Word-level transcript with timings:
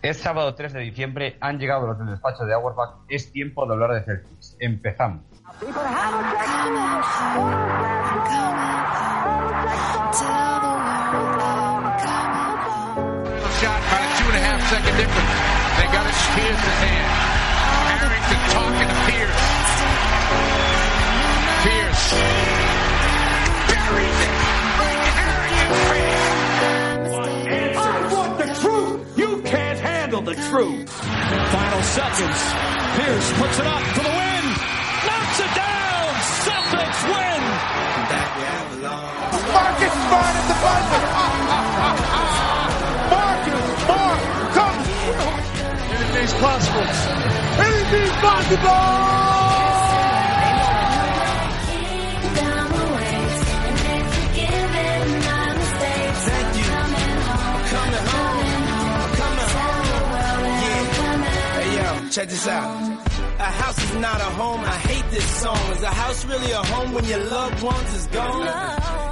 Es 0.00 0.18
sábado 0.18 0.54
3 0.54 0.72
de 0.72 0.80
diciembre, 0.80 1.36
han 1.40 1.58
llegado 1.58 1.86
los 1.86 1.98
del 1.98 2.08
despacho 2.08 2.44
de 2.44 2.54
Auerbach, 2.54 2.98
es 3.08 3.32
tiempo 3.32 3.66
de 3.66 3.72
hablar 3.72 3.94
de 3.94 4.04
Celtics. 4.04 4.56
Empezamos. 4.60 5.24
Pierce. 21.64 22.67
Handle 30.38 30.50
truth. 30.50 30.90
Final 30.90 31.82
seconds. 31.82 32.38
Pierce 32.96 33.32
puts 33.38 33.58
it 33.58 33.66
up 33.66 33.82
for 33.94 34.02
the 34.02 34.10
win. 34.10 34.44
Knocks 35.06 35.40
it 35.40 35.54
down. 35.54 36.14
Celtics 36.44 37.02
win. 37.04 37.42
Marcus 39.52 39.92
Smart 39.92 40.34
at 40.38 40.46
the 40.48 40.56
buzzer. 40.62 41.02
Marcus 43.14 43.66
Smart 43.84 44.20
comes. 44.54 44.86
Anything's 45.94 46.34
possible. 46.34 46.88
Anything's 47.64 48.16
possible. 48.20 49.67
Check 62.18 62.28
this 62.28 62.48
out. 62.48 62.66
A 63.38 63.50
house 63.62 63.78
is 63.84 63.94
not 64.06 64.20
a 64.20 64.30
home. 64.40 64.60
I 64.60 64.78
hate 64.90 65.08
this 65.10 65.28
song. 65.42 65.62
Is 65.76 65.82
a 65.84 65.94
house 66.02 66.24
really 66.24 66.50
a 66.50 66.62
home 66.74 66.92
when 66.94 67.04
your 67.04 67.22
loved 67.36 67.62
ones 67.62 67.90
is 67.94 68.06
gone? 68.08 68.48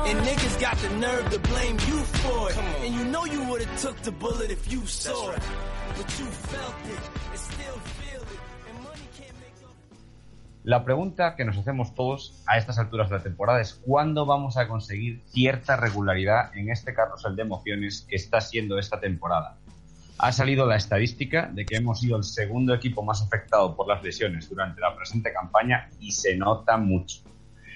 And 0.08 0.18
niggas 0.26 0.60
got 0.60 0.76
the 0.78 0.90
nerve 1.06 1.30
to 1.30 1.38
blame 1.38 1.78
you 1.88 1.98
for 2.22 2.50
it. 2.50 2.58
And 2.82 2.94
you 2.96 3.04
know 3.04 3.24
you 3.24 3.44
would 3.48 3.62
have 3.64 3.74
took 3.80 3.96
the 4.02 4.10
bullet 4.10 4.50
if 4.50 4.72
you 4.72 4.80
saw 4.86 5.30
it. 5.30 5.42
But 5.96 6.08
you 6.18 6.26
felt 6.52 6.78
it 6.94 7.04
and 7.30 7.38
still 7.38 7.78
feel 8.00 8.22
it. 8.34 8.40
And 8.68 8.76
money 8.82 9.06
can't 9.18 9.36
make 9.38 9.58
up. 9.62 9.76
La 10.64 10.84
pregunta 10.84 11.36
que 11.36 11.44
nos 11.44 11.56
hacemos 11.58 11.94
todos 11.94 12.42
a 12.46 12.58
estas 12.58 12.76
alturas 12.80 13.08
de 13.08 13.18
la 13.18 13.22
temporada 13.22 13.60
es 13.60 13.74
¿cuándo 13.86 14.26
vamos 14.26 14.56
a 14.56 14.66
conseguir 14.66 15.22
cierta 15.28 15.76
regularidad 15.76 16.56
en 16.56 16.70
este 16.70 16.92
carrusel 16.92 17.36
de 17.36 17.42
emociones 17.42 18.04
que 18.08 18.16
está 18.16 18.40
siendo 18.40 18.80
esta 18.80 18.98
temporada? 18.98 19.58
Ha 20.18 20.32
salido 20.32 20.64
la 20.64 20.76
estadística 20.76 21.50
de 21.52 21.66
que 21.66 21.76
hemos 21.76 22.00
sido 22.00 22.16
el 22.16 22.24
segundo 22.24 22.72
equipo 22.72 23.02
más 23.02 23.22
afectado 23.22 23.76
por 23.76 23.86
las 23.86 24.02
lesiones 24.02 24.48
durante 24.48 24.80
la 24.80 24.96
presente 24.96 25.30
campaña 25.30 25.90
y 26.00 26.12
se 26.12 26.36
nota 26.36 26.78
mucho. 26.78 27.20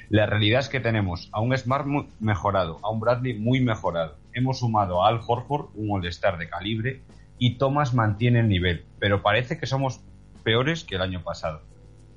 La 0.09 0.25
realidad 0.25 0.61
es 0.61 0.71
que 0.71 0.81
tenemos 0.81 1.29
a 1.33 1.41
un 1.41 1.57
Smart 1.57 1.87
muy 1.87 2.09
mejorado, 2.19 2.79
a 2.83 2.91
un 2.91 2.99
Bradley 2.99 3.39
muy 3.39 3.61
mejorado. 3.61 4.17
Hemos 4.33 4.61
sumado 4.61 5.05
a 5.05 5.09
Al 5.09 5.21
Horford, 5.25 5.69
un 5.75 5.91
All-Star 5.91 6.39
de 6.39 6.49
calibre, 6.49 7.03
y 7.39 7.59
Thomas 7.59 7.93
mantiene 7.93 8.41
el 8.41 8.49
nivel, 8.49 8.87
pero 8.99 9.23
parece 9.23 9.59
que 9.59 9.67
somos 9.67 10.01
peores 10.43 10.83
que 10.83 10.95
el 10.95 11.03
año 11.03 11.23
pasado. 11.23 11.61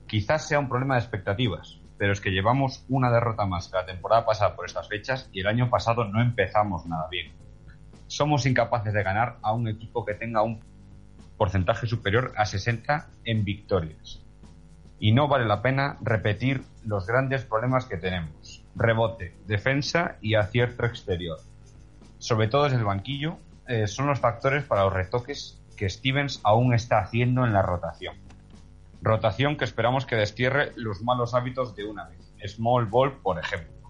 Quizás 0.07 0.47
sea 0.47 0.59
un 0.59 0.69
problema 0.69 0.95
de 0.95 1.01
expectativas, 1.01 1.81
pero 1.97 2.13
es 2.13 2.21
que 2.21 2.31
llevamos 2.31 2.85
una 2.87 3.11
derrota 3.11 3.45
más 3.45 3.67
que 3.67 3.75
la 3.75 3.85
temporada 3.85 4.25
pasada 4.25 4.55
por 4.55 4.65
estas 4.65 4.87
fechas 4.87 5.29
y 5.33 5.41
el 5.41 5.47
año 5.47 5.69
pasado 5.69 6.05
no 6.05 6.21
empezamos 6.21 6.85
nada 6.85 7.07
bien. 7.11 7.42
Somos 8.13 8.45
incapaces 8.45 8.93
de 8.93 9.01
ganar 9.01 9.39
a 9.41 9.53
un 9.53 9.67
equipo 9.67 10.05
que 10.05 10.13
tenga 10.13 10.43
un 10.43 10.59
porcentaje 11.35 11.87
superior 11.87 12.31
a 12.37 12.45
60 12.45 13.07
en 13.25 13.43
victorias. 13.43 14.21
Y 14.99 15.13
no 15.13 15.27
vale 15.27 15.45
la 15.45 15.63
pena 15.63 15.97
repetir 15.99 16.61
los 16.85 17.07
grandes 17.07 17.43
problemas 17.43 17.87
que 17.87 17.97
tenemos. 17.97 18.63
Rebote, 18.75 19.35
defensa 19.47 20.17
y 20.21 20.35
acierto 20.35 20.85
exterior. 20.85 21.39
Sobre 22.19 22.47
todo 22.47 22.65
desde 22.65 22.77
el 22.77 22.85
banquillo, 22.85 23.39
eh, 23.67 23.87
son 23.87 24.05
los 24.05 24.19
factores 24.19 24.63
para 24.63 24.83
los 24.83 24.93
retoques 24.93 25.59
que 25.75 25.89
Stevens 25.89 26.39
aún 26.43 26.75
está 26.75 26.99
haciendo 26.99 27.43
en 27.43 27.51
la 27.51 27.63
rotación. 27.63 28.15
Rotación 29.01 29.57
que 29.57 29.65
esperamos 29.65 30.05
que 30.05 30.17
destierre 30.17 30.71
los 30.75 31.01
malos 31.01 31.33
hábitos 31.33 31.75
de 31.75 31.85
una 31.85 32.09
vez. 32.09 32.31
Small 32.45 32.85
ball, 32.85 33.13
por 33.23 33.39
ejemplo. 33.39 33.82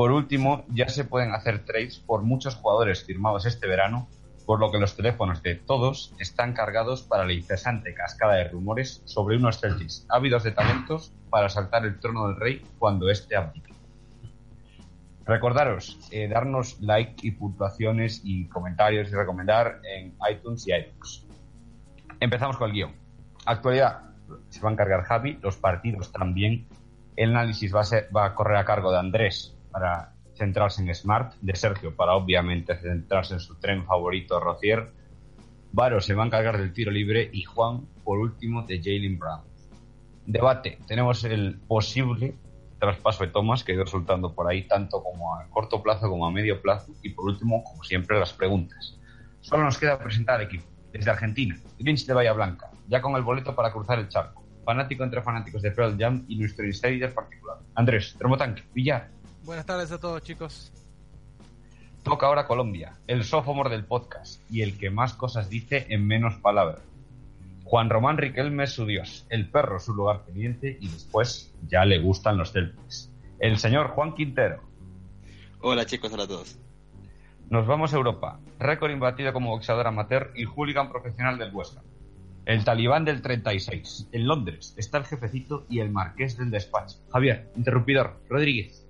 Por 0.00 0.12
último, 0.12 0.64
ya 0.68 0.88
se 0.88 1.04
pueden 1.04 1.34
hacer 1.34 1.66
trades 1.66 1.98
por 1.98 2.22
muchos 2.22 2.54
jugadores 2.54 3.04
firmados 3.04 3.44
este 3.44 3.66
verano, 3.66 4.08
por 4.46 4.58
lo 4.58 4.70
que 4.72 4.78
los 4.78 4.96
teléfonos 4.96 5.42
de 5.42 5.56
todos 5.56 6.14
están 6.18 6.54
cargados 6.54 7.02
para 7.02 7.26
la 7.26 7.34
incesante 7.34 7.92
cascada 7.92 8.36
de 8.36 8.48
rumores 8.48 9.02
sobre 9.04 9.36
unos 9.36 9.60
Celtics 9.60 10.06
ávidos 10.08 10.42
de 10.42 10.52
talentos 10.52 11.12
para 11.28 11.50
saltar 11.50 11.84
el 11.84 12.00
trono 12.00 12.28
del 12.28 12.36
rey 12.40 12.62
cuando 12.78 13.10
éste 13.10 13.36
abdique. 13.36 13.74
Recordaros, 15.26 15.98
eh, 16.10 16.28
darnos 16.28 16.80
like 16.80 17.16
y 17.20 17.32
puntuaciones 17.32 18.22
y 18.24 18.48
comentarios 18.48 19.10
y 19.10 19.14
recomendar 19.14 19.82
en 19.84 20.14
iTunes 20.32 20.66
y 20.66 20.72
iTunes. 20.72 21.26
Empezamos 22.20 22.56
con 22.56 22.70
el 22.70 22.74
guion. 22.74 22.92
Actualidad, 23.44 24.00
se 24.48 24.62
va 24.62 24.70
a 24.70 24.72
encargar 24.72 25.02
Javi, 25.02 25.38
los 25.42 25.58
partidos 25.58 26.10
también. 26.10 26.66
El 27.16 27.32
análisis 27.36 27.74
va 27.74 27.82
a, 27.82 27.84
ser- 27.84 28.08
va 28.16 28.24
a 28.24 28.34
correr 28.34 28.56
a 28.56 28.64
cargo 28.64 28.92
de 28.92 28.98
Andrés 28.98 29.58
para 29.70 30.12
centrarse 30.34 30.82
en 30.82 30.94
Smart, 30.94 31.34
de 31.40 31.54
Sergio 31.54 31.94
para 31.94 32.14
obviamente 32.14 32.76
centrarse 32.76 33.34
en 33.34 33.40
su 33.40 33.56
tren 33.56 33.84
favorito 33.84 34.40
Rocier. 34.40 34.90
Varo 35.72 36.00
se 36.00 36.14
va 36.14 36.24
a 36.24 36.26
encargar 36.26 36.58
del 36.58 36.72
tiro 36.72 36.90
libre 36.90 37.30
y 37.32 37.42
Juan, 37.42 37.86
por 38.02 38.18
último, 38.18 38.62
de 38.62 38.78
Jalen 38.78 39.18
Brown. 39.18 39.42
Debate, 40.26 40.78
tenemos 40.86 41.24
el 41.24 41.58
posible 41.68 42.34
traspaso 42.80 43.24
de 43.24 43.30
Thomas 43.30 43.62
que 43.62 43.72
ha 43.72 43.74
ido 43.74 43.84
resultando 43.84 44.34
por 44.34 44.48
ahí 44.48 44.66
tanto 44.66 45.02
como 45.02 45.34
a 45.34 45.46
corto 45.50 45.82
plazo 45.82 46.08
como 46.08 46.26
a 46.26 46.30
medio 46.30 46.60
plazo 46.60 46.92
y 47.02 47.10
por 47.10 47.26
último, 47.26 47.62
como 47.62 47.84
siempre, 47.84 48.18
las 48.18 48.32
preguntas. 48.32 48.98
Solo 49.40 49.64
nos 49.64 49.78
queda 49.78 49.98
presentar 49.98 50.36
al 50.36 50.46
equipo. 50.46 50.64
Desde 50.92 51.10
Argentina, 51.10 51.56
Grinch 51.78 52.04
de 52.06 52.14
Bahía 52.14 52.32
Blanca, 52.32 52.70
ya 52.88 53.00
con 53.00 53.14
el 53.14 53.22
boleto 53.22 53.54
para 53.54 53.70
cruzar 53.70 53.98
el 54.00 54.08
charco. 54.08 54.42
Fanático 54.64 55.04
entre 55.04 55.22
fanáticos 55.22 55.62
de 55.62 55.70
Pearl 55.70 55.96
Jam 55.96 56.24
y 56.26 56.36
nuestro 56.36 56.66
insider 56.66 57.14
particular. 57.14 57.58
Andrés, 57.74 58.16
termotanque, 58.18 58.64
Villar. 58.74 59.08
Buenas 59.50 59.66
tardes 59.66 59.90
a 59.90 59.98
todos, 59.98 60.22
chicos. 60.22 60.72
Toca 62.04 62.28
ahora 62.28 62.46
Colombia, 62.46 62.92
el 63.08 63.24
sophomore 63.24 63.68
del 63.68 63.84
podcast 63.84 64.40
y 64.48 64.62
el 64.62 64.78
que 64.78 64.90
más 64.90 65.14
cosas 65.14 65.50
dice 65.50 65.86
en 65.88 66.06
menos 66.06 66.36
palabras. 66.36 66.78
Juan 67.64 67.90
Román 67.90 68.16
Riquelme 68.16 68.62
es 68.62 68.70
su 68.70 68.86
dios, 68.86 69.26
el 69.28 69.50
perro 69.50 69.80
su 69.80 69.92
lugar 69.92 70.24
teniente 70.24 70.78
y 70.80 70.86
después 70.86 71.52
ya 71.68 71.84
le 71.84 71.98
gustan 71.98 72.38
los 72.38 72.52
Celtics. 72.52 73.10
El 73.40 73.58
señor 73.58 73.88
Juan 73.88 74.14
Quintero. 74.14 74.60
Hola 75.62 75.84
chicos, 75.84 76.12
hola 76.12 76.22
a 76.22 76.28
todos. 76.28 76.56
Nos 77.48 77.66
vamos 77.66 77.92
a 77.92 77.96
Europa. 77.96 78.38
Récord 78.60 78.92
imbatido 78.92 79.32
como 79.32 79.50
boxeador 79.50 79.88
amateur 79.88 80.30
y 80.36 80.44
hooligan 80.44 80.92
profesional 80.92 81.38
del 81.38 81.52
West 81.52 81.76
Ham. 81.76 81.84
El 82.44 82.62
talibán 82.62 83.04
del 83.04 83.20
36. 83.20 84.10
En 84.12 84.28
Londres 84.28 84.74
está 84.76 84.98
el 84.98 85.06
jefecito 85.06 85.66
y 85.68 85.80
el 85.80 85.90
marqués 85.90 86.36
del 86.36 86.52
despacho. 86.52 86.98
Javier, 87.10 87.50
interrumpidor. 87.56 88.20
Rodríguez. 88.28 88.86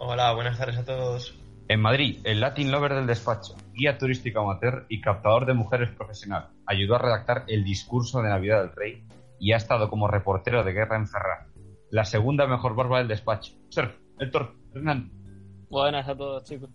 Hola, 0.00 0.32
buenas 0.32 0.56
tardes 0.56 0.78
a 0.78 0.84
todos. 0.84 1.34
En 1.66 1.80
Madrid, 1.80 2.20
el 2.22 2.40
Latin 2.40 2.70
Lover 2.70 2.94
del 2.94 3.08
despacho, 3.08 3.56
guía 3.74 3.98
turístico 3.98 4.38
amateur 4.38 4.86
y 4.88 5.00
captador 5.00 5.44
de 5.44 5.54
mujeres 5.54 5.90
profesional. 5.90 6.50
Ayudó 6.66 6.94
a 6.94 7.00
redactar 7.00 7.42
el 7.48 7.64
discurso 7.64 8.22
de 8.22 8.28
Navidad 8.28 8.60
del 8.60 8.76
Rey 8.76 9.04
y 9.40 9.52
ha 9.52 9.56
estado 9.56 9.90
como 9.90 10.06
reportero 10.06 10.62
de 10.62 10.72
guerra 10.72 10.96
en 10.96 11.08
Ferrar. 11.08 11.48
La 11.90 12.04
segunda 12.04 12.46
mejor 12.46 12.76
barba 12.76 12.98
del 12.98 13.08
despacho. 13.08 13.54
Surf, 13.70 13.92
Héctor, 14.20 14.54
Hernán. 14.72 15.10
Buenas 15.68 16.08
a 16.08 16.16
todos, 16.16 16.44
chicos. 16.44 16.70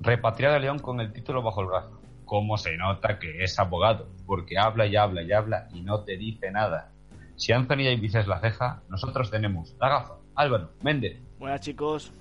Repatriado 0.00 0.56
a 0.56 0.60
León 0.60 0.78
con 0.78 1.00
el 1.00 1.12
título 1.12 1.42
bajo 1.42 1.60
el 1.60 1.66
brazo. 1.66 2.00
¿Cómo 2.24 2.56
se 2.56 2.78
nota 2.78 3.18
que 3.18 3.44
es 3.44 3.58
abogado? 3.58 4.08
Porque 4.24 4.56
habla 4.58 4.86
y 4.86 4.96
habla 4.96 5.20
y 5.20 5.32
habla 5.32 5.68
y 5.74 5.82
no 5.82 6.02
te 6.02 6.16
dice 6.16 6.50
nada. 6.50 6.92
Si 7.36 7.52
Anthony 7.52 7.84
Davis 7.84 8.14
es 8.14 8.26
la 8.26 8.40
ceja, 8.40 8.82
nosotros 8.88 9.30
tenemos 9.30 9.76
la 9.78 9.88
gafa, 9.90 10.14
Álvaro, 10.34 10.70
Méndez, 10.82 11.20
Buenas, 11.38 11.60
chicos. 11.60 12.12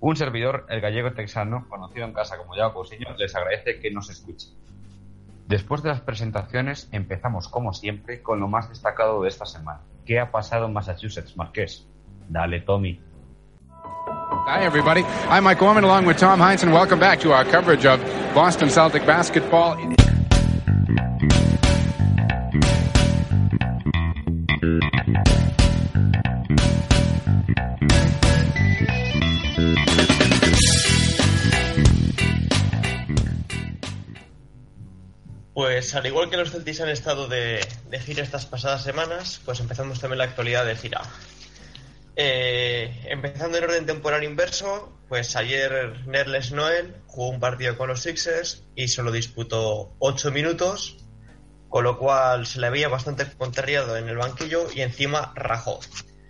Un 0.00 0.16
servidor, 0.16 0.66
el 0.68 0.80
gallego 0.80 1.12
texano, 1.12 1.66
conocido 1.68 2.04
en 2.04 2.12
casa 2.12 2.36
como 2.38 2.56
Yago 2.56 2.74
Cousiño, 2.74 3.14
les 3.16 3.34
agradece 3.36 3.78
que 3.80 3.90
nos 3.90 4.10
escuchen. 4.10 4.50
Después 5.46 5.82
de 5.82 5.90
las 5.90 6.00
presentaciones, 6.00 6.88
empezamos 6.90 7.48
como 7.48 7.72
siempre 7.72 8.22
con 8.22 8.40
lo 8.40 8.48
más 8.48 8.68
destacado 8.68 9.22
de 9.22 9.28
esta 9.28 9.44
semana. 9.44 9.80
¿Qué 10.06 10.18
ha 10.18 10.30
pasado 10.30 10.66
en 10.66 10.72
Massachusetts, 10.72 11.36
Marqués? 11.36 11.86
Dale, 12.28 12.60
Tommy. 12.60 13.00
Hi, 14.46 14.64
everybody. 14.64 15.04
I'm 15.28 15.44
Mike 15.44 15.60
Gorman 15.60 15.84
along 15.84 16.06
with 16.06 16.16
Tom 16.16 16.40
Heinz, 16.40 16.64
and 16.64 16.72
welcome 16.72 16.98
back 16.98 17.20
to 17.20 17.32
our 17.32 17.44
coverage 17.44 17.86
of 17.86 18.00
Boston 18.34 18.70
Celtic 18.70 19.06
basketball. 19.06 19.76
Pues 35.82 35.96
al 35.96 36.06
igual 36.06 36.30
que 36.30 36.36
los 36.36 36.52
Celtics 36.52 36.80
han 36.80 36.90
estado 36.90 37.26
de, 37.26 37.58
gira 38.06 38.22
estas 38.22 38.46
pasadas 38.46 38.84
semanas, 38.84 39.40
pues 39.44 39.58
empezamos 39.58 39.98
también 39.98 40.18
la 40.18 40.24
actualidad 40.26 40.64
de 40.64 40.76
gira. 40.76 41.02
Eh, 42.14 43.04
empezando 43.08 43.58
en 43.58 43.64
orden 43.64 43.84
temporal 43.84 44.22
inverso, 44.22 44.96
pues 45.08 45.34
ayer 45.34 46.06
Nerles 46.06 46.52
Noel 46.52 46.94
jugó 47.08 47.30
un 47.30 47.40
partido 47.40 47.76
con 47.76 47.88
los 47.88 48.00
Sixers 48.00 48.62
y 48.76 48.86
solo 48.86 49.10
disputó 49.10 49.92
8 49.98 50.30
minutos, 50.30 50.98
con 51.68 51.82
lo 51.82 51.98
cual 51.98 52.46
se 52.46 52.60
le 52.60 52.70
veía 52.70 52.86
bastante 52.86 53.26
contrariado 53.36 53.96
en 53.96 54.08
el 54.08 54.18
banquillo 54.18 54.68
y 54.72 54.82
encima 54.82 55.32
rajó. 55.34 55.80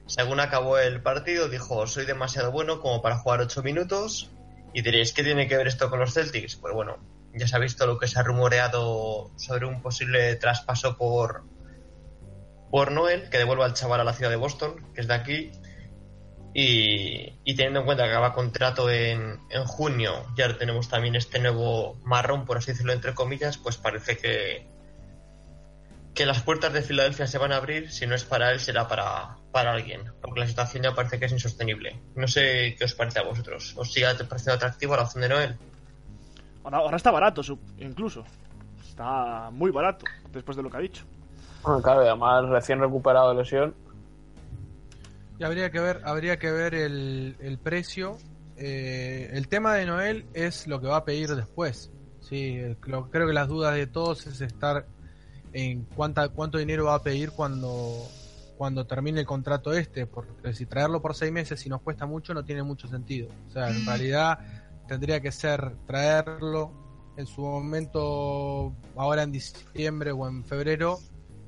Según 0.06 0.40
acabó 0.40 0.78
el 0.78 1.02
partido, 1.02 1.50
dijo: 1.50 1.86
Soy 1.86 2.06
demasiado 2.06 2.52
bueno 2.52 2.80
como 2.80 3.02
para 3.02 3.18
jugar 3.18 3.42
8 3.42 3.62
minutos. 3.62 4.30
Y 4.72 4.80
diréis: 4.80 5.12
¿Qué 5.12 5.22
tiene 5.22 5.46
que 5.46 5.58
ver 5.58 5.66
esto 5.66 5.90
con 5.90 6.00
los 6.00 6.14
Celtics? 6.14 6.56
Pues 6.56 6.72
bueno, 6.72 6.96
ya 7.34 7.46
se 7.46 7.56
ha 7.56 7.58
visto 7.58 7.86
lo 7.86 7.98
que 7.98 8.06
se 8.06 8.18
ha 8.18 8.22
rumoreado 8.22 9.30
sobre 9.36 9.66
un 9.66 9.80
posible 9.80 10.36
traspaso 10.36 10.96
por, 10.96 11.44
por 12.70 12.92
Noel, 12.92 13.28
que 13.30 13.38
devuelva 13.38 13.64
al 13.64 13.74
chaval 13.74 14.00
a 14.00 14.04
la 14.04 14.12
ciudad 14.12 14.30
de 14.30 14.36
Boston, 14.36 14.92
que 14.94 15.00
es 15.00 15.08
de 15.08 15.14
aquí. 15.14 15.52
Y, 16.54 17.32
y 17.44 17.56
teniendo 17.56 17.80
en 17.80 17.86
cuenta 17.86 18.04
que 18.04 18.10
acaba 18.10 18.34
contrato 18.34 18.90
en, 18.90 19.40
en 19.48 19.64
junio, 19.64 20.26
ya 20.36 20.56
tenemos 20.58 20.88
también 20.88 21.16
este 21.16 21.38
nuevo 21.38 21.98
marrón, 22.04 22.44
por 22.44 22.58
así 22.58 22.72
decirlo, 22.72 22.92
entre 22.92 23.14
comillas, 23.14 23.56
pues 23.56 23.78
parece 23.78 24.18
que, 24.18 24.66
que 26.14 26.26
las 26.26 26.42
puertas 26.42 26.74
de 26.74 26.82
Filadelfia 26.82 27.26
se 27.26 27.38
van 27.38 27.52
a 27.52 27.56
abrir, 27.56 27.90
si 27.90 28.06
no 28.06 28.14
es 28.14 28.24
para 28.24 28.50
él, 28.50 28.60
será 28.60 28.86
para, 28.86 29.38
para 29.50 29.72
alguien, 29.72 30.12
porque 30.20 30.40
la 30.40 30.46
situación 30.46 30.82
ya 30.82 30.94
parece 30.94 31.18
que 31.18 31.24
es 31.24 31.32
insostenible. 31.32 32.02
No 32.14 32.28
sé 32.28 32.76
qué 32.78 32.84
os 32.84 32.94
parece 32.94 33.20
a 33.20 33.22
vosotros. 33.22 33.72
¿Os 33.76 33.90
sigue 33.90 34.06
pareciendo 34.14 34.54
atractivo 34.54 34.94
la 34.94 35.04
opción 35.04 35.22
de 35.22 35.28
Noel? 35.30 35.58
Ahora, 36.64 36.78
ahora 36.78 36.96
está 36.96 37.10
barato, 37.10 37.42
incluso. 37.78 38.24
Está 38.88 39.50
muy 39.50 39.70
barato, 39.70 40.04
después 40.32 40.56
de 40.56 40.62
lo 40.62 40.70
que 40.70 40.76
ha 40.76 40.80
dicho. 40.80 41.04
Bueno, 41.62 41.80
claro, 41.82 42.02
y 42.04 42.06
además 42.08 42.48
recién 42.48 42.80
recuperado 42.80 43.30
de 43.30 43.36
lesión. 43.36 43.74
Y 45.38 45.44
habría 45.44 45.70
que 45.70 45.80
ver, 45.80 46.00
habría 46.04 46.38
que 46.38 46.50
ver 46.50 46.74
el, 46.74 47.36
el 47.40 47.58
precio. 47.58 48.16
Eh, 48.56 49.30
el 49.32 49.48
tema 49.48 49.74
de 49.74 49.86
Noel 49.86 50.26
es 50.34 50.66
lo 50.66 50.80
que 50.80 50.86
va 50.86 50.98
a 50.98 51.04
pedir 51.04 51.30
después. 51.34 51.90
Sí, 52.20 52.58
lo- 52.86 53.10
creo 53.10 53.26
que 53.26 53.32
las 53.32 53.48
dudas 53.48 53.74
de 53.74 53.86
todos 53.86 54.26
es 54.26 54.40
estar 54.40 54.86
en 55.52 55.84
cuánta, 55.96 56.28
cuánto 56.28 56.58
dinero 56.58 56.84
va 56.86 56.94
a 56.94 57.02
pedir 57.02 57.30
cuando, 57.32 57.96
cuando 58.56 58.86
termine 58.86 59.20
el 59.20 59.26
contrato 59.26 59.72
este, 59.72 60.06
porque 60.06 60.54
si 60.54 60.66
traerlo 60.66 61.02
por 61.02 61.14
seis 61.14 61.32
meses 61.32 61.64
y 61.66 61.68
nos 61.68 61.80
cuesta 61.82 62.06
mucho 62.06 62.34
no 62.34 62.44
tiene 62.44 62.62
mucho 62.62 62.86
sentido. 62.88 63.28
O 63.48 63.50
sea, 63.50 63.68
en 63.70 63.84
realidad 63.84 64.38
tendría 64.92 65.22
que 65.22 65.32
ser 65.32 65.72
traerlo 65.86 66.70
en 67.16 67.26
su 67.26 67.40
momento, 67.40 68.76
ahora 68.94 69.22
en 69.22 69.32
diciembre 69.32 70.12
o 70.12 70.28
en 70.28 70.44
febrero, 70.44 70.98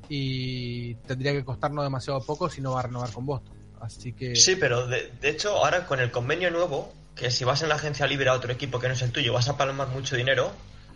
y 0.08 0.94
tendría 1.06 1.32
que 1.32 1.44
costarnos 1.44 1.84
demasiado 1.84 2.22
poco 2.24 2.48
si 2.48 2.62
no 2.62 2.72
va 2.72 2.80
a 2.80 2.82
renovar 2.84 3.12
con 3.12 3.26
Boston. 3.26 3.54
Así 3.82 4.14
que... 4.14 4.34
Sí, 4.34 4.56
pero 4.56 4.86
de, 4.86 5.12
de 5.20 5.28
hecho, 5.28 5.50
ahora 5.50 5.86
con 5.86 6.00
el 6.00 6.10
convenio 6.10 6.50
nuevo, 6.50 6.90
que 7.14 7.30
si 7.30 7.44
vas 7.44 7.60
en 7.60 7.68
la 7.68 7.74
agencia 7.74 8.06
libre 8.06 8.30
a 8.30 8.32
otro 8.32 8.50
equipo 8.50 8.80
que 8.80 8.88
no 8.88 8.94
es 8.94 9.02
el 9.02 9.12
tuyo, 9.12 9.34
vas 9.34 9.50
a 9.50 9.58
palmar 9.58 9.88
mucho 9.88 10.16
dinero, 10.16 10.50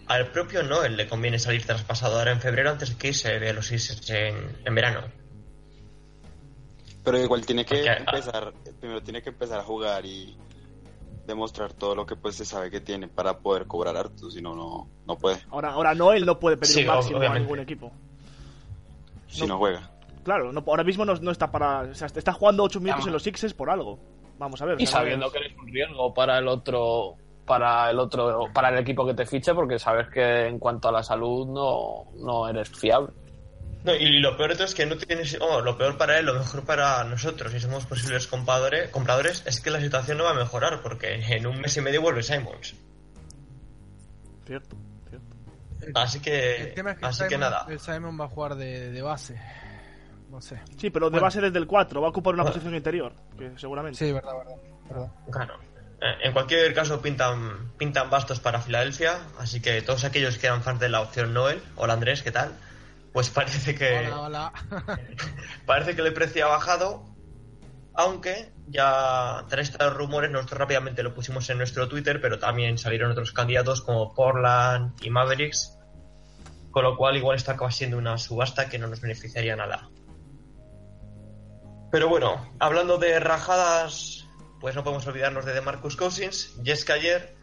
al 0.07 0.33
propio 0.33 0.63
Noel 0.63 0.97
le 0.97 1.07
conviene 1.07 1.39
salir 1.39 1.67
traspasado 1.67 2.19
ahora 2.19 2.33
en 2.33 2.41
febrero 2.41 2.71
antes 2.71 2.95
que 2.95 3.09
irse 3.09 3.39
de 3.39 3.53
los 3.53 3.67
Sixers 3.67 4.09
en, 4.09 4.57
en 4.65 4.75
verano. 4.75 5.03
Pero 7.05 7.19
igual 7.19 7.45
tiene 7.45 7.67
que 7.67 7.75
Porque, 7.75 7.91
ah, 7.91 7.97
empezar, 7.99 8.55
primero 8.81 9.03
tiene 9.03 9.21
que 9.21 9.29
empezar 9.29 9.61
a 9.61 9.65
jugar 9.65 10.07
y 10.07 10.35
demostrar 11.29 11.73
todo 11.75 11.95
lo 11.95 12.05
que 12.07 12.17
pues 12.17 12.35
se 12.35 12.45
sabe 12.45 12.71
que 12.71 12.81
tiene 12.81 13.07
para 13.07 13.39
poder 13.39 13.67
cobrar 13.67 13.97
harto, 13.97 14.31
si 14.31 14.43
no, 14.43 14.57
no, 14.57 14.89
no 15.07 15.17
puede, 15.17 15.39
Ahora, 15.51 15.71
ahora 15.73 15.95
Noel 15.95 16.27
no 16.27 16.41
puede 16.41 16.57
pedir 16.57 16.75
Sí, 16.75 16.81
un 16.81 16.87
máximo 16.89 17.17
a 17.17 17.19
obviamente. 17.21 17.41
ningún 17.43 17.61
equipo. 17.61 17.93
si 19.29 19.47
no 19.47 19.59
juega. 19.59 19.91
Claro, 20.25 20.53
no- 20.53 20.65
ahora 20.67 20.85
mismo 20.85 21.05
no, 21.05 21.15
no 21.15 21.31
está 21.31 21.51
para. 21.51 21.83
O 21.83 21.95
sea, 21.95 22.07
está 22.07 22.33
jugando 22.33 22.63
8 22.65 22.81
minutos 22.81 23.07
en 23.07 23.13
los 23.13 23.23
Sixers 23.23 23.55
por 23.55 23.71
algo. 23.71 23.99
Vamos 24.39 24.61
a 24.61 24.67
ver. 24.67 24.81
Y 24.81 24.87
sabiendo 24.87 25.31
que 25.31 25.39
eres 25.39 25.57
un 25.57 25.67
riesgo 25.69 26.13
para 26.13 26.39
el 26.39 26.49
otro 26.49 27.15
para 27.47 27.91
el 27.91 27.99
otro 27.99 28.45
para 28.53 28.69
el 28.69 28.79
equipo 28.79 29.07
que 29.07 29.15
te 29.15 29.25
fiche 29.25 29.55
porque 29.55 29.79
sabes 29.79 30.09
que 30.09 30.47
en 30.49 30.59
cuanto 30.59 30.89
a 30.89 30.93
la 30.93 31.03
salud 31.03 31.47
no, 31.47 32.05
no 32.23 32.49
eres 32.49 32.69
fiable. 32.69 33.13
No, 33.89 33.95
y 33.95 34.21
lo 34.21 34.37
peor 34.37 34.51
de 34.51 34.55
todo 34.57 34.65
es 34.67 34.75
que 34.75 34.87
no 34.87 34.97
tienes. 34.97 35.37
oh, 35.41 35.61
lo 35.61 35.77
peor 35.79 35.97
para 35.97 36.19
él, 36.19 36.27
lo 36.27 36.35
mejor 36.35 36.65
para 36.65 37.03
nosotros, 37.05 37.53
si 37.53 37.61
somos 37.61 37.87
posibles 37.87 38.27
compradores, 38.27 38.91
compradores, 38.91 39.43
es 39.47 39.61
que 39.61 39.71
la 39.71 39.81
situación 39.81 40.19
no 40.19 40.25
va 40.25 40.31
a 40.31 40.35
mejorar, 40.35 40.83
porque 40.83 41.15
en 41.15 41.47
un 41.47 41.61
mes 41.61 41.77
y 41.77 41.81
medio 41.81 42.01
vuelve 42.03 42.23
Simons. 42.23 42.75
Cierto, 44.47 44.77
cierto. 45.09 45.37
Así 45.99 46.21
que. 46.21 46.57
El 46.63 46.75
tema 46.75 46.93
es 46.93 46.99
que, 46.99 47.07
así 47.07 47.25
que 47.29 47.39
nada. 47.39 47.67
el 47.69 47.81
Simon 47.81 48.19
va 48.21 48.25
a 48.25 48.29
jugar 48.29 48.55
de, 48.57 48.91
de 48.91 49.03
base. 49.03 49.41
No 50.31 50.41
sé. 50.43 50.61
Sí, 50.77 50.91
pero 50.91 51.07
de 51.07 51.13
Bueno. 51.13 51.25
base 51.25 51.41
desde 51.41 51.59
el 51.59 51.67
4, 51.67 52.01
va 52.01 52.09
a 52.09 52.11
ocupar 52.11 52.35
una 52.35 52.45
posición 52.45 52.75
interior, 52.75 53.13
que 53.39 53.53
seguramente. 53.57 53.99
Sí, 53.99 54.13
verdad, 54.13 54.33
verdad. 54.37 54.57
verdad. 54.91 55.09
Claro. 55.33 55.55
Eh, 56.01 56.15
En 56.25 56.33
cualquier 56.33 56.75
caso 56.75 57.01
pintan, 57.01 57.73
pintan 57.79 58.11
bastos 58.11 58.39
para 58.39 58.61
Filadelfia, 58.61 59.19
así 59.39 59.61
que 59.61 59.81
todos 59.83 60.05
aquellos 60.05 60.37
que 60.39 60.47
eran 60.47 60.63
fans 60.63 60.81
de 60.81 60.89
la 60.91 61.01
opción 61.01 61.33
Noel, 61.33 61.63
hola 61.77 61.95
Andrés, 61.95 62.23
¿qué 62.23 62.31
tal? 62.31 62.53
Pues 63.13 63.31
parece 63.31 63.75
que 63.75 64.09
Hola, 64.09 64.21
hola. 64.21 64.53
parece 65.67 65.97
que 65.97 66.03
el 66.03 66.13
precio 66.13 66.47
ha 66.47 66.49
bajado, 66.49 67.17
aunque 67.95 68.53
ya 68.67 69.45
tras 69.49 69.71
estos 69.71 69.95
rumores 69.95 70.31
nosotros 70.31 70.59
rápidamente 70.59 71.03
lo 71.03 71.15
pusimos 71.15 71.49
en 71.51 71.59
nuestro 71.59 71.89
Twitter, 71.89 72.21
pero 72.21 72.39
también 72.39 72.79
salieron 72.79 73.11
otros 73.11 73.33
candidatos 73.33 73.83
como 73.83 74.15
Portland 74.15 74.95
y 75.03 75.11
Mavericks, 75.11 75.79
con 76.71 76.85
lo 76.85 76.97
cual 76.97 77.17
igual 77.17 77.37
esto 77.37 77.51
acaba 77.51 77.71
siendo 77.71 77.97
una 77.97 78.19
subasta 78.19 78.69
que 78.69 78.79
no 78.79 78.87
nos 78.87 79.01
beneficiaría 79.01 79.57
nada. 79.57 79.89
Pero 81.91 82.09
bueno, 82.09 82.55
hablando 82.61 82.99
de 82.99 83.19
rajadas, 83.19 84.27
pues 84.61 84.75
no 84.75 84.85
podemos 84.85 85.07
olvidarnos 85.07 85.47
de 85.47 85.55
DeMarcus 85.55 85.97
Cousins, 85.97 86.55
y 86.63 86.71
es 86.71 86.85
que 86.85 86.93
ayer 86.93 87.37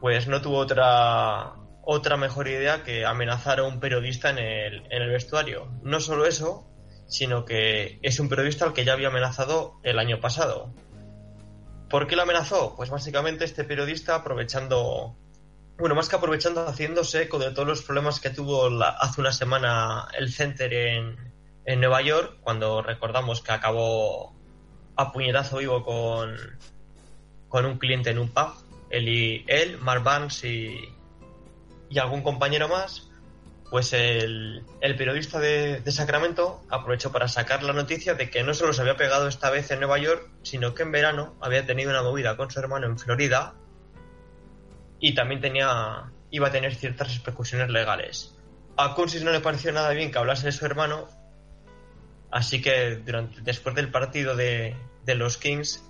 pues 0.00 0.28
no 0.28 0.40
tuvo 0.40 0.58
otra 0.58 1.54
otra 1.90 2.18
mejor 2.18 2.48
idea 2.48 2.82
que 2.84 3.06
amenazar 3.06 3.60
a 3.60 3.62
un 3.62 3.80
periodista 3.80 4.28
en 4.28 4.36
el, 4.36 4.82
en 4.90 5.02
el 5.02 5.08
vestuario. 5.08 5.72
No 5.82 6.00
solo 6.00 6.26
eso, 6.26 6.68
sino 7.06 7.46
que 7.46 7.98
es 8.02 8.20
un 8.20 8.28
periodista 8.28 8.66
al 8.66 8.74
que 8.74 8.84
ya 8.84 8.92
había 8.92 9.08
amenazado 9.08 9.80
el 9.82 9.98
año 9.98 10.20
pasado. 10.20 10.70
¿Por 11.88 12.06
qué 12.06 12.14
lo 12.14 12.24
amenazó? 12.24 12.74
Pues 12.76 12.90
básicamente 12.90 13.46
este 13.46 13.64
periodista 13.64 14.16
aprovechando, 14.16 15.16
bueno, 15.78 15.94
más 15.94 16.10
que 16.10 16.16
aprovechando, 16.16 16.68
haciéndose 16.68 17.22
eco 17.22 17.38
de 17.38 17.52
todos 17.52 17.66
los 17.66 17.80
problemas 17.80 18.20
que 18.20 18.28
tuvo 18.28 18.68
hace 18.82 19.22
una 19.22 19.32
semana 19.32 20.08
el 20.18 20.30
Center 20.30 20.74
en, 20.74 21.32
en 21.64 21.80
Nueva 21.80 22.02
York, 22.02 22.36
cuando 22.42 22.82
recordamos 22.82 23.40
que 23.40 23.52
acabó 23.52 24.36
a 24.94 25.10
puñetazo 25.10 25.56
vivo 25.56 25.82
con, 25.82 26.36
con 27.48 27.64
un 27.64 27.78
cliente 27.78 28.10
en 28.10 28.18
un 28.18 28.28
pub. 28.28 28.52
Él, 28.90 29.08
y, 29.08 29.44
él 29.48 29.78
Mark 29.78 30.02
Barnes 30.02 30.44
y, 30.44 30.97
y 31.90 31.98
algún 31.98 32.22
compañero 32.22 32.68
más, 32.68 33.08
pues 33.70 33.92
el, 33.92 34.64
el 34.80 34.96
periodista 34.96 35.38
de, 35.38 35.82
Sacramento 35.90 36.62
aprovechó 36.70 37.12
para 37.12 37.28
sacar 37.28 37.62
la 37.62 37.72
noticia 37.72 38.14
de 38.14 38.30
que 38.30 38.42
no 38.42 38.54
solo 38.54 38.72
se 38.72 38.80
había 38.80 38.96
pegado 38.96 39.28
esta 39.28 39.50
vez 39.50 39.70
en 39.70 39.80
Nueva 39.80 39.98
York, 39.98 40.28
sino 40.42 40.74
que 40.74 40.82
en 40.82 40.92
verano 40.92 41.36
había 41.40 41.66
tenido 41.66 41.90
una 41.90 42.02
movida 42.02 42.36
con 42.36 42.50
su 42.50 42.58
hermano 42.60 42.86
en 42.86 42.98
Florida 42.98 43.54
y 45.00 45.14
también 45.14 45.40
tenía 45.40 46.10
iba 46.30 46.48
a 46.48 46.50
tener 46.50 46.74
ciertas 46.74 47.16
repercusiones 47.16 47.70
legales. 47.70 48.34
A 48.76 48.94
Cousins 48.94 49.24
no 49.24 49.32
le 49.32 49.40
pareció 49.40 49.72
nada 49.72 49.90
bien 49.90 50.10
que 50.10 50.18
hablase 50.18 50.46
de 50.46 50.52
su 50.52 50.64
hermano, 50.64 51.08
así 52.30 52.60
que 52.60 52.96
durante, 52.96 53.40
después 53.40 53.74
del 53.74 53.90
partido 53.90 54.36
de, 54.36 54.76
de 55.04 55.14
los 55.14 55.36
Kings, 55.36 55.84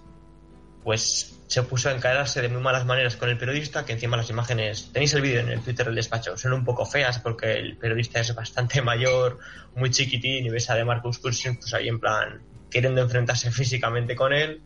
pues 0.85 1.39
se 1.47 1.63
puso 1.63 1.89
a 1.89 1.93
encararse 1.93 2.43
de 2.43 2.49
muy 2.49 2.61
malas 2.61 2.85
maneras 2.85 3.17
con 3.17 3.29
el 3.29 3.39
periodista, 3.39 3.85
que 3.85 3.93
encima 3.93 4.17
las 4.17 4.29
imágenes, 4.31 4.91
tenéis 4.93 5.15
el 5.15 5.23
vídeo 5.23 5.41
en 5.41 5.49
el 5.49 5.61
Twitter 5.61 5.87
del 5.87 5.95
despacho, 5.95 6.37
son 6.37 6.53
un 6.53 6.65
poco 6.65 6.85
feas 6.85 7.19
porque 7.19 7.53
el 7.53 7.77
periodista 7.77 8.21
es 8.21 8.35
bastante 8.35 8.83
mayor, 8.83 9.39
muy 9.75 9.91
chiquitín, 9.91 10.47
y 10.47 10.51
ves 10.51 10.69
a 10.71 10.75
de 10.75 10.85
Marcus 10.85 11.19
Cousins 11.19 11.59
pues 11.59 11.75
ahí 11.75 11.89
en 11.89 12.01
plan 12.01 12.43
queriendo 12.71 13.01
enfrentarse 13.01 13.51
físicamente 13.51 14.15
con 14.15 14.33
él, 14.33 14.61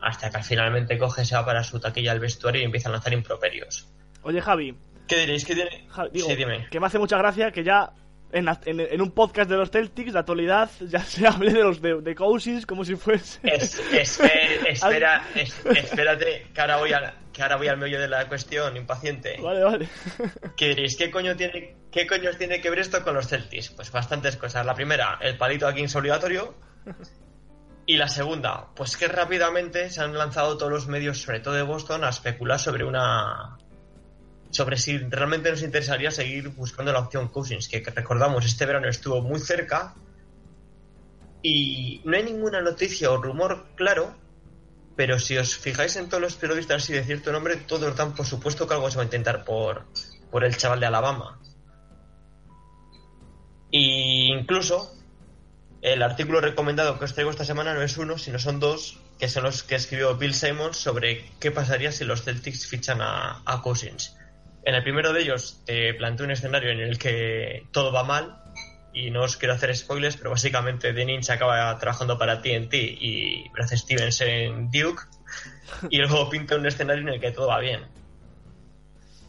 hasta 0.00 0.30
que 0.30 0.42
finalmente 0.42 0.98
coge, 0.98 1.24
se 1.24 1.34
va 1.34 1.44
para 1.44 1.64
su 1.64 1.80
taquilla 1.80 2.12
al 2.12 2.20
vestuario 2.20 2.60
y 2.60 2.64
empieza 2.64 2.88
a 2.88 2.92
lanzar 2.92 3.12
improperios. 3.14 3.88
Oye, 4.22 4.40
Javi, 4.40 4.76
¿Qué 5.08 5.20
diréis? 5.20 5.44
¿Qué 5.44 5.54
tiene? 5.54 5.88
Digo, 6.12 6.28
sí, 6.28 6.36
dime. 6.36 6.66
que 6.70 6.78
me 6.78 6.86
hace 6.86 6.98
mucha 6.98 7.16
gracia 7.16 7.50
que 7.50 7.64
ya 7.64 7.92
en, 8.32 8.48
en- 8.66 8.80
en 8.80 9.00
un 9.00 9.10
podcast 9.12 9.48
de 9.50 9.56
los 9.56 9.70
Celtics, 9.70 10.12
de 10.12 10.18
actualidad, 10.18 10.70
ya 10.80 11.00
se 11.00 11.26
hable 11.26 11.52
de 11.52 11.62
los 11.62 11.80
de, 11.80 12.00
de 12.00 12.14
Cousins 12.14 12.66
como 12.66 12.84
si 12.84 12.96
fuese. 12.96 13.40
Es- 13.42 13.80
espe- 13.92 14.66
espera, 14.68 15.22
es- 15.34 15.54
espérate, 15.64 16.46
que 16.54 16.60
ahora, 16.60 16.76
voy 16.78 16.92
al, 16.92 17.12
que 17.32 17.42
ahora 17.42 17.56
voy 17.56 17.68
al 17.68 17.76
meollo 17.78 18.00
de 18.00 18.08
la 18.08 18.26
cuestión, 18.28 18.76
impaciente. 18.76 19.38
Vale, 19.42 19.62
vale. 19.64 19.88
¿Qué 20.56 20.68
diréis? 20.68 20.96
¿Qué 20.96 21.10
coño 21.10 21.36
tiene, 21.36 21.76
qué 21.90 22.06
coño 22.06 22.30
tiene 22.38 22.60
que 22.60 22.70
ver 22.70 22.78
esto 22.80 23.02
con 23.02 23.14
los 23.14 23.28
Celtics? 23.28 23.70
Pues 23.70 23.90
bastantes 23.92 24.36
cosas. 24.36 24.64
La 24.64 24.74
primera, 24.74 25.18
el 25.20 25.36
palito 25.36 25.66
aquí 25.66 25.82
es 25.82 25.94
obligatorio. 25.96 26.54
Y 27.86 27.96
la 27.96 28.08
segunda, 28.08 28.66
pues 28.74 28.96
que 28.96 29.08
rápidamente 29.08 29.88
se 29.90 30.02
han 30.02 30.12
lanzado 30.16 30.58
todos 30.58 30.70
los 30.70 30.86
medios, 30.88 31.22
sobre 31.22 31.40
todo 31.40 31.54
de 31.54 31.62
Boston, 31.62 32.04
a 32.04 32.10
especular 32.10 32.58
sobre 32.58 32.84
una 32.84 33.57
sobre 34.50 34.78
si 34.78 34.98
realmente 34.98 35.50
nos 35.50 35.62
interesaría 35.62 36.10
seguir 36.10 36.48
buscando 36.50 36.92
la 36.92 37.00
opción 37.00 37.28
Cousins, 37.28 37.68
que, 37.68 37.80
recordamos, 37.80 38.44
este 38.44 38.66
verano 38.66 38.88
estuvo 38.88 39.20
muy 39.22 39.40
cerca 39.40 39.94
y 41.42 42.00
no 42.04 42.16
hay 42.16 42.24
ninguna 42.24 42.60
noticia 42.60 43.10
o 43.10 43.18
rumor 43.18 43.66
claro, 43.76 44.16
pero 44.96 45.18
si 45.18 45.36
os 45.36 45.56
fijáis 45.56 45.96
en 45.96 46.08
todos 46.08 46.22
los 46.22 46.34
periodistas 46.34 46.82
así 46.82 46.92
de 46.92 47.04
cierto 47.04 47.30
nombre, 47.30 47.56
todos 47.56 47.94
dan 47.96 48.14
por 48.14 48.26
supuesto 48.26 48.66
que 48.66 48.74
algo 48.74 48.90
se 48.90 48.96
va 48.96 49.02
a 49.02 49.04
intentar 49.04 49.44
por, 49.44 49.84
por 50.30 50.44
el 50.44 50.56
chaval 50.56 50.80
de 50.80 50.86
Alabama. 50.86 51.38
Y 53.70 54.32
incluso 54.32 54.94
el 55.82 56.02
artículo 56.02 56.40
recomendado 56.40 56.98
que 56.98 57.04
os 57.04 57.12
traigo 57.12 57.30
esta 57.30 57.44
semana 57.44 57.74
no 57.74 57.82
es 57.82 57.96
uno, 57.98 58.16
sino 58.18 58.38
son 58.38 58.58
dos, 58.58 58.98
que 59.20 59.28
son 59.28 59.44
los 59.44 59.62
que 59.62 59.74
escribió 59.74 60.16
Bill 60.16 60.34
Simons 60.34 60.78
sobre 60.78 61.30
qué 61.38 61.50
pasaría 61.50 61.92
si 61.92 62.04
los 62.04 62.22
Celtics 62.22 62.66
fichan 62.66 62.98
a 63.00 63.60
Cousins. 63.62 64.17
En 64.68 64.74
el 64.74 64.82
primero 64.82 65.14
de 65.14 65.22
ellos 65.22 65.62
te 65.64 65.94
planteo 65.94 66.26
un 66.26 66.32
escenario 66.32 66.70
en 66.70 66.80
el 66.80 66.98
que 66.98 67.66
todo 67.72 67.90
va 67.90 68.04
mal, 68.04 68.36
y 68.92 69.10
no 69.10 69.22
os 69.22 69.38
quiero 69.38 69.54
hacer 69.54 69.74
spoilers, 69.74 70.18
pero 70.18 70.28
básicamente 70.28 70.92
Deninch 70.92 71.30
acaba 71.30 71.78
trabajando 71.78 72.18
para 72.18 72.42
TNT 72.42 72.74
y 72.74 73.48
Brad 73.48 73.68
Stevens 73.68 74.20
en 74.20 74.70
Duke, 74.70 75.04
y 75.88 75.96
luego 75.96 76.28
pinta 76.28 76.56
un 76.56 76.66
escenario 76.66 77.00
en 77.00 77.08
el 77.14 77.18
que 77.18 77.30
todo 77.30 77.48
va 77.48 77.60
bien. 77.60 77.86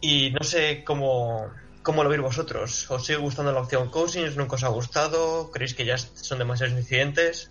Y 0.01 0.31
no 0.31 0.43
sé 0.43 0.83
cómo, 0.83 1.49
cómo 1.83 2.03
lo 2.03 2.09
veis 2.09 2.21
vosotros. 2.21 2.91
¿Os 2.91 3.05
sigue 3.05 3.19
gustando 3.19 3.53
la 3.53 3.61
opción 3.61 3.89
Cousins? 3.89 4.35
¿Nunca 4.35 4.55
os 4.55 4.65
ha 4.65 4.67
gustado? 4.67 5.51
¿Creéis 5.51 5.73
que 5.73 5.85
ya 5.85 5.97
son 5.97 6.39
demasiados 6.39 6.77
incidentes? 6.77 7.49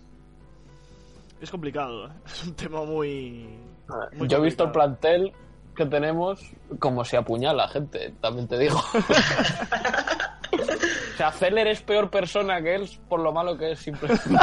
Es 1.40 1.50
complicado, 1.50 2.09
¿eh? 2.09 2.11
es 2.26 2.45
un 2.45 2.54
tema 2.54 2.85
muy. 2.85 3.49
muy 4.12 4.28
Yo 4.28 4.37
he 4.37 4.42
visto 4.42 4.64
el 4.64 4.73
plantel 4.73 5.33
que 5.78 5.87
tenemos 5.87 6.40
como 6.80 7.04
se 7.04 7.16
apuñala 7.16 7.68
gente, 7.68 8.12
también 8.20 8.49
te 8.49 8.58
digo. 8.58 8.76
o 11.14 11.16
sea, 11.16 11.30
Zeller 11.32 11.68
es 11.68 11.80
peor 11.82 12.11
persona 12.11 12.61
que 12.61 12.75
él 12.75 12.90
por 13.08 13.20
lo 13.20 13.32
malo 13.32 13.56
que 13.56 13.73
es 13.73 13.78
simplemente. 13.78 14.23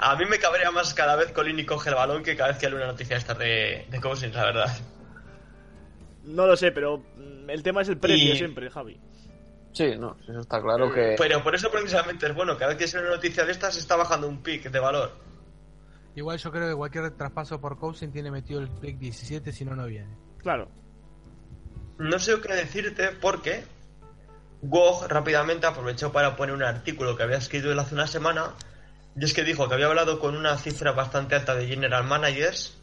A 0.00 0.14
mí 0.16 0.24
me 0.26 0.38
cabrea 0.38 0.70
más 0.70 0.92
cada 0.92 1.16
vez 1.16 1.32
Colini 1.32 1.64
coge 1.64 1.88
el 1.88 1.94
balón 1.94 2.22
que 2.22 2.36
cada 2.36 2.50
vez 2.50 2.58
que 2.58 2.66
hay 2.66 2.74
una 2.74 2.86
noticia 2.86 3.16
esta 3.16 3.32
de, 3.34 3.86
de 3.88 4.00
Cousins, 4.00 4.34
la 4.34 4.44
verdad. 4.44 4.76
No 6.24 6.46
lo 6.46 6.56
sé, 6.56 6.72
pero 6.72 7.02
el 7.48 7.62
tema 7.62 7.80
es 7.82 7.88
el 7.88 7.96
precio 7.96 8.34
Y- 8.34 8.36
siempre, 8.36 8.68
Javi. 8.70 9.00
Sí, 9.72 9.94
no, 9.96 10.16
eso 10.28 10.40
está 10.40 10.60
claro 10.60 10.92
que... 10.92 11.14
Pero 11.16 11.42
por 11.42 11.54
eso 11.54 11.70
precisamente 11.70 12.26
es 12.26 12.34
bueno, 12.34 12.56
cada 12.58 12.70
vez 12.70 12.78
que 12.78 12.88
sale 12.88 13.04
una 13.06 13.14
noticia 13.16 13.44
de 13.44 13.52
estas 13.52 13.76
está 13.76 13.94
bajando 13.96 14.26
un 14.26 14.42
pic 14.42 14.70
de 14.70 14.78
valor. 14.80 15.12
Igual 16.18 16.36
yo 16.36 16.50
creo 16.50 16.68
que 16.68 16.74
cualquier 16.74 17.10
traspaso 17.12 17.60
por 17.60 17.78
Cousin 17.78 18.10
tiene 18.10 18.32
metido 18.32 18.58
el 18.58 18.68
pick 18.68 18.98
17, 18.98 19.52
si 19.52 19.64
no, 19.64 19.76
no 19.76 19.86
viene. 19.86 20.16
Claro. 20.38 20.68
No 21.96 22.18
sé 22.18 22.40
qué 22.40 22.54
decirte 22.54 23.10
porque 23.20 23.64
Wog 24.60 25.06
rápidamente 25.06 25.68
aprovechó 25.68 26.10
para 26.10 26.34
poner 26.34 26.56
un 26.56 26.64
artículo 26.64 27.16
que 27.16 27.22
había 27.22 27.36
escrito 27.36 27.70
él 27.70 27.78
hace 27.78 27.94
una 27.94 28.08
semana. 28.08 28.54
Y 29.14 29.24
es 29.24 29.32
que 29.32 29.44
dijo 29.44 29.68
que 29.68 29.74
había 29.74 29.86
hablado 29.86 30.18
con 30.18 30.36
una 30.36 30.56
cifra 30.58 30.90
bastante 30.90 31.36
alta 31.36 31.54
de 31.54 31.68
general 31.68 32.02
managers, 32.02 32.76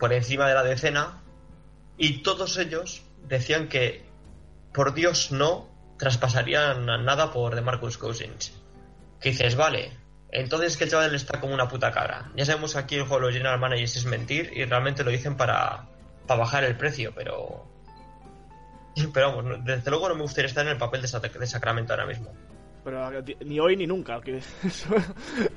por 0.00 0.12
encima 0.12 0.48
de 0.48 0.54
la 0.54 0.64
decena, 0.64 1.22
y 1.96 2.24
todos 2.24 2.58
ellos 2.58 3.04
decían 3.28 3.68
que, 3.68 4.04
por 4.74 4.94
Dios, 4.94 5.30
no 5.30 5.68
traspasarían 5.96 6.86
nada 6.86 7.32
por 7.32 7.54
DeMarcus 7.54 7.98
Cousins. 7.98 8.52
Que 9.20 9.30
dices, 9.30 9.54
vale, 9.54 10.01
entonces 10.32 10.76
que 10.76 10.84
el 10.84 10.90
chaval 10.90 11.14
está 11.14 11.38
como 11.40 11.54
una 11.54 11.68
puta 11.68 11.90
cabra. 11.92 12.30
Ya 12.34 12.44
sabemos 12.44 12.72
que 12.72 12.78
aquí 12.80 12.94
el 12.96 13.02
juego 13.02 13.16
de 13.20 13.26
los 13.26 13.32
general 13.34 13.60
managers 13.60 13.96
es 13.96 14.04
mentir 14.06 14.50
y 14.54 14.64
realmente 14.64 15.04
lo 15.04 15.10
dicen 15.10 15.36
para, 15.36 15.86
para 16.26 16.40
bajar 16.40 16.64
el 16.64 16.76
precio, 16.76 17.12
pero 17.14 17.66
pero 19.14 19.34
vamos, 19.36 19.64
desde 19.64 19.90
luego 19.90 20.08
no 20.08 20.14
me 20.16 20.22
gustaría 20.22 20.48
estar 20.48 20.64
en 20.66 20.72
el 20.72 20.78
papel 20.78 21.02
de, 21.02 21.08
Sa- 21.08 21.20
de 21.20 21.46
Sacramento 21.46 21.92
ahora 21.92 22.06
mismo. 22.06 22.32
Pero 22.84 23.08
ni 23.44 23.60
hoy 23.60 23.76
ni 23.76 23.86
nunca. 23.86 24.20
Que 24.20 24.38
eso, 24.64 24.88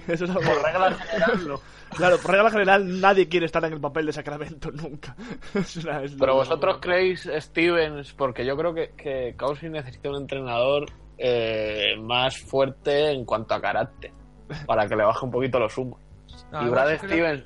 eso 0.08 0.25
es 0.25 0.29
algo. 0.29 0.41
Por 0.41 0.62
regla 0.63 0.91
general, 0.94 1.48
no. 1.48 1.60
Claro, 1.89 2.17
por 2.20 2.32
regla 2.32 2.51
general 2.51 3.01
nadie 3.01 3.27
quiere 3.27 3.48
estar 3.48 3.65
en 3.65 3.74
el 3.74 3.82
papel 3.82 4.05
de 4.05 4.13
Sacramento 4.13 4.70
nunca. 4.74 5.15
Es 5.55 5.77
una- 5.77 6.03
es 6.03 6.12
lo- 6.13 6.20
Pero 6.20 6.36
vosotros 6.36 6.77
creéis, 6.79 7.27
Stevens, 7.39 8.13
porque 8.13 8.46
yo 8.46 8.55
creo 8.55 8.74
que, 8.75 8.91
que 8.96 9.36
necesita 9.70 10.10
un 10.10 10.17
entrenador 10.22 10.86
eh, 11.17 11.96
más 12.00 12.38
fuerte 12.38 13.12
en 13.12 13.25
cuanto 13.25 13.55
a 13.55 13.62
carácter, 13.62 14.12
para 14.66 14.88
que 14.88 14.96
le 14.96 15.04
baje 15.04 15.25
un 15.25 15.32
poquito 15.32 15.60
los 15.60 15.78
humos. 15.78 16.00
No, 16.52 16.66
y 16.66 16.70
Brad 16.70 16.88
creo- 16.88 17.00
Stevens 17.00 17.44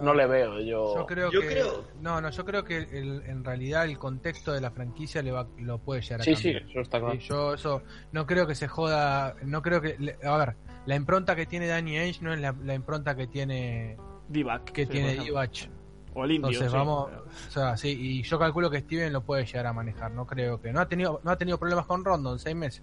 no 0.00 0.14
le 0.14 0.26
veo, 0.26 0.58
yo... 0.60 0.94
Yo 0.96 1.06
creo 1.06 1.30
Yo 1.30 1.40
que. 1.40 1.46
creo- 1.48 1.84
No, 2.00 2.20
no, 2.20 2.30
yo 2.30 2.44
creo 2.44 2.64
que 2.64 2.78
el- 2.78 3.22
en 3.26 3.44
realidad 3.44 3.84
el 3.84 3.98
contexto 3.98 4.52
de 4.52 4.60
la 4.60 4.70
franquicia 4.72 5.22
le 5.22 5.30
va, 5.30 5.46
lo 5.58 5.78
puede 5.78 6.00
llegar 6.02 6.22
a 6.22 6.24
Sí, 6.24 6.34
sí, 6.34 6.50
eso 6.50 6.80
está 6.80 6.98
claro. 6.98 7.14
Sí, 7.14 7.20
yo 7.28 7.54
eso 7.54 7.82
no 8.10 8.26
creo 8.26 8.46
que 8.46 8.54
se 8.56 8.66
joda, 8.68 9.36
no 9.44 9.62
creo 9.62 9.80
que 9.80 9.96
le- 9.98 10.18
a 10.24 10.36
ver, 10.38 10.56
la 10.86 10.96
impronta 10.96 11.36
que 11.36 11.46
tiene 11.46 11.68
Danny 11.68 11.98
Ainge 11.98 12.20
no 12.22 12.32
es 12.32 12.40
la, 12.40 12.52
la 12.64 12.74
impronta 12.74 13.14
que 13.14 13.26
tiene 13.28 13.96
Divac, 14.28 14.64
que 14.72 14.86
sí, 14.86 14.90
tiene. 14.92 15.14
Divac. 15.16 15.68
O 16.14 16.24
el 16.24 16.32
indio. 16.32 16.48
Entonces 16.50 16.70
sí. 16.72 16.76
vamos, 16.76 17.08
o 17.48 17.50
sea, 17.50 17.76
sí, 17.76 17.88
y 17.98 18.22
yo 18.22 18.38
calculo 18.38 18.68
que 18.70 18.80
Steven 18.80 19.12
lo 19.12 19.22
puede 19.22 19.46
llegar 19.46 19.66
a 19.66 19.72
manejar, 19.72 20.10
no 20.10 20.26
creo 20.26 20.60
que 20.60 20.72
no 20.72 20.80
ha 20.80 20.86
tenido 20.88 21.20
no 21.22 21.30
ha 21.30 21.36
tenido 21.36 21.58
problemas 21.58 21.86
con 21.86 22.04
Rondo 22.04 22.32
en 22.32 22.38
seis 22.38 22.56
meses. 22.56 22.82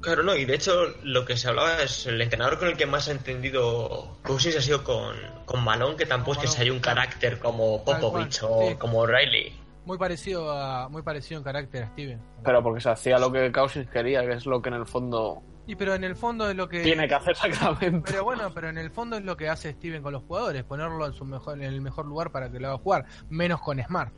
Claro, 0.00 0.22
no, 0.22 0.34
y 0.36 0.44
de 0.44 0.54
hecho 0.54 0.94
lo 1.02 1.24
que 1.24 1.36
se 1.36 1.48
hablaba 1.48 1.82
es 1.82 2.06
el 2.06 2.20
entrenador 2.20 2.58
con 2.58 2.68
el 2.68 2.76
que 2.76 2.86
más 2.86 3.08
ha 3.08 3.12
entendido 3.12 4.16
Cousins 4.22 4.56
ha 4.56 4.62
sido 4.62 4.84
con, 4.84 5.16
con 5.44 5.64
Malone, 5.64 5.96
que 5.96 6.06
tampoco 6.06 6.32
es 6.32 6.38
que 6.38 6.46
se 6.46 6.62
haya 6.62 6.72
un 6.72 6.80
carácter 6.80 7.38
como 7.38 7.84
Popovich 7.84 8.42
o 8.42 8.68
sí. 8.68 8.76
como 8.76 9.06
Riley. 9.06 9.52
Muy 9.84 9.98
parecido 9.98 10.52
a 10.52 10.88
muy 10.88 11.02
parecido 11.02 11.38
en 11.38 11.44
carácter 11.44 11.84
a 11.84 11.88
Steven. 11.88 12.20
Pero 12.44 12.62
porque 12.62 12.80
se 12.80 12.90
hacía 12.90 13.18
lo 13.18 13.32
que 13.32 13.50
Cousins 13.50 13.88
quería, 13.88 14.20
que 14.22 14.34
es 14.34 14.46
lo 14.46 14.62
que 14.62 14.68
en 14.68 14.76
el 14.76 14.86
fondo 14.86 15.42
Y 15.66 15.74
pero 15.74 15.94
en 15.94 16.04
el 16.04 16.14
fondo 16.14 16.48
es 16.48 16.54
lo 16.54 16.68
que 16.68 16.82
tiene 16.82 17.08
que 17.08 17.14
hacer 17.14 17.34
Sacramento. 17.34 18.04
Pero 18.06 18.22
bueno, 18.22 18.52
pero 18.54 18.68
en 18.68 18.78
el 18.78 18.90
fondo 18.90 19.16
es 19.16 19.24
lo 19.24 19.36
que 19.36 19.48
hace 19.48 19.72
Steven 19.72 20.02
con 20.02 20.12
los 20.12 20.22
jugadores, 20.22 20.62
ponerlo 20.62 21.06
en 21.06 21.12
su 21.12 21.24
mejor 21.24 21.58
en 21.58 21.64
el 21.64 21.80
mejor 21.80 22.06
lugar 22.06 22.30
para 22.30 22.50
que 22.52 22.60
lo 22.60 22.68
haga 22.68 22.78
jugar, 22.78 23.06
menos 23.30 23.60
con 23.60 23.82
Smart. 23.82 24.12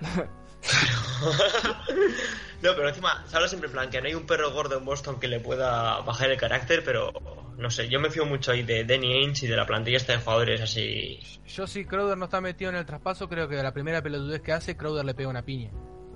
No, 2.62 2.70
pero 2.74 2.88
encima 2.88 3.22
se 3.26 3.36
habla 3.36 3.48
siempre 3.48 3.66
en 3.68 3.72
plan 3.72 3.90
que 3.90 4.00
no 4.00 4.08
hay 4.08 4.14
un 4.14 4.26
perro 4.26 4.50
gordo 4.50 4.78
en 4.78 4.84
Boston 4.84 5.20
que 5.20 5.28
le 5.28 5.40
pueda 5.40 6.00
bajar 6.00 6.30
el 6.30 6.38
carácter, 6.38 6.82
pero 6.82 7.12
no 7.58 7.70
sé, 7.70 7.88
yo 7.88 8.00
me 8.00 8.10
fío 8.10 8.24
mucho 8.24 8.52
ahí 8.52 8.62
de 8.62 8.84
Danny 8.84 9.12
Ainge 9.12 9.44
y 9.44 9.48
de 9.48 9.56
la 9.56 9.66
plantilla 9.66 9.98
esta 9.98 10.14
de 10.14 10.18
jugadores 10.18 10.60
así. 10.62 11.20
Yo 11.46 11.66
si 11.66 11.84
Crowder 11.84 12.16
no 12.16 12.24
está 12.24 12.40
metido 12.40 12.70
en 12.70 12.76
el 12.76 12.86
traspaso, 12.86 13.28
creo 13.28 13.46
que 13.46 13.56
la 13.56 13.72
primera 13.72 14.02
pelotudez 14.02 14.40
que 14.40 14.52
hace, 14.52 14.76
Crowder 14.76 15.04
le 15.04 15.14
pega 15.14 15.28
una 15.28 15.42
piña. 15.42 15.70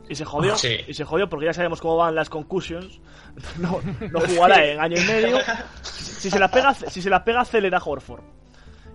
Y 0.09 0.14
se 0.16 0.25
jodió. 0.25 0.57
Sí. 0.57 0.78
Y 0.88 0.95
se 0.95 1.04
jodió 1.04 1.28
porque 1.28 1.47
ya 1.47 1.52
sabemos 1.52 1.80
cómo 1.80 1.99
van 1.99 2.14
las 2.14 2.28
concussions. 2.28 3.00
No, 3.59 3.80
no 4.11 4.21
jugará 4.21 4.64
en 4.64 4.80
año 4.80 4.97
y 5.00 5.04
medio. 5.07 5.38
Si 5.83 6.30
se 6.30 6.38
las 6.38 6.50
pega, 6.50 6.75
si 6.75 7.00
se 7.00 7.09
las 7.09 7.23
pega 7.23 7.45
Celer 7.45 7.75
a 7.75 7.78
Horford. 7.78 8.25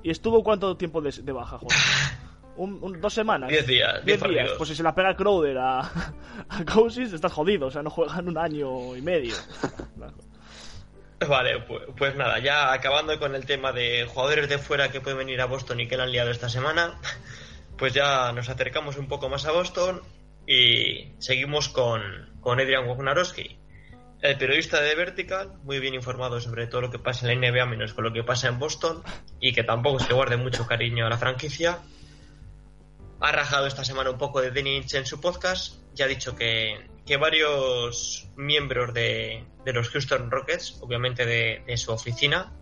¿Y 0.03 0.11
estuvo 0.11 0.43
cuánto 0.43 0.75
tiempo 0.75 1.01
de, 1.01 1.11
de 1.11 1.31
baja, 1.31 1.55
Horford? 1.55 1.71
Un, 2.57 2.79
un- 2.81 3.01
dos 3.01 3.13
semanas. 3.13 3.49
Diez 3.49 3.67
días, 3.67 3.93
Diez 3.95 4.05
diez 4.05 4.19
partidos. 4.19 4.57
Pues 4.57 4.69
si 4.69 4.75
se 4.75 4.83
la 4.83 4.95
pega 4.95 5.15
Crowder 5.15 5.57
a, 5.57 5.79
a 6.49 6.65
Cousins, 6.65 7.11
estás 7.13 7.33
jodido. 7.33 7.67
O 7.67 7.71
sea, 7.71 7.83
no 7.83 7.89
juegan 7.89 8.27
un 8.27 8.37
año 8.37 8.95
y 8.95 9.01
medio. 9.01 9.35
Vale, 11.27 11.59
pues, 11.61 11.83
pues 11.97 12.15
nada, 12.15 12.39
ya 12.39 12.73
acabando 12.73 13.17
con 13.19 13.35
el 13.35 13.45
tema 13.45 13.71
de 13.71 14.05
jugadores 14.05 14.49
de 14.49 14.57
fuera 14.57 14.89
que 14.91 14.99
pueden 15.01 15.17
venir 15.19 15.41
a 15.41 15.45
Boston 15.45 15.79
y 15.79 15.87
que 15.87 15.95
le 15.97 16.03
han 16.03 16.11
liado 16.11 16.29
esta 16.29 16.49
semana, 16.49 16.99
pues 17.77 17.93
ya 17.93 18.31
nos 18.33 18.49
acercamos 18.49 18.97
un 18.97 19.07
poco 19.07 19.29
más 19.29 19.45
a 19.45 19.51
Boston 19.51 20.01
y 20.45 21.13
seguimos 21.19 21.69
con, 21.69 22.01
con 22.41 22.59
Adrian 22.59 22.85
Wojnarowski, 22.87 23.57
el 24.21 24.37
periodista 24.37 24.81
de 24.81 24.93
Vertical, 24.93 25.53
muy 25.63 25.79
bien 25.79 25.93
informado 25.93 26.39
sobre 26.41 26.67
todo 26.67 26.81
lo 26.81 26.91
que 26.91 26.99
pasa 26.99 27.31
en 27.31 27.41
la 27.41 27.49
NBA, 27.49 27.65
menos 27.65 27.93
con 27.93 28.03
lo 28.03 28.13
que 28.13 28.23
pasa 28.23 28.47
en 28.49 28.59
Boston, 28.59 29.01
y 29.39 29.53
que 29.53 29.63
tampoco 29.63 29.99
se 29.99 30.13
guarde 30.13 30.35
mucho 30.37 30.67
cariño 30.67 31.07
a 31.07 31.09
la 31.09 31.17
franquicia. 31.17 31.79
Ha 33.25 33.31
rajado 33.31 33.65
esta 33.65 33.83
semana 33.83 34.11
un 34.11 34.19
poco 34.19 34.39
de 34.39 34.51
Danny 34.51 34.75
Ainge 34.75 34.99
en 34.99 35.07
su 35.07 35.19
podcast 35.19 35.77
y 35.97 36.03
ha 36.03 36.05
dicho 36.05 36.35
que, 36.35 36.87
varios 37.19 38.29
miembros 38.35 38.93
de, 38.93 39.43
los 39.65 39.89
Houston 39.89 40.29
Rockets, 40.29 40.77
obviamente 40.81 41.25
de, 41.25 41.75
su 41.75 41.91
oficina, 41.91 42.53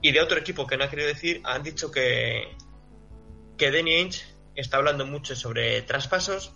y 0.00 0.12
de 0.12 0.20
otro 0.20 0.38
equipo 0.38 0.64
que 0.64 0.76
no 0.76 0.84
ha 0.84 0.90
querido 0.90 1.08
decir, 1.08 1.40
han 1.42 1.64
dicho 1.64 1.90
que, 1.90 2.54
que 3.58 3.72
Danny 3.72 3.94
Ainge 3.94 4.24
está 4.54 4.76
hablando 4.76 5.06
mucho 5.06 5.34
sobre 5.34 5.82
traspasos, 5.82 6.52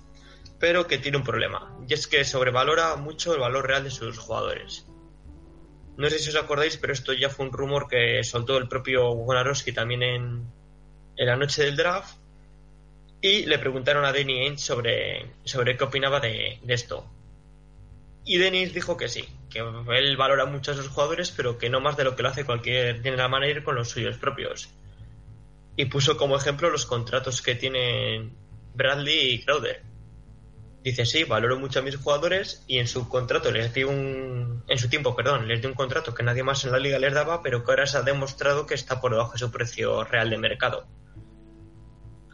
pero 0.61 0.87
que 0.87 0.99
tiene 0.99 1.17
un 1.17 1.25
problema, 1.25 1.77
y 1.89 1.93
es 1.93 2.07
que 2.07 2.23
sobrevalora 2.25 2.95
mucho 2.95 3.35
el 3.35 3.41
valor 3.41 3.67
real 3.67 3.83
de 3.83 3.91
sus 3.91 4.17
jugadores. 4.17 4.87
No 5.97 6.09
sé 6.09 6.21
si 6.21 6.29
os 6.29 6.37
acordáis, 6.37 6.77
pero 6.77 6.93
esto 6.93 7.13
ya 7.13 7.31
fue 7.31 7.47
un 7.47 7.53
rumor 7.53 7.89
que 7.89 8.23
soltó 8.23 8.57
el 8.59 8.69
propio 8.69 9.11
Wojnarowski 9.11 9.73
también 9.73 10.05
en, 10.05 10.53
en 11.17 11.27
la 11.27 11.35
noche 11.35 11.65
del 11.65 11.75
draft, 11.75 12.19
y 13.27 13.47
le 13.47 13.59
preguntaron 13.59 14.05
a 14.05 14.13
Danny 14.13 14.45
Ainge 14.45 14.59
sobre, 14.59 15.27
sobre 15.45 15.77
qué 15.77 15.85
opinaba 15.85 16.21
de, 16.21 16.61
esto. 16.69 17.05
Y 18.25 18.39
Dennis 18.39 18.73
dijo 18.73 18.97
que 18.97 19.09
sí, 19.09 19.29
que 19.51 19.61
él 19.61 20.17
valora 20.17 20.47
mucho 20.47 20.73
a 20.73 20.75
sus 20.75 20.89
jugadores, 20.89 21.33
pero 21.33 21.59
que 21.59 21.71
no 21.71 21.81
más 21.81 21.97
de 21.97 22.05
lo 22.05 22.15
que 22.15 22.23
lo 22.23 22.29
hace 22.29 22.45
cualquier 22.45 23.03
general 23.03 23.31
manager 23.31 23.65
con 23.65 23.75
los 23.75 23.89
suyos 23.89 24.17
propios. 24.17 24.71
Y 25.77 25.87
puso 25.87 26.17
como 26.17 26.37
ejemplo 26.37 26.71
los 26.71 26.87
contratos 26.87 27.43
que 27.43 27.55
tienen 27.55 28.33
Bradley 28.75 29.35
y 29.35 29.45
Crowder. 29.45 29.83
dice 30.83 31.05
sí, 31.05 31.25
valoro 31.25 31.59
mucho 31.59 31.81
a 31.81 31.83
mis 31.83 31.97
jugadores 31.97 32.65
y 32.69 32.79
en 32.79 32.87
su 32.87 33.09
contrato 33.09 33.51
les 33.51 33.75
di 33.75 33.85
un, 33.85 34.63
en 34.69 34.79
su 34.79 34.89
tiempo, 34.89 35.17
perdón, 35.17 35.49
les 35.49 35.61
di 35.61 35.67
un 35.67 35.75
contrato 35.75 36.15
que 36.15 36.23
nadie 36.23 36.45
más 36.45 36.65
en 36.65 36.73
la 36.73 36.79
liga 36.79 36.99
les 36.99 37.13
daba, 37.13 37.43
pero 37.43 37.65
que 37.65 37.73
ahora 37.73 37.87
se 37.87 37.99
ha 37.99 38.03
demostrado 38.03 38.67
que 38.67 38.75
está 38.75 39.01
por 39.01 39.13
debajo 39.13 39.33
de 39.33 39.39
su 39.39 39.51
precio 39.51 40.05
real 40.05 40.31
de 40.31 40.39
mercado. 40.39 40.87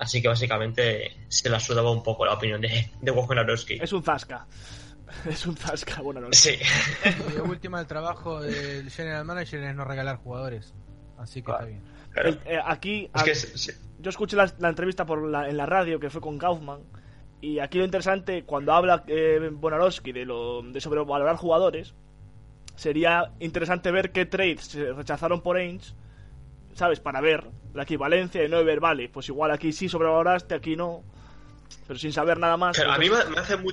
Así 0.02 0.20
que 0.20 0.26
básicamente 0.28 1.16
se 1.28 1.48
la 1.48 1.60
sudaba 1.60 1.90
un 1.92 2.02
poco 2.02 2.26
la 2.26 2.34
opinión 2.34 2.60
de, 2.60 2.90
de 3.00 3.10
Wojnarowski. 3.12 3.78
Es 3.80 3.92
un 3.92 4.02
zasca. 4.02 4.46
Es 5.28 5.46
un 5.46 5.54
zasca, 5.56 6.00
bueno, 6.00 6.20
no 6.20 6.28
Sí. 6.32 6.58
Y 7.28 7.32
de 7.34 7.40
última, 7.42 7.78
el 7.80 7.86
trabajo 7.86 8.40
del 8.40 8.90
general 8.90 9.24
manager 9.26 9.62
es 9.62 9.74
no 9.76 9.84
regalar 9.84 10.16
jugadores. 10.16 10.72
Así 11.18 11.42
que 11.42 11.50
está 11.52 11.64
bien. 11.66 11.82
Claro. 12.10 12.30
Eh, 12.46 12.58
aquí, 12.64 13.10
Es 13.14 13.22
que 13.22 13.30
es- 13.32 13.52
sí. 13.54 13.72
yo 14.00 14.08
escuché 14.10 14.36
la, 14.36 14.50
la 14.58 14.70
entrevista 14.70 15.04
por 15.06 15.22
la- 15.28 15.48
en 15.48 15.56
la 15.56 15.66
radio 15.66 16.00
que 16.00 16.10
fue 16.10 16.20
con 16.20 16.38
Kaufman 16.38 16.80
y 17.40 17.58
aquí 17.58 17.78
lo 17.78 17.84
interesante 17.84 18.44
cuando 18.44 18.72
habla 18.72 19.04
eh, 19.06 19.50
Bonarowski 19.52 20.12
de 20.12 20.24
lo 20.24 20.62
de 20.62 20.80
sobrevalorar 20.80 21.36
jugadores 21.36 21.94
sería 22.74 23.32
interesante 23.40 23.90
ver 23.90 24.12
qué 24.12 24.26
trades 24.26 24.64
se 24.64 24.92
rechazaron 24.92 25.42
por 25.42 25.56
Ainge 25.56 25.92
sabes 26.74 27.00
para 27.00 27.20
ver 27.20 27.44
la 27.74 27.82
equivalencia 27.84 28.44
y 28.44 28.48
no 28.48 28.62
ver 28.64 28.80
vale 28.80 29.08
pues 29.08 29.28
igual 29.28 29.50
aquí 29.50 29.72
sí 29.72 29.88
sobrevaloraste 29.88 30.54
aquí 30.54 30.76
no 30.76 31.02
pero 31.86 31.98
sin 31.98 32.12
saber 32.12 32.38
nada 32.38 32.56
más 32.56 32.76
Claro, 32.76 32.92
a 32.92 32.98
mí 32.98 33.08
me, 33.08 33.24
me 33.26 33.40
hace 33.40 33.56
mu- 33.56 33.72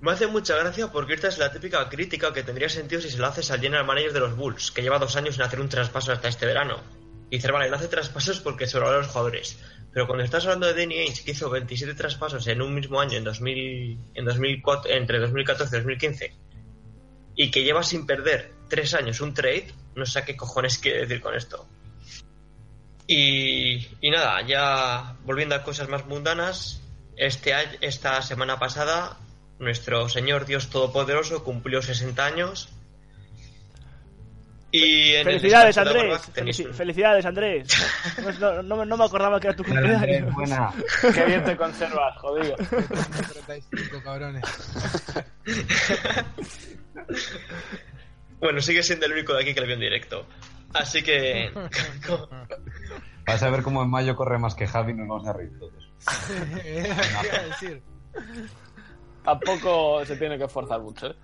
me 0.00 0.12
hace 0.12 0.26
mucha 0.26 0.56
gracia 0.56 0.90
porque 0.90 1.12
esta 1.14 1.28
es 1.28 1.36
la 1.38 1.52
típica 1.52 1.88
crítica 1.90 2.32
que 2.32 2.42
tendría 2.42 2.68
sentido 2.70 3.00
si 3.02 3.10
se 3.10 3.18
lo 3.18 3.26
haces 3.26 3.50
al 3.50 3.60
general 3.60 3.84
manager 3.86 4.14
de 4.14 4.20
los 4.20 4.34
Bulls, 4.34 4.70
que 4.70 4.80
lleva 4.80 4.98
dos 4.98 5.14
años 5.16 5.34
sin 5.34 5.42
hacer 5.44 5.60
un 5.60 5.68
traspaso 5.68 6.10
hasta 6.12 6.28
este 6.28 6.46
verano. 6.46 6.78
Y 7.28 7.36
dices, 7.36 7.52
vale, 7.52 7.68
no 7.68 7.76
hace 7.76 7.88
traspasos 7.88 8.40
porque 8.40 8.66
sobrevalora 8.66 9.00
a 9.00 9.02
los 9.02 9.10
jugadores. 9.12 9.62
Pero 9.92 10.06
cuando 10.06 10.24
estás 10.24 10.44
hablando 10.44 10.66
de 10.68 10.72
Danny 10.74 11.00
Ainge, 11.00 11.22
que 11.22 11.32
hizo 11.32 11.50
27 11.50 11.92
traspasos 11.94 12.46
en 12.46 12.62
un 12.62 12.74
mismo 12.74 12.98
año, 12.98 13.18
en 13.18 13.24
2000, 13.24 13.98
en 14.14 14.24
2004, 14.24 14.90
entre 14.90 15.18
2014 15.20 15.76
y 15.76 15.78
2015, 15.80 16.32
y 17.36 17.50
que 17.50 17.62
lleva 17.62 17.82
sin 17.82 18.06
perder 18.06 18.52
tres 18.70 18.94
años 18.94 19.20
un 19.20 19.34
trade, 19.34 19.66
no 19.94 20.06
sé 20.06 20.20
a 20.20 20.24
qué 20.24 20.36
cojones 20.36 20.78
quiere 20.78 21.00
decir 21.00 21.20
con 21.20 21.34
esto. 21.34 21.66
Y, 23.06 23.88
y 24.00 24.10
nada, 24.10 24.40
ya 24.42 25.16
volviendo 25.24 25.54
a 25.54 25.62
cosas 25.64 25.88
más 25.88 26.06
mundanas, 26.06 26.80
este 27.16 27.52
esta 27.80 28.22
semana 28.22 28.58
pasada, 28.58 29.18
nuestro 29.58 30.08
Señor 30.08 30.46
Dios 30.46 30.70
Todopoderoso 30.70 31.42
cumplió 31.42 31.82
60 31.82 32.24
años. 32.24 32.68
Y 34.72 35.14
en 35.14 35.24
felicidades 35.24 35.76
Andrés 35.78 36.20
Felici- 36.32 36.66
un- 36.68 36.74
felicidades 36.74 37.26
Andrés 37.26 37.66
no, 38.22 38.30
no- 38.52 38.62
no 38.62 38.76
me- 38.76 38.86
no 38.86 38.96
me 38.96 39.04
acordaba 39.04 39.40
que 39.40 39.48
era 39.48 39.56
tu 39.56 39.64
cumpleaños 39.64 40.32
buena. 40.32 40.72
Qué 41.12 41.24
bien 41.24 41.42
te 41.44 41.56
conservas, 41.56 42.16
jodido. 42.18 42.54
35 42.54 44.00
cabrones. 44.04 44.44
Bueno, 48.40 48.60
sigue 48.60 48.82
siendo 48.82 49.06
el 49.06 49.12
único 49.12 49.34
de 49.34 49.42
aquí 49.42 49.54
que 49.54 49.60
lo 49.60 49.66
vio 49.66 49.74
en 49.74 49.80
directo. 49.80 50.26
Así 50.72 51.02
que. 51.02 51.50
Vas 53.26 53.42
a 53.42 53.50
ver 53.50 53.62
cómo 53.62 53.82
en 53.82 53.90
mayo 53.90 54.16
corre 54.16 54.38
más 54.38 54.54
que 54.54 54.66
Javi 54.66 54.92
y 54.92 54.94
nos 54.94 55.08
vamos 55.08 55.26
a 55.28 55.32
reír 55.32 55.52
todos. 55.58 55.88
Decir. 57.48 57.82
Tampoco 59.24 60.04
se 60.04 60.16
tiene 60.16 60.38
que 60.38 60.44
esforzar 60.44 60.80
mucho, 60.80 61.08
¿eh? 61.08 61.16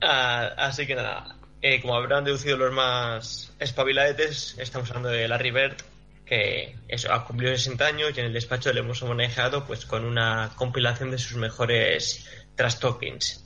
Ah, 0.00 0.50
así 0.58 0.86
que 0.86 0.94
nada, 0.94 1.36
eh, 1.62 1.80
como 1.80 1.96
habrán 1.96 2.24
deducido 2.24 2.56
los 2.56 2.72
más 2.72 3.52
espabiladetes, 3.58 4.56
estamos 4.58 4.88
hablando 4.90 5.08
de 5.08 5.26
Larry 5.26 5.50
Bird, 5.50 5.76
que 6.24 6.76
eso, 6.88 7.12
ha 7.12 7.24
cumplido 7.24 7.56
60 7.56 7.86
años 7.86 8.12
y 8.14 8.20
en 8.20 8.26
el 8.26 8.32
despacho 8.32 8.72
le 8.72 8.80
hemos 8.80 9.02
manejado 9.02 9.64
pues 9.66 9.86
con 9.86 10.04
una 10.04 10.50
compilación 10.56 11.10
de 11.10 11.18
sus 11.18 11.36
mejores 11.36 12.28
trash 12.54 12.78
talkings. 12.78 13.45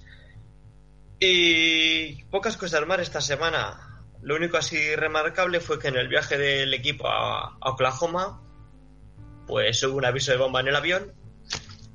Y 1.20 2.24
pocas 2.30 2.56
cosas 2.56 2.86
más 2.86 2.98
esta 3.00 3.20
semana. 3.20 4.02
Lo 4.22 4.36
único 4.36 4.56
así 4.56 4.96
remarcable 4.96 5.60
fue 5.60 5.78
que 5.78 5.88
en 5.88 5.96
el 5.96 6.08
viaje 6.08 6.38
del 6.38 6.72
equipo 6.72 7.08
a, 7.08 7.58
Oklahoma, 7.60 8.42
pues 9.46 9.82
hubo 9.82 9.98
un 9.98 10.06
aviso 10.06 10.32
de 10.32 10.38
bomba 10.38 10.60
en 10.60 10.68
el 10.68 10.76
avión. 10.76 11.12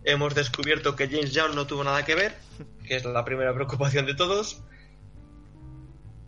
Hemos 0.03 0.35
descubierto 0.35 0.95
que 0.95 1.07
James 1.07 1.33
Young 1.33 1.55
no 1.55 1.65
tuvo 1.65 1.83
nada 1.83 2.05
que 2.05 2.13
ver, 2.13 2.35
que 2.88 2.97
es 2.97 3.05
la 3.05 3.25
primera 3.25 3.53
preocupación 3.55 4.05
de 4.05 4.13
todos. 4.13 4.61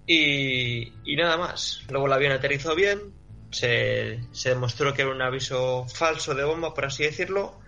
Y, 0.08 0.94
y 1.06 1.16
nada 1.18 1.38
más. 1.38 1.84
Luego 1.90 2.08
el 2.08 2.14
avión 2.14 2.32
aterrizó 2.32 2.74
bien. 2.74 3.14
Se, 3.52 4.20
se 4.32 4.50
demostró 4.50 4.94
que 4.94 5.04
era 5.04 5.12
un 5.12 5.22
aviso 5.22 5.86
falso 5.86 6.34
de 6.34 6.44
bomba, 6.44 6.74
por 6.74 6.86
así 6.86 7.04
decirlo. 7.04 7.60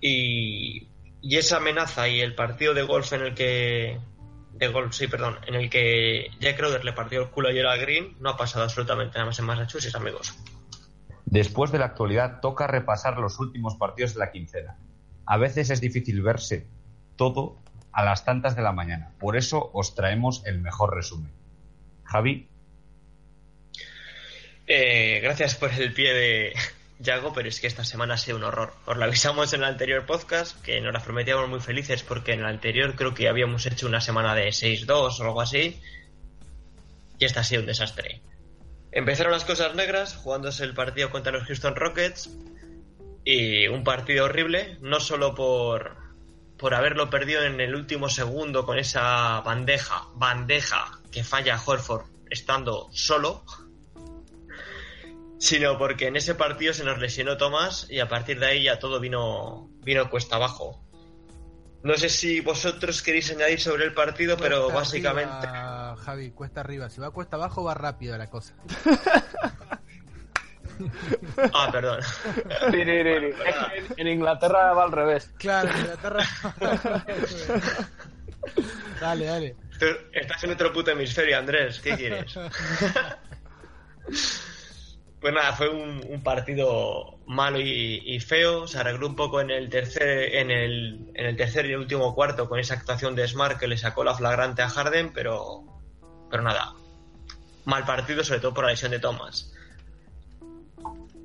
Y, 0.00 0.88
y 1.20 1.36
esa 1.36 1.58
amenaza 1.58 2.08
y 2.08 2.20
el 2.20 2.34
partido 2.34 2.74
de 2.74 2.82
golf 2.82 3.12
en 3.12 3.22
el 3.22 3.34
que. 3.34 3.98
De 4.58 4.68
golf, 4.68 4.92
sí, 4.92 5.06
perdón. 5.06 5.38
En 5.46 5.54
el 5.54 5.70
que 5.70 6.30
Jack 6.40 6.56
Crowder 6.56 6.84
le 6.84 6.92
partió 6.92 7.22
el 7.22 7.30
culo 7.30 7.48
ayer 7.48 7.64
a 7.66 7.76
Green, 7.76 8.16
no 8.18 8.30
ha 8.30 8.36
pasado 8.36 8.64
absolutamente 8.64 9.14
nada 9.14 9.26
más 9.26 9.38
en 9.38 9.44
Massachusetts, 9.44 9.94
amigos. 9.94 10.36
Después 11.26 11.70
de 11.70 11.78
la 11.78 11.84
actualidad, 11.86 12.40
toca 12.40 12.66
repasar 12.66 13.18
los 13.18 13.38
últimos 13.38 13.76
partidos 13.76 14.14
de 14.14 14.20
la 14.20 14.32
quincena. 14.32 14.76
A 15.26 15.36
veces 15.36 15.70
es 15.70 15.80
difícil 15.80 16.22
verse 16.22 16.66
todo 17.14 17.58
a 17.92 18.04
las 18.04 18.24
tantas 18.24 18.56
de 18.56 18.62
la 18.62 18.72
mañana. 18.72 19.12
Por 19.20 19.36
eso 19.36 19.70
os 19.72 19.94
traemos 19.94 20.42
el 20.44 20.58
mejor 20.58 20.94
resumen. 20.94 21.30
Javi, 22.04 22.48
Eh, 24.70 25.20
gracias 25.22 25.54
por 25.54 25.72
el 25.72 25.94
pie 25.94 26.12
de 26.12 26.52
Yago, 27.00 27.32
pero 27.32 27.48
es 27.48 27.60
que 27.60 27.68
esta 27.68 27.84
semana 27.84 28.14
ha 28.14 28.18
sido 28.18 28.36
un 28.38 28.44
horror. 28.44 28.74
Os 28.86 28.96
lo 28.96 29.04
avisamos 29.04 29.52
en 29.52 29.60
el 29.60 29.68
anterior 29.68 30.04
podcast, 30.04 30.60
que 30.62 30.80
nos 30.80 30.92
las 30.92 31.04
prometíamos 31.04 31.48
muy 31.48 31.60
felices 31.60 32.02
porque 32.02 32.32
en 32.32 32.40
el 32.40 32.46
anterior 32.46 32.96
creo 32.96 33.14
que 33.14 33.28
habíamos 33.28 33.64
hecho 33.66 33.86
una 33.86 34.00
semana 34.00 34.34
de 34.34 34.48
6-2 34.48 34.88
o 34.90 35.22
algo 35.22 35.40
así. 35.40 35.80
Y 37.18 37.24
esta 37.24 37.40
ha 37.40 37.44
sido 37.44 37.60
un 37.60 37.66
desastre. 37.66 38.20
Empezaron 38.90 39.32
las 39.32 39.44
cosas 39.44 39.74
negras 39.74 40.16
jugándose 40.16 40.64
el 40.64 40.74
partido 40.74 41.10
contra 41.10 41.32
los 41.32 41.44
Houston 41.44 41.76
Rockets. 41.76 42.30
Y 43.24 43.68
un 43.68 43.84
partido 43.84 44.24
horrible, 44.24 44.78
no 44.80 45.00
solo 45.00 45.34
por, 45.34 45.96
por 46.56 46.74
haberlo 46.74 47.10
perdido 47.10 47.44
en 47.44 47.60
el 47.60 47.74
último 47.74 48.08
segundo 48.08 48.64
con 48.64 48.78
esa 48.78 49.40
bandeja, 49.42 50.08
bandeja 50.14 50.98
que 51.12 51.22
falla 51.22 51.60
Horford 51.64 52.06
estando 52.30 52.88
solo, 52.90 53.44
sino 55.38 55.78
porque 55.78 56.08
en 56.08 56.16
ese 56.16 56.34
partido 56.34 56.74
se 56.74 56.84
nos 56.84 56.98
lesionó 56.98 57.36
Tomás 57.36 57.86
y 57.90 58.00
a 58.00 58.08
partir 58.08 58.40
de 58.40 58.46
ahí 58.46 58.64
ya 58.64 58.78
todo 58.78 59.00
vino, 59.00 59.68
vino 59.82 60.10
cuesta 60.10 60.36
abajo. 60.36 60.84
No 61.82 61.96
sé 61.96 62.08
si 62.08 62.40
vosotros 62.40 63.02
queréis 63.02 63.30
añadir 63.30 63.60
sobre 63.60 63.84
el 63.84 63.94
partido, 63.94 64.36
pero 64.36 64.68
básicamente... 64.68 65.46
arriba, 65.46 65.96
Javi, 65.96 66.30
cuesta 66.32 66.60
arriba. 66.60 66.90
Si 66.90 67.00
va 67.00 67.12
cuesta 67.12 67.36
abajo, 67.36 67.62
va 67.62 67.74
rápido 67.74 68.18
la 68.18 68.28
cosa. 68.28 68.54
Ah, 71.52 71.70
perdón. 71.72 72.00
En, 72.72 73.34
en 73.96 74.06
Inglaterra 74.06 74.72
va 74.74 74.84
al 74.84 74.92
revés. 74.92 75.28
Claro, 75.36 75.70
en 75.70 75.76
Inglaterra. 75.76 76.24
dale, 79.00 79.24
dale. 79.24 79.56
Tú 79.78 79.86
Estás 80.12 80.44
en 80.44 80.52
otro 80.52 80.72
puto 80.72 80.92
hemisferio, 80.92 81.36
Andrés. 81.38 81.80
¿Qué 81.80 81.96
quieres? 81.96 82.32
Pues 85.20 85.34
nada, 85.34 85.52
fue 85.52 85.68
un, 85.68 86.22
partido 86.22 87.18
malo 87.26 87.58
y, 87.60 88.20
feo. 88.20 88.68
Se 88.68 88.78
arregló 88.78 89.08
un 89.08 89.16
poco 89.16 89.40
en 89.40 89.50
el 89.50 89.68
tercer, 89.68 90.36
en 90.36 90.50
el, 90.50 91.10
en 91.14 91.26
el 91.26 91.36
tercer 91.36 91.66
y 91.66 91.74
último 91.74 92.14
cuarto 92.14 92.48
con 92.48 92.60
esa 92.60 92.74
actuación 92.74 93.16
de 93.16 93.26
Smart 93.26 93.58
que 93.58 93.66
le 93.66 93.76
sacó 93.76 94.04
la 94.04 94.14
flagrante 94.14 94.62
a 94.62 94.68
Harden, 94.68 95.12
pero, 95.12 95.64
pero 96.30 96.42
nada. 96.42 96.74
Mal 97.64 97.84
partido, 97.84 98.22
sobre 98.22 98.40
todo 98.40 98.54
por 98.54 98.64
la 98.64 98.70
lesión 98.70 98.92
de 98.92 99.00
Thomas. 99.00 99.52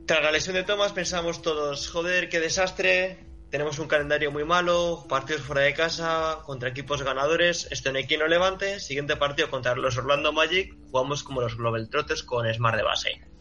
Tras 0.07 0.23
la 0.23 0.31
lesión 0.31 0.55
de 0.55 0.63
Thomas 0.63 0.91
pensamos 0.91 1.41
todos, 1.41 1.89
joder, 1.89 2.29
qué 2.29 2.39
desastre. 2.39 3.25
Tenemos 3.51 3.77
un 3.77 3.87
calendario 3.87 4.31
muy 4.31 4.43
malo, 4.43 5.05
partidos 5.07 5.43
fuera 5.43 5.61
de 5.61 5.75
casa, 5.75 6.39
contra 6.43 6.69
equipos 6.69 7.03
ganadores, 7.03 7.67
esto 7.69 7.89
en 7.89 7.97
aquí 7.97 8.17
no 8.17 8.27
levante. 8.27 8.79
Siguiente 8.79 9.15
partido 9.15 9.51
contra 9.51 9.75
los 9.75 9.95
Orlando 9.95 10.33
Magic, 10.33 10.75
jugamos 10.89 11.23
como 11.23 11.41
los 11.41 11.55
Global 11.55 11.87
Trotters 11.89 12.23
con 12.23 12.51
Smart 12.51 12.75
de 12.75 12.83
base. 12.83 13.32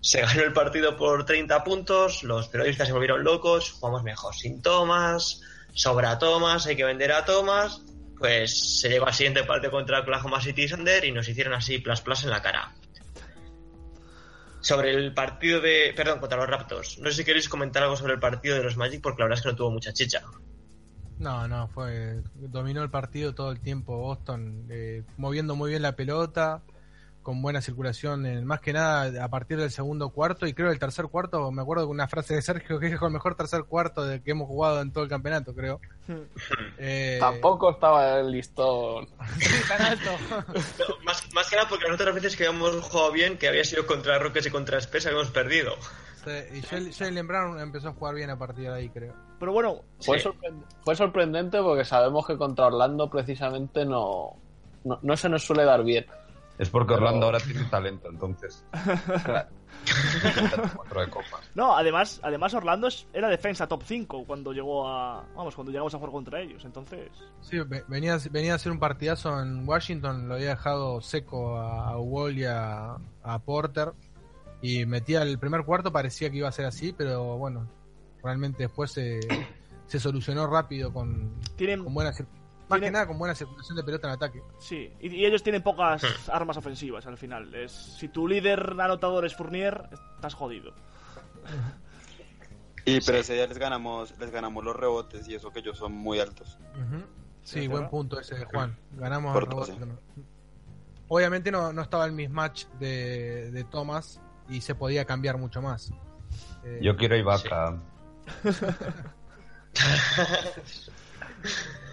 Se 0.00 0.20
ganó 0.20 0.42
el 0.42 0.52
partido 0.52 0.96
por 0.96 1.24
30 1.24 1.64
puntos, 1.64 2.22
los 2.22 2.48
periodistas 2.48 2.86
se 2.86 2.92
volvieron 2.92 3.24
locos, 3.24 3.72
jugamos 3.72 4.02
mejor 4.04 4.34
sin 4.34 4.62
Thomas, 4.62 5.40
sobra 5.72 6.18
Thomas, 6.18 6.66
hay 6.66 6.76
que 6.76 6.84
vender 6.84 7.12
a 7.12 7.24
Thomas. 7.24 7.82
Pues 8.18 8.80
se 8.80 8.88
llegó 8.88 9.06
al 9.06 9.14
siguiente 9.14 9.44
partido 9.44 9.70
contra 9.70 10.00
Oklahoma 10.00 10.40
City 10.40 10.66
Thunder 10.66 11.04
y 11.04 11.12
nos 11.12 11.28
hicieron 11.28 11.54
así 11.54 11.78
plas 11.78 12.24
en 12.24 12.30
la 12.30 12.42
cara. 12.42 12.74
Sobre 14.60 14.90
el 14.90 15.14
partido 15.14 15.60
de. 15.60 15.92
Perdón, 15.96 16.18
contra 16.18 16.38
los 16.38 16.48
Raptors. 16.48 16.98
No 16.98 17.10
sé 17.10 17.18
si 17.18 17.24
queréis 17.24 17.48
comentar 17.48 17.84
algo 17.84 17.96
sobre 17.96 18.14
el 18.14 18.18
partido 18.18 18.56
de 18.56 18.64
los 18.64 18.76
Magic, 18.76 19.00
porque 19.00 19.22
la 19.22 19.26
verdad 19.26 19.38
es 19.38 19.42
que 19.44 19.50
no 19.50 19.56
tuvo 19.56 19.70
mucha 19.70 19.92
chicha. 19.92 20.22
No, 21.18 21.46
no, 21.46 21.68
fue. 21.68 22.22
Dominó 22.34 22.82
el 22.82 22.90
partido 22.90 23.34
todo 23.34 23.52
el 23.52 23.60
tiempo 23.60 23.96
Boston, 23.98 24.66
eh, 24.68 25.04
moviendo 25.16 25.54
muy 25.54 25.70
bien 25.70 25.82
la 25.82 25.94
pelota, 25.94 26.62
con 27.28 27.42
buena 27.42 27.60
circulación, 27.60 28.24
en- 28.24 28.46
más 28.46 28.60
que 28.62 28.72
nada 28.72 29.22
a 29.22 29.28
partir 29.28 29.58
del 29.58 29.70
segundo 29.70 30.08
cuarto 30.08 30.46
y 30.46 30.54
creo 30.54 30.70
el 30.70 30.78
tercer 30.78 31.08
cuarto, 31.08 31.50
me 31.52 31.60
acuerdo 31.60 31.82
de 31.84 31.90
una 31.90 32.08
frase 32.08 32.34
de 32.34 32.40
Sergio 32.40 32.78
que 32.80 32.86
dijo 32.86 33.06
el 33.06 33.12
mejor 33.12 33.34
tercer 33.34 33.64
cuarto 33.64 34.02
de 34.06 34.22
que 34.22 34.30
hemos 34.30 34.48
jugado 34.48 34.80
en 34.80 34.90
todo 34.94 35.04
el 35.04 35.10
campeonato, 35.10 35.54
creo. 35.54 35.78
Eh, 36.78 37.18
Tampoco 37.20 37.70
estaba 37.72 38.18
el 38.18 38.30
listón. 38.30 39.08
tan 39.68 39.82
alto. 39.82 40.10
No, 40.78 41.04
más, 41.04 41.22
más 41.34 41.50
que 41.50 41.56
nada 41.56 41.68
porque 41.68 41.84
las 41.84 42.00
otras 42.00 42.14
veces 42.14 42.34
que 42.34 42.46
habíamos 42.46 42.70
jugado 42.80 43.12
bien, 43.12 43.36
que 43.36 43.46
había 43.48 43.64
sido 43.64 43.86
contra 43.86 44.18
Rockets 44.18 44.46
y 44.46 44.50
contra 44.50 44.78
Spurs, 44.78 45.04
habíamos 45.04 45.30
perdido. 45.30 45.72
Sí, 46.24 46.30
y 46.56 46.60
Jalen- 46.62 46.96
Jalen 46.96 47.26
Brown 47.28 47.60
empezó 47.60 47.88
a 47.88 47.92
jugar 47.92 48.14
bien 48.14 48.30
a 48.30 48.38
partir 48.38 48.70
de 48.70 48.74
ahí, 48.74 48.88
creo. 48.88 49.12
Pero 49.38 49.52
bueno, 49.52 49.82
Fue, 50.00 50.18
Sí. 50.18 50.26
sorprend- 50.28 50.64
fue 50.82 50.96
sorprendente 50.96 51.60
porque 51.60 51.84
sabemos 51.84 52.26
que 52.26 52.38
contra 52.38 52.68
Orlando 52.68 53.10
precisamente 53.10 53.84
no, 53.84 54.32
no, 54.84 54.98
no 55.02 55.16
se 55.18 55.28
nos 55.28 55.44
suele 55.44 55.64
dar 55.64 55.84
bien. 55.84 56.06
Es 56.58 56.68
porque 56.70 56.94
Pero- 56.94 57.06
Orlando 57.06 57.26
ahora 57.26 57.38
tiene 57.40 57.64
talento, 57.64 58.08
entonces. 58.10 58.64
Claro. 59.24 59.48
Cuatro 60.76 61.00
de 61.02 61.08
copas. 61.08 61.50
no, 61.54 61.76
además, 61.76 62.20
además 62.22 62.52
Orlando 62.54 62.88
es- 62.88 63.06
era 63.12 63.28
defensa 63.28 63.66
top 63.66 63.82
5 63.84 64.24
cuando 64.26 64.52
llegó 64.52 64.88
a. 64.88 65.24
Vamos, 65.36 65.54
cuando 65.54 65.70
llegamos 65.70 65.94
a 65.94 65.98
jugar 65.98 66.12
contra 66.12 66.40
ellos. 66.40 66.64
Entonces. 66.64 67.10
Sí, 67.40 67.58
ve- 67.60 67.84
venía, 67.88 68.18
venía 68.30 68.52
a 68.52 68.56
hacer 68.56 68.72
un 68.72 68.78
partidazo 68.78 69.40
en 69.40 69.68
Washington, 69.68 70.28
lo 70.28 70.34
había 70.34 70.50
dejado 70.50 71.00
seco 71.00 71.56
a, 71.58 71.90
a 71.90 71.98
Wall 71.98 72.38
y 72.38 72.44
a, 72.44 72.96
a 73.22 73.38
Porter. 73.38 73.92
Y 74.60 74.84
metía 74.86 75.22
el 75.22 75.38
primer 75.38 75.64
cuarto, 75.64 75.92
parecía 75.92 76.30
que 76.30 76.38
iba 76.38 76.48
a 76.48 76.52
ser 76.52 76.64
así, 76.66 76.92
pero 76.92 77.36
bueno, 77.38 77.68
realmente 78.24 78.64
después 78.64 78.90
se, 78.90 79.20
se 79.86 80.00
solucionó 80.00 80.48
rápido 80.48 80.92
con, 80.92 81.32
Tienen. 81.54 81.84
con 81.84 81.94
más 82.68 82.80
que 82.80 82.90
nada 82.90 83.06
con 83.06 83.18
buena 83.18 83.34
circulación 83.34 83.76
de 83.76 83.84
pelota 83.84 84.08
en 84.08 84.14
ataque. 84.14 84.42
Sí, 84.58 84.92
y, 85.00 85.08
y 85.08 85.26
ellos 85.26 85.42
tienen 85.42 85.62
pocas 85.62 86.02
armas 86.32 86.56
ofensivas 86.56 87.06
al 87.06 87.16
final. 87.16 87.54
Es, 87.54 87.72
si 87.72 88.08
tu 88.08 88.28
líder 88.28 88.74
anotador 88.80 89.24
es 89.24 89.34
Fournier, 89.34 89.88
estás 90.16 90.34
jodido. 90.34 90.72
Y 92.84 93.00
pero 93.02 93.18
ese 93.18 93.34
día 93.34 93.46
les 93.46 93.58
ganamos, 93.58 94.18
les 94.18 94.30
ganamos 94.30 94.64
los 94.64 94.74
rebotes 94.74 95.28
y 95.28 95.34
eso 95.34 95.50
que 95.50 95.58
ellos 95.60 95.76
son 95.76 95.92
muy 95.92 96.20
altos. 96.20 96.58
Sí, 97.42 97.60
¿Es 97.60 97.68
buen 97.68 97.88
punto 97.88 98.18
ese 98.20 98.34
de 98.34 98.44
Juan. 98.46 98.76
Ganamos 98.92 99.32
Por 99.32 99.44
el 99.44 99.48
rebote 99.50 99.72
doce. 99.72 99.80
también. 99.80 100.00
Obviamente 101.08 101.50
no, 101.50 101.72
no 101.72 101.82
estaba 101.82 102.04
el 102.04 102.12
mismatch 102.12 102.66
de, 102.78 103.50
de 103.50 103.64
Thomas 103.64 104.20
y 104.48 104.60
se 104.60 104.74
podía 104.74 105.04
cambiar 105.04 105.38
mucho 105.38 105.62
más. 105.62 105.90
Eh, 106.64 106.80
Yo 106.82 106.96
quiero 106.96 107.16
Ibaka. 107.16 107.78
Tú 108.42 108.50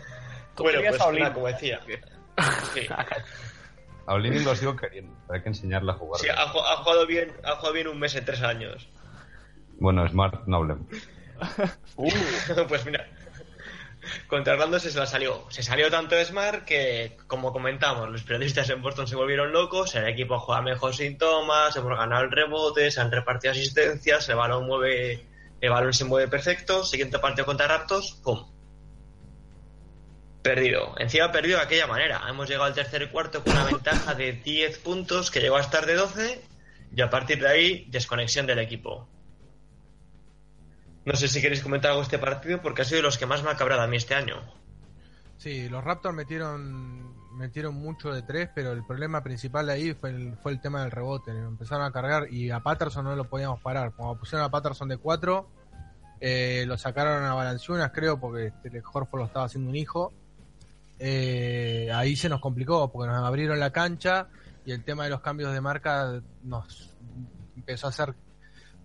Bueno, 0.58 0.80
pues 0.90 1.20
nada, 1.20 1.34
como 1.34 1.48
decía. 1.48 1.82
Sí, 2.74 2.82
A 4.08 4.18
lo 4.18 4.56
sigo 4.56 4.76
queriendo, 4.76 5.16
hay 5.30 5.42
que 5.42 5.50
enseñarle 5.50 5.92
a 5.92 5.96
jugar. 5.96 6.22
Sí, 6.22 6.28
ha, 6.30 6.46
ju- 6.48 6.64
ha 6.64 6.78
jugado 6.78 7.08
bien, 7.08 7.34
ha 7.44 7.56
jugado 7.56 7.74
bien 7.74 7.88
un 7.88 8.00
mes 8.00 8.14
en 8.16 8.24
tres 8.24 8.42
años. 8.44 8.88
Bueno, 9.80 10.08
Smart 10.08 10.46
no 10.46 10.58
hablemos. 10.58 10.86
pues 12.68 12.86
mira, 12.86 13.08
contra 14.28 14.54
Orlando 14.54 14.80
se 14.80 14.98
la 14.98 15.08
salió. 15.08 15.46
Se 15.50 15.64
salió 15.64 15.90
tanto 15.90 16.16
de 16.16 16.24
Smart 16.26 16.66
que, 16.66 17.18
como 17.28 17.52
comentamos, 17.52 18.10
los 18.10 18.22
periodistas 18.24 18.70
en 18.70 18.82
Boston 18.82 19.08
se 19.08 19.16
volvieron 19.16 19.52
locos, 19.52 19.96
el 19.96 20.08
equipo 20.08 20.40
juega 20.40 20.62
mejor 20.62 20.94
sin 20.96 21.18
tomas, 21.18 21.76
hemos 21.76 21.98
ganado 21.98 22.24
el 22.26 22.32
rebote, 22.32 22.92
se 22.92 23.02
han 23.02 23.12
repartido 23.12 23.54
asistencias, 23.54 24.30
el 24.30 24.36
balón 24.36 24.68
mueve, 24.68 25.26
el 25.62 25.70
balón 25.72 25.94
se 25.94 26.06
mueve 26.06 26.28
perfecto, 26.28 26.84
siguiente 26.84 27.18
partido 27.18 27.46
contra 27.48 27.68
Raptors, 27.68 28.22
¡pum! 28.24 28.55
Perdido. 30.46 30.94
Encima 31.00 31.32
perdido 31.32 31.58
de 31.58 31.64
aquella 31.64 31.88
manera. 31.88 32.22
Hemos 32.30 32.48
llegado 32.48 32.66
al 32.66 32.76
tercer 32.76 33.10
cuarto 33.10 33.44
con 33.44 33.54
una 33.54 33.64
ventaja 33.72 34.14
de 34.14 34.34
10 34.34 34.78
puntos 34.78 35.32
que 35.32 35.40
llegó 35.40 35.58
a 35.58 35.62
estar 35.62 35.88
de 35.88 35.96
12 35.96 36.40
y 36.96 37.02
a 37.02 37.10
partir 37.10 37.42
de 37.42 37.48
ahí 37.48 37.86
desconexión 37.90 38.46
del 38.46 38.60
equipo. 38.60 39.10
No 41.04 41.16
sé 41.16 41.30
si 41.30 41.42
queréis 41.42 41.64
comentar 41.64 41.90
algo 41.90 42.02
de 42.02 42.06
este 42.06 42.20
partido 42.20 42.62
porque 42.62 42.84
ha 42.84 42.86
sido 42.86 42.98
de 42.98 43.02
los 43.02 43.18
que 43.18 43.26
más 43.26 43.42
me 43.42 43.50
ha 43.50 43.56
cabrado 43.56 43.82
a 43.82 43.88
mí 43.88 43.98
este 43.98 44.14
año. 44.14 44.36
Sí, 45.38 45.68
los 45.68 45.84
Raptors 45.84 46.16
metieron 46.16 47.16
metieron 47.36 47.74
mucho 47.74 48.14
de 48.14 48.22
tres, 48.22 48.48
pero 48.54 48.72
el 48.72 48.86
problema 48.86 49.24
principal 49.24 49.66
de 49.66 49.74
ahí 49.74 49.94
fue 49.96 50.12
el, 50.12 50.38
fue 50.38 50.52
el 50.52 50.62
tema 50.62 50.84
del 50.84 50.92
rebote. 50.92 51.32
Empezaron 51.32 51.86
a 51.86 51.92
cargar 51.92 52.32
y 52.32 52.52
a 52.52 52.60
Patterson 52.60 53.04
no 53.04 53.16
lo 53.16 53.28
podíamos 53.28 53.62
parar. 53.62 53.94
Cuando 53.96 54.20
pusieron 54.20 54.46
a 54.46 54.52
Patterson 54.52 54.90
de 54.90 54.98
cuatro, 54.98 55.50
eh, 56.22 56.66
lo 56.68 56.78
sacaron 56.78 57.24
a 57.24 57.34
Balanciunas, 57.34 57.92
creo, 57.92 58.20
porque 58.20 58.54
este, 58.64 58.84
Horford 58.94 59.22
lo 59.22 59.26
estaba 59.26 59.46
haciendo 59.48 59.72
un 59.72 59.76
hijo. 59.76 60.14
Eh, 61.00 61.90
ahí 61.94 62.16
se 62.16 62.30
nos 62.30 62.40
complicó 62.40 62.92
porque 62.92 63.12
nos 63.12 63.24
abrieron 63.24 63.60
la 63.60 63.72
cancha 63.72 64.30
y 64.66 64.72
el 64.72 64.84
tema 64.84 65.04
de 65.04 65.10
los 65.10 65.22
cambios 65.22 65.54
de 65.54 65.62
marca 65.62 66.22
nos 66.44 66.96
empezó 67.56 67.88
a 67.88 67.90
hacer 67.90 68.16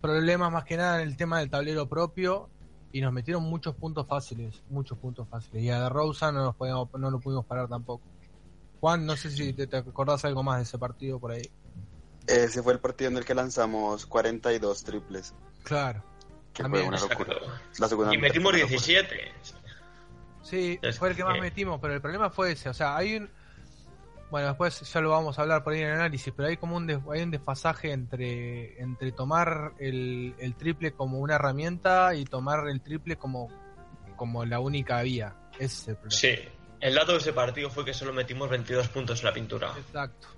problemas 0.00 0.50
más 0.52 0.64
que 0.64 0.76
nada 0.76 1.02
en 1.02 1.08
el 1.08 1.16
tema 1.16 1.38
del 1.38 1.50
tablero 1.50 1.88
propio 1.88 2.48
y 2.92 3.00
nos 3.00 3.12
metieron 3.12 3.44
muchos 3.44 3.74
puntos 3.76 4.06
fáciles, 4.06 4.62
muchos 4.68 4.98
puntos 4.98 5.28
fáciles. 5.28 5.62
Y 5.62 5.70
a 5.70 5.88
Rosa 5.88 6.32
no, 6.32 6.42
nos 6.44 6.56
podíamos, 6.56 6.88
no 6.94 7.10
lo 7.10 7.20
pudimos 7.20 7.44
parar 7.46 7.68
tampoco. 7.68 8.02
Juan, 8.80 9.06
no 9.06 9.14
sé 9.16 9.30
si 9.30 9.52
te, 9.52 9.66
te 9.66 9.76
acordás 9.76 10.24
algo 10.24 10.42
más 10.42 10.56
de 10.56 10.62
ese 10.64 10.78
partido 10.78 11.20
por 11.20 11.32
ahí. 11.32 11.42
Ese 12.26 12.62
fue 12.62 12.72
el 12.72 12.80
partido 12.80 13.10
en 13.10 13.18
el 13.18 13.24
que 13.24 13.34
lanzamos 13.34 14.06
42 14.06 14.84
triples. 14.84 15.34
Claro. 15.62 16.02
Que 16.52 16.62
También. 16.62 16.86
fue 16.86 16.96
una 16.96 17.00
locura. 17.00 17.34
La 17.78 17.88
segunda 17.88 18.14
Y 18.14 18.18
metimos 18.18 18.52
mitad 18.52 18.68
fue 18.68 18.76
una 18.76 18.78
locura. 18.78 19.08
17. 19.08 19.32
Sí, 20.42 20.79
fue 20.98 21.11
el 21.11 21.16
que 21.16 21.24
más 21.24 21.38
metimos, 21.40 21.79
pero 21.81 21.94
el 21.94 22.00
problema 22.00 22.31
fue 22.31 22.53
ese. 22.53 22.68
O 22.68 22.74
sea, 22.74 22.96
hay 22.96 23.16
un. 23.16 23.31
Bueno, 24.31 24.46
después 24.48 24.81
ya 24.92 25.00
lo 25.00 25.11
vamos 25.11 25.38
a 25.38 25.42
hablar 25.42 25.64
por 25.64 25.72
ahí 25.72 25.81
en 25.81 25.88
el 25.88 25.94
análisis, 25.94 26.33
pero 26.37 26.48
hay 26.48 26.57
como 26.57 26.76
un, 26.76 26.87
des- 26.87 27.00
hay 27.12 27.22
un 27.22 27.33
desfasaje 27.33 27.90
entre, 27.92 28.81
entre 28.81 29.11
tomar 29.11 29.72
el, 29.81 30.35
el 30.38 30.55
triple 30.55 30.92
como 30.92 31.18
una 31.18 31.35
herramienta 31.35 32.14
y 32.14 32.24
tomar 32.24 32.68
el 32.68 32.81
triple 32.81 33.16
como, 33.16 33.48
como 34.16 34.44
la 34.44 34.61
única 34.61 35.03
vía. 35.03 35.35
Ese 35.55 35.64
es 35.64 35.88
el 35.88 35.94
problema. 35.96 36.11
Sí. 36.16 36.35
El 36.81 36.94
dato 36.94 37.12
de 37.12 37.18
ese 37.18 37.33
partido 37.33 37.68
fue 37.70 37.85
que 37.85 37.92
solo 37.92 38.12
metimos 38.12 38.48
22 38.48 38.88
puntos 38.88 39.18
en 39.20 39.26
la 39.26 39.35
pintura. 39.35 39.72
Exacto. 39.76 40.29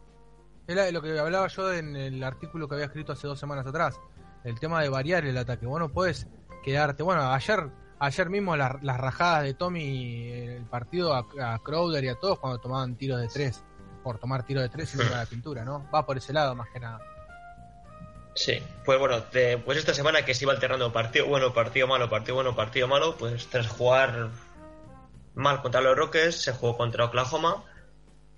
Era 0.66 0.90
lo 0.90 1.02
que 1.02 1.16
hablaba 1.18 1.46
yo 1.48 1.72
en 1.72 1.94
el 1.94 2.24
artículo 2.24 2.66
que 2.66 2.74
había 2.76 2.86
escrito 2.86 3.12
hace 3.12 3.26
dos 3.26 3.38
semanas 3.38 3.66
atrás. 3.66 4.00
El 4.42 4.58
tema 4.58 4.82
de 4.82 4.88
variar 4.88 5.24
el 5.26 5.36
ataque. 5.36 5.66
Vos 5.66 5.78
no 5.78 5.90
puedes 5.90 6.26
quedarte. 6.64 7.02
Bueno, 7.02 7.30
ayer 7.30 7.68
ayer 8.04 8.28
mismo 8.30 8.56
la- 8.56 8.78
las 8.82 8.98
rajadas 8.98 9.44
de 9.44 9.54
Tommy 9.54 10.30
el 10.32 10.64
partido 10.66 11.14
a, 11.14 11.26
a 11.54 11.58
Crowder 11.60 12.02
y 12.04 12.08
a 12.08 12.14
todos 12.16 12.38
cuando 12.38 12.58
tomaban 12.58 12.96
tiros 12.96 13.20
de 13.20 13.28
tres. 13.28 13.62
Por 14.02 14.18
tomar 14.18 14.44
tiros 14.44 14.62
de 14.64 14.68
tres 14.68 14.94
y 14.94 14.98
no 14.98 15.04
la 15.04 15.24
pintura, 15.30 15.64
¿no? 15.64 15.88
Va 15.94 16.04
por 16.04 16.16
ese 16.18 16.32
lado 16.32 16.54
más 16.54 16.68
que 16.70 16.80
nada. 16.80 17.00
Sí. 18.34 18.62
Pues 18.84 18.98
bueno, 18.98 19.22
pues 19.64 19.78
esta 19.78 19.94
semana 19.94 20.24
que 20.24 20.34
se 20.34 20.44
iba 20.44 20.52
alternando 20.52 20.92
partido 20.92 21.26
bueno, 21.26 21.52
partido 21.52 21.86
malo, 21.86 22.08
partido 22.10 22.34
bueno, 22.36 22.56
partido 22.56 22.88
malo, 22.88 23.16
pues 23.16 23.46
tras 23.48 23.68
jugar 23.68 24.30
mal 25.34 25.62
contra 25.62 25.80
los 25.80 25.96
Rockets, 25.96 26.36
se 26.42 26.52
jugó 26.52 26.76
contra 26.76 27.04
Oklahoma. 27.04 27.64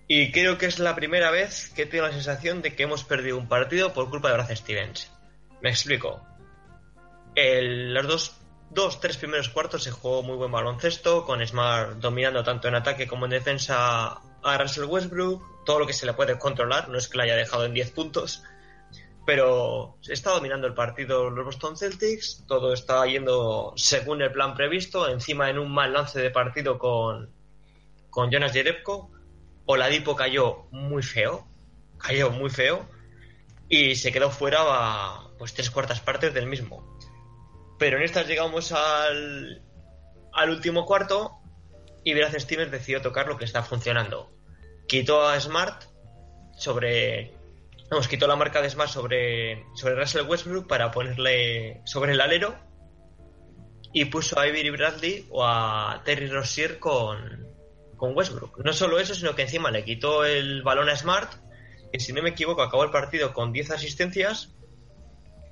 Y 0.07 0.33
creo 0.33 0.59
que 0.59 0.67
es 0.67 0.79
la 0.79 0.95
primera 0.95 1.31
vez 1.31 1.71
que 1.75 1.87
tengo 1.87 2.05
la 2.07 2.13
sensación 2.13 2.61
de 2.61 2.75
que 2.77 2.83
hemos 2.83 3.05
perdido 3.05 3.39
un 3.39 3.49
partido 3.49 3.93
por 3.95 4.11
culpa 4.11 4.29
de 4.29 4.35
Brad 4.35 4.55
Stevens. 4.55 5.11
Me 5.63 5.71
explico. 5.71 6.21
El- 7.35 7.95
los 7.95 8.07
dos, 8.07 8.37
dos, 8.71 9.01
tres 9.01 9.17
primeros 9.17 9.49
cuartos 9.49 9.83
se 9.83 9.91
jugó 9.91 10.23
muy 10.23 10.37
buen 10.37 10.51
baloncesto, 10.51 11.25
con 11.25 11.47
Smart 11.47 11.97
dominando 11.97 12.43
tanto 12.43 12.69
en 12.69 12.75
ataque 12.75 13.07
como 13.07 13.27
en 13.27 13.33
defensa 13.33 14.21
a 14.43 14.59
Russell 14.59 14.85
Westbrook, 14.85 15.65
todo 15.65 15.79
lo 15.81 15.87
que 15.87 15.93
se 15.93 16.07
le 16.07 16.15
puede 16.15 16.39
controlar, 16.39 16.89
no 16.89 16.99
es 16.99 17.09
que 17.09 17.19
le 17.19 17.25
haya 17.25 17.37
dejado 17.37 17.65
en 17.65 17.75
10 17.75 17.91
puntos, 17.93 18.43
pero 19.27 19.97
está 20.07 20.31
dominando 20.31 20.67
el 20.67 20.75
partido 20.75 21.31
los 21.31 21.45
Boston 21.45 21.77
Celtics, 21.77 22.45
todo 22.47 22.73
está 22.75 23.07
yendo 23.07 23.73
según 23.77 24.21
el 24.23 24.33
plan 24.33 24.55
previsto, 24.55 25.09
encima 25.09 25.49
en 25.49 25.59
un 25.59 25.73
mal 25.73 25.93
lance 25.93 26.21
de 26.21 26.31
partido 26.31 26.79
con, 26.79 27.31
con 28.11 28.31
Jonas 28.31 28.53
Jerebko, 28.53 29.11
Oladipo 29.67 30.15
cayó 30.15 30.67
muy 30.71 31.03
feo, 31.03 31.47
cayó 31.99 32.31
muy 32.31 32.51
feo, 32.51 32.87
y 33.69 33.97
se 33.97 34.13
quedó 34.13 34.31
fuera 34.31 34.61
a, 34.63 35.29
pues 35.39 35.55
tres 35.55 35.71
cuartas 35.71 36.01
partes 36.01 36.35
del 36.35 36.47
mismo. 36.47 36.94
Pero 37.79 37.97
en 37.97 38.05
estas 38.05 38.27
llegamos 38.27 38.73
al, 38.73 39.63
al 40.33 40.51
último 40.51 40.87
cuarto 40.87 41.33
y 42.05 42.15
Brad 42.15 42.39
Stevens 42.39 42.71
decidió 42.71 43.01
tocar 43.01 43.27
lo 43.27 43.37
que 43.37 43.45
está 43.45 43.63
funcionando. 43.63 44.31
Quitó 44.87 45.27
a 45.27 45.41
Smart 45.41 45.85
sobre. 46.57 47.33
Vamos, 47.91 48.09
quitó 48.09 48.27
la 48.27 48.37
marca 48.37 48.61
de 48.61 48.71
Smart 48.71 48.91
sobre, 48.91 49.65
sobre 49.75 49.95
Russell 49.95 50.27
Westbrook 50.27 50.67
para 50.67 50.91
ponerle 50.91 51.81
sobre 51.85 52.13
el 52.13 52.21
alero 52.21 52.55
y 53.93 54.07
puso 54.07 54.39
a 54.39 54.43
Avery 54.43 54.71
Bradley 54.71 55.27
o 55.31 55.45
a 55.45 56.03
Terry 56.05 56.27
Rozier 56.27 56.79
con, 56.79 57.47
con 57.97 58.17
Westbrook. 58.17 58.59
No 58.65 58.73
solo 58.73 58.99
eso, 58.99 59.15
sino 59.15 59.35
que 59.35 59.43
encima 59.43 59.71
le 59.71 59.85
quitó 59.85 60.25
el 60.25 60.63
balón 60.63 60.89
a 60.89 60.97
Smart 60.97 61.33
y 61.93 62.01
si 62.01 62.13
no 62.13 62.23
me 62.23 62.31
equivoco 62.31 62.63
acabó 62.63 62.85
el 62.85 62.91
partido 62.91 63.33
con 63.33 63.53
10 63.53 63.71
asistencias 63.71 64.53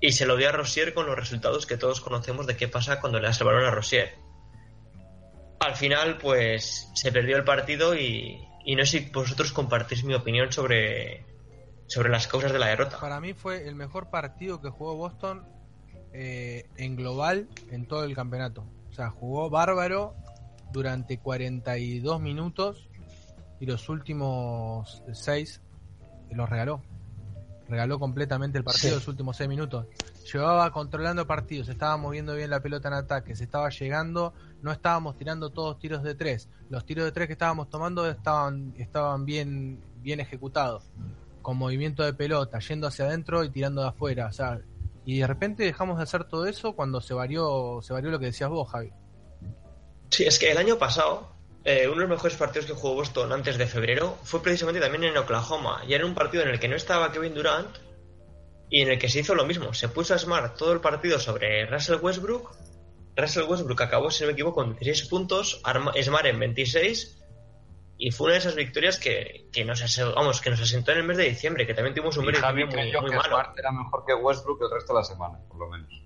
y 0.03 0.11
se 0.11 0.27
lo 0.27 0.37
dio 0.37 0.49
a 0.49 0.53
Rosier 0.53 0.93
con 0.95 1.07
los 1.07 1.15
resultados 1.15 1.65
que 1.65 1.77
todos 1.77 2.01
conocemos 2.01 2.49
de 2.49 2.57
qué 2.57 2.67
pasa 2.67 3.01
cuando 3.01 3.21
le 3.21 3.29
das 3.29 3.41
el 3.41 3.47
balón 3.47 3.65
a 3.65 3.71
Rosier. 3.71 4.17
Al 5.61 5.77
final, 5.77 6.19
pues 6.19 6.91
se 6.93 7.13
perdió 7.13 7.37
el 7.37 7.45
partido 7.45 7.95
y, 7.95 8.45
no 8.67 8.85
sé 8.85 8.99
si 8.99 9.11
vosotros 9.11 9.53
compartís 9.53 10.03
mi 10.03 10.15
opinión 10.15 10.51
sobre, 10.51 11.25
sobre 11.87 12.11
las 12.11 12.27
causas 12.27 12.53
de 12.53 12.59
la 12.59 12.67
derrota. 12.67 12.99
Para 12.99 13.21
mí 13.21 13.33
fue 13.33 13.69
el 13.69 13.77
mejor 13.77 14.11
partido 14.11 14.61
que 14.61 14.71
jugó 14.71 14.97
Boston 14.97 15.47
eh, 16.13 16.67
en 16.77 16.97
global 16.97 17.49
en 17.71 17.87
todo 17.87 18.03
el 18.03 18.17
campeonato. 18.17 18.67
O 18.91 18.93
sea, 18.93 19.09
jugó 19.11 19.51
bárbaro 19.51 20.17
durante 20.73 21.19
42 21.19 22.21
minutos 22.21 22.89
y 23.61 23.67
los 23.67 23.89
últimos 23.89 25.01
6 25.13 25.61
los 26.33 26.51
regaló. 26.51 26.83
Regaló 27.73 27.99
completamente 27.99 28.59
el 28.59 28.65
partido 28.65 28.91
Sí. 28.91 28.95
los 28.97 29.09
últimos 29.09 29.35
6 29.35 29.49
minutos. 29.49 29.87
Llevaba 30.31 30.71
controlando 30.71 31.27
partidos, 31.27 31.71
estaba 31.71 31.97
moviendo 31.97 32.35
bien 32.35 32.51
la 32.51 32.61
pelota 32.61 32.89
en 32.89 32.95
ataque, 32.95 33.35
se 33.35 33.45
estaba 33.45 33.71
llegando, 33.71 34.35
no 34.61 34.73
estábamos 34.73 35.17
tirando 35.17 35.49
todos 35.49 35.79
tiros 35.79 36.03
de 36.03 36.15
3. 36.15 36.51
Los 36.69 36.85
tiros 36.85 37.07
de 37.07 37.13
3 37.13 37.29
que 37.29 37.33
estábamos 37.33 37.71
tomando 37.71 38.07
estaban, 38.07 38.75
estaban 38.77 39.25
bien, 39.25 39.83
bien 40.03 40.21
ejecutados, 40.21 40.85
con 41.41 41.57
movimiento 41.57 42.03
de 42.03 42.13
pelota, 42.13 42.59
yendo 42.59 42.89
hacia 42.89 43.07
adentro 43.07 43.43
y 43.43 43.49
tirando 43.49 43.81
de 43.81 43.89
afuera. 43.89 44.27
O 44.27 44.33
sea, 44.33 44.61
y 45.07 45.21
de 45.21 45.27
repente 45.27 45.65
dejamos 45.65 45.97
de 45.97 46.03
hacer 46.03 46.25
todo 46.25 46.45
eso 46.45 46.75
cuando 46.75 47.01
se 47.01 47.15
varió, 47.15 47.81
se 47.81 47.95
varió 47.95 48.11
lo 48.11 48.19
que 48.19 48.27
decías 48.27 48.51
vos, 48.51 48.69
Javi. 48.71 48.93
Sí, 50.11 50.25
es 50.25 50.39
que 50.39 50.51
el 50.51 50.59
año 50.59 50.77
pasado, 50.77 51.32
eh, 51.65 51.87
uno 51.87 51.97
de 51.97 52.01
los 52.03 52.11
mejores 52.11 52.37
partidos 52.37 52.67
que 52.67 52.73
jugó 52.73 52.95
Boston 52.95 53.33
antes 53.33 53.57
de 53.59 53.67
febrero 53.67 54.19
fue 54.25 54.43
precisamente 54.43 54.81
también 54.81 55.05
en 55.05 55.17
Oklahoma. 55.17 55.83
Y 55.87 55.95
era 55.95 56.05
un 56.07 56.15
partido 56.15 56.43
en 56.43 56.51
el 56.51 56.59
que 56.61 56.69
no 56.69 56.77
estaba 56.77 57.13
Kevin 57.13 57.35
Durant 57.35 57.69
y 58.69 58.83
en 58.83 58.91
el 58.91 58.99
que 58.99 59.09
se 59.09 59.21
hizo 59.21 59.35
lo 59.35 59.45
mismo. 59.45 59.73
Se 59.75 59.89
puso 59.89 60.15
a 60.15 60.19
Smart 60.19 60.57
todo 60.57 60.73
el 60.73 60.81
partido 60.81 61.19
sobre 61.19 61.67
Russell 61.67 61.97
Westbrook. 62.01 62.51
Russell 63.17 63.45
Westbrook 63.45 63.83
acabó, 63.83 64.11
si 64.11 64.23
no 64.23 64.29
me 64.29 64.33
equivoco, 64.33 64.57
con 64.63 64.77
16 64.77 65.09
puntos, 65.09 65.61
Smart 66.03 66.27
en 66.27 66.39
26. 66.39 67.19
Y 67.99 68.11
fue 68.11 68.25
una 68.25 68.33
de 68.33 68.39
esas 68.41 68.55
victorias 68.57 68.99
que, 68.99 69.49
que 69.53 69.65
nos, 69.65 69.81
ase- 69.83 70.03
vamos, 70.03 70.41
que 70.41 70.51
nos 70.51 70.61
asentó 70.61 70.91
en 70.93 70.99
el 70.99 71.05
mes 71.05 71.19
de 71.19 71.25
diciembre, 71.29 71.67
que 71.67 71.75
también 71.75 71.95
tuvimos 71.95 72.17
un 72.17 72.25
mes 72.25 72.41
muy, 72.67 72.81
muy 73.03 73.11
malo. 73.19 73.23
Smart 73.45 73.59
era 73.59 73.71
mejor 73.71 74.05
que 74.07 74.15
Westbrook 74.15 74.63
el 74.63 74.71
resto 74.73 74.95
de 74.95 74.99
la 74.99 75.05
semana, 75.05 75.39
por 75.47 75.59
lo 75.59 75.69
menos. 75.69 76.02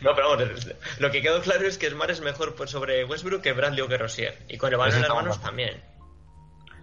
No, 0.00 0.14
pero 0.14 0.30
vamos, 0.30 0.68
lo 0.98 1.10
que 1.10 1.22
quedó 1.22 1.40
claro 1.42 1.66
es 1.66 1.78
que 1.78 1.90
Smart 1.90 2.10
es 2.10 2.20
mejor 2.20 2.54
por 2.54 2.68
sobre 2.68 3.04
Westbrook 3.04 3.42
que 3.42 3.52
Bradley 3.52 3.80
o 3.80 3.88
que 3.88 3.98
Rosier. 3.98 4.36
Y 4.48 4.58
con 4.58 4.72
el 4.72 4.78
balón 4.78 4.96
en 4.96 5.02
las 5.02 5.14
manos 5.14 5.40
también. 5.40 5.82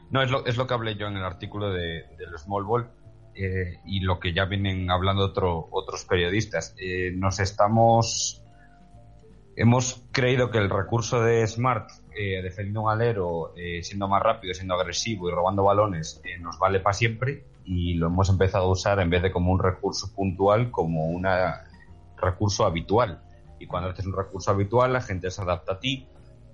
No, 0.10 0.22
es 0.22 0.32
lo, 0.32 0.46
es 0.46 0.58
lo 0.58 0.66
que 0.66 0.74
hablé 0.74 0.96
yo 0.96 1.08
en 1.08 1.18
el 1.18 1.24
artículo 1.24 1.72
de, 1.72 2.06
del 2.18 2.38
Small 2.38 2.64
Ball 2.64 2.90
eh, 3.36 3.80
y 3.86 4.00
lo 4.02 4.20
que 4.20 4.34
ya 4.34 4.46
vienen 4.46 4.90
hablando 4.90 5.24
otro, 5.26 5.68
otros 5.72 6.06
periodistas. 6.06 6.76
Eh, 6.78 7.12
nos 7.14 7.40
estamos. 7.40 8.44
Hemos 9.56 10.04
creído 10.12 10.50
que 10.52 10.58
el 10.58 10.70
recurso 10.70 11.22
de 11.22 11.46
Smart, 11.46 11.90
eh, 12.16 12.42
defendiendo 12.42 12.84
un 12.84 12.90
alero, 12.90 13.54
siendo 13.82 14.08
más 14.08 14.24
rápido, 14.24 14.54
siendo 14.54 14.74
agresivo 14.76 15.28
y 15.28 15.34
robando 15.34 15.64
balones, 15.64 16.22
nos 16.40 16.58
vale 16.58 16.80
para 16.80 16.94
siempre 16.94 17.44
y 17.70 17.94
lo 17.94 18.08
hemos 18.08 18.30
empezado 18.30 18.66
a 18.66 18.72
usar 18.72 19.00
en 19.00 19.12
vez 19.12 19.22
de 19.22 19.32
como 19.32 19.52
un 19.52 19.60
recurso 19.60 20.12
puntual, 20.16 20.72
como 20.72 21.06
un 21.06 21.28
recurso 22.20 22.66
habitual. 22.66 23.22
Y 23.60 23.68
cuando 23.68 23.90
haces 23.92 24.08
un 24.08 24.18
recurso 24.18 24.50
habitual, 24.50 24.92
la 24.92 25.02
gente 25.02 25.30
se 25.30 25.44
adapta 25.44 25.74
a 25.74 25.80
ti 25.80 26.08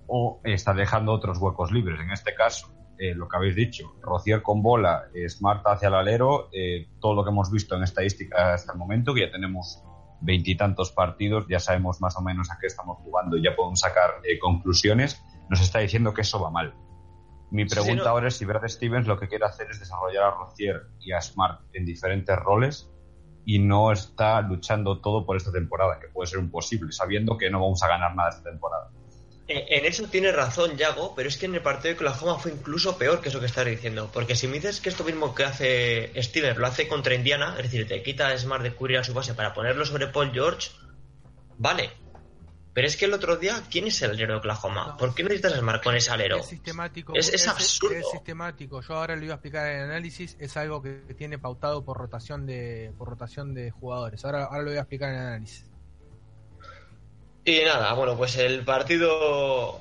o 0.08 0.42
está 0.44 0.74
dejando 0.74 1.14
otros 1.14 1.38
huecos 1.38 1.72
libres. 1.72 2.02
En 2.02 2.12
este 2.12 2.36
caso, 2.36 2.68
eh, 2.98 3.16
lo 3.16 3.30
que 3.30 3.38
habéis 3.38 3.56
dicho, 3.56 3.96
Rocier 4.02 4.42
con 4.42 4.62
bola, 4.62 5.06
eh, 5.14 5.30
Smart 5.30 5.66
hacia 5.66 5.88
el 5.88 5.94
alero, 5.94 6.50
eh, 6.52 6.90
todo 7.00 7.14
lo 7.14 7.24
que 7.24 7.30
hemos 7.30 7.50
visto 7.50 7.78
en 7.78 7.84
estadística 7.84 8.54
hasta 8.54 8.74
el 8.74 8.78
momento, 8.78 9.14
que 9.14 9.22
ya 9.22 9.32
tenemos 9.32 9.82
veintitantos 10.20 10.92
partidos, 10.92 11.46
ya 11.48 11.62
sabemos 11.62 12.02
más 12.02 12.18
o 12.18 12.22
menos 12.24 12.52
a 12.52 12.58
qué 12.60 12.68
estamos 12.68 12.98
jugando 12.98 13.38
y 13.38 13.44
ya 13.44 13.56
podemos 13.56 13.80
sacar 13.80 14.22
conclusiones, 14.42 15.24
nos 15.50 15.62
está 15.62 15.80
diciendo 15.80 16.14
que 16.14 16.22
eso 16.22 16.42
va 16.42 16.52
mal. 16.52 16.74
Mi 17.52 17.66
pregunta 17.66 17.94
sí, 17.94 18.06
no. 18.06 18.10
ahora 18.10 18.28
es 18.28 18.36
si 18.36 18.46
Brad 18.46 18.68
Stevens 18.68 19.08
lo 19.08 19.20
que 19.20 19.28
quiere 19.28 19.46
hacer 19.46 19.68
es 19.70 19.80
desarrollar 19.80 20.24
a 20.24 20.32
Rocier 20.32 20.88
y 21.00 21.12
a 21.12 21.22
Smart 21.22 21.62
en 21.74 21.86
diferentes 21.86 22.36
roles 22.38 22.90
y 23.46 23.60
no 23.60 23.92
está 23.92 24.42
luchando 24.42 25.00
todo 25.00 25.26
por 25.26 25.38
esta 25.38 25.52
temporada, 25.52 26.00
que 26.00 26.08
puede 26.08 26.28
ser 26.28 26.40
imposible, 26.40 26.92
sabiendo 26.92 27.38
que 27.38 27.50
no 27.50 27.60
vamos 27.60 27.82
a 27.84 27.88
ganar 27.88 28.16
nada 28.16 28.30
esta 28.30 28.44
temporada. 28.44 28.90
Eh, 29.48 29.66
En 29.70 29.86
eso 29.86 30.08
tiene 30.08 30.32
razón 30.32 30.76
Yago, 30.76 31.14
pero 31.16 31.30
es 31.30 31.38
que 31.38 31.46
en 31.46 31.54
el 31.54 31.62
partido 31.62 31.90
de 31.90 31.96
Oklahoma 31.96 32.40
fue 32.40 32.52
incluso 32.52 32.98
peor 32.98 33.22
que 33.22 33.30
eso 33.30 33.40
que 33.40 33.46
estás 33.46 33.66
diciendo. 33.66 34.10
Porque 34.12 34.36
si 34.36 34.48
me 34.48 34.56
dices 34.56 34.82
que 34.82 34.90
esto 34.90 35.04
mismo 35.04 35.36
que 35.36 35.44
hace 35.44 36.22
Steven 36.22 36.60
lo 36.60 36.66
hace 36.66 36.88
contra 36.88 37.14
Indiana, 37.14 37.54
es 37.58 37.64
decir, 37.64 37.88
te 37.88 38.02
quita 38.02 38.30
a 38.30 38.38
Smart 38.38 38.64
de 38.64 38.74
cubrir 38.74 38.98
a 38.98 39.04
su 39.04 39.14
base 39.14 39.36
para 39.36 39.54
ponerlo 39.54 39.86
sobre 39.86 40.08
Paul 40.08 40.32
George, 40.34 40.72
vale. 41.58 41.92
Pero 42.76 42.88
es 42.88 42.98
que 42.98 43.06
el 43.06 43.14
otro 43.14 43.38
día, 43.38 43.64
¿quién 43.72 43.88
es 43.88 44.00
el 44.02 44.12
alero 44.12 44.34
de 44.34 44.40
Oklahoma? 44.40 44.98
¿Por 44.98 45.16
qué 45.16 45.24
necesitas 45.24 45.54
a 45.54 45.58
Smart 45.60 45.82
con 45.82 45.96
ese 45.96 46.12
alero? 46.12 46.38
Es 46.38 46.46
sistemático. 46.48 47.14
Es- 47.16 47.34
es 47.34 47.48
absurdo. 47.48 47.96
Es 47.96 48.10
sistemático. 48.12 48.82
Yo 48.82 48.96
ahora 48.96 49.16
lo 49.16 49.24
iba 49.24 49.34
a 49.34 49.38
explicar 49.38 49.66
en 49.72 49.78
el 49.78 49.84
análisis. 49.86 50.36
Es 50.40 50.58
algo 50.58 50.82
que 50.82 50.92
tiene 51.18 51.40
pautado 51.40 51.84
por 51.86 51.98
rotación 51.98 52.46
de 52.46 52.92
por 52.98 53.08
rotación 53.10 53.54
de 53.56 53.72
jugadores. 53.72 54.24
Ahora, 54.26 54.44
ahora 54.44 54.62
lo 54.62 54.70
voy 54.72 54.78
a 54.78 54.82
explicar 54.82 55.10
en 55.10 55.16
el 55.16 55.26
análisis. 55.26 55.66
Y 57.46 57.62
nada, 57.64 57.94
bueno, 57.94 58.18
pues 58.18 58.36
el 58.38 58.66
partido 58.66 59.80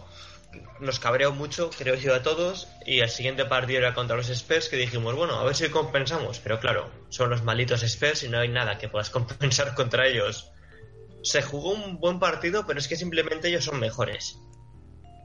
nos 0.81 1.01
cabreó 1.01 1.33
mucho, 1.33 1.71
creo 1.77 1.95
yo 1.97 2.15
a 2.15 2.23
todos, 2.23 2.69
y 2.87 3.01
el 3.01 3.09
siguiente 3.09 3.45
partido 3.45 3.81
era 3.81 3.95
contra 3.95 4.17
los 4.17 4.29
Spurs 4.29 4.69
que 4.69 4.77
dijimos, 4.77 5.17
bueno, 5.17 5.35
a 5.41 5.45
ver 5.45 5.57
si 5.57 5.69
compensamos, 5.69 6.39
pero 6.41 6.61
claro, 6.61 6.91
son 7.09 7.31
los 7.31 7.43
malditos 7.43 7.83
Spurs 7.83 8.23
y 8.23 8.29
no 8.29 8.39
hay 8.39 8.49
nada 8.49 8.79
que 8.79 8.89
puedas 8.89 9.11
compensar 9.11 9.75
contra 9.75 10.07
ellos. 10.07 10.51
Se 11.25 11.43
jugó 11.43 11.73
un 11.73 11.99
buen 11.99 12.21
partido, 12.21 12.65
pero 12.67 12.79
es 12.79 12.87
que 12.87 12.97
simplemente 12.97 13.49
ellos 13.49 13.65
son 13.65 13.81
mejores. 13.81 14.39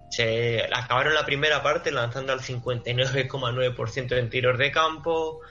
Se 0.10 0.64
acabaron 0.74 1.14
la 1.14 1.26
primera 1.26 1.62
parte 1.62 1.92
lanzando 1.92 2.34
al 2.34 2.40
59,9% 2.40 4.18
en 4.18 4.30
tiros 4.30 4.58
de 4.58 4.72
campo. 4.72 5.42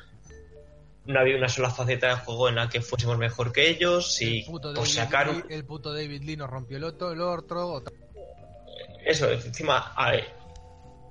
No 1.05 1.21
había 1.21 1.37
una 1.37 1.49
sola 1.49 1.71
faceta 1.71 2.09
de 2.09 2.15
juego 2.17 2.49
en 2.49 2.57
la 2.57 2.69
que 2.69 2.81
fuésemos 2.81 3.19
mejor 3.19 3.53
que 3.53 3.69
ellos 3.69 4.21
y 4.21 4.41
el, 4.41 4.47
puto 4.47 4.75
pues 4.75 4.95
David 4.95 5.07
sacaron 5.07 5.37
Lee, 5.49 5.55
el 5.55 5.65
puto 5.65 5.93
David 5.93 6.23
Lee 6.23 6.37
nos 6.37 6.51
rompió 6.51 6.77
el 6.77 6.85
otro, 6.85 7.13
el 7.13 7.21
otro. 7.21 7.83
Eso, 9.05 9.31
encima, 9.31 9.93
a 9.95 10.11
ver, 10.11 10.39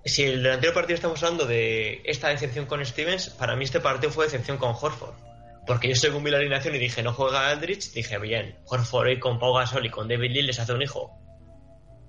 si 0.08 0.23
el 0.23 0.43
del 0.43 0.54
anterior 0.54 0.73
partido 0.73 0.95
estamos 0.95 1.21
hablando 1.23 1.45
de 1.45 2.02
esta 2.06 2.30
decepción 2.30 2.65
con 2.65 2.86
Stevens, 2.86 3.30
para 3.30 3.56
mí 3.56 3.65
este 3.65 3.80
partido 3.80 4.12
fue 4.12 4.26
decepción 4.26 4.58
con 4.58 4.76
Horford. 4.80 5.26
Porque 5.67 5.89
yo 5.89 5.95
según 5.95 6.23
vi 6.23 6.32
la 6.32 6.38
alineación 6.38 6.75
y 6.75 6.80
dije, 6.80 7.03
no 7.03 7.13
juega 7.13 7.49
Aldrich, 7.49 7.91
dije, 7.91 8.17
bien, 8.17 8.56
Horford 8.65 9.10
y 9.10 9.19
con 9.19 9.38
Pau 9.38 9.53
Gasol 9.53 9.86
y 9.86 9.89
con 9.89 10.08
David 10.08 10.32
Lee 10.32 10.41
les 10.43 10.60
hace 10.60 10.73
un 10.73 10.82
hijo. 10.82 11.12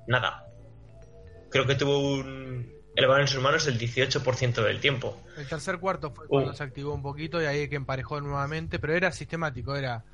Nada. 0.07 0.47
Creo 1.51 1.67
que 1.67 1.75
tuvo 1.75 1.99
un... 1.99 2.73
El 2.95 3.07
balón 3.07 3.23
en 3.23 3.29
sus 3.29 3.43
manos 3.43 3.67
el 3.67 3.79
18% 3.79 4.63
del 4.65 4.81
tiempo. 4.81 5.21
El 5.37 5.47
tercer 5.47 5.79
cuarto 5.79 6.11
fue 6.11 6.27
cuando 6.27 6.53
se 6.53 6.65
activó 6.65 6.95
un 6.95 7.03
poquito 7.03 7.41
y 7.41 7.47
ahí 7.47 7.69
que 7.69 7.77
emparejó 7.77 8.21
nuevamente, 8.21 8.79
pero 8.79 8.95
era 8.95 9.13
sistemático, 9.13 9.77
era 9.77 10.05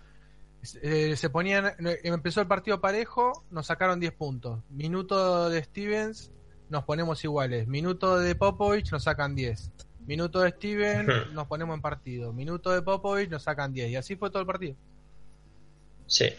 eh, 0.83 1.15
se 1.17 1.31
ponían 1.31 1.75
empezó 1.79 2.41
el 2.41 2.47
partido 2.47 2.81
parejo, 2.81 3.45
nos 3.51 3.67
sacaron 3.67 4.01
10 4.01 4.13
puntos. 4.15 4.61
Minuto 4.71 5.51
de 5.51 5.63
Stevens, 5.63 6.33
nos 6.71 6.85
ponemos 6.85 7.23
iguales. 7.25 7.67
Minuto 7.67 8.19
de 8.19 8.35
Popovich, 8.35 8.91
nos 8.91 9.05
sacan 9.05 9.35
10. 9.35 9.71
Minuto 10.07 10.41
de 10.41 10.51
Steven, 10.51 11.07
nos 11.33 11.47
ponemos 11.47 11.75
en 11.75 11.83
partido. 11.83 12.33
Minuto 12.33 12.71
de 12.71 12.83
Popovich, 12.83 13.31
nos 13.31 13.43
sacan 13.43 13.73
10. 13.73 13.91
Y 13.91 13.97
así 13.97 14.17
fue 14.17 14.31
todo 14.31 14.41
el 14.41 14.47
partido. 14.47 14.77
Sí. 16.07 16.33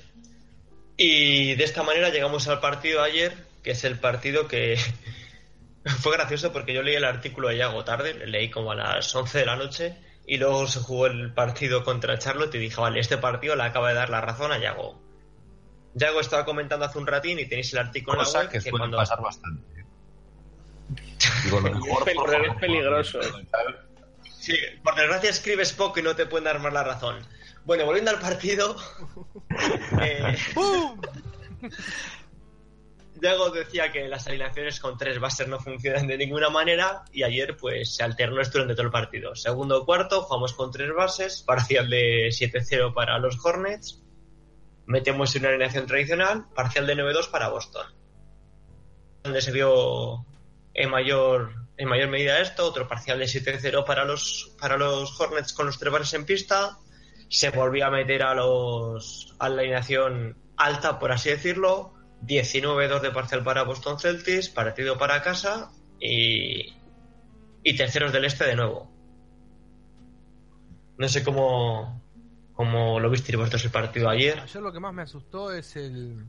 Y 0.98 1.56
de 1.56 1.64
esta 1.64 1.84
manera 1.84 2.10
llegamos 2.10 2.48
al 2.48 2.60
partido 2.60 3.02
ayer, 3.02 3.34
que 3.64 3.72
es 3.72 3.84
el 3.84 4.00
partido 4.00 4.48
que 4.48 4.78
fue 6.00 6.14
gracioso 6.14 6.54
porque 6.54 6.74
yo 6.74 6.84
leí 6.84 6.96
el 6.96 7.04
artículo 7.04 7.50
de 7.50 7.58
Yago 7.58 7.84
tarde, 7.84 8.26
leí 8.28 8.50
como 8.50 8.72
a 8.72 8.76
las 8.76 9.14
11 9.14 9.40
de 9.40 9.46
la 9.46 9.56
noche, 9.56 9.98
y 10.28 10.38
luego 10.38 10.68
se 10.68 10.80
jugó 10.80 11.08
el 11.08 11.34
partido 11.34 11.84
contra 11.84 12.18
Charlotte 12.18 12.56
y 12.56 12.60
dije, 12.60 12.80
vale, 12.80 13.00
este 13.00 13.18
partido 13.18 13.56
le 13.56 13.64
acaba 13.64 13.90
de 13.90 13.96
dar 13.96 14.10
la 14.10 14.22
razón 14.22 14.52
a 14.52 14.60
Yago. 14.60 15.00
Yago 15.94 16.20
estaba 16.20 16.46
comentando 16.46 16.86
hace 16.86 16.98
un 16.98 17.08
ratín 17.08 17.40
y 17.40 17.46
tenéis 17.46 17.72
el 17.74 17.80
artículo 17.80 18.16
en 18.16 18.20
la 18.20 18.26
Cosa 18.26 18.40
web 18.40 18.50
que 18.50 18.60
que 18.60 18.72
cuando... 18.72 18.98
pasar 18.98 19.22
bastante. 19.22 19.85
Digo, 21.44 21.60
lo 21.60 21.72
mejor, 21.72 22.04
Pero 22.06 22.24
por 22.24 22.46
es 22.46 22.56
peligroso. 22.56 23.20
Sí, 24.40 24.58
por 24.84 24.96
desgracia 24.96 25.30
escribes 25.30 25.74
poco 25.74 26.00
y 26.00 26.04
no 26.04 26.16
te 26.16 26.26
pueden 26.26 26.46
dar 26.46 26.60
más 26.60 26.74
la 26.74 26.84
razón. 26.84 27.26
Bueno, 27.66 27.86
volviendo 27.86 28.12
al 28.12 28.20
partido... 28.20 28.76
eh, 30.02 30.38
Yago 33.22 33.50
decía 33.50 33.92
que 33.92 34.08
las 34.08 34.28
alineaciones 34.28 34.80
con 34.80 34.98
tres 34.98 35.20
bases 35.20 35.48
no 35.48 35.60
funcionan 35.60 36.08
de 36.08 36.18
ninguna 36.18 36.50
manera 36.50 37.06
y 37.12 37.24
ayer 37.24 37.56
pues 37.58 37.96
se 37.96 38.04
alternó 38.04 38.42
esto 38.42 38.58
durante 38.58 38.76
todo 38.76 38.86
el 38.86 38.92
partido. 38.92 39.36
Segundo 39.36 39.86
cuarto 39.86 40.24
jugamos 40.24 40.54
con 40.54 40.72
tres 40.72 40.94
bases, 40.94 41.42
parcial 41.42 41.90
de 41.90 42.28
7-0 42.30 42.94
para 42.94 43.18
los 43.20 43.44
Hornets, 43.44 44.04
metemos 44.86 45.34
una 45.36 45.50
alineación 45.50 45.88
tradicional, 45.88 46.46
parcial 46.54 46.86
de 46.86 46.96
9-2 46.96 47.32
para 47.32 47.50
Boston. 47.50 47.88
Donde 49.24 49.42
se 49.42 49.52
vio 49.52 50.26
en 50.76 50.90
mayor, 50.90 51.54
en 51.78 51.88
mayor 51.88 52.10
medida 52.10 52.40
esto, 52.40 52.66
otro 52.66 52.88
parcial 52.88 53.18
de 53.18 53.26
7-0 53.26 53.86
para 53.86 54.06
los, 54.06 54.56
para 54.60 54.78
los 54.78 55.20
Hornets 55.20 55.54
con 55.54 55.66
los 55.66 55.80
tres 55.80 55.92
bases 55.92 56.14
en 56.14 56.26
pista, 56.26 56.78
se 57.30 57.50
volvió 57.50 57.88
a 57.88 57.90
meter 57.90 58.22
a 58.24 58.36
los 58.36 59.36
a 59.40 59.50
la 59.50 59.62
alineación 59.62 60.38
alta, 60.58 61.00
por 61.00 61.12
así 61.12 61.30
decirlo, 61.30 61.94
19-2 62.24 63.02
de 63.02 63.12
parcial 63.12 63.44
para 63.44 63.64
Boston 63.64 64.00
Celtics, 64.00 64.50
partido 64.50 64.98
para 64.98 65.22
casa 65.22 65.72
y, 66.00 66.74
y 67.64 67.76
terceros 67.76 68.12
del 68.12 68.26
este 68.26 68.46
de 68.46 68.56
nuevo. 68.56 68.92
No 70.98 71.08
sé 71.10 71.24
cómo, 71.24 72.02
cómo 72.54 73.00
lo 73.00 73.10
visteis 73.10 73.38
vosotros 73.38 73.66
el 73.66 73.72
partido 73.72 74.10
ayer. 74.10 74.40
Ayer 74.40 74.62
lo 74.62 74.72
que 74.72 74.80
más 74.80 74.94
me 74.94 75.02
asustó 75.02 75.52
es 75.52 75.76
el, 75.76 76.26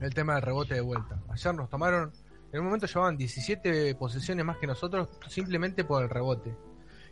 el 0.00 0.14
tema 0.14 0.34
del 0.34 0.42
rebote 0.42 0.74
de 0.74 0.80
vuelta. 0.80 1.18
Ayer 1.30 1.54
nos 1.54 1.68
tomaron, 1.68 2.12
en 2.52 2.58
un 2.60 2.66
momento 2.66 2.86
llevaban 2.86 3.16
17 3.16 3.94
posesiones 3.94 4.44
más 4.44 4.56
que 4.58 4.66
nosotros 4.66 5.08
simplemente 5.28 5.84
por 5.84 6.02
el 6.02 6.08
rebote. 6.10 6.54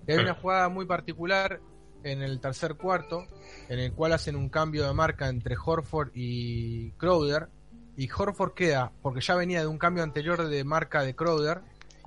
Y 0.06 0.12
hay 0.12 0.18
una 0.18 0.34
jugada 0.34 0.68
muy 0.68 0.86
particular 0.86 1.60
en 2.02 2.22
el 2.22 2.40
tercer 2.40 2.76
cuarto, 2.76 3.24
en 3.68 3.78
el 3.78 3.92
cual 3.92 4.12
hacen 4.12 4.36
un 4.36 4.48
cambio 4.48 4.86
de 4.86 4.94
marca 4.94 5.28
entre 5.28 5.56
Horford 5.62 6.10
y 6.14 6.92
Crowder. 6.92 7.48
Y 7.96 8.08
Horford 8.10 8.54
queda, 8.54 8.92
porque 9.02 9.20
ya 9.20 9.34
venía 9.34 9.60
de 9.60 9.66
un 9.66 9.78
cambio 9.78 10.04
anterior 10.04 10.46
de 10.46 10.62
marca 10.64 11.02
de 11.02 11.14
Crowder, 11.16 11.60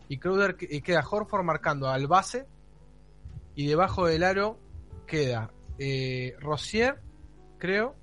y 0.07 0.17
Crowder 0.17 0.55
y 0.61 0.81
queda 0.81 1.05
Horford 1.09 1.43
marcando 1.43 1.89
al 1.89 2.07
base, 2.07 2.47
y 3.55 3.67
debajo 3.67 4.07
del 4.07 4.23
aro 4.23 4.57
queda 5.05 5.51
eh, 5.77 6.33
Rozier, 6.39 7.01
creo, 7.57 7.95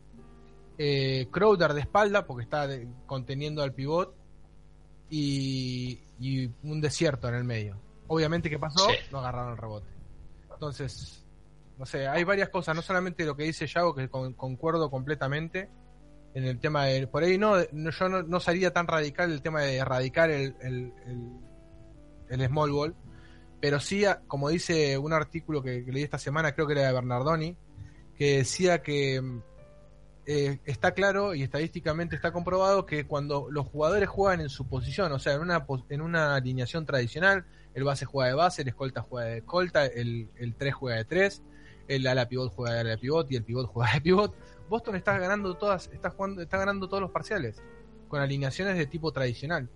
eh, 0.76 1.28
Crowder 1.30 1.72
de 1.72 1.80
espalda, 1.80 2.26
porque 2.26 2.44
está 2.44 2.66
de- 2.66 2.86
conteniendo 3.06 3.62
al 3.62 3.72
pivot, 3.72 4.14
y, 5.10 6.00
y 6.20 6.50
un 6.62 6.80
desierto 6.80 7.28
en 7.28 7.34
el 7.34 7.44
medio. 7.44 7.80
Obviamente, 8.06 8.48
¿qué 8.50 8.58
pasó? 8.58 8.88
Sí. 8.88 8.96
No 9.12 9.18
agarraron 9.18 9.52
el 9.52 9.58
rebote. 9.58 9.88
Entonces, 10.52 11.24
no 11.78 11.86
sé, 11.86 12.08
hay 12.08 12.24
varias 12.24 12.48
cosas, 12.48 12.74
no 12.74 12.82
solamente 12.82 13.24
lo 13.24 13.36
que 13.36 13.44
dice 13.44 13.66
Yago, 13.66 13.94
que 13.94 14.08
con- 14.08 14.32
concuerdo 14.34 14.90
completamente 14.90 15.68
en 16.34 16.44
el 16.44 16.58
tema 16.58 16.86
de. 16.86 17.06
Por 17.06 17.22
ahí 17.22 17.38
no, 17.38 17.54
no- 17.72 17.90
yo 17.90 18.08
no, 18.08 18.22
no 18.22 18.40
sería 18.40 18.72
tan 18.72 18.86
radical 18.86 19.30
el 19.30 19.42
tema 19.42 19.62
de 19.62 19.76
erradicar 19.76 20.30
el, 20.30 20.56
el, 20.60 20.92
el, 21.06 21.30
el 22.40 22.46
small 22.48 22.72
ball, 22.72 22.94
pero 23.60 23.78
sí, 23.80 24.04
como 24.26 24.48
dice 24.48 24.98
un 24.98 25.12
artículo 25.12 25.62
que, 25.62 25.84
que 25.84 25.92
leí 25.92 26.02
esta 26.02 26.18
semana, 26.18 26.52
creo 26.52 26.66
que 26.66 26.72
era 26.74 26.86
de 26.88 26.92
Bernardoni, 26.92 27.56
que 28.16 28.38
decía 28.38 28.82
que 28.82 29.22
eh, 30.30 30.60
está 30.66 30.92
claro 30.92 31.34
y 31.34 31.42
estadísticamente 31.42 32.14
está 32.14 32.32
comprobado 32.32 32.84
que 32.84 33.06
cuando 33.06 33.48
los 33.50 33.66
jugadores 33.66 34.10
juegan 34.10 34.42
en 34.42 34.50
su 34.50 34.68
posición, 34.68 35.10
o 35.12 35.18
sea, 35.18 35.32
en 35.32 35.40
una, 35.40 35.66
en 35.88 36.02
una 36.02 36.34
alineación 36.34 36.84
tradicional, 36.84 37.46
el 37.72 37.84
base 37.84 38.04
juega 38.04 38.28
de 38.28 38.34
base, 38.34 38.60
el 38.60 38.68
escolta 38.68 39.00
juega 39.00 39.30
de 39.30 39.38
escolta, 39.38 39.86
el, 39.86 40.28
el 40.36 40.54
3 40.54 40.74
juega 40.74 40.98
de 40.98 41.06
3, 41.06 41.42
el 41.88 42.06
ala 42.06 42.28
pivot 42.28 42.54
juega 42.54 42.74
de 42.74 42.80
ala 42.80 42.98
pivot 42.98 43.32
y 43.32 43.36
el 43.36 43.42
pivot 43.42 43.68
juega 43.68 43.94
de 43.94 44.02
pivot. 44.02 44.34
Boston 44.68 44.96
está 44.96 45.18
ganando 45.18 45.56
todas, 45.56 45.88
está 45.94 46.10
jugando, 46.10 46.42
está 46.42 46.58
ganando 46.58 46.88
todos 46.88 47.00
los 47.00 47.10
parciales 47.10 47.62
con 48.08 48.20
alineaciones 48.20 48.76
de 48.76 48.84
tipo 48.84 49.10
tradicional. 49.12 49.70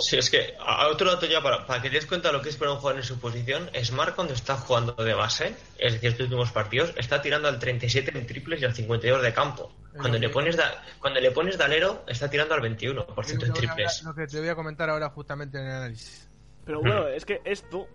Sí, 0.00 0.16
es 0.16 0.30
que 0.30 0.54
a- 0.58 0.88
otro 0.88 1.10
dato 1.10 1.26
ya 1.26 1.42
para, 1.42 1.66
para 1.66 1.82
que 1.82 1.88
te 1.90 1.96
des 1.96 2.06
cuenta 2.06 2.28
de 2.28 2.34
lo 2.34 2.42
que 2.42 2.48
es 2.48 2.56
para 2.56 2.72
un 2.72 2.78
jugador 2.78 3.00
en 3.00 3.04
su 3.06 3.18
posición, 3.20 3.70
Smart 3.82 4.14
cuando 4.14 4.32
está 4.34 4.56
jugando 4.56 4.92
de 4.94 5.14
base, 5.14 5.54
es 5.78 5.92
decir, 5.94 6.10
estos 6.10 6.24
últimos 6.24 6.50
partidos, 6.52 6.92
está 6.96 7.20
tirando 7.20 7.48
al 7.48 7.58
37 7.58 8.16
en 8.16 8.26
triples 8.26 8.62
y 8.62 8.64
al 8.64 8.74
52 8.74 9.22
de 9.22 9.32
campo. 9.34 9.72
Cuando 9.96 10.18
le 10.18 10.28
pones 10.30 10.56
da- 10.56 10.82
cuando 11.00 11.20
le 11.20 11.30
pones 11.32 11.58
dalero, 11.58 12.04
está 12.06 12.30
tirando 12.30 12.54
al 12.54 12.60
21% 12.62 13.44
Es 13.44 13.48
en 13.48 13.52
triples. 13.54 13.98
hablar- 14.00 14.04
lo 14.04 14.14
que 14.14 14.26
te 14.26 14.40
voy 14.40 14.48
a 14.48 14.54
comentar 14.54 14.88
ahora 14.88 15.10
justamente 15.10 15.58
en 15.58 15.64
el 15.66 15.70
análisis. 15.72 16.30
Pero 16.64 16.80
bueno, 16.80 17.08
es 17.08 17.24
que 17.26 17.42
esto, 17.44 17.86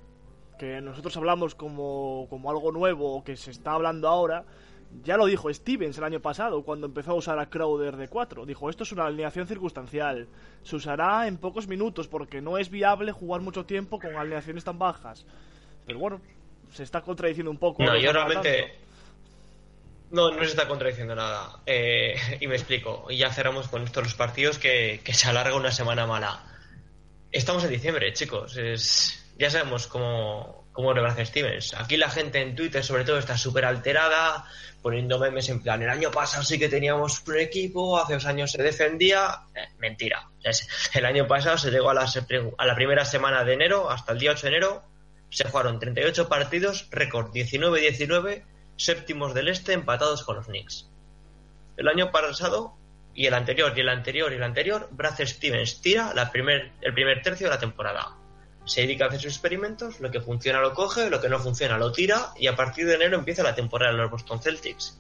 que 0.60 0.80
nosotros 0.82 1.16
hablamos 1.18 1.56
como, 1.56 2.28
como 2.30 2.50
algo 2.52 2.72
nuevo, 2.72 3.16
o 3.18 3.24
que 3.24 3.36
se 3.36 3.50
está 3.52 3.72
hablando 3.72 4.08
ahora, 4.08 4.46
ya 5.04 5.17
lo 5.17 5.26
dijo 5.26 5.54
Stevens 5.54 5.97
el 5.97 6.04
año 6.04 6.19
pasado, 6.19 6.63
cuando 6.63 6.88
empezó 6.88 7.12
a 7.12 7.15
usar 7.15 7.39
a 7.39 7.50
Crowder 7.50 7.95
de 7.95 8.08
4. 8.08 8.45
Dijo, 8.45 8.69
esto 8.69 8.84
es 8.84 8.91
una 8.91 9.06
alineación 9.06 9.47
circunstancial. 9.47 10.28
Se 10.63 10.76
usará 10.76 11.28
en 11.28 11.38
pocos 11.38 11.67
minutos 11.67 12.08
porque 12.08 12.41
no 12.41 12.58
es 12.58 12.69
viable 12.69 13.12
jugar 13.12 13.41
mucho 13.41 13.65
tiempo 13.65 14.00
con 14.00 14.15
alineaciones 14.15 14.63
tan 14.63 14.80
bajas. 14.80 15.26
Pero 15.86 16.00
bueno, 16.00 16.21
se 16.71 16.84
está 16.84 17.02
contradiciendo 17.02 17.52
un 17.52 17.58
poco. 17.58 17.84
No, 17.84 17.97
yo 17.97 18.12
realmente. 18.12 18.62
tanto. 18.62 18.88
No, 20.10 20.32
no 20.32 20.39
se 20.39 20.52
está 20.52 20.67
contradiciendo 20.67 21.15
nada. 21.15 21.62
Eh, 21.65 22.15
y 22.39 22.47
me 22.47 22.56
explico. 22.56 23.08
Y 23.10 23.17
ya 23.17 23.32
cerramos 23.32 23.67
con 23.67 23.84
estos 23.84 24.04
los 24.04 24.13
partidos 24.13 24.58
que, 24.58 25.02
que 25.04 25.13
se 25.13 25.30
alarga 25.30 25.56
una 25.56 25.71
semana 25.71 26.06
mala. 26.06 26.43
Estamos 27.32 27.63
en 27.63 27.71
diciembre, 27.71 28.13
chicos. 28.13 28.56
Es, 28.58 29.34
ya 29.38 29.50
sabemos 29.50 29.88
cómo, 29.88 30.66
cómo 30.78 30.92
hace 30.92 31.26
Stevens. 31.26 31.74
Aquí 31.74 31.98
la 31.98 32.08
gente 32.08 32.40
en 32.40 32.56
Twitter, 32.56 32.84
sobre 32.84 33.04
todo, 33.04 33.18
está 33.18 33.36
súper 33.36 33.66
alterada, 33.66 34.46
poniendo 34.84 35.18
memes 35.18 35.50
en 35.50 35.63
plan: 35.63 35.82
el 35.82 35.90
año 35.90 36.12
pasado 36.12 36.44
sí 36.44 36.60
que 36.60 36.70
teníamos 36.70 37.24
un 37.28 37.40
equipo, 37.40 37.98
hace 37.98 38.13
dos 38.13 38.28
años 38.28 38.52
se 38.52 38.62
defendía. 38.62 39.42
Eh, 39.56 39.70
mentira. 39.80 40.30
El 40.94 41.06
año 41.08 41.28
pasado 41.28 41.58
se 41.58 41.72
llegó 41.72 41.90
a 41.90 41.96
la, 41.96 42.76
primera 42.76 43.06
semana 43.06 43.44
de 43.44 43.54
enero, 43.54 43.90
hasta 43.90 44.12
el 44.12 44.20
día 44.20 44.34
8 44.34 44.42
de 44.44 44.48
enero, 44.50 44.84
se 45.32 45.46
jugaron 45.46 45.80
38 45.80 46.30
partidos, 46.30 46.88
récord 46.92 47.32
19-19, 47.32 48.44
séptimos 48.76 49.34
del 49.34 49.48
este, 49.48 49.74
empatados 49.74 50.24
con 50.24 50.36
los 50.36 50.46
Knicks. 50.46 50.92
El 51.76 51.88
año 51.88 52.12
pasado, 52.12 52.76
y 53.16 53.26
el 53.26 53.34
anterior, 53.34 53.74
y 53.76 53.82
el 53.82 53.90
anterior, 53.90 54.32
y 54.32 54.36
el 54.36 54.44
anterior, 54.44 54.90
Brad 54.92 55.20
Stevens 55.26 55.82
tira 55.82 56.13
el 56.13 56.94
primer 56.94 57.22
tercio 57.24 57.48
de 57.48 57.56
la 57.56 57.60
temporada. 57.60 58.16
Se 58.67 58.82
dedica 58.82 59.06
a 59.06 59.08
hacer 59.08 59.21
sus 59.21 59.32
experimentos, 59.34 59.99
lo 59.99 60.12
que 60.12 60.21
funciona 60.21 60.62
lo 60.62 60.73
coge, 60.73 61.10
lo 61.10 61.19
que 61.19 61.30
no 61.30 61.39
funciona 61.39 61.77
lo 61.77 61.91
tira, 61.91 62.34
y 62.38 62.47
a 62.47 62.56
partir 62.56 62.86
de 62.86 62.95
enero 62.95 63.17
empieza 63.17 63.41
la 63.41 63.56
temporada 63.56 63.91
de 63.91 63.97
los 63.97 64.12
Boston 64.12 64.41
Celtics. 64.41 64.99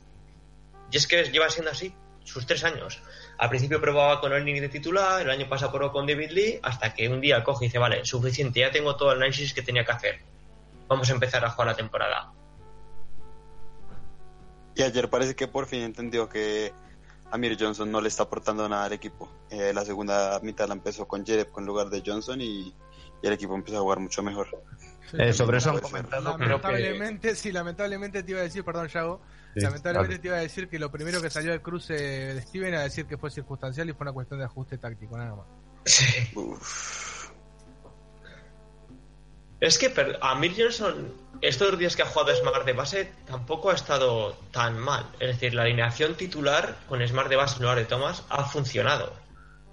Y 0.89 0.97
es 0.97 1.05
que 1.05 1.23
lleva 1.25 1.49
siendo 1.49 1.71
así 1.71 1.93
sus 2.23 2.45
tres 2.45 2.63
años. 2.63 3.01
Al 3.37 3.49
principio 3.49 3.79
probaba 3.79 4.19
con 4.19 4.33
Olney 4.33 4.59
de 4.59 4.69
titular, 4.69 5.21
el 5.21 5.29
año 5.29 5.47
pasado 5.47 5.71
probó 5.71 5.91
con 5.91 6.07
David 6.07 6.31
Lee, 6.31 6.59
hasta 6.63 6.93
que 6.93 7.07
un 7.07 7.21
día 7.21 7.43
coge 7.43 7.65
y 7.65 7.67
dice, 7.67 7.77
vale, 7.77 8.03
suficiente, 8.05 8.61
ya 8.61 8.71
tengo 8.71 8.95
todo 8.95 9.11
el 9.11 9.17
análisis 9.17 9.53
que 9.53 9.61
tenía 9.61 9.85
que 9.85 9.91
hacer. 9.91 10.19
Vamos 10.87 11.09
a 11.09 11.13
empezar 11.13 11.43
a 11.43 11.49
jugar 11.49 11.67
la 11.67 11.75
temporada. 11.75 12.31
Y 14.75 14.83
ayer 14.83 15.09
parece 15.09 15.35
que 15.35 15.47
por 15.47 15.65
fin 15.65 15.81
entendió 15.81 16.29
que 16.29 16.71
Amir 17.31 17.57
Johnson 17.59 17.91
no 17.91 17.99
le 17.99 18.07
está 18.07 18.23
aportando 18.23 18.69
nada 18.69 18.85
al 18.85 18.93
equipo. 18.93 19.29
Eh, 19.49 19.73
la 19.73 19.83
segunda 19.83 20.39
mitad 20.41 20.67
la 20.67 20.75
empezó 20.75 21.07
con 21.07 21.25
Jereb 21.25 21.49
en 21.57 21.65
lugar 21.65 21.89
de 21.89 22.03
Johnson 22.05 22.39
y, 22.41 22.73
y 23.21 23.27
el 23.27 23.33
equipo 23.33 23.55
empezó 23.55 23.77
a 23.77 23.81
jugar 23.81 23.99
mucho 23.99 24.21
mejor. 24.23 24.47
Eh, 25.13 25.31
sobre 25.33 25.57
eso 25.59 25.71
han 25.71 25.79
comentado, 25.79 26.35
que... 26.35 26.45
Lamentablemente, 26.45 27.35
sí, 27.35 27.51
lamentablemente 27.51 28.23
te 28.23 28.31
iba 28.31 28.41
a 28.41 28.43
decir, 28.43 28.63
perdón, 28.63 28.87
Yago. 28.87 29.21
Sí, 29.53 29.61
lamentablemente 29.61 30.19
te 30.19 30.27
iba 30.27 30.37
a 30.37 30.41
decir 30.41 30.69
que 30.69 30.77
lo 30.77 30.91
primero 30.91 31.21
que 31.21 31.29
salió 31.29 31.51
del 31.51 31.61
cruce 31.61 31.93
de 31.93 32.41
Steven 32.41 32.73
era 32.73 32.81
decir 32.83 33.05
que 33.05 33.17
fue 33.17 33.31
circunstancial 33.31 33.89
y 33.89 33.93
fue 33.93 34.03
una 34.03 34.11
cuestión 34.11 34.39
de 34.39 34.45
ajuste 34.45 34.77
táctico, 34.77 35.17
nada 35.17 35.35
más. 35.35 35.47
Es 39.59 39.79
que 39.79 39.91
a 40.21 40.39
Johnson, 40.55 41.13
estos 41.41 41.79
días 41.79 41.95
que 41.95 42.03
ha 42.03 42.05
jugado 42.05 42.35
Smart 42.35 42.65
de 42.65 42.73
base, 42.73 43.11
tampoco 43.25 43.71
ha 43.71 43.73
estado 43.73 44.37
tan 44.51 44.77
mal. 44.77 45.09
Es 45.19 45.29
decir, 45.29 45.55
la 45.55 45.63
alineación 45.63 46.15
titular 46.15 46.77
con 46.87 47.05
Smart 47.07 47.29
de 47.29 47.37
base 47.37 47.55
en 47.55 47.61
lugar 47.63 47.79
de 47.79 47.85
Thomas 47.85 48.23
ha 48.29 48.43
funcionado. 48.45 49.13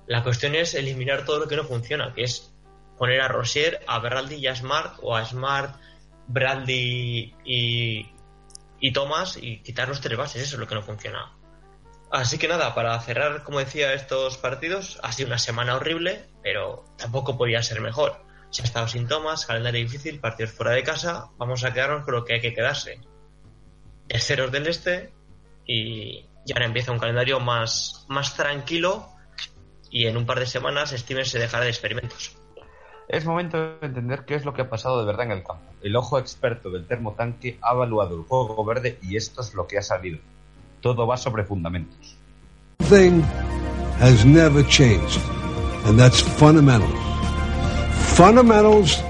La 0.06 0.22
cuestión 0.22 0.54
es 0.54 0.74
eliminar 0.74 1.26
todo 1.26 1.40
lo 1.40 1.48
que 1.48 1.56
no 1.56 1.64
funciona, 1.64 2.14
que 2.14 2.24
es 2.24 2.53
poner 2.98 3.20
a 3.20 3.28
Rosier, 3.28 3.80
a 3.86 3.98
Bradley 3.98 4.38
y 4.38 4.46
a 4.46 4.56
Smart, 4.56 4.98
o 5.02 5.16
a 5.16 5.24
Smart, 5.24 5.80
Bradley 6.26 7.34
y, 7.44 8.12
y 8.80 8.92
Thomas, 8.92 9.36
y 9.40 9.62
quitar 9.62 9.88
los 9.88 10.00
tres 10.00 10.16
bases. 10.16 10.42
Eso 10.42 10.56
es 10.56 10.60
lo 10.60 10.66
que 10.66 10.74
no 10.74 10.82
funciona. 10.82 11.32
Así 12.10 12.38
que 12.38 12.46
nada, 12.46 12.74
para 12.74 12.98
cerrar, 13.00 13.42
como 13.42 13.58
decía, 13.58 13.92
estos 13.92 14.38
partidos, 14.38 15.00
ha 15.02 15.10
sido 15.12 15.28
una 15.28 15.38
semana 15.38 15.74
horrible, 15.74 16.26
pero 16.42 16.84
tampoco 16.96 17.36
podía 17.36 17.62
ser 17.62 17.80
mejor. 17.80 18.24
Se 18.50 18.62
ha 18.62 18.66
estado 18.66 18.86
sin 18.86 19.08
tomas, 19.08 19.46
calendario 19.46 19.80
difícil, 19.80 20.20
partidos 20.20 20.52
fuera 20.52 20.70
de 20.72 20.84
casa, 20.84 21.30
vamos 21.38 21.64
a 21.64 21.72
quedarnos 21.72 22.04
con 22.04 22.14
lo 22.14 22.24
que 22.24 22.34
hay 22.34 22.40
que 22.40 22.54
quedarse. 22.54 23.00
Terceros 24.06 24.52
del 24.52 24.68
este 24.68 25.12
y, 25.66 26.28
y 26.46 26.52
ahora 26.52 26.66
empieza 26.66 26.92
un 26.92 26.98
calendario 26.98 27.40
más, 27.40 28.06
más 28.08 28.36
tranquilo 28.36 29.08
y 29.90 30.06
en 30.06 30.16
un 30.16 30.26
par 30.26 30.38
de 30.38 30.46
semanas 30.46 30.90
Steven 30.90 31.24
se 31.24 31.38
dejará 31.38 31.64
de 31.64 31.70
experimentos. 31.70 32.36
Es 33.08 33.26
momento 33.26 33.58
de 33.58 33.86
entender 33.86 34.24
qué 34.24 34.34
es 34.34 34.44
lo 34.44 34.54
que 34.54 34.62
ha 34.62 34.70
pasado 34.70 35.00
de 35.00 35.06
verdad 35.06 35.26
en 35.26 35.32
el 35.32 35.44
campo. 35.44 35.62
El 35.82 35.96
ojo 35.96 36.18
experto 36.18 36.70
del 36.70 36.86
termotanque 36.86 37.58
ha 37.62 37.72
evaluado 37.72 38.16
el 38.16 38.22
juego 38.22 38.64
verde 38.64 38.98
y 39.02 39.16
esto 39.16 39.42
es 39.42 39.54
lo 39.54 39.66
que 39.66 39.78
ha 39.78 39.82
salido. 39.82 40.18
Todo 40.80 41.06
va 41.06 41.16
sobre 41.16 41.44
fundamentos. 41.44 42.16
thing 42.84 43.20
has 43.98 44.24
never 44.24 44.62
changed, 44.62 45.18
and 45.86 45.98
that's 45.98 46.20
fundamentals. 46.20 46.92
Fundamentals 48.16 49.00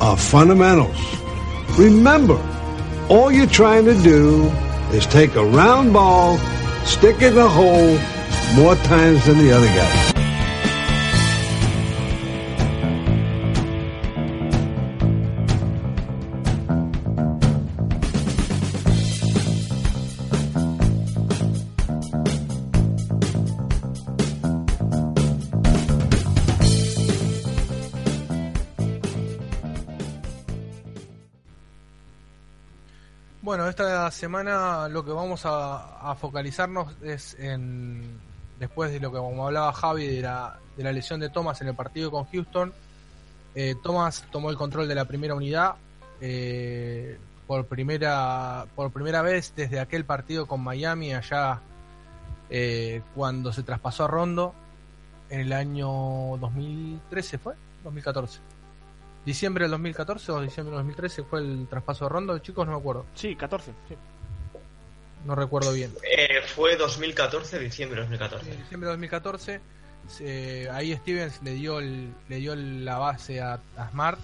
are 0.00 0.16
fundamentals. 0.16 0.98
Remember, 1.78 2.38
all 3.08 3.30
you're 3.30 3.46
trying 3.46 3.84
to 3.84 3.94
do 4.02 4.46
is 4.92 5.06
take 5.06 5.34
a 5.36 5.44
round 5.44 5.92
ball, 5.92 6.38
stick 6.84 7.16
it 7.16 7.28
in 7.28 7.34
the 7.34 7.48
hole 7.48 7.98
more 8.56 8.74
times 8.86 9.26
than 9.26 9.38
the 9.38 9.52
other 9.52 9.66
guy. 9.66 10.09
Semana 34.10 34.88
lo 34.88 35.04
que 35.04 35.12
vamos 35.12 35.46
a, 35.46 36.10
a 36.10 36.14
focalizarnos 36.14 36.94
es 37.02 37.36
en, 37.38 38.20
después 38.58 38.92
de 38.92 39.00
lo 39.00 39.10
que 39.10 39.18
como 39.18 39.46
hablaba 39.46 39.72
Javi 39.72 40.06
de 40.06 40.22
la, 40.22 40.58
de 40.76 40.84
la 40.84 40.92
lesión 40.92 41.18
de 41.18 41.30
Thomas 41.30 41.60
en 41.60 41.68
el 41.68 41.74
partido 41.74 42.10
con 42.10 42.26
Houston, 42.26 42.72
eh, 43.54 43.74
Thomas 43.82 44.24
tomó 44.30 44.50
el 44.50 44.56
control 44.56 44.86
de 44.86 44.94
la 44.94 45.06
primera 45.06 45.34
unidad 45.34 45.74
eh, 46.20 47.18
por 47.46 47.66
primera 47.66 48.66
por 48.76 48.92
primera 48.92 49.22
vez 49.22 49.54
desde 49.56 49.80
aquel 49.80 50.04
partido 50.04 50.46
con 50.46 50.60
Miami 50.60 51.14
allá 51.14 51.60
eh, 52.48 53.02
cuando 53.14 53.52
se 53.52 53.64
traspasó 53.64 54.04
a 54.04 54.08
Rondo 54.08 54.54
en 55.30 55.40
el 55.40 55.52
año 55.52 55.88
2013 56.38 57.38
fue 57.38 57.54
2014 57.82 58.38
diciembre 59.30 59.64
del 59.64 59.70
2014 59.72 60.32
o 60.32 60.40
diciembre 60.40 60.70
del 60.76 60.78
2013 60.84 61.22
fue 61.24 61.40
el 61.40 61.66
traspaso 61.68 62.04
de 62.04 62.08
Rondo 62.10 62.38
chicos 62.38 62.66
no 62.66 62.72
me 62.72 62.78
acuerdo 62.78 63.06
Sí, 63.14 63.34
14. 63.36 63.72
sí. 63.88 63.94
no 65.26 65.34
recuerdo 65.34 65.72
bien 65.72 65.92
Eh, 66.02 66.40
fue 66.54 66.76
2014, 66.76 67.58
diciembre 67.58 67.96
de 68.00 68.08
2014. 68.08 68.50
En 68.52 68.58
diciembre 68.58 68.86
de 68.86 68.92
2014, 68.92 69.60
se- 70.08 70.70
ahí 70.70 70.94
Stevens 70.96 71.42
le 71.42 71.52
dio, 71.54 71.78
el- 71.78 72.12
le 72.28 72.36
dio 72.36 72.54
la 72.56 72.98
base 72.98 73.40
a, 73.40 73.60
a 73.76 73.90
Smart. 73.90 74.18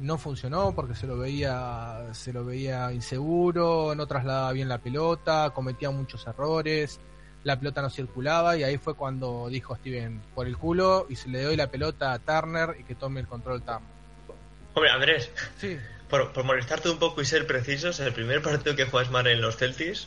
No 0.00 0.16
funcionó 0.16 0.72
porque 0.76 0.94
se 0.94 1.08
lo 1.08 1.18
veía 1.18 2.06
se 2.12 2.32
lo 2.32 2.44
veía 2.44 2.92
inseguro, 2.92 3.94
no 3.96 4.06
trasladaba 4.06 4.52
bien 4.52 4.68
la 4.68 4.78
pelota, 4.78 5.50
cometía 5.50 5.90
muchos 5.90 6.24
errores, 6.28 7.00
la 7.42 7.58
pelota 7.58 7.82
no 7.82 7.90
circulaba 7.90 8.56
y 8.56 8.62
ahí 8.62 8.78
fue 8.78 8.94
cuando 8.94 9.48
dijo 9.48 9.74
Steven 9.74 10.20
por 10.36 10.46
el 10.46 10.56
culo 10.56 11.06
y 11.08 11.16
se 11.16 11.28
le 11.28 11.42
doy 11.42 11.56
la 11.56 11.66
pelota 11.66 12.12
a 12.12 12.20
Turner 12.20 12.76
y 12.78 12.84
que 12.84 12.94
tome 12.94 13.18
el 13.20 13.26
control 13.26 13.60
Turner. 13.62 13.97
Hombre, 14.78 14.90
Andrés, 14.92 15.30
Sí, 15.58 15.76
por, 16.08 16.32
por 16.32 16.44
molestarte 16.44 16.88
un 16.88 16.98
poco 16.98 17.20
y 17.20 17.24
ser 17.24 17.46
precisos, 17.48 17.98
el 18.00 18.12
primer 18.12 18.40
partido 18.42 18.76
que 18.76 18.84
juega 18.84 19.08
Smart 19.08 19.26
en 19.26 19.40
los 19.40 19.56
Celtics 19.56 20.06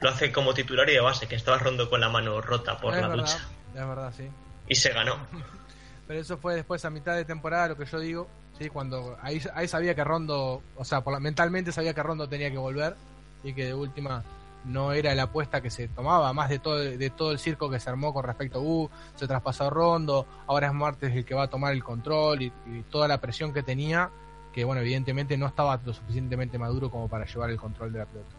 lo 0.00 0.08
hace 0.08 0.32
como 0.32 0.54
titular 0.54 0.88
y 0.88 0.94
de 0.94 1.00
base, 1.00 1.28
que 1.28 1.36
estaba 1.36 1.58
rondo 1.58 1.90
con 1.90 2.00
la 2.00 2.08
mano 2.08 2.40
rota 2.40 2.78
por 2.78 2.94
es 2.94 3.02
la 3.02 3.08
verdad, 3.08 3.24
ducha. 3.24 3.48
es 3.74 3.86
verdad, 3.88 4.12
sí. 4.16 4.28
Y 4.68 4.74
se 4.74 4.88
ganó. 4.90 5.18
Pero 6.08 6.18
eso 6.18 6.38
fue 6.38 6.54
después 6.54 6.82
a 6.86 6.90
mitad 6.90 7.14
de 7.14 7.24
temporada, 7.26 7.68
lo 7.68 7.76
que 7.76 7.84
yo 7.84 8.00
digo. 8.00 8.26
Sí, 8.58 8.68
cuando 8.70 9.16
ahí, 9.22 9.40
ahí 9.54 9.68
sabía 9.68 9.94
que 9.94 10.02
Rondo, 10.02 10.62
o 10.76 10.84
sea, 10.84 11.02
por 11.02 11.12
la- 11.12 11.20
mentalmente 11.20 11.70
sabía 11.72 11.92
que 11.94 12.02
Rondo 12.02 12.26
tenía 12.28 12.50
que 12.50 12.56
volver 12.58 12.96
y 13.44 13.52
que 13.52 13.66
de 13.66 13.74
última 13.74 14.24
no 14.64 14.92
era 14.92 15.14
la 15.14 15.24
apuesta 15.24 15.60
que 15.60 15.70
se 15.70 15.88
tomaba, 15.88 16.32
más 16.32 16.48
de 16.48 16.58
todo, 16.58 16.78
de 16.78 17.10
todo 17.10 17.32
el 17.32 17.38
circo 17.38 17.70
que 17.70 17.80
se 17.80 17.90
armó 17.90 18.12
con 18.12 18.24
respecto 18.24 18.58
a, 18.58 18.62
uh, 18.62 18.90
se 19.14 19.26
traspasó 19.26 19.70
Rondo, 19.70 20.26
ahora 20.46 20.68
es 20.68 20.74
Martes 20.74 21.14
el 21.14 21.24
que 21.24 21.34
va 21.34 21.44
a 21.44 21.50
tomar 21.50 21.72
el 21.72 21.82
control 21.82 22.42
y, 22.42 22.52
y 22.66 22.82
toda 22.90 23.08
la 23.08 23.20
presión 23.20 23.52
que 23.52 23.62
tenía, 23.62 24.10
que 24.52 24.64
bueno, 24.64 24.80
evidentemente 24.80 25.36
no 25.36 25.46
estaba 25.46 25.80
lo 25.84 25.92
suficientemente 25.92 26.58
maduro 26.58 26.90
como 26.90 27.08
para 27.08 27.26
llevar 27.26 27.50
el 27.50 27.56
control 27.56 27.92
de 27.92 27.98
la 28.00 28.06
pelota. 28.06 28.30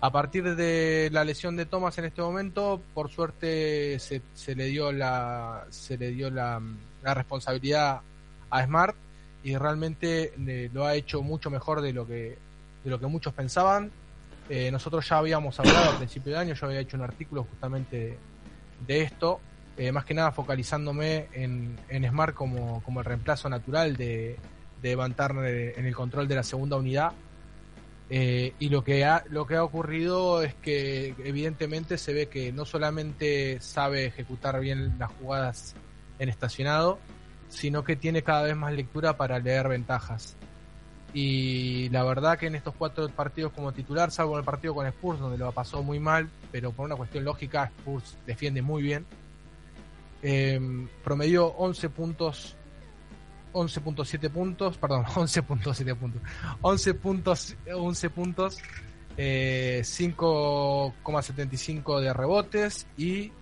A 0.00 0.12
partir 0.12 0.54
de 0.54 1.08
la 1.12 1.24
lesión 1.24 1.56
de 1.56 1.66
Thomas 1.66 1.98
en 1.98 2.04
este 2.04 2.22
momento, 2.22 2.80
por 2.94 3.10
suerte 3.10 3.98
se, 3.98 4.22
se 4.32 4.54
le 4.54 4.66
dio 4.66 4.92
la 4.92 5.66
se 5.70 5.98
le 5.98 6.10
dio 6.10 6.30
la, 6.30 6.62
la 7.02 7.14
responsabilidad 7.14 8.00
a 8.50 8.64
Smart 8.64 8.94
y 9.42 9.56
realmente 9.56 10.32
eh, 10.38 10.70
lo 10.72 10.86
ha 10.86 10.94
hecho 10.94 11.22
mucho 11.22 11.50
mejor 11.50 11.80
de 11.80 11.92
lo 11.92 12.06
que 12.06 12.38
de 12.84 12.90
lo 12.90 13.00
que 13.00 13.06
muchos 13.08 13.34
pensaban. 13.34 13.90
Eh, 14.48 14.70
nosotros 14.70 15.06
ya 15.08 15.18
habíamos 15.18 15.58
hablado 15.60 15.90
a 15.90 15.96
principio 15.98 16.32
de 16.32 16.38
año, 16.38 16.54
yo 16.54 16.66
había 16.66 16.80
hecho 16.80 16.96
un 16.96 17.02
artículo 17.02 17.44
justamente 17.44 18.18
de, 18.86 19.02
esto, 19.02 19.40
eh, 19.76 19.92
más 19.92 20.04
que 20.04 20.14
nada 20.14 20.32
focalizándome 20.32 21.28
en, 21.32 21.78
en 21.88 22.08
Smart 22.08 22.34
como, 22.34 22.82
como 22.82 23.00
el 23.00 23.06
reemplazo 23.06 23.48
natural 23.48 23.96
de, 23.96 24.36
de 24.80 24.92
en 25.76 25.86
el 25.86 25.94
control 25.94 26.28
de 26.28 26.34
la 26.34 26.42
segunda 26.42 26.76
unidad. 26.76 27.12
Eh, 28.10 28.54
y 28.58 28.70
lo 28.70 28.82
que 28.82 29.04
ha 29.04 29.22
lo 29.28 29.46
que 29.46 29.56
ha 29.56 29.62
ocurrido 29.62 30.42
es 30.42 30.54
que 30.54 31.14
evidentemente 31.22 31.98
se 31.98 32.14
ve 32.14 32.26
que 32.26 32.52
no 32.52 32.64
solamente 32.64 33.60
sabe 33.60 34.06
ejecutar 34.06 34.58
bien 34.60 34.98
las 34.98 35.10
jugadas 35.12 35.74
en 36.18 36.30
estacionado, 36.30 36.98
sino 37.50 37.84
que 37.84 37.96
tiene 37.96 38.22
cada 38.22 38.44
vez 38.44 38.56
más 38.56 38.72
lectura 38.72 39.18
para 39.18 39.38
leer 39.38 39.68
ventajas. 39.68 40.37
Y 41.14 41.88
la 41.88 42.04
verdad 42.04 42.38
que 42.38 42.46
en 42.46 42.54
estos 42.54 42.74
cuatro 42.74 43.08
partidos 43.08 43.52
como 43.52 43.72
titular, 43.72 44.10
salvo 44.10 44.38
el 44.38 44.44
partido 44.44 44.74
con 44.74 44.86
Spurs, 44.86 45.18
donde 45.18 45.38
lo 45.38 45.50
pasó 45.52 45.82
muy 45.82 45.98
mal, 45.98 46.28
pero 46.52 46.72
por 46.72 46.84
una 46.84 46.96
cuestión 46.96 47.24
lógica, 47.24 47.72
Spurs 47.78 48.16
defiende 48.26 48.62
muy 48.62 48.82
bien. 48.82 49.06
Eh, 50.22 50.60
promedió 51.02 51.46
11 51.46 51.88
puntos 51.90 52.56
11.7 53.52 54.30
puntos, 54.30 54.78
perdón, 54.78 55.04
11.7 55.14 55.96
puntos. 55.96 56.22
11 56.62 56.94
puntos, 56.94 57.56
11 57.72 58.10
puntos, 58.10 58.58
eh, 59.16 59.80
5,75 59.82 62.00
de 62.00 62.12
rebotes 62.12 62.86
y 62.96 63.32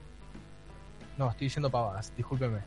no, 1.19 1.31
estoy 1.31 1.47
diciendo 1.47 1.71
pavadas, 1.71 2.13
discúlpeme. 2.17 2.61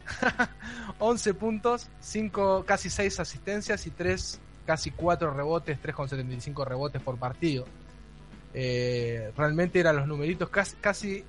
11 0.99 1.33
puntos, 1.35 1.87
5 1.99 2.65
casi 2.65 2.89
6 2.89 3.19
asistencias 3.19 3.85
y 3.85 3.91
3 3.91 4.41
casi 4.69 4.91
4 4.91 5.33
rebotes, 5.33 5.81
3,75 5.81 6.63
rebotes 6.63 7.01
por 7.01 7.17
partido. 7.17 7.65
Eh, 8.53 9.31
realmente 9.35 9.79
eran 9.79 9.95
los 9.95 10.05
numeritos 10.05 10.47
casi 10.49 10.75
casi 10.75 11.23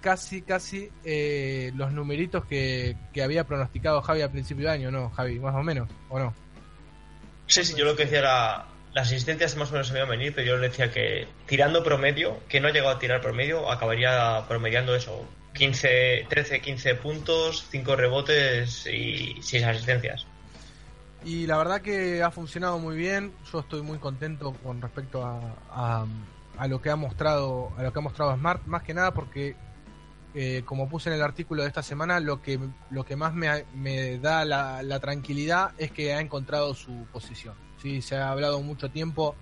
casi, 0.00 0.42
casi 0.42 0.90
eh, 1.04 1.70
los 1.76 1.92
numeritos 1.92 2.44
que, 2.46 2.96
que 3.12 3.22
había 3.22 3.44
pronosticado 3.44 4.02
Javi 4.02 4.22
al 4.22 4.32
principio 4.32 4.66
de 4.66 4.72
año, 4.72 4.90
¿no, 4.90 5.08
Javi? 5.10 5.38
Más 5.38 5.54
o 5.54 5.62
menos, 5.62 5.88
¿o 6.08 6.18
no? 6.18 6.34
Sí, 7.46 7.64
sí, 7.64 7.76
yo 7.76 7.84
lo 7.84 7.94
que 7.94 8.06
decía 8.06 8.18
era. 8.18 8.66
Las 8.92 9.06
asistencias 9.06 9.56
más 9.56 9.68
o 9.68 9.74
menos 9.74 9.86
se 9.86 9.92
me 9.92 10.00
iban 10.00 10.08
a 10.08 10.16
venir, 10.16 10.34
pero 10.34 10.48
yo 10.48 10.56
le 10.56 10.68
decía 10.68 10.90
que 10.90 11.28
tirando 11.46 11.84
promedio, 11.84 12.40
que 12.48 12.58
no 12.58 12.66
ha 12.66 12.72
llegado 12.72 12.96
a 12.96 12.98
tirar 12.98 13.20
promedio, 13.20 13.70
acabaría 13.70 14.42
promediando 14.48 14.96
eso: 14.96 15.28
15, 15.54 16.26
13, 16.28 16.60
15 16.60 16.94
puntos, 16.96 17.66
5 17.70 17.94
rebotes 17.94 18.84
y 18.86 19.36
6 19.40 19.62
asistencias. 19.62 20.26
Y 21.24 21.46
la 21.46 21.58
verdad 21.58 21.82
que 21.82 22.22
ha 22.22 22.30
funcionado 22.30 22.78
muy 22.78 22.96
bien. 22.96 23.32
Yo 23.52 23.60
estoy 23.60 23.82
muy 23.82 23.98
contento 23.98 24.54
con 24.62 24.80
respecto 24.80 25.24
a, 25.24 26.06
a, 26.58 26.68
lo 26.68 26.80
que 26.80 26.90
ha 26.90 26.96
mostrado, 26.96 27.72
a 27.76 27.82
lo 27.82 27.92
que 27.92 27.98
ha 27.98 28.02
mostrado 28.02 28.34
Smart, 28.34 28.64
más 28.66 28.82
que 28.82 28.94
nada 28.94 29.12
porque 29.12 29.56
eh, 30.34 30.62
como 30.64 30.88
puse 30.88 31.10
en 31.10 31.16
el 31.16 31.22
artículo 31.22 31.62
de 31.62 31.68
esta 31.68 31.82
semana, 31.82 32.20
lo 32.20 32.40
que, 32.40 32.58
lo 32.90 33.04
que 33.04 33.16
más 33.16 33.34
me, 33.34 33.64
me 33.74 34.18
da 34.18 34.44
la, 34.44 34.82
la, 34.82 35.00
tranquilidad 35.00 35.72
es 35.76 35.90
que 35.90 36.14
ha 36.14 36.20
encontrado 36.20 36.72
su 36.74 37.06
posición. 37.12 37.54
¿sí? 37.82 38.00
Se 38.00 38.16
ha 38.16 38.30
hablado 38.30 38.62
mucho 38.62 38.90
tiempo 38.90 39.34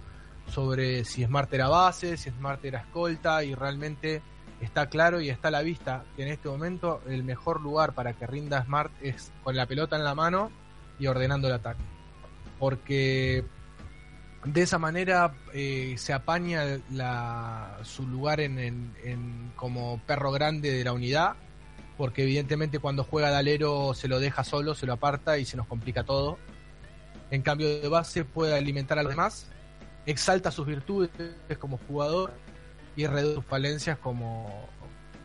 sobre 0.49 1.05
si 1.05 1.25
Smart 1.25 1.53
era 1.53 1.69
base, 1.69 2.17
si 2.17 2.31
Smart 2.31 2.65
era 2.65 2.81
escolta, 2.81 3.45
y 3.45 3.55
realmente 3.55 4.23
está 4.61 4.89
claro 4.89 5.21
y 5.21 5.29
está 5.29 5.49
a 5.49 5.53
la 5.53 5.63
vista 5.63 6.05
que 6.17 6.23
en 6.23 6.29
este 6.29 6.49
momento 6.49 7.01
el 7.07 7.23
mejor 7.23 7.61
lugar 7.61 7.93
para 7.93 8.15
que 8.15 8.27
rinda 8.27 8.65
Smart 8.65 8.91
es 9.03 9.31
con 9.45 9.55
la 9.55 9.67
pelota 9.67 9.97
en 9.97 10.05
la 10.05 10.15
mano 10.15 10.51
y 10.99 11.07
ordenando 11.07 11.49
el 11.49 11.55
ataque. 11.55 11.83
Porque 12.59 13.45
de 14.45 14.63
esa 14.63 14.79
manera 14.79 15.35
eh, 15.53 15.95
se 15.99 16.13
apaña 16.13 16.81
su 17.83 18.07
lugar 18.07 18.41
en, 18.41 18.59
en, 18.59 19.53
como 19.57 20.01
perro 20.07 20.31
grande 20.31 20.73
de 20.73 20.85
la 20.85 20.93
unidad, 20.93 21.35
porque 21.97 22.23
evidentemente 22.23 22.79
cuando 22.79 23.05
juega 23.05 23.31
de 23.31 23.37
alero 23.37 23.95
se 23.95 24.09
lo 24.09 24.21
deja 24.21 24.45
solo, 24.45 24.75
se 24.75 24.87
lo 24.87 24.95
aparta 24.95 25.39
y 25.39 25.45
se 25.45 25.57
nos 25.57 25.67
complica 25.67 26.05
todo. 26.05 26.39
En 27.31 27.43
cambio 27.43 27.81
de 27.81 27.89
base 27.89 28.25
puede 28.25 28.57
alimentar 28.57 28.99
a 28.99 29.03
los 29.03 29.11
demás, 29.11 29.49
exalta 30.07 30.51
sus 30.51 30.67
virtudes 30.67 31.11
como 31.59 31.79
jugador 31.87 32.33
y 32.97 33.07
reduce 33.07 33.35
sus 33.35 33.45
falencias 33.45 33.99
como, 33.99 34.69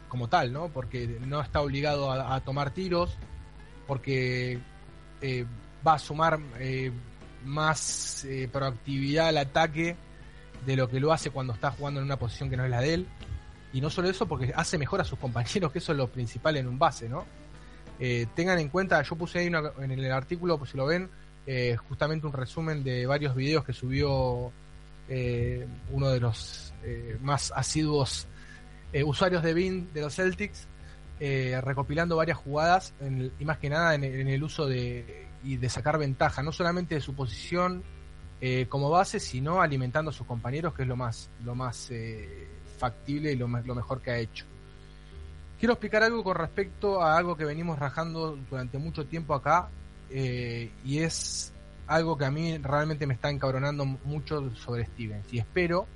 como 0.09 0.27
tal, 0.27 0.51
¿no? 0.51 0.69
Porque 0.69 1.19
no 1.25 1.41
está 1.41 1.61
obligado 1.61 2.11
a, 2.11 2.35
a 2.35 2.41
tomar 2.41 2.71
tiros, 2.71 3.17
porque 3.87 4.59
eh, 5.21 5.45
va 5.85 5.93
a 5.95 5.99
sumar 5.99 6.39
eh, 6.59 6.91
más 7.45 8.25
eh, 8.25 8.49
proactividad 8.51 9.27
al 9.27 9.37
ataque 9.37 9.95
de 10.65 10.75
lo 10.75 10.89
que 10.89 10.99
lo 10.99 11.11
hace 11.11 11.29
cuando 11.29 11.53
está 11.53 11.71
jugando 11.71 11.99
en 11.99 12.05
una 12.05 12.17
posición 12.17 12.49
que 12.49 12.57
no 12.57 12.65
es 12.65 12.71
la 12.71 12.81
de 12.81 12.93
él. 12.93 13.07
Y 13.73 13.81
no 13.81 13.89
solo 13.89 14.09
eso, 14.09 14.27
porque 14.27 14.53
hace 14.55 14.77
mejor 14.77 15.01
a 15.01 15.03
sus 15.03 15.19
compañeros, 15.19 15.71
que 15.71 15.79
eso 15.79 15.91
es 15.91 15.97
lo 15.97 16.07
principal 16.07 16.57
en 16.57 16.67
un 16.67 16.79
base, 16.79 17.09
¿no? 17.09 17.25
Eh, 17.99 18.27
tengan 18.35 18.59
en 18.59 18.69
cuenta, 18.69 19.01
yo 19.03 19.15
puse 19.15 19.39
ahí 19.39 19.47
en 19.47 19.91
el 19.91 20.11
artículo, 20.11 20.57
pues 20.57 20.71
si 20.71 20.77
lo 20.77 20.85
ven, 20.85 21.09
eh, 21.45 21.77
justamente 21.87 22.25
un 22.25 22.33
resumen 22.33 22.83
de 22.83 23.05
varios 23.05 23.35
videos 23.35 23.63
que 23.63 23.73
subió 23.73 24.51
eh, 25.09 25.67
uno 25.91 26.09
de 26.09 26.19
los 26.19 26.73
más 27.21 27.53
asiduos 27.55 28.27
usuarios 29.05 29.41
de 29.41 29.53
BIN 29.53 29.93
de 29.93 30.01
los 30.01 30.15
Celtics, 30.15 30.67
recopilando 31.61 32.17
varias 32.17 32.37
jugadas 32.37 32.93
y 33.39 33.45
más 33.45 33.57
que 33.57 33.69
nada 33.69 33.95
en 33.95 34.03
en 34.03 34.27
el 34.27 34.43
uso 34.43 34.67
de, 34.67 35.22
y 35.43 35.57
de 35.57 35.69
sacar 35.69 35.97
ventaja, 35.97 36.41
no 36.41 36.51
solamente 36.51 36.95
de 36.95 37.01
su 37.01 37.13
posición 37.13 37.83
eh, 38.41 38.65
como 38.67 38.89
base, 38.89 39.19
sino 39.19 39.61
alimentando 39.61 40.09
a 40.09 40.13
sus 40.13 40.27
compañeros, 40.27 40.73
que 40.73 40.81
es 40.81 40.87
lo 40.87 40.95
más, 40.95 41.29
lo 41.43 41.55
más 41.55 41.89
eh, 41.91 42.47
factible 42.77 43.31
y 43.31 43.35
lo, 43.35 43.47
lo, 43.47 43.75
mejor 43.75 44.01
que 44.01 44.11
ha 44.11 44.17
hecho. 44.17 44.45
Quiero 45.59 45.73
explicar 45.75 46.03
algo 46.03 46.23
con 46.23 46.35
respecto 46.35 47.01
a 47.01 47.17
algo 47.17 47.37
que 47.37 47.45
venimos 47.45 47.79
rajando 47.79 48.37
durante 48.49 48.77
mucho 48.77 49.05
tiempo 49.05 49.33
acá, 49.33 49.69
eh, 50.09 50.71
y 50.83 50.99
es 50.99 51.53
algo 51.87 52.17
que 52.17 52.25
a 52.25 52.31
mí 52.31 52.57
realmente 52.57 53.07
me 53.07 53.13
está 53.13 53.29
encabronando 53.29 53.85
mucho 53.85 54.53
sobre 54.55 54.85
Stevens, 54.85 55.31
y 55.31 55.39
espero 55.39 55.87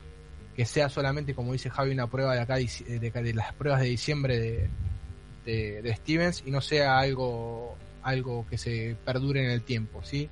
que 0.55 0.65
sea 0.65 0.89
solamente, 0.89 1.35
como 1.35 1.51
dice 1.51 1.69
Javi, 1.69 1.91
una 1.91 2.07
prueba 2.07 2.33
de 2.33 2.39
acá 2.39 2.55
de, 2.55 3.33
las 3.33 3.53
pruebas 3.53 3.81
de 3.81 3.87
diciembre 3.87 4.69
de 5.45 5.95
Stevens 5.97 6.43
y 6.45 6.51
no 6.51 6.61
sea 6.61 6.97
algo, 6.97 7.77
algo 8.07 8.45
que 8.49 8.57
se 8.57 8.95
perdure 9.03 9.43
en 9.43 9.51
el 9.51 9.63
tiempo, 9.63 10.01
¿sí? 10.01 10.29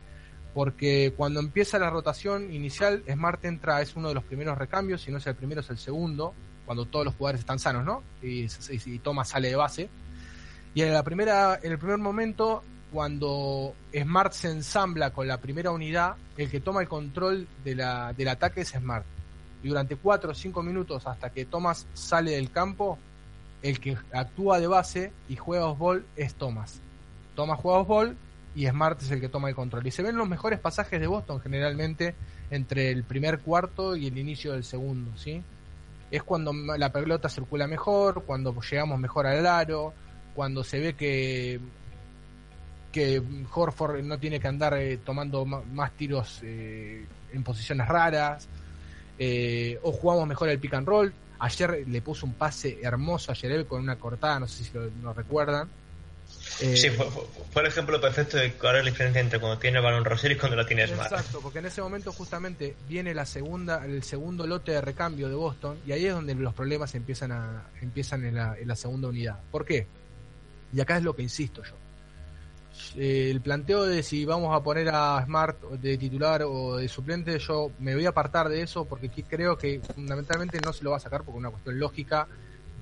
Porque 0.54 1.14
cuando 1.18 1.42
empieza 1.42 1.78
la 1.78 1.90
rotación 1.90 2.54
inicial, 2.54 3.04
Smart 3.12 3.44
entra, 3.44 3.82
es 3.82 3.98
uno 3.98 4.08
de 4.08 4.14
los 4.14 4.24
primeros 4.24 4.58
recambios, 4.58 5.02
si 5.02 5.12
no 5.12 5.18
es 5.18 5.28
el 5.28 5.36
primero, 5.36 5.60
es 5.60 5.70
el 5.70 5.78
segundo, 5.78 6.34
cuando 6.66 6.86
todos 6.86 7.04
los 7.04 7.16
jugadores 7.16 7.42
están 7.42 7.60
sanos, 7.60 7.84
¿no? 7.84 8.02
Y, 8.24 8.48
y, 8.70 9.00
Thomas 9.00 9.28
sale 9.28 9.50
de 9.50 9.58
base. 9.58 9.90
Y 10.74 10.84
en 10.84 10.94
la 10.94 11.04
primera, 11.04 11.60
en 11.62 11.74
el 11.74 11.78
primer 11.78 11.98
momento, 11.98 12.64
cuando 12.94 13.76
Smart 13.94 14.32
se 14.32 14.52
ensambla 14.52 15.12
con 15.12 15.28
la 15.28 15.42
primera 15.42 15.72
unidad, 15.72 16.16
el 16.38 16.50
que 16.50 16.62
toma 16.62 16.80
el 16.82 16.88
control 16.88 17.46
de 17.66 17.76
la, 17.76 18.14
del 18.14 18.30
ataque 18.30 18.62
es 18.62 18.70
Smart. 18.70 19.06
Y 19.64 19.68
durante 19.68 19.98
4 19.98 20.32
o 20.32 20.34
5 20.34 20.64
minutos 20.64 21.06
hasta 21.06 21.30
que 21.30 21.44
Thomas 21.44 21.88
sale 21.94 22.32
del 22.32 22.52
campo, 22.52 22.98
el 23.62 23.82
que 23.82 23.98
actúa 24.14 24.62
de 24.62 24.68
base 24.68 25.12
y 25.28 25.36
juega 25.36 25.66
ball 25.74 26.06
es 26.16 26.36
Thomas. 26.36 26.80
Thomas 27.36 27.60
juega 27.60 27.84
ball 27.84 28.18
y 28.56 28.68
Smart 28.68 29.02
es 29.02 29.12
el 29.12 29.20
que 29.20 29.30
toma 29.30 29.50
el 29.50 29.56
control. 29.56 29.86
Y 29.86 29.92
se 29.92 30.02
ven 30.02 30.16
los 30.16 30.28
mejores 30.28 30.60
pasajes 30.60 31.00
de 31.00 31.08
Boston 31.08 31.42
generalmente 31.42 32.16
entre 32.50 32.90
el 32.92 33.04
primer 33.04 33.40
cuarto 33.40 33.96
y 33.96 34.08
el 34.08 34.18
inicio 34.18 34.54
del 34.54 34.64
segundo, 34.64 35.12
¿sí? 35.18 35.42
Es 36.12 36.24
cuando 36.24 36.54
la 36.54 36.92
pelota 36.92 37.28
circula 37.30 37.68
mejor, 37.68 38.24
cuando 38.24 38.56
llegamos 38.62 39.00
mejor 39.00 39.28
al 39.28 39.46
aro, 39.46 39.94
cuando 40.34 40.64
se 40.64 40.80
ve 40.80 40.94
que 40.94 41.60
que 42.92 43.22
Horford 43.54 44.02
no 44.04 44.18
tiene 44.18 44.40
que 44.40 44.48
andar 44.48 44.74
eh, 44.76 44.98
tomando 44.98 45.44
ma- 45.46 45.62
más 45.74 45.92
tiros 45.94 46.40
eh, 46.44 47.06
en 47.34 47.44
posiciones 47.44 47.88
raras, 47.90 48.48
eh, 49.20 49.78
o 49.84 49.92
jugamos 49.92 50.26
mejor 50.28 50.48
el 50.50 50.60
pick 50.60 50.76
and 50.76 50.88
roll. 50.88 51.14
Ayer 51.40 51.84
le 51.88 52.02
puso 52.02 52.26
un 52.26 52.34
pase 52.36 52.80
hermoso 52.82 53.34
a 53.34 53.36
Yerev 53.36 53.68
con 53.68 53.82
una 53.82 53.98
cortada, 53.98 54.40
no 54.40 54.48
sé 54.48 54.64
si 54.64 54.72
lo 55.04 55.14
recuerdan. 55.14 55.68
Eh, 56.62 56.78
Sí, 56.78 56.90
fue, 56.90 57.10
fue- 57.12 57.24
fue 57.52 57.62
el 57.64 57.68
ejemplo 57.68 58.00
perfecto 58.00 58.38
de 58.38 58.54
cuál 58.54 58.78
es 58.78 58.86
la 58.86 58.92
diferencia 58.92 59.20
entre 59.22 59.40
cuando 59.40 59.58
tiene 59.60 59.78
el 59.80 59.84
balón 59.84 60.06
Rosier 60.06 60.34
y 60.34 60.36
cuando 60.38 60.56
lo 60.56 60.66
tiene 60.66 60.88
Smart. 60.88 61.12
Exacto, 61.12 61.40
porque 61.42 61.60
en 61.60 61.66
ese 61.66 61.82
momento 61.82 62.12
justamente 62.14 62.76
viene 62.88 63.14
la 63.14 63.26
segunda, 63.26 63.84
el 63.86 64.04
segundo 64.04 64.46
lote 64.48 64.72
de 64.72 64.82
recambio 64.82 65.28
de 65.28 65.36
Boston 65.36 65.78
y 65.86 65.92
ahí 65.92 66.06
es 66.06 66.14
donde 66.14 66.36
los 66.36 66.54
problemas 66.54 66.94
empiezan 66.96 67.32
a 67.32 67.64
empiezan 67.82 68.24
en 68.26 68.36
la, 68.36 68.58
en 68.58 68.68
la 68.68 68.76
segunda 68.76 69.08
unidad. 69.10 69.40
¿Por 69.52 69.66
qué? 69.66 69.88
Y 70.74 70.80
acá 70.82 70.98
es 70.98 71.04
lo 71.04 71.16
que 71.16 71.24
insisto 71.24 71.62
yo. 71.64 71.74
Eh, 72.98 73.30
El 73.32 73.42
planteo 73.42 73.86
de 73.86 74.04
si 74.04 74.26
vamos 74.26 74.54
a 74.56 74.62
poner 74.64 74.90
a 74.90 75.22
Smart 75.26 75.60
de 75.62 75.98
titular 75.98 76.44
o 76.44 76.76
de 76.78 76.88
suplente, 76.90 77.40
yo 77.40 77.72
me 77.80 77.96
voy 77.96 78.06
a 78.06 78.10
apartar 78.10 78.50
de 78.50 78.62
eso 78.62 78.86
porque 78.86 79.10
creo 79.10 79.58
que 79.58 79.82
fundamentalmente 79.94 80.60
no 80.64 80.74
se 80.74 80.84
lo 80.84 80.92
va 80.92 80.98
a 80.98 81.00
sacar 81.02 81.24
por 81.24 81.36
una 81.36 81.50
cuestión 81.50 81.80
lógica 81.80 82.28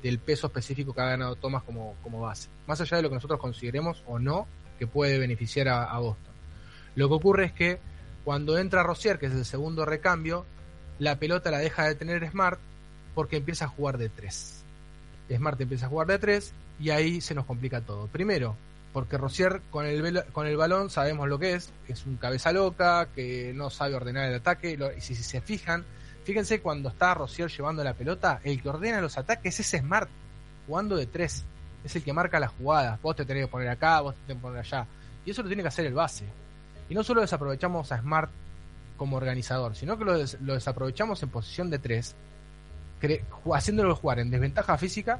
del 0.03 0.19
peso 0.19 0.47
específico 0.47 0.93
que 0.93 1.01
ha 1.01 1.05
ganado 1.05 1.37
Thomas 1.37 1.63
como, 1.63 1.95
como 2.03 2.19
base. 2.19 2.49
Más 2.67 2.79
allá 2.81 2.97
de 2.97 3.03
lo 3.03 3.09
que 3.09 3.15
nosotros 3.15 3.39
consideremos 3.39 4.03
o 4.05 4.19
no 4.19 4.45
que 4.77 4.85
puede 4.85 5.17
beneficiar 5.17 5.69
a, 5.69 5.97
Boston. 5.97 6.33
Lo 6.95 7.07
que 7.07 7.15
ocurre 7.15 7.45
es 7.45 7.53
que 7.53 7.79
cuando 8.25 8.57
entra 8.57 8.83
Rosier, 8.83 9.17
que 9.17 9.27
es 9.27 9.31
el 9.33 9.45
segundo 9.45 9.85
recambio, 9.85 10.45
la 10.99 11.17
pelota 11.17 11.51
la 11.51 11.59
deja 11.59 11.87
de 11.87 11.95
tener 11.95 12.29
Smart 12.29 12.59
porque 13.15 13.37
empieza 13.37 13.65
a 13.65 13.69
jugar 13.69 13.97
de 13.97 14.09
tres. 14.09 14.63
Smart 15.33 15.59
empieza 15.61 15.85
a 15.85 15.89
jugar 15.89 16.07
de 16.07 16.19
tres 16.19 16.53
y 16.79 16.89
ahí 16.89 17.21
se 17.21 17.33
nos 17.33 17.45
complica 17.45 17.81
todo. 17.81 18.07
Primero, 18.07 18.57
porque 18.91 19.17
Rosier 19.17 19.61
con 19.71 19.85
el, 19.85 20.23
con 20.33 20.47
el 20.47 20.57
balón 20.57 20.89
sabemos 20.89 21.29
lo 21.29 21.39
que 21.39 21.53
es, 21.53 21.71
es 21.87 22.05
un 22.05 22.17
cabeza 22.17 22.51
loca, 22.51 23.07
que 23.15 23.53
no 23.55 23.69
sabe 23.69 23.95
ordenar 23.95 24.27
el 24.27 24.35
ataque. 24.35 24.77
Y 24.97 25.01
si 25.01 25.15
se 25.15 25.39
fijan, 25.39 25.85
fíjense 26.23 26.61
cuando 26.61 26.89
está 26.89 27.13
Rosier 27.13 27.49
llevando 27.49 27.83
la 27.83 27.93
pelota, 27.93 28.39
el 28.43 28.61
que 28.61 28.69
ordena 28.69 29.01
los 29.01 29.17
ataques 29.17 29.59
es 29.59 29.67
Smart, 29.79 30.09
jugando 30.67 30.95
de 30.95 31.05
tres. 31.07 31.43
Es 31.83 31.95
el 31.97 32.03
que 32.03 32.13
marca 32.13 32.39
las 32.39 32.51
jugadas. 32.51 33.01
Vos 33.01 33.15
te 33.15 33.25
tenés 33.25 33.45
que 33.45 33.51
poner 33.51 33.67
acá, 33.69 33.99
vos 34.01 34.15
te 34.15 34.21
tenés 34.27 34.37
que 34.37 34.41
poner 34.41 34.59
allá. 34.59 34.85
Y 35.25 35.31
eso 35.31 35.41
lo 35.41 35.49
tiene 35.49 35.63
que 35.63 35.67
hacer 35.67 35.85
el 35.85 35.93
base. 35.93 36.25
Y 36.89 36.95
no 36.95 37.03
solo 37.03 37.21
desaprovechamos 37.21 37.91
a 37.91 37.99
Smart 37.99 38.29
como 38.97 39.17
organizador, 39.17 39.75
sino 39.75 39.97
que 39.97 40.05
lo, 40.05 40.17
des- 40.17 40.37
lo 40.41 40.53
desaprovechamos 40.53 41.21
en 41.23 41.29
posición 41.29 41.69
de 41.69 41.79
tres, 41.79 42.15
haciéndolo 43.53 43.95
jugar 43.95 44.19
en 44.19 44.29
desventaja 44.31 44.77
física 44.77 45.19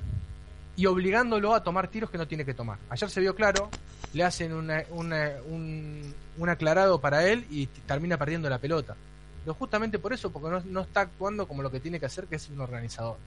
y 0.76 0.86
obligándolo 0.86 1.54
a 1.54 1.64
tomar 1.64 1.88
tiros 1.90 2.10
que 2.10 2.18
no 2.18 2.28
tiene 2.28 2.46
que 2.46 2.54
tomar. 2.54 2.78
Ayer 2.90 3.10
se 3.10 3.20
vio 3.22 3.36
claro, 3.36 3.70
le 4.14 4.24
hacen 4.24 4.54
una- 4.54 4.84
un, 4.92 6.14
un 6.38 6.50
aclarado 6.50 7.00
para 7.02 7.28
él 7.28 7.46
y 7.50 7.68
termina 7.68 8.18
perdiendo 8.18 8.50
la 8.50 8.60
pelota. 8.60 8.96
Pero 9.44 9.54
justamente 9.56 10.00
por 10.00 10.14
eso, 10.14 10.32
porque 10.32 10.50
no, 10.50 10.62
no 10.62 10.82
está 10.82 11.02
actuando 11.02 11.48
como 11.48 11.62
lo 11.64 11.72
que 11.72 11.80
tiene 11.80 12.00
que 12.00 12.06
hacer, 12.06 12.26
que 12.26 12.36
es 12.38 12.50
un 12.50 12.62
organizador. 12.62 13.18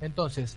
Entonces, 0.00 0.56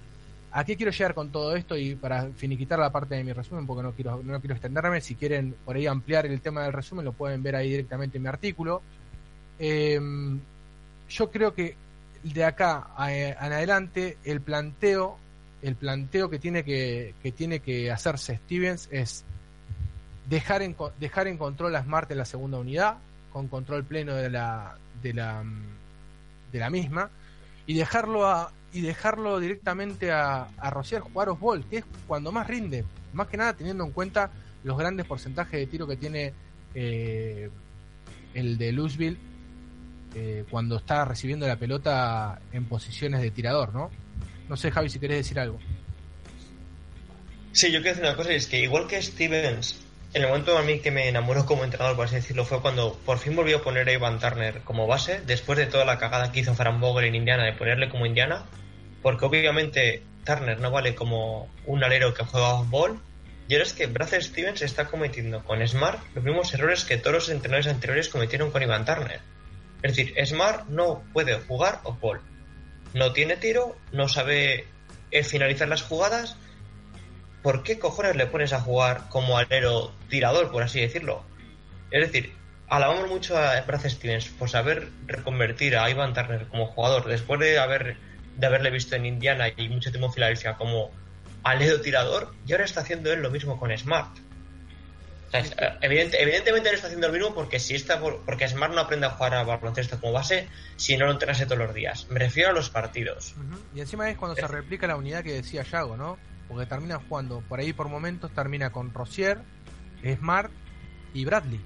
¿a 0.52 0.64
qué 0.64 0.76
quiero 0.78 0.92
llegar 0.92 1.14
con 1.14 1.30
todo 1.32 1.56
esto? 1.56 1.76
Y 1.76 1.96
para 1.96 2.28
finiquitar 2.38 2.80
la 2.80 2.92
parte 2.92 3.16
de 3.16 3.24
mi 3.24 3.34
resumen, 3.34 3.68
porque 3.68 3.84
no 3.84 3.92
quiero, 3.92 4.22
no 4.24 4.40
quiero 4.40 4.56
extenderme, 4.56 5.02
si 5.02 5.16
quieren 5.16 5.56
por 5.66 5.76
ahí 5.76 5.88
ampliar 5.88 6.26
el 6.26 6.40
tema 6.42 6.64
del 6.64 6.74
resumen, 6.74 7.04
lo 7.06 7.12
pueden 7.14 7.44
ver 7.44 7.56
ahí 7.56 7.70
directamente 7.70 8.18
en 8.18 8.24
mi 8.24 8.30
artículo. 8.30 8.82
Eh, 9.60 10.00
yo 11.10 11.30
creo 11.32 11.54
que 11.54 11.76
de 12.24 12.46
acá 12.46 12.88
a- 12.96 13.14
en 13.14 13.36
adelante 13.38 14.18
el 14.24 14.40
planteo 14.42 15.18
el 15.62 15.76
planteo 15.76 16.30
que 16.30 16.40
tiene 16.40 16.64
que, 16.64 17.14
que 17.24 17.32
tiene 17.32 17.60
que 17.60 17.90
hacerse 17.92 18.38
Stevens 18.46 18.90
es 18.92 19.24
dejar 20.30 20.62
dejar 21.00 21.28
en 21.28 21.38
control 21.38 21.76
a 21.76 21.84
Smart 21.84 22.10
en 22.12 22.18
la 22.18 22.26
segunda 22.26 22.58
unidad 22.58 22.98
con 23.32 23.48
control 23.48 23.84
pleno 23.86 24.14
de 24.14 24.30
la 24.30 24.78
de 25.04 25.14
la 25.14 25.44
de 26.52 26.60
la 26.60 26.70
misma 26.70 27.10
y 27.68 27.76
dejarlo 27.76 28.28
a 28.28 28.52
y 28.72 28.82
dejarlo 28.82 29.40
directamente 29.40 30.12
a, 30.12 30.48
a 30.58 30.70
Rocier 30.72 31.02
jugar 31.02 31.30
que 31.70 31.78
es 31.78 31.86
cuando 32.08 32.32
más 32.32 32.48
rinde 32.48 32.86
más 33.14 33.28
que 33.28 33.38
nada 33.38 33.54
teniendo 33.54 33.84
en 33.84 33.92
cuenta 33.92 34.32
los 34.64 34.78
grandes 34.78 35.06
porcentajes 35.06 35.60
de 35.60 35.68
tiro 35.68 35.86
que 35.86 35.98
tiene 35.98 36.34
eh, 36.74 37.50
el 38.34 38.58
de 38.58 38.72
Louisville 38.72 39.18
eh, 40.16 40.46
cuando 40.50 40.78
está 40.78 41.06
recibiendo 41.06 41.48
la 41.48 41.56
pelota 41.56 42.40
en 42.52 42.66
posiciones 42.66 43.22
de 43.22 43.32
tirador, 43.32 43.74
¿no? 43.74 43.90
No 44.48 44.56
sé, 44.56 44.70
Javi, 44.70 44.90
si 44.90 45.00
querés 45.00 45.18
decir 45.18 45.40
algo. 45.40 45.60
Sí, 47.52 47.72
yo 47.72 47.82
quiero 47.82 47.96
decir 47.96 48.04
una 48.04 48.16
cosa, 48.16 48.32
es 48.32 48.48
que 48.48 48.60
igual 48.60 48.88
que 48.88 49.02
Stevens, 49.02 49.80
en 49.80 49.83
el 50.14 50.28
momento 50.28 50.58
a 50.58 50.62
mí 50.62 50.80
que 50.80 50.92
me 50.92 51.08
enamoró 51.08 51.46
como 51.46 51.64
entrenador, 51.64 51.96
por 51.96 52.06
así 52.06 52.16
decirlo, 52.16 52.46
fue 52.46 52.62
cuando 52.62 52.94
por 53.06 53.18
fin 53.18 53.36
volvió 53.36 53.58
a 53.58 53.62
poner 53.64 53.88
a 53.90 53.94
Ivan 53.94 54.20
Turner 54.20 54.62
como 54.62 54.86
base, 54.86 55.22
después 55.26 55.58
de 55.58 55.66
toda 55.66 55.86
la 55.86 55.98
cagada 55.98 56.32
que 56.32 56.42
hizo 56.42 56.54
Fran 56.54 56.80
Vogel 56.80 57.06
en 57.06 57.16
Indiana 57.16 57.46
de 57.46 57.54
ponerle 57.54 57.90
como 57.90 58.06
Indiana, 58.06 58.46
porque 59.02 59.26
obviamente 59.26 60.04
Turner 60.24 60.60
no 60.60 60.70
vale 60.70 60.94
como 60.94 61.50
un 61.66 61.84
alero 61.84 62.14
que 62.14 62.24
juega 62.24 62.54
off-ball, 62.54 63.00
y 63.48 63.56
ahora 63.56 63.66
es 63.66 63.74
que 63.74 63.88
Brad 63.88 64.14
Stevens 64.22 64.62
está 64.62 64.86
cometiendo 64.86 65.44
con 65.44 65.68
Smart 65.68 66.00
los 66.16 66.24
mismos 66.24 66.54
errores 66.54 66.86
que 66.86 66.98
todos 66.98 67.14
los 67.14 67.30
entrenadores 67.30 67.68
anteriores 67.68 68.08
cometieron 68.08 68.52
con 68.52 68.62
Ivan 68.62 68.86
Turner. 68.86 69.20
Es 69.82 69.96
decir, 69.96 70.14
Smart 70.26 70.68
no 70.70 71.04
puede 71.12 71.36
jugar 71.40 71.82
off-ball. 71.84 72.22
No 72.94 73.12
tiene 73.12 73.36
tiro, 73.36 73.76
no 73.92 74.08
sabe 74.08 74.68
eh, 75.12 75.24
finalizar 75.24 75.68
las 75.68 75.82
jugadas, 75.82 76.38
¿por 77.44 77.62
qué 77.62 77.78
cojones 77.78 78.16
le 78.16 78.26
pones 78.26 78.54
a 78.54 78.60
jugar 78.62 79.10
como 79.10 79.38
alero 79.38 79.92
tirador, 80.10 80.52
por 80.52 80.64
así 80.64 80.80
decirlo? 80.82 81.24
Es 81.92 82.02
decir, 82.08 82.34
alabamos 82.70 83.08
mucho 83.10 83.38
a 83.38 83.62
Brad 83.62 83.88
Stevens 83.88 84.26
por 84.30 84.50
saber 84.50 84.88
reconvertir 85.06 85.78
a 85.78 85.88
Ivan 85.90 86.14
Turner 86.14 86.48
como 86.48 86.66
jugador 86.68 87.06
después 87.08 87.40
de 87.40 87.60
haber 87.60 87.98
de 88.38 88.48
haberle 88.48 88.72
visto 88.72 88.96
en 88.96 89.06
Indiana 89.06 89.50
y 89.56 89.70
mucho 89.70 89.92
tiempo 89.92 90.08
en 90.08 90.14
Filadelfia 90.14 90.56
como 90.56 90.90
alero 91.44 91.82
tirador 91.82 92.34
y 92.48 92.54
ahora 92.54 92.66
está 92.66 92.82
haciendo 92.82 93.14
él 93.14 93.22
lo 93.22 93.30
mismo 93.30 93.60
con 93.60 93.78
Smart. 93.78 94.10
O 95.28 95.32
sea, 95.32 95.40
es- 95.42 95.52
eh, 95.52 95.70
evidente- 95.82 96.20
evidentemente 96.20 96.70
él 96.70 96.76
está 96.76 96.88
haciendo 96.88 97.08
lo 97.10 97.14
mismo 97.14 97.36
porque 97.36 97.60
si 97.60 97.76
está 97.76 98.00
por- 98.00 98.24
porque 98.26 98.48
Smart 98.48 98.74
no 98.74 98.82
aprende 98.82 99.06
a 99.06 99.12
jugar 99.12 99.36
a 99.36 99.44
baloncesto 99.44 100.00
como 100.00 100.14
base 100.14 100.48
si 100.78 100.98
no 100.98 101.06
lo 101.06 101.12
entrenase 101.12 101.46
todos 101.46 101.60
los 101.60 101.74
días. 101.76 102.08
Me 102.10 102.18
refiero 102.20 102.50
a 102.50 102.54
los 102.54 102.72
partidos. 102.72 103.36
Y 103.76 103.82
encima 103.82 104.10
es 104.10 104.18
cuando 104.18 104.36
se 104.36 104.48
replica 104.48 104.88
la 104.88 104.96
unidad 104.96 105.22
que 105.24 105.34
decía 105.34 105.62
Yago, 105.64 105.96
¿no? 105.96 106.18
Porque 106.48 106.66
termina 106.66 107.00
jugando 107.00 107.42
por 107.48 107.60
ahí 107.60 107.74
por 107.74 107.90
momentos, 107.90 108.32
termina 108.32 108.72
con 108.72 108.94
Rosier, 108.94 109.40
Smart 110.18 110.52
y 111.14 111.26
Bradley. 111.26 111.60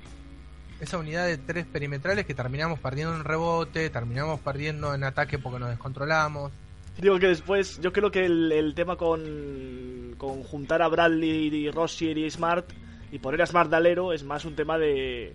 Esa 0.79 0.97
unidad 0.97 1.25
de 1.25 1.37
tres 1.37 1.65
perimetrales 1.65 2.25
que 2.25 2.35
terminamos 2.35 2.79
perdiendo 2.79 3.15
en 3.15 3.23
rebote, 3.23 3.89
terminamos 3.89 4.39
perdiendo 4.41 4.93
en 4.93 5.03
ataque 5.03 5.39
porque 5.39 5.59
nos 5.59 5.69
descontrolamos. 5.69 6.51
Digo 6.99 7.19
que 7.19 7.27
después, 7.27 7.79
yo 7.81 7.93
creo 7.93 8.11
que 8.11 8.25
el, 8.25 8.73
tema 8.75 8.95
con, 8.95 10.15
con 10.17 10.43
juntar 10.43 10.81
a 10.81 10.87
Bradley 10.87 11.47
y 11.47 11.71
Rossier 11.71 12.17
y 12.17 12.29
Smart 12.29 12.65
y 13.11 13.19
poner 13.19 13.41
a 13.41 13.45
Smart 13.45 13.69
de 13.69 13.75
alero 13.75 14.13
es 14.13 14.23
más 14.23 14.45
un 14.45 14.55
tema 14.55 14.77
de, 14.77 15.33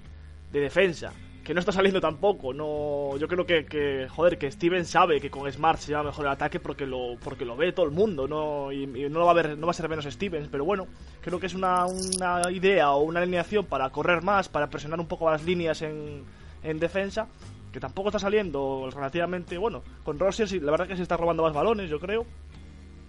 de 0.53 0.61
defensa. 0.61 1.12
Que 1.45 1.55
no 1.55 1.61
está 1.61 1.72
saliendo 1.72 2.01
tampoco. 2.01 2.55
No, 2.55 3.16
yo 3.16 3.26
creo 3.26 3.45
que, 3.45 3.64
que, 3.66 4.07
joder, 4.09 4.38
que 4.38 4.51
Steven 4.51 4.84
sabe 4.84 5.20
que 5.20 5.30
con 5.30 5.51
Smart 5.51 5.78
se 5.78 5.88
lleva 5.88 6.05
mejor 6.05 6.26
el 6.26 6.32
ataque 6.32 6.61
porque 6.61 6.86
lo, 6.86 7.16
porque 7.22 7.45
lo 7.45 7.57
ve 7.57 7.72
todo 7.72 7.86
el 7.86 7.93
mundo, 7.93 8.28
¿no? 8.28 8.70
Y, 8.70 8.86
no, 8.86 9.18
lo 9.18 9.24
va 9.24 9.32
a 9.32 9.34
ver, 9.34 9.59
no 9.59 9.66
va 9.66 9.72
a 9.72 9.74
ser 9.74 9.88
menos 9.88 10.05
Stevens, 10.05 10.49
pero 10.49 10.64
bueno, 10.64 10.86
creo 11.20 11.40
que 11.40 11.47
es 11.47 11.55
una, 11.55 11.86
una 11.86 12.51
idea 12.53 12.93
o 12.93 13.03
una 13.03 13.20
alineación 13.20 13.66
para 13.66 13.90
correr 13.90 14.22
más, 14.22 14.49
para 14.49 14.70
presionar 14.70 15.01
un 15.01 15.09
poco 15.09 15.30
las 15.30 15.45
líneas 15.45 15.82
en, 15.82 16.22
en 16.62 16.78
defensa 16.78 17.26
que 17.72 17.80
tampoco 17.80 18.11
está 18.11 18.18
saliendo 18.18 18.88
relativamente 18.95 19.59
bueno. 19.59 19.82
Con 20.05 20.18
Rosier 20.18 20.47
sí, 20.47 20.61
la 20.61 20.70
verdad 20.70 20.86
que 20.86 20.97
se 20.97 21.03
está 21.03 21.16
robando 21.16 21.43
más 21.43 21.55
balones, 21.55 21.90
yo 21.90 21.99
creo. 21.99 22.26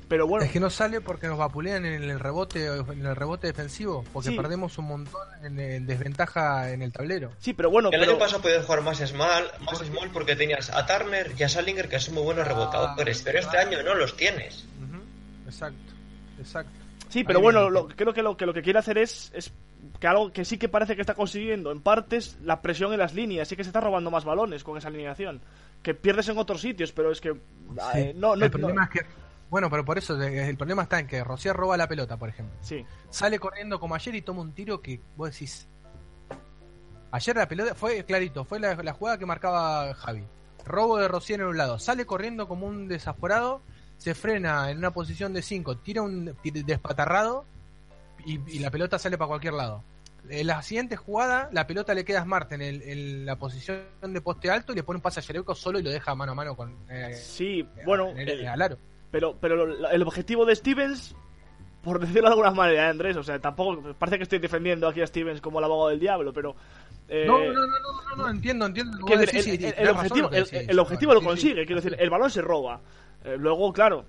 Pero 0.08 0.28
bueno, 0.28 0.46
Es 0.46 0.52
que 0.52 0.60
no 0.60 0.70
sale 0.70 1.02
porque 1.02 1.28
nos 1.28 1.38
vapulean 1.38 1.86
en 1.86 2.04
el 2.04 2.20
rebote 2.20 2.66
en 2.68 3.06
el 3.06 3.16
rebote 3.16 3.48
defensivo, 3.48 4.04
porque 4.14 4.30
Sí. 4.30 4.36
perdemos 4.36 4.78
un 4.78 4.86
montón 4.86 5.22
en, 5.44 5.60
en 5.60 5.86
desventaja 5.88 6.72
en 6.72 6.82
el 6.82 6.92
tablero. 6.92 7.32
sí, 7.40 7.54
pero 7.54 7.70
bueno, 7.72 7.90
El 7.92 8.00
pero- 8.00 8.12
año 8.12 8.20
pasado 8.20 8.42
podías 8.42 8.66
jugar 8.66 8.82
más 8.82 8.98
small, 9.00 9.46
más 9.62 9.80
small 9.80 10.10
porque 10.12 10.36
tenías 10.36 10.70
a 10.70 10.86
Turner 10.86 11.32
y 11.38 11.44
a 11.44 11.50
Salinger 11.50 11.88
que 11.90 12.00
son 12.00 12.16
muy 12.16 12.24
buenos 12.24 12.48
rebotadores, 12.48 13.22
pero 13.24 13.40
este 13.40 13.58
año 13.58 13.82
no 13.84 13.96
los 13.96 14.16
tienes. 14.16 14.66
Exacto, 15.46 15.94
exacto. 16.40 16.72
Sí, 17.10 17.24
pero 17.24 17.40
Ahí 17.40 17.44
bueno, 17.44 17.70
lo, 17.70 17.88
creo 17.88 18.14
que 18.14 18.22
lo, 18.24 18.36
que 18.36 18.46
lo 18.46 18.54
que 18.54 18.62
quiere 18.64 18.80
hacer 18.80 18.98
es, 18.98 19.32
es 19.36 19.52
que 20.00 20.08
algo 20.08 20.32
que 20.32 20.46
sí 20.46 20.58
que 20.58 20.68
parece 20.70 20.96
que 20.96 21.02
está 21.02 21.14
consiguiendo 21.14 21.72
en 21.72 21.82
partes 21.82 22.38
la 22.44 22.62
presión 22.62 22.92
en 22.94 23.00
las 23.00 23.14
líneas, 23.14 23.48
sí 23.48 23.56
que 23.56 23.64
se 23.64 23.70
está 23.70 23.80
robando 23.82 24.10
más 24.10 24.26
balones 24.26 24.64
con 24.64 24.78
esa 24.78 24.88
alineación, 24.88 25.42
que 25.84 25.94
pierdes 25.94 26.28
en 26.30 26.38
otros 26.38 26.62
sitios, 26.62 26.92
pero 26.92 27.12
es 27.12 27.22
que 27.22 27.30
eh, 27.96 28.14
no, 28.16 28.36
no, 28.36 28.46
el 28.46 28.52
problema 28.52 28.74
no- 28.74 28.84
es 28.84 28.90
que 28.90 29.23
bueno, 29.54 29.70
pero 29.70 29.86
por 29.86 30.00
eso 30.00 30.20
eh, 30.20 30.50
el 30.50 30.58
problema 30.58 30.82
está 30.82 30.98
en 31.00 31.06
que 31.06 31.24
Rocier 31.24 31.56
roba 31.56 31.78
la 31.78 31.88
pelota, 31.88 32.18
por 32.18 32.28
ejemplo. 32.28 32.58
Sí. 32.62 32.84
Sale 33.12 33.38
corriendo 33.38 33.80
como 33.80 33.94
ayer 33.94 34.16
y 34.16 34.24
toma 34.24 34.42
un 34.42 34.52
tiro 34.54 34.82
que 34.82 35.00
vos 35.16 35.30
decís. 35.32 35.68
Ayer 37.12 37.36
la 37.36 37.48
pelota 37.48 37.76
fue 37.76 38.04
clarito, 38.04 38.44
fue 38.46 38.60
la, 38.60 38.74
la 38.74 38.94
jugada 38.94 39.20
que 39.20 39.28
marcaba 39.28 39.94
Javi. 39.94 40.24
Robo 40.66 40.98
de 40.98 41.08
Rocier 41.08 41.42
en 41.42 41.46
un 41.48 41.58
lado, 41.58 41.78
sale 41.78 42.06
corriendo 42.08 42.48
como 42.48 42.66
un 42.66 42.88
desaforado, 42.88 43.62
se 43.98 44.16
frena 44.16 44.72
en 44.72 44.80
una 44.80 44.90
posición 44.92 45.34
de 45.34 45.44
5, 45.44 45.78
tira 45.78 46.02
un 46.02 46.36
despatarrado 46.44 47.46
y, 48.26 48.40
y 48.56 48.58
la 48.60 48.72
pelota 48.72 48.98
sale 48.98 49.20
para 49.20 49.28
cualquier 49.28 49.54
lado. 49.54 49.84
En 50.30 50.48
la 50.48 50.64
siguiente 50.64 50.96
jugada, 50.96 51.50
la 51.52 51.68
pelota 51.68 51.94
le 51.94 52.04
queda 52.06 52.22
a 52.22 52.24
Smart 52.24 52.52
en, 52.54 52.62
el- 52.64 52.82
en 52.82 53.26
la 53.26 53.36
posición 53.36 53.84
de 54.02 54.22
poste 54.22 54.50
alto 54.50 54.72
y 54.72 54.76
le 54.78 54.82
pone 54.84 54.98
un 54.98 55.02
pase 55.04 55.20
a 55.20 55.24
Jerebko 55.24 55.54
solo 55.54 55.78
y 55.80 55.84
lo 55.84 55.92
deja 55.92 56.16
mano 56.16 56.32
a 56.32 56.36
mano 56.36 56.56
con. 56.56 56.76
eh, 56.90 57.14
Sí, 57.14 57.68
bueno, 57.86 58.10
en 58.10 58.20
el- 58.20 58.30
el- 58.30 58.48
al 58.48 58.62
aro. 58.62 58.78
Pero, 59.14 59.38
pero 59.40 59.88
el 59.92 60.02
objetivo 60.02 60.44
de 60.44 60.56
Stevens, 60.56 61.16
por 61.84 62.00
decirlo 62.00 62.24
de 62.24 62.30
alguna 62.30 62.50
manera, 62.50 62.88
¿eh, 62.88 62.90
Andrés, 62.90 63.16
o 63.16 63.22
sea, 63.22 63.38
tampoco 63.38 63.94
parece 63.94 64.18
que 64.18 64.24
estoy 64.24 64.40
defendiendo 64.40 64.88
aquí 64.88 65.02
a 65.02 65.06
Stevens 65.08 65.40
como 65.40 65.60
el 65.60 65.66
abogado 65.66 65.90
del 65.90 66.00
diablo, 66.00 66.34
pero... 66.34 66.56
eh, 67.08 67.24
No, 67.28 67.38
no, 67.38 67.46
no, 67.46 67.54
no, 67.54 68.16
no, 68.18 68.24
no, 68.24 68.30
entiendo, 68.32 68.66
entiendo. 68.66 68.98
el, 69.08 69.90
objetivo, 69.90 70.32
el, 70.32 70.80
objetivo 70.80 71.14
lo 71.14 71.20
sí. 71.20 71.26
consigue, 71.28 71.64
quiero 71.68 71.80
decir, 71.80 71.96
el 72.00 72.10
balón 72.10 72.32
se 72.32 72.42
roba. 72.42 72.82
Eh, 73.24 73.36
luego, 73.38 73.72
claro, 73.72 74.04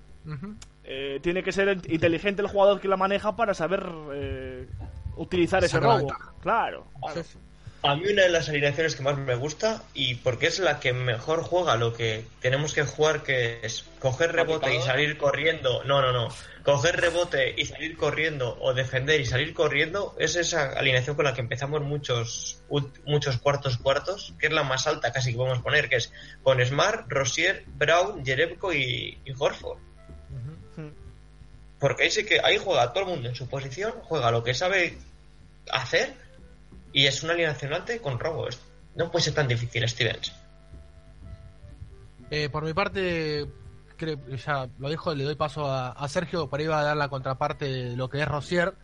eh, 0.83 1.19
tiene 1.21 1.43
que 1.43 1.51
ser 1.51 1.79
inteligente 1.87 2.41
el 2.41 2.47
jugador 2.47 2.81
que 2.81 2.87
la 2.87 2.97
maneja 2.97 3.35
para 3.35 3.53
saber 3.53 3.87
utilizar 5.17 5.63
ese 5.63 5.79
robo. 5.79 6.07
Claro, 6.41 6.87
claro. 6.99 7.13
Sí, 7.13 7.21
sí. 7.33 7.39
A 7.85 7.95
mí 7.95 8.11
una 8.11 8.23
de 8.23 8.29
las 8.29 8.49
alineaciones 8.49 8.95
que 8.95 9.03
más 9.03 9.15
me 9.15 9.35
gusta 9.35 9.83
y 9.93 10.15
porque 10.15 10.47
es 10.47 10.57
la 10.57 10.79
que 10.79 10.91
mejor 10.91 11.43
juega 11.43 11.75
lo 11.75 11.93
que 11.93 12.25
tenemos 12.41 12.73
que 12.73 12.81
jugar 12.81 13.21
que 13.21 13.59
es 13.61 13.85
coger 13.99 14.31
rebote 14.31 14.73
y 14.73 14.81
salir 14.81 15.19
corriendo. 15.19 15.83
No, 15.83 16.01
no, 16.01 16.11
no. 16.11 16.29
Coger 16.63 16.99
rebote 16.99 17.53
y 17.55 17.67
salir 17.67 17.95
corriendo 17.95 18.57
o 18.59 18.73
defender 18.73 19.21
y 19.21 19.25
salir 19.27 19.53
corriendo 19.53 20.15
es 20.17 20.35
esa 20.35 20.71
alineación 20.71 21.15
con 21.15 21.25
la 21.25 21.35
que 21.35 21.41
empezamos 21.41 21.83
muchos 21.83 22.59
muchos 23.05 23.37
cuartos 23.37 23.77
cuartos, 23.77 24.33
que 24.39 24.47
es 24.47 24.53
la 24.53 24.63
más 24.63 24.87
alta 24.87 25.11
casi 25.11 25.33
que 25.33 25.37
podemos 25.37 25.61
poner, 25.61 25.87
que 25.87 25.97
es 25.97 26.11
con 26.41 26.65
Smart, 26.65 27.05
Rosier, 27.07 27.65
Brown, 27.67 28.25
Jerebko 28.25 28.73
y, 28.73 29.19
y 29.23 29.31
Horford. 29.37 29.77
Porque 31.79 32.03
ahí 32.03 32.09
sí 32.09 32.25
que 32.25 32.39
ahí 32.43 32.57
juega 32.57 32.91
todo 32.93 33.03
el 33.03 33.09
mundo 33.11 33.29
en 33.29 33.35
su 33.35 33.47
posición, 33.47 33.91
juega 34.05 34.31
lo 34.31 34.43
que 34.43 34.55
sabe 34.55 34.97
hacer 35.69 36.24
y 36.95 37.07
es 37.07 37.21
una 37.23 37.33
y 37.37 37.99
con 37.99 38.17
robo. 38.17 38.47
No 38.95 39.11
puede 39.11 39.25
ser 39.25 39.33
tan 39.33 39.49
difícil, 39.49 39.87
Stevens. 39.87 40.31
Eh, 42.31 42.47
por 42.49 42.63
mi 42.63 42.73
parte, 42.73 43.45
creo, 43.97 44.17
ya 44.37 44.69
lo 44.79 44.89
dijo, 44.89 45.13
le 45.13 45.25
doy 45.25 45.35
paso 45.35 45.65
a, 45.69 45.91
a 45.91 46.07
Sergio, 46.07 46.49
por 46.49 46.61
ahí 46.61 46.67
va 46.67 46.79
a 46.79 46.83
dar 46.85 46.95
la 46.95 47.09
contraparte 47.09 47.65
de 47.65 47.97
lo 47.97 48.09
que 48.09 48.21
es 48.21 48.27
Rosier 48.27 48.75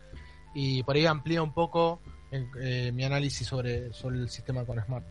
y 0.54 0.82
por 0.82 0.94
ahí 0.96 1.06
amplía 1.06 1.42
un 1.42 1.54
poco 1.54 2.02
en- 2.30 2.50
eh, 2.60 2.92
mi 2.92 3.02
análisis 3.02 3.46
sobre, 3.48 3.94
sobre 3.94 4.18
el 4.18 4.28
sistema 4.28 4.66
con 4.66 4.78
Smart. 4.84 5.06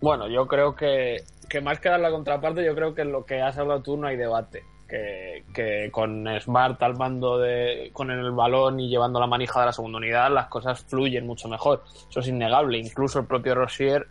Bueno, 0.00 0.28
yo 0.28 0.48
creo 0.48 0.74
que, 0.74 1.22
que 1.48 1.60
más 1.60 1.78
que 1.78 1.88
dar 1.88 2.00
la 2.00 2.10
contraparte, 2.10 2.64
yo 2.64 2.74
creo 2.74 2.96
que 2.96 3.02
en 3.02 3.12
lo 3.12 3.24
que 3.24 3.40
has 3.40 3.56
hablado 3.58 3.80
tú 3.82 3.96
no 3.96 4.08
hay 4.08 4.16
debate. 4.16 4.64
Que, 4.88 5.88
con 5.90 6.26
Smart 6.40 6.80
al 6.82 6.96
mando 6.96 7.38
de, 7.38 7.90
con 7.92 8.10
el 8.10 8.30
balón 8.30 8.78
y 8.78 8.88
llevando 8.88 9.18
la 9.18 9.26
manija 9.26 9.60
de 9.60 9.66
la 9.66 9.72
segunda 9.72 9.98
unidad, 9.98 10.30
las 10.30 10.46
cosas 10.46 10.80
fluyen 10.80 11.26
mucho 11.26 11.48
mejor. 11.48 11.82
Eso 12.08 12.20
es 12.20 12.28
innegable. 12.28 12.78
Incluso 12.78 13.18
el 13.18 13.26
propio 13.26 13.54
Rosier, 13.56 14.06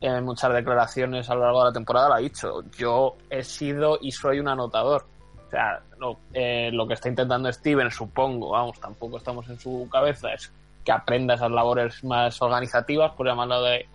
en 0.00 0.24
muchas 0.24 0.52
declaraciones 0.52 1.30
a 1.30 1.34
lo 1.34 1.42
largo 1.42 1.60
de 1.60 1.70
la 1.70 1.72
temporada, 1.72 2.08
lo 2.08 2.14
ha 2.14 2.18
dicho. 2.18 2.62
Yo 2.76 3.16
he 3.30 3.42
sido 3.42 3.98
y 4.00 4.12
soy 4.12 4.40
un 4.40 4.48
anotador. 4.48 5.06
O 5.46 5.50
sea, 5.50 5.80
lo, 5.98 6.18
eh, 6.32 6.70
lo 6.72 6.86
que 6.86 6.94
está 6.94 7.08
intentando 7.08 7.52
Steven, 7.52 7.90
supongo, 7.90 8.50
vamos, 8.50 8.78
tampoco 8.78 9.16
estamos 9.16 9.48
en 9.48 9.58
su 9.58 9.88
cabeza, 9.90 10.32
es 10.32 10.52
que 10.84 10.92
aprenda 10.92 11.34
esas 11.34 11.50
labores 11.50 12.04
más 12.04 12.40
organizativas, 12.40 13.12
por 13.12 13.26
llamarlo 13.26 13.62
de, 13.62 13.88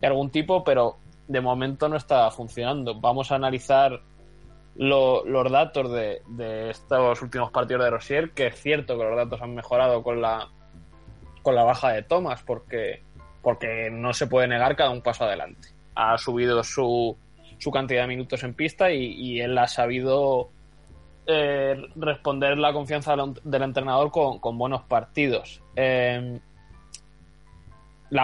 de 0.00 0.06
algún 0.06 0.30
tipo, 0.30 0.64
pero 0.64 0.96
de 1.28 1.40
momento 1.40 1.88
no 1.88 1.96
está 1.96 2.30
funcionando. 2.30 2.98
Vamos 3.00 3.30
a 3.30 3.36
analizar 3.36 4.00
lo- 4.78 5.24
los 5.24 5.50
datos 5.50 5.90
de, 5.92 6.70
estos 6.70 7.22
últimos 7.22 7.50
partidos 7.50 7.84
de 7.84 7.90
Rosier, 7.90 8.30
que 8.32 8.48
es 8.48 8.60
cierto 8.60 8.98
que 8.98 9.04
los 9.04 9.16
datos 9.16 9.40
han 9.42 9.54
mejorado 9.54 10.02
con 10.02 10.20
la 10.20 10.48
con 11.42 11.54
la 11.54 11.62
baja 11.62 11.92
de 11.92 12.02
Thomas, 12.02 12.42
porque, 12.42 13.04
porque 13.40 13.88
no 13.88 14.12
se 14.12 14.26
puede 14.26 14.48
negar 14.48 14.74
cada 14.74 14.90
un 14.90 15.00
paso 15.00 15.22
adelante. 15.22 15.68
Ha 15.94 16.18
subido 16.18 16.64
su, 16.64 17.16
su 17.58 17.70
cantidad 17.70 18.02
de 18.02 18.08
minutos 18.08 18.42
en 18.42 18.52
pista 18.52 18.90
y, 18.90 19.40
él 19.40 19.56
ha 19.56 19.68
sabido 19.68 20.50
eh, 21.24 21.80
responder 21.94 22.58
la 22.58 22.72
confianza 22.72 23.14
del, 23.44 23.62
entrenador 23.62 24.10
con, 24.10 24.58
buenos 24.58 24.82
partidos. 24.82 25.62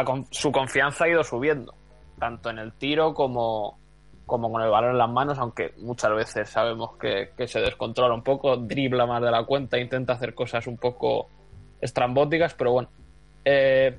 Con- 0.05 0.27
su 0.31 0.51
confianza 0.51 1.05
ha 1.05 1.09
ido 1.09 1.23
subiendo, 1.23 1.77
tanto 2.19 2.51
en 2.51 2.59
el 2.59 2.73
tiro 2.73 3.15
como, 3.15 3.79
como 4.27 4.51
con 4.51 4.63
el 4.63 4.71
balón 4.71 4.93
en 4.93 4.99
las 4.99 5.11
manos, 5.11 5.39
aunque 5.39 5.73
muchas 5.79 6.15
veces 6.15 6.49
sabemos 6.49 6.97
que, 6.97 7.31
que 7.37 7.47
se 7.47 7.61
descontrola 7.61 8.15
un 8.15 8.23
poco, 8.23 8.57
dribla 8.57 9.07
más 9.07 9.23
de 9.23 9.31
la 9.31 9.45
cuenta, 9.45 9.79
intenta 9.79 10.15
hacer 10.15 10.35
cosas 10.35 10.67
un 10.67 10.77
poco 10.77 11.29
estrambóticas, 11.81 12.55
pero 12.55 12.73
bueno. 12.73 12.89
Eh, 13.45 13.99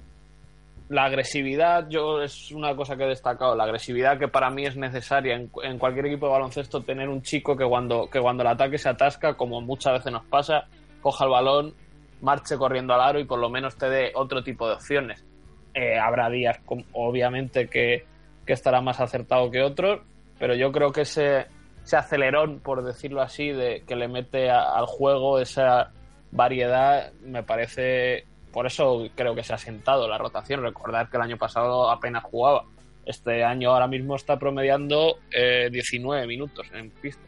la 0.89 1.05
agresividad, 1.05 1.88
yo 1.89 2.21
es 2.21 2.51
una 2.51 2.76
cosa 2.76 2.95
que 2.95 3.03
he 3.03 3.07
destacado, 3.07 3.55
la 3.55 3.63
agresividad 3.63 4.19
que 4.19 4.28
para 4.28 4.49
mí 4.49 4.65
es 4.65 4.76
necesaria 4.76 5.36
en, 5.36 5.49
en 5.63 5.80
cualquier 5.80 6.07
equipo 6.07 6.28
de 6.28 6.34
baloncesto, 6.34 6.82
tener 6.82 7.09
un 7.09 7.21
chico 7.21 7.55
que 7.55 7.65
cuando, 7.65 8.09
que 8.09 8.19
cuando 8.19 8.43
el 8.43 8.49
ataque 8.49 8.78
se 8.78 8.89
atasca, 8.89 9.36
como 9.36 9.61
muchas 9.61 9.93
veces 9.93 10.11
nos 10.11 10.26
pasa, 10.26 10.65
coja 11.01 11.26
el 11.26 11.32
balón, 11.32 11.74
marche 12.21 12.57
corriendo 12.57 12.93
al 12.93 13.01
aro 13.01 13.19
y 13.19 13.26
por 13.26 13.39
lo 13.39 13.49
menos 13.49 13.76
te 13.78 13.89
dé 13.89 14.11
otro 14.15 14.43
tipo 14.43 14.67
de 14.67 14.76
opciones. 14.76 15.26
Eh, 15.74 15.97
habrá 15.97 16.30
días, 16.30 16.59
obviamente, 16.91 17.67
que, 17.67 18.05
que 18.45 18.53
estará 18.53 18.82
más 18.82 18.99
acertado 18.99 19.49
que 19.49 19.61
otros, 19.61 20.01
pero 20.43 20.55
yo 20.55 20.73
creo 20.73 20.91
que 20.91 21.01
ese, 21.03 21.47
ese 21.85 21.95
acelerón, 21.95 22.59
por 22.59 22.83
decirlo 22.83 23.21
así, 23.21 23.47
de 23.51 23.83
que 23.87 23.95
le 23.95 24.09
mete 24.09 24.49
a- 24.49 24.73
al 24.77 24.85
juego 24.87 25.39
esa 25.39 25.91
variedad, 26.31 27.13
me 27.21 27.43
parece. 27.43 28.25
Por 28.51 28.65
eso 28.67 29.07
creo 29.15 29.33
que 29.35 29.41
se 29.43 29.53
ha 29.53 29.57
sentado 29.57 30.05
la 30.05 30.17
rotación. 30.17 30.61
Recordar 30.61 31.09
que 31.09 31.15
el 31.15 31.23
año 31.23 31.37
pasado 31.37 31.89
apenas 31.89 32.25
jugaba. 32.25 32.65
Este 33.05 33.41
año 33.45 33.71
ahora 33.71 33.87
mismo 33.87 34.17
está 34.17 34.37
promediando 34.37 35.15
eh, 35.31 35.69
19 35.71 36.27
minutos 36.27 36.67
en 36.73 36.89
pista. 36.89 37.23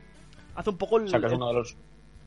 Hace 0.55 0.71
un 0.71 0.77
poco 0.77 0.97
el... 0.97 1.05
O 1.05 1.07
sea 1.07 1.19
que 1.21 1.27
es 1.27 1.31
el- 1.31 1.37
uno 1.37 1.47
de 1.47 1.53
los. 1.53 1.77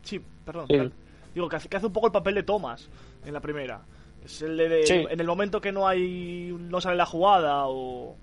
Sí, 0.04 0.22
perdón. 0.42 0.66
Sí. 0.68 0.90
Digo, 1.34 1.50
que 1.50 1.56
hace, 1.56 1.68
que 1.68 1.76
hace 1.76 1.86
un 1.86 1.92
poco 1.92 2.06
el 2.06 2.12
papel 2.14 2.34
de 2.34 2.44
Thomas 2.44 2.88
en 3.26 3.34
la 3.34 3.40
primera. 3.40 3.82
Es 4.24 4.40
el 4.40 4.56
de, 4.56 4.68
de- 4.70 4.86
Sí. 4.86 5.06
en 5.10 5.20
el 5.20 5.26
momento 5.26 5.60
que 5.60 5.70
no 5.70 5.86
hay 5.86 6.56
no 6.58 6.80
sale 6.80 6.96
la 6.96 7.04
jugada 7.04 7.66
o, 7.66 8.16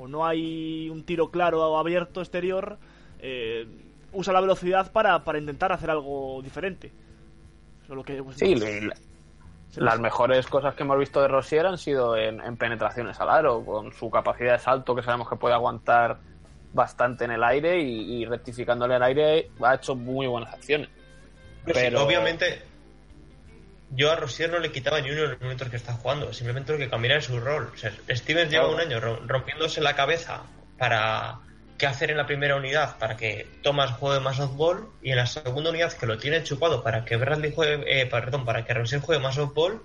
o 0.00 0.08
no 0.08 0.26
hay 0.26 0.88
un 0.88 1.04
tiro 1.04 1.30
claro 1.30 1.62
o 1.62 1.76
abierto 1.78 2.20
exterior, 2.20 2.78
eh, 3.20 3.66
usa 4.12 4.32
la 4.32 4.40
velocidad 4.40 4.90
para, 4.92 5.22
para 5.24 5.38
intentar 5.38 5.72
hacer 5.72 5.90
algo 5.90 6.40
diferente. 6.42 6.88
Eso 7.84 7.92
es 7.92 7.96
lo 7.96 8.02
que, 8.02 8.22
pues, 8.22 8.36
Sí, 8.38 8.54
le- 8.54 8.90
las 9.76 10.00
mejores 10.00 10.46
cosas 10.48 10.74
que 10.74 10.82
hemos 10.82 10.98
visto 10.98 11.20
de 11.22 11.28
Rosier 11.28 11.66
han 11.66 11.78
sido 11.78 12.16
en, 12.16 12.40
en 12.40 12.56
penetraciones 12.56 13.20
al 13.20 13.28
aro, 13.30 13.64
con 13.64 13.92
su 13.92 14.10
capacidad 14.10 14.54
de 14.54 14.58
salto 14.58 14.94
que 14.96 15.02
sabemos 15.02 15.28
que 15.28 15.36
puede 15.36 15.54
aguantar 15.54 16.18
bastante 16.72 17.24
en 17.24 17.32
el 17.32 17.44
aire 17.44 17.80
y, 17.80 18.22
y 18.22 18.24
rectificándole 18.24 18.96
el 18.96 19.02
aire 19.02 19.50
ha 19.62 19.74
hecho 19.74 19.94
muy 19.94 20.26
buenas 20.26 20.52
acciones. 20.54 20.88
Pero 21.64 21.78
sí, 21.78 21.84
Pero- 21.86 22.04
obviamente, 22.04 22.62
yo 23.90 24.10
a 24.12 24.16
Rosier 24.16 24.50
no 24.50 24.58
le 24.58 24.70
quitaba 24.72 25.00
ni 25.00 25.10
uno 25.10 25.22
de 25.22 25.28
los 25.28 25.40
minutos 25.40 25.68
que 25.68 25.76
está 25.76 25.94
jugando, 25.94 26.32
simplemente 26.32 26.72
lo 26.72 26.78
que 26.78 26.88
cambiara 26.88 27.16
en 27.16 27.22
su 27.22 27.40
rol. 27.40 27.70
O 27.74 27.76
sea, 27.76 27.92
Stevens 28.10 28.50
lleva 28.50 28.68
un 28.68 28.78
año 28.80 29.00
ro- 29.00 29.20
rompiéndose 29.26 29.80
la 29.80 29.94
cabeza 29.96 30.42
para 30.78 31.38
qué 31.76 31.86
hacer 31.86 32.10
en 32.10 32.16
la 32.18 32.26
primera 32.26 32.56
unidad 32.56 32.98
para 32.98 33.16
que 33.16 33.48
Thomas 33.62 33.92
juegue 33.92 34.20
más 34.20 34.36
softball 34.36 34.88
y 35.02 35.10
en 35.10 35.16
la 35.16 35.26
segunda 35.26 35.70
unidad 35.70 35.92
que 35.94 36.06
lo 36.06 36.18
tiene 36.18 36.42
chupado 36.44 36.82
para 36.82 37.04
que 37.04 37.16
Bradley 37.16 37.52
juegue, 37.54 38.02
eh, 38.02 38.06
perdón, 38.06 38.44
para 38.44 38.64
que 38.64 38.74
Rosier 38.74 39.00
juegue 39.00 39.20
más 39.22 39.34
softball 39.36 39.82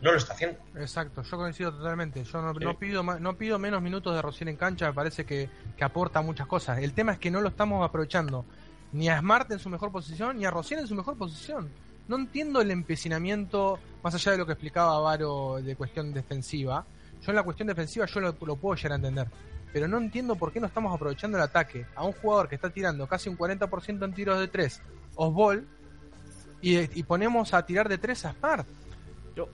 no 0.00 0.12
lo 0.12 0.18
está 0.18 0.34
haciendo. 0.34 0.58
Exacto, 0.76 1.22
yo 1.22 1.36
coincido 1.36 1.72
totalmente. 1.72 2.22
Yo 2.22 2.40
no, 2.40 2.52
no 2.52 2.78
pido 2.78 3.02
no 3.02 3.36
pido 3.36 3.58
menos 3.58 3.82
minutos 3.82 4.14
de 4.14 4.22
Rosier 4.22 4.48
en 4.48 4.56
cancha, 4.56 4.86
me 4.88 4.92
parece 4.92 5.24
que, 5.24 5.48
que 5.76 5.84
aporta 5.84 6.20
muchas 6.22 6.46
cosas. 6.46 6.78
El 6.78 6.92
tema 6.92 7.12
es 7.12 7.18
que 7.18 7.30
no 7.32 7.40
lo 7.40 7.48
estamos 7.48 7.84
aprovechando 7.84 8.44
ni 8.92 9.08
a 9.08 9.18
Smart 9.18 9.50
en 9.50 9.58
su 9.58 9.68
mejor 9.68 9.90
posición 9.90 10.38
ni 10.38 10.44
a 10.44 10.50
Rosier 10.50 10.78
en 10.80 10.86
su 10.86 10.94
mejor 10.94 11.16
posición. 11.18 11.68
No 12.08 12.16
entiendo 12.16 12.62
el 12.62 12.70
empecinamiento, 12.70 13.78
más 14.02 14.14
allá 14.14 14.32
de 14.32 14.38
lo 14.38 14.46
que 14.46 14.52
explicaba 14.52 14.98
Varo 14.98 15.60
de 15.62 15.76
cuestión 15.76 16.12
defensiva. 16.12 16.84
Yo 17.20 17.30
en 17.30 17.36
la 17.36 17.42
cuestión 17.42 17.68
defensiva 17.68 18.06
yo 18.06 18.20
lo, 18.20 18.34
lo 18.40 18.56
puedo 18.56 18.74
llegar 18.76 18.92
a 18.92 18.96
entender. 18.96 19.28
Pero 19.72 19.86
no 19.86 19.98
entiendo 19.98 20.34
por 20.34 20.50
qué 20.50 20.58
no 20.58 20.66
estamos 20.66 20.94
aprovechando 20.94 21.36
el 21.36 21.44
ataque 21.44 21.84
a 21.94 22.04
un 22.04 22.12
jugador 22.12 22.48
que 22.48 22.54
está 22.54 22.70
tirando 22.70 23.06
casi 23.06 23.28
un 23.28 23.36
40% 23.36 24.04
en 24.04 24.12
tiros 24.14 24.40
de 24.40 24.48
3, 24.48 24.82
Osbol, 25.16 25.68
y, 26.62 26.98
y 26.98 27.02
ponemos 27.02 27.52
a 27.52 27.64
tirar 27.64 27.88
de 27.88 27.98
3 27.98 28.24
a 28.24 28.32
Smart. 28.32 28.66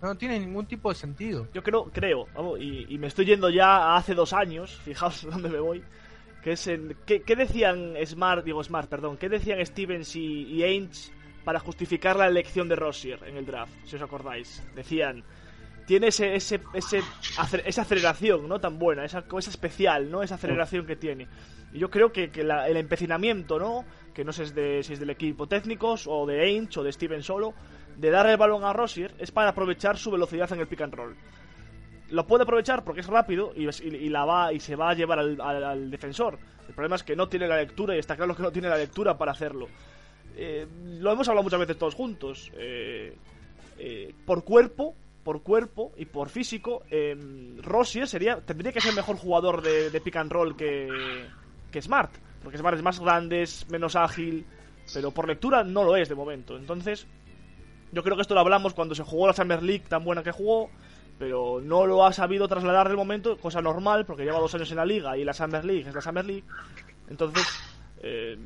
no 0.00 0.14
tiene 0.14 0.38
ningún 0.38 0.66
tipo 0.66 0.90
de 0.90 0.94
sentido. 0.94 1.48
Yo 1.52 1.62
creo, 1.64 1.90
creo, 1.92 2.28
vamos, 2.34 2.60
y, 2.60 2.86
y 2.88 2.98
me 2.98 3.08
estoy 3.08 3.26
yendo 3.26 3.50
ya 3.50 3.96
hace 3.96 4.14
dos 4.14 4.32
años, 4.32 4.80
fijaos 4.84 5.22
dónde 5.30 5.48
me 5.48 5.58
voy. 5.58 5.82
Que 6.44 6.52
es 6.52 6.66
en, 6.68 6.96
¿qué, 7.04 7.22
qué 7.22 7.34
decían 7.34 7.94
Smart, 8.06 8.44
digo 8.44 8.62
Smart, 8.62 8.88
perdón, 8.88 9.16
qué 9.16 9.28
decían 9.28 9.64
Stevens 9.66 10.14
y, 10.14 10.44
y 10.44 10.62
Ainge 10.62 11.10
para 11.44 11.60
justificar 11.60 12.16
la 12.16 12.26
elección 12.26 12.68
de 12.68 12.76
Rossier 12.76 13.20
en 13.26 13.36
el 13.36 13.46
draft, 13.46 13.72
si 13.84 13.96
os 13.96 14.02
acordáis? 14.02 14.62
Decían, 14.74 15.22
tiene 15.86 16.08
ese, 16.08 16.34
ese, 16.34 16.60
ese 16.72 17.02
esa 17.66 17.82
aceleración, 17.82 18.48
¿no? 18.48 18.58
Tan 18.60 18.78
buena, 18.78 19.04
esa 19.04 19.22
cosa 19.22 19.50
especial, 19.50 20.10
¿no? 20.10 20.22
Esa 20.22 20.36
aceleración 20.36 20.86
que 20.86 20.96
tiene. 20.96 21.28
Y 21.72 21.78
yo 21.78 21.90
creo 21.90 22.12
que, 22.12 22.30
que 22.30 22.40
el 22.42 22.76
empecinamiento, 22.76 23.58
¿no? 23.58 23.84
Que 24.14 24.24
no 24.24 24.32
sé 24.32 24.46
si 24.82 24.92
es, 24.92 25.00
del 25.00 25.10
equipo 25.10 25.46
técnicos 25.46 26.06
o 26.06 26.24
de 26.24 26.40
Ainge 26.42 26.80
o 26.80 26.82
de 26.84 26.92
Steven 26.92 27.22
solo, 27.22 27.52
de 27.96 28.10
darle 28.10 28.32
el 28.32 28.38
balón 28.38 28.64
a 28.64 28.72
Rossier 28.72 29.12
es 29.18 29.30
para 29.30 29.50
aprovechar 29.50 29.96
su 29.98 30.10
velocidad 30.10 30.50
en 30.52 30.60
el 30.60 30.68
pick 30.68 30.80
and 30.82 30.94
roll. 30.94 31.16
Lo 32.10 32.26
puede 32.26 32.44
aprovechar 32.44 32.84
porque 32.84 33.00
es 33.00 33.06
rápido 33.06 33.52
y, 33.56 34.08
la 34.08 34.24
va 34.24 34.52
y 34.52 34.60
se 34.60 34.76
va 34.76 34.90
a 34.90 34.94
llevar 34.94 35.18
al- 35.18 35.40
al 35.40 35.90
defensor. 35.90 36.38
El 36.68 36.74
problema 36.74 36.96
es 36.96 37.02
que 37.02 37.16
no 37.16 37.28
tiene 37.28 37.48
la 37.48 37.56
lectura 37.56 37.96
y 37.96 37.98
está 37.98 38.14
claro 38.16 38.34
que 38.36 38.42
no 38.42 38.52
tiene 38.52 38.68
la 38.68 38.76
lectura 38.76 39.18
para 39.18 39.32
hacerlo. 39.32 39.68
Eh, 40.36 40.66
lo 41.00 41.12
hemos 41.12 41.28
hablado 41.28 41.44
muchas 41.44 41.60
veces 41.60 41.78
todos 41.78 41.94
juntos. 41.94 42.50
Eh, 42.56 43.16
eh, 43.78 44.14
por 44.24 44.44
cuerpo, 44.44 44.94
por 45.22 45.42
cuerpo 45.42 45.92
y 45.96 46.04
por 46.04 46.28
físico, 46.28 46.82
eh, 46.90 47.16
Rossier 47.62 48.06
sería, 48.06 48.40
tendría 48.40 48.72
que 48.72 48.80
ser 48.80 48.94
mejor 48.94 49.16
jugador 49.16 49.62
de, 49.62 49.90
de 49.90 50.00
pick 50.00 50.16
and 50.16 50.32
roll 50.32 50.56
que, 50.56 50.88
que 51.70 51.82
Smart. 51.82 52.12
Porque 52.42 52.58
Smart 52.58 52.76
es 52.76 52.82
más 52.82 53.00
grande, 53.00 53.42
es 53.42 53.68
menos 53.70 53.96
ágil, 53.96 54.44
pero 54.92 55.10
por 55.10 55.26
lectura 55.26 55.64
no 55.64 55.82
lo 55.82 55.96
es 55.96 56.08
de 56.08 56.14
momento. 56.14 56.56
Entonces, 56.56 57.06
yo 57.90 58.02
creo 58.02 58.16
que 58.16 58.22
esto 58.22 58.34
lo 58.34 58.40
hablamos 58.40 58.74
cuando 58.74 58.94
se 58.94 59.02
jugó 59.02 59.26
la 59.26 59.32
Summer 59.32 59.62
League 59.62 59.84
tan 59.88 60.04
buena 60.04 60.22
que 60.22 60.30
jugó, 60.30 60.68
pero 61.18 61.60
no 61.62 61.86
lo 61.86 62.04
ha 62.04 62.12
sabido 62.12 62.46
trasladar 62.48 62.88
del 62.88 62.96
momento, 62.96 63.38
cosa 63.38 63.62
normal, 63.62 64.04
porque 64.04 64.24
lleva 64.24 64.40
dos 64.40 64.54
años 64.54 64.70
en 64.70 64.76
la 64.76 64.84
liga 64.84 65.16
y 65.16 65.24
la 65.24 65.32
Summer 65.32 65.64
League 65.64 65.88
es 65.88 65.94
la 65.94 66.00
Summer 66.00 66.24
League. 66.24 66.44
Entonces, 67.08 67.46
eh, 68.02 68.36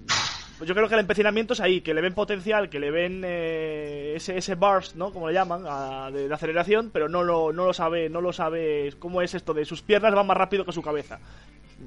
yo 0.61 0.75
creo 0.75 0.89
que 0.89 0.95
el 0.95 1.01
empecinamiento 1.01 1.53
es 1.55 1.61
ahí, 1.61 1.81
que 1.81 1.95
le 1.95 2.01
ven 2.01 2.15
potencial, 2.15 2.69
que 2.69 2.81
le 2.81 2.91
ven 2.91 3.23
eh, 3.25 4.15
ese, 4.17 4.37
ese 4.39 4.55
burst, 4.55 4.95
¿no? 4.97 5.13
Como 5.13 5.29
le 5.29 5.35
llaman, 5.35 5.65
a- 5.69 6.11
de, 6.11 6.29
de 6.29 6.35
aceleración, 6.35 6.91
pero 6.93 7.09
no 7.09 7.23
lo, 7.23 7.53
no 7.53 7.65
lo 7.67 7.73
sabe, 7.73 8.09
no 8.09 8.21
lo 8.21 8.33
sabe 8.33 8.93
cómo 8.99 9.23
es 9.23 9.35
esto 9.35 9.55
de 9.55 9.65
sus 9.65 9.83
piernas 9.83 10.15
van 10.15 10.27
más 10.27 10.37
rápido 10.37 10.65
que 10.65 10.73
su 10.73 10.83
cabeza. 10.83 11.19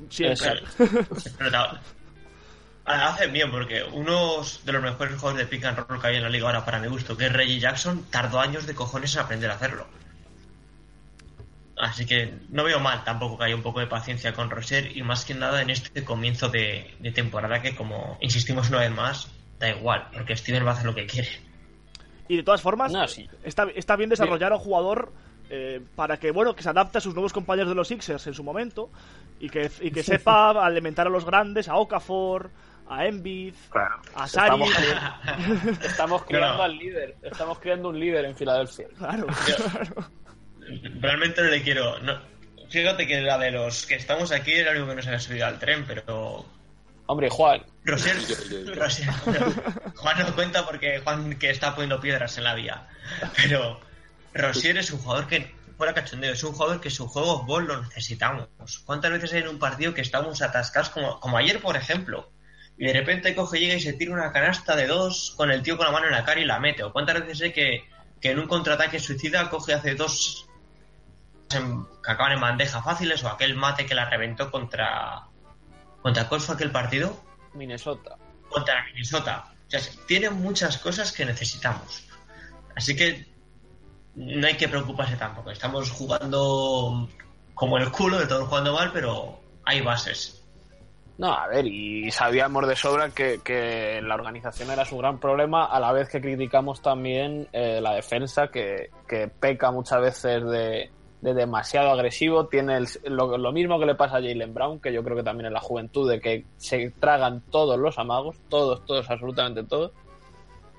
Siempre. 0.10 0.62
Ah, 2.86 3.10
hacen 3.10 3.32
bien 3.32 3.52
porque 3.52 3.84
uno 3.94 4.38
de 4.66 4.72
los 4.72 4.82
mejores 4.82 5.16
jugadores 5.20 5.46
de 5.46 5.50
pick 5.56 5.66
and 5.66 5.78
roll 5.78 6.02
que 6.02 6.08
hay 6.08 6.16
en 6.16 6.24
la 6.24 6.30
liga 6.30 6.48
ahora 6.48 6.66
para 6.66 6.80
mi 6.80 6.88
gusto, 6.88 7.16
que 7.16 7.28
es 7.28 7.34
Reggie 7.34 7.60
Jackson, 7.60 8.06
tardó 8.10 8.40
años 8.40 8.66
de 8.66 8.74
cojones 8.74 9.14
en 9.16 9.22
aprender 9.22 9.52
a 9.52 9.56
hacerlo. 9.56 9.86
Así 11.82 12.06
que 12.06 12.32
no 12.50 12.64
veo 12.64 12.80
mal 12.80 13.04
tampoco 13.04 13.40
que 13.40 13.46
haya 13.46 13.56
un 13.56 13.64
poco 13.64 13.80
de 13.80 13.88
paciencia 13.88 14.34
con 14.34 14.52
Roser 14.52 14.96
y 14.96 15.02
más 15.02 15.26
que 15.26 15.34
nada 15.34 15.64
en 15.64 15.72
este 15.72 16.04
comienzo 16.06 16.48
de, 16.48 16.94
de 17.00 17.12
temporada 17.12 17.60
que 17.60 17.76
como 17.76 18.20
insistimos 18.22 18.70
una 18.70 18.82
vez 18.82 18.92
más, 18.92 19.32
da 19.60 19.70
igual, 19.70 20.08
porque 20.14 20.38
Steven 20.38 20.64
va 20.64 20.70
a 20.70 20.74
hacer 20.74 20.86
lo 20.86 20.94
que 20.94 21.08
quiere. 21.08 21.30
Y 22.28 22.38
de 22.38 22.44
todas 22.44 22.62
formas, 22.62 22.94
está, 23.44 23.66
está 23.76 23.96
bien 23.96 24.12
desarrollar 24.12 24.52
a 24.52 24.58
un 24.58 24.62
jugador 24.62 25.12
eh, 25.50 25.82
para 25.96 26.18
que, 26.18 26.30
bueno, 26.30 26.56
que 26.56 26.62
se 26.62 26.70
adapte 26.70 27.00
a 27.00 27.02
sus 27.02 27.16
nuevos 27.16 27.34
compañeros 27.34 27.70
de 27.70 27.76
los 27.76 27.88
Sixers 27.88 28.28
en 28.28 28.36
su 28.36 28.44
momento 28.44 28.92
y 29.40 29.50
que, 29.50 29.72
y 29.82 29.90
que 29.90 30.04
sepa 30.04 30.52
alimentar 30.64 31.08
a 31.08 31.10
los 31.10 31.26
grandes, 31.26 31.68
a 31.68 31.78
Okafor, 31.78 32.52
a 32.88 33.08
Embiid, 33.08 33.56
a 34.14 34.28
Sari. 34.28 34.62
Estamos, 34.62 35.82
estamos 35.84 36.22
No, 36.30 36.40
no. 36.40 36.62
al 36.62 36.78
líder. 36.78 37.16
Estamos 37.24 37.58
creando 37.58 37.90
un 37.90 38.00
líder 38.00 38.26
en 38.26 38.36
Filadelfia. 38.36 38.88
Claro. 39.00 39.26
Realmente 41.00 41.42
no 41.42 41.50
le 41.50 41.62
quiero. 41.62 42.00
No, 42.00 42.20
fíjate 42.70 43.08
que 43.08 43.22
la 43.22 43.38
de 43.38 43.52
los 43.52 43.86
que 43.86 43.96
estamos 43.96 44.32
aquí 44.32 44.54
era 44.54 44.72
lo 44.74 44.80
único 44.80 44.90
que 44.92 44.96
nos 44.98 45.08
había 45.08 45.20
subido 45.20 45.46
al 45.48 45.60
tren, 45.60 45.86
pero. 45.88 46.46
Hombre, 47.08 47.30
Juan. 47.30 47.64
Rosier, 47.84 48.16
Rosier- 48.76 49.94
Juan 49.96 50.20
no 50.20 50.36
cuenta 50.36 50.66
porque 50.66 51.00
Juan 51.00 51.38
que 51.38 51.50
está 51.50 51.74
poniendo 51.76 52.00
piedras 52.00 52.38
en 52.38 52.44
la 52.46 52.54
vía. 52.56 52.88
Pero 53.36 53.80
Rosier 54.34 54.78
es 54.78 54.92
un 54.92 55.00
jugador 55.00 55.28
que, 55.28 55.54
fuera 55.78 55.94
cachondeo, 55.94 56.32
es 56.32 56.44
un 56.44 56.54
jugador 56.54 56.80
que 56.80 56.90
su 56.90 57.08
juego 57.08 57.44
ball 57.44 57.66
lo 57.66 57.82
necesitamos. 57.82 58.48
¿Cuántas 58.86 59.12
veces 59.12 59.34
hay 59.34 59.42
en 59.42 59.50
un 59.50 59.60
partido 59.60 59.94
que 59.94 60.02
estamos 60.02 60.42
atascados, 60.42 60.90
como, 60.90 61.20
como 61.20 61.38
ayer, 61.38 61.60
por 61.60 61.76
ejemplo? 61.76 62.32
Y 62.78 62.86
de 62.86 62.94
repente 62.94 63.36
coge, 63.36 63.60
llega 63.60 63.74
y 63.76 63.82
se 63.82 63.94
tira 63.94 64.14
una 64.14 64.32
canasta 64.32 64.76
de 64.76 64.88
dos 64.88 65.34
con 65.36 65.52
el 65.52 65.62
tío 65.64 65.76
con 65.76 65.88
la 65.88 65.92
mano 65.92 66.06
en 66.06 66.14
la 66.14 66.24
cara 66.24 66.40
y 66.40 66.46
la 66.46 66.60
mete. 66.60 66.84
O 66.84 66.94
cuántas 66.94 67.20
veces 67.20 67.42
hay 67.42 67.52
que, 67.52 67.84
que 68.22 68.32
en 68.32 68.40
un 68.40 68.48
contraataque 68.48 69.00
suicida 69.00 69.50
coge 69.50 69.74
hace 69.74 69.96
dos 69.96 70.48
en- 71.56 71.86
que 72.04 72.12
acaban 72.12 72.34
en 72.34 72.42
bandeja 72.42 72.82
fáciles 72.82 73.24
o 73.24 73.30
aquel 73.30 73.56
mate 73.56 73.86
que 73.86 73.96
la 73.96 74.10
reventó 74.10 74.50
contra. 74.52 75.24
¿Contra 76.02 76.28
cuál 76.28 76.42
fue 76.42 76.56
aquel 76.56 76.72
partido? 76.72 77.16
Minnesota. 77.54 78.18
Contra 78.50 78.84
Minnesota. 78.86 79.46
O 79.68 79.70
sea, 79.70 79.80
tiene 80.08 80.30
muchas 80.30 80.78
cosas 80.78 81.12
que 81.12 81.26
necesitamos. 81.26 82.08
Así 82.76 82.96
que 82.96 83.26
no 84.16 84.48
hay 84.48 84.58
que 84.58 84.68
preocuparse 84.68 85.16
tampoco. 85.16 85.52
Estamos 85.52 85.92
jugando 85.92 87.08
como 87.54 87.78
el 87.78 87.92
culo, 87.92 88.20
de 88.20 88.28
todos 88.28 88.48
jugando 88.48 88.74
mal, 88.74 88.92
pero 88.92 89.40
hay 89.66 89.82
bases. 89.82 90.38
No, 91.18 91.32
a 91.34 91.48
ver, 91.48 91.68
y 91.68 92.10
sabíamos 92.10 92.68
de 92.68 92.76
sobra 92.76 93.12
que, 93.12 93.42
que 93.44 94.02
la 94.02 94.16
organización 94.16 94.72
era 94.72 94.86
su 94.86 94.98
gran 94.98 95.20
problema, 95.20 95.66
a 95.66 95.80
la 95.80 95.92
vez 95.92 96.10
que 96.10 96.20
criticamos 96.20 96.82
también 96.82 97.48
eh, 97.54 97.80
la 97.80 97.94
defensa, 97.94 98.48
que, 98.48 98.90
que 99.08 99.28
peca 99.28 99.70
muchas 99.72 100.02
veces 100.02 100.44
de, 100.50 100.90
de 101.22 101.34
demasiado 101.34 101.92
agresivo. 101.92 102.48
Tiene 102.48 102.78
el- 102.78 102.88
lo, 103.16 103.52
mismo 103.52 103.80
que 103.80 103.86
le 103.86 103.96
pasa 103.96 104.18
a 104.18 104.22
Jalen 104.22 104.54
Brown, 104.54 104.80
que 104.80 104.92
yo 104.92 105.04
creo 105.04 105.16
que 105.16 105.24
también 105.24 105.48
en 105.48 105.54
la 105.54 105.60
juventud, 105.62 106.10
de 106.10 106.20
que 106.20 106.46
se 106.58 106.92
tragan 107.00 107.42
todos 107.50 107.80
los 107.80 107.98
amagos, 108.00 108.38
todos, 108.50 108.84
todos, 108.86 109.10
absolutamente 109.10 109.64
todos. 109.64 109.92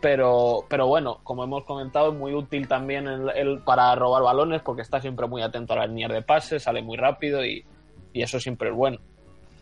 Pero, 0.00 0.64
pero 0.68 0.88
bueno, 0.88 1.20
como 1.22 1.44
hemos 1.44 1.62
comentado, 1.64 2.10
es 2.12 2.18
muy 2.18 2.34
útil 2.34 2.66
también 2.66 3.06
el, 3.06 3.60
para 3.60 3.94
robar 3.94 4.22
balones, 4.24 4.60
porque 4.62 4.82
está 4.82 5.00
siempre 5.00 5.28
muy 5.28 5.42
atento 5.42 5.74
a 5.74 5.76
las 5.76 5.88
líneas 5.88 6.10
de 6.10 6.22
pase, 6.22 6.58
sale 6.58 6.82
muy 6.82 6.96
rápido 6.96 7.44
y, 7.44 7.64
y 8.12 8.22
eso 8.22 8.40
siempre 8.40 8.70
es 8.70 8.74
bueno. 8.74 8.98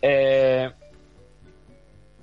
Eh, 0.00 0.70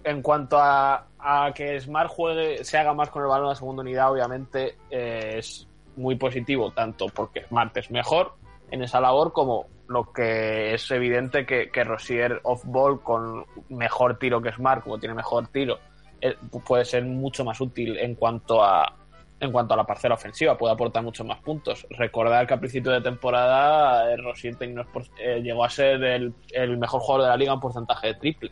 en 0.03 0.21
cuanto 0.23 0.57
a, 0.57 1.05
a 1.19 1.51
que 1.53 1.79
Smart 1.79 2.09
juegue, 2.09 2.63
se 2.63 2.77
haga 2.79 2.93
más 2.95 3.11
con 3.11 3.21
el 3.21 3.27
balón 3.27 3.49
la 3.49 3.55
segunda 3.55 3.81
unidad, 3.81 4.11
obviamente 4.11 4.77
eh, 4.89 5.35
es 5.37 5.67
muy 5.95 6.15
positivo, 6.15 6.71
tanto 6.71 7.07
porque 7.13 7.45
Smart 7.45 7.75
es 7.77 7.91
mejor 7.91 8.33
en 8.71 8.83
esa 8.83 8.99
labor, 8.99 9.33
como 9.33 9.67
lo 9.87 10.11
que 10.11 10.73
es 10.73 10.91
evidente 10.91 11.45
que, 11.45 11.71
que 11.71 11.83
Rosier 11.83 12.41
off-ball 12.43 13.01
con 13.01 13.45
mejor 13.69 14.19
tiro 14.19 14.41
que 14.41 14.51
Smart, 14.51 14.83
como 14.83 14.99
tiene 14.99 15.15
mejor 15.15 15.47
tiro, 15.47 15.79
eh, 16.21 16.35
puede 16.65 16.85
ser 16.85 17.05
mucho 17.05 17.45
más 17.45 17.59
útil 17.61 17.97
en 17.97 18.15
cuanto 18.15 18.63
a 18.63 18.93
en 19.39 19.51
cuanto 19.51 19.75
a 19.75 19.77
la 19.77 19.83
parcela 19.83 20.15
ofensiva, 20.15 20.57
puede 20.57 20.73
aportar 20.73 21.03
muchos 21.03 21.25
más 21.25 21.39
puntos. 21.39 21.85
Recordar 21.91 22.47
que 22.47 22.55
a 22.55 22.59
principio 22.59 22.91
de 22.91 23.01
temporada 23.01 24.11
eh, 24.11 24.17
Rosier 24.17 24.57
eh, 24.59 25.41
llegó 25.43 25.63
a 25.63 25.69
ser 25.69 26.03
el, 26.03 26.33
el 26.51 26.77
mejor 26.77 27.01
jugador 27.01 27.25
de 27.25 27.29
la 27.29 27.37
liga 27.37 27.53
en 27.53 27.59
porcentaje 27.59 28.07
de 28.07 28.13
triple. 28.15 28.51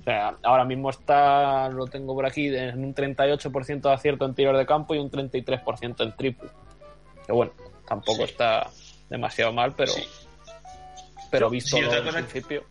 O 0.00 0.02
sea, 0.02 0.36
ahora 0.42 0.66
mismo 0.66 0.90
está, 0.90 1.70
lo 1.70 1.86
tengo 1.86 2.14
por 2.14 2.26
aquí, 2.26 2.54
en 2.54 2.84
un 2.84 2.94
38% 2.94 3.80
de 3.80 3.92
acierto 3.92 4.26
en 4.26 4.34
tiros 4.34 4.58
de 4.58 4.66
campo 4.66 4.94
y 4.94 4.98
un 4.98 5.10
33% 5.10 6.02
en 6.02 6.16
triple. 6.16 6.50
Que 7.26 7.32
bueno, 7.32 7.52
tampoco 7.86 8.24
está 8.24 8.68
demasiado 9.08 9.52
mal, 9.52 9.74
pero, 9.76 9.92
pero 11.30 11.50
visto 11.50 11.76
Sí, 11.76 11.84
otra 11.84 12.02
cosa- 12.02 12.18
principio. 12.18 12.64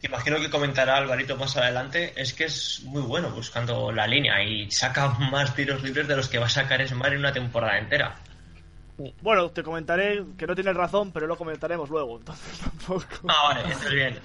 que 0.00 0.06
imagino 0.08 0.38
que 0.40 0.50
comentará 0.50 0.96
Alvarito 0.96 1.36
más 1.36 1.56
adelante, 1.56 2.12
es 2.16 2.32
que 2.34 2.44
es 2.44 2.82
muy 2.84 3.02
bueno 3.02 3.30
buscando 3.30 3.92
la 3.92 4.06
línea 4.06 4.42
y 4.42 4.70
saca 4.70 5.08
más 5.30 5.54
tiros 5.54 5.82
libres 5.82 6.08
de 6.08 6.16
los 6.16 6.28
que 6.28 6.38
va 6.38 6.46
a 6.46 6.50
sacar 6.50 6.86
Smart 6.86 7.12
en 7.12 7.18
una 7.20 7.32
temporada 7.32 7.78
entera. 7.78 8.16
Bueno, 9.20 9.50
te 9.50 9.62
comentaré 9.62 10.22
que 10.36 10.46
no 10.46 10.54
tienes 10.54 10.76
razón, 10.76 11.10
pero 11.12 11.26
lo 11.26 11.36
comentaremos 11.36 11.88
luego. 11.90 12.18
Entonces 12.18 12.58
tampoco. 12.64 13.04
Ah, 13.28 13.54
vale, 13.54 13.72
está 13.72 13.88
bien. 13.88 14.18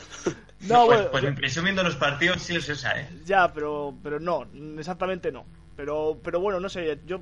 No, 0.62 0.86
pues, 0.86 0.98
bueno, 1.00 1.12
pues 1.12 1.24
yo- 1.24 1.30
mi 1.30 1.34
impresión 1.34 1.66
viendo 1.66 1.84
los 1.84 1.96
partidos 1.96 2.42
sí 2.42 2.56
es 2.56 2.68
esa, 2.70 3.00
¿eh? 3.00 3.08
Ya, 3.26 3.52
pero, 3.54 3.94
pero 4.04 4.20
no, 4.20 4.46
exactamente 4.78 5.32
no. 5.32 5.46
Pero, 5.76 6.20
pero 6.24 6.40
bueno, 6.40 6.60
no 6.60 6.70
sé, 6.70 7.00
yo 7.06 7.20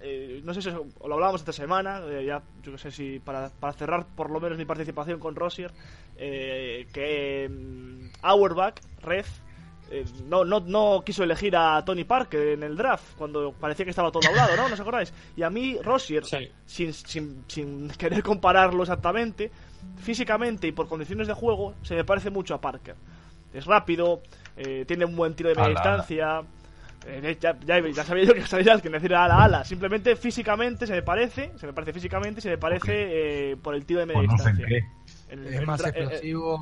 eh, 0.00 0.40
no 0.44 0.54
sé 0.54 0.62
si 0.62 0.68
os- 0.68 0.74
lo 1.06 1.14
hablábamos 1.14 1.40
esta 1.40 1.52
semana, 1.52 2.00
eh, 2.06 2.24
ya 2.26 2.42
yo 2.62 2.72
que 2.72 2.78
sé 2.78 2.90
si 2.90 3.18
para, 3.18 3.48
para 3.50 3.72
cerrar 3.72 4.06
por 4.06 4.30
lo 4.30 4.40
menos 4.40 4.58
mi 4.58 4.64
participación 4.64 5.18
con 5.20 5.34
Rosier, 5.34 5.70
eh, 6.16 6.86
que 6.92 7.48
mm, 7.48 8.10
Auerbach, 8.22 8.74
Red, 9.02 9.24
eh, 9.90 10.04
no, 10.26 10.44
no, 10.44 10.60
no 10.60 11.02
quiso 11.04 11.24
elegir 11.24 11.56
a 11.56 11.82
Tony 11.84 12.04
Parker 12.04 12.48
en 12.48 12.62
el 12.62 12.76
draft 12.76 13.16
cuando 13.16 13.52
parecía 13.52 13.84
que 13.86 13.90
estaba 13.90 14.10
todo 14.12 14.28
hablado, 14.28 14.54
¿no? 14.56 14.68
¿No 14.68 14.74
os 14.74 14.80
acordáis? 14.80 15.12
Y 15.36 15.42
a 15.42 15.50
mí 15.50 15.78
Rosier, 15.82 16.24
sin, 16.66 16.92
sin, 16.92 17.44
sin 17.48 17.88
querer 17.90 18.22
compararlo 18.22 18.82
exactamente, 18.82 19.50
físicamente 20.02 20.66
y 20.66 20.72
por 20.72 20.88
condiciones 20.88 21.26
de 21.26 21.34
juego, 21.34 21.74
se 21.82 21.94
me 21.94 22.04
parece 22.04 22.30
mucho 22.30 22.54
a 22.54 22.60
Parker. 22.60 22.96
Es 23.54 23.64
rápido, 23.64 24.20
eh, 24.58 24.84
tiene 24.86 25.06
un 25.06 25.16
buen 25.16 25.34
tiro 25.34 25.48
de 25.48 25.54
media 25.54 25.68
ala. 25.94 26.02
Distancia. 27.00 27.30
eh, 27.30 27.38
ya, 27.40 27.58
ya, 27.80 27.88
ya 27.88 28.04
sabía 28.04 28.24
yo 28.24 28.34
que 28.34 28.42
sabía 28.46 28.78
que 28.80 28.88
decir 28.88 29.14
ala 29.14 29.44
ala. 29.44 29.64
Simplemente 29.64 30.16
físicamente 30.16 30.86
se 30.86 30.92
me 30.92 31.02
parece, 31.02 31.52
se 31.56 31.66
me 31.66 31.72
parece 31.72 31.92
físicamente, 31.92 32.40
se 32.40 32.50
me 32.50 32.58
parece 32.58 33.52
eh, 33.52 33.56
por 33.56 33.74
el 33.74 33.84
tiro 33.86 34.00
de 34.00 34.06
media 34.06 34.20
Pues 34.20 34.30
no 34.30 34.38
sé 34.38 34.50
en 34.50 34.56
distancia. 34.56 34.66
qué. 35.28 35.32
El- 35.34 35.46
Es 35.46 35.54
el 35.56 35.66
más 35.66 35.80
eh, 35.80 35.84
eh, 35.84 35.88
explosivo, 36.00 36.60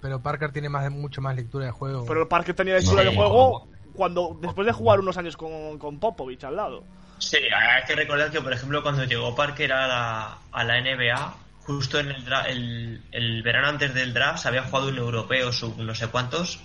pero 0.00 0.22
Parker 0.22 0.52
tiene 0.52 0.68
más 0.68 0.90
mucho 0.90 1.20
más 1.22 1.34
lectura 1.34 1.66
de 1.66 1.70
juego. 1.72 2.04
Pero 2.06 2.28
Parker 2.28 2.54
tenía 2.54 2.74
lectura 2.74 3.02
Sí. 3.02 3.08
de 3.08 3.14
juego 3.16 3.68
cuando 3.94 4.38
después 4.40 4.66
de 4.66 4.72
jugar 4.72 5.00
unos 5.00 5.16
años 5.16 5.36
con, 5.36 5.78
con 5.78 5.98
Popovich 5.98 6.44
al 6.44 6.56
lado. 6.56 6.84
Sí, 7.18 7.36
hay 7.36 7.84
que 7.86 7.94
recordar 7.94 8.30
que, 8.30 8.40
por 8.40 8.52
ejemplo, 8.52 8.82
cuando 8.82 9.04
llegó 9.04 9.34
Parker 9.34 9.72
a 9.72 9.86
la, 9.86 10.38
a 10.50 10.64
la 10.64 10.80
NBA, 10.80 11.34
justo 11.64 12.00
en 12.00 12.08
el, 12.10 12.24
dra- 12.26 12.46
el, 12.48 13.00
el 13.12 13.42
verano 13.42 13.68
antes 13.68 13.94
del 13.94 14.12
draft, 14.12 14.38
se 14.42 14.48
había 14.48 14.64
jugado 14.64 14.88
un 14.88 14.98
europeo 14.98 15.52
sub 15.52 15.78
no 15.78 15.94
sé 15.94 16.08
cuántos, 16.08 16.58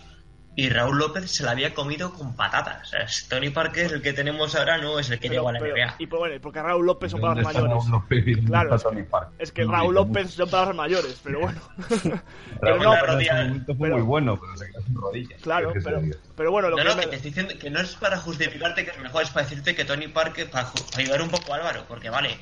y 0.59 0.69
Raúl 0.69 0.97
López 0.97 1.29
se 1.29 1.43
la 1.43 1.51
había 1.51 1.75
comido 1.75 2.11
con 2.13 2.35
patatas. 2.35 2.81
O 2.81 2.85
sea, 2.89 3.01
es 3.03 3.27
Tony 3.29 3.51
Parker, 3.51 3.93
el 3.93 4.01
que 4.01 4.11
tenemos 4.11 4.55
ahora, 4.55 4.79
no 4.79 4.97
es 4.97 5.07
el 5.11 5.19
que 5.19 5.27
Pero- 5.29 5.33
llegó 5.41 5.49
a 5.49 5.51
la 5.53 5.59
pero- 5.59 5.75
NBA. 5.75 5.95
y 5.99 6.07
pues, 6.07 6.19
bueno, 6.19 6.35
porque 6.41 6.61
Raúl 6.63 6.83
López 6.85 7.11
son 7.11 7.21
¿Dónde 7.21 7.43
palabras 7.43 7.85
mayores. 7.87 8.37
Claro, 8.45 8.75
es 8.75 8.83
Parker? 8.83 9.33
Es 9.37 9.51
que 9.51 9.65
No 9.65 9.71
Raúl 9.71 9.93
López 9.93 10.31
son 10.31 10.49
palabras 10.49 10.75
mayores, 10.75 11.21
pero 11.23 11.39
bueno. 11.41 11.61
pero 12.59 12.77
Raúl 12.79 12.83
no, 12.83 12.95
López 13.05 13.27
en 13.29 13.65
fue 13.65 13.75
pero- 13.79 13.95
muy 13.97 14.03
bueno, 14.05 14.39
pero 14.39 14.57
se 14.57 14.67
quedó 14.71 14.81
sin 14.81 14.95
rodillas. 14.95 15.41
Claro, 15.43 15.71
¿Qué 15.73 15.77
es 15.79 15.85
pero, 15.85 16.01
pero 16.35 16.51
bueno, 16.51 16.69
lo 16.71 16.77
No, 16.77 16.81
que 16.83 16.89
no, 16.89 16.95
me- 16.95 17.01
que 17.03 17.07
te 17.09 17.15
estoy 17.17 17.29
diciendo 17.31 17.53
que 17.59 17.69
no 17.69 17.79
es 17.79 17.95
para 17.95 18.17
justificarte, 18.17 18.83
que 18.83 18.89
es 18.91 18.99
mejor 18.99 19.21
es 19.23 19.29
para 19.29 19.45
decirte 19.47 19.75
que 19.75 19.85
Tony 19.85 20.07
Parker, 20.07 20.49
para, 20.49 20.71
para 20.71 21.03
ayudar 21.03 21.21
un 21.21 21.29
poco 21.29 21.53
a 21.53 21.57
Álvaro, 21.57 21.85
porque 21.87 22.09
vale, 22.09 22.35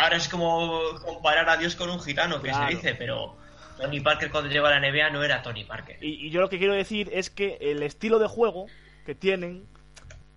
ahora 0.00 0.16
es 0.16 0.28
como 0.28 0.80
comparar 1.04 1.48
a 1.48 1.56
Dios 1.56 1.74
con 1.74 1.90
un 1.90 2.00
gitano, 2.00 2.40
que 2.40 2.50
Claro. 2.50 2.68
se 2.68 2.74
dice, 2.76 2.94
pero 2.94 3.36
Tony 3.76 4.00
Parker 4.00 4.30
cuando 4.30 4.50
llegó 4.50 4.66
a 4.66 4.78
la 4.78 4.80
NBA 4.80 5.10
no 5.10 5.22
era 5.22 5.42
Tony 5.42 5.64
Parker. 5.64 6.02
Y, 6.02 6.26
y 6.26 6.30
yo 6.30 6.40
lo 6.40 6.48
que 6.48 6.58
quiero 6.58 6.74
decir 6.74 7.10
es 7.12 7.30
que 7.30 7.58
el 7.60 7.82
estilo 7.82 8.18
de 8.18 8.26
juego 8.26 8.66
que 9.04 9.14
tienen, 9.14 9.66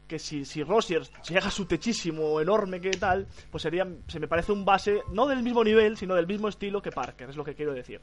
que 0.08 0.20
si, 0.20 0.46
si 0.46 0.64
Rosier 0.64 1.04
llega 1.28 1.48
a 1.48 1.52
su 1.52 1.66
techísimo 1.66 2.40
enorme 2.42 2.82
que 2.82 2.92
tal, 2.92 3.28
pues 3.52 3.64
sería, 3.64 3.88
se 4.08 4.20
me 4.20 4.28
parece 4.28 4.52
un 4.52 4.66
base, 4.66 5.02
no 5.12 5.28
del 5.28 5.44
mismo 5.44 5.64
nivel, 5.64 5.98
sino 5.98 6.16
del 6.16 6.28
mismo 6.28 6.48
estilo 6.50 6.82
que 6.82 6.92
Parker, 6.92 7.30
es 7.30 7.36
lo 7.36 7.44
que 7.44 7.56
quiero 7.56 7.74
decir. 7.74 8.02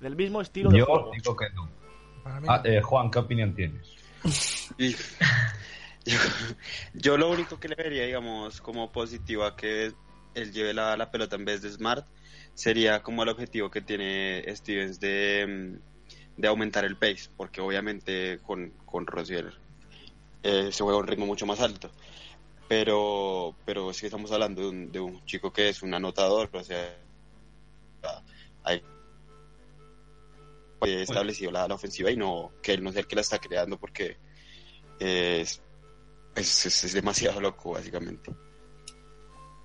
Del 0.00 0.16
mismo 0.16 0.40
estilo 0.40 0.70
de 0.70 0.78
Yo 0.78 0.86
juego. 0.86 1.10
digo 1.12 1.36
que 1.36 1.50
no. 1.50 1.68
Ah, 2.24 2.60
eh, 2.64 2.80
Juan, 2.80 3.10
¿qué 3.10 3.18
opinión 3.18 3.54
tienes? 3.54 3.96
Yo, 6.04 6.18
yo 6.94 7.16
lo 7.16 7.30
único 7.30 7.60
que 7.60 7.68
le 7.68 7.76
vería, 7.76 8.04
digamos, 8.04 8.60
como 8.60 8.90
positivo 8.90 9.44
a 9.44 9.54
que 9.54 9.92
él 10.34 10.52
lleve 10.52 10.74
la, 10.74 10.96
la 10.96 11.12
pelota 11.12 11.36
en 11.36 11.44
vez 11.44 11.62
de 11.62 11.70
Smart 11.70 12.04
sería 12.54 13.02
como 13.02 13.22
el 13.22 13.28
objetivo 13.30 13.70
que 13.70 13.82
tiene 13.82 14.44
Stevens 14.56 15.00
de, 15.00 15.46
mm, 15.76 16.40
de 16.40 16.48
aumentar 16.48 16.84
el 16.84 16.98
pace, 16.98 17.30
porque 17.36 17.60
obviamente 17.60 18.40
con, 18.42 18.70
con 18.84 19.06
Rosier 19.06 19.52
eh, 20.42 20.72
se 20.72 20.82
juega 20.84 20.98
a 20.98 21.02
un 21.02 21.06
ritmo 21.08 21.26
mucho 21.26 21.46
más 21.46 21.60
alto. 21.60 21.90
Pero, 22.68 23.56
pero 23.64 23.92
sí 23.92 24.06
estamos 24.06 24.32
hablando 24.32 24.62
de 24.62 24.68
un, 24.68 24.92
de 24.92 25.00
un 25.00 25.24
chico 25.26 25.52
que 25.52 25.68
es 25.70 25.82
un 25.82 25.94
anotador, 25.94 26.48
o 26.52 26.64
sea, 26.64 26.98
hay 28.64 28.82
establecido 30.82 31.50
la, 31.52 31.68
la 31.68 31.74
ofensiva 31.74 32.10
y 32.10 32.16
no 32.16 32.52
que 32.62 32.72
él 32.72 32.82
no 32.82 32.90
es 32.90 32.96
el 32.96 33.06
que 33.06 33.14
la 33.16 33.20
está 33.22 33.38
creando 33.38 33.78
porque 33.78 34.16
es, 34.98 35.60
es, 36.34 36.66
es- 36.66 36.84
es 36.84 36.92
demasiado 36.92 37.40
loco, 37.40 37.72
básicamente. 37.72 38.32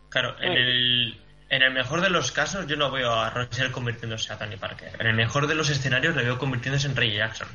Claro, 0.09 0.37
en 0.41 0.53
el, 0.53 1.26
en 1.49 1.61
el 1.61 1.73
mejor 1.73 2.01
de 2.01 2.09
los 2.09 2.31
casos 2.31 2.67
yo 2.67 2.75
no 2.75 2.91
veo 2.91 3.11
a 3.13 3.29
Roger 3.29 3.71
convirtiéndose 3.71 4.33
a 4.33 4.37
Tony 4.37 4.57
Parker. 4.57 4.91
En 4.99 5.07
el 5.07 5.15
mejor 5.15 5.47
de 5.47 5.55
los 5.55 5.69
escenarios 5.69 6.15
le 6.15 6.23
veo 6.23 6.37
convirtiéndose 6.37 6.87
en 6.87 6.95
Ray 6.95 7.15
Jackson. 7.15 7.47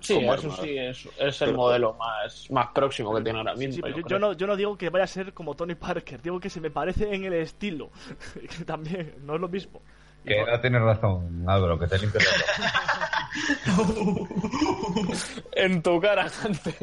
Sí, 0.00 0.14
Como 0.14 0.34
eso 0.34 0.56
sí, 0.60 0.76
es, 0.76 1.08
es 1.16 1.40
el 1.42 1.48
Pero- 1.50 1.56
modelo 1.58 1.94
más, 1.94 2.50
más 2.50 2.68
próximo 2.74 3.14
que 3.14 3.22
tiene 3.22 3.38
ahora 3.38 3.54
mismo. 3.54 3.74
Sí, 3.74 3.80
yo 3.82 3.88
yo, 3.88 3.96
yo 3.98 4.02
creo. 4.02 4.18
no, 4.18 4.32
yo 4.32 4.46
no 4.48 4.56
digo 4.56 4.76
que 4.76 4.90
vaya 4.90 5.04
a 5.04 5.08
ser 5.08 5.32
como 5.32 5.54
Tony 5.54 5.76
Parker, 5.76 6.20
digo 6.20 6.40
que 6.40 6.50
se 6.50 6.60
me 6.60 6.70
parece 6.72 7.14
en 7.14 7.24
el 7.24 7.34
estilo, 7.34 7.90
que 8.58 8.64
también 8.64 9.14
no 9.22 9.36
es 9.36 9.40
lo 9.40 9.48
mismo. 9.48 9.80
Que 10.26 10.34
por- 10.36 10.50
no 10.50 10.60
tienes 10.60 10.82
razón, 10.82 11.44
Álvaro, 11.48 11.78
que 11.78 11.86
te 11.86 11.98
limpias. 11.98 12.26
En 15.54 15.82
tu 15.82 16.00
cara, 16.00 16.28
gente. 16.28 16.74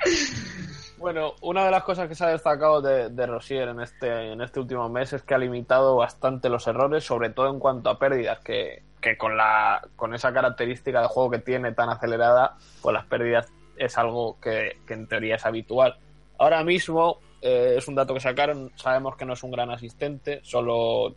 bueno, 1.00 1.34
una 1.40 1.64
de 1.64 1.70
las 1.70 1.82
cosas 1.82 2.08
que 2.08 2.14
se 2.14 2.24
ha 2.24 2.28
destacado 2.28 2.80
de, 2.82 3.08
de 3.08 3.26
Rosier 3.26 3.68
en 3.68 3.80
este, 3.80 4.32
en 4.32 4.40
este 4.42 4.60
último 4.60 4.88
mes 4.88 5.12
es 5.12 5.22
que 5.22 5.34
ha 5.34 5.38
limitado 5.38 5.96
bastante 5.96 6.48
los 6.48 6.66
errores, 6.66 7.04
sobre 7.04 7.30
todo 7.30 7.48
en 7.50 7.58
cuanto 7.58 7.90
a 7.90 7.98
pérdidas, 7.98 8.38
que, 8.40 8.82
que 9.00 9.16
con, 9.16 9.36
la, 9.36 9.80
con 9.96 10.14
esa 10.14 10.32
característica 10.32 11.00
de 11.00 11.08
juego 11.08 11.30
que 11.30 11.38
tiene 11.38 11.72
tan 11.72 11.88
acelerada, 11.88 12.56
pues 12.82 12.92
las 12.94 13.06
pérdidas 13.06 13.52
es 13.76 13.96
algo 13.96 14.38
que, 14.40 14.78
que 14.86 14.94
en 14.94 15.08
teoría 15.08 15.36
es 15.36 15.46
habitual. 15.46 15.96
Ahora 16.38 16.62
mismo 16.64 17.18
eh, 17.40 17.74
es 17.78 17.88
un 17.88 17.94
dato 17.94 18.12
que 18.14 18.20
sacaron, 18.20 18.70
sabemos 18.76 19.16
que 19.16 19.24
no 19.24 19.32
es 19.32 19.42
un 19.42 19.50
gran 19.52 19.70
asistente, 19.70 20.40
solo 20.44 21.14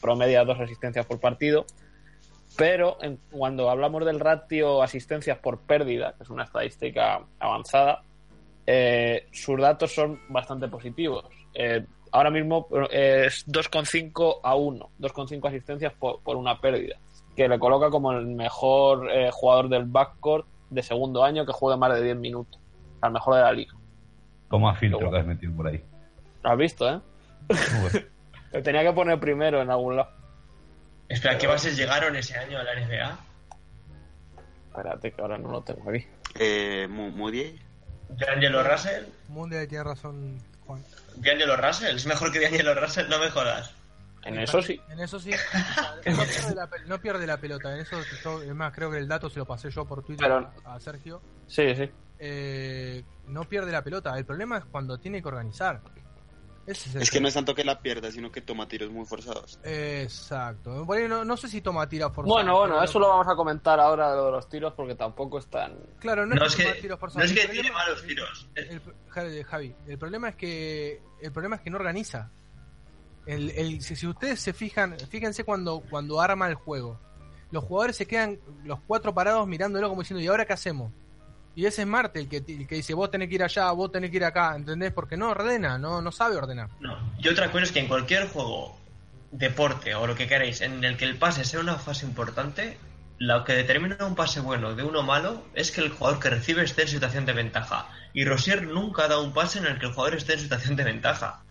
promedia 0.00 0.44
dos 0.44 0.58
asistencias 0.58 1.06
por 1.06 1.20
partido, 1.20 1.66
pero 2.56 2.96
en- 3.00 3.20
cuando 3.30 3.70
hablamos 3.70 4.04
del 4.04 4.18
ratio 4.18 4.82
asistencias 4.82 5.38
por 5.38 5.60
pérdida, 5.60 6.14
que 6.16 6.24
es 6.24 6.30
una 6.30 6.42
estadística 6.44 7.20
avanzada, 7.38 8.02
eh, 8.66 9.28
sus 9.32 9.60
datos 9.60 9.92
son 9.92 10.20
bastante 10.28 10.68
positivos. 10.68 11.24
Eh, 11.54 11.84
ahora 12.12 12.30
mismo 12.30 12.68
es 12.90 13.46
2,5 13.46 14.40
a 14.42 14.54
1, 14.54 14.90
2,5 14.98 15.48
asistencias 15.48 15.92
por, 15.94 16.22
por 16.22 16.36
una 16.36 16.60
pérdida, 16.60 16.96
que 17.36 17.48
le 17.48 17.58
coloca 17.58 17.90
como 17.90 18.12
el 18.12 18.26
mejor 18.26 19.10
eh, 19.10 19.30
jugador 19.32 19.68
del 19.68 19.84
backcourt 19.84 20.46
de 20.70 20.82
segundo 20.82 21.24
año 21.24 21.44
que 21.44 21.52
juegue 21.52 21.78
más 21.78 21.94
de 21.94 22.02
10 22.02 22.16
minutos, 22.16 22.60
al 23.00 23.12
mejor 23.12 23.36
de 23.36 23.40
la 23.40 23.52
liga. 23.52 23.72
Toma 24.48 24.74
filtro 24.74 25.10
que 25.10 25.18
has 25.18 25.26
metido 25.26 25.54
por 25.54 25.68
ahí. 25.68 25.82
Lo 26.42 26.50
has 26.50 26.58
visto, 26.58 26.88
¿eh? 26.88 27.00
Le 28.52 28.62
tenía 28.62 28.82
que 28.82 28.92
poner 28.92 29.18
primero 29.18 29.60
en 29.60 29.70
algún 29.70 29.96
lado. 29.96 30.10
Espera, 31.08 31.36
¿qué 31.38 31.46
bases 31.46 31.76
llegaron 31.76 32.14
ese 32.14 32.38
año 32.38 32.58
a 32.58 32.62
la 32.62 32.74
NBA? 32.74 33.18
Espérate, 34.68 35.12
que 35.12 35.20
ahora 35.20 35.38
no 35.38 35.50
lo 35.50 35.62
tengo 35.62 35.90
aquí. 35.90 36.06
Eh, 36.38 36.86
Moody, 36.88 37.58
D'Angelo 38.18 38.62
Russell. 38.62 39.04
Mundial 39.28 39.66
tiene 39.68 39.84
razón, 39.84 40.38
Juan. 40.66 40.82
D'Angelo 41.16 41.56
Russell, 41.56 41.96
es 41.96 42.06
mejor 42.06 42.32
que 42.32 42.40
D'Angelo 42.40 42.74
Russell, 42.74 43.08
no 43.08 43.18
me 43.18 43.30
jodas. 43.30 43.72
En 44.24 44.38
eso 44.38 44.60
sí. 44.60 44.78
En 44.90 45.00
eso 45.00 45.18
sí. 45.18 45.30
No 46.06 46.16
pierde 46.24 46.54
la, 46.54 46.68
pel- 46.68 46.84
no 46.86 47.00
pierde 47.00 47.26
la 47.26 47.36
pelota. 47.38 47.72
En 47.74 47.80
eso, 47.80 47.96
yo, 48.22 48.42
es 48.42 48.54
más, 48.54 48.72
creo 48.74 48.90
que 48.90 48.98
el 48.98 49.08
dato 49.08 49.30
se 49.30 49.38
lo 49.38 49.46
pasé 49.46 49.70
yo 49.70 49.84
por 49.86 50.02
Twitter 50.04 50.26
Pero- 50.28 50.52
a 50.64 50.78
Sergio. 50.78 51.22
Sí, 51.46 51.74
sí. 51.74 51.90
Eh, 52.18 53.02
no 53.28 53.44
pierde 53.44 53.72
la 53.72 53.82
pelota. 53.82 54.16
El 54.18 54.26
problema 54.26 54.58
es 54.58 54.64
cuando 54.66 54.98
tiene 54.98 55.22
que 55.22 55.28
organizar. 55.28 55.80
Ese 56.66 56.88
es, 56.90 56.94
el 56.94 57.02
es 57.02 57.10
que 57.10 57.20
no 57.20 57.26
es 57.28 57.34
tanto 57.34 57.54
que 57.54 57.64
la 57.64 57.80
pierda, 57.80 58.10
sino 58.12 58.30
que 58.30 58.40
toma 58.42 58.68
tiros 58.68 58.90
muy 58.90 59.04
forzados. 59.06 59.58
Exacto. 59.64 60.84
Por 60.86 60.96
ahí 60.98 61.08
no, 61.08 61.24
no 61.24 61.36
sé 61.36 61.48
si 61.48 61.60
toma 61.60 61.88
tira 61.88 62.10
forzado. 62.10 62.34
Bueno, 62.34 62.56
bueno, 62.58 62.82
eso 62.82 62.98
lo 62.98 63.08
vamos 63.08 63.26
a 63.28 63.34
comentar 63.34 63.80
ahora 63.80 64.10
de 64.10 64.16
lo 64.16 64.26
de 64.26 64.32
los 64.32 64.48
tiros 64.48 64.72
porque 64.74 64.94
tampoco 64.94 65.38
están. 65.38 65.74
Claro, 65.98 66.26
no, 66.26 66.34
No 66.34 66.44
es 66.46 66.52
es 66.52 66.56
que, 66.56 66.62
toma 66.64 66.74
tiros 66.80 66.90
no 66.90 66.98
forzados. 67.00 67.30
es 67.30 67.36
que 67.36 67.42
El 67.42 67.48
problema- 67.50 67.78
malos 67.78 68.02
tiros. 68.06 68.48
el, 68.54 68.82
Javi, 69.08 69.42
Javi, 69.42 69.74
el 69.88 69.98
problema 69.98 70.28
es 70.28 70.36
que 70.36 71.02
el 71.20 71.32
problema 71.32 71.56
es 71.56 71.62
que 71.62 71.70
no 71.70 71.76
organiza. 71.78 72.30
El, 73.26 73.50
el- 73.50 73.82
si, 73.82 73.96
si 73.96 74.06
ustedes 74.06 74.40
se 74.40 74.52
fijan, 74.52 74.96
fíjense 75.08 75.44
cuando 75.44 75.80
cuando 75.90 76.20
arma 76.20 76.46
el 76.48 76.54
juego, 76.54 76.98
los 77.50 77.64
jugadores 77.64 77.96
se 77.96 78.06
quedan 78.06 78.38
los 78.64 78.80
cuatro 78.86 79.12
parados 79.14 79.46
mirándolo 79.46 79.88
como 79.88 80.02
diciendo 80.02 80.22
¿y 80.22 80.26
ahora 80.28 80.44
qué 80.44 80.52
hacemos? 80.52 80.92
Y 81.54 81.66
ese 81.66 81.82
es 81.82 81.88
Marte 81.88 82.20
el 82.20 82.28
que, 82.28 82.36
el 82.38 82.66
que 82.66 82.76
dice 82.76 82.94
vos 82.94 83.10
tenés 83.10 83.28
que 83.28 83.34
ir 83.34 83.42
allá, 83.42 83.70
vos 83.72 83.90
tenés 83.90 84.10
que 84.10 84.16
ir 84.16 84.24
acá, 84.24 84.54
¿entendés? 84.54 84.92
Porque 84.92 85.16
no 85.16 85.30
ordena, 85.30 85.78
no 85.78 86.00
no 86.00 86.12
sabe 86.12 86.36
ordenar. 86.36 86.68
No. 86.80 86.96
Y 87.18 87.28
otra 87.28 87.50
cosa 87.50 87.64
es 87.64 87.72
que 87.72 87.80
en 87.80 87.88
cualquier 87.88 88.28
juego, 88.28 88.78
deporte 89.32 89.94
o 89.94 90.06
lo 90.06 90.14
que 90.14 90.26
queráis, 90.26 90.60
en 90.60 90.82
el 90.84 90.96
que 90.96 91.04
el 91.04 91.16
pase 91.18 91.44
sea 91.44 91.60
una 91.60 91.76
fase 91.76 92.06
importante, 92.06 92.78
lo 93.18 93.44
que 93.44 93.52
determina 93.52 93.96
un 94.06 94.14
pase 94.14 94.40
bueno 94.40 94.74
de 94.74 94.82
uno 94.82 95.02
malo 95.02 95.42
es 95.54 95.70
que 95.72 95.80
el 95.82 95.90
jugador 95.90 96.20
que 96.20 96.30
recibe 96.30 96.62
esté 96.64 96.82
en 96.82 96.88
situación 96.88 97.26
de 97.26 97.32
ventaja. 97.34 97.88
Y 98.14 98.24
Rosier 98.24 98.62
nunca 98.66 99.08
dado 99.08 99.22
un 99.22 99.32
pase 99.34 99.58
en 99.58 99.66
el 99.66 99.78
que 99.78 99.86
el 99.86 99.92
jugador 99.92 100.14
esté 100.16 100.34
en 100.34 100.40
situación 100.40 100.76
de 100.76 100.84
ventaja. 100.84 101.42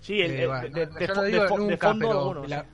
Sí, 0.00 0.20
el- 0.20 0.32
Eh, 0.32 0.46
bueno, 0.46 0.68
de- 0.70 0.86
de 0.86 1.46
fondo 1.86 2.44
la- 2.48 2.64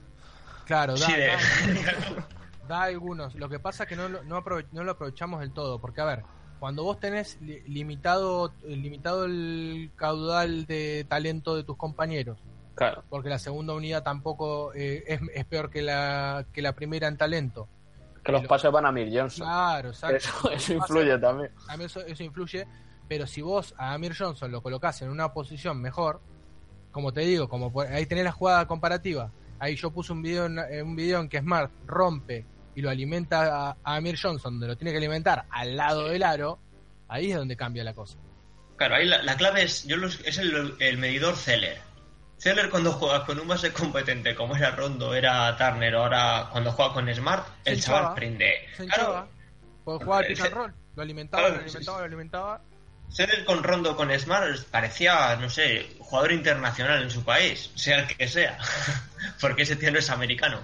claro, 0.65 0.97
da, 0.97 1.07
Sí, 1.07 1.13
de- 1.13 1.27
da, 1.27 1.37
da 2.69 2.83
algunos. 2.83 3.35
Lo 3.35 3.49
que 3.49 3.59
pasa 3.59 3.85
es 3.85 3.89
que 3.89 3.97
no, 3.97 4.09
lo- 4.09 4.23
no, 4.25 4.37
aprove- 4.43 4.67
no 4.73 4.85
lo 4.85 4.93
aprovechamos 4.93 5.41
del 5.41 5.53
todo, 5.53 5.81
porque 5.81 6.01
a 6.01 6.05
ver, 6.05 6.23
cuando 6.61 6.83
vos 6.85 6.99
tenés 7.01 7.41
li- 7.41 7.61
limitado, 7.67 8.53
limitado 8.65 9.25
el 9.25 9.91
caudal 9.97 10.67
de 10.67 11.05
talento 11.09 11.57
de 11.57 11.65
tus 11.65 11.77
compañeros, 11.77 12.39
Claro. 12.75 13.05
porque 13.09 13.29
la 13.29 13.39
segunda 13.39 13.73
unidad 13.75 14.03
tampoco 14.03 14.73
eh, 14.75 15.05
es, 15.07 15.21
es 15.35 15.45
peor 15.45 15.71
que 15.71 15.83
la, 15.83 16.47
que 16.53 16.63
la 16.63 16.73
primera 16.75 17.07
en 17.09 17.17
talento. 17.17 17.69
Que 18.25 18.33
los 18.33 18.41
Pero- 18.41 18.49
pases 18.49 18.73
van 18.73 18.87
a 18.87 18.93
Mir 18.93 19.09
Johnson. 19.17 19.47
Claro, 19.47 19.89
exacto. 19.91 20.51
Eso, 20.51 20.73
influye 20.75 21.19
también. 21.19 21.51
eso, 21.81 22.01
eso 22.01 22.23
influye, 22.23 22.67
pero 23.07 23.27
si 23.27 23.43
vos 23.43 23.75
a 23.77 23.93
Amir 23.93 24.15
Johnson 24.19 24.51
lo 24.51 24.63
colocás 24.63 25.03
en 25.03 25.11
una 25.11 25.33
posición 25.35 25.81
mejor, 25.81 26.21
como 26.91 27.13
te 27.13 27.21
digo, 27.21 27.49
como 27.49 27.71
por- 27.73 27.87
ahí 27.87 28.07
tenés 28.07 28.25
la 28.25 28.33
jugada 28.33 28.67
comparativa, 28.67 29.31
ahí 29.59 29.77
yo 29.77 29.91
puse 29.91 30.13
un 30.13 30.23
video 30.23 30.47
en, 30.47 30.59
en 30.59 30.87
un 30.87 30.97
video 30.97 31.21
en 31.21 31.29
que 31.29 31.39
Smart 31.41 31.71
rompe 31.87 32.47
y 32.75 32.83
lo 32.83 32.91
alimenta 32.91 33.69
a, 33.69 33.77
a 33.83 33.97
Amir 33.97 34.19
Johnson, 34.21 34.55
donde 34.55 34.67
lo 34.69 34.77
tiene 34.77 34.91
que 34.93 34.99
alimentar 34.99 35.45
al 35.51 35.77
lado 35.77 36.09
del 36.09 36.23
aro, 36.23 36.59
ahí 37.09 37.31
es 37.31 37.37
donde 37.37 37.57
cambia 37.57 37.85
la 37.85 37.95
cosa. 37.95 38.19
Claro, 38.77 38.97
ahí 38.97 39.07
la, 39.07 39.23
la 39.23 39.37
clave 39.37 39.63
es, 39.63 39.85
yo 39.85 39.97
los- 39.97 40.21
es 40.25 40.39
el, 40.39 40.75
el 40.81 40.99
medidor 40.99 41.37
Zeller. 41.37 41.79
Zeller 42.39 42.69
cuando 42.69 42.93
juega 42.93 43.25
con 43.25 43.39
un 43.39 43.47
base 43.49 43.73
competente 43.73 44.35
como 44.35 44.57
era 44.57 44.73
Rondo, 44.73 45.15
era 45.15 45.57
Turner, 45.57 45.95
ahora 45.95 46.49
cuando 46.51 46.73
juega 46.73 46.93
con 46.93 47.15
Smart, 47.15 47.47
Se 47.65 47.71
el 47.73 47.81
chaval 47.83 48.15
prende. 48.15 48.53
Se 48.77 48.87
Claro, 48.87 49.29
jugaba 49.85 50.19
al 50.19 50.27
pick 50.27 50.41
and 50.41 50.53
roll, 50.55 50.75
lo 50.97 51.03
alimentaba, 51.03 51.43
Claro, 51.45 51.55
lo 51.57 51.63
alimentaba, 51.65 51.99
lo 52.01 52.05
alimentaba. 52.05 52.63
Zeller 53.11 53.45
con 53.45 53.63
Rondo, 53.63 53.97
con 53.97 54.19
Smart, 54.19 54.59
parecía, 54.71 55.37
no 55.37 55.49
sé, 55.49 55.87
jugador 56.01 56.33
internacional 56.33 57.03
en 57.03 57.11
su 57.11 57.23
país, 57.23 57.71
sea 57.77 58.01
el 58.01 58.09
que 58.17 58.27
sea, 58.27 58.59
porque 59.41 59.63
ese 59.63 59.77
tío 59.77 59.93
no 59.93 59.99
es 60.01 60.11
americano. 60.11 60.61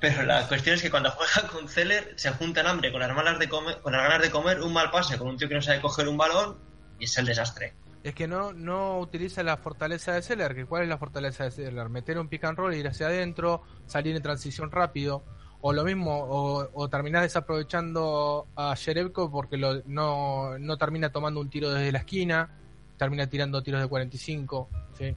Pero 0.00 0.22
la 0.22 0.48
cuestión 0.48 0.76
es 0.76 0.82
que 0.82 0.90
cuando 0.90 1.10
juega 1.16 1.48
con 1.48 1.68
Zeller 1.68 2.14
se 2.16 2.30
juntan 2.30 2.66
hambre 2.66 2.90
con 2.90 3.00
las, 3.00 3.14
malas 3.14 3.38
de 3.38 3.48
comer, 3.48 3.80
con 3.80 3.92
ganas 3.92 4.22
de 4.22 4.30
comer, 4.30 4.60
un 4.62 4.72
mal 4.72 4.90
pase 4.90 5.18
con 5.18 5.28
un 5.28 5.36
tío 5.36 5.48
que 5.48 5.54
no 5.54 5.62
sabe 5.62 5.80
coger 5.80 6.08
un 6.08 6.16
balón 6.16 6.58
y 6.98 7.04
es 7.04 7.18
el 7.18 7.26
desastre. 7.26 7.74
Es 8.02 8.14
que 8.14 8.26
no, 8.26 8.54
no 8.54 8.98
utiliza 8.98 9.42
la 9.42 9.58
fortaleza 9.58 10.12
de 10.12 10.22
Seller, 10.22 10.54
que 10.54 10.64
cuál 10.64 10.84
es 10.84 10.88
la 10.88 10.96
fortaleza 10.96 11.44
de 11.44 11.50
Seller, 11.50 11.90
meter 11.90 12.18
un 12.18 12.28
pick 12.28 12.44
and 12.44 12.56
roll, 12.56 12.74
ir 12.74 12.88
hacia 12.88 13.08
adentro, 13.08 13.62
salir 13.86 14.16
en 14.16 14.22
transición 14.22 14.70
rápido, 14.70 15.22
o 15.60 15.74
lo 15.74 15.84
mismo, 15.84 16.16
o, 16.16 16.66
o 16.72 16.88
terminar 16.88 17.22
desaprovechando 17.22 18.46
a 18.56 18.74
Sherebko 18.74 19.30
porque 19.30 19.58
lo, 19.58 19.82
no, 19.84 20.58
no 20.58 20.78
termina 20.78 21.12
tomando 21.12 21.40
un 21.40 21.50
tiro 21.50 21.70
desde 21.70 21.92
la 21.92 21.98
esquina, 21.98 22.48
termina 22.96 23.26
tirando 23.26 23.62
tiros 23.62 23.82
de 23.82 23.86
45, 23.86 24.68
¿sí? 24.96 25.14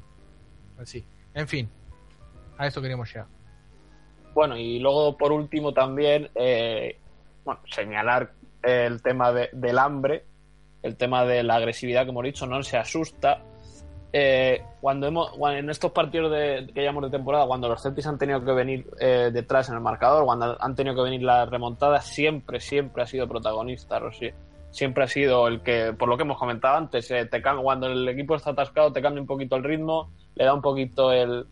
Así. 0.77 1.05
En 1.33 1.47
fin, 1.47 1.69
a 2.57 2.67
eso 2.67 2.81
queríamos 2.81 3.07
llegar. 3.07 3.27
Bueno, 4.33 4.57
y 4.57 4.79
luego 4.79 5.15
por 5.17 5.31
último 5.31 5.73
también, 5.73 6.29
eh, 6.35 6.97
bueno, 7.45 7.61
señalar 7.69 8.31
el 8.63 9.01
tema 9.01 9.31
de- 9.31 9.49
del 9.53 9.77
hambre, 9.77 10.23
el 10.81 10.95
tema 10.95 11.25
de 11.25 11.43
la 11.43 11.55
agresividad 11.55 12.03
que 12.03 12.09
hemos 12.09 12.23
dicho, 12.23 12.45
no 12.47 12.61
se 12.63 12.77
asusta. 12.77 13.41
Eh, 14.15 14.61
cuando 14.79 15.07
hemos, 15.07 15.31
en 15.55 15.69
estos 15.69 15.91
partidos 15.91 16.31
de, 16.31 16.69
que 16.73 16.81
llevamos 16.81 17.03
de 17.05 17.09
temporada, 17.09 17.47
cuando 17.47 17.67
los 17.67 17.81
Celtics 17.81 18.05
han 18.07 18.17
tenido 18.19 18.43
que 18.45 18.51
venir 18.51 18.87
eh, 18.99 19.31
detrás 19.33 19.69
en 19.69 19.75
el 19.75 19.81
marcador, 19.81 20.25
cuando 20.25 20.55
han 20.59 20.75
tenido 20.75 20.95
que 20.95 21.01
venir 21.01 21.23
las 21.23 21.49
remontadas, 21.49 22.05
siempre, 22.05 22.59
siempre 22.59 23.03
ha 23.03 23.07
sido 23.07 23.27
protagonista. 23.27 23.99
Siempre 24.69 25.03
ha 25.03 25.07
sido 25.07 25.47
el 25.47 25.61
que, 25.61 25.93
por 25.93 26.09
lo 26.09 26.17
que 26.17 26.23
hemos 26.23 26.37
comentado 26.39 26.75
antes, 26.77 27.09
eh, 27.11 27.25
te 27.25 27.41
cambia- 27.41 27.63
cuando 27.63 27.87
el 27.87 28.07
equipo 28.09 28.35
está 28.35 28.51
atascado, 28.51 28.91
te 28.91 29.01
cambia 29.03 29.21
un 29.21 29.27
poquito 29.27 29.55
el 29.55 29.63
ritmo, 29.63 30.11
le 30.35 30.45
da 30.45 30.53
un 30.53 30.61
poquito 30.61 31.11
el, 31.11 31.45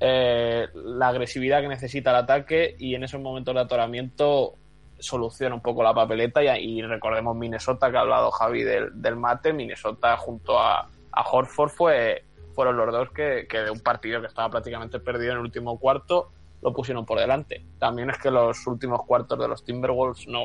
eh, 0.00 0.68
la 0.74 1.08
agresividad 1.08 1.60
que 1.60 1.68
necesita 1.68 2.10
el 2.10 2.16
ataque 2.16 2.76
y 2.78 2.94
en 2.94 3.04
esos 3.04 3.20
momentos 3.20 3.54
de 3.54 3.60
atoramiento 3.60 4.54
soluciona 4.98 5.54
un 5.54 5.60
poco 5.62 5.82
la 5.82 5.94
papeleta 5.94 6.42
y, 6.42 6.78
y 6.78 6.82
recordemos 6.82 7.36
Minnesota 7.36 7.90
que 7.90 7.96
ha 7.96 8.00
hablado 8.00 8.30
Javi 8.30 8.62
del, 8.64 9.00
del 9.00 9.16
mate, 9.16 9.52
Minnesota 9.52 10.16
junto 10.16 10.58
a, 10.58 10.88
a 11.12 11.22
Horford 11.30 11.70
fue, 11.70 12.24
fueron 12.54 12.76
los 12.76 12.92
dos 12.92 13.10
que, 13.10 13.46
que 13.48 13.58
de 13.58 13.70
un 13.70 13.80
partido 13.80 14.20
que 14.20 14.26
estaba 14.26 14.50
prácticamente 14.50 14.98
perdido 15.00 15.32
en 15.32 15.38
el 15.38 15.44
último 15.44 15.78
cuarto 15.78 16.30
lo 16.62 16.72
pusieron 16.72 17.06
por 17.06 17.20
delante. 17.20 17.64
También 17.78 18.10
es 18.10 18.18
que 18.18 18.30
los 18.32 18.66
últimos 18.66 19.04
cuartos 19.06 19.38
de 19.38 19.46
los 19.46 19.64
Timberwolves 19.64 20.26
no, 20.26 20.42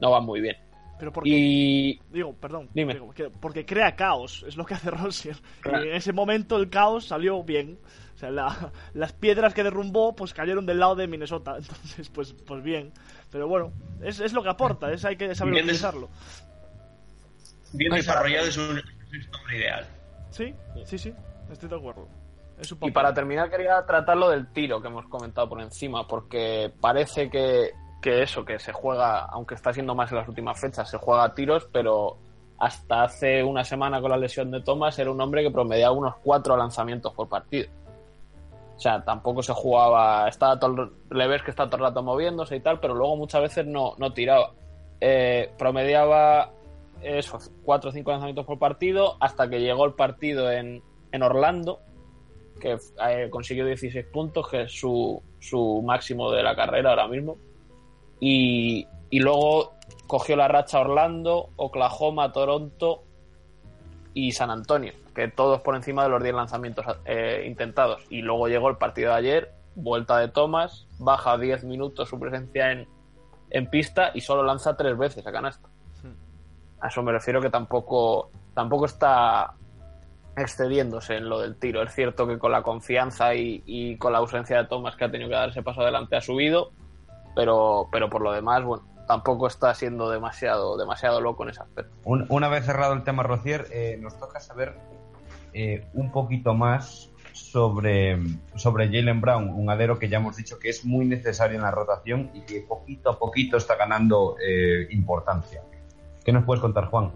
no 0.00 0.10
van 0.10 0.24
muy 0.24 0.40
bien. 0.40 0.56
Pero 0.98 1.12
porque, 1.12 1.30
Y 1.30 2.00
digo, 2.10 2.32
perdón, 2.34 2.68
Dime. 2.74 2.94
digo, 2.94 3.12
que- 3.12 3.30
porque 3.30 3.64
crea 3.64 3.94
caos, 3.94 4.44
es 4.48 4.56
lo 4.56 4.64
que 4.66 4.74
hace 4.74 4.90
Rozier. 4.90 5.36
Claro. 5.60 5.84
En 5.84 5.94
ese 5.94 6.12
momento 6.12 6.56
el 6.56 6.68
caos 6.70 7.06
salió 7.06 7.44
bien. 7.44 7.78
O 8.18 8.20
sea, 8.20 8.32
la- 8.32 8.72
las 8.94 9.12
piedras 9.12 9.54
que 9.54 9.62
derrumbó 9.62 10.16
pues 10.16 10.34
cayeron 10.34 10.66
del 10.66 10.80
lado 10.80 10.96
de 10.96 11.06
Minnesota. 11.06 11.56
Entonces, 11.58 12.08
pues, 12.08 12.32
pues 12.32 12.64
bien. 12.64 12.92
Pero 13.30 13.46
bueno, 13.46 13.70
es, 14.02 14.18
es 14.18 14.32
lo 14.32 14.42
que 14.42 14.48
aporta, 14.48 14.90
es 14.90 15.04
hay 15.04 15.16
que 15.16 15.32
saber 15.36 15.54
Bien 15.54 15.64
utilizarlo. 15.66 16.08
Bien 17.72 17.92
desarrollado 17.92 18.48
es 18.48 18.56
un, 18.56 18.78
es 18.78 19.28
un 19.28 19.34
hombre 19.36 19.58
ideal. 19.58 19.86
Sí, 20.30 20.52
sí, 20.84 20.98
sí, 20.98 21.14
estoy 21.48 21.68
de 21.68 21.76
acuerdo. 21.76 22.08
Es 22.58 22.72
un 22.72 22.78
Y 22.82 22.90
para 22.90 23.14
terminar 23.14 23.50
quería 23.50 23.86
tratar 23.86 24.16
lo 24.16 24.30
del 24.30 24.48
tiro 24.52 24.82
que 24.82 24.88
hemos 24.88 25.06
comentado 25.06 25.48
por 25.48 25.60
encima, 25.60 26.08
porque 26.08 26.72
parece 26.80 27.30
que, 27.30 27.70
que 28.02 28.22
eso, 28.24 28.44
que 28.44 28.58
se 28.58 28.72
juega, 28.72 29.26
aunque 29.26 29.54
está 29.54 29.72
siendo 29.72 29.94
más 29.94 30.10
en 30.10 30.18
las 30.18 30.28
últimas 30.28 30.60
fechas, 30.60 30.90
se 30.90 30.98
juega 30.98 31.22
a 31.22 31.34
tiros, 31.34 31.68
pero 31.72 32.18
hasta 32.58 33.04
hace 33.04 33.44
una 33.44 33.62
semana 33.62 34.00
con 34.00 34.10
la 34.10 34.16
lesión 34.16 34.50
de 34.50 34.60
Thomas 34.62 34.98
era 34.98 35.12
un 35.12 35.20
hombre 35.20 35.44
que 35.44 35.50
promediaba 35.52 35.94
unos 35.94 36.16
cuatro 36.24 36.56
lanzamientos 36.56 37.14
por 37.14 37.28
partido. 37.28 37.68
O 38.78 38.80
sea, 38.80 39.04
tampoco 39.04 39.42
se 39.42 39.52
jugaba, 39.52 40.28
estaba 40.28 40.56
todo 40.56 40.92
le 41.10 41.26
ves 41.26 41.42
que 41.42 41.50
está 41.50 41.66
todo 41.66 41.78
el 41.78 41.82
rato 41.82 42.00
moviéndose 42.04 42.54
y 42.54 42.60
tal, 42.60 42.78
pero 42.78 42.94
luego 42.94 43.16
muchas 43.16 43.42
veces 43.42 43.66
no, 43.66 43.94
no 43.98 44.12
tiraba. 44.12 44.52
Eh, 45.00 45.50
promediaba 45.58 46.52
eso, 47.02 47.40
cuatro 47.64 47.90
o 47.90 47.92
cinco 47.92 48.12
lanzamientos 48.12 48.46
por 48.46 48.60
partido, 48.60 49.16
hasta 49.18 49.50
que 49.50 49.60
llegó 49.60 49.84
el 49.84 49.94
partido 49.94 50.48
en, 50.52 50.80
en 51.10 51.22
Orlando, 51.24 51.80
que 52.60 52.78
eh, 53.04 53.28
consiguió 53.30 53.66
16 53.66 54.06
puntos, 54.12 54.48
que 54.48 54.62
es 54.62 54.72
su, 54.72 55.20
su 55.40 55.82
máximo 55.84 56.30
de 56.30 56.44
la 56.44 56.54
carrera 56.54 56.90
ahora 56.90 57.08
mismo. 57.08 57.36
Y, 58.20 58.86
y 59.10 59.18
luego 59.18 59.72
cogió 60.06 60.36
la 60.36 60.46
racha 60.46 60.78
Orlando, 60.78 61.50
Oklahoma, 61.56 62.30
Toronto 62.30 63.02
y 64.14 64.30
San 64.30 64.52
Antonio, 64.52 64.92
que 65.18 65.28
todos 65.28 65.60
por 65.62 65.74
encima 65.74 66.04
de 66.04 66.10
los 66.10 66.22
10 66.22 66.34
lanzamientos 66.34 66.86
eh, 67.04 67.44
intentados. 67.46 68.04
Y 68.08 68.22
luego 68.22 68.46
llegó 68.48 68.68
el 68.68 68.76
partido 68.76 69.10
de 69.10 69.16
ayer, 69.18 69.52
vuelta 69.74 70.16
de 70.18 70.28
Thomas, 70.28 70.86
baja 70.98 71.36
10 71.36 71.64
minutos 71.64 72.08
su 72.08 72.18
presencia 72.20 72.70
en, 72.70 72.86
en 73.50 73.68
pista 73.68 74.12
y 74.14 74.20
solo 74.20 74.42
lanza 74.44 74.76
tres 74.76 74.96
veces 74.96 75.26
a 75.26 75.32
canasta. 75.32 75.68
A 76.80 76.86
eso 76.86 77.02
me 77.02 77.10
refiero 77.10 77.40
que 77.40 77.50
tampoco, 77.50 78.30
tampoco 78.54 78.86
está 78.86 79.54
excediéndose 80.36 81.16
en 81.16 81.28
lo 81.28 81.40
del 81.40 81.56
tiro. 81.56 81.82
Es 81.82 81.92
cierto 81.92 82.26
que 82.28 82.38
con 82.38 82.52
la 82.52 82.62
confianza 82.62 83.34
y, 83.34 83.62
y 83.66 83.96
con 83.98 84.12
la 84.12 84.18
ausencia 84.18 84.58
de 84.58 84.68
Thomas 84.68 84.94
que 84.94 85.04
ha 85.04 85.10
tenido 85.10 85.28
que 85.28 85.34
dar 85.34 85.48
ese 85.48 85.62
paso 85.62 85.80
adelante 85.80 86.14
ha 86.16 86.20
subido, 86.20 86.70
pero, 87.34 87.88
pero 87.90 88.08
por 88.08 88.22
lo 88.22 88.32
demás, 88.32 88.62
bueno, 88.64 88.84
tampoco 89.08 89.48
está 89.48 89.74
siendo 89.74 90.10
demasiado, 90.10 90.76
demasiado 90.76 91.20
loco 91.20 91.42
en 91.42 91.50
ese 91.50 91.62
aspecto. 91.62 91.92
Un- 92.04 92.26
una 92.28 92.48
vez 92.48 92.64
cerrado 92.64 92.92
el 92.92 93.02
tema 93.02 93.24
Rocier, 93.24 93.66
eh, 93.72 93.98
nos 94.00 94.16
toca 94.18 94.38
saber 94.38 94.76
eh, 95.52 95.86
un 95.94 96.12
poquito 96.12 96.54
más 96.54 97.10
sobre, 97.32 98.18
sobre 98.56 98.86
Jalen 98.86 99.20
Brown, 99.20 99.50
un 99.50 99.70
adero 99.70 99.98
que 99.98 100.08
ya 100.08 100.18
hemos 100.18 100.36
dicho 100.36 100.58
que 100.58 100.68
es 100.68 100.84
muy 100.84 101.06
necesario 101.06 101.56
en 101.56 101.62
la 101.62 101.70
rotación 101.70 102.30
y 102.34 102.40
que 102.42 102.60
poquito 102.60 103.10
a 103.10 103.18
poquito 103.18 103.56
está 103.56 103.76
ganando 103.76 104.36
eh, 104.44 104.88
importancia. 104.90 105.62
¿Qué 106.24 106.32
nos 106.32 106.44
puedes 106.44 106.60
contar, 106.60 106.86
Juan? 106.86 107.12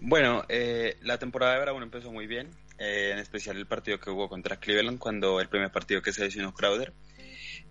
Bueno, 0.00 0.44
eh, 0.48 0.96
la 1.02 1.18
temporada 1.18 1.54
de 1.54 1.60
Brown 1.60 1.82
empezó 1.82 2.12
muy 2.12 2.26
bien, 2.26 2.50
eh, 2.78 3.10
en 3.12 3.18
especial 3.18 3.56
el 3.56 3.66
partido 3.66 3.98
que 3.98 4.10
hubo 4.10 4.28
contra 4.28 4.56
Cleveland, 4.56 4.98
cuando 4.98 5.40
el 5.40 5.48
primer 5.48 5.70
partido 5.70 6.02
que 6.02 6.12
se 6.12 6.24
lesionó 6.24 6.54
Crowder. 6.54 6.92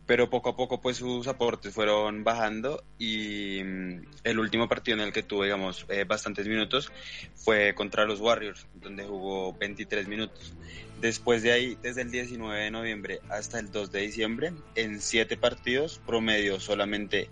Pero 0.07 0.29
poco 0.29 0.49
a 0.49 0.55
poco, 0.55 0.79
pues 0.79 0.97
sus 0.97 1.27
aportes 1.27 1.73
fueron 1.73 2.23
bajando 2.23 2.83
y 2.97 3.61
mm, 3.63 4.05
el 4.23 4.39
último 4.39 4.69
partido 4.69 4.97
en 4.97 5.03
el 5.03 5.13
que 5.13 5.21
tuvo, 5.21 5.43
digamos, 5.43 5.85
eh, 5.89 6.05
bastantes 6.05 6.47
minutos 6.47 6.91
fue 7.35 7.75
contra 7.75 8.05
los 8.05 8.21
Warriors, 8.21 8.65
donde 8.75 9.03
jugó 9.03 9.53
23 9.53 10.07
minutos. 10.07 10.53
Después 11.01 11.43
de 11.43 11.51
ahí, 11.51 11.77
desde 11.83 12.01
el 12.01 12.11
19 12.11 12.57
de 12.57 12.71
noviembre 12.71 13.19
hasta 13.29 13.59
el 13.59 13.69
2 13.69 13.91
de 13.91 14.01
diciembre, 14.01 14.53
en 14.75 15.01
7 15.01 15.37
partidos, 15.37 16.01
promedio 16.05 16.59
solamente 16.59 17.29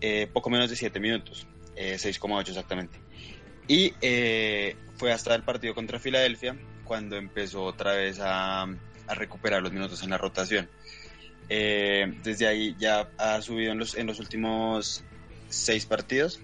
eh, 0.00 0.28
poco 0.32 0.50
menos 0.50 0.68
de 0.68 0.76
7 0.76 0.98
minutos, 0.98 1.46
eh, 1.76 1.94
6,8 1.94 2.48
exactamente. 2.48 2.98
Y 3.68 3.94
eh, 4.00 4.76
fue 4.96 5.12
hasta 5.12 5.34
el 5.36 5.44
partido 5.44 5.74
contra 5.74 6.00
Filadelfia 6.00 6.56
cuando 6.84 7.16
empezó 7.16 7.62
otra 7.62 7.94
vez 7.94 8.18
a, 8.20 8.62
a 8.62 9.14
recuperar 9.14 9.62
los 9.62 9.72
minutos 9.72 10.02
en 10.02 10.10
la 10.10 10.18
rotación. 10.18 10.68
Eh, 11.54 12.14
desde 12.22 12.46
ahí 12.46 12.74
ya 12.78 13.10
ha 13.18 13.42
subido 13.42 13.72
en 13.72 13.78
los, 13.78 13.94
en 13.94 14.06
los 14.06 14.18
últimos 14.18 15.04
seis 15.50 15.84
partidos, 15.84 16.40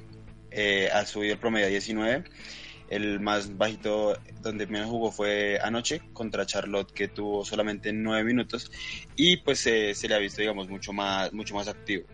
eh, 0.50 0.90
ha 0.92 1.06
subido 1.06 1.32
el 1.32 1.40
promedio 1.40 1.64
a 1.64 1.70
19. 1.70 2.24
El 2.90 3.18
más 3.18 3.56
bajito 3.56 4.18
donde 4.42 4.66
menos 4.66 4.90
jugó 4.90 5.11
fue 5.11 5.59
anoche 5.62 6.02
contra 6.12 6.44
Charlotte, 6.44 6.92
que 6.92 7.09
tuvo 7.09 7.42
solamente 7.42 7.90
9 7.90 8.22
minutos 8.22 8.70
y 9.16 9.38
pues 9.38 9.66
eh, 9.66 9.94
se 9.94 10.09
le 10.09 10.14
ha 10.14 10.18
visto, 10.18 10.42
digamos, 10.42 10.68
mucho 10.68 10.92
más, 10.92 11.32
mucho 11.32 11.54
más 11.54 11.68
activo. 11.68 12.06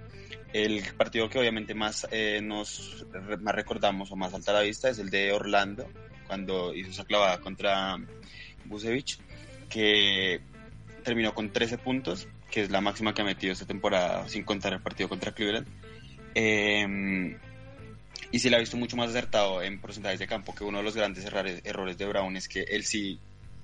El 0.52 0.84
partido 0.96 1.28
que 1.28 1.40
obviamente 1.40 1.74
más 1.74 2.06
eh, 2.12 2.40
nos 2.40 3.06
más 3.40 3.56
recordamos 3.56 4.12
o 4.12 4.16
más 4.16 4.30
salta 4.30 4.52
a 4.52 4.54
la 4.54 4.60
vista 4.60 4.88
es 4.88 5.00
el 5.00 5.10
de 5.10 5.32
Orlando, 5.32 5.88
cuando 6.28 6.72
hizo 6.72 6.90
esa 6.90 7.04
clavada 7.04 7.40
contra 7.40 7.96
Busevich, 8.66 9.18
que 9.68 10.40
terminó 11.02 11.34
con 11.34 11.52
13 11.52 11.78
puntos, 11.78 12.28
que 12.54 12.62
es 12.62 12.70
la 12.70 12.80
máxima 12.80 13.12
que 13.12 13.20
ha 13.20 13.24
metido 13.24 13.52
esta 13.52 13.66
temporada 13.66 14.28
sin 14.28 14.44
contar 14.44 14.72
el 14.74 14.80
partido 14.80 15.08
contra 15.08 15.32
Cleveland. 15.32 15.66
Eh, 16.36 17.36
y 18.30 18.38
se 18.38 18.48
le 18.48 18.54
ha 18.54 18.60
visto 18.60 18.76
mucho 18.76 18.96
más 18.96 19.10
acertado 19.10 19.60
en 19.60 19.80
porcentajes 19.80 20.20
de 20.20 20.28
campo, 20.28 20.54
que 20.54 20.62
uno 20.62 20.78
de 20.78 20.84
los 20.84 20.94
grandes 20.94 21.24
errores, 21.24 21.62
errores 21.64 21.98
de 21.98 22.06
Brown 22.06 22.36
es 22.36 22.46
que 22.46 22.62
él 22.62 22.84
sí 22.84 23.18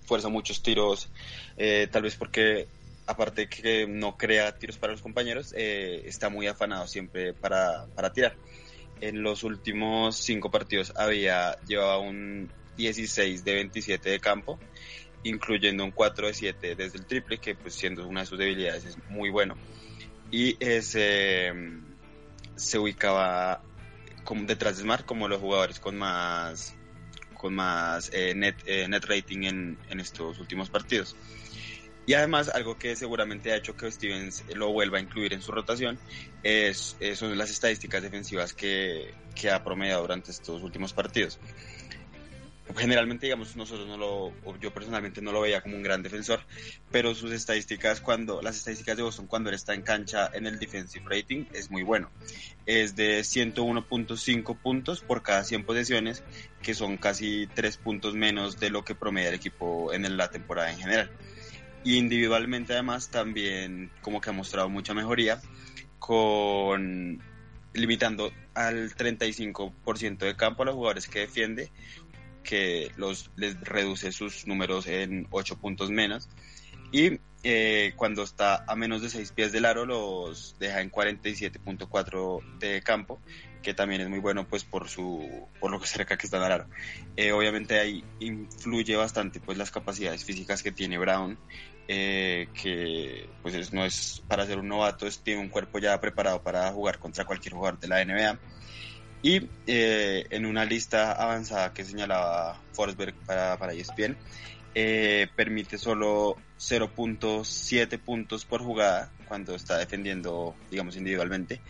fuerza 0.07 0.29
muchos 0.29 0.65
tiros, 0.65 1.09
eh, 1.57 1.87
tal 1.89 2.03
vez 2.03 2.17
porque 2.17 2.67
aparte 3.07 3.49
que 3.49 3.87
no 3.87 4.17
crea 4.17 4.59
tiros 4.59 4.77
para 4.77 4.93
los 4.93 5.03
compañeros, 5.03 5.55
eh, 5.57 6.03
está 6.07 6.29
muy 6.29 6.49
afanado 6.49 6.89
siempre 6.89 7.33
para, 7.33 7.87
para 7.95 8.13
tirar. 8.13 8.35
En 9.01 9.23
los 9.23 9.45
últimos 9.45 10.17
cinco 10.17 10.51
partidos 10.51 10.93
había 10.97 11.57
llevado 11.65 12.01
un 12.01 12.51
16 12.77 13.45
de 13.45 13.55
27 13.55 14.11
de 14.11 14.19
campo, 14.19 14.59
incluyendo 15.25 15.85
un 15.85 15.91
4 15.91 16.29
de 16.29 16.35
7 16.35 16.75
desde 16.75 16.99
el 16.99 17.07
triple, 17.07 17.39
que 17.39 17.55
pues 17.55 17.75
siendo 17.75 18.07
una 18.07 18.21
de 18.21 18.27
sus 18.27 18.39
debilidades 18.39 18.85
es 18.85 18.99
muy 19.09 19.31
bueno. 19.31 19.57
Y 20.31 20.57
ese, 20.65 21.53
se 22.57 22.79
ubicaba 22.79 23.63
como 24.25 24.45
detrás 24.45 24.77
de 24.77 24.83
Smart 24.83 25.05
como 25.05 25.29
los 25.29 25.41
jugadores 25.41 25.81
con 25.81 25.97
más 25.97 26.77
con 27.35 27.55
más 27.55 28.11
eh, 28.13 28.35
net, 28.35 28.55
eh, 28.67 28.87
net 28.87 29.03
rating 29.07 29.45
en, 29.45 29.79
en 29.89 29.99
estos 30.01 30.39
últimos 30.39 30.69
partidos. 30.69 31.17
Y 32.07 32.15
además, 32.15 32.49
algo 32.49 32.77
que 32.77 32.97
seguramente 32.97 33.53
ha 33.53 33.57
hecho 33.57 33.77
que 33.77 33.91
Stevens 33.91 34.45
lo 34.55 34.73
vuelva 34.73 34.99
a 34.99 35.01
incluir 35.01 35.33
en 35.33 35.43
su 35.43 35.53
rotación 35.53 35.99
es, 36.43 36.97
eh, 37.01 37.15
son 37.15 37.39
las 37.39 37.51
estadísticas 37.51 38.03
defensivas 38.03 38.53
que, 38.53 39.15
que 39.35 39.51
ha 39.51 39.63
promediado 39.63 40.03
durante 40.03 40.31
estos 40.31 40.63
últimos 40.63 40.93
partidos. 40.93 41.39
Generalmente, 42.77 43.27
digamos, 43.27 43.57
nosotros 43.57 43.87
no 43.87 43.97
lo, 43.97 44.59
yo 44.59 44.73
personalmente 44.73 45.23
no 45.23 45.33
lo 45.33 45.41
veía 45.41 45.61
como 45.61 45.77
un 45.77 45.83
gran 45.83 46.03
defensor, 46.03 46.41
pero 46.91 47.15
sus 47.15 47.33
estadísticas 47.33 48.01
cuando, 48.01 48.43
las 48.43 48.57
estadísticas 48.57 48.97
de 48.97 49.03
Boston 49.03 49.27
cuando 49.27 49.51
él 49.51 49.57
está 49.57 49.75
en 49.75 49.83
cancha 49.83 50.31
en 50.33 50.47
el 50.47 50.59
defensive 50.59 51.05
rating 51.09 51.47
es 51.53 51.71
muy 51.71 51.83
bueno. 51.83 52.11
Es 52.67 52.97
de 52.97 53.21
101.5 53.21 54.59
puntos 54.59 55.01
por 55.01 55.23
cada 55.23 55.45
100 55.45 55.65
posesiones, 55.65 56.23
que 56.63 56.75
son 56.75 56.97
casi 56.97 57.49
3 57.55 57.77
puntos 57.79 58.15
menos 58.15 58.59
de 58.59 58.71
lo 58.71 58.85
que 58.85 58.95
promedia 58.95 59.29
el 59.29 59.35
equipo 59.35 59.93
en 59.93 60.17
la 60.17 60.31
temporada 60.31 60.71
en 60.71 60.79
general. 60.79 61.11
Y 61.83 61.97
individualmente 61.97 62.75
además 62.75 63.11
también 63.11 63.91
como 64.03 64.21
que 64.21 64.31
ha 64.31 64.35
mostrado 64.35 64.69
mucha 64.69 64.93
mejoría 64.93 65.41
con 65.99 67.23
limitando 67.73 68.33
al 68.55 68.95
35% 68.95 70.19
de 70.19 70.37
campo 70.37 70.63
a 70.63 70.67
los 70.67 70.75
jugadores 70.75 71.07
que 71.07 71.21
defiende, 71.21 71.71
que 72.43 72.91
los 72.97 73.31
les 73.37 73.61
reduce 73.61 74.13
sus 74.13 74.47
números 74.47 74.87
en 74.87 75.27
8 75.31 75.57
puntos 75.57 75.91
menos. 75.91 76.29
Y 76.93 77.21
eh, 77.43 77.93
cuando 77.97 78.23
está 78.23 78.65
a 78.67 78.75
menos 78.77 79.01
de 79.03 79.11
6 79.11 79.33
pies 79.33 79.53
del 79.53 79.65
aro 79.65 79.87
los 79.87 80.57
deja 80.59 80.81
en 80.81 80.91
47.4 80.91 82.41
de 82.59 82.83
campo, 82.83 83.21
que 83.63 83.75
también 83.75 84.01
es 84.01 84.09
muy 84.09 84.19
bueno 84.19 84.47
pues 84.49 84.65
por 84.65 84.89
su 84.89 85.49
por 85.61 85.71
lo 85.71 85.81
que 85.81 85.87
cerca 85.87 86.17
que 86.17 86.27
está 86.27 86.45
al 86.45 86.53
aro. 86.53 86.67
Eh, 87.17 87.33
obviamente 87.33 87.79
ahí 87.79 88.03
influye 88.19 88.97
bastante 88.97 89.41
pues 89.41 89.57
las 89.59 89.71
capacidades 89.71 90.25
físicas 90.25 90.63
que 90.63 90.73
tiene 90.73 90.99
Brown, 90.99 91.39
eh, 91.89 92.49
que 92.61 93.29
pues 93.43 93.55
es- 93.55 93.73
no 93.73 93.85
es 93.85 94.23
para 94.29 94.47
ser 94.47 94.59
un 94.59 94.69
novato, 94.69 95.07
es, 95.07 95.23
tiene 95.23 95.41
un 95.41 95.49
cuerpo 95.49 95.79
ya 95.79 96.01
preparado 96.01 96.43
para 96.43 96.71
jugar 96.73 96.99
contra 96.99 97.25
cualquier 97.25 97.55
jugador 97.55 97.79
de 97.79 97.89
la 97.89 98.01
NBA. 98.03 98.39
Y 99.23 99.49
eh, 99.67 100.27
en 100.31 100.47
una 100.47 100.65
lista 100.65 101.13
avanzada 101.13 101.73
que 101.75 101.85
señalaba 101.85 102.61
Forsberg 102.73 103.15
para, 103.27 103.59
para 103.59 103.73
ESPN, 103.75 104.17
eh, 104.75 105.29
permite 105.37 105.79
solo 105.79 106.37
0.7 106.59 107.99
puntos 107.99 108.45
por 108.45 108.63
jugada 108.63 109.13
cuando 109.27 109.55
está 109.55 109.79
defendiendo, 109.79 110.55
digamos, 110.71 110.97
individualmente. 110.97 111.61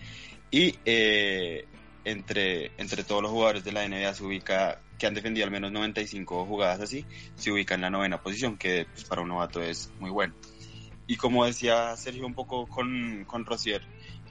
Y 0.51 0.78
eh, 0.84 1.66
entre, 2.05 2.72
entre 2.76 3.05
todos 3.05 3.22
los 3.22 3.30
jugadores 3.30 3.64
de 3.64 3.72
la 3.72 3.86
NBA 3.88 4.14
se 4.14 4.24
ubica, 4.24 4.80
que 4.98 5.07
han 5.07 5.14
defendido 5.14 5.44
al 5.46 5.51
menos 5.51 5.72
95 5.72 6.46
jugadas 6.46 6.80
así, 6.80 7.05
se 7.36 7.51
ubica 7.51 7.74
en 7.74 7.80
la 7.80 7.90
novena 7.90 8.22
posición, 8.22 8.57
que 8.59 8.86
pues, 8.92 9.05
para 9.05 9.22
un 9.22 9.28
novato 9.28 9.62
es 9.62 9.90
muy 9.98 10.11
bueno. 10.11 10.34
Y 11.07 11.16
como 11.16 11.44
decía 11.44 11.96
Sergio 11.96 12.26
un 12.26 12.34
poco 12.34 12.66
con, 12.66 13.24
con 13.26 13.44
Rosier, 13.44 13.82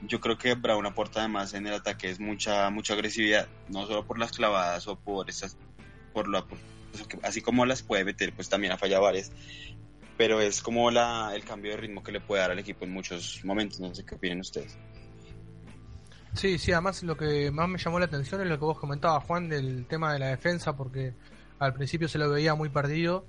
yo 0.02 0.20
creo 0.20 0.38
que 0.38 0.54
Brown 0.54 0.86
aporta 0.86 1.20
además 1.20 1.54
en 1.54 1.66
el 1.66 1.74
ataque 1.74 2.10
es 2.10 2.20
mucha 2.20 2.70
mucha 2.70 2.94
agresividad, 2.94 3.48
no 3.68 3.86
solo 3.86 4.06
por 4.06 4.18
las 4.18 4.32
clavadas 4.32 4.86
o 4.88 4.96
por 4.96 5.28
esas, 5.28 5.56
por 6.12 6.30
por- 6.46 6.58
pues, 6.90 7.06
así 7.22 7.40
como 7.40 7.66
las 7.66 7.82
puede 7.82 8.04
meter, 8.04 8.32
pues 8.34 8.48
también 8.48 8.72
ha 8.72 8.78
fallado 8.78 9.02
varias, 9.04 9.30
pero 10.16 10.40
es 10.40 10.60
como 10.60 10.90
la, 10.90 11.32
el 11.34 11.44
cambio 11.44 11.72
de 11.72 11.76
ritmo 11.76 12.02
que 12.02 12.12
le 12.12 12.20
puede 12.20 12.42
dar 12.42 12.50
al 12.50 12.58
equipo 12.58 12.84
en 12.84 12.92
muchos 12.92 13.40
momentos, 13.44 13.80
no 13.80 13.94
sé 13.94 14.04
qué 14.04 14.14
opinan 14.16 14.40
ustedes. 14.40 14.76
Sí, 16.34 16.58
sí, 16.58 16.72
además 16.72 17.02
lo 17.02 17.16
que 17.16 17.50
más 17.50 17.68
me 17.68 17.78
llamó 17.78 17.98
la 17.98 18.06
atención 18.06 18.40
es 18.40 18.46
lo 18.48 18.58
que 18.58 18.64
vos 18.64 18.78
comentabas, 18.78 19.24
Juan, 19.24 19.48
del 19.48 19.86
tema 19.86 20.12
de 20.12 20.20
la 20.20 20.28
defensa, 20.28 20.76
porque 20.76 21.12
al 21.58 21.74
principio 21.74 22.08
se 22.08 22.18
lo 22.18 22.30
veía 22.30 22.54
muy 22.54 22.68
perdido 22.68 23.26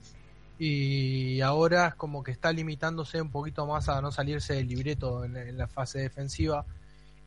y 0.64 1.41
ahora 1.41 1.88
es 1.88 1.95
como 1.95 2.22
que 2.22 2.30
está 2.30 2.53
limitándose 2.53 3.20
un 3.20 3.32
poquito 3.32 3.66
más 3.66 3.89
a 3.89 3.99
no 3.99 4.12
salirse 4.12 4.53
del 4.53 4.68
libreto 4.68 5.26
en, 5.26 5.57
la 5.57 5.68
fase 5.68 5.97
defensiva. 5.97 6.68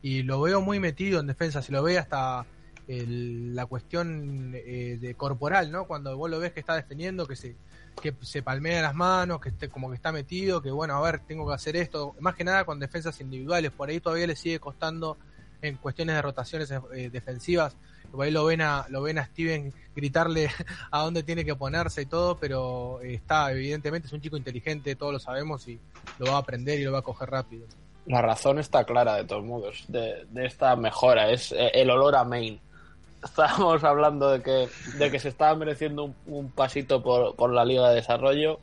Y 0.01 0.23
lo 0.23 0.39
veo 0.39 0.61
muy 0.61 0.79
metido 0.79 1.19
en 1.19 1.27
defensa, 1.27 1.61
se 1.61 1.73
lo 1.73 1.83
ve 1.83 1.97
hasta 1.97 2.45
el- 2.87 3.53
la 3.53 3.65
cuestión 3.65 4.53
eh, 4.55 4.97
de 5.01 5.15
corporal, 5.15 5.69
¿no? 5.69 5.85
Cuando 5.85 6.15
vos 6.15 6.29
lo 6.29 6.39
ves 6.39 6.53
que 6.53 6.61
está 6.61 6.75
defendiendo, 6.75 7.27
que 7.27 7.35
se 7.35 7.57
que 8.01 8.13
se 8.21 8.41
palmea 8.41 8.81
las 8.81 8.95
manos, 8.95 9.41
que 9.41 9.49
esté 9.49 9.67
como 9.67 9.89
que 9.89 9.95
está 9.95 10.13
metido, 10.13 10.61
que 10.61 10.71
bueno, 10.71 10.95
a 10.95 11.01
ver, 11.01 11.19
tengo 11.19 11.45
que 11.47 11.55
hacer 11.55 11.75
esto, 11.75 12.15
más 12.21 12.35
que 12.35 12.43
nada 12.45 12.63
con 12.63 12.79
defensas 12.79 13.19
individuales, 13.19 13.71
por 13.71 13.89
ahí 13.89 13.99
todavía 13.99 14.27
le 14.27 14.35
sigue 14.35 14.59
costando 14.59 15.17
en 15.61 15.75
cuestiones 15.77 16.15
de 16.15 16.21
rotaciones 16.21 16.71
eh, 16.71 17.09
defensivas, 17.09 17.75
lo 18.13 18.45
ven 18.45 18.61
a 18.61 18.85
lo 18.89 19.01
ven 19.01 19.17
a 19.17 19.25
Steven 19.25 19.73
gritarle 19.95 20.49
a 20.91 21.01
dónde 21.01 21.23
tiene 21.23 21.45
que 21.45 21.55
ponerse 21.55 22.03
y 22.03 22.05
todo, 22.05 22.37
pero 22.37 23.01
eh, 23.01 23.15
está 23.15 23.51
evidentemente 23.51 24.07
es 24.07 24.13
un 24.13 24.21
chico 24.21 24.37
inteligente, 24.37 24.95
todos 24.95 25.13
lo 25.13 25.19
sabemos 25.19 25.67
y 25.67 25.79
lo 26.19 26.27
va 26.27 26.33
a 26.33 26.39
aprender 26.39 26.79
y 26.79 26.83
lo 26.83 26.91
va 26.91 26.99
a 26.99 27.03
coger 27.03 27.29
rápido. 27.29 27.65
La 28.05 28.21
razón 28.21 28.59
está 28.59 28.83
clara 28.83 29.15
de 29.15 29.23
todos 29.23 29.43
modos 29.43 29.85
de, 29.87 30.25
de 30.29 30.45
esta 30.45 30.75
mejora, 30.75 31.31
es 31.31 31.51
eh, 31.51 31.71
el 31.73 31.89
olor 31.89 32.15
a 32.15 32.23
Main. 32.23 32.59
Estábamos 33.23 33.83
hablando 33.83 34.29
de 34.29 34.41
que, 34.41 34.69
de 34.97 35.11
que 35.11 35.19
se 35.19 35.29
estaba 35.29 35.55
mereciendo 35.55 36.03
un, 36.03 36.15
un 36.27 36.51
pasito 36.51 37.01
por, 37.01 37.35
por 37.35 37.51
la 37.51 37.65
Liga 37.65 37.89
de 37.89 37.95
Desarrollo. 37.95 38.59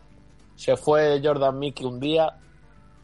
Se 0.55 0.77
fue 0.77 1.20
Jordan 1.24 1.59
Mickey 1.59 1.85
un 1.85 1.98
día, 1.98 2.36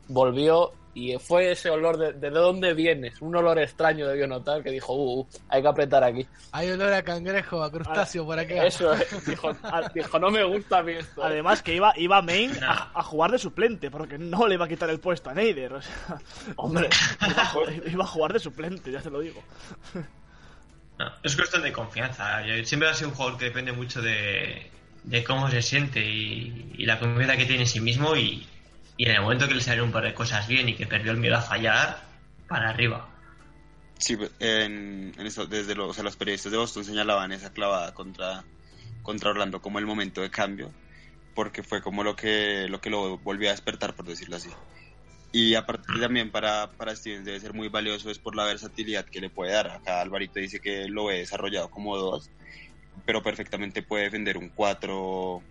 volvió 0.07 0.73
y 0.99 1.19
fue 1.19 1.53
ese 1.53 1.71
olor 1.71 1.97
de, 1.97 2.13
de 2.15 2.31
dónde 2.31 2.75
vienes, 2.75 3.21
un 3.23 3.35
olor 3.37 3.59
extraño 3.59 4.07
debió 4.07 4.27
notar 4.27 4.63
que 4.63 4.71
dijo, 4.71 4.93
uh, 4.95 5.21
uh, 5.21 5.29
hay 5.49 5.63
que 5.63 5.69
apretar 5.69 6.03
aquí. 6.05 6.27
Hay 6.53 6.71
olor 6.71 6.93
a 6.93 7.03
cangrejo, 7.03 7.63
a 7.63 7.71
crustáceo 7.71 8.25
por 8.27 8.39
acá. 8.39 8.67
Eso, 8.67 8.93
eh, 8.95 9.07
dijo, 9.27 9.51
dijo, 9.95 10.19
no 10.19 10.31
me 10.31 10.43
gusta 10.45 10.79
a 10.79 10.83
mí 10.83 10.93
esto. 10.93 11.23
Además 11.23 11.63
que 11.63 11.75
iba, 11.75 11.93
iba 11.97 12.21
Main 12.23 12.53
a, 12.65 12.91
a 12.95 13.03
jugar 13.03 13.31
de 13.31 13.39
suplente, 13.39 13.91
porque 13.91 14.19
no 14.19 14.47
le 14.47 14.55
iba 14.55 14.65
a 14.65 14.69
quitar 14.69 14.91
el 14.91 14.99
puesto 15.01 15.31
a 15.31 15.35
Neider. 15.35 15.73
O 15.75 15.83
sea, 15.83 16.19
Hombre, 16.57 16.89
iba, 17.31 17.43
a 17.43 17.47
ju- 17.47 17.93
iba 17.93 18.05
a 18.05 18.07
jugar 18.09 18.33
de 18.33 18.39
suplente, 18.41 18.91
ya 18.91 19.01
te 19.01 19.11
lo 19.11 19.21
digo. 19.21 19.43
No, 20.99 21.13
es 21.23 21.37
cuestión 21.37 21.63
de 21.63 21.73
confianza. 21.73 22.43
Siempre 22.65 22.89
ha 22.89 22.95
sido 22.95 23.11
un 23.11 23.15
jugador 23.15 23.39
que 23.39 23.45
depende 23.45 23.73
mucho 23.73 24.03
de, 24.03 24.69
de 25.05 25.25
cómo 25.25 25.49
se 25.49 25.63
siente 25.63 26.01
y, 26.05 26.73
y 26.77 26.87
la 26.87 26.99
confianza 26.99 27.37
que 27.37 27.45
tiene 27.47 27.63
en 27.63 27.69
sí 27.69 27.81
mismo 27.81 28.17
y, 28.17 28.47
y 28.99 29.07
en 29.07 29.13
el 29.13 29.23
momento 29.23 29.49
que 29.49 29.55
le 29.55 29.61
salieron 29.61 29.89
un 29.89 29.93
par 29.93 30.05
de 30.05 30.13
cosas 30.13 30.47
bien 30.49 30.69
y 30.69 30.75
que 30.75 30.87
perdió 30.87 31.13
el 31.13 31.19
miedo 31.19 31.37
a 31.37 31.41
fallar, 31.41 32.03
para 32.49 32.69
arriba. 32.71 33.09
Sí, 33.97 34.19
en, 34.41 35.13
en 35.17 35.27
eso, 35.27 35.47
desde 35.47 35.77
los, 35.77 35.91
o 35.91 35.95
sea, 35.95 36.03
los 36.03 36.17
periodistas 36.17 36.51
de 36.51 36.59
Boston 36.59 36.85
señalaban 36.85 37.31
esa 37.31 37.53
clavada 37.53 37.95
contra, 37.95 38.45
contra 39.03 39.31
Orlando 39.31 39.63
como 39.63 39.79
el 39.79 39.87
momento 39.87 40.21
de 40.21 40.31
cambio, 40.31 40.73
porque 41.35 41.63
fue 41.63 41.81
como 41.81 42.03
lo 42.03 42.17
que 42.17 42.67
lo, 42.69 42.81
que 42.81 42.91
lo 42.91 43.19
volvió 43.19 43.49
a 43.49 43.53
despertar, 43.53 43.95
por 43.95 44.05
decirlo 44.05 44.37
así. 44.37 44.51
Y 45.31 45.55
aparte 45.55 45.87
también 46.01 46.33
para, 46.33 46.73
para 46.73 46.97
Stevens 46.97 47.25
debe 47.25 47.39
ser 47.39 47.55
muy 47.55 47.69
valioso 47.69 48.11
es 48.11 48.19
por 48.19 48.35
la 48.35 48.47
versatilidad 48.47 49.05
que 49.05 49.21
le 49.21 49.31
puede 49.31 49.53
dar. 49.53 49.71
Acá 49.71 50.01
Alvarito 50.01 50.41
dice 50.41 50.59
que 50.59 50.89
lo 50.89 51.07
ve 51.07 51.19
desarrollado 51.19 51.71
como 51.71 51.97
dos, 51.97 52.31
pero 53.07 53.23
perfectamente 53.23 53.83
puede 53.83 54.05
defender 54.05 54.39
un 54.39 54.49
4, 54.49 55.43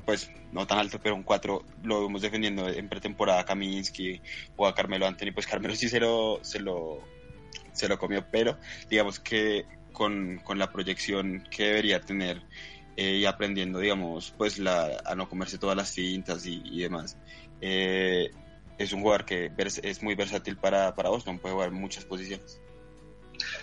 pues 0.00 0.30
no 0.52 0.66
tan 0.66 0.78
alto, 0.78 1.00
pero 1.02 1.14
un 1.14 1.22
4 1.22 1.64
lo 1.84 2.02
vemos 2.02 2.22
defendiendo 2.22 2.68
en 2.68 2.88
pretemporada 2.88 3.40
a 3.40 3.44
Kaminsky 3.44 4.20
o 4.56 4.66
a 4.66 4.74
Carmelo 4.74 5.06
Anthony. 5.06 5.32
Pues 5.32 5.46
Carmelo 5.46 5.74
sí 5.74 5.88
se 5.88 6.00
lo, 6.00 6.40
se 6.42 6.60
lo, 6.60 7.00
se 7.72 7.88
lo 7.88 7.98
comió, 7.98 8.24
pero 8.30 8.58
digamos 8.88 9.20
que 9.20 9.66
con, 9.92 10.38
con 10.44 10.58
la 10.58 10.70
proyección 10.70 11.46
que 11.50 11.64
debería 11.64 12.00
tener 12.00 12.42
eh, 12.96 13.16
y 13.16 13.26
aprendiendo, 13.26 13.78
digamos, 13.78 14.34
pues 14.36 14.58
la, 14.58 15.00
a 15.04 15.14
no 15.14 15.28
comerse 15.28 15.58
todas 15.58 15.76
las 15.76 15.90
cintas 15.90 16.44
y, 16.46 16.80
demás, 16.80 17.16
eh, 17.60 18.30
es 18.78 18.92
un 18.92 19.02
jugador 19.02 19.24
que 19.24 19.52
es 19.82 20.02
muy 20.02 20.14
versátil 20.14 20.56
para, 20.56 20.94
para 20.94 21.10
Boston, 21.10 21.38
puede 21.38 21.54
jugar 21.54 21.70
muchas 21.70 22.04
posiciones. 22.04 22.60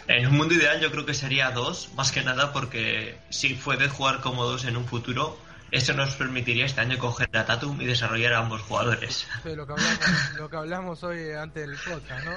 En 0.07 0.27
un 0.27 0.38
mundo 0.38 0.53
ideal 0.53 0.80
yo 0.80 0.91
creo 0.91 1.05
que 1.05 1.14
sería 1.14 1.51
dos, 1.51 1.89
más 1.95 2.11
que 2.11 2.23
nada 2.23 2.53
porque 2.53 3.18
si 3.30 3.53
puede 3.55 3.89
jugar 3.89 4.22
como 4.22 4.45
dos 4.45 4.65
en 4.65 4.77
un 4.77 4.85
futuro, 4.85 5.38
eso 5.72 5.94
nos 5.94 6.15
permitiría 6.15 6.65
este 6.65 6.81
año 6.81 6.98
coger 6.98 7.30
a 7.35 7.45
Tatum 7.45 7.81
y 7.81 7.85
desarrollar 7.85 8.34
a 8.34 8.39
ambos 8.39 8.61
jugadores. 8.61 9.27
Lo 9.44 9.65
que 9.68 9.73
hablamos, 9.73 9.99
lo 10.38 10.49
que 10.49 10.56
hablamos 10.57 11.03
hoy 11.03 11.31
antes 11.31 11.68
del 11.68 11.77
podcast, 11.77 12.26
¿no? 12.26 12.31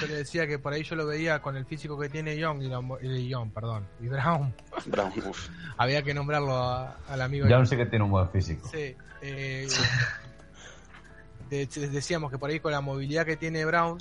Yo 0.00 0.06
le 0.06 0.14
decía 0.14 0.46
que 0.46 0.58
por 0.58 0.72
ahí 0.72 0.84
yo 0.84 0.94
lo 0.96 1.04
veía 1.06 1.42
con 1.42 1.56
el 1.56 1.66
físico 1.66 1.98
que 1.98 2.08
tiene 2.08 2.36
Young 2.38 2.62
y, 2.62 3.06
y 3.06 3.28
Young, 3.28 3.50
perdón, 3.52 3.86
y 4.00 4.06
Brown. 4.08 4.54
Brown, 4.86 5.12
uf. 5.26 5.48
Había 5.76 6.02
que 6.02 6.14
nombrarlo 6.14 6.56
a- 6.56 6.96
al 7.08 7.20
amigo. 7.20 7.46
Ya 7.48 7.58
no 7.58 7.66
sé 7.66 7.76
que 7.76 7.86
tiene 7.86 8.04
un 8.04 8.10
buen 8.12 8.30
físico. 8.30 8.68
Sí. 8.72 8.94
eh, 9.20 9.66
de- 11.50 11.66
de- 11.66 11.88
decíamos 11.88 12.30
que 12.30 12.38
por 12.38 12.50
ahí 12.50 12.60
con 12.60 12.72
la 12.72 12.80
movilidad 12.80 13.26
que 13.26 13.36
tiene 13.36 13.64
Brown 13.64 13.98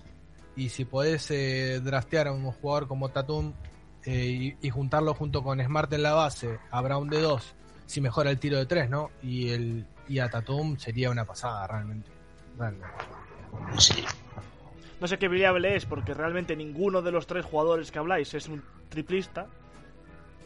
y 0.56 0.70
si 0.70 0.86
podés 0.86 1.30
eh, 1.32 1.80
draftear 1.84 2.28
a 2.28 2.32
un 2.32 2.50
jugador 2.52 2.88
como 2.88 3.10
Tatum 3.10 3.54
eh, 4.06 4.56
y, 4.62 4.68
y 4.68 4.70
juntarlo 4.70 5.14
junto 5.14 5.44
con 5.44 5.60
Smart 5.64 5.92
en 5.94 6.04
la 6.04 6.14
base, 6.14 6.60
a 6.72 6.82
Brown 6.82 7.10
de 7.10 7.22
2, 7.22 7.56
si 7.92 8.00
mejora 8.00 8.30
el 8.30 8.40
tiro 8.40 8.58
de 8.58 8.66
3, 8.66 8.90
¿no? 8.90 9.12
Y 9.22 9.50
el 9.50 9.86
y 10.08 10.20
a 10.20 10.30
Tatum 10.30 10.78
sería 10.78 11.10
una 11.10 11.26
pasada 11.26 11.68
realmente. 11.68 12.10
Realmente. 12.58 12.96
No 15.00 15.08
sé 15.08 15.18
qué 15.18 15.28
viable 15.28 15.76
es, 15.76 15.86
porque 15.86 16.14
realmente 16.14 16.56
ninguno 16.56 17.02
de 17.02 17.12
los 17.12 17.28
tres 17.28 17.44
jugadores 17.44 17.92
que 17.92 18.00
habláis 18.00 18.34
es 18.34 18.48
un 18.48 18.64
triplista. 18.90 19.48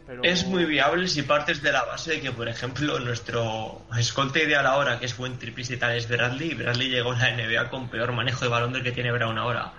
Pero... 0.08 0.24
Es 0.24 0.46
muy 0.48 0.66
viable 0.66 1.08
si 1.08 1.24
partes 1.24 1.62
de 1.62 1.72
la 1.72 1.84
base 1.84 2.14
de 2.14 2.22
que, 2.22 2.32
por 2.32 2.48
ejemplo, 2.48 3.00
nuestro 3.00 3.82
escolta 3.98 4.40
ideal 4.40 4.66
ahora, 4.66 5.00
que 5.00 5.06
es 5.06 5.18
buen 5.18 5.38
triplista 5.38 5.74
y 5.74 5.78
tal, 5.78 5.96
es 5.96 6.08
Bradley. 6.08 6.52
y 6.52 6.56
Bradley 6.56 6.90
llegó 6.90 7.12
a 7.12 7.18
la 7.18 7.36
NBA 7.36 7.70
con 7.70 7.90
peor 7.90 8.12
manejo 8.12 8.46
de 8.46 8.50
balón 8.50 8.74
del 8.74 8.84
que 8.84 8.92
tiene 8.92 9.12
Brown 9.12 9.38
ahora. 9.38 9.74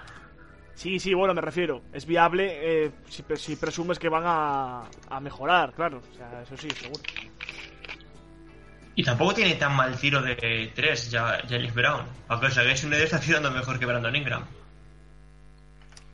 Sí, 0.76 1.00
sí, 1.00 1.14
bueno, 1.14 1.32
me 1.34 1.40
refiero. 1.40 1.82
Es 1.92 2.04
viable 2.06 2.84
eh, 2.84 2.90
si, 3.08 3.24
si 3.36 3.56
presumes 3.56 3.98
que 3.98 4.08
van 4.10 4.24
a, 4.26 4.82
a 5.08 5.20
mejorar, 5.20 5.72
claro. 5.72 6.02
O 6.12 6.16
sea, 6.16 6.42
eso 6.42 6.56
sí, 6.56 6.68
seguro. 6.70 7.00
Y 8.94 9.02
tampoco 9.02 9.34
tiene 9.34 9.54
tan 9.56 9.74
mal 9.74 9.98
tiro 9.98 10.22
de 10.22 10.70
tres 10.74 11.10
ya 11.10 11.40
Jalen 11.48 11.74
Brown. 11.74 12.06
Para 12.26 12.40
que 12.40 12.46
os 12.46 12.58
hagáis 12.58 12.84
una 12.84 12.96
idea, 12.96 13.04
está 13.06 13.20
tirando 13.20 13.50
mejor 13.50 13.78
que 13.78 13.86
Brandon 13.86 14.14
Ingram. 14.14 14.44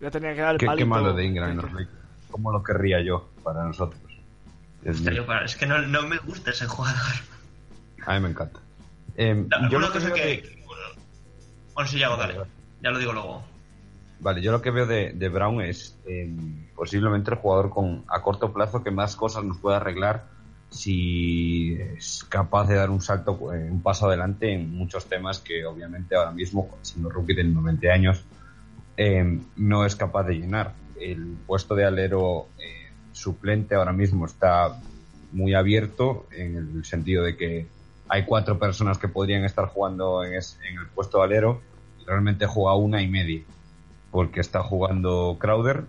Ya 0.01 0.11
tenía 0.11 0.35
que 0.35 0.41
dar 0.41 0.53
el 0.55 0.59
Qué, 0.59 0.65
qué 0.67 0.71
palito. 0.71 0.87
malo 0.87 1.13
de 1.13 1.25
Ingram 1.25 1.51
en 1.51 1.57
los 1.59 1.73
Lakers. 1.73 1.91
¿Cómo 2.31 2.51
lo 2.51 2.63
querría 2.63 3.01
yo 3.03 3.31
para 3.45 3.65
nosotros? 3.65 4.01
Hostia, 4.89 5.27
para- 5.27 5.45
Es 5.45 5.55
que 5.57 5.67
no, 5.67 5.79
no 5.83 6.03
me 6.03 6.19
gusta 6.19 6.51
ese 6.51 6.67
jugador. 6.67 7.01
A 8.07 8.15
mí 8.15 8.21
me 8.21 8.31
encanta. 8.31 8.59
Eh, 9.17 9.45
La- 9.49 9.69
yo 9.69 9.79
una 9.79 9.87
lo 9.89 9.93
que 9.93 9.99
cosa 10.01 10.13
que. 10.13 10.21
de- 10.25 10.65
Bueno, 11.75 11.89
sí, 11.89 11.99
ya 11.99 12.07
hago, 12.07 12.17
dale. 12.17 12.35
Ya 12.81 12.91
lo 12.91 12.99
digo 12.99 13.13
luego. 13.13 13.45
Vale, 14.23 14.40
yo 14.40 14.53
lo 14.53 14.62
que 14.62 14.70
veo 14.70 14.86
de, 14.86 15.28
Brown 15.28 15.61
es 15.62 15.99
eh, 16.07 16.32
posiblemente 16.77 17.32
el 17.32 17.39
jugador 17.39 17.70
con 17.70 18.05
a 18.07 18.23
corto 18.23 18.53
plazo 18.53 18.85
que 18.85 18.93
más 18.93 19.16
cosas 19.16 19.43
nos 19.43 19.59
puede 19.59 19.77
arreglar 19.77 20.27
si 20.70 21.74
es 21.74 22.24
capaz 22.28 22.69
de 22.69 22.77
dar 22.77 22.90
un 22.90 23.01
salto, 23.03 23.53
eh, 23.53 23.69
un 23.69 23.82
paso 23.82 24.07
adelante 24.07 24.53
en 24.53 24.70
muchos 24.70 25.07
temas 25.07 25.40
que 25.40 25.66
obviamente 25.66 26.15
ahora 26.15 26.31
mismo, 26.31 26.69
siendo 26.82 27.11
rookie 27.11 27.35
de 27.35 27.43
20 27.43 27.90
años, 27.90 28.24
eh, 28.97 29.40
no 29.57 29.85
es 29.85 29.97
capaz 29.97 30.23
de 30.23 30.35
llenar. 30.35 30.73
El 31.01 31.36
puesto 31.44 31.74
de 31.74 31.85
alero 31.85 32.47
eh, 32.61 32.93
suplente 33.12 33.74
ahora 33.74 33.93
mismo 33.93 34.24
está 34.27 34.81
muy 35.32 35.53
abierto 35.55 36.27
en 36.31 36.57
el 36.77 36.85
sentido 36.85 37.24
de 37.24 37.36
que 37.36 37.66
hay 38.09 38.24
cuatro 38.24 38.57
personas 38.57 38.99
que 38.99 39.09
podrían 39.09 39.44
estar 39.44 39.66
jugando 39.66 40.23
en, 40.23 40.35
es- 40.35 40.59
en 40.70 40.78
el 40.78 40.86
puesto 40.94 41.19
de 41.19 41.24
alero 41.24 41.61
y 42.01 42.05
realmente 42.05 42.47
juega 42.47 42.77
una 42.77 43.03
y 43.03 43.09
media 43.09 43.43
porque 44.13 44.41
está 44.41 44.63
jugando 44.63 45.37
Crowder 45.41 45.85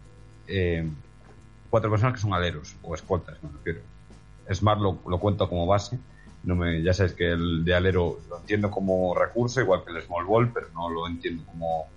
eh, 0.48 0.90
cuatro 1.70 1.92
personas 1.92 2.16
que 2.16 2.22
son 2.22 2.34
aleros 2.34 2.76
o 2.82 2.96
escoltas 2.96 3.38
me 3.44 3.50
refiero. 3.52 3.82
Smart 4.52 4.80
lo, 4.80 4.96
cuento 5.20 5.48
como 5.48 5.66
base. 5.66 6.00
No 6.44 6.56
me, 6.56 6.82
ya 6.82 6.94
sabes 6.94 7.14
que 7.14 7.32
el 7.32 7.64
de 7.64 7.74
alero 7.74 8.20
lo 8.30 8.40
entiendo 8.40 8.70
como 8.70 9.14
recurso 9.16 9.62
igual 9.62 9.84
que 9.86 9.92
el 9.92 10.02
small 10.02 10.26
ball 10.26 10.52
pero 10.54 10.68
no 10.74 10.90
lo 10.90 11.08
entiendo 11.08 11.44
como 11.46 11.88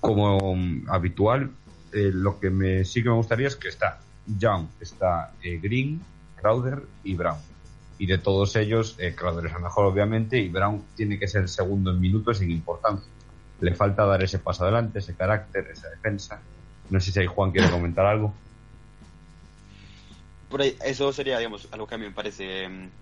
como 0.00 0.56
mm, 0.56 0.86
habitual. 0.88 1.50
Eh, 1.92 2.10
lo 2.12 2.40
que 2.40 2.50
me 2.50 2.84
sí 2.84 3.02
que 3.02 3.08
me 3.08 3.14
gustaría 3.14 3.48
es 3.48 3.56
que 3.56 3.68
está 3.68 4.00
Young 4.38 4.66
está 4.80 5.32
eh, 5.42 5.58
Green 5.62 6.00
Crowder 6.36 6.82
y 7.04 7.14
Brown. 7.14 7.38
Y 7.98 8.06
de 8.06 8.18
todos 8.18 8.56
ellos 8.56 8.96
Crowder 9.14 9.46
es 9.46 9.54
el 9.54 9.62
mejor 9.62 9.86
obviamente 9.86 10.38
y 10.38 10.50
Brown 10.50 10.82
tiene 10.96 11.18
que 11.18 11.28
ser 11.28 11.48
segundo 11.48 11.90
en 11.90 12.00
minutos 12.00 12.38
sin 12.38 12.50
importancia 12.50 13.10
le 13.60 13.74
falta 13.74 14.04
dar 14.06 14.22
ese 14.22 14.38
paso 14.40 14.64
adelante 14.64 14.98
ese 15.00 15.16
carácter 15.16 15.66
esa 15.70 15.88
defensa 15.90 16.46
no 16.88 17.00
sé 17.00 17.12
si 17.12 17.20
ahí 17.20 17.26
Juan 17.26 17.52
quiere 17.52 17.70
comentar 17.70 18.06
algo 18.06 18.42
Por 20.48 20.62
eso 20.62 21.12
sería, 21.12 21.38
digamos, 21.38 21.68
algo 21.72 21.86
que 21.86 21.94
a 21.96 21.98
mí 21.98 22.06
me 22.06 22.12
parece, 22.14 22.68
mm, 22.68 22.92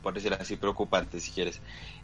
por 0.00 0.14
decirlo 0.14 0.38
así, 0.40 0.56
preocupante, 0.56 1.20
si 1.20 1.32
quieres. 1.32 1.62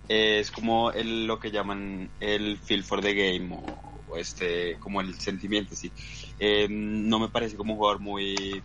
Eh, 0.09 0.41
es 0.41 0.51
como 0.51 0.91
el, 0.93 1.27
lo 1.27 1.39
que 1.39 1.51
llaman 1.51 2.13
el 2.19 2.59
feel 2.59 2.83
for 2.85 3.01
the 3.01 3.15
game 3.15 3.55
o, 3.55 4.05
o 4.07 4.17
este, 4.17 4.79
como 4.79 5.01
el 5.01 5.15
sentimiento, 5.21 5.77
sí. 5.77 5.93
Eh, 6.39 6.67
no 6.71 7.19
me 7.21 7.29
parece 7.31 7.57
como 7.57 7.73
un 7.75 7.79
jugador 7.79 8.01
muy, 8.01 8.65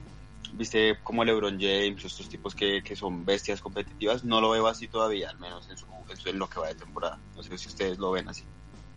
viste, 0.54 1.00
como 1.04 1.24
LeBron 1.24 1.60
James 1.60 2.04
estos 2.06 2.30
tipos 2.30 2.56
que, 2.56 2.82
que 2.84 2.96
son 2.96 3.26
bestias 3.26 3.62
competitivas. 3.62 4.24
No 4.24 4.42
lo 4.42 4.50
veo 4.52 4.68
así 4.68 4.88
todavía, 4.88 5.30
al 5.30 5.38
menos 5.40 5.70
en, 5.70 5.78
su- 5.78 5.88
en 6.26 6.40
lo 6.40 6.48
que 6.50 6.60
va 6.60 6.68
de 6.70 6.76
temporada. 6.76 7.24
No 7.36 7.44
sé 7.44 7.58
si 7.60 7.70
ustedes 7.70 7.98
lo 8.00 8.12
ven 8.12 8.28
así. 8.30 8.48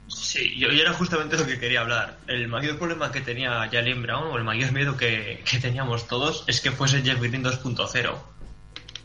Sí, 0.08 0.56
yo, 0.56 0.68
era 0.68 0.92
justamente 0.92 1.36
lo 1.36 1.46
que 1.46 1.58
quería 1.58 1.80
hablar. 1.80 2.18
El 2.26 2.48
mayor 2.48 2.78
problema 2.78 3.10
que 3.10 3.20
tenía 3.20 3.68
Jalen 3.70 4.02
Brown, 4.02 4.28
o 4.32 4.38
el 4.38 4.44
mayor 4.44 4.72
miedo 4.72 4.96
que, 4.96 5.42
que 5.44 5.58
teníamos 5.58 6.06
todos, 6.06 6.44
es 6.46 6.60
que 6.60 6.70
fuese 6.70 7.02
Jeff 7.02 7.20
Green 7.20 7.42
2.0. 7.42 8.14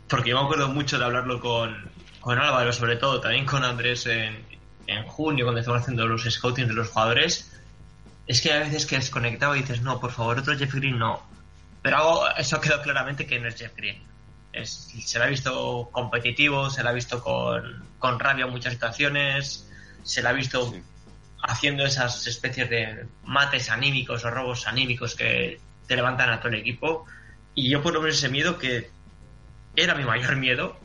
Porque 0.07 0.30
yo 0.30 0.40
me 0.40 0.44
acuerdo 0.44 0.68
mucho 0.69 0.99
de 0.99 1.06
hablarlo 1.06 1.40
con, 1.40 1.90
con 2.19 2.38
Álvaro, 2.38 2.72
sobre 2.72 2.98
todo, 2.98 3.19
también 3.19 3.45
con 3.45 3.64
Andrés 3.64 4.06
en, 4.06 4.45
en 4.88 5.03
junio, 5.06 5.45
cuando 5.45 5.61
estaban 5.61 5.82
haciendo 5.82 6.06
los 6.06 6.23
scouting 6.23 6.68
de 6.68 6.73
los 6.73 6.90
jugadores. 6.90 7.52
Es 8.28 8.41
que 8.41 8.53
a 8.53 8.60
veces 8.60 8.86
que 8.86 8.98
desconectaba 8.98 9.57
y 9.57 9.61
dices, 9.61 9.82
no, 9.82 9.99
por 9.99 10.11
favor, 10.11 10.38
otro 10.40 10.57
Jeff 10.57 10.73
Green 10.73 10.99
no. 10.99 11.22
Pero 11.82 11.98
algo, 11.98 12.30
eso 12.38 12.61
quedado 12.61 12.84
claramente 12.84 13.26
que 13.26 13.40
no 13.40 13.48
es 13.48 13.56
Jeff 13.56 13.76
Green. 13.76 14.03
Es, 14.53 14.94
se 15.03 15.18
le 15.18 15.26
ha 15.26 15.28
visto 15.28 15.90
competitivo, 15.91 16.69
se 16.69 16.84
le 16.84 16.90
ha 16.90 16.91
visto 16.91 17.23
con, 17.23 17.86
con 17.98 18.19
rabia 18.19 18.45
en 18.45 18.52
muchas 18.52 18.73
situaciones, 18.73 19.70
se 20.03 20.22
le 20.22 20.30
ha 20.30 20.34
visto 20.34 20.73
haciendo 21.44 21.86
esas 21.86 22.26
especies 22.28 22.69
de 22.69 23.06
mates 23.23 23.69
anímicos 23.69 24.23
o 24.26 24.30
robos 24.30 24.68
anímicos 24.68 25.15
que 25.15 25.60
te 25.88 25.95
levantan 25.95 26.30
a 26.30 26.40
todo 26.40 26.49
el 26.49 26.60
equipo. 26.60 27.06
Y 27.56 27.69
yo 27.69 27.82
por 27.82 27.94
lo 27.94 28.02
menos 28.02 28.18
ese 28.18 28.30
miedo 28.30 28.57
que 28.57 28.90
era 29.76 29.95
mi 29.95 30.03
mayor 30.03 30.36
miedo, 30.36 30.80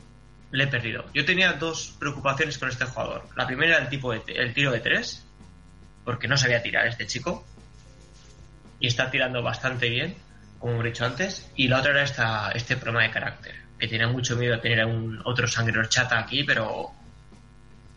le 0.51 0.63
he 0.63 0.67
perdido. 0.67 1.05
Yo 1.13 1.25
tenía 1.25 1.53
dos 1.53 1.95
preocupaciones 1.99 2.57
con 2.57 2.69
este 2.69 2.85
jugador. 2.85 3.27
La 3.35 3.45
primera 3.45 3.75
era 3.75 3.83
el 3.83 3.89
tipo 3.89 4.11
de 4.11 4.21
el 4.27 4.53
tiro 4.53 4.71
de 4.71 4.79
tres, 4.79 5.25
porque 6.05 6.27
no 6.27 6.37
sabía 6.37 6.61
tirar 6.61 6.87
este 6.87 7.05
chico. 7.05 7.45
Y 8.79 8.87
está 8.87 9.09
tirando 9.09 9.41
bastante 9.41 9.89
bien, 9.89 10.15
como 10.59 10.73
hemos 10.73 10.85
dicho 10.85 11.05
antes. 11.05 11.51
Y 11.55 11.67
la 11.67 11.79
otra 11.79 11.91
era 11.91 12.03
esta, 12.03 12.51
este 12.51 12.77
problema 12.77 13.03
de 13.03 13.11
carácter, 13.11 13.55
que 13.79 13.87
tiene 13.87 14.07
mucho 14.07 14.35
miedo 14.35 14.55
de 14.55 14.61
tener 14.61 14.81
a 14.81 14.87
un 14.87 15.21
otro 15.25 15.47
sangre 15.47 15.79
horchata 15.79 16.19
aquí, 16.19 16.43
pero, 16.43 16.91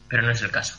pero 0.09 0.23
no 0.23 0.31
es 0.31 0.43
el 0.43 0.51
caso. 0.51 0.79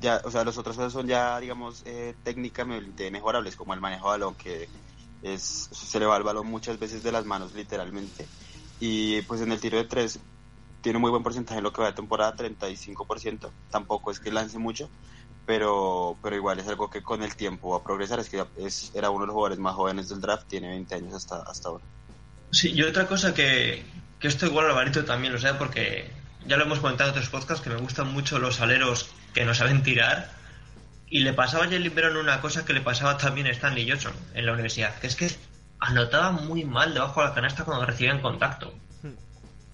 Ya, 0.00 0.20
o 0.24 0.30
sea, 0.30 0.44
las 0.44 0.56
otras 0.58 0.76
cosas 0.76 0.92
son 0.92 1.06
ya, 1.06 1.38
digamos, 1.38 1.82
eh, 1.84 2.14
técnicamente 2.24 3.10
mejorables, 3.10 3.56
como 3.56 3.74
el 3.74 3.80
manejo 3.80 4.06
de 4.06 4.18
balón, 4.18 4.34
que 4.34 4.68
es, 5.22 5.68
se 5.70 6.00
le 6.00 6.06
va 6.06 6.16
el 6.16 6.22
balón 6.22 6.46
muchas 6.46 6.78
veces 6.78 7.02
de 7.02 7.12
las 7.12 7.26
manos, 7.26 7.54
literalmente. 7.54 8.26
Y 8.80 9.20
pues 9.22 9.40
en 9.42 9.52
el 9.52 9.60
tiro 9.60 9.76
de 9.76 9.84
tres 9.84 10.18
tiene 10.80 10.96
un 10.96 11.02
muy 11.02 11.10
buen 11.10 11.22
porcentaje 11.22 11.58
en 11.58 11.64
lo 11.64 11.72
que 11.72 11.82
va 11.82 11.88
de 11.88 11.94
temporada, 11.94 12.34
35%. 12.34 13.50
Tampoco 13.70 14.10
es 14.10 14.20
que 14.20 14.32
lance 14.32 14.58
mucho, 14.58 14.88
pero, 15.44 16.16
pero 16.22 16.36
igual 16.36 16.58
es 16.58 16.68
algo 16.68 16.88
que 16.88 17.02
con 17.02 17.22
el 17.22 17.36
tiempo 17.36 17.70
va 17.70 17.78
a 17.78 17.84
progresar. 17.84 18.18
Es 18.20 18.30
que 18.30 18.44
es, 18.56 18.90
era 18.94 19.10
uno 19.10 19.20
de 19.20 19.26
los 19.26 19.34
jugadores 19.34 19.58
más 19.58 19.74
jóvenes 19.74 20.08
del 20.08 20.20
draft, 20.20 20.48
tiene 20.48 20.68
20 20.68 20.94
años 20.94 21.14
hasta, 21.14 21.42
hasta 21.42 21.68
ahora. 21.68 21.84
Sí, 22.50 22.72
y 22.72 22.82
otra 22.82 23.06
cosa 23.06 23.34
que, 23.34 23.84
que 24.18 24.28
esto 24.28 24.46
igual 24.46 24.66
Alvarito 24.66 25.04
también 25.04 25.32
lo 25.32 25.38
sabe 25.38 25.58
porque 25.58 26.10
ya 26.46 26.56
lo 26.56 26.64
hemos 26.64 26.80
comentado 26.80 27.10
en 27.10 27.16
otros 27.16 27.28
podcasts 27.28 27.62
que 27.62 27.70
me 27.70 27.76
gustan 27.76 28.12
mucho 28.12 28.38
los 28.38 28.60
aleros 28.60 29.10
que 29.34 29.44
no 29.44 29.54
saben 29.54 29.82
tirar 29.82 30.30
y 31.08 31.20
le 31.20 31.32
pasaba 31.32 31.64
a 31.64 31.68
Jalen 31.68 31.94
Brown 31.94 32.16
una 32.16 32.40
cosa 32.40 32.64
que 32.64 32.72
le 32.72 32.80
pasaba 32.80 33.16
también 33.18 33.46
a 33.46 33.50
Stanley 33.50 33.88
Johnson 33.88 34.12
en 34.34 34.46
la 34.46 34.52
universidad, 34.52 34.94
que 34.98 35.06
es 35.08 35.16
que 35.16 35.30
anotaba 35.80 36.30
muy 36.32 36.64
mal 36.64 36.94
debajo 36.94 37.20
de 37.20 37.28
la 37.28 37.34
canasta 37.34 37.64
cuando 37.64 37.84
recibía 37.86 38.12
en 38.12 38.20
contacto. 38.20 38.72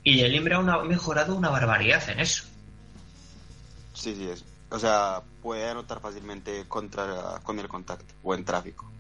Y 0.03 0.21
Jalen 0.21 0.45
Brown 0.45 0.71
ha 0.71 0.79
mejorado 0.85 1.35
una 1.35 1.51
barbaridad 1.51 2.09
en 2.09 2.21
eso. 2.21 2.45
Sí, 3.93 4.15
sí, 4.15 4.29
es. 4.29 4.45
O 4.71 4.79
sea, 4.79 5.23
puede 5.43 5.69
anotar 5.69 6.01
fácilmente 6.01 6.65
contra, 6.69 7.41
con 7.43 7.59
el 7.59 7.69
contacto 7.69 8.15
o 8.23 8.35
en 8.35 8.45
tráfico. 8.45 8.91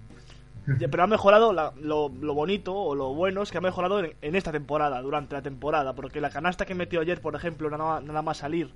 Pero 0.90 1.02
ha 1.04 1.06
mejorado, 1.06 1.52
la- 1.52 1.72
lo, 1.80 2.08
lo 2.08 2.34
bonito 2.34 2.74
o 2.74 2.94
lo 2.96 3.14
bueno 3.14 3.42
es 3.42 3.52
que 3.52 3.58
ha 3.58 3.60
mejorado 3.60 4.00
en, 4.00 4.14
en 4.20 4.34
esta 4.34 4.50
temporada, 4.50 5.00
durante 5.00 5.34
la 5.36 5.42
temporada, 5.42 5.92
porque 5.94 6.20
la 6.20 6.30
canasta 6.30 6.66
que 6.66 6.74
metió 6.74 7.00
ayer, 7.00 7.20
por 7.20 7.36
ejemplo, 7.36 7.70
nada, 7.70 8.00
nada 8.00 8.22
más 8.22 8.38
salir, 8.38 8.72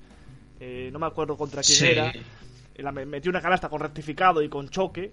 eh, 0.60 0.90
no 0.92 0.98
me 0.98 1.06
acuerdo 1.06 1.36
contra 1.36 1.62
quién 1.62 1.78
Sí. 1.78 1.86
era, 1.86 2.10
eh, 2.10 2.82
la 2.82 2.92
me- 2.92 3.06
metió 3.06 3.30
una 3.30 3.40
canasta 3.40 3.68
con 3.68 3.80
rectificado 3.80 4.42
y 4.42 4.48
con 4.48 4.68
choque. 4.68 5.12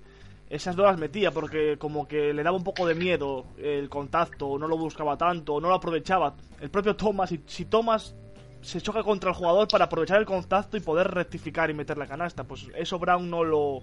Esas 0.50 0.76
dos 0.76 0.86
las 0.86 0.98
metía 0.98 1.32
porque 1.32 1.78
como 1.78 2.08
que 2.08 2.34
le 2.34 2.42
daba 2.44 2.56
un 2.56 2.64
poco 2.64 2.86
de 2.88 2.96
miedo 2.96 3.46
el 3.58 3.90
contacto, 3.90 4.58
no 4.58 4.68
lo 4.68 4.78
buscaba 4.78 5.18
tanto, 5.18 5.60
no 5.60 5.68
lo 5.68 5.74
aprovechaba. 5.76 6.36
El 6.62 6.70
propio 6.70 6.96
Thomas, 6.96 7.30
si, 7.30 7.42
si 7.48 7.66
Thomas 7.66 8.16
se 8.62 8.80
choca 8.82 9.04
contra 9.04 9.30
el 9.32 9.36
jugador 9.36 9.68
para 9.68 9.86
aprovechar 9.86 10.20
el 10.20 10.26
contacto 10.26 10.78
y 10.78 10.80
poder 10.80 11.08
rectificar 11.12 11.70
y 11.70 11.74
meter 11.74 11.98
la 11.98 12.08
canasta, 12.08 12.44
pues 12.46 12.66
eso 12.76 12.98
Brown 12.98 13.30
no 13.30 13.44
lo, 13.44 13.82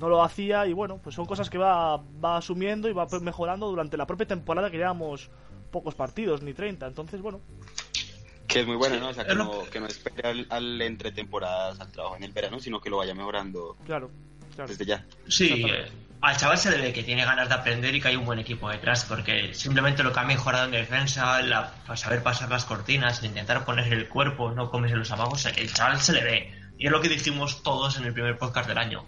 no 0.00 0.08
lo 0.08 0.22
hacía 0.22 0.66
y 0.66 0.72
bueno, 0.72 0.98
pues 1.02 1.14
son 1.16 1.26
cosas 1.26 1.50
que 1.50 1.58
va, 1.58 1.96
va 2.24 2.36
asumiendo 2.36 2.88
y 2.88 2.92
va 2.92 3.06
mejorando 3.20 3.66
durante 3.68 3.96
la 3.96 4.06
propia 4.06 4.26
temporada 4.28 4.70
que 4.70 4.76
llevamos 4.78 5.28
pocos 5.72 5.94
partidos, 5.96 6.40
ni 6.42 6.54
30. 6.54 6.86
Entonces, 6.86 7.20
bueno, 7.20 7.40
Que 8.46 8.60
es 8.60 8.66
muy 8.66 8.76
bueno, 8.76 8.98
¿no? 8.98 9.08
O 9.08 9.14
sea, 9.14 9.26
que 9.26 9.34
no, 9.34 9.64
que 9.64 9.80
no 9.80 9.86
espere 9.86 10.28
al, 10.28 10.46
al 10.50 10.82
entre 10.82 11.12
temporadas, 11.12 11.80
al 11.80 11.90
trabajo 11.90 12.16
en 12.16 12.24
el 12.24 12.32
verano, 12.32 12.60
sino 12.60 12.80
que 12.80 12.90
lo 12.90 12.98
vaya 12.98 13.14
mejorando 13.14 13.76
claro, 13.84 14.10
claro. 14.54 14.68
desde 14.68 14.84
ya. 14.84 15.04
Sí, 15.28 15.64
eh, 15.68 15.90
al 16.20 16.36
chaval 16.36 16.58
se 16.58 16.70
le 16.70 16.78
ve 16.78 16.92
que 16.92 17.02
tiene 17.02 17.24
ganas 17.24 17.48
de 17.48 17.54
aprender 17.54 17.94
y 17.94 18.00
que 18.00 18.08
hay 18.08 18.16
un 18.16 18.24
buen 18.24 18.38
equipo 18.38 18.68
detrás, 18.68 19.04
porque 19.04 19.54
simplemente 19.54 20.02
lo 20.02 20.12
que 20.12 20.20
ha 20.20 20.24
mejorado 20.24 20.64
en 20.64 20.72
defensa, 20.72 21.40
la, 21.42 21.72
para 21.86 21.96
saber 21.96 22.22
pasar 22.22 22.50
las 22.50 22.64
cortinas, 22.64 23.22
intentar 23.22 23.64
poner 23.64 23.92
el 23.92 24.08
cuerpo, 24.08 24.50
no 24.52 24.70
comerse 24.70 24.96
los 24.96 25.10
abajos, 25.10 25.46
el 25.46 25.72
chaval 25.72 26.00
se 26.00 26.12
le 26.12 26.24
ve. 26.24 26.54
Y 26.78 26.86
es 26.86 26.92
lo 26.92 27.00
que 27.00 27.08
dijimos 27.08 27.62
todos 27.62 27.98
en 27.98 28.04
el 28.04 28.12
primer 28.12 28.38
podcast 28.38 28.68
del 28.68 28.78
año. 28.78 29.04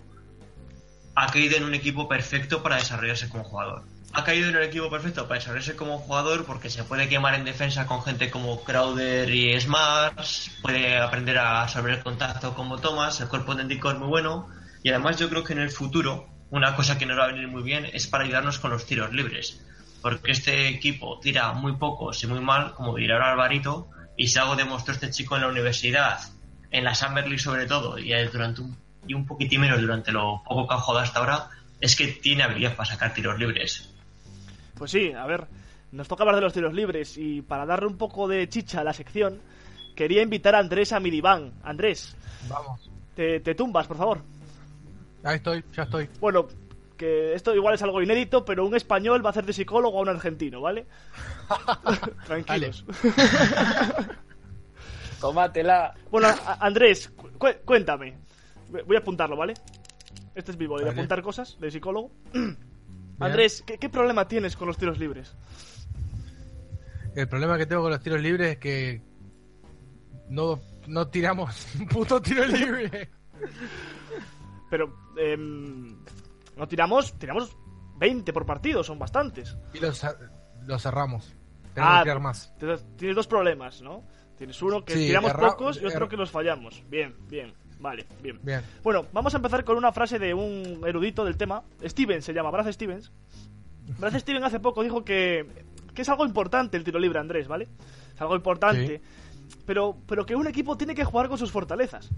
Ha 1.14 1.26
caído 1.32 1.56
en 1.56 1.64
un 1.64 1.74
equipo 1.74 2.08
perfecto 2.08 2.62
para 2.62 2.76
desarrollarse 2.76 3.28
como 3.28 3.44
jugador. 3.44 3.84
Ha 4.12 4.24
caído 4.24 4.48
en 4.48 4.56
el 4.56 4.62
equipo 4.62 4.90
perfecto 4.90 5.28
para 5.28 5.38
desarrollarse 5.38 5.76
como 5.76 5.98
jugador 5.98 6.44
porque 6.44 6.70
se 6.70 6.82
puede 6.82 7.08
quemar 7.08 7.34
en 7.34 7.44
defensa 7.44 7.86
con 7.86 8.02
gente 8.02 8.30
como 8.30 8.64
Crowder 8.64 9.28
y 9.28 9.60
Smart, 9.60 10.18
puede 10.62 10.98
aprender 10.98 11.38
a 11.38 11.62
absorber 11.62 11.94
el 11.94 12.02
contacto 12.02 12.54
como 12.54 12.78
Thomas, 12.78 13.20
el 13.20 13.28
cuerpo 13.28 13.54
técnico 13.54 13.90
es 13.90 13.98
muy 13.98 14.08
bueno 14.08 14.48
y 14.82 14.88
además 14.88 15.18
yo 15.18 15.28
creo 15.28 15.44
que 15.44 15.52
en 15.52 15.60
el 15.60 15.70
futuro 15.70 16.26
una 16.50 16.74
cosa 16.74 16.96
que 16.96 17.04
nos 17.04 17.18
va 17.18 17.24
a 17.24 17.28
venir 17.28 17.48
muy 17.48 17.62
bien 17.62 17.86
es 17.92 18.06
para 18.06 18.24
ayudarnos 18.24 18.58
con 18.58 18.70
los 18.70 18.86
tiros 18.86 19.12
libres 19.12 19.62
porque 20.00 20.32
este 20.32 20.68
equipo 20.68 21.18
tira 21.20 21.52
muy 21.52 21.76
pocos 21.76 22.22
y 22.24 22.26
muy 22.26 22.40
mal 22.40 22.74
como 22.74 22.96
dirá 22.96 23.16
ahora 23.16 23.32
Alvarito 23.32 23.88
y 24.16 24.28
si 24.28 24.38
algo 24.38 24.56
demostró 24.56 24.94
este 24.94 25.10
chico 25.10 25.36
en 25.36 25.42
la 25.42 25.48
universidad 25.48 26.18
en 26.70 26.84
la 26.84 26.94
Summer 26.94 27.24
League 27.24 27.38
sobre 27.42 27.66
todo 27.66 27.98
y 27.98 28.12
durante 28.32 28.62
un, 28.62 28.78
y 29.06 29.14
un 29.14 29.26
poquitín 29.26 29.60
menos 29.60 29.80
durante 29.80 30.12
lo 30.12 30.42
poco 30.44 30.66
que 30.66 30.74
ha 30.74 30.78
jugado 30.78 31.04
hasta 31.04 31.20
ahora 31.20 31.50
es 31.80 31.94
que 31.94 32.08
tiene 32.08 32.42
habilidad 32.42 32.74
para 32.74 32.88
sacar 32.88 33.14
tiros 33.14 33.38
libres 33.38 33.87
Pues 34.78 34.90
sí, 34.90 35.12
a 35.12 35.26
ver, 35.26 35.46
nos 35.92 36.06
toca 36.08 36.22
hablar 36.22 36.36
de 36.36 36.42
los 36.42 36.52
tiros 36.52 36.72
libres 36.72 37.16
y 37.18 37.42
para 37.42 37.66
darle 37.66 37.86
un 37.88 37.98
poco 37.98 38.28
de 38.28 38.48
chicha 38.48 38.80
a 38.80 38.84
la 38.84 38.92
sección, 38.92 39.40
quería 39.96 40.22
invitar 40.22 40.54
a 40.54 40.58
Andrés 40.60 40.92
a 40.92 41.00
mi 41.00 41.10
diván. 41.10 41.52
Andrés, 41.62 42.16
Vamos. 42.48 42.88
te, 43.14 43.40
te 43.40 43.54
tumbas, 43.54 43.86
por 43.86 43.96
favor. 43.96 44.20
Ahí 45.24 45.36
estoy, 45.36 45.64
ya 45.74 45.82
estoy. 45.82 46.08
Bueno, 46.20 46.46
que 46.96 47.34
esto 47.34 47.54
igual 47.54 47.74
es 47.74 47.82
algo 47.82 48.00
inédito, 48.02 48.44
pero 48.44 48.64
un 48.66 48.74
español 48.76 49.24
va 49.24 49.28
a 49.28 49.32
hacer 49.32 49.44
de 49.46 49.52
psicólogo 49.52 49.98
a 49.98 50.02
un 50.02 50.08
argentino, 50.08 50.60
¿vale? 50.60 50.86
Tranquilos. 52.26 52.84
Tómatela. 55.20 55.94
Bueno, 56.10 56.28
Andrés, 56.60 57.08
cu- 57.16 57.48
cuéntame. 57.64 58.14
Voy 58.86 58.96
a 58.96 59.00
apuntarlo, 59.00 59.36
¿vale? 59.36 59.54
Este 60.34 60.52
es 60.52 60.56
vivo, 60.56 60.74
voy 60.74 60.84
a 60.88 60.92
apuntar 60.92 61.22
cosas 61.22 61.58
de 61.58 61.70
psicólogo. 61.70 62.10
Andrés, 63.20 63.62
¿qué, 63.66 63.78
qué 63.78 63.88
problema 63.88 64.26
tienes 64.28 64.56
con 64.56 64.68
los 64.68 64.76
tiros 64.76 64.98
libres? 64.98 65.34
El 67.14 67.28
problema 67.28 67.58
que 67.58 67.66
tengo 67.66 67.82
con 67.82 67.90
los 67.90 68.00
tiros 68.00 68.20
libres 68.20 68.52
es 68.52 68.58
que 68.58 69.02
no, 70.28 70.60
no 70.86 71.08
tiramos 71.08 71.66
un 71.80 71.86
puto 71.88 72.20
tiro 72.22 72.46
libre. 72.46 73.08
Pero, 74.70 74.94
em, 75.16 75.96
no 76.56 76.68
tiramos, 76.68 77.18
tiramos 77.18 77.56
20 77.96 78.32
por 78.32 78.44
partido, 78.46 78.84
son 78.84 78.98
bastantes. 78.98 79.56
Y 79.72 79.78
los, 79.80 80.04
los 80.66 80.82
cerramos. 80.82 81.34
Tenemos 81.74 81.94
Ah, 81.94 81.98
que 82.00 82.04
tirar 82.04 82.20
más. 82.20 82.54
Tienes, 82.58 83.16
dos 83.16 83.26
problemas, 83.26 83.80
¿no? 83.82 84.04
Tienes 84.36 84.60
uno 84.62 84.84
que 84.84 84.92
Sí, 84.94 85.06
tiramos 85.06 85.32
pocos 85.32 85.80
y 85.80 85.86
otro 85.86 86.06
er- 86.06 86.10
que 86.10 86.16
los 86.16 86.30
fallamos. 86.30 86.82
Bien, 86.88 87.16
bien, 87.28 87.54
vale, 87.80 88.06
bien. 88.22 88.38
Bien. 88.42 88.62
Bueno, 88.82 89.06
vamos 89.12 89.34
a 89.34 89.36
empezar 89.38 89.64
con 89.64 89.76
una 89.76 89.92
frase 89.92 90.18
de 90.18 90.34
un 90.34 90.82
erudito 90.86 91.24
del 91.24 91.36
tema. 91.36 91.62
Stevens 91.84 92.24
se 92.24 92.32
llama, 92.32 92.50
Brad 92.50 92.70
Stevens. 92.72 93.10
Brad 93.98 94.14
Stevens 94.18 94.44
hace 94.46 94.60
poco 94.60 94.82
dijo 94.82 95.04
que, 95.04 95.46
que 95.94 96.02
es 96.02 96.08
algo 96.08 96.24
importante 96.26 96.76
el 96.76 96.84
tiro 96.84 96.98
libre, 96.98 97.18
Andrés, 97.18 97.48
¿vale? 97.48 97.68
Es 98.14 98.20
algo 98.20 98.36
importante. 98.36 99.00
Pero, 99.64 99.96
pero 100.06 100.24
que 100.26 100.34
un 100.36 100.46
equipo 100.46 100.76
tiene 100.76 100.94
que 100.94 101.04
jugar 101.04 101.28
con 101.28 101.38
sus 101.38 101.50
fortalezas. 101.50 102.10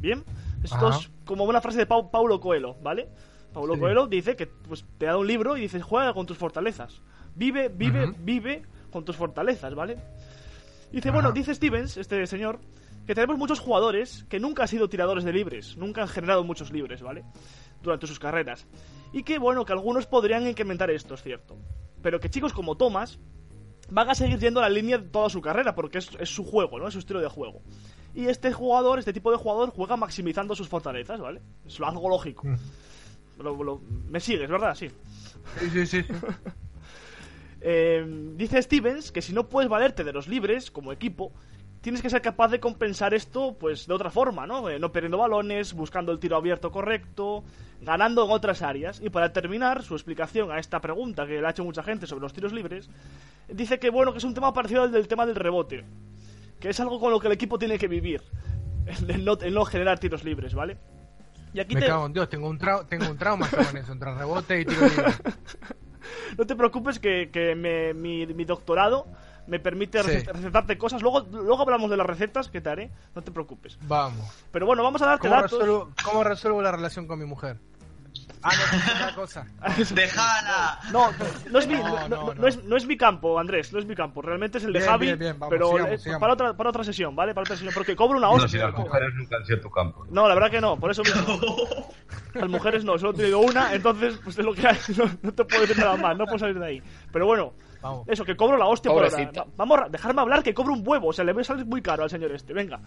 ¿Bien? 0.00 0.22
Esto 0.62 0.88
Ajá. 0.88 0.98
es 0.98 1.10
como 1.24 1.44
una 1.44 1.60
frase 1.60 1.78
de 1.78 1.86
Pau- 1.88 2.10
Paulo 2.10 2.38
Coelho, 2.40 2.76
¿vale? 2.82 3.08
Paulo 3.52 3.74
Sí. 3.74 3.80
Coelho 3.80 4.06
dice 4.06 4.36
que 4.36 4.46
pues, 4.46 4.84
te 4.98 5.06
da 5.06 5.16
un 5.16 5.26
libro 5.26 5.56
y 5.56 5.62
dices, 5.62 5.82
juega 5.82 6.12
con 6.14 6.26
tus 6.26 6.36
fortalezas. 6.38 7.00
Vive, 7.34 7.68
vive, 7.68 8.14
vive 8.20 8.62
con 8.92 9.04
tus 9.04 9.16
fortalezas, 9.16 9.74
¿vale? 9.74 9.96
Dice, 10.92 11.10
bueno, 11.10 11.32
dice 11.32 11.54
Stevens, 11.54 11.96
este 11.96 12.26
señor, 12.26 12.60
que 13.08 13.14
tenemos 13.14 13.38
muchos 13.38 13.58
jugadores 13.58 14.24
que 14.28 14.38
nunca 14.38 14.62
han 14.64 14.68
sido 14.68 14.88
tiradores 14.88 15.24
de 15.24 15.32
libres, 15.32 15.76
nunca 15.78 16.02
han 16.02 16.08
generado 16.08 16.44
muchos 16.44 16.70
libres, 16.70 17.00
¿vale? 17.02 17.24
Durante 17.82 18.06
sus 18.06 18.18
carreras. 18.18 18.66
Y 19.14 19.22
que, 19.22 19.38
bueno, 19.38 19.64
que 19.64 19.72
algunos 19.72 20.06
podrían 20.06 20.46
incrementar 20.46 20.90
esto, 20.90 21.14
es 21.14 21.22
cierto. 21.22 21.56
Pero 22.02 22.20
que 22.20 22.28
chicos 22.28 22.52
como 22.52 22.76
Thomas 22.76 23.18
van 23.90 24.10
a 24.10 24.14
seguir 24.14 24.38
yendo 24.38 24.60
la 24.60 24.68
línea 24.68 24.98
de 24.98 25.08
toda 25.08 25.30
su 25.30 25.40
carrera, 25.40 25.74
porque 25.74 25.96
es, 25.98 26.10
es 26.20 26.28
su 26.28 26.44
juego, 26.44 26.78
¿no? 26.78 26.86
Es 26.86 26.92
su 26.92 26.98
estilo 27.00 27.20
de 27.20 27.28
juego. 27.28 27.62
Y 28.14 28.26
este 28.26 28.52
jugador, 28.52 28.98
este 28.98 29.14
tipo 29.14 29.30
de 29.30 29.38
jugador, 29.38 29.70
juega 29.70 29.96
maximizando 29.96 30.54
sus 30.54 30.68
fortalezas, 30.68 31.18
¿vale? 31.18 31.40
Es 31.66 31.80
algo 31.80 32.10
lógico. 32.10 32.46
Lo- 33.38 33.64
lo- 33.64 33.80
me 34.10 34.20
sigues, 34.20 34.50
¿verdad? 34.50 34.74
Sí. 34.74 34.90
Sí, 35.60 35.70
sí, 35.70 35.86
sí. 35.86 36.04
Eh, 37.60 38.04
dice 38.36 38.62
Stevens 38.62 39.10
que 39.10 39.20
si 39.20 39.32
no 39.32 39.48
puedes 39.48 39.68
valerte 39.68 40.04
de 40.04 40.12
los 40.12 40.28
libres 40.28 40.70
como 40.70 40.92
equipo, 40.92 41.32
tienes 41.80 42.02
que 42.02 42.10
ser 42.10 42.20
capaz 42.22 42.48
de 42.48 42.60
compensar 42.60 43.14
esto 43.14 43.56
pues 43.58 43.86
de 43.86 43.94
otra 43.94 44.10
forma, 44.10 44.46
¿no? 44.46 44.68
Eh, 44.68 44.78
no 44.78 44.90
perdiendo 44.92 45.18
balones, 45.18 45.72
buscando 45.74 46.12
el 46.12 46.18
tiro 46.18 46.36
abierto 46.36 46.70
correcto, 46.70 47.44
ganando 47.80 48.24
en 48.24 48.30
otras 48.32 48.62
áreas. 48.62 49.00
Y 49.02 49.10
para 49.10 49.32
terminar 49.32 49.82
su 49.82 49.94
explicación 49.94 50.50
a 50.50 50.58
esta 50.58 50.80
pregunta 50.80 51.26
que 51.26 51.40
le 51.40 51.46
ha 51.46 51.50
hecho 51.50 51.64
mucha 51.64 51.82
gente 51.82 52.06
sobre 52.06 52.22
los 52.22 52.32
tiros 52.32 52.52
libres, 52.52 52.90
dice 53.48 53.78
que 53.78 53.90
bueno, 53.90 54.12
que 54.12 54.18
es 54.18 54.24
un 54.24 54.34
tema 54.34 54.52
parecido 54.52 54.82
al 54.82 54.92
del 54.92 55.08
tema 55.08 55.24
del 55.26 55.36
rebote, 55.36 55.84
que 56.60 56.70
es 56.70 56.80
algo 56.80 56.98
con 57.00 57.10
lo 57.12 57.20
que 57.20 57.28
el 57.28 57.32
equipo 57.34 57.58
tiene 57.58 57.78
que 57.78 57.88
vivir, 57.88 58.22
el 59.08 59.24
no, 59.24 59.38
el 59.40 59.54
no 59.54 59.64
generar 59.64 59.98
tiros 59.98 60.24
libres, 60.24 60.54
¿vale? 60.54 60.76
Y 61.54 61.60
aquí 61.60 61.74
Me 61.74 61.80
te- 61.80 61.86
cago 61.86 62.06
en 62.06 62.12
Dios, 62.12 62.28
tengo 62.28 62.48
un, 62.48 62.58
trau- 62.58 62.86
tengo 62.86 63.08
un 63.10 63.16
trauma 63.16 63.48
con 63.48 63.76
eso, 63.76 63.92
entre 63.92 64.14
rebote 64.14 64.60
y 64.60 64.64
tiro 64.64 64.82
libre. 64.86 65.04
No 66.38 66.46
te 66.46 66.54
preocupes 66.56 66.98
que, 66.98 67.28
que 67.30 67.54
me- 67.54 67.92
mi, 67.92 68.26
mi 68.26 68.44
doctorado 68.44 69.06
me 69.48 69.58
permite 69.58 70.02
Sí. 70.02 70.08
recet- 70.10 70.32
recetarte 70.32 70.78
cosas. 70.78 71.02
Luego, 71.02 71.20
luego 71.30 71.60
hablamos 71.62 71.90
de 71.90 71.96
las 71.96 72.06
recetas 72.06 72.48
que 72.48 72.60
te 72.60 72.70
haré, 72.70 72.90
no 73.14 73.22
te 73.22 73.30
preocupes. 73.32 73.78
Vamos. 73.82 74.26
Pero 74.52 74.66
bueno, 74.66 74.82
vamos 74.82 75.02
a 75.02 75.06
darte 75.06 75.28
¿Cómo 75.28 75.40
datos. 75.40 75.52
resuelvo, 75.58 75.90
¿Cómo 76.04 76.24
resuelvo 76.24 76.62
la 76.62 76.72
relación 76.72 77.06
con 77.06 77.18
mi 77.18 77.24
mujer? 77.26 77.56
Ah, 78.42 78.50
no, 78.54 78.78
es 78.78 78.94
otra 78.94 79.14
cosa. 79.14 79.46
¡Déjala! 79.94 80.78
No, 80.92 81.10
no 81.50 81.58
es, 81.58 81.66
mi, 81.66 81.74
No, 81.74 81.82
no, 81.82 81.94
no, 81.94 82.08
no- 82.08 82.26
no. 82.26 82.34
no 82.34 82.46
es, 82.46 82.62
no 82.64 82.76
es 82.76 82.86
mi 82.86 82.96
campo, 82.96 83.38
Andrés, 83.38 83.72
no 83.72 83.78
es 83.78 83.86
mi 83.86 83.94
campo. 83.94 84.22
Realmente 84.22 84.58
es 84.58 84.64
el 84.64 84.72
de 84.72 84.78
Bien, 84.80 84.90
Javi, 84.90 85.06
bien, 85.06 85.18
bien, 85.18 85.38
vamos, 85.38 85.50
pero 85.52 85.70
sigamos, 85.72 86.02
sigamos. 86.02 86.20
Para, 86.20 86.32
otra, 86.34 86.56
para 86.56 86.70
otra 86.70 86.84
sesión, 86.84 87.16
¿vale? 87.16 87.34
Para 87.34 87.42
otra 87.42 87.56
sesión, 87.56 87.74
porque 87.74 87.96
cobro 87.96 88.18
una 88.18 88.28
No, 88.28 88.34
hostia. 88.34 88.48
si 88.48 88.58
las 88.58 88.74
mujeres 88.74 89.10
nunca 89.14 89.36
han 89.36 89.44
sido 89.46 89.60
tu 89.60 89.70
campo. 89.70 90.06
No, 90.10 90.28
la 90.28 90.34
verdad 90.34 90.50
que 90.50 90.60
no, 90.60 90.76
por 90.78 90.90
eso 90.90 91.02
mismo. 91.02 91.38
Las 92.34 92.48
mujeres 92.48 92.84
no, 92.84 92.96
solo 92.98 93.12
he 93.12 93.14
tenido 93.16 93.40
una, 93.40 93.74
entonces 93.74 94.18
pues 94.22 94.38
es 94.38 94.44
lo 94.44 94.54
que 94.54 94.66
hay. 94.68 94.76
No, 94.96 95.04
no 95.22 95.32
te 95.32 95.44
puedo 95.44 95.62
decir 95.62 95.78
nada 95.78 95.96
más, 95.96 96.16
no 96.16 96.24
puedo 96.26 96.38
salir 96.38 96.58
de 96.58 96.66
ahí. 96.66 96.82
Pero 97.12 97.26
bueno, 97.26 97.54
Vamos. 97.82 98.08
eso, 98.08 98.24
que 98.24 98.36
cobro 98.36 98.56
la 98.56 98.66
hostia 98.66 98.90
por 98.90 99.04
Pobrecito. 99.08 99.42
hora. 99.42 99.50
Va- 99.50 99.54
Vamos 99.56 99.80
a 99.80 99.88
dejarme 99.88 100.20
hablar 100.20 100.42
que 100.42 100.52
cobro 100.54 100.72
un 100.72 100.82
huevo, 100.86 101.08
o 101.08 101.12
sea, 101.12 101.24
le 101.24 101.32
voy 101.32 101.42
a 101.42 101.44
salir 101.44 101.64
muy 101.66 101.80
caro 101.82 102.02
al 102.04 102.10
señor 102.10 102.32
este. 102.32 102.52
Venga. 102.52 102.80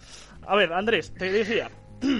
A 0.46 0.54
ver, 0.56 0.72
Andrés, 0.72 1.12
te 1.14 1.30
decía. 1.32 1.70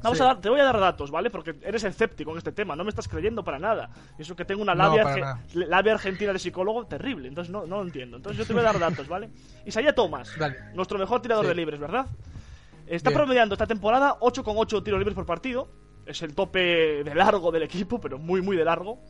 Vamos 0.00 0.16
Sí. 0.18 0.22
a 0.22 0.26
dar, 0.28 0.40
te 0.40 0.48
voy 0.48 0.60
a 0.60 0.64
dar 0.64 0.78
datos, 0.78 1.10
¿vale? 1.10 1.28
Porque 1.28 1.56
eres 1.60 1.82
escéptico 1.82 2.30
en 2.30 2.38
este 2.38 2.52
tema, 2.52 2.76
no 2.76 2.84
me 2.84 2.90
estás 2.90 3.08
creyendo 3.08 3.42
para 3.42 3.58
nada. 3.58 3.90
Y 4.16 4.22
eso 4.22 4.36
que 4.36 4.44
tengo 4.44 4.62
una 4.62 4.72
No, 4.72 4.84
labia, 4.84 5.02
para 5.02 5.36
arge- 5.38 5.66
labia 5.66 5.94
argentina 5.94 6.32
de 6.32 6.38
psicólogo 6.38 6.86
terrible, 6.86 7.26
entonces 7.26 7.50
no, 7.52 7.66
no 7.66 7.78
lo 7.78 7.82
entiendo. 7.82 8.16
Entonces 8.16 8.38
yo 8.38 8.46
te 8.46 8.52
voy 8.52 8.60
a 8.60 8.66
dar 8.66 8.78
datos, 8.78 9.08
¿vale? 9.08 9.28
Isaiah 9.66 9.92
Thomas, 9.92 10.30
Dale. 10.38 10.56
nuestro 10.74 10.98
mejor 11.00 11.20
tirador 11.20 11.46
Sí. 11.46 11.48
de 11.48 11.54
libres, 11.56 11.80
¿verdad? 11.80 12.06
Está 12.86 13.10
Bien. 13.10 13.18
promediando 13.18 13.54
esta 13.56 13.66
temporada 13.66 14.16
8,8 14.20 14.84
tiros 14.84 15.00
libres 15.00 15.16
por 15.16 15.26
partido. 15.26 15.68
Es 16.06 16.22
el 16.22 16.32
tope 16.32 17.02
de 17.02 17.14
largo 17.16 17.50
del 17.50 17.64
equipo, 17.64 18.00
pero 18.00 18.18
muy, 18.18 18.40
muy 18.40 18.56
de 18.56 18.64
largo. 18.64 19.00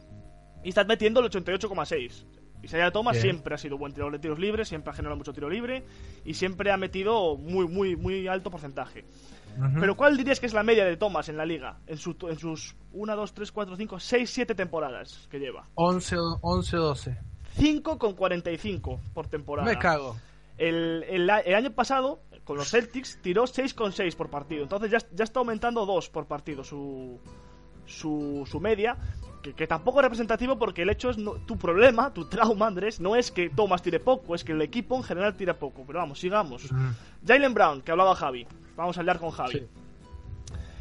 Y 0.65 0.70
está 0.70 0.85
metiendo 0.85 1.20
el 1.20 1.27
88,6. 1.27 2.25
Isaiah 2.62 2.90
Thomas 2.90 3.14
Bien. 3.14 3.22
siempre 3.35 3.55
ha 3.55 3.59
sido 3.59 3.78
buen 3.78 3.93
tirador 3.93 4.12
de 4.12 4.18
tiros 4.18 4.39
libres, 4.39 4.68
siempre 4.68 4.90
ha 4.90 4.94
generado 4.94 5.16
mucho 5.16 5.32
tiro 5.32 5.48
libre 5.48 5.85
y 6.24 6.35
siempre 6.35 6.70
ha 6.72 6.76
metido 6.76 7.36
muy, 7.36 7.66
muy, 7.68 7.97
muy 7.97 8.26
alto 8.28 8.51
porcentaje. 8.51 9.05
Ujú. 9.56 9.80
Pero 9.80 9.97
¿cuál 9.97 10.16
dirías 10.16 10.39
que 10.40 10.47
es 10.47 10.52
la 10.55 10.62
media 10.62 10.85
de 10.85 10.97
Thomas 10.97 11.28
en 11.28 11.36
la 11.36 11.44
liga? 11.47 11.78
En, 11.86 11.97
su- 11.97 12.16
en 12.28 12.39
sus 12.39 12.76
1, 12.93 13.16
2, 13.16 13.32
3, 13.35 13.52
4, 13.52 13.76
5, 13.76 13.98
6, 14.01 14.30
7 14.30 14.55
temporadas 14.55 15.26
que 15.30 15.39
lleva. 15.39 15.64
11, 15.74 16.16
o- 16.18 16.39
11 16.43 16.76
o 16.76 16.80
12. 16.82 17.18
5,45 17.59 19.01
por 19.14 19.26
temporada. 19.28 19.68
Me 19.68 19.78
cago. 19.78 20.16
El, 20.56 21.05
el 21.09 21.22
el 21.30 21.55
año 21.55 21.70
pasado, 21.72 22.20
con 22.44 22.56
los 22.56 22.70
Celtics 22.70 23.20
tiró 23.22 23.44
6,6 23.44 24.16
por 24.16 24.28
partido. 24.30 24.62
Entonces 24.62 24.90
ya, 24.90 24.98
ya 25.12 25.24
está 25.24 25.40
aumentando 25.40 25.86
2 25.86 26.09
por 26.10 26.26
partido 26.26 26.64
su, 26.64 27.20
su, 27.86 28.44
su 28.51 28.60
media. 28.60 28.97
Que, 29.43 29.52
que 29.55 29.66
tampoco 29.66 30.01
es 30.01 30.05
representativo 30.05 30.59
porque 30.59 30.82
el 30.82 30.90
hecho 30.90 31.10
es 31.10 31.19
no- 31.19 31.35
tu 31.35 31.56
problema, 31.56 32.12
tu 32.12 32.28
trauma, 32.28 32.66
Andrés, 32.66 33.01
no 33.01 33.15
es 33.16 33.31
que 33.31 33.51
Thomas 33.51 33.82
tire 33.82 34.01
poco, 34.01 34.35
es 34.35 34.43
que 34.44 34.52
el 34.52 34.62
equipo 34.62 34.97
en 34.97 35.02
general 35.05 35.35
tira 35.36 35.55
poco. 35.59 35.85
Pero 35.86 36.01
vamos, 36.01 36.19
sigamos. 36.19 36.69
Jalen 37.27 37.55
Brown, 37.55 37.82
que 37.82 37.90
hablaba 37.93 38.15
Javi. 38.15 38.47
Vamos 38.77 38.97
a 38.97 39.01
hablar 39.01 39.19
con 39.19 39.31
Javi. 39.31 39.66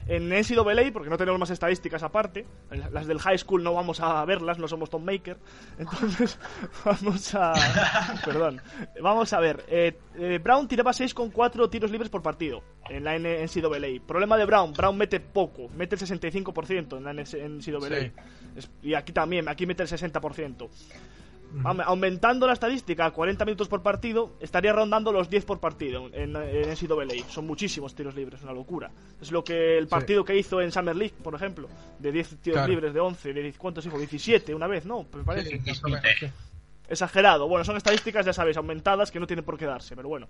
En 0.09 0.29
NCAA, 0.29 0.93
porque 0.93 1.09
no 1.09 1.17
tenemos 1.17 1.37
más 1.37 1.49
estadísticas 1.49 2.01
aparte, 2.01 2.45
las 2.93 3.07
del 3.07 3.19
high 3.19 3.37
school 3.37 3.61
no 3.61 3.73
vamos 3.73 3.99
a 3.99 4.23
verlas, 4.23 4.57
no 4.57 4.65
somos 4.69 4.89
Tom 4.89 5.03
Maker. 5.03 5.37
Entonces, 5.77 6.39
vamos 6.85 7.35
a. 7.35 7.51
Perdón. 8.25 8.61
Vamos 9.01 9.33
a 9.33 9.39
ver. 9.41 9.65
eh, 9.67 9.99
eh, 10.17 10.39
Brown 10.41 10.65
tiraba 10.65 10.91
6,4 10.91 11.69
tiros 11.69 11.91
libres 11.91 12.09
por 12.09 12.21
partido 12.21 12.63
en 12.89 13.03
la 13.03 13.19
NCAA. 13.19 14.01
Problema 14.07 14.37
de 14.37 14.45
Brown: 14.45 14.71
Brown 14.71 14.95
mete 14.97 15.19
poco, 15.19 15.67
mete 15.75 15.95
el 15.95 16.01
65% 16.01 16.95
en 16.97 17.03
la 17.03 17.11
NCAA. 17.13 17.59
Sí. 18.05 18.11
Y 18.81 18.93
aquí 18.93 19.11
también, 19.11 19.47
aquí 19.49 19.65
mete 19.65 19.83
el 19.83 19.89
60%. 19.89 20.69
Aume- 21.63 21.83
Aumentando 21.85 22.45
la 22.45 22.51
estadística 22.51 23.05
a 23.05 23.11
40 23.11 23.45
minutos 23.45 23.69
por 23.69 23.81
partido, 23.81 24.33
estaría 24.41 24.73
rondando 24.73 25.13
los 25.13 25.29
10 25.29 25.45
por 25.45 25.59
partido 25.61 26.07
en, 26.11 26.35
en 26.35 26.69
NCAA. 26.71 27.29
Son 27.29 27.47
muchísimos 27.47 27.95
tiros 27.95 28.15
libres, 28.15 28.41
una 28.43 28.51
locura. 28.51 28.91
Es 29.21 29.31
lo 29.31 29.43
que 29.45 29.77
el 29.77 29.87
partido 29.87 30.25
que 30.25 30.37
hizo 30.37 30.59
en 30.61 30.73
Summer 30.73 30.95
League, 30.95 31.13
por 31.23 31.33
ejemplo, 31.35 31.69
de 31.99 32.11
10 32.11 32.27
tiros 32.41 32.57
Claro. 32.57 32.67
libres, 32.67 32.93
de 32.93 32.99
11, 32.99 33.33
de 33.33 33.41
10 33.43 33.57
¿cuántos 33.57 33.85
hizo? 33.85 33.97
17 33.97 34.53
una 34.53 34.67
vez, 34.67 34.85
¿no? 34.85 35.05
Me 35.15 35.23
parece. 35.23 35.57
Sí, 35.57 35.73
sí. 36.19 36.27
Exagerado. 36.89 37.47
Bueno, 37.47 37.63
son 37.63 37.77
estadísticas, 37.77 38.25
ya 38.25 38.33
sabéis, 38.33 38.57
aumentadas 38.57 39.09
que 39.11 39.19
no 39.19 39.27
tienen 39.27 39.45
por 39.45 39.57
qué 39.57 39.65
darse, 39.65 39.95
pero 39.95 40.09
bueno. 40.09 40.27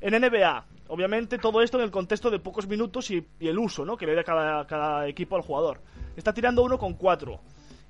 En 0.00 0.20
NBA, 0.20 0.64
obviamente 0.88 1.38
todo 1.38 1.62
esto 1.62 1.78
en 1.78 1.84
el 1.84 1.90
contexto 1.90 2.30
de 2.30 2.38
pocos 2.38 2.66
minutos 2.66 3.10
y, 3.10 3.26
y 3.40 3.48
el 3.48 3.58
uso 3.58 3.84
¿no? 3.84 3.96
que 3.96 4.06
le 4.06 4.14
da 4.14 4.24
cada, 4.24 4.66
cada 4.66 5.06
equipo 5.08 5.36
al 5.36 5.42
jugador. 5.42 5.80
Está 6.16 6.32
tirando 6.32 6.62
uno 6.62 6.78
con 6.78 6.94
4 6.94 7.40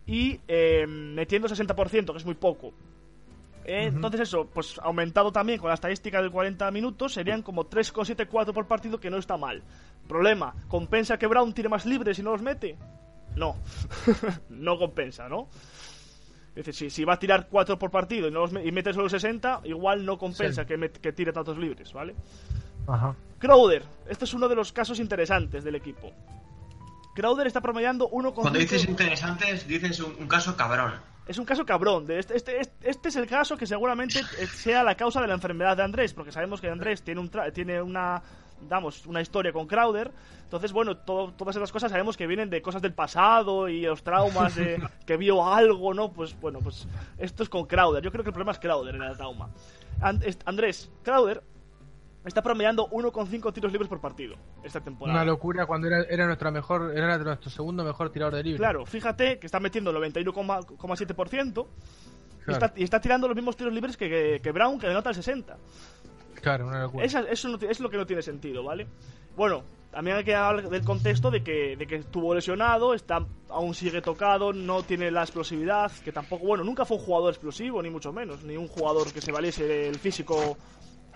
y 0.07 0.41
eh, 0.49 0.87
metiendo 0.87 1.49
60%, 1.49 2.13
que 2.13 2.19
es 2.19 2.25
muy 2.25 2.35
poco. 2.35 2.73
Eh, 3.65 3.85
Entonces 3.85 4.23
eso, 4.23 4.47
pues 4.47 4.79
aumentado 4.83 5.31
también 5.31 5.59
con 5.59 5.69
la 5.69 5.75
estadística 5.75 6.23
del 6.23 6.31
40 6.31 6.71
minutos, 6.71 7.13
serían 7.13 7.43
como 7.43 7.69
3,74 7.69 8.55
por 8.55 8.67
partido, 8.67 8.99
que 8.99 9.11
no 9.11 9.19
está 9.19 9.37
mal. 9.37 9.63
Problema, 10.09 10.55
¿compensa 10.69 11.19
que 11.19 11.27
Brown 11.27 11.53
tire 11.53 11.69
más 11.69 11.85
libres 11.85 12.19
y 12.19 12.23
no 12.23 12.31
los 12.31 12.41
mete? 12.41 12.79
No, 13.37 13.57
no 14.49 14.79
compensa, 14.79 15.29
¿no? 15.29 15.49
Es 16.59 16.67
decir, 16.67 16.91
si, 16.91 16.91
si 16.91 17.05
va 17.05 17.15
a 17.15 17.19
tirar 17.19 17.47
4 17.49 17.79
por 17.79 17.91
partido 17.91 18.27
y, 18.27 18.31
no 18.33 18.41
los 18.41 18.53
me- 18.53 18.65
y 18.67 18.73
mete 18.73 18.93
solo 18.93 19.09
60, 19.09 19.61
igual 19.65 20.05
no 20.05 20.19
compensa 20.19 20.63
Sí. 20.63 20.67
que, 20.69 20.77
met- 20.79 20.99
que 21.01 21.13
tire 21.13 21.33
tantos 21.33 21.57
libres, 21.57 21.93
¿vale? 21.93 22.17
Ajá. 22.89 23.15
Crowder, 23.39 23.85
este 24.09 24.25
es 24.25 24.35
uno 24.35 24.49
de 24.49 24.57
los 24.57 24.73
casos 24.73 24.99
interesantes 24.99 25.63
del 25.63 25.77
equipo. 25.77 26.11
Crowder 27.15 27.47
está 27.47 27.61
promediando 27.61 28.09
1,5... 28.11 28.35
Cuando 28.35 28.59
dices 28.59 28.89
interesantes, 28.89 29.67
dices 29.67 30.01
un, 30.01 30.15
un 30.19 30.27
caso 30.29 30.57
cabrón. 30.57 30.95
Es 31.27 31.37
un 31.39 31.45
caso 31.45 31.65
cabrón. 31.67 32.07
De 32.07 32.19
este, 32.19 32.37
este, 32.37 32.61
este, 32.61 32.91
este 32.91 33.09
es 33.11 33.17
el 33.17 33.27
caso 33.27 33.57
que 33.57 33.67
seguramente 33.67 34.21
eh, 34.21 34.47
sea 34.47 34.83
la 34.83 34.95
causa 34.97 35.21
de 35.21 35.27
la 35.29 35.35
enfermedad 35.35 35.77
de 35.77 35.83
Andrés, 35.83 36.15
porque 36.15 36.33
sabemos 36.33 36.61
que 36.61 36.69
Andrés 36.71 37.03
tiene, 37.03 37.21
un 37.21 37.31
tra- 37.31 37.53
tiene 37.53 37.83
una, 37.83 38.23
damos, 38.69 39.07
una 39.07 39.21
historia 39.21 39.53
con 39.53 39.67
Crowder. 39.67 40.11
Entonces, 40.45 40.73
bueno, 40.73 40.97
todo- 40.97 41.33
todas 41.33 41.57
esas 41.57 41.71
cosas 41.71 41.91
sabemos 41.91 42.17
que 42.17 42.27
vienen 42.27 42.49
de 42.51 42.63
cosas 42.63 42.81
del 42.83 42.95
pasado 42.95 43.69
y 43.69 43.83
los 43.83 44.03
traumas 44.03 44.55
de 44.55 44.81
que 45.07 45.17
vio 45.17 45.47
algo, 45.47 45.93
¿no? 45.95 46.11
Pues 46.13 46.39
bueno, 46.41 46.61
pues 46.61 46.87
esto 47.19 47.43
es 47.43 47.49
con 47.49 47.67
Crowder. 47.67 48.03
Yo 48.03 48.11
creo 48.11 48.25
que 48.25 48.31
el 48.31 48.35
problema 48.35 48.53
es 48.53 48.59
Crowder 48.59 48.95
en 48.95 49.03
el 49.03 49.17
trauma. 49.17 49.51
And- 50.01 50.25
Andrés, 50.47 50.91
Crowder 51.03 51.43
está 52.25 52.43
promediando 52.43 52.89
1,5 52.91 53.53
tiros 53.55 53.73
libres 53.73 53.89
por 53.89 54.01
partido 54.01 54.37
esta 54.63 54.81
temporada. 54.81 55.19
Una 55.19 55.25
locura 55.25 55.65
cuando 55.67 55.87
era, 55.87 56.03
era 56.03 56.27
nuestra 56.27 56.51
mejor, 56.51 56.93
era 56.95 57.17
nuestro 57.19 57.51
segundo 57.51 57.85
mejor 57.85 58.11
tirador 58.11 58.35
de 58.35 58.43
libre. 58.43 58.59
Claro, 58.59 58.85
fíjate 58.85 59.39
que 59.39 59.47
está 59.47 59.61
metiendo 59.61 59.91
el 59.91 59.97
91,7% 60.13 61.67
y, 62.41 62.45
Claro. 62.45 62.65
está, 62.67 62.81
y 62.81 62.85
está 62.85 63.01
tirando 63.01 63.29
los 63.29 63.37
mismos 63.37 63.57
tiros 63.57 63.73
libres 63.73 63.97
que, 63.97 64.09
que, 64.09 64.41
que 64.43 64.53
Brown, 64.53 64.79
que 64.79 64.87
denota 64.89 65.11
el 65.11 65.17
60%. 65.17 65.55
Esa- 67.05 67.21
eso 67.31 67.59
es 67.69 67.81
lo 67.81 67.91
que 67.91 67.97
no 67.97 68.07
tiene 68.07 68.23
sentido, 68.23 68.63
¿vale? 68.65 68.87
Bueno, 69.37 69.63
también 69.91 70.17
hay 70.17 70.25
que 70.25 70.35
hablar 70.35 70.69
del 70.69 70.83
contexto 70.85 71.31
de 71.31 71.43
que, 71.43 71.77
de 71.77 71.87
que 71.87 71.97
estuvo 71.97 72.35
lesionado, 72.35 72.93
está, 72.95 73.25
aún 73.49 73.75
sigue 73.75 74.03
tocado, 74.03 74.53
no 74.53 74.83
tiene 74.83 75.11
la 75.11 75.23
explosividad, 75.23 75.91
que 76.05 76.13
tampoco, 76.13 76.47
bueno, 76.47 76.65
nunca 76.65 76.85
fue 76.85 76.97
un 76.99 77.03
jugador 77.05 77.31
explosivo, 77.31 77.83
ni 77.83 77.89
mucho 77.91 78.13
menos, 78.13 78.43
ni 78.43 78.57
un 78.57 78.69
jugador 78.69 79.13
que 79.13 79.21
se 79.21 79.33
valiese 79.33 79.65
del 79.65 79.97
físico 79.99 80.57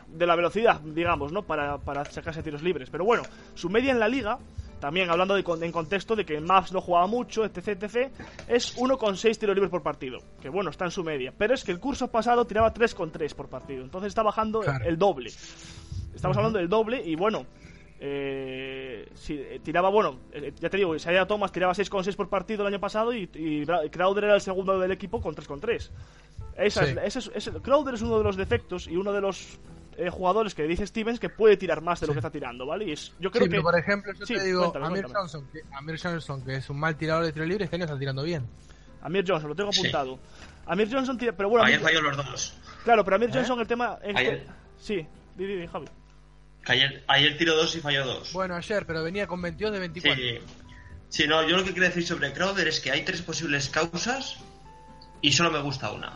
de 0.08 0.26
la 0.26 0.36
velocidad, 0.36 0.80
digamos, 0.80 1.32
¿no? 1.32 1.42
Para, 1.42 1.78
para 1.78 2.04
sacarse 2.04 2.42
tiros 2.42 2.62
libres. 2.62 2.90
Pero 2.90 3.04
bueno, 3.04 3.22
su 3.54 3.68
media 3.70 3.92
en 3.92 3.98
la 3.98 4.08
liga, 4.08 4.38
también 4.82 5.09
hablando 5.10 5.36
de, 5.36 5.44
en 5.64 5.70
contexto 5.70 6.16
de 6.16 6.24
que 6.24 6.40
Maps 6.40 6.72
no 6.72 6.80
jugaba 6.80 7.06
mucho, 7.06 7.44
etc, 7.44 7.68
etc, 7.80 8.10
es 8.48 8.76
1,6 8.76 9.38
tiros 9.38 9.54
libres 9.54 9.70
por 9.70 9.80
partido. 9.80 10.18
Que 10.40 10.48
bueno, 10.48 10.70
está 10.70 10.86
en 10.86 10.90
su 10.90 11.04
media. 11.04 11.32
Pero 11.38 11.54
es 11.54 11.62
que 11.62 11.70
el 11.70 11.78
curso 11.78 12.09
pasado 12.10 12.44
tiraba 12.44 12.74
3,3 12.74 13.32
por 13.36 13.48
partido. 13.48 13.84
Entonces 13.84 14.09
está 14.09 14.24
bajando 14.24 14.59
Claro. 14.59 14.84
el 14.84 14.98
doble. 14.98 15.30
Estamos 16.12 16.36
hablando 16.36 16.59
del 16.59 16.68
doble 16.68 17.00
y 17.00 17.14
bueno. 17.14 17.46
Eh, 18.04 19.09
si, 19.14 19.34
eh, 19.34 19.60
tiraba, 19.62 19.88
bueno, 19.88 20.18
eh, 20.32 20.52
ya 20.59 20.68
te 20.68 20.76
digo, 20.78 20.96
Isaiah 20.96 21.24
Thomas 21.24 21.52
tiraba 21.52 21.72
6,6 21.72 22.16
por 22.16 22.28
partido 22.28 22.62
el 22.62 22.74
año 22.74 22.80
pasado 22.80 23.14
y, 23.14 23.28
Crowder 23.92 24.24
era 24.24 24.34
el 24.34 24.40
segundo 24.40 24.76
del 24.80 24.90
equipo 24.90 25.20
con 25.20 25.36
3,3. 25.36 25.92
Esa 26.56 26.84
Sí. 26.84 26.96
es, 27.32 27.50
Crowder 27.62 27.94
es 27.94 28.02
uno 28.02 28.18
de 28.18 28.24
los 28.24 28.36
defectos 28.36 28.88
y 28.88 28.96
uno 28.96 29.12
de 29.12 29.20
los 29.20 29.60
eh, 29.97 30.10
jugadores 30.10 30.55
que 30.55 30.64
dice 30.64 30.86
Stevens 30.86 31.19
que 31.20 31.28
puede 31.28 31.56
tirar 31.56 31.81
más 31.81 32.01
de 32.01 32.06
lo 32.06 32.12
que 32.12 32.19
está 32.20 32.31
tirando, 32.31 32.66
¿vale? 32.66 32.85
Y 32.86 32.93
es, 32.93 33.12
yo 33.20 33.31
creo 33.31 33.44
Sí, 33.44 33.48
que. 33.48 33.51
pero 33.51 33.62
por 33.62 33.78
ejemplo, 33.78 34.12
yo 34.14 34.27
Sí, 34.27 34.35
te 34.35 34.44
digo, 34.44 34.60
cuéntame, 34.60 34.86
Amir, 34.86 35.02
cuéntame. 35.02 35.23
Johnson, 35.23 35.48
que, 35.52 35.60
Amir 35.74 36.01
Johnson, 36.02 36.44
que 36.44 36.56
es 36.56 36.70
un 36.70 36.78
mal 36.81 36.97
tirador 36.97 37.24
de 37.24 37.32
tiro 37.32 37.44
libre, 37.44 37.64
este 37.64 37.77
año 37.77 37.85
está 37.85 37.98
tirando 37.98 38.23
bien. 38.23 38.47
Amir 39.02 39.24
Johnson, 39.27 39.48
lo 39.51 39.55
tengo 39.56 39.73
Sí. 39.73 39.81
apuntado. 39.81 40.19
Amir 40.66 40.89
Johnson 40.93 41.19
tira. 41.19 41.32
Pero 41.36 41.48
bueno, 41.48 41.64
Ayer 41.66 41.78
Amir- 41.81 41.85
falló 41.85 42.01
los 42.02 42.16
dos. 42.16 42.55
claro, 42.85 43.05
pero 43.05 43.16
Amir 43.16 43.31
¿Eh? 43.31 43.32
Johnson, 43.35 43.60
el 43.60 43.66
tema. 43.66 43.98
el 44.02 44.16
Ayer- 44.16 44.44
te- 44.44 44.52
Sí, 44.78 45.06
di, 45.36 45.47
di, 45.47 45.56
di, 45.56 45.66
Javi. 45.66 45.86
Ayer, 46.66 47.02
ayer 47.09 47.36
tiró 47.36 47.56
dos 47.56 47.74
y 47.74 47.81
falló 47.81 48.05
dos. 48.06 48.32
Bueno, 48.32 48.55
ayer, 48.55 48.86
pero 48.86 49.02
venía 49.02 49.27
con 49.27 49.43
22 49.43 49.73
de 49.73 49.78
24. 49.81 50.23
Sí. 50.23 50.39
Sí, 51.09 51.27
no, 51.27 51.43
yo 51.47 51.56
lo 51.56 51.64
que 51.64 51.73
quiero 51.73 51.86
decir 51.89 52.06
sobre 52.06 52.32
Crowder 52.32 52.69
es 52.69 52.81
que 52.81 52.90
hay 52.93 53.05
tres 53.05 53.20
posibles 53.23 53.69
causas 53.69 54.36
y 55.20 55.32
solo 55.32 55.51
me 55.51 55.60
gusta 55.60 55.90
una. 55.93 56.12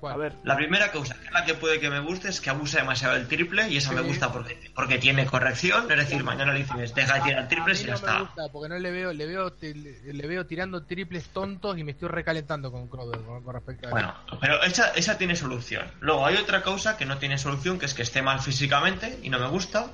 ¿Cuál? 0.00 0.14
A 0.14 0.16
ver. 0.16 0.34
La 0.44 0.56
primera 0.56 0.92
causa, 0.92 1.14
que 1.18 1.26
es 1.26 1.32
la 1.32 1.44
que 1.44 1.54
puede 1.54 1.80
que 1.80 1.90
me 1.90 1.98
guste, 1.98 2.28
es 2.28 2.40
que 2.40 2.50
abusa 2.50 2.78
demasiado 2.78 3.16
el 3.16 3.26
triple 3.26 3.68
y 3.68 3.78
esa 3.78 3.90
me 3.92 4.00
gusta 4.02 4.32
porque, 4.32 4.70
porque 4.74 4.98
tiene 4.98 5.26
corrección. 5.26 5.90
Es 5.90 5.96
decir, 5.96 6.22
mañana 6.22 6.52
le 6.52 6.60
dices, 6.60 6.94
deja 6.94 7.14
de 7.14 7.20
tirar 7.22 7.42
A 7.44 7.48
triples 7.48 7.80
y 7.82 7.86
no 7.86 7.88
ya 7.88 7.92
me 7.94 7.98
está. 7.98 8.20
gusta 8.20 8.42
porque 8.52 8.68
no 8.68 8.78
le 8.78 8.90
veo, 8.92 9.12
le 9.12 9.26
veo, 9.26 9.52
te- 9.52 9.74
le, 9.74 10.26
veo 10.28 10.46
tirando 10.46 10.84
triples 10.84 11.28
tontos 11.30 11.76
y 11.78 11.82
me 11.82 11.90
estoy 11.92 12.08
recalentando 12.10 12.70
con 12.70 12.86
Crowder 12.88 13.20
con, 13.22 13.42
con 13.42 13.54
respecto 13.54 13.88
a 13.88 13.90
Bueno, 13.90 14.14
pero 14.40 14.62
esa, 14.62 14.90
esa 14.92 15.18
tiene 15.18 15.34
solución. 15.34 15.90
Luego 15.98 16.24
hay 16.26 16.36
otra 16.36 16.62
causa 16.62 16.96
que 16.96 17.04
no 17.04 17.18
tiene 17.18 17.36
solución, 17.36 17.80
que 17.80 17.86
es 17.86 17.94
que 17.94 18.02
esté 18.02 18.22
mal 18.22 18.38
físicamente 18.40 19.18
y 19.22 19.30
no 19.30 19.40
me 19.40 19.48
gusta. 19.48 19.90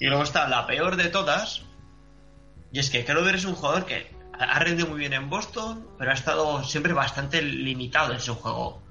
Y 0.00 0.06
luego 0.06 0.24
está 0.24 0.48
la 0.48 0.66
peor 0.66 0.96
de 0.96 1.10
todas, 1.10 1.62
y 2.72 2.80
es 2.80 2.90
que 2.90 3.04
Crowder 3.04 3.36
es 3.36 3.44
un 3.44 3.54
jugador 3.54 3.86
que 3.86 4.12
ha 4.36 4.58
rendido 4.58 4.88
muy 4.88 4.98
bien 4.98 5.12
en 5.12 5.30
Boston, 5.30 5.86
pero 5.96 6.10
ha 6.10 6.14
estado 6.14 6.64
siempre 6.64 6.92
bastante 6.92 7.40
limitado 7.40 8.12
en 8.12 8.18
su 8.18 8.34
juego. 8.34 8.82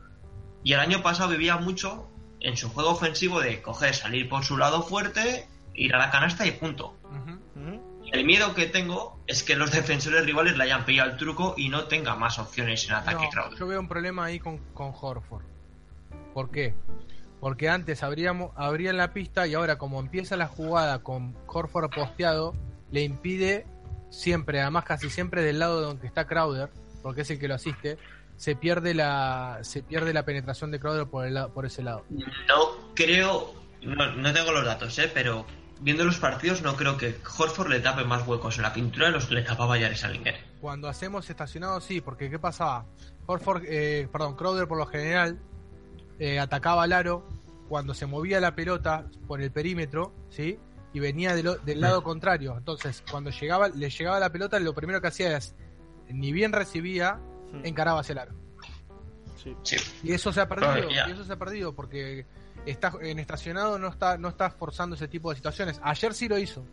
Y 0.63 0.73
el 0.73 0.79
año 0.79 1.01
pasado 1.03 1.29
vivía 1.29 1.57
mucho 1.57 2.09
en 2.39 2.57
su 2.57 2.69
juego 2.69 2.91
ofensivo 2.91 3.39
de 3.41 3.61
coger, 3.61 3.93
salir 3.95 4.29
por 4.29 4.43
su 4.43 4.57
lado 4.57 4.83
fuerte, 4.83 5.47
ir 5.73 5.93
a 5.95 5.97
la 5.97 6.11
canasta 6.11 6.45
y 6.45 6.51
punto. 6.51 6.95
Ujú. 7.03 7.59
Ujú. 7.59 7.93
El 8.11 8.25
miedo 8.25 8.53
que 8.53 8.67
tengo 8.67 9.19
es 9.27 9.43
que 9.43 9.55
los 9.55 9.71
defensores 9.71 10.25
rivales 10.25 10.57
le 10.57 10.63
hayan 10.65 10.85
pillado 10.85 11.11
el 11.11 11.17
truco 11.17 11.55
y 11.57 11.69
no 11.69 11.85
tenga 11.85 12.15
más 12.15 12.37
opciones 12.37 12.85
en 12.87 12.93
ataque 12.93 13.25
No, 13.25 13.29
Crowder. 13.29 13.57
yo 13.59 13.67
veo 13.67 13.79
un 13.79 13.87
problema 13.87 14.25
ahí 14.25 14.39
con, 14.39 14.57
con 14.73 14.93
Horford. 14.99 15.45
¿Por 16.33 16.51
qué? 16.51 16.73
Porque 17.39 17.69
antes 17.69 18.03
abríamos, 18.03 18.51
abrían 18.55 18.97
la 18.97 19.13
pista 19.13 19.47
y 19.47 19.53
ahora 19.53 19.77
como 19.77 19.99
empieza 19.99 20.37
la 20.37 20.47
jugada 20.47 20.99
con 20.99 21.35
Horford 21.47 21.89
posteado, 21.89 22.53
le 22.91 23.01
impide 23.03 23.65
siempre, 24.11 24.61
además 24.61 24.85
casi 24.85 25.09
siempre 25.09 25.41
del 25.41 25.59
lado 25.59 25.81
donde 25.81 26.05
está 26.07 26.25
Crowder, 26.27 26.69
porque 27.01 27.21
es 27.21 27.31
el 27.31 27.39
que 27.39 27.47
lo 27.47 27.55
asiste, 27.55 27.97
se 28.37 28.55
pierde 28.55 28.93
la 28.93 29.59
se 29.61 29.83
pierde 29.83 30.13
la 30.13 30.23
penetración 30.25 30.71
de 30.71 30.79
Crowder 30.79 31.07
por 31.07 31.25
el 31.25 31.37
por 31.53 31.65
ese 31.65 31.83
lado. 31.83 32.03
No 32.09 32.93
creo, 32.95 33.53
no, 33.81 34.11
no 34.15 34.33
tengo 34.33 34.51
los 34.51 34.65
datos, 34.65 34.97
¿eh? 34.99 35.09
pero 35.13 35.45
viendo 35.81 36.03
los 36.05 36.17
partidos 36.17 36.61
no 36.61 36.75
creo 36.75 36.97
que 36.97 37.17
Horford 37.37 37.69
le 37.69 37.79
tape 37.79 38.03
más 38.05 38.25
huecos 38.27 38.57
en 38.57 38.63
la 38.63 38.73
pintura 38.73 39.07
de 39.07 39.11
los 39.13 39.25
que 39.27 39.35
le 39.35 39.41
tapaba 39.43 39.77
Jared 39.79 39.95
Salinger. 39.97 40.35
Cuando 40.61 40.87
hacemos 40.87 41.29
estacionado 41.29 41.79
sí, 41.81 42.01
porque 42.01 42.29
¿qué 42.29 42.39
pasaba? 42.39 42.85
Horford, 43.25 43.63
eh, 43.67 44.07
perdón, 44.11 44.35
Crowder 44.35 44.67
por 44.67 44.77
lo 44.77 44.85
general 44.85 45.39
eh, 46.19 46.39
atacaba 46.39 46.83
al 46.83 46.93
aro 46.93 47.27
cuando 47.69 47.93
se 47.93 48.05
movía 48.05 48.39
la 48.39 48.55
pelota 48.55 49.05
por 49.27 49.41
el 49.41 49.51
perímetro, 49.51 50.13
¿sí? 50.29 50.59
Y 50.93 50.99
venía 50.99 51.33
del, 51.33 51.47
o- 51.47 51.55
del 51.57 51.81
lado 51.81 52.03
contrario. 52.03 52.55
Entonces, 52.57 53.03
cuando 53.09 53.31
llegaba, 53.31 53.69
le 53.69 53.89
llegaba 53.89 54.19
la 54.19 54.31
pelota, 54.31 54.59
lo 54.59 54.75
primero 54.75 55.01
que 55.01 55.07
hacía 55.07 55.35
es, 55.37 55.55
ni 56.09 56.31
bien 56.31 56.51
recibía, 56.53 57.19
encaraba 57.63 57.99
hacia 58.01 58.13
el 58.13 58.19
aro. 58.19 58.31
Sí. 59.43 59.55
Sí. 59.63 59.75
Y 60.03 60.13
eso 60.13 60.31
se 60.31 60.41
ha 60.41 60.47
perdido, 60.47 60.89
y 60.89 61.11
eso 61.11 61.23
se 61.25 61.33
ha 61.33 61.37
perdido 61.37 61.73
porque 61.73 62.25
está 62.65 62.93
en 63.01 63.19
estacionado 63.19 63.77
no 63.77 63.89
está 63.89 64.17
no 64.17 64.29
está 64.29 64.49
forzando 64.51 64.95
ese 64.95 65.07
tipo 65.07 65.29
de 65.29 65.35
situaciones. 65.35 65.79
Ayer 65.83 66.13
sí 66.13 66.27
lo 66.29 66.37
hizo. 66.37 66.65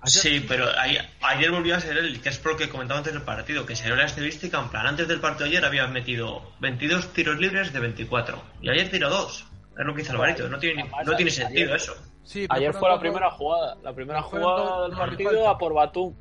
Ayer 0.00 0.22
Sí, 0.22 0.44
pero 0.48 0.66
ahí- 0.78 0.96
ayer 1.22 1.50
volvió 1.50 1.74
a 1.74 1.80
ser 1.80 1.98
él, 1.98 2.22
que 2.22 2.28
es 2.28 2.38
por 2.38 2.52
lo 2.52 2.58
que 2.58 2.68
comentaba 2.68 2.98
antes 2.98 3.12
del 3.12 3.22
partido, 3.22 3.66
que 3.66 3.74
salió 3.76 3.96
la 3.96 4.04
estadística, 4.06 4.58
en 4.60 4.68
plan, 4.70 4.86
antes 4.86 5.08
del 5.08 5.20
partido 5.20 5.46
ayer 5.46 5.64
había 5.64 5.86
metido 5.88 6.52
22 6.60 7.12
tiros 7.12 7.36
libres 7.38 7.72
de 7.72 7.80
24, 7.80 8.40
y 8.62 8.70
ayer 8.70 8.88
tiró 8.90 9.10
2. 9.10 9.46
Es 9.76 9.84
lo 9.84 9.94
que 9.94 10.02
hizo 10.02 10.12
Alvarito, 10.12 10.48
no 10.48 10.58
tiene, 10.58 10.84
no 10.84 11.16
tiene 11.16 11.30
ayer- 11.30 11.32
sentido 11.32 11.74
eso. 11.74 11.94
Sí, 12.24 12.46
Ayer 12.50 12.72
fue 12.74 12.88
la 12.88 12.94
dos- 12.94 13.00
primera 13.00 13.30
jugada, 13.30 13.76
la 13.82 13.92
primera 13.92 14.22
jugada 14.22 14.46
dos- 14.46 14.88
del 14.90 14.98
partido 14.98 15.48
a 15.48 15.58
por 15.58 15.74
Batum. 15.74 16.14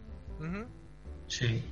Sí. 1.28 1.64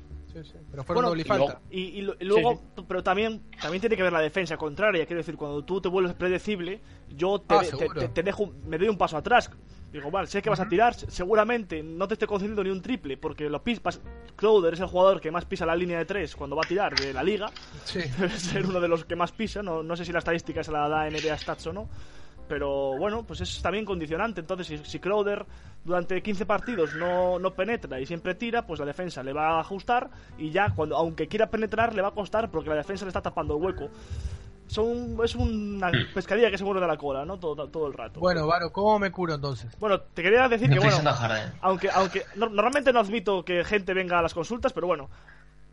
Sí, 0.43 0.51
sí, 0.51 0.57
Pero 0.71 0.83
fueron 0.83 1.03
Bueno, 1.03 1.09
doble 1.09 1.21
y 1.21 1.25
falta. 1.25 1.61
Y, 1.69 1.79
y 1.81 1.99
y 2.19 2.25
luego, 2.25 2.61
Sí, 2.75 2.83
pero 2.87 3.03
también, 3.03 3.41
también 3.61 3.81
tiene 3.81 3.95
que 3.95 4.03
ver 4.03 4.13
la 4.13 4.19
defensa 4.21 4.57
contraria. 4.57 5.05
Quiero 5.05 5.19
decir, 5.19 5.35
cuando 5.37 5.63
tú 5.63 5.81
te 5.81 5.89
vuelves 5.89 6.13
predecible, 6.13 6.81
yo 7.09 7.39
te, 7.39 7.55
Ah, 7.55 7.61
te- 7.61 7.89
te- 7.89 8.07
te 8.09 8.23
dejo, 8.23 8.51
me 8.65 8.77
doy 8.77 8.89
un 8.89 8.97
paso 8.97 9.17
atrás. 9.17 9.49
Digo, 9.91 10.11
vale, 10.11 10.27
sé 10.27 10.41
que 10.41 10.49
vas 10.49 10.59
a 10.59 10.67
tirar, 10.67 10.93
seguramente 10.93 11.81
no 11.81 12.05
te 12.07 12.15
estoy 12.15 12.27
concediendo 12.27 12.61
ni 12.63 12.69
un 12.69 12.81
triple, 12.81 13.15
porque 13.15 13.49
lo 13.49 13.63
pispas. 13.63 14.01
Crowder 14.35 14.73
es 14.73 14.81
el 14.81 14.87
jugador 14.87 15.21
que 15.21 15.31
más 15.31 15.45
pisa 15.45 15.65
la 15.65 15.73
línea 15.75 15.97
de 15.97 16.03
tres 16.05 16.35
cuando 16.35 16.55
va 16.57 16.63
a 16.65 16.67
tirar 16.67 16.93
de 16.99 17.13
la 17.13 17.23
liga. 17.23 17.49
Sí. 17.85 17.99
Debe 18.19 18.37
ser 18.37 18.65
uno 18.65 18.81
de 18.81 18.89
los 18.89 19.05
que 19.05 19.15
más 19.15 19.31
pisa. 19.31 19.63
No, 19.63 19.83
no 19.83 19.95
sé 19.95 20.03
si 20.03 20.11
la 20.11 20.19
estadística 20.19 20.61
se 20.65 20.71
la 20.73 20.89
da 20.89 21.09
NBA 21.09 21.37
Stats 21.37 21.67
o 21.67 21.73
no. 21.73 21.87
Pero 22.47 22.97
bueno, 22.97 23.23
pues 23.23 23.41
es 23.41 23.61
también 23.61 23.85
condicionante. 23.85 24.41
Entonces, 24.41 24.67
si, 24.67 24.77
si 24.77 24.99
Crowder 24.99 25.45
durante 25.83 26.21
15 26.21 26.45
partidos 26.45 26.95
no, 26.95 27.39
no 27.39 27.51
penetra 27.53 27.99
y 27.99 28.05
siempre 28.05 28.35
tira, 28.35 28.65
pues 28.65 28.79
la 28.79 28.85
defensa 28.85 29.23
le 29.23 29.33
va 29.33 29.57
a 29.57 29.59
ajustar. 29.61 30.09
Y 30.37 30.51
ya, 30.51 30.69
cuando 30.75 30.95
aunque 30.97 31.27
quiera 31.27 31.49
penetrar, 31.49 31.93
le 31.95 32.01
va 32.01 32.09
a 32.09 32.11
costar 32.11 32.49
porque 32.51 32.69
la 32.69 32.75
defensa 32.75 33.05
le 33.05 33.09
está 33.09 33.21
tapando 33.21 33.55
el 33.57 33.63
hueco. 33.63 33.89
Son, 34.67 35.15
es 35.23 35.35
una 35.35 35.91
pescadilla 36.13 36.49
que 36.49 36.57
se 36.57 36.63
muerde 36.63 36.87
la 36.87 36.97
cola, 36.97 37.23
¿no? 37.23 37.37
Todo, 37.37 37.67
todo 37.67 37.85
el 37.87 37.93
rato. 37.93 38.19
Bueno, 38.19 38.47
Varo, 38.47 38.71
¿cómo 38.71 38.97
me 38.97 39.11
curo 39.11 39.35
entonces? 39.35 39.75
Bueno, 39.79 39.99
te 40.01 40.23
quería 40.23 40.47
decir 40.49 40.69
que, 40.71 40.79
bueno, 40.79 40.97
Harden. 41.13 41.53
aunque, 41.61 41.89
aunque 41.91 42.23
no- 42.35 42.49
normalmente 42.49 42.91
no 42.91 42.99
admito 42.99 43.45
que 43.45 43.63
gente 43.63 43.93
venga 43.93 44.17
a 44.17 44.21
las 44.23 44.33
consultas, 44.33 44.73
pero 44.73 44.87
bueno, 44.87 45.07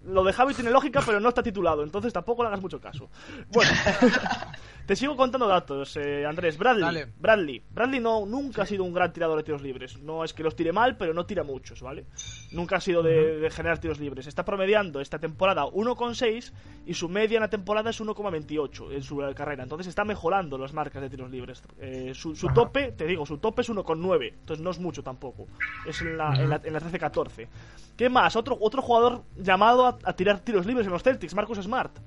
lo 0.05 0.23
de 0.25 0.33
Javi 0.35 0.53
tiene 0.53 0.71
lógica, 0.71 1.01
pero 1.07 1.21
no 1.21 1.31
está 1.31 1.43
titulado, 1.43 1.83
entonces 1.85 2.13
tampoco 2.13 2.43
le 2.43 2.49
hagas 2.49 2.61
mucho 2.61 2.79
caso. 2.81 3.09
Bueno, 3.49 3.71
te 4.87 4.97
sigo 4.97 5.17
contando 5.17 5.47
datos, 5.47 5.97
eh, 5.97 6.27
Andrés. 6.27 6.59
Bradley, 6.59 6.85
Dale. 6.85 7.07
Bradley, 7.19 7.63
Bradley 7.71 8.01
no, 8.01 8.27
nunca 8.27 8.63
ha 8.63 8.67
sido 8.67 8.85
un 8.85 8.93
gran 8.93 9.13
tirador 9.13 9.39
de 9.39 9.45
tiros 9.45 9.63
libres. 9.63 9.99
No 10.01 10.25
es 10.25 10.33
que 10.33 10.43
los 10.43 10.57
tire 10.57 10.73
mal, 10.73 10.97
pero 10.97 11.15
no 11.15 11.25
tira 11.25 11.45
muchos, 11.45 11.81
¿vale? 11.83 12.07
Nunca 12.53 12.77
ha 12.77 12.81
sido 12.81 13.03
de, 13.03 13.39
de 13.39 13.51
generar 13.51 13.79
tiros 13.79 14.01
libres. 14.01 14.27
Está 14.27 14.45
promediando 14.45 15.01
esta 15.01 15.19
temporada 15.19 15.65
1,6 15.65 16.53
y 16.87 16.95
su 16.95 17.09
media 17.09 17.37
en 17.37 17.43
la 17.43 17.51
temporada 17.51 17.91
es 17.91 18.01
1,28 18.01 18.93
en 18.93 19.03
su 19.03 19.19
carrera. 19.35 19.63
Entonces 19.63 19.87
está 19.87 20.05
mejorando 20.05 20.59
las 20.59 20.73
marcas 20.73 21.03
de 21.03 21.11
tiros 21.11 21.31
libres. 21.31 21.63
Eh, 21.79 22.13
su 22.15 22.35
su 22.35 22.49
tope, 22.49 22.93
te 22.93 23.07
digo, 23.07 23.25
su 23.25 23.39
tope 23.39 23.63
es 23.63 23.71
1,9. 23.71 24.33
Entonces 24.41 24.63
no 24.63 24.71
es 24.71 24.79
mucho 24.79 25.03
tampoco. 25.03 25.47
Es 25.87 26.01
en 26.03 26.17
la, 26.17 26.35
en 26.35 26.51
la, 26.51 26.61
en 26.63 26.73
la 26.73 26.81
13-14. 26.81 27.49
¿Qué 27.97 28.09
más? 28.09 28.37
Otro, 28.37 28.57
otro 28.61 28.83
jugador 28.83 29.23
llamado 29.37 29.87
a, 29.87 29.99
a 30.05 30.13
tirar 30.15 30.41
tiros 30.41 30.67
libres 30.67 30.87
en 30.87 30.93
los 30.93 31.03
Celtics, 31.03 31.35
Marcus 31.35 31.59
Smart. 31.59 31.99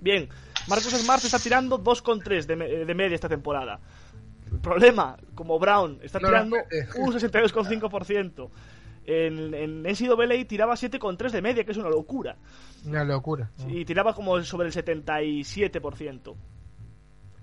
Bien, 0.00 0.28
Marcus 0.68 0.92
Smart 0.94 1.24
está 1.24 1.38
tirando 1.38 1.78
2,3 1.82 2.44
de, 2.46 2.56
me- 2.56 2.68
de 2.68 2.94
media 2.94 3.14
esta 3.14 3.28
temporada. 3.28 3.80
Problema, 4.62 5.16
como 5.34 5.58
Brown 5.58 5.98
está 6.02 6.18
No 6.18 6.28
tirando 6.28 6.56
mete. 6.56 6.86
un 7.00 7.12
62,5%. 7.12 8.48
En, 9.06 9.54
en 9.54 9.82
NCAA 9.82 10.46
tiraba 10.46 10.74
7,3 10.74 11.30
de 11.30 11.42
media, 11.42 11.64
que 11.64 11.72
es 11.72 11.78
una 11.78 11.88
locura. 11.88 12.36
Una 12.86 13.02
locura. 13.04 13.50
Y 13.68 13.84
tiraba 13.84 14.14
como 14.14 14.40
sobre 14.42 14.68
el 14.68 14.74
77%. 14.74 16.34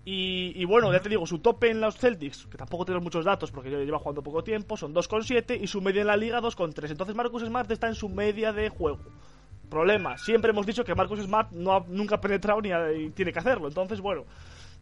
Y, 0.06 0.54
y 0.56 0.64
bueno, 0.66 0.92
ya 0.94 1.02
te 1.02 1.10
digo, 1.10 1.26
su 1.26 1.40
tope 1.40 1.70
en 1.70 1.82
los 1.82 1.98
Celtics, 1.98 2.46
que 2.48 2.58
tampoco 2.58 2.86
tenemos 2.86 3.04
muchos 3.04 3.26
datos 3.26 3.52
porque 3.52 3.70
lleva 3.70 4.00
jugando 4.00 4.24
poco 4.24 4.42
tiempo, 4.44 4.78
son 4.78 4.94
2,7 4.94 5.60
y 5.62 5.68
su 5.68 5.82
media 5.82 6.02
en 6.02 6.08
la 6.08 6.16
liga 6.16 6.40
2,3. 6.40 6.92
Entonces 6.92 7.14
Marcus 7.16 7.44
Smart 7.44 7.70
está 7.72 7.88
en 7.88 7.96
su 7.96 8.08
media 8.08 8.54
de 8.54 8.70
juego. 8.70 9.00
Problema, 9.70 10.18
siempre 10.18 10.52
hemos 10.52 10.66
dicho 10.66 10.84
que 10.84 10.96
Marcus 10.96 11.20
Smart 11.22 11.52
no 11.52 11.74
ha- 11.76 11.84
nunca 11.88 12.16
ha 12.16 12.22
penetrado 12.22 12.62
ni 12.62 12.72
ha- 12.72 12.92
y 12.94 13.10
tiene 13.12 13.34
que 13.34 13.40
hacerlo. 13.40 13.68
Entonces, 13.68 14.00
bueno, 14.00 14.24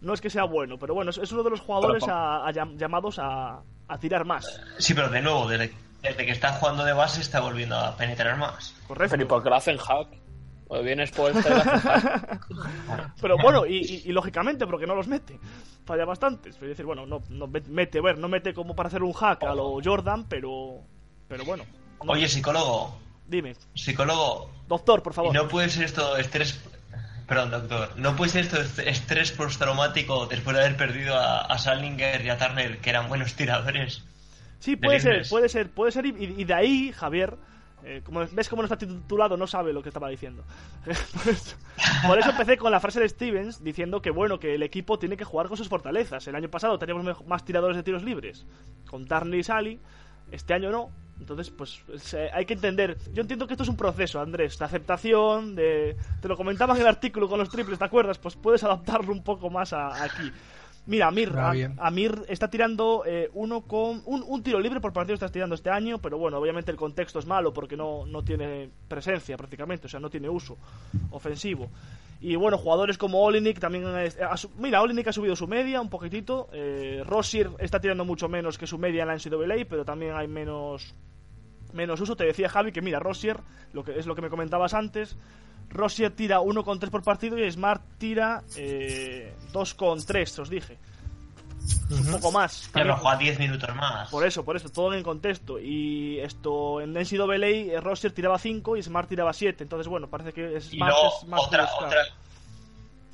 no 0.02 0.14
es 0.14 0.22
que 0.22 0.30
sea 0.30 0.44
bueno, 0.44 0.78
pero 0.78 0.94
bueno, 0.94 1.10
es, 1.12 1.18
es 1.18 1.32
uno 1.32 1.41
de 1.44 1.49
los 1.49 1.60
jugadores 1.62 2.03
a- 2.07 2.45
a 2.48 2.52
llam- 2.52 2.78
llamados 2.78 3.18
a, 3.20 3.62
a 3.88 3.98
tirar 3.98 4.26
más. 4.26 4.62
Sí, 4.78 4.94
pero 4.94 5.10
de 5.10 5.22
nuevo, 5.22 5.48
desde, 5.48 5.74
desde 6.02 6.26
que 6.26 6.32
está 6.32 6.53
jugando 6.53 6.84
de 6.86 6.94
base 6.94 7.22
está 7.22 7.40
volviendo 7.41 7.76
a 7.76 7.95
penetrar 7.98 8.38
más. 8.38 8.76
Correcto. 8.88 9.12
Pero 9.14 9.24
¿y 9.24 9.28
por 9.28 9.41
qué 9.44 9.49
lo 9.49 9.56
hacen 9.56 9.78
hack? 9.78 10.07
O 10.68 10.76
hack. 10.84 12.40
Pero 13.22 13.38
bueno, 13.38 13.66
y, 13.66 13.78
y- 13.78 14.02
y 14.06 14.12
lógicamente, 14.12 14.66
porque 14.66 14.88
no 14.88 14.95
los 14.95 15.07
mete. 15.07 15.40
Falla 15.86 16.06
bastantes. 16.06 16.56
Pero 16.57 16.70
decir, 16.70 16.86
bueno, 16.86 17.06
no, 17.06 17.22
no 17.30 17.48
mete, 17.70 17.99
a 17.99 18.02
ver, 18.02 18.18
no 18.18 18.28
mete 18.28 18.53
como 18.53 18.76
para 18.76 18.88
hacer 18.88 19.03
un 19.03 19.14
hack 19.14 19.44
a 19.44 19.53
lo 19.53 19.78
Jordan, 19.84 20.26
pero. 20.28 20.80
Pero 21.28 21.45
bueno. 21.45 21.64
no- 22.03 22.12
Oye, 22.14 22.28
psicólogo, 22.28 22.98
dime. 23.28 23.56
psicólogo, 23.76 24.49
Doctor, 24.68 25.04
por 25.04 25.14
¿y 25.14 25.16
favor. 25.16 25.34
no 25.34 25.48
puede 25.48 25.70
ser 25.70 25.84
esto 25.86 26.18
estrés... 26.18 26.60
Perdón, 27.28 27.50
doctor, 27.52 27.90
¿no 27.98 28.16
puede 28.16 28.30
ser 28.32 28.42
esto 28.46 28.62
est- 28.62 28.80
estrés 28.80 29.32
postraumático 29.32 30.28
después 30.28 30.56
de 30.56 30.64
haber 30.64 30.78
perdido 30.78 31.16
a, 31.18 31.42
a 31.42 31.58
Salinger 31.58 32.24
y 32.24 32.30
a 32.30 32.38
Turner, 32.38 32.78
que 32.80 32.90
eran 32.92 33.08
buenos 33.10 33.34
tiradores? 33.34 34.04
Sí, 34.60 34.76
puede 34.76 35.00
ser, 35.00 35.28
puede 35.28 35.50
ser, 35.50 35.72
puede 35.72 35.92
ser. 35.92 36.06
Y, 36.06 36.10
y 36.38 36.44
de 36.44 36.54
ahí, 36.54 36.92
Javier, 36.92 37.36
eh, 37.84 38.02
como 38.04 38.28
ves 38.32 38.48
cómo 38.48 38.62
no 38.62 38.68
está 38.68 38.78
titulado, 38.78 39.38
no 39.38 39.48
sabe 39.48 39.74
lo 39.74 39.82
que 39.82 39.90
estaba 39.90 40.10
diciendo. 40.10 40.44
por, 40.86 40.94
eso, 41.34 41.56
por 42.08 42.20
eso 42.20 42.30
empecé 42.30 42.58
con 42.58 42.72
la 42.72 42.80
frase 42.80 43.00
de 43.00 43.10
Stevens 43.10 43.64
diciendo 43.64 44.02
que 44.04 44.12
bueno, 44.12 44.40
que 44.40 44.54
el 44.54 44.62
equipo 44.62 45.00
tiene 45.00 45.18
que 45.18 45.24
jugar 45.26 45.48
con 45.48 45.58
sus 45.58 45.68
fortalezas. 45.68 46.28
El 46.28 46.36
año 46.36 46.50
pasado 46.50 46.78
teníamos 46.78 47.26
más 47.26 47.44
tiradores 47.44 47.76
de 47.76 47.82
tiros 47.84 48.04
libres 48.04 48.46
con 48.88 49.08
Turner 49.08 49.40
y 49.40 49.44
Sally. 49.44 49.80
Este 50.32 50.54
año 50.54 50.70
no. 50.72 50.92
Entonces, 51.20 51.50
pues 51.50 51.80
hay 52.34 52.46
que 52.46 52.54
entender. 52.54 52.98
Yo 53.14 53.22
entiendo 53.22 53.48
que 53.48 53.54
esto 53.54 53.64
es 53.64 53.70
un 53.70 53.78
proceso, 53.78 54.20
Andrés, 54.20 54.58
de 54.58 54.66
aceptación, 54.66 55.56
de. 55.56 55.96
Te 56.20 56.28
lo 56.28 56.36
comentaba 56.36 56.76
en 56.76 56.82
el 56.82 56.88
artículo 56.88 57.30
con 57.30 57.40
los 57.40 57.50
triples, 57.50 57.80
¿te 57.80 57.86
acuerdas? 57.86 58.18
Pues 58.18 58.36
puedes 58.36 58.64
adaptarlo 58.64 59.12
un 59.14 59.24
poco 59.24 59.50
más 59.50 59.72
a- 59.74 60.04
aquí. 60.04 60.32
Mira, 60.88 61.07
Amir, 61.07 61.34
Ah, 61.36 61.52
a-. 61.52 61.88
Amir 61.88 62.24
está 62.28 62.49
tirando 62.49 63.03
eh, 63.06 63.30
uno 63.34 63.62
con 63.62 64.03
un, 64.06 64.24
un 64.28 64.44
tiro 64.44 64.60
libre 64.60 64.80
por 64.80 64.94
partido 64.94 65.16
está 65.16 65.30
tirando 65.30 65.56
este 65.56 65.70
año, 65.70 65.98
pero 65.99 66.18
bueno, 66.18 66.38
obviamente 66.38 66.70
el 66.72 66.78
contexto 66.78 67.20
es 67.20 67.26
malo 67.26 67.53
porque 67.53 67.76
no, 67.76 68.06
no 68.06 68.24
tiene 68.24 68.70
presencia 68.88 69.36
prácticamente, 69.38 69.88
o 69.88 69.90
sea, 69.90 69.99
no 69.99 70.10
tiene 70.10 70.30
uso 70.30 70.57
ofensivo. 71.12 71.70
Y 72.22 72.36
bueno, 72.38 72.57
jugadores 72.57 72.98
como 72.98 73.22
Olinik 73.24 73.60
también. 73.60 73.86
es- 73.98 74.18
su- 74.38 74.49
mira, 74.57 74.82
Olinik 74.82 75.07
ha 75.07 75.14
subido 75.14 75.36
su 75.36 75.48
media 75.48 75.82
un 75.82 75.90
poquitito. 75.90 76.48
Eh, 76.53 77.03
Rossier 77.06 77.49
está 77.60 77.80
tirando 77.80 78.06
mucho 78.06 78.30
menos 78.30 78.57
que 78.57 78.66
su 78.68 78.78
media 78.78 79.02
en 79.03 79.07
la 79.10 79.16
NCAA, 79.16 79.66
pero 79.70 79.84
también 79.86 80.14
hay 80.16 80.28
menos 80.28 80.94
menos 81.76 82.00
uso. 82.02 82.16
Te 82.16 82.26
decía 82.26 82.50
Javi 82.50 82.72
que 82.72 82.82
mira, 82.82 83.00
Rossier, 83.00 83.40
lo 83.74 83.84
que 83.84 84.00
es 84.00 84.06
lo 84.08 84.16
que 84.16 84.22
me 84.22 84.30
comentabas 84.30 84.74
antes. 84.74 85.16
Rossier 85.70 86.12
tira 86.12 86.40
1,3 86.40 86.90
por 86.90 87.04
partido 87.04 87.38
y 87.38 87.52
Smart 87.52 87.82
tira 87.98 88.44
eh, 88.56 89.34
2,3, 89.54 90.40
os 90.40 90.50
dije. 90.50 90.78
Un 91.90 92.12
poco 92.12 92.32
más. 92.32 92.70
No 92.76 92.96
juega 92.98 93.18
10 93.18 93.40
minutos 93.40 93.76
más. 93.76 94.10
por 94.10 94.26
eso, 94.26 94.46
por 94.46 94.56
eso, 94.56 94.70
todo 94.70 94.94
en 94.94 95.04
contexto. 95.04 95.60
Y 95.60 96.20
esto, 96.20 96.80
en 96.82 96.94
NCAA, 96.94 97.48
eh, 97.48 97.80
Rossier 97.82 98.14
tiraba 98.14 98.38
5 98.38 98.78
y 98.78 98.84
Smart 98.84 99.10
tiraba 99.10 99.34
7. 99.34 99.64
Entonces, 99.64 99.88
bueno, 99.88 100.08
parece 100.08 100.32
que 100.34 100.58
Y 100.58 100.62
Smart 100.78 100.94
luego, 100.94 101.14
es 101.22 101.28
más 101.28 101.42
otra, 101.44 101.62
buscado. 101.64 101.86
otra, 101.88 102.02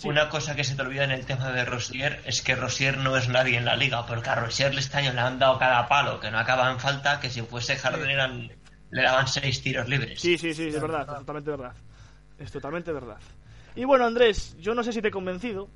Sí. 0.02 0.10
una 0.10 0.30
cosa 0.30 0.56
que 0.56 0.64
se 0.64 0.76
te 0.76 0.82
olvida 0.82 1.03
en 1.03 1.11
el 1.11 1.26
tema 1.26 1.52
de 1.52 1.64
Rosier 1.65 2.22
es 2.26 2.41
que 2.41 2.56
Rosier 2.56 2.98
no 2.98 3.15
es 3.18 3.30
nadie 3.30 3.57
en 3.57 3.65
la 3.65 3.76
liga, 3.76 4.06
porque 4.06 4.30
a 4.30 4.36
Rosier 4.36 4.73
este 4.78 4.98
año 4.98 5.14
le 5.14 5.19
han 5.22 5.40
dado 5.40 5.57
cada 5.60 5.88
palo, 5.88 6.19
que 6.19 6.32
no 6.32 6.40
acaba 6.40 6.72
en 6.72 6.80
falta, 6.80 7.19
que 7.19 7.30
si 7.30 7.41
fuese 7.41 7.76
Harden 7.78 8.10
eran, 8.10 8.52
le 8.90 9.02
daban 9.02 9.28
seis 9.28 9.61
tiros 9.61 9.88
libres. 9.88 10.19
Sí, 10.22 10.38
sí, 10.38 10.53
sí, 10.53 10.68
es 10.68 10.82
verdad, 10.82 11.02
es 11.10 11.18
totalmente 11.19 11.52
verdad. 11.52 11.73
Es 12.40 12.52
totalmente 12.52 12.91
verdad. 12.91 13.18
Y 13.76 13.86
bueno, 13.86 14.06
Andrés, 14.06 14.56
yo 14.60 14.73
no 14.76 14.84
sé 14.84 14.91
si 14.91 15.02
te 15.02 15.10
he 15.10 15.11
convencido. 15.11 15.69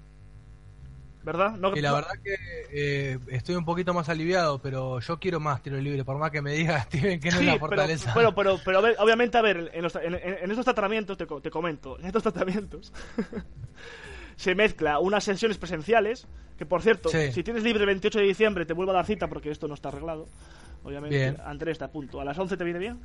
¿Verdad? 1.24 1.54
No, 1.54 1.76
Y 1.76 1.82
la 1.82 1.90
no- 1.90 1.96
verdad 1.96 2.12
que 2.24 2.36
eh, 2.72 3.20
estoy 3.30 3.56
un 3.56 3.66
poquito 3.66 3.96
más 3.96 4.10
aliviado, 4.10 4.60
pero 4.62 5.00
yo 5.00 5.18
quiero 5.20 5.40
más 5.40 5.64
tiro 5.64 5.78
libre, 5.78 6.04
por 6.06 6.20
más 6.20 6.30
que 6.30 6.40
me 6.44 6.52
diga 6.54 6.80
Steven 6.84 7.20
que 7.20 7.32
no 7.32 7.38
Sí, 7.40 7.48
es 7.48 7.54
la 7.54 7.58
fortaleza. 7.60 8.12
pero, 8.14 8.36
pero, 8.36 8.60
pero 8.64 8.78
a 8.78 8.82
ver, 8.82 8.96
obviamente, 9.00 9.36
a 9.38 9.42
ver, 9.42 9.72
en, 9.74 9.82
los- 9.82 9.96
en- 9.96 10.14
en- 10.14 10.38
en 10.44 10.52
estos 10.52 10.66
tratamientos, 10.66 11.18
te 11.18 11.50
comento, 11.50 11.98
en 12.00 12.06
estos 12.06 12.22
tratamientos 12.22 12.94
se 14.36 14.56
mezcla 14.56 15.00
unas 15.00 15.24
sesiones 15.24 15.58
presenciales, 15.58 16.28
que 16.58 16.66
por 16.66 16.82
cierto, 16.82 17.10
Sí. 17.10 17.32
si 17.32 17.44
tienes 17.44 17.64
libre 17.64 17.82
el 17.82 17.88
28 17.88 18.20
de 18.20 18.26
diciembre, 18.26 18.66
te 18.66 18.74
vuelvo 18.74 18.92
a 18.92 18.96
dar 18.96 19.06
cita 19.06 19.28
porque 19.28 19.52
esto 19.52 19.68
no 19.68 19.74
está 19.74 19.90
arreglado. 19.90 20.28
Obviamente, 20.84 21.18
Bien. 21.18 21.38
Andrés 21.46 21.74
está 21.74 21.86
a 21.86 21.92
punto. 21.92 22.22
¿A 22.22 22.26
las 22.26 22.38
11 22.38 22.56
te 22.58 22.64
viene 22.64 22.80
bien? 22.80 23.00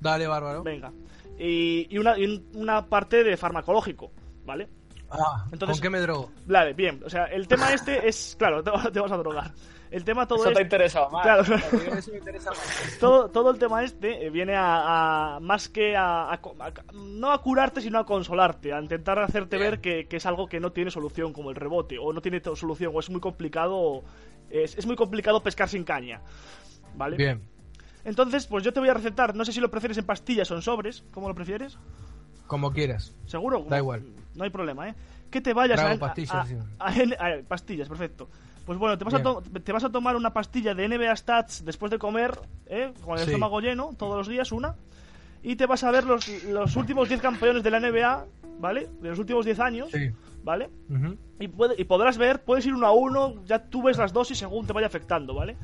Dale, 0.00 0.26
bárbaro. 0.26 0.62
Venga. 0.62 0.92
Y, 1.38 1.86
y 1.90 1.98
una, 1.98 2.18
y 2.18 2.24
un- 2.26 2.48
una 2.54 2.86
parte 2.86 3.24
de 3.24 3.36
farmacológico, 3.36 4.12
¿vale? 4.44 4.68
Ah, 5.10 5.46
¿Con 5.58 5.80
qué 5.80 5.88
me 5.88 6.00
drogo? 6.00 6.30
Vale, 6.46 6.74
bien. 6.74 7.00
O 7.04 7.08
sea, 7.08 7.24
el 7.26 7.48
tema 7.48 7.72
este 7.72 8.06
es. 8.06 8.36
Claro, 8.38 8.62
te, 8.62 8.70
te 8.92 9.00
vas 9.00 9.10
a 9.12 9.16
drogar. 9.16 9.52
El 9.90 10.04
tema 10.04 10.26
todo 10.28 10.40
Eso 10.40 10.50
es- 10.50 10.56
te 10.56 10.62
interesa 10.62 11.08
más. 11.08 11.22
Claro. 11.22 11.42
Eso 11.42 12.10
me 12.12 12.18
interesa 12.18 12.50
más. 12.50 12.96
todo, 13.00 13.28
todo 13.30 13.50
el 13.50 13.58
tema 13.58 13.82
este 13.82 14.26
eh, 14.26 14.30
viene 14.30 14.54
a, 14.54 15.36
a- 15.36 15.40
más 15.40 15.68
que 15.68 15.96
a, 15.96 16.32
a 16.32 16.40
co- 16.40 16.56
a- 16.60 16.72
no 16.92 17.32
a 17.32 17.40
curarte 17.42 17.80
sino 17.80 17.98
a 17.98 18.04
consolarte 18.06 18.72
a 18.72 18.80
intentar 18.80 19.18
hacerte 19.18 19.56
ver 19.56 19.80
que, 19.80 20.06
que 20.06 20.16
es 20.16 20.26
algo 20.26 20.46
que 20.46 20.60
no 20.60 20.72
tiene 20.72 20.90
solución 20.90 21.32
como 21.32 21.50
el 21.50 21.56
rebote 21.56 21.98
o 21.98 22.12
no 22.12 22.20
tiene 22.20 22.40
solución 22.54 22.92
o 22.94 23.00
es 23.00 23.08
muy 23.10 23.20
complicado 23.20 24.02
es, 24.50 24.76
es 24.76 24.86
muy 24.86 24.96
complicado 24.96 25.42
pescar 25.42 25.68
sin 25.68 25.84
caña 25.84 26.20
vale 26.94 27.16
Bien. 27.16 27.40
entonces 28.04 28.46
pues 28.46 28.64
yo 28.64 28.72
te 28.72 28.80
voy 28.80 28.88
a 28.88 28.94
recetar 28.94 29.34
no 29.34 29.44
sé 29.44 29.52
si 29.52 29.60
lo 29.60 29.70
prefieres 29.70 29.96
en 29.98 30.04
pastillas 30.06 30.50
o 30.50 30.54
en 30.56 30.62
sobres 30.62 31.04
¿cómo 31.12 31.28
lo 31.28 31.34
prefieres? 31.34 31.78
Como 32.46 32.72
quieras. 32.72 33.14
seguro 33.26 33.64
Da 33.68 33.78
igual. 33.78 34.04
no 34.34 34.44
hay 34.44 34.50
problema 34.50 34.88
¿eh? 34.88 34.94
que 35.30 35.40
te 35.42 35.52
vayas 35.52 35.78
Trago 35.78 35.96
a, 35.96 36.08
pastillas, 36.08 36.54
a- 36.78 36.88
a- 36.88 37.42
pastillas 37.46 37.88
perfecto 37.88 38.28
pues 38.68 38.78
bueno, 38.78 38.98
te 38.98 39.04
vas, 39.04 39.14
a 39.14 39.16
Bien. 39.16 39.24
to- 39.32 39.42
te 39.64 39.72
vas 39.72 39.82
a 39.82 39.88
tomar 39.90 40.14
una 40.14 40.34
pastilla 40.34 40.74
de 40.74 40.86
NBA 40.86 41.16
Stats 41.16 41.64
después 41.64 41.90
de 41.90 41.98
comer, 41.98 42.38
¿eh? 42.66 42.92
con 43.02 43.14
el 43.18 43.24
Sí. 43.24 43.30
estómago 43.30 43.60
lleno, 43.62 43.94
todos 43.96 44.14
los 44.18 44.28
días 44.28 44.52
una. 44.52 44.74
Y 45.42 45.56
te 45.56 45.64
vas 45.64 45.84
a 45.84 45.90
ver 45.90 46.04
los, 46.04 46.28
los 46.44 46.76
últimos 46.76 47.08
10 47.08 47.22
campeones 47.22 47.62
de 47.62 47.70
la 47.70 47.80
NBA, 47.80 48.26
¿vale? 48.60 48.90
De 49.00 49.08
los 49.08 49.18
últimos 49.18 49.46
10 49.46 49.58
años, 49.58 49.88
Sí. 49.90 50.10
¿vale? 50.44 50.68
Y, 51.40 51.48
puede- 51.48 51.76
y 51.80 51.84
podrás 51.84 52.18
ver, 52.18 52.44
puedes 52.44 52.66
ir 52.66 52.74
uno 52.74 52.86
a 52.86 52.92
uno, 52.92 53.42
ya 53.46 53.58
tú 53.58 53.82
ves 53.82 53.96
las 53.96 54.12
dosis 54.12 54.36
según 54.36 54.66
te 54.66 54.74
vaya 54.74 54.86
afectando, 54.86 55.32
¿vale? 55.32 55.56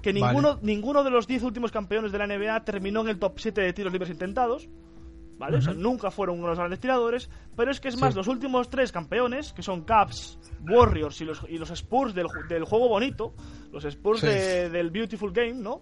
Que 0.00 0.14
Vale. 0.14 0.24
ninguno, 0.24 0.58
ninguno 0.62 1.04
de 1.04 1.10
los 1.10 1.26
10 1.26 1.42
últimos 1.42 1.70
campeones 1.70 2.10
de 2.10 2.16
la 2.16 2.26
NBA 2.26 2.64
terminó 2.64 3.02
en 3.02 3.08
el 3.10 3.18
top 3.18 3.34
7 3.38 3.60
de 3.60 3.74
tiros 3.74 3.92
libres 3.92 4.08
intentados, 4.10 4.66
¿vale? 5.40 5.56
O 5.56 5.60
sea, 5.62 5.72
Ujú. 5.72 5.80
nunca 5.80 6.10
fueron 6.10 6.38
unos 6.38 6.56
grandes 6.58 6.78
tiradores, 6.78 7.28
pero 7.56 7.70
es 7.70 7.80
que 7.80 7.88
es 7.88 7.94
Sí. 7.94 8.00
más, 8.00 8.14
los 8.14 8.28
últimos 8.28 8.68
tres 8.68 8.92
campeones, 8.92 9.52
que 9.54 9.62
son 9.62 9.82
Caps, 9.84 10.38
Warriors 10.68 11.18
y 11.22 11.24
los, 11.24 11.42
y 11.48 11.56
los 11.58 11.70
Spurs 11.70 12.14
del, 12.14 12.26
ju- 12.26 12.46
del 12.46 12.64
juego 12.64 12.88
bonito, 12.88 13.34
los 13.72 13.84
Spurs 13.86 14.20
Sí. 14.20 14.26
de- 14.26 14.68
del 14.68 14.90
Beautiful 14.90 15.32
Game, 15.32 15.54
¿no? 15.54 15.80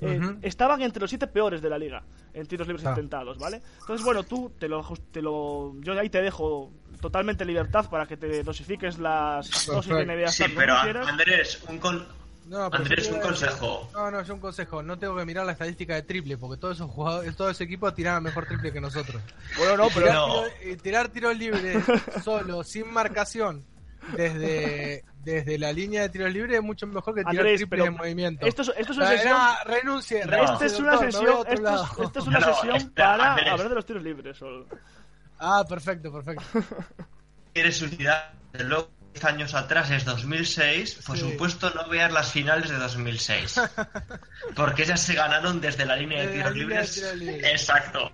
Eh, 0.00 0.20
estaban 0.42 0.80
entre 0.82 1.00
los 1.00 1.10
siete 1.10 1.26
peores 1.26 1.60
de 1.60 1.68
la 1.70 1.76
liga 1.76 2.04
en 2.32 2.46
tiros 2.46 2.68
libres 2.68 2.86
Ah. 2.86 2.90
intentados, 2.90 3.36
¿vale? 3.38 3.60
Entonces, 3.80 4.04
bueno, 4.04 4.22
tú 4.22 4.52
te 4.56 4.68
lo, 4.68 4.80
ajust- 4.84 5.02
te 5.10 5.20
lo. 5.20 5.74
Yo 5.80 5.98
ahí 5.98 6.08
te 6.10 6.22
dejo 6.22 6.70
totalmente 7.00 7.44
libertad 7.44 7.88
para 7.90 8.06
que 8.06 8.16
te 8.16 8.44
dosifiques 8.44 8.98
las 8.98 9.66
dosis 9.66 9.92
de 9.92 10.04
NBA 10.06 10.28
Sí, 10.28 10.44
pero. 10.54 10.74
Andrés, 10.76 11.64
un 11.68 11.78
con... 11.78 12.06
No, 12.48 12.70
pero 12.70 12.82
Andrés, 12.82 13.08
yo 13.08 13.14
un 13.16 13.20
consejo. 13.20 13.90
No, 13.92 14.10
no, 14.10 14.20
es 14.20 14.28
un 14.30 14.40
consejo. 14.40 14.82
No 14.82 14.98
tengo 14.98 15.14
que 15.16 15.24
mirar 15.26 15.44
la 15.44 15.52
estadística 15.52 15.94
de 15.94 16.02
triple, 16.02 16.38
porque 16.38 16.58
todos 16.58 16.76
esos 16.76 16.90
jugadores, 16.90 17.36
todo 17.36 17.50
ese 17.50 17.64
equipo 17.64 17.92
tiraba 17.92 18.20
mejor 18.20 18.46
triple 18.46 18.72
que 18.72 18.80
nosotros. 18.80 19.22
Bueno, 19.58 19.76
no, 19.76 19.88
pero 19.88 20.06
tirar, 20.06 20.14
no. 20.16 20.26
tiro- 20.44 20.72
y 20.72 20.76
tirar 20.76 21.08
tiro 21.08 21.32
libre 21.34 21.82
solo, 22.24 22.64
sin 22.64 22.90
marcación, 22.92 23.64
desde, 24.16 25.04
desde 25.24 25.58
la 25.58 25.72
línea 25.72 26.02
de 26.02 26.08
tiros 26.08 26.32
libres 26.32 26.56
es 26.56 26.62
mucho 26.64 26.86
mejor 26.86 27.14
que 27.14 27.20
tirar 27.20 27.36
Andrés, 27.36 27.56
triple 27.58 27.78
pero 27.78 27.90
en 27.90 27.96
movimiento. 27.96 28.46
esto 28.46 28.62
es, 28.62 28.72
esto 28.76 28.92
es 28.92 28.98
una 28.98 29.06
Ah, 29.06 29.10
sesión. 29.10 29.32
no, 29.36 29.54
renuncie, 29.64 30.24
No. 30.26 30.36
Esta 30.52 30.64
es 30.64 30.78
una 30.78 30.90
doctor, 30.92 31.12
sesión, 31.12 31.36
esto 31.48 31.74
es, 31.74 32.06
esto 32.06 32.18
es 32.20 32.26
una 32.26 32.38
No, 32.40 32.54
sesión 32.54 32.90
para 32.96 33.30
Andrés. 33.32 33.50
hablar 33.52 33.68
de 33.68 33.74
los 33.74 33.84
tiros 33.86 34.02
libres. 34.02 34.36
solo. 34.38 34.66
Ah, 35.38 35.64
perfecto, 35.68 36.10
perfecto. 36.12 36.42
quieres 37.52 37.82
unidad 37.82 38.30
de 38.52 38.64
10 38.64 38.86
años 39.26 39.54
atrás 39.54 39.90
es 39.90 40.04
2006, 40.04 41.02
por 41.06 41.16
Sí. 41.18 41.30
supuesto 41.30 41.70
no 41.70 41.88
veas 41.88 42.12
las 42.12 42.30
finales 42.32 42.70
de 42.70 42.76
2006. 42.76 43.60
Porque 44.56 44.82
esas 44.84 45.00
se 45.00 45.14
ganaron 45.14 45.60
desde 45.60 45.84
la 45.86 45.96
línea 45.96 46.22
de 46.22 46.28
tiros 46.28 46.52
de 46.54 46.58
libres. 46.60 46.94
tiros 46.94 47.14
libres. 47.16 47.44
Exacto. 47.44 48.12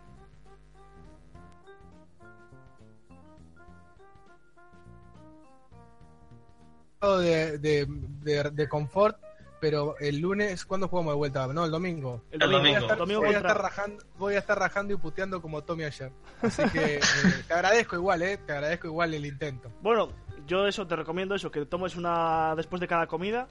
de, 7.00 7.58
de, 7.58 7.86
de, 7.88 8.50
de 8.50 8.68
confort, 8.68 9.18
pero 9.60 9.96
el 9.98 10.18
lunes, 10.20 10.64
¿cuándo 10.64 10.88
jugamos 10.88 11.12
de 11.12 11.16
vuelta? 11.18 11.46
No, 11.48 11.64
el 11.66 11.70
domingo. 11.70 12.22
El 12.30 12.38
domingo, 12.38 12.48
Voy 12.48 12.54
a 12.54 12.58
domingo. 12.62 12.78
estar, 12.80 12.98
domingo 12.98 13.20
voy 13.20 13.34
a 13.34 13.38
estar 13.38 13.60
rajando, 13.62 14.04
voy 14.18 14.34
a 14.34 14.38
estar 14.38 14.58
rajando 14.58 14.94
y 14.94 14.96
puteando 14.96 15.42
como 15.42 15.62
Tommy 15.62 15.84
ayer. 15.84 16.10
Así 16.42 16.62
que 16.70 16.96
eh, 16.96 17.00
te 17.46 17.52
agradezco 17.54 17.96
igual, 17.96 18.22
eh, 18.22 18.38
te 18.38 18.52
agradezco 18.52 18.86
igual 18.86 19.12
el 19.14 19.26
intento. 19.26 19.70
Bueno, 19.82 20.08
yo 20.46 20.66
eso 20.66 20.86
te 20.86 20.96
recomiendo 20.96 21.34
eso, 21.34 21.50
que 21.50 21.64
tomes 21.66 21.96
una 21.96 22.54
después 22.56 22.80
de 22.80 22.88
cada 22.88 23.06
comida, 23.06 23.46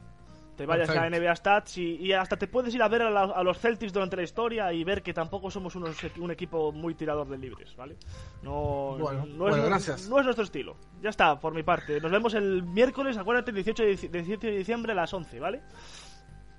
te 0.56 0.68
vayas 0.68 0.88
a 0.90 0.94
Perfecto. 0.94 1.20
NBA 1.26 1.36
Stats 1.36 1.78
y, 1.80 1.95
y 1.95 2.14
hasta 2.14 2.38
te 2.38 2.48
puedes 2.48 2.74
ir 2.76 2.84
a 2.84 2.88
ver 2.88 3.02
a, 3.02 3.10
la- 3.10 3.24
a 3.24 3.44
los 3.44 3.57
Celtics 3.57 3.91
durante 3.91 4.15
la 4.15 4.22
historia 4.22 4.72
y 4.72 4.84
ver 4.84 5.02
que 5.02 5.11
tampoco 5.11 5.49
somos 5.49 5.76
unos, 5.76 5.98
un 6.20 6.30
equipo 6.30 6.72
muy 6.72 6.94
tirador 6.94 7.28
de 7.28 7.40
libres, 7.40 7.76
¿vale? 7.76 7.98
No, 8.44 8.95
Bueno, 8.99 9.26
no, 9.26 9.36
bueno, 9.45 9.57
es, 9.57 9.65
gracias. 9.65 10.07
no 10.10 10.20
es 10.20 10.26
nuestro 10.26 10.44
estilo. 10.44 10.76
Ya 11.02 11.10
está, 11.10 11.40
por 11.40 11.56
mi 11.56 11.64
parte. 11.64 11.99
Nos 11.99 12.11
vemos 12.11 12.36
el 12.36 12.61
miércoles, 12.61 13.18
acuérdate, 13.18 13.52
18 13.52 13.84
de, 13.84 13.98
dic- 13.98 14.11
18 14.11 14.48
de 14.48 14.57
diciembre 14.57 14.91
a 14.91 14.95
las 14.95 15.11
11, 15.11 15.40
¿vale? 15.40 15.61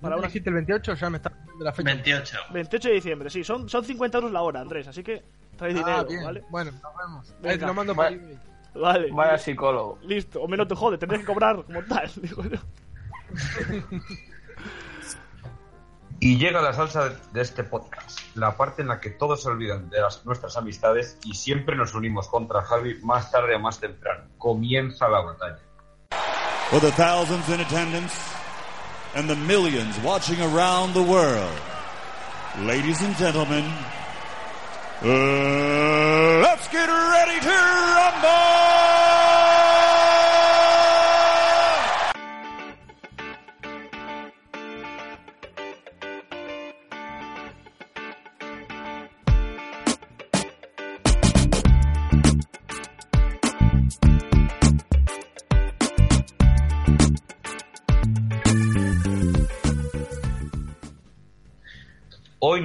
Para 0.01 0.15
¿No 0.15 0.19
una, 0.19 0.27
dijiste 0.27 0.49
el 0.49 0.55
28? 0.55 0.93
Ya 0.95 1.09
me 1.09 1.17
está 1.17 1.29
de 1.57 1.63
la 1.63 1.71
fecha. 1.71 1.93
28. 1.93 2.37
28 2.51 2.89
de 2.89 2.93
diciembre, 2.95 3.29
sí, 3.29 3.45
son, 3.45 3.69
son 3.69 3.85
50 3.85 4.17
euros 4.17 4.31
la 4.33 4.41
hora, 4.41 4.59
Andrés, 4.59 4.89
así 4.89 5.01
que 5.03 5.23
trae 5.55 5.71
Ah, 5.71 5.73
dinero, 5.73 6.05
bien. 6.05 6.23
¿vale? 6.23 6.43
Bueno, 6.49 6.71
nos 6.71 6.97
vemos. 6.97 7.29
Ahí 7.31 7.37
Venga. 7.41 7.57
te 7.59 7.65
lo 7.67 7.73
mando 7.73 7.95
por 7.95 8.07
email. 8.07 8.37
Vale. 8.75 9.09
Vaya 9.11 9.37
psicólogo. 9.37 9.99
Listo, 10.03 10.41
o 10.41 10.47
menos 10.47 10.67
te 10.67 10.75
jode, 10.75 10.97
tendrás 10.97 11.21
que 11.21 11.25
cobrar 11.25 11.63
como 11.63 11.81
tal, 11.83 12.11
digo 12.21 12.43
yo. 12.43 12.57
Y 16.19 16.37
llega 16.37 16.61
la 16.61 16.73
salsa 16.73 17.09
de 17.33 17.41
este 17.41 17.63
podcast, 17.63 18.19
la 18.35 18.55
parte 18.55 18.81
en 18.81 18.87
la 18.87 18.99
que 18.99 19.09
todos 19.09 19.43
se 19.43 19.49
olvidan 19.49 19.89
de 19.89 20.01
las, 20.01 20.25
nuestras 20.25 20.55
amistades 20.55 21.17
y 21.23 21.33
siempre 21.33 21.75
nos 21.75 21.93
unimos 21.93 22.29
contra 22.29 22.61
Javi 22.61 22.99
más 23.03 23.31
tarde 23.31 23.55
o 23.55 23.59
más 23.59 23.79
temprano. 23.79 24.23
Comienza 24.37 25.09
la 25.09 25.21
batalla. 25.21 25.59
For 26.69 26.79
the 26.79 26.91
thousands 26.91 27.47
in 27.49 27.59
attendance 27.59 28.13
and 29.13 29.29
the 29.29 29.35
millions 29.35 29.99
watching 30.03 30.41
around 30.41 30.93
the 30.93 31.03
world, 31.03 31.51
ladies 32.65 33.01
and 33.01 33.15
gentlemen, 33.17 33.65
uh, 35.03 36.41
let's 36.41 36.67
get 36.69 36.87
ready 36.87 37.39
to 37.41 37.49
rumble! 37.49 38.64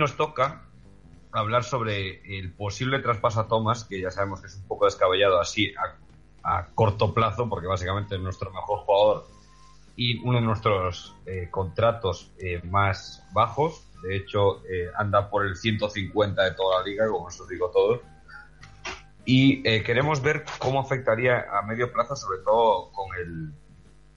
Nos 0.01 0.17
toca 0.17 0.67
hablar 1.31 1.63
sobre 1.63 2.39
el 2.39 2.53
posible 2.53 2.99
traspaso 2.99 3.41
a 3.41 3.47
Thomas, 3.47 3.85
que 3.85 4.01
ya 4.01 4.11
sabemos 4.11 4.41
que 4.41 4.49
es 4.49 4.57
un 4.57 4.67
poco 4.67 4.87
descabellado 4.87 5.41
así 5.41 5.73
a, 5.77 6.59
a 6.59 6.67
corto 6.75 7.15
plazo, 7.15 7.49
porque 7.49 7.69
básicamente 7.69 8.17
es 8.17 8.21
nuestro 8.21 8.51
mejor 8.51 8.81
jugador 8.81 9.27
y 10.01 10.19
uno 10.27 10.41
de 10.41 10.47
nuestros 10.47 11.15
eh, 11.27 11.49
contratos 11.51 12.33
eh, 12.39 12.63
más 12.65 13.23
bajos. 13.35 13.87
De 14.03 14.17
hecho, 14.17 14.65
eh, 14.67 14.89
anda 14.97 15.29
por 15.29 15.45
el 15.45 15.57
150 15.57 16.43
de 16.43 16.53
toda 16.53 16.79
la 16.79 16.87
liga, 16.87 17.07
como 17.07 17.27
os 17.27 17.49
digo 17.49 17.71
todo. 17.71 18.01
Y 19.27 19.63
queremos 19.63 20.23
ver 20.23 20.45
cómo 20.59 20.81
afectaría 20.81 21.45
a 21.53 21.63
medio 21.63 21.93
plazo, 21.93 22.17
sobre 22.17 22.39
todo 22.39 22.91
con 22.91 23.15
el 23.17 23.53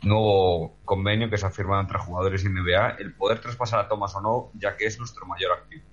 nuevo 0.03 0.77
convenio 0.85 1.29
que 1.29 1.37
se 1.37 1.45
ha 1.45 1.49
firmado 1.49 1.81
entre 1.81 1.99
jugadores 1.99 2.43
y 2.43 2.49
NBA, 2.49 2.97
el 2.99 3.13
poder 3.13 3.39
traspasar 3.39 3.79
a 3.79 3.87
Thomas 3.87 4.15
o 4.15 4.21
no, 4.21 4.51
ya 4.53 4.75
que 4.75 4.85
es 4.85 4.99
nuestro 4.99 5.25
mayor 5.25 5.51
activo. 5.53 5.83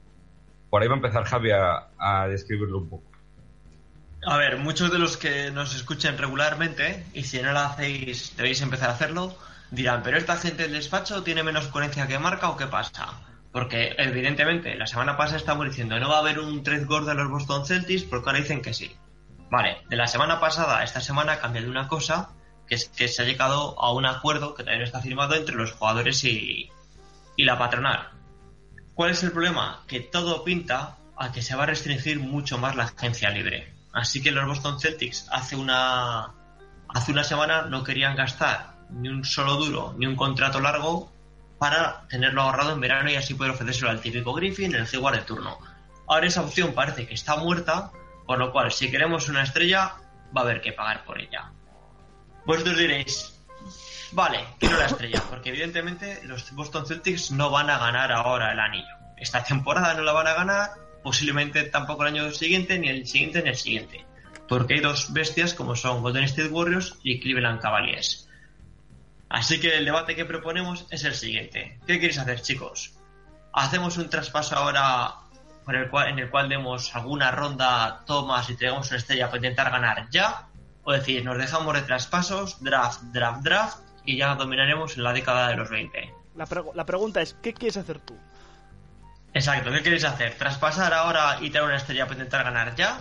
Por 0.68 0.82
ahí 0.82 0.88
va 0.88 0.94
a 0.94 0.96
empezar 0.96 1.24
Javi 1.24 1.50
a, 1.50 2.26
describirlo 2.28 2.78
un 2.78 2.88
poco. 2.88 3.10
A 4.26 4.36
ver, 4.36 4.58
muchos 4.58 4.92
de 4.92 4.98
los 4.98 5.16
que 5.16 5.50
nos 5.50 5.74
escuchen 5.74 6.18
regularmente, 6.18 7.04
y 7.14 7.24
si 7.24 7.40
no 7.40 7.52
lo 7.52 7.60
hacéis, 7.60 8.36
debéis 8.36 8.60
empezar 8.60 8.90
a 8.90 8.92
hacerlo, 8.92 9.34
dirán, 9.70 10.02
pero 10.02 10.18
esta 10.18 10.36
gente 10.36 10.64
del 10.64 10.72
despacho 10.72 11.22
tiene 11.22 11.42
menos 11.42 11.68
coherencia 11.68 12.06
que 12.06 12.18
marca 12.18 12.50
o 12.50 12.56
qué 12.56 12.66
pasa. 12.66 13.08
Porque 13.52 13.96
evidentemente 13.98 14.76
la 14.76 14.86
semana 14.86 15.16
pasada 15.16 15.38
estamos 15.38 15.66
diciendo 15.66 15.98
no 15.98 16.08
va 16.08 16.16
a 16.16 16.20
haber 16.20 16.38
un 16.38 16.62
trade 16.62 16.84
gordo 16.84 17.08
de 17.08 17.14
los 17.16 17.30
Boston 17.30 17.66
Celtics 17.66 18.04
porque 18.04 18.30
ahora 18.30 18.40
dicen 18.40 18.62
que 18.62 18.74
sí. 18.74 18.94
Vale, 19.50 19.78
de 19.88 19.96
la 19.96 20.06
semana 20.06 20.38
pasada 20.38 20.78
a 20.78 20.84
esta 20.84 21.00
semana 21.00 21.32
ha 21.32 21.40
cambiado 21.40 21.68
una 21.68 21.88
cosa, 21.88 22.30
que 22.70 22.76
es 22.76 22.88
que 22.88 23.08
se 23.08 23.22
ha 23.22 23.24
llegado 23.24 23.74
a 23.82 23.92
un 23.92 24.06
acuerdo 24.06 24.54
que 24.54 24.62
también 24.62 24.84
está 24.84 25.00
firmado 25.00 25.34
entre 25.34 25.56
los 25.56 25.72
jugadores 25.72 26.22
y, 26.24 26.70
la 27.36 27.58
patronal. 27.58 28.10
¿Cuál 28.94 29.10
es 29.10 29.22
el 29.22 29.32
problema? 29.32 29.82
Que 29.88 30.00
todo 30.00 30.44
pinta 30.44 30.98
a 31.16 31.32
que 31.32 31.42
se 31.42 31.56
va 31.56 31.62
a 31.62 31.66
restringir 31.66 32.20
mucho 32.20 32.58
más 32.58 32.76
la 32.76 32.84
agencia 32.84 33.30
libre. 33.30 33.74
Así 33.92 34.22
que 34.22 34.30
los 34.30 34.46
Boston 34.46 34.78
Celtics 34.78 35.26
hace 35.32 35.56
una 35.56 36.34
hace 36.88 37.12
una 37.12 37.24
semana 37.24 37.62
no 37.62 37.82
querían 37.82 38.14
gastar 38.14 38.74
ni 38.90 39.08
un 39.08 39.24
solo 39.24 39.56
duro 39.56 39.94
ni 39.96 40.06
un 40.06 40.16
contrato 40.16 40.60
largo 40.60 41.10
para 41.58 42.06
tenerlo 42.08 42.42
ahorrado 42.42 42.72
en 42.72 42.80
verano 42.80 43.10
y 43.10 43.16
así 43.16 43.34
poder 43.34 43.52
ofrecérselo 43.52 43.90
al 43.90 44.00
típico 44.00 44.34
Griffin, 44.34 44.74
el 44.74 44.86
Hayward 44.86 45.16
de 45.16 45.22
turno. 45.22 45.58
Ahora 46.06 46.26
esa 46.26 46.42
opción 46.42 46.72
parece 46.74 47.06
que 47.06 47.14
está 47.14 47.36
muerta, 47.36 47.90
por 48.26 48.38
lo 48.38 48.52
cual 48.52 48.70
si 48.70 48.90
queremos 48.90 49.28
una 49.28 49.42
estrella 49.42 49.94
va 50.36 50.42
a 50.42 50.44
haber 50.44 50.60
que 50.60 50.72
pagar 50.72 51.04
por 51.04 51.18
ella. 51.18 51.50
Vosotros 52.44 52.78
diréis, 52.78 53.38
vale, 54.12 54.44
quiero 54.58 54.78
la 54.78 54.86
estrella, 54.86 55.22
porque 55.28 55.50
evidentemente 55.50 56.20
los 56.24 56.50
Boston 56.52 56.86
Celtics 56.86 57.30
no 57.30 57.50
van 57.50 57.70
a 57.70 57.78
ganar 57.78 58.12
ahora 58.12 58.52
el 58.52 58.60
anillo. 58.60 58.94
Esta 59.16 59.44
temporada 59.44 59.94
no 59.94 60.02
la 60.02 60.12
van 60.12 60.26
a 60.26 60.34
ganar, 60.34 60.70
posiblemente 61.02 61.64
tampoco 61.64 62.02
el 62.02 62.14
año 62.14 62.30
siguiente, 62.32 62.78
ni 62.78 62.88
el 62.88 63.06
siguiente, 63.06 63.42
ni 63.42 63.50
el 63.50 63.56
siguiente. 63.56 64.06
Porque 64.48 64.74
hay 64.74 64.80
dos 64.80 65.12
bestias 65.12 65.54
como 65.54 65.76
son 65.76 66.02
Golden 66.02 66.24
State 66.24 66.48
Warriors 66.48 66.98
y 67.02 67.20
Cleveland 67.20 67.60
Cavaliers. 67.60 68.28
Así 69.28 69.60
que 69.60 69.76
el 69.76 69.84
debate 69.84 70.16
que 70.16 70.24
proponemos 70.24 70.86
es 70.90 71.04
el 71.04 71.14
siguiente. 71.14 71.78
¿Qué 71.86 72.00
queréis 72.00 72.18
hacer, 72.18 72.42
chicos? 72.42 72.94
¿Hacemos 73.52 73.96
un 73.96 74.10
traspaso 74.10 74.56
ahora 74.56 75.14
el 75.68 75.88
cual, 75.88 76.08
en 76.08 76.18
el 76.18 76.30
cual 76.30 76.48
demos 76.48 76.94
alguna 76.96 77.30
ronda 77.30 78.02
Thomas 78.06 78.50
y 78.50 78.56
traigamos 78.56 78.88
una 78.88 78.98
estrella 78.98 79.26
para 79.26 79.36
intentar 79.38 79.70
ganar 79.70 80.08
ya? 80.10 80.48
O 80.84 80.92
decir, 80.92 81.24
nos 81.24 81.36
dejamos 81.38 81.74
de 81.74 81.82
traspasos, 81.82 82.62
draft, 82.62 83.02
draft, 83.12 83.42
draft 83.42 83.78
y 84.04 84.16
ya 84.16 84.34
dominaremos 84.34 84.96
en 84.96 85.04
la 85.04 85.12
década 85.12 85.48
de 85.48 85.56
los 85.56 85.68
20. 85.70 86.14
La, 86.36 86.46
pregu- 86.46 86.72
la 86.74 86.86
pregunta 86.86 87.20
es, 87.20 87.34
¿qué 87.42 87.52
quieres 87.52 87.76
hacer 87.76 87.98
tú? 88.00 88.16
Exacto, 89.34 89.70
¿qué 89.70 89.82
queréis 89.82 90.04
hacer? 90.04 90.36
¿Traspasar 90.38 90.92
ahora 90.92 91.38
y 91.40 91.50
traer 91.50 91.66
una 91.66 91.76
estrella 91.76 92.04
para 92.06 92.14
intentar 92.18 92.44
ganar 92.44 92.74
ya? 92.74 92.98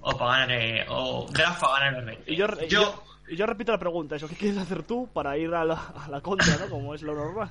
¿O 0.00 0.16
para 0.16 0.32
ganar, 0.38 0.50
eh, 0.52 0.86
o 0.88 1.26
draft 1.30 1.60
para 1.60 1.72
ganar 1.74 1.88
en 1.88 1.94
los 1.96 2.04
20? 2.06 2.32
Y 2.32 2.36
yo, 2.36 2.46
yo, 2.68 3.02
y 3.28 3.36
yo 3.36 3.44
repito 3.46 3.72
la 3.72 3.78
pregunta, 3.78 4.16
eso, 4.16 4.28
¿qué 4.28 4.36
quieres 4.36 4.58
hacer 4.58 4.84
tú 4.84 5.08
para 5.12 5.36
ir 5.36 5.52
a 5.54 5.64
la, 5.64 5.74
a 5.74 6.08
la 6.08 6.20
contra, 6.20 6.56
¿no? 6.56 6.68
Como 6.70 6.94
es 6.94 7.02
lo 7.02 7.14
normal. 7.14 7.50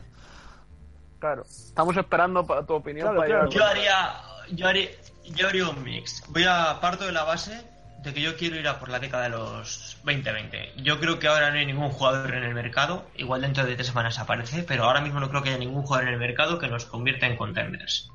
Claro. 1.20 1.44
Estamos 1.44 1.96
esperando 1.98 2.46
pa- 2.46 2.66
tu 2.66 2.74
opinión 2.74 3.08
Claro, 3.14 3.18
para 3.20 3.30
claro. 3.30 3.50
Yo 3.52 3.64
haría, 3.66 4.14
yo 4.52 4.68
haría, 4.68 4.90
yo 5.26 5.48
haría 5.48 5.70
un 5.70 5.84
mix. 5.84 6.24
Voy 6.30 6.46
a 6.48 6.80
parto 6.82 7.06
de 7.06 7.12
la 7.12 7.24
base 7.24 7.64
de 8.06 8.14
que 8.14 8.22
yo 8.22 8.38
quiero 8.38 8.56
ir 8.58 8.68
a 8.68 8.80
por 8.80 8.90
la 8.90 9.00
década 9.00 9.24
de 9.24 9.30
los 9.30 9.98
2020. 10.04 10.74
Yo 10.78 11.00
creo 11.00 11.20
que 11.20 11.28
ahora 11.28 11.52
no 11.52 11.58
hay 11.58 11.66
ningún 11.66 11.90
jugador 11.90 12.34
en 12.34 12.44
el 12.44 12.54
mercado, 12.54 13.10
igual 13.18 13.42
dentro 13.42 13.66
de 13.66 13.76
tres 13.76 13.88
semanas 13.88 14.20
aparece, 14.20 14.64
pero 14.64 14.84
ahora 14.86 15.02
mismo 15.02 15.20
no 15.20 15.30
creo 15.30 15.42
que 15.44 15.50
haya 15.50 15.58
ningún 15.58 15.84
jugador 15.84 16.08
en 16.08 16.14
el 16.14 16.20
mercado 16.20 16.60
que 16.60 16.68
nos 16.68 16.86
convierta 16.86 17.28
en 17.28 17.36
contenders. 17.38 18.10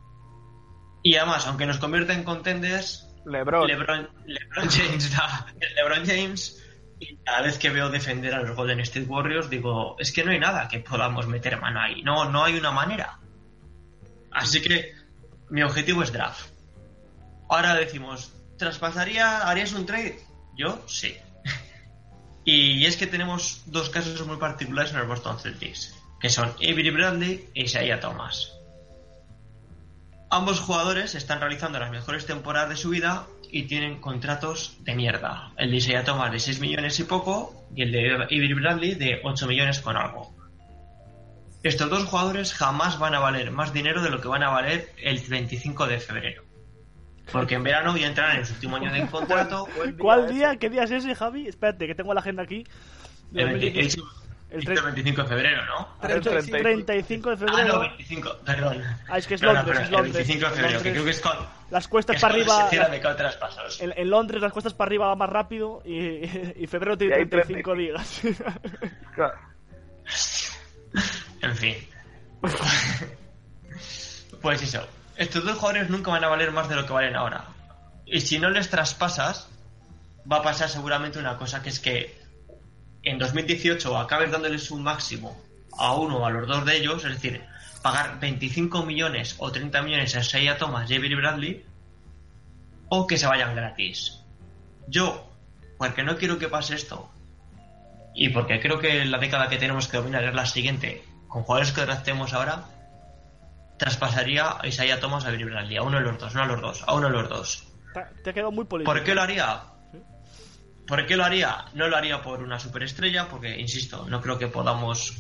Y 1.03 1.17
además, 1.17 1.47
aunque 1.47 1.67
nos 1.67 1.79
convierta 1.79 2.13
en 2.15 2.25
contenders, 2.25 3.07
LeBron. 3.27 3.67
LeBron, 3.67 4.09
LeBron 4.27 4.69
James, 4.71 5.17
da- 5.17 5.47
LeBron 5.77 6.07
James, 6.07 6.63
y 6.99 7.17
cada 7.19 7.43
vez 7.43 7.59
que 7.59 7.71
veo 7.71 7.89
defender 7.89 8.35
a 8.35 8.43
los 8.43 8.55
Golden 8.57 8.81
State 8.81 9.07
Warriors, 9.07 9.49
digo, 9.51 9.97
es 9.99 10.13
que 10.13 10.23
no 10.25 10.31
hay 10.33 10.39
nada 10.39 10.69
que 10.69 10.81
podamos 10.81 11.27
meter 11.27 11.59
mano 11.61 11.81
ahí. 11.81 12.03
No, 12.03 12.31
no 12.31 12.45
hay 12.45 12.57
una 12.59 12.71
manera. 12.71 13.19
Así 14.31 14.61
que 14.63 14.93
mi 15.49 15.63
objetivo 15.63 16.03
es 16.03 16.13
draft. 16.13 16.51
Ahora 17.49 17.75
decimos, 17.75 18.33
¿traspasaría, 18.61 19.49
harías 19.49 19.73
un 19.73 19.87
trade? 19.87 20.21
Yo 20.57 20.81
sí. 20.87 21.17
Y 22.45 22.87
es 22.87 22.97
que 22.97 23.07
tenemos 23.07 23.63
dos 23.67 23.91
casos 23.91 24.27
muy 24.27 24.37
particulares 24.37 24.93
en 24.93 24.99
el 24.99 25.07
Boston 25.07 25.39
Celtics, 25.39 25.95
que 26.21 26.31
son 26.31 26.51
Avery 26.57 26.91
Bradley 26.91 27.49
e 27.55 27.65
Isaiah 27.65 28.01
Thomas. 28.01 28.53
Ambos 30.31 30.61
jugadores 30.61 31.15
están 31.15 31.41
realizando 31.41 31.79
las 31.79 31.91
mejores 31.91 32.25
temporadas 32.25 32.71
de 32.71 32.77
su 32.77 32.91
vida 32.91 33.27
y 33.51 33.65
tienen 33.65 34.01
contratos 34.01 34.77
de 34.81 34.95
mierda. 34.95 35.53
El 35.57 35.71
de 35.71 35.77
Isaiah 35.79 36.05
Thomas 36.05 36.31
de 36.31 36.39
6 36.39 36.61
millones 36.61 37.01
y 37.01 37.05
poco 37.05 37.67
y 37.75 37.83
el 37.83 37.93
de 37.93 38.15
Avery 38.15 38.55
Bradley 38.55 38.95
de 38.95 39.21
8 39.25 39.47
millones 39.47 39.81
con 39.81 39.97
algo. 39.97 40.35
Estos 41.63 41.91
dos 41.91 42.05
jugadores 42.05 42.55
jamás 42.55 42.99
van 42.99 43.15
a 43.15 43.19
valer 43.19 43.51
más 43.51 43.73
dinero 43.73 44.03
de 44.03 44.11
lo 44.11 44.21
que 44.21 44.29
van 44.29 44.43
a 44.43 44.51
valer 44.51 44.93
el 44.99 45.19
25 45.19 45.87
de 45.87 46.01
febrero. 46.01 46.50
Porque 47.33 47.55
en 47.55 47.63
verano 47.63 47.97
ya 47.97 48.09
entrarán 48.09 48.39
en 48.39 48.47
su 48.47 48.55
último 48.55 48.77
año 48.77 48.93
de 48.93 49.07
contrato. 49.07 49.69
¿Cuál 49.99 50.29
día? 50.33 50.57
¿Qué 50.57 50.69
día 50.71 50.85
es 50.85 50.91
ese, 50.91 51.15
Javi? 51.15 51.47
Espérate, 51.49 51.87
que 51.87 51.95
tengo 51.95 52.13
la 52.15 52.21
agenda 52.21 52.43
aquí. 52.43 52.65
El, 53.35 53.47
20 53.59 53.67
el- 53.81 53.89
El 54.51 54.69
el 54.69 54.83
25 54.83 55.23
de 55.23 55.29
febrero, 55.29 55.65
¿no? 55.67 55.89
35, 56.01 56.59
35 56.59 57.31
de 57.31 57.37
Ah, 57.37 57.39
no, 57.47 57.57
febrero. 57.57 57.81
25, 57.81 58.37
perdón. 58.45 58.83
Ah, 59.09 59.19
es 59.19 59.27
que 59.29 59.35
es 59.35 59.43
No, 59.43 59.49
no, 59.49 59.55
Londres, 59.55 59.77
pero 59.79 59.81
es 59.81 59.87
el 59.87 59.93
Londres. 59.95 60.15
25 60.27 60.45
de 60.45 60.51
febrero, 60.57 60.69
que 60.69 60.75
Londres. 60.75 60.93
creo 60.93 61.05
que 61.05 61.11
es 61.13 61.21
con... 61.21 61.47
Las 61.71 61.87
cuestas 61.89 62.17
es 62.17 62.23
para 62.23 62.35
arriba. 62.35 62.69
se. 62.69 63.81
En, 63.81 63.93
en 63.97 64.11
Londres 64.11 64.43
las 64.43 64.53
cuestas 64.53 64.75
para 64.75 64.89
arriba 64.89 65.07
va 65.07 65.15
más 65.15 65.31
rápido 65.31 65.83
y, 65.85 65.95
y 66.57 66.67
febrero 66.67 66.95
Y 66.95 66.99
tiene 66.99 67.15
hay 67.15 67.27
35 67.27 67.75
días. 67.77 68.21
Claro. 69.15 69.35
En 71.43 71.57
fin. 71.57 71.75
Pues 74.43 74.63
eso. 74.63 74.87
Estos 75.21 75.45
dos 75.45 75.59
jugadores 75.59 75.91
nunca 75.91 76.11
van 76.11 76.25
a 76.25 76.29
valer 76.29 76.51
más 76.51 76.71
de 76.71 76.77
lo 76.77 76.87
que 76.87 76.95
valen 76.95 77.15
ahora. 77.15 77.45
Y 78.07 78.23
si 78.23 78.39
no 78.39 78.49
les 78.49 78.71
traspasas, 78.71 79.51
va 80.21 80.39
a 80.39 80.43
pasar 80.43 80.71
seguramente 80.71 81.19
una 81.19 81.37
cosa, 81.37 81.63
que 81.63 81.69
es 81.69 81.79
que 81.79 82.19
en 83.03 83.19
2018 83.19 83.99
acabes 83.99 84.31
dándoles 84.31 84.71
un 84.71 84.83
máximo 84.83 85.39
a 85.77 85.93
uno 85.95 86.21
o 86.21 86.25
a 86.25 86.31
los 86.31 86.49
dos 86.49 86.65
de 86.65 86.79
ellos, 86.79 87.05
es 87.05 87.13
decir, 87.13 87.45
pagar 87.83 88.19
25 88.19 88.83
millones 88.87 89.35
o 89.37 89.53
30 89.53 89.83
millones 89.83 90.17
a 90.17 90.21
Isaiah 90.21 90.57
Thomas 90.57 90.91
y 90.91 90.95
Avery 90.95 91.17
Bradley, 91.17 91.67
o 92.89 93.07
que 93.07 93.19
se 93.19 93.27
vayan 93.27 93.55
gratis. 93.55 94.23
Yo, 94.89 95.31
porque 95.77 96.03
no 96.03 96.17
quiero 96.17 96.39
que 96.39 96.49
pase 96.49 96.77
esto, 96.77 97.11
y 98.15 98.31
porque 98.31 98.59
creo 98.59 98.79
que 98.79 99.05
la 99.05 99.19
década 99.19 99.51
que 99.51 99.59
tenemos 99.59 99.87
que 99.87 99.99
dominar 99.99 100.25
es 100.25 100.35
la 100.35 100.47
siguiente, 100.47 101.05
con 101.29 101.43
jugadores 101.43 101.73
que 101.73 101.83
draftemos 101.83 102.33
ahora, 102.33 102.65
traspasaría 103.81 104.59
a 104.61 104.67
Isaiah 104.67 105.01
Thomas 105.01 105.25
a 105.25 105.29
Avery 105.29 105.45
Bradley, 105.45 105.77
a 105.79 105.83
uno 105.83 105.97
de 105.99 106.05
los 106.05 106.19
dos, 106.19 106.35
no 106.35 106.43
a 106.43 106.47
los 106.47 106.61
dos, 106.61 106.85
a 106.87 106.95
uno 106.95 107.07
de 107.09 107.13
los 107.15 107.29
dos. 107.29 107.65
Te- 107.95 108.23
Te 108.23 108.31
ha 108.31 108.33
quedado 108.35 108.53
muy 108.53 108.67
político. 108.67 108.93
¿Por 108.93 109.03
qué 109.03 109.15
lo 109.15 109.23
haría? 109.23 109.63
¿Por 110.87 111.07
qué 111.07 111.17
lo 111.17 111.25
haría? 111.25 111.65
No 111.75 111.89
lo 111.89 111.97
haría 111.97 112.23
por 112.23 112.43
una 112.43 112.61
superestrella, 112.61 113.29
porque, 113.29 113.59
insisto, 113.59 114.07
no 114.09 114.21
creo 114.21 114.39
que 114.39 114.49
podamos 114.49 115.15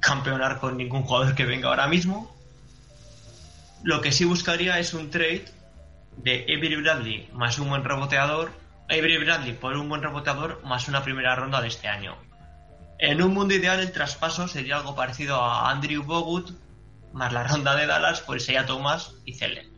campeonar 0.00 0.58
con 0.60 0.76
ningún 0.78 1.02
jugador 1.02 1.34
que 1.34 1.44
venga 1.44 1.68
ahora 1.68 1.86
mismo. 1.88 2.34
Lo 3.82 4.00
que 4.00 4.12
sí 4.12 4.24
buscaría 4.24 4.78
es 4.78 4.94
un 4.94 5.10
trade 5.10 5.44
de 6.16 6.44
Avery 6.44 6.76
Bradley 6.76 7.28
más 7.32 7.58
un 7.58 7.68
buen 7.68 7.84
reboteador. 7.84 8.50
Avery 8.88 9.18
Bradley 9.18 9.52
por 9.52 9.76
un 9.76 9.88
buen 9.88 10.02
reboteador 10.02 10.62
más 10.64 10.88
una 10.88 11.02
primera 11.04 11.34
ronda 11.34 11.60
de 11.60 11.68
este 11.68 11.86
año. 11.88 12.16
En 12.98 13.22
un 13.22 13.34
mundo 13.34 13.54
ideal 13.54 13.78
el 13.80 13.92
traspaso 13.92 14.48
sería 14.48 14.76
algo 14.78 14.94
parecido 14.96 15.36
a 15.42 15.70
Andrew 15.70 16.02
Bogut 16.02 16.50
más 17.12 17.32
la 17.32 17.44
ronda 17.44 17.74
de 17.74 17.86
Dallas 17.86 18.20
por 18.20 18.36
Isaiah 18.36 18.66
Thomas 18.66 19.14
y 19.24 19.34
Cele. 19.34 19.68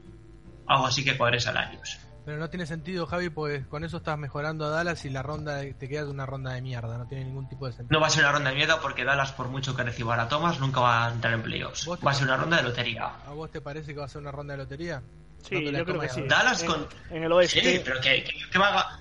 Algo 0.66 0.86
así 0.86 1.04
que 1.04 1.16
cuadre 1.16 1.40
salarios. 1.40 1.98
Pero 2.24 2.38
no 2.38 2.50
tiene 2.50 2.66
sentido, 2.66 3.06
Javi, 3.06 3.30
pues 3.30 3.66
con 3.66 3.82
eso 3.82 3.96
estás 3.96 4.18
mejorando 4.18 4.66
a 4.66 4.68
Dallas 4.68 5.04
y 5.04 5.10
la 5.10 5.22
ronda 5.22 5.60
te 5.78 5.88
quedas 5.88 6.06
una 6.08 6.26
ronda 6.26 6.52
de 6.52 6.60
mierda. 6.60 6.98
No 6.98 7.06
tiene 7.06 7.24
ningún 7.24 7.48
tipo 7.48 7.66
de 7.66 7.72
sentido. 7.72 7.98
No 7.98 8.00
va 8.00 8.08
a 8.08 8.10
ser 8.10 8.22
una 8.24 8.32
ronda 8.32 8.50
de 8.50 8.56
mierda 8.56 8.78
porque 8.80 9.04
Dallas, 9.04 9.32
por 9.32 9.48
mucho 9.48 9.74
que 9.74 9.82
reciba 9.82 10.20
a 10.20 10.28
Thomas, 10.28 10.60
nunca 10.60 10.80
va 10.80 11.06
a 11.06 11.12
entrar 11.12 11.32
en 11.34 11.42
playoffs. 11.42 11.86
¿Vos 11.86 11.98
te 11.98 12.04
Va 12.04 12.12
a 12.12 12.14
ser 12.14 12.24
una 12.26 12.36
ronda 12.36 12.58
de 12.58 12.62
lotería. 12.64 13.06
¿A 13.26 13.30
vos 13.32 13.50
te 13.50 13.60
parece 13.60 13.94
que 13.94 13.98
va 14.00 14.04
a 14.04 14.08
ser 14.08 14.20
una 14.20 14.30
ronda 14.32 14.52
de 14.52 14.58
lotería? 14.58 15.02
Sí, 15.42 15.54
No 15.54 15.60
te 15.60 15.72
la 15.72 15.78
yo 15.78 15.84
creo 15.86 16.00
que 16.00 16.06
comas, 16.08 16.14
sí. 16.14 16.20
¿no? 16.20 16.26
Dallas 16.28 16.62
En- 16.62 16.68
con. 16.68 16.88
En 17.10 17.24
el 17.24 17.32
oeste. 17.32 17.60
Sí, 17.78 17.82
pero 17.84 18.00
que, 18.00 18.22
que, 18.24 18.32
que 18.50 18.58
va 18.58 18.78
a- 18.78 19.00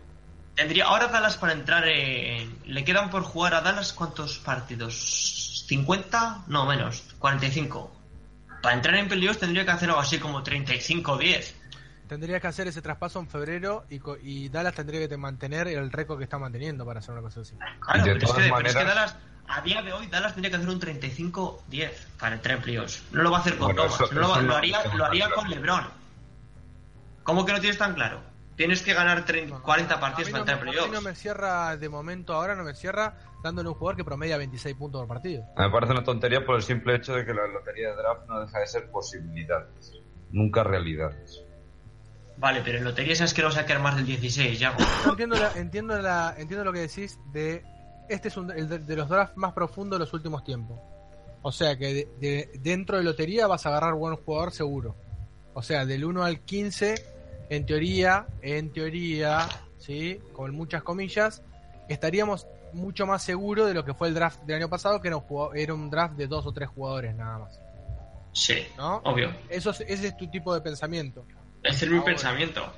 Tendría 0.55 0.85
ahora 0.85 1.07
Dallas 1.07 1.37
para 1.37 1.53
entrar 1.53 1.87
en. 1.87 2.57
¿Le 2.65 2.83
quedan 2.83 3.09
por 3.09 3.23
jugar 3.23 3.53
a 3.53 3.61
Dallas 3.61 3.93
cuántos 3.93 4.39
partidos? 4.39 5.65
¿50? 5.69 6.45
No, 6.47 6.65
menos. 6.65 7.03
45. 7.19 7.91
Para 8.61 8.75
entrar 8.75 8.95
en 8.95 9.07
playoffs 9.07 9.39
tendría 9.39 9.63
que 9.65 9.71
hacer 9.71 9.89
algo 9.89 10.01
así 10.01 10.19
como 10.19 10.43
35 10.43 11.11
o 11.13 11.17
10. 11.17 11.55
Tendría 12.07 12.39
que 12.39 12.47
hacer 12.47 12.67
ese 12.67 12.81
traspaso 12.81 13.19
en 13.19 13.27
febrero 13.27 13.85
y, 13.89 13.99
co- 13.99 14.17
y 14.21 14.49
Dallas 14.49 14.73
tendría 14.73 15.07
que 15.07 15.15
mantener 15.17 15.67
el 15.67 15.91
récord 15.91 16.17
que 16.17 16.23
está 16.23 16.39
manteniendo 16.39 16.85
para 16.85 16.99
hacer 16.99 17.13
una 17.13 17.21
cosa 17.21 17.41
así. 17.41 17.55
Claro, 17.79 18.03
pero 18.03 18.17
es, 18.17 18.19
que, 18.19 18.25
todas 18.25 18.35
pero 18.35 18.41
es 18.41 18.51
que 18.51 18.51
maneras- 18.83 18.85
Dallas, 18.95 19.15
a 19.47 19.61
día 19.61 19.81
de 19.83 19.93
hoy, 19.93 20.07
Dallas 20.07 20.33
tendría 20.33 20.49
que 20.51 20.57
hacer 20.57 20.69
un 20.69 20.79
35-10 20.79 21.91
para 22.19 22.35
entrar 22.35 22.57
en 22.57 22.61
playoffs. 22.63 23.03
No 23.11 23.23
lo 23.23 23.31
va 23.31 23.37
a 23.37 23.41
hacer 23.41 23.57
con 23.57 23.67
Bueno, 23.67 23.83
Thomas, 23.83 24.01
eso- 24.01 24.13
no 24.13 24.21
lo, 24.21 24.27
eso 24.31 24.41
lo 24.41 24.47
no 24.47 24.55
haría, 24.55 24.83
lo 24.95 25.05
haría 25.05 25.25
claro. 25.27 25.35
con 25.41 25.49
LeBron. 25.51 25.87
¿Cómo 27.23 27.45
que 27.45 27.53
no 27.53 27.59
tienes 27.59 27.77
tan 27.77 27.93
claro? 27.93 28.21
Tienes 28.55 28.81
que 28.81 28.93
ganar 28.93 29.23
30 29.25 29.59
40 29.59 29.95
A 29.95 29.99
partidos 29.99 30.27
mí 30.27 30.31
para 30.33 30.43
no, 30.45 30.51
entrar 30.51 30.57
en 30.59 30.63
me- 30.65 30.69
a 30.69 30.73
mí 30.73 30.77
playoffs. 30.77 30.93
no 31.03 31.09
me 31.09 31.15
cierra 31.15 31.77
de 31.77 31.89
momento 31.89 32.33
ahora, 32.33 32.55
no 32.55 32.63
me 32.63 32.73
cierra 32.73 33.13
dándole 33.43 33.69
un 33.69 33.75
jugador 33.75 33.95
que 33.97 34.03
promedia 34.03 34.37
26 34.37 34.75
puntos 34.75 35.01
por 35.01 35.07
partido. 35.07 35.43
Me 35.57 35.69
parece 35.69 35.93
una 35.93 36.03
tontería 36.03 36.45
por 36.45 36.55
el 36.55 36.63
simple 36.63 36.95
hecho 36.95 37.13
de 37.13 37.25
que 37.25 37.33
la 37.33 37.47
lotería 37.47 37.89
de 37.89 37.95
draft 37.95 38.27
no 38.27 38.39
deja 38.41 38.59
de 38.59 38.67
ser 38.67 38.89
posibilidades, 38.91 39.93
nunca 40.31 40.63
realidades. 40.63 41.43
Vale, 42.37 42.61
pero 42.63 42.77
en 42.77 42.85
lotería 42.85 43.15
sabes 43.15 43.33
que 43.33 43.41
no 43.41 43.49
vas 43.49 43.57
a 43.57 43.65
quedar 43.65 43.81
más 43.81 43.95
del 43.97 44.05
16, 44.05 44.57
ya. 44.59 44.75
Entiendo, 45.09 45.35
la- 45.35 45.51
entiendo, 45.55 45.99
la, 46.01 46.35
entiendo 46.37 46.63
lo 46.63 46.71
que 46.73 46.79
decís 46.79 47.19
de 47.33 47.63
este 48.07 48.29
es 48.29 48.37
un, 48.37 48.49
el 48.51 48.67
de, 48.69 48.79
de 48.79 48.95
los 48.95 49.09
drafts 49.09 49.35
más 49.37 49.53
profundos 49.53 49.99
de 49.99 50.05
los 50.05 50.13
últimos 50.13 50.43
tiempos. 50.43 50.79
O 51.41 51.51
sea 51.51 51.77
que 51.77 51.93
de- 51.93 52.07
de- 52.19 52.49
dentro 52.61 52.97
de 52.97 53.03
lotería 53.03 53.45
vas 53.47 53.65
a 53.65 53.69
agarrar 53.69 53.93
buen 53.93 54.15
jugador 54.15 54.51
seguro. 54.51 54.95
O 55.53 55.61
sea, 55.61 55.85
del 55.85 56.05
1 56.05 56.23
al 56.23 56.39
15, 56.39 56.95
en 57.49 57.65
teoría, 57.65 58.25
en 58.41 58.71
teoría, 58.71 59.47
¿sí? 59.77 60.19
Con 60.31 60.55
muchas 60.55 60.81
comillas, 60.83 61.43
estaríamos 61.89 62.47
mucho 62.73 63.05
más 63.05 63.23
seguros 63.23 63.67
de 63.67 63.73
lo 63.73 63.83
que 63.85 63.93
fue 63.93 64.07
el 64.09 64.13
draft 64.13 64.41
del 64.43 64.57
año 64.57 64.69
pasado, 64.69 65.01
que 65.01 65.07
era 65.07 65.17
un, 65.73 65.89
draft 65.89 66.15
de 66.15 66.27
dos 66.27 66.45
o 66.45 66.51
tres 66.51 66.69
jugadores 66.69 67.15
nada 67.15 67.39
más. 67.39 67.59
Sí, 68.33 68.65
¿No? 68.77 68.97
obvio. 69.05 69.31
Eso 69.49 69.71
es- 69.71 69.81
ese 69.81 70.07
es 70.07 70.17
tu 70.17 70.27
tipo 70.29 70.53
de 70.53 70.61
pensamiento. 70.61 71.25
Ese 71.63 71.85
es 71.85 71.91
mi 71.91 71.97
Ahora. 71.97 72.05
pensamiento. 72.11 72.73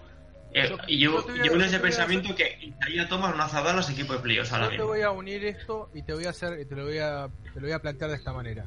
Eh, 0.53 0.67
Yo- 0.69 0.77
y 0.87 0.99
yo, 0.99 1.27
yo 1.37 1.45
yo 1.45 1.61
ese 1.63 1.79
pensamiento 1.79 2.35
que 2.35 2.57
Isaiah 2.61 3.07
Thomas 3.07 3.35
no 3.35 3.43
hace 3.43 3.57
a 3.57 3.73
los 3.73 3.89
equipos 3.89 4.17
de 4.17 4.21
playoffs 4.23 4.51
ahora 4.51 4.65
Yo 4.65 4.69
te 4.71 4.75
mismo. 4.77 4.87
voy 4.89 5.01
a 5.01 5.11
unir 5.11 5.45
esto 5.45 5.89
y 5.93 6.01
te 6.03 6.13
voy 6.13 6.25
a 6.25 6.31
hacer, 6.31 6.59
y 6.59 6.65
te 6.65 6.75
lo 6.75 6.83
voy 6.85 6.97
a, 6.97 7.29
te 7.53 7.59
lo 7.59 7.67
voy 7.67 7.71
a 7.71 7.79
plantear 7.79 8.09
de 8.11 8.17
esta 8.17 8.33
manera. 8.33 8.65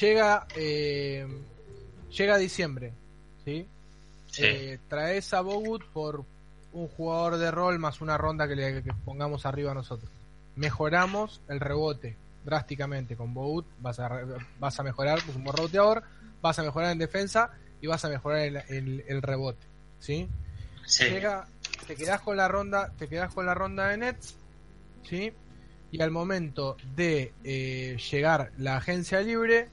Llega, 0.00 0.46
eh, 0.54 1.26
llega 2.16 2.36
diciembre, 2.36 2.92
¿sí? 3.44 3.66
Sí. 4.30 4.42
Eh, 4.44 4.78
traes 4.88 5.32
a 5.34 5.40
Bogut 5.40 5.84
por 5.86 6.24
un 6.72 6.86
jugador 6.88 7.38
de 7.38 7.50
rol 7.50 7.78
más 7.78 8.00
una 8.00 8.16
ronda 8.18 8.46
que 8.46 8.54
le 8.54 8.82
que 8.84 8.92
pongamos 9.04 9.44
arriba 9.46 9.72
a 9.72 9.74
nosotros. 9.74 10.10
Mejoramos 10.58 11.40
el 11.48 11.60
rebote 11.60 12.16
drásticamente 12.44 13.16
con 13.16 13.32
Bogut, 13.34 13.66
vas 13.80 14.00
a, 14.00 14.10
vas 14.58 14.78
a 14.80 14.82
mejorar, 14.82 15.20
pues 15.24 15.36
un 15.36 15.44
buen 15.44 15.56
reboteador, 15.56 16.02
vas 16.40 16.58
a 16.58 16.62
mejorar 16.62 16.90
en 16.92 16.98
defensa 16.98 17.50
y 17.80 17.86
vas 17.86 18.04
a 18.04 18.08
mejorar 18.08 18.40
el, 18.40 18.56
el- 18.68 19.04
el 19.06 19.22
rebote, 19.22 19.66
¿sí? 20.00 20.28
Sí. 20.84 21.04
Llega, 21.04 21.46
te 21.86 21.94
quedas 21.94 22.20
con 22.22 22.36
la 22.36 22.48
ronda, 22.48 22.92
te 22.98 23.06
quedas 23.08 23.32
con 23.34 23.46
la 23.46 23.54
ronda 23.54 23.88
de 23.88 23.98
Nets, 23.98 24.36
¿sí? 25.04 25.32
Y 25.90 26.02
al 26.02 26.10
momento 26.10 26.76
de 26.96 27.32
eh, 27.44 27.96
llegar 28.10 28.50
la 28.58 28.76
agencia 28.78 29.20
libre, 29.20 29.68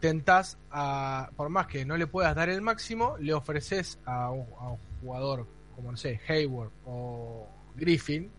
tentás 0.00 0.58
a, 0.70 1.30
por 1.36 1.48
más 1.50 1.66
que 1.66 1.84
no 1.84 1.96
le 1.96 2.06
puedas 2.06 2.34
dar 2.34 2.48
el 2.48 2.60
máximo, 2.62 3.16
le 3.18 3.32
ofreces 3.32 3.98
a 4.04 4.30
un, 4.30 4.46
a 4.58 4.70
un 4.70 4.78
jugador 5.00 5.46
como 5.76 5.90
no 5.90 5.96
sé, 5.96 6.20
Hayward 6.28 6.70
o 6.86 7.48
Griffin, 7.76 8.30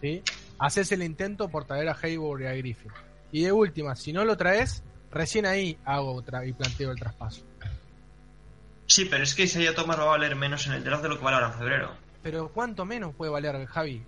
¿sí? 0.00 0.22
Haces 0.58 0.92
el 0.92 1.02
intento 1.02 1.48
por 1.48 1.64
traer 1.64 1.88
a 1.88 1.96
Hayward 2.00 2.42
y 2.42 2.46
a 2.46 2.52
Griffin. 2.54 2.90
Y 3.32 3.42
de 3.42 3.52
última, 3.52 3.96
si 3.96 4.12
no 4.12 4.24
lo 4.24 4.36
traes, 4.36 4.82
recién 5.10 5.46
ahí 5.46 5.76
hago 5.84 6.14
otra 6.14 6.46
y 6.46 6.52
planteo 6.52 6.90
el 6.92 6.98
traspaso. 6.98 7.42
Sí, 8.86 9.06
pero 9.06 9.24
es 9.24 9.34
que 9.34 9.44
Isaiah 9.44 9.74
Thomas 9.74 9.98
va 9.98 10.02
a 10.02 10.06
valer 10.06 10.36
menos 10.36 10.66
en 10.66 10.74
el 10.74 10.84
draft 10.84 11.02
de 11.02 11.08
lo 11.08 11.18
que 11.18 11.24
vale 11.24 11.36
ahora 11.36 11.48
en 11.48 11.54
febrero. 11.58 11.90
Pero 12.22 12.48
¿cuánto 12.52 12.84
menos 12.84 13.14
puede 13.14 13.32
valer 13.32 13.64
Javi? 13.66 14.02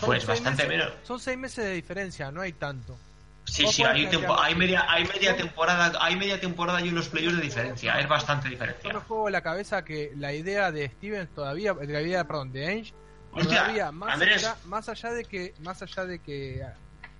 Pues 0.00 0.22
seis 0.22 0.26
bastante 0.26 0.64
meses- 0.64 0.68
menos. 0.68 0.92
Son 1.02 1.18
seis 1.18 1.38
meses 1.38 1.64
de 1.64 1.72
diferencia, 1.72 2.30
no 2.30 2.42
hay 2.42 2.52
tanto. 2.52 2.96
Sí, 3.44 3.66
sí, 3.66 3.82
hay, 3.82 4.06
tempo- 4.06 4.38
hay 4.40 4.54
media, 4.54 4.84
hay 4.88 5.04
media 5.04 5.36
temporada, 5.36 5.92
hay 6.00 6.14
media 6.16 6.38
temporada 6.40 6.80
y 6.80 6.90
unos 6.90 7.08
playoffs 7.08 7.36
de 7.38 7.42
diferencia, 7.42 7.98
es 7.98 8.08
bastante 8.08 8.44
Yo 8.44 8.50
diferencia. 8.50 8.92
me 8.92 9.00
juego 9.00 9.28
en 9.28 9.32
la 9.32 9.40
cabeza 9.42 9.84
que 9.84 10.12
la 10.16 10.32
idea 10.32 10.70
de 10.70 10.88
Stevens 10.88 11.30
todavía, 11.34 11.74
la 11.74 12.00
idea, 12.02 12.24
perdón, 12.24 12.52
de 12.52 12.66
Ainge, 12.68 12.92
Hostia, 13.32 13.60
todavía 13.60 13.92
más 13.92 14.14
Andrés. 14.14 14.44
allá, 14.44 14.56
más 14.66 14.88
allá 14.88 15.12
de 15.12 15.24
que, 15.24 15.54
más 15.60 15.82
allá 15.82 16.04
de 16.04 16.18
que, 16.18 16.64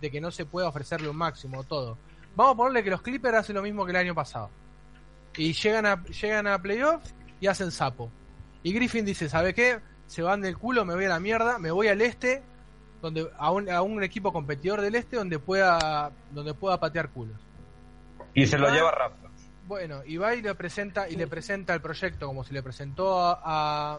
de 0.01 0.10
que 0.10 0.20
no 0.20 0.30
se 0.30 0.44
pueda 0.44 0.68
ofrecerle 0.68 1.09
un 1.09 1.16
máximo 1.16 1.64
todo. 1.64 1.97
Vamos 2.36 2.55
a 2.55 2.56
ponerle 2.56 2.84
que 2.84 2.90
los 2.90 3.02
Clippers 3.02 3.39
hacen 3.39 3.56
lo 3.56 3.62
mismo 3.62 3.84
que 3.84 3.90
el 3.90 3.97
año 3.97 4.14
pasado 4.14 4.51
y 5.36 5.52
llegan 5.52 5.86
a, 5.86 6.05
llegan 6.05 6.47
a 6.47 6.60
playoffs 6.60 7.14
y 7.40 7.47
hacen 7.47 7.70
sapo. 7.70 8.10
Y 8.62 8.72
Griffin 8.72 9.05
dice, 9.05 9.28
¿sabe 9.28 9.55
qué? 9.55 9.80
Se 10.06 10.22
van 10.22 10.40
del 10.40 10.59
culo, 10.59 10.84
me 10.84 10.94
voy 10.94 11.06
a 11.06 11.10
la 11.10 11.20
mierda, 11.20 11.59
me 11.59 11.70
voy 11.70 11.89
al 11.89 12.01
este, 12.01 12.43
donde 13.01 13.28
a 13.39 13.51
un, 13.51 13.70
a 13.70 13.82
un 13.82 14.02
equipo 14.02 14.32
competidor 14.32 14.80
del 14.80 14.94
este 14.94 15.16
donde 15.16 15.39
pueda, 15.39 16.12
donde 16.30 16.55
pueda 16.55 16.78
patear 16.78 17.09
culos. 17.10 17.36
Y 18.34 18.47
se 18.47 18.59
lo 18.59 18.70
lleva 18.70 18.90
Raptors. 18.93 19.32
Bueno, 19.66 20.02
y 20.05 20.16
va 20.16 20.34
y 20.34 20.43
le 20.43 20.55
presenta 20.55 21.09
y 21.09 21.16
le 21.16 21.26
presenta 21.26 21.74
el 21.74 21.80
proyecto 21.80 22.26
como 22.26 22.44
se 22.44 22.52
le 22.52 22.62
presentó 22.62 23.18
a, 23.18 23.98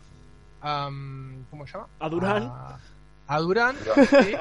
um, 0.64 1.44
¿cómo 1.50 1.66
se 1.68 1.74
llama? 1.74 1.88
A 2.00 2.10
Durán. 2.10 2.44
A, 2.44 2.80
a 3.28 3.40
Durán. 3.40 3.76
¿sí? 4.10 4.36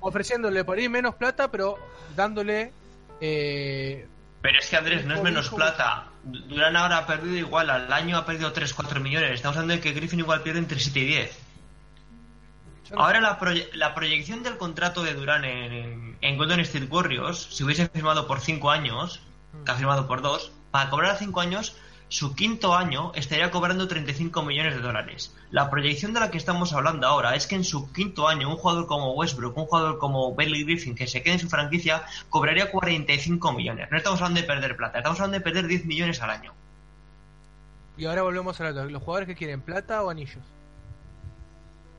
ofreciéndole 0.00 0.64
por 0.64 0.78
ahí 0.78 0.88
menos 0.88 1.14
plata, 1.14 1.50
pero 1.50 1.78
dándole 2.16 2.72
eh, 3.20 4.06
Pero 4.40 4.58
es 4.58 4.68
que 4.68 4.76
Andrés, 4.76 5.04
no 5.04 5.14
es 5.14 5.22
menos 5.22 5.48
plata. 5.50 6.06
Durán 6.24 6.76
ahora 6.76 6.98
ha 6.98 7.06
perdido 7.06 7.36
igual, 7.36 7.68
al 7.70 7.92
año 7.92 8.16
ha 8.16 8.24
perdido 8.26 8.52
3-4 8.52 9.00
millones. 9.00 9.32
Estamos 9.32 9.56
hablando 9.56 9.74
de 9.74 9.80
que 9.80 9.92
Griffin 9.92 10.20
igual 10.20 10.42
pierde 10.42 10.58
entre 10.60 10.78
7 10.78 11.00
y 11.00 11.04
10. 11.06 11.38
yo 12.90 12.96
no 12.96 13.02
Ahora 13.02 13.20
la, 13.20 13.38
proye- 13.38 13.68
la 13.74 13.94
proyección 13.94 14.42
del 14.42 14.56
contrato 14.56 15.02
de 15.02 15.14
Durán 15.14 15.44
en, 15.44 15.72
en, 15.72 16.16
en 16.20 16.36
Golden 16.36 16.60
State 16.60 16.86
Warriors, 16.86 17.48
si 17.50 17.64
hubiese 17.64 17.88
firmado 17.88 18.26
por 18.26 18.40
5 18.40 18.70
años, 18.70 19.20
que 19.64 19.70
ha 19.70 19.74
firmado 19.74 20.06
por 20.06 20.22
2, 20.22 20.52
para 20.70 20.90
cobrar 20.90 21.10
a 21.12 21.16
5 21.16 21.40
años, 21.40 21.76
su 22.12 22.34
quinto 22.34 22.74
año 22.74 23.10
estaría 23.14 23.50
cobrando 23.50 23.88
35 23.88 24.42
millones 24.42 24.74
de 24.74 24.82
dólares. 24.82 25.34
La 25.50 25.70
proyección 25.70 26.12
de 26.12 26.20
la 26.20 26.30
que 26.30 26.36
estamos 26.36 26.74
hablando 26.74 27.06
ahora 27.06 27.34
es 27.34 27.46
que 27.46 27.54
en 27.54 27.64
su 27.64 27.90
quinto 27.90 28.28
año 28.28 28.50
un 28.50 28.58
jugador 28.58 28.86
como 28.86 29.12
Westbrook, 29.12 29.56
un 29.56 29.64
jugador 29.64 29.96
como 29.96 30.34
Bailey 30.34 30.64
Griffin, 30.64 30.94
que 30.94 31.06
se 31.06 31.22
quede 31.22 31.34
en 31.34 31.40
su 31.40 31.48
franquicia, 31.48 32.02
cobraría 32.28 32.70
45 32.70 33.52
millones. 33.52 33.90
No 33.90 33.96
estamos 33.96 34.20
hablando 34.20 34.42
de 34.42 34.46
perder 34.46 34.76
plata, 34.76 34.98
estamos 34.98 35.20
hablando 35.20 35.38
de 35.38 35.40
perder 35.40 35.66
10 35.66 35.86
millones 35.86 36.20
al 36.20 36.28
año. 36.28 36.52
Y 37.96 38.04
ahora 38.04 38.20
volvemos 38.20 38.60
a 38.60 38.70
los 38.70 39.02
jugadores 39.02 39.26
que 39.26 39.34
quieren 39.34 39.62
plata 39.62 40.02
o 40.02 40.10
anillos. 40.10 40.44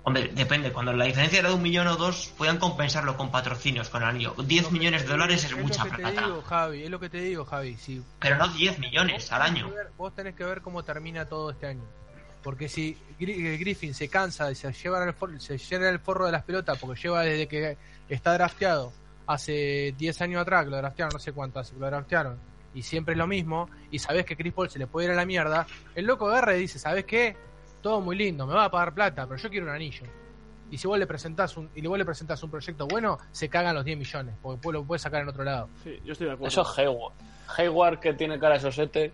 Hombre, 0.05 0.31
depende. 0.33 0.71
Cuando 0.73 0.91
la 0.91 1.05
diferencia 1.05 1.39
era 1.39 1.47
de 1.49 1.55
un 1.55 1.61
millón 1.61 1.87
o 1.87 1.95
dos, 1.95 2.33
puedan 2.37 2.57
compensarlo 2.57 3.15
con 3.15 3.31
patrocinios, 3.31 3.89
con 3.89 4.03
el 4.03 4.09
anillo. 4.09 4.35
10 4.37 4.71
millones 4.71 5.03
de 5.03 5.07
dólares 5.07 5.45
es 5.45 5.51
es 5.51 5.57
mucha 5.57 5.85
lo 5.85 5.91
que 5.91 5.95
te 5.95 6.01
plata. 6.03 6.21
digo, 6.27 6.41
Javi, 6.41 6.83
es 6.83 6.89
lo 6.89 6.99
que 6.99 7.09
te 7.09 7.21
digo, 7.21 7.45
Javi. 7.45 7.77
Si 7.77 8.03
Pero 8.19 8.35
no 8.37 8.49
10 8.49 8.79
millones 8.79 9.31
al 9.31 9.41
año. 9.43 9.69
ver- 9.69 9.91
vos 9.97 10.13
tenés 10.13 10.35
que 10.35 10.43
ver 10.43 10.61
cómo 10.61 10.83
termina 10.83 11.25
todo 11.25 11.51
este 11.51 11.67
año. 11.67 11.83
Porque 12.43 12.67
si 12.67 12.97
eh, 13.17 13.57
Griffin 13.57 13.93
se 13.93 14.09
cansa 14.09 14.51
y 14.51 14.55
se 14.55 14.73
lleva 14.73 15.01
el, 15.05 15.13
for- 15.13 15.39
se 15.41 15.57
llena 15.57 15.87
el 15.87 15.99
forro 15.99 16.25
de 16.25 16.33
las 16.33 16.43
pelotas, 16.43 16.77
porque 16.77 16.99
lleva 17.01 17.21
desde 17.21 17.47
que 17.47 17.77
está 18.09 18.33
drafteado 18.33 18.91
hace 19.25 19.95
10 19.97 20.21
años 20.21 20.41
atrás, 20.41 20.65
que 20.65 20.71
lo 20.71 20.77
draftearon, 20.77 21.13
no 21.13 21.19
sé 21.19 21.31
cuánto 21.31 21.59
hace 21.59 21.73
que 21.73 21.79
lo 21.79 21.85
draftearon, 21.85 22.37
y 22.73 22.83
siempre 22.83 23.13
es 23.13 23.17
lo 23.17 23.27
mismo, 23.27 23.69
y 23.89 23.99
sabés 23.99 24.25
que 24.25 24.35
Chris 24.35 24.51
Paul 24.51 24.69
se 24.69 24.79
le 24.79 24.87
puede 24.87 25.05
ir 25.07 25.13
a 25.13 25.15
la 25.15 25.25
mierda, 25.25 25.65
el 25.95 26.03
loco 26.05 26.27
agarra 26.27 26.57
y 26.57 26.59
dice, 26.59 26.77
¿sabés 26.79 27.05
qué? 27.05 27.37
Todo 27.83 27.99
muy 28.01 28.15
lindo, 28.15 28.47
me 28.47 28.53
va 28.53 28.63
a 28.65 28.71
pagar 28.71 28.93
plata, 28.95 29.27
pero 29.27 29.37
yo 29.39 29.49
quiero 29.49 29.65
un 29.67 29.73
anillo. 29.73 30.05
Y 30.71 30.77
si 30.77 30.87
vos 30.87 30.97
le 30.97 31.05
presentás 31.05 31.55
un, 31.57 31.69
y 31.75 31.85
vos 31.85 31.97
le 31.97 32.05
presentás 32.05 32.41
un 32.41 32.49
proyecto 32.49 32.87
bueno, 32.87 33.19
se 33.31 33.49
cagan 33.49 33.75
los 33.75 33.83
10 33.85 33.97
millones, 33.97 34.35
porque 34.41 34.55
después 34.55 34.73
lo 34.73 34.83
puedes 34.85 35.01
sacar 35.01 35.21
en 35.21 35.27
otro 35.27 35.43
lado. 35.43 35.69
Sí, 35.83 35.99
yo 36.05 36.13
estoy 36.13 36.27
de 36.27 36.33
acuerdo. 36.33 36.47
Eso 36.47 36.61
es 36.61 36.79
Hayward. 36.79 37.13
Hayward 37.57 37.99
que 37.99 38.13
tiene 38.13 38.39
cara 38.39 38.55
de 38.55 38.61
sosete. 38.61 39.11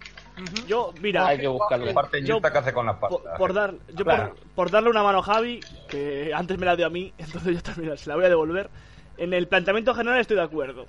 Yo, 0.68 0.94
mira, 1.02 1.26
Hay 1.28 1.40
que 1.40 1.48
buscarlo. 1.48 1.90
Aparte, 1.90 2.24
Yo- 2.24 2.40
¿qué 2.40 2.48
hace 2.48 2.72
con 2.72 2.86
la 2.86 2.98
por, 3.00 3.10
pasta? 3.24 3.38
por 3.38 3.54
dar, 3.54 3.74
yo 3.94 4.06
Claro. 4.06 4.36
por, 4.36 4.48
por 4.52 4.72
darle 4.72 4.90
una 4.92 5.02
mano 5.04 5.18
a 5.20 5.24
Javi, 5.24 5.60
que 5.90 6.32
antes 6.34 6.58
me 6.60 6.66
la 6.68 6.76
dio 6.76 6.86
a 6.86 6.90
mí, 6.92 7.12
entonces 7.18 7.56
yo 7.56 7.64
también 7.64 7.98
se 7.98 8.08
la 8.08 8.16
voy 8.16 8.26
a 8.26 8.30
devolver. 8.30 8.70
En 9.18 9.34
el 9.34 9.48
planteamiento 9.48 9.96
general 9.96 10.20
estoy 10.22 10.38
de 10.38 10.44
acuerdo, 10.44 10.86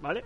¿vale? 0.00 0.24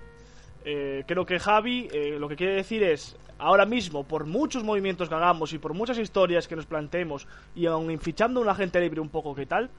Eh, 0.64 1.04
creo 1.06 1.24
que 1.24 1.38
Javi 1.38 1.88
eh, 1.92 2.16
lo 2.18 2.28
que 2.28 2.36
quiere 2.36 2.54
decir 2.54 2.82
es, 2.82 3.16
ahora 3.38 3.64
mismo, 3.64 4.04
por 4.04 4.26
muchos 4.26 4.62
movimientos 4.62 5.08
que 5.08 5.14
hagamos 5.14 5.52
y 5.52 5.58
por 5.58 5.74
muchas 5.74 5.98
historias 5.98 6.46
que 6.46 6.56
nos 6.56 6.66
planteemos, 6.66 7.26
y 7.54 7.66
aun 7.66 7.98
fichando 7.98 8.40
un 8.40 8.48
agente 8.48 8.80
libre 8.80 9.00
un 9.00 9.08
poco 9.08 9.34
que 9.34 9.46
tal, 9.46 9.70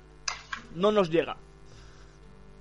no 0.75 0.91
nos 0.91 1.09
llega. 1.09 1.37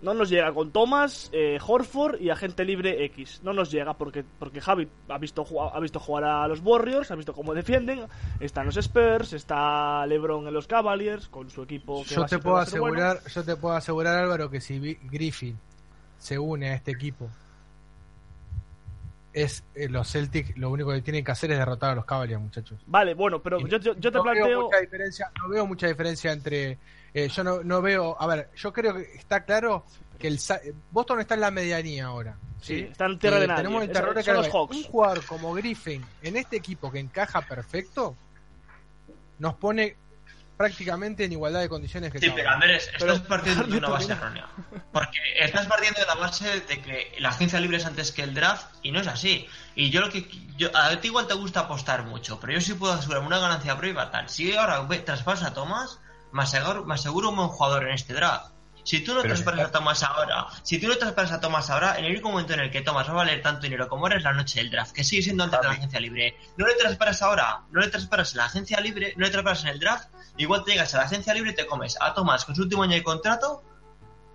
No 0.03 0.15
nos 0.15 0.31
llega 0.31 0.51
con 0.55 0.71
Thomas, 0.71 1.29
eh, 1.31 1.59
Horford 1.65 2.23
y 2.23 2.31
agente 2.31 2.65
libre 2.65 3.05
X. 3.05 3.43
No 3.45 3.53
nos 3.53 3.71
llega 3.71 3.93
porque, 3.93 4.25
porque 4.39 4.63
Javi 4.63 4.89
ha 5.11 5.19
visto, 5.19 5.45
ha 5.75 5.79
visto 5.79 6.01
jugar 6.01 6.25
a 6.25 6.49
los 6.49 6.61
Warriors, 6.61 7.11
ha 7.11 7.17
visto 7.17 7.35
cómo 7.35 7.53
defienden. 7.53 8.07
Están 8.41 8.65
los 8.65 8.79
Spurs, 8.79 9.35
está 9.35 10.07
LeBron 10.07 10.47
en 10.49 10.55
los 10.55 10.67
Cavaliers 10.67 11.29
con 11.29 11.51
su 11.51 11.63
equipo. 11.63 12.03
Que 12.05 12.15
Yo 12.15 12.25
te 12.25 12.39
puedo 12.39 12.57
a 12.57 12.65
ser 12.65 12.81
bueno. 12.81 12.97
asegurar, 12.97 13.31
yo 13.31 13.45
te 13.45 13.57
puedo 13.57 13.75
asegurar 13.75 14.17
Álvaro 14.23 14.49
que 14.49 14.63
si 14.63 14.79
Griffin 15.11 15.59
se 16.17 16.39
une 16.39 16.71
a 16.71 16.75
este 16.77 16.93
equipo 16.93 17.29
es 19.33 19.65
eh, 19.75 19.89
los 19.89 20.11
Celtics 20.11 20.57
lo 20.57 20.71
único 20.71 20.91
que 20.91 21.03
tienen 21.03 21.25
que 21.25 21.31
hacer 21.33 21.51
es 21.53 21.59
derrotar 21.59 21.91
a 21.91 21.95
los 21.95 22.05
Cavaliers, 22.05 22.41
muchachos. 22.41 22.81
Vale, 22.87 23.15
bueno, 23.15 23.41
pero 23.43 23.61
yo, 23.67 23.79
yo, 23.79 23.95
yo 23.97 24.11
te 24.13 24.19
no 24.19 24.25
Veo 24.25 24.33
planteo. 24.35 24.63
mucha 24.63 24.81
diferencia, 24.81 25.31
no 25.41 25.49
veo 25.49 25.67
mucha 25.67 25.87
diferencia 25.87 26.33
entre 26.33 26.79
eh, 27.13 27.29
yo 27.29 27.45
no, 27.45 27.63
no 27.63 27.83
veo, 27.83 28.17
a 28.21 28.27
ver, 28.27 28.51
yo 28.57 28.73
creo 28.73 28.95
que 28.95 29.03
está 29.15 29.45
claro 29.45 29.85
que 30.19 30.29
el 30.29 30.39
Boston 30.91 31.21
está 31.21 31.35
en 31.35 31.41
la 31.41 31.51
medianía 31.51 32.07
ahora. 32.07 32.37
Sí, 32.61 32.81
está 32.91 33.07
en 33.07 33.19
tierra 33.19 33.39
de 33.41 33.47
nadie. 33.47 33.63
Tenemos 33.63 33.83
el 33.85 33.91
terror 33.91 34.15
de 34.15 34.23
que 34.23 34.31
Hawks. 34.31 34.77
un 34.77 34.83
jugador 34.85 35.25
como 35.25 35.55
Griffin 35.55 36.05
en 36.23 36.37
este 36.37 36.57
equipo 36.57 36.93
que 36.93 36.99
encaja 36.99 37.41
perfecto 37.41 38.15
nos 39.39 39.55
pone 39.55 39.97
prácticamente 40.61 41.25
en 41.25 41.33
igualdad 41.33 41.61
de 41.61 41.71
condiciones 41.71 42.13
que 42.13 42.19
Sí, 42.19 42.31
pero. 42.35 42.51
Andrés, 42.51 42.91
estás 42.93 43.01
Pero- 43.01 43.25
partiendo 43.25 43.65
de 43.65 43.79
una 43.79 43.89
base 43.89 44.13
errónea. 44.13 44.47
Porque 44.93 45.19
estás 45.39 45.67
partiendo 45.67 46.01
de 46.01 46.07
la 46.07 46.17
base 46.17 46.61
de 46.61 46.83
que 46.83 47.15
la 47.19 47.31
agencia 47.31 47.59
libre 47.61 47.79
es 47.79 47.87
antes 47.87 48.13
que 48.13 48.23
el 48.23 48.35
draft 48.35 48.67
y 48.83 48.93
no 48.93 49.01
es 49.01 49.07
así. 49.07 49.49
Y 49.75 49.89
yo 49.89 50.03
lo 50.03 50.11
que. 50.11 50.29
Yo, 50.59 50.69
a 50.77 50.95
ti 51.01 51.09
igual 51.09 51.27
te 51.27 51.33
gusta 51.33 51.61
apostar 51.61 52.03
mucho, 52.05 52.39
pero 52.41 52.53
yo 52.53 52.61
sí 52.61 52.75
puedo 52.75 52.93
asegurarme 52.93 53.27
una 53.29 53.39
ganancia 53.39 53.75
prueba 53.79 54.11
tal. 54.11 54.29
Si 54.29 54.55
ahora 54.55 54.87
traspasas 55.03 55.49
a 55.49 55.55
Thomas, 55.55 55.99
me 56.31 56.43
aseguro, 56.43 56.85
me 56.85 56.93
aseguro 56.93 57.31
un 57.31 57.37
buen 57.37 57.49
jugador 57.49 57.89
en 57.89 57.95
este 57.95 58.13
draft. 58.13 58.53
Si 58.85 59.05
tú 59.05 59.15
no 59.15 59.23
Pero 59.23 59.37
si 59.37 59.43
a 59.43 59.71
Thomas 59.71 60.03
ahora, 60.03 60.47
si 60.63 60.81
tú 60.81 60.89
no 60.89 60.97
traspasas 60.97 61.39
a 61.39 61.41
Thomas 61.41 61.71
ahora, 61.71 61.99
en 61.99 62.05
el 62.05 62.13
único 62.13 62.31
momento 62.31 62.55
en 62.55 62.61
el 62.61 62.71
que 62.71 62.81
Thomas 62.81 63.09
va 63.09 63.13
a 63.13 63.17
valer 63.17 63.43
tanto 63.43 63.63
dinero 63.63 63.89
como 63.89 64.05
ahora 64.05 64.17
es 64.17 64.23
la 64.23 64.33
noche 64.33 64.61
del 64.61 64.71
draft, 64.71 64.93
que 64.93 65.05
sigue 65.05 65.23
siendo 65.23 65.45
antes 65.45 65.61
de 65.61 65.67
la 65.67 65.73
agencia 65.73 66.01
libre. 66.01 66.37
No 66.57 66.67
le 66.67 66.75
traspasas 66.75 67.23
ahora, 67.23 67.63
no 67.71 67.81
le 67.81 67.89
traspasas 67.89 68.33
en 68.33 68.39
la 68.39 68.45
agencia 68.47 68.81
libre, 68.81 69.15
no 69.17 69.27
le 69.27 69.31
traspasas 69.31 69.65
en 69.65 69.71
el 69.71 69.81
draft, 69.81 70.09
igual 70.37 70.65
te 70.65 70.73
llegas 70.73 70.95
a 70.95 70.99
la 70.99 71.05
agencia 71.05 71.35
libre 71.35 71.51
y 71.51 71.55
te 71.55 71.67
comes 71.67 71.97
a 72.01 72.15
Thomas 72.15 72.45
con 72.45 72.55
su 72.55 72.63
último 72.63 72.83
año 72.83 72.95
de 72.95 73.03
contrato 73.03 73.63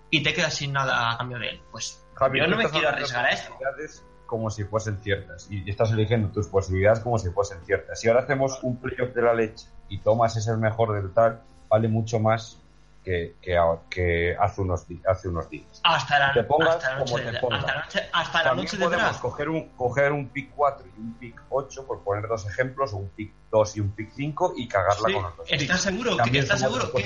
y 0.09 0.23
te 0.23 0.34
quedas 0.34 0.53
sin 0.53 0.73
nada 0.73 1.11
a 1.11 1.17
cambio 1.17 1.39
de 1.39 1.49
él. 1.49 1.61
Pues 1.72 2.03
Javi, 2.15 2.39
yo 2.39 2.47
no 2.47 2.57
me 2.57 2.69
quiero 2.69 2.89
arriesgar 2.89 3.26
a 3.26 3.30
eso. 3.30 3.49
posibilidades 3.49 4.03
como 4.26 4.49
si 4.49 4.63
fuesen 4.63 4.97
ciertas 4.99 5.47
y 5.51 5.69
estás 5.69 5.91
eligiendo 5.91 6.30
tus 6.30 6.47
posibilidades 6.47 6.99
como 6.99 7.17
si 7.19 7.30
fuesen 7.30 7.63
ciertas. 7.65 7.99
Si 7.99 8.07
ahora 8.07 8.22
hacemos 8.22 8.59
un 8.63 8.77
playoff 8.77 9.13
de 9.13 9.22
la 9.22 9.34
leche 9.34 9.67
y 9.89 9.99
Thomas 9.99 10.35
es 10.35 10.47
el 10.47 10.57
mejor 10.57 10.93
del 10.93 11.13
tal, 11.13 11.41
vale 11.69 11.88
mucho 11.88 12.19
más 12.19 12.61
que, 13.06 13.36
que, 13.40 13.56
que 13.90 14.36
hace, 14.38 14.61
unos, 14.61 14.84
hace 15.07 15.27
unos 15.30 15.48
días. 15.49 15.80
Hasta 15.84 16.18
la, 16.19 16.34
Te 16.34 16.44
pongas 16.44 16.76
hasta 16.77 16.90
la 16.94 16.98
como 16.99 17.11
noche, 17.11 17.23
te 17.26 17.32
de- 17.32 17.40
pongas. 17.40 17.60
hasta 17.64 17.73
la 17.76 17.82
noche, 17.86 18.10
hasta 18.11 18.44
la 18.44 18.53
noche 18.56 18.77
de 18.77 18.84
podemos 18.84 19.06
draft. 19.06 19.22
coger 19.22 19.49
un, 19.49 19.69
coger 19.77 20.11
un 20.11 20.27
pick 20.30 20.52
4 20.56 20.86
y 20.88 20.99
un 20.99 21.14
pick 21.14 21.41
8, 21.49 21.86
por 21.86 22.03
poner 22.03 22.27
dos 22.27 22.45
ejemplos, 22.48 22.94
o 22.94 22.98
un 22.98 23.10
pick 23.10 23.32
2 23.52 23.77
y 23.77 23.80
un 23.80 23.91
pick 23.91 24.10
5 24.15 24.53
y 24.57 24.68
cagarla 24.68 25.07
Sí, 25.07 25.14
con 25.14 25.23
los 25.23 25.38
dos. 25.38 25.48
¿Estás 25.52 25.82
seguro? 25.82 26.11
¿Qué, 26.11 26.18
También 26.18 26.44
¿Estás 26.44 26.60
seguro? 26.60 26.91
¿Qué, 26.94 27.06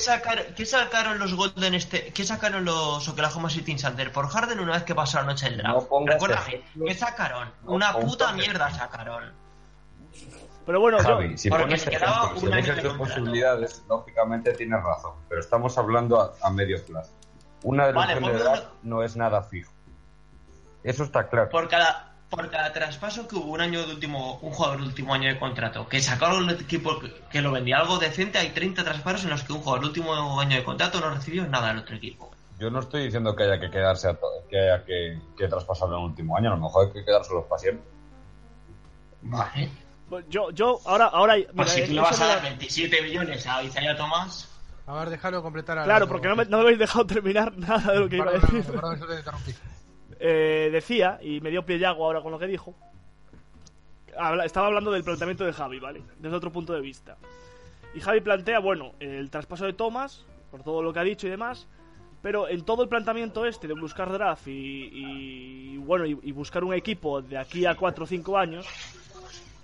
sacaron, 0.00 0.54
qué 0.54 0.64
sacaron 0.66 1.18
los 1.18 1.34
Golden 1.34 1.74
este, 1.74 2.12
qué 2.12 2.24
sacaron 2.24 2.64
los 2.64 3.08
Oklahoma 3.08 3.50
City 3.50 3.74
Thunder 3.74 4.12
por 4.12 4.28
Harden 4.28 4.60
una 4.60 4.72
vez 4.74 4.84
que 4.84 4.94
pasó 4.94 5.18
la 5.18 5.24
noche 5.24 5.50
del 5.50 5.58
draft? 5.58 5.88
No 5.90 6.06
Recuérdame. 6.06 6.62
¿qué 6.86 6.94
sacaron? 6.94 7.52
No 7.64 7.72
una 7.72 7.92
puta 7.98 8.32
mierda 8.32 8.70
sacaron. 8.70 9.32
Pero 10.66 10.80
bueno, 10.80 10.98
yo, 10.98 11.04
Javi, 11.04 11.36
si 11.38 11.48
Porque 11.48 11.64
pones 11.64 11.84
le 11.86 11.90
quedaba 11.92 12.16
ejemplos 12.16 12.42
y 12.42 12.46
un 12.46 12.52
año 12.52 12.58
eliges 12.64 12.82
de 12.82 12.88
tus 12.88 12.98
posibilidades, 12.98 13.84
lógicamente 13.88 14.52
tienes 14.52 14.82
razón, 14.82 15.12
pero 15.28 15.40
estamos 15.40 15.76
hablando 15.78 16.20
a, 16.20 16.32
a 16.42 16.50
medio 16.50 16.84
plazo. 16.84 17.12
Una 17.62 17.86
de 17.86 17.92
Vale, 17.92 18.14
de 18.20 18.38
draft 18.38 18.66
no 18.82 19.02
es 19.02 19.16
nada 19.16 19.42
fijo. 19.42 19.72
Eso 20.82 21.04
está 21.04 21.28
claro. 21.28 21.50
Por 21.50 21.68
cada, 21.68 22.12
por 22.30 22.48
cada 22.50 22.72
traspaso 22.72 23.26
que 23.26 23.36
hubo 23.36 23.52
un 23.52 23.60
año 23.60 23.86
de 23.86 23.92
último, 23.94 24.38
un 24.40 24.52
jugador 24.52 24.78
de 24.80 24.86
último 24.86 25.12
año 25.14 25.28
de 25.28 25.38
contrato, 25.38 25.88
que 25.88 26.00
sacaron 26.00 26.48
el 26.48 26.60
equipo 26.60 26.98
que, 27.30 27.42
lo 27.42 27.52
vendía 27.52 27.78
algo 27.78 27.98
decente, 27.98 28.38
hay 28.38 28.50
30 28.50 28.84
traspasos 28.84 29.24
en 29.24 29.30
los 29.30 29.42
que 29.42 29.52
un 29.52 29.60
jugador 29.60 29.80
de 29.82 29.86
último 29.88 30.40
año 30.40 30.56
de 30.56 30.64
contrato 30.64 31.00
no 31.00 31.10
recibió 31.10 31.46
nada 31.48 31.68
del 31.68 31.78
otro 31.78 31.96
equipo. 31.96 32.30
Yo 32.58 32.70
no 32.70 32.80
estoy 32.80 33.04
diciendo 33.04 33.34
que 33.34 33.42
haya 33.44 33.58
que 33.58 33.70
quedarse 33.70 34.08
a 34.08 34.14
to- 34.14 34.26
que 34.48 34.58
haya 34.58 34.84
que, 34.84 35.18
que 35.36 35.48
traspasarlo 35.48 35.96
en 35.96 36.02
el 36.04 36.08
último 36.10 36.36
año, 36.36 36.52
a 36.52 36.56
lo 36.56 36.62
mejor 36.62 36.86
hay 36.86 36.92
que 36.92 37.04
quedárselos 37.04 37.44
para 37.46 37.58
siempre. 37.58 37.84
Vale. 39.22 39.70
Pues 40.10 40.26
yo, 40.28 40.50
yo 40.50 40.80
ahora, 40.84 41.06
ahora, 41.06 41.36
mira, 41.36 41.50
Pues 41.56 41.70
si 41.70 41.86
tú 41.86 41.96
vas 41.96 42.20
a 42.20 42.26
dar 42.26 42.42
27 42.42 43.00
millones 43.02 43.46
a 43.46 43.62
Isaiah 43.62 43.96
Thomas, 43.96 44.48
A 44.86 44.94
ver, 44.98 45.08
déjalo 45.10 45.42
completar 45.42 45.78
a 45.78 45.84
Claro, 45.84 46.06
porque 46.08 46.28
no 46.28 46.36
me, 46.36 46.44
no 46.44 46.58
me 46.58 46.64
habéis 46.64 46.78
dejado 46.80 47.06
terminar 47.06 47.56
nada 47.56 47.92
de 47.94 48.00
lo 48.00 48.08
que 48.08 48.16
iba 48.16 48.26
a 48.26 48.32
Perdón, 48.32 48.50
decir. 48.56 48.72
perdón, 48.72 49.00
yo 49.00 49.06
te 49.06 49.14
interrumpí. 49.16 49.52
Eh, 50.18 50.68
decía, 50.70 51.18
y 51.22 51.40
me 51.40 51.48
dio 51.50 51.64
pie 51.64 51.78
Yago 51.78 52.04
ahora 52.04 52.20
con 52.20 52.30
lo 52.32 52.38
que 52.38 52.46
dijo, 52.46 52.74
habla- 54.18 54.44
estaba 54.44 54.66
hablando 54.66 54.90
del 54.90 55.04
planteamiento 55.04 55.44
de 55.44 55.52
Javi, 55.52 55.78
¿vale? 55.80 56.02
Desde 56.18 56.36
otro 56.36 56.50
punto 56.52 56.72
de 56.74 56.80
vista. 56.80 57.16
Y 57.94 58.00
Javi 58.00 58.20
plantea, 58.20 58.58
bueno, 58.58 58.92
el 59.00 59.30
traspaso 59.30 59.64
de 59.64 59.72
Thomas, 59.72 60.24
por 60.50 60.62
todo 60.62 60.82
lo 60.82 60.92
que 60.92 60.98
ha 60.98 61.04
dicho 61.04 61.26
y 61.26 61.30
demás, 61.30 61.66
pero 62.22 62.48
en 62.48 62.64
todo 62.64 62.82
el 62.82 62.88
planteamiento 62.88 63.46
este 63.46 63.66
de 63.66 63.74
buscar 63.74 64.12
draft 64.12 64.46
y, 64.48 64.90
y, 64.92 65.76
bueno, 65.78 66.04
y, 66.06 66.18
y 66.22 66.32
buscar 66.32 66.62
un 66.64 66.74
equipo 66.74 67.22
de 67.22 67.38
aquí 67.38 67.64
a 67.64 67.74
4 67.74 68.04
o 68.04 68.06
5 68.06 68.36
años, 68.38 68.66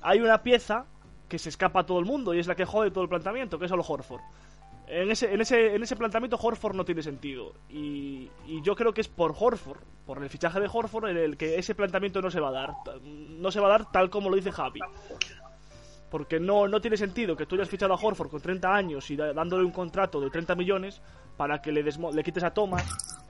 hay 0.01 0.21
una 0.21 0.43
pieza 0.43 0.87
que 1.29 1.39
se 1.39 1.49
escapa 1.49 1.81
a 1.81 1.87
todo 1.87 1.99
el 1.99 2.05
mundo 2.05 2.35
y 2.35 2.39
es 2.39 2.47
la 2.47 2.55
que 2.55 2.65
jode 2.65 2.91
todo 2.91 3.05
el 3.05 3.09
planteamiento, 3.09 3.59
que 3.59 3.67
es 3.67 3.73
Olo 3.73 3.85
Horford. 3.87 4.21
En 4.89 5.11
ese, 5.11 5.33
en, 5.35 5.41
ese, 5.41 5.75
en 5.75 5.83
ese 5.83 5.97
planteamiento 5.97 6.39
Horford 6.41 6.77
no 6.77 6.85
tiene 6.85 7.03
sentido. 7.03 7.53
Y, 7.69 8.31
y 8.47 8.63
yo 8.63 8.77
creo 8.77 8.93
que 8.93 9.01
es 9.01 9.09
por 9.09 9.35
Horford, 9.37 9.81
por 10.07 10.23
el 10.23 10.31
fichaje 10.31 10.61
de 10.61 10.71
Horford, 10.73 11.09
en 11.09 11.17
el 11.17 11.37
que 11.37 11.59
ese 11.59 11.75
planteamiento 11.75 12.23
no 12.23 12.31
se 12.31 12.39
va 12.39 12.51
a 12.51 12.53
dar. 12.53 12.75
No 13.03 13.51
se 13.51 13.59
va 13.59 13.67
a 13.67 13.71
dar 13.71 13.91
tal 13.91 14.11
como 14.11 14.31
lo 14.31 14.37
dice 14.37 14.53
Javi. 14.53 14.79
Porque 16.09 16.39
no, 16.39 16.69
no 16.69 16.81
tiene 16.81 16.97
sentido 16.97 17.37
que 17.37 17.47
tú 17.47 17.57
hayas 17.57 17.69
fichado 17.69 17.93
a 17.93 17.99
Horford 18.01 18.31
con 18.31 18.41
30 18.41 18.73
años 18.73 19.11
y 19.11 19.17
dándole 19.17 19.65
un 19.65 19.73
contrato 19.73 20.21
de 20.21 20.31
30 20.31 20.55
millones 20.55 21.03
para 21.37 21.61
que 21.61 21.73
le, 21.73 21.83
le 21.83 22.23
quites 22.23 22.45
a 22.45 22.55
Thomas 22.55 23.26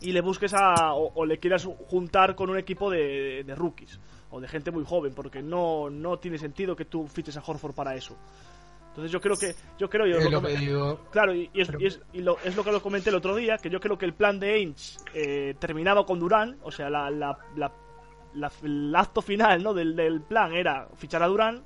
y 0.00 0.12
le 0.12 0.20
busques 0.20 0.52
a. 0.54 0.94
O, 0.94 1.12
o 1.14 1.26
le 1.26 1.38
quieras 1.38 1.66
juntar 1.88 2.34
con 2.34 2.50
un 2.50 2.58
equipo 2.58 2.90
de, 2.90 3.44
de 3.44 3.54
rookies 3.54 3.98
o 4.30 4.40
de 4.40 4.46
gente 4.48 4.70
muy 4.70 4.84
joven, 4.84 5.12
porque 5.14 5.42
no, 5.42 5.90
no 5.90 6.18
tiene 6.18 6.38
sentido 6.38 6.76
que 6.76 6.84
tú 6.84 7.06
fiches 7.08 7.36
a 7.36 7.42
Horford 7.44 7.74
para 7.74 7.94
eso. 7.94 8.16
Entonces 8.88 9.10
yo 9.12 9.20
creo 9.20 9.36
que. 9.36 9.54
Yo 9.78 9.88
creo 9.90 10.06
y 10.06 10.12
os 10.12 10.18
Es 10.18 10.24
lo 10.24 10.30
lo 10.30 10.36
come- 10.42 10.54
que 10.54 10.60
digo. 10.60 11.00
Claro, 11.10 11.34
y, 11.34 11.50
y 11.52 11.60
es, 11.60 11.70
y 11.78 11.86
es- 11.86 12.00
y 12.12 12.22
lo, 12.22 12.38
es 12.44 12.56
lo 12.56 12.64
que 12.64 12.72
lo 12.72 12.82
comenté 12.82 13.10
el 13.10 13.16
otro 13.16 13.34
día, 13.36 13.58
que 13.58 13.70
yo 13.70 13.80
creo 13.80 13.96
que 13.98 14.06
el 14.06 14.14
plan 14.14 14.38
de 14.40 14.54
Ainge 14.54 14.98
eh, 15.14 15.54
terminaba 15.58 16.04
con 16.06 16.18
Durán, 16.18 16.58
o 16.62 16.70
sea, 16.72 16.90
la, 16.90 17.10
la- 17.10 17.38
la- 17.56 17.72
la- 18.34 18.52
el 18.62 18.94
acto 18.94 19.22
final 19.22 19.62
¿no? 19.62 19.74
del, 19.74 19.94
del 19.96 20.20
plan 20.20 20.52
era 20.54 20.88
fichar 20.96 21.22
a 21.22 21.26
Durán, 21.26 21.62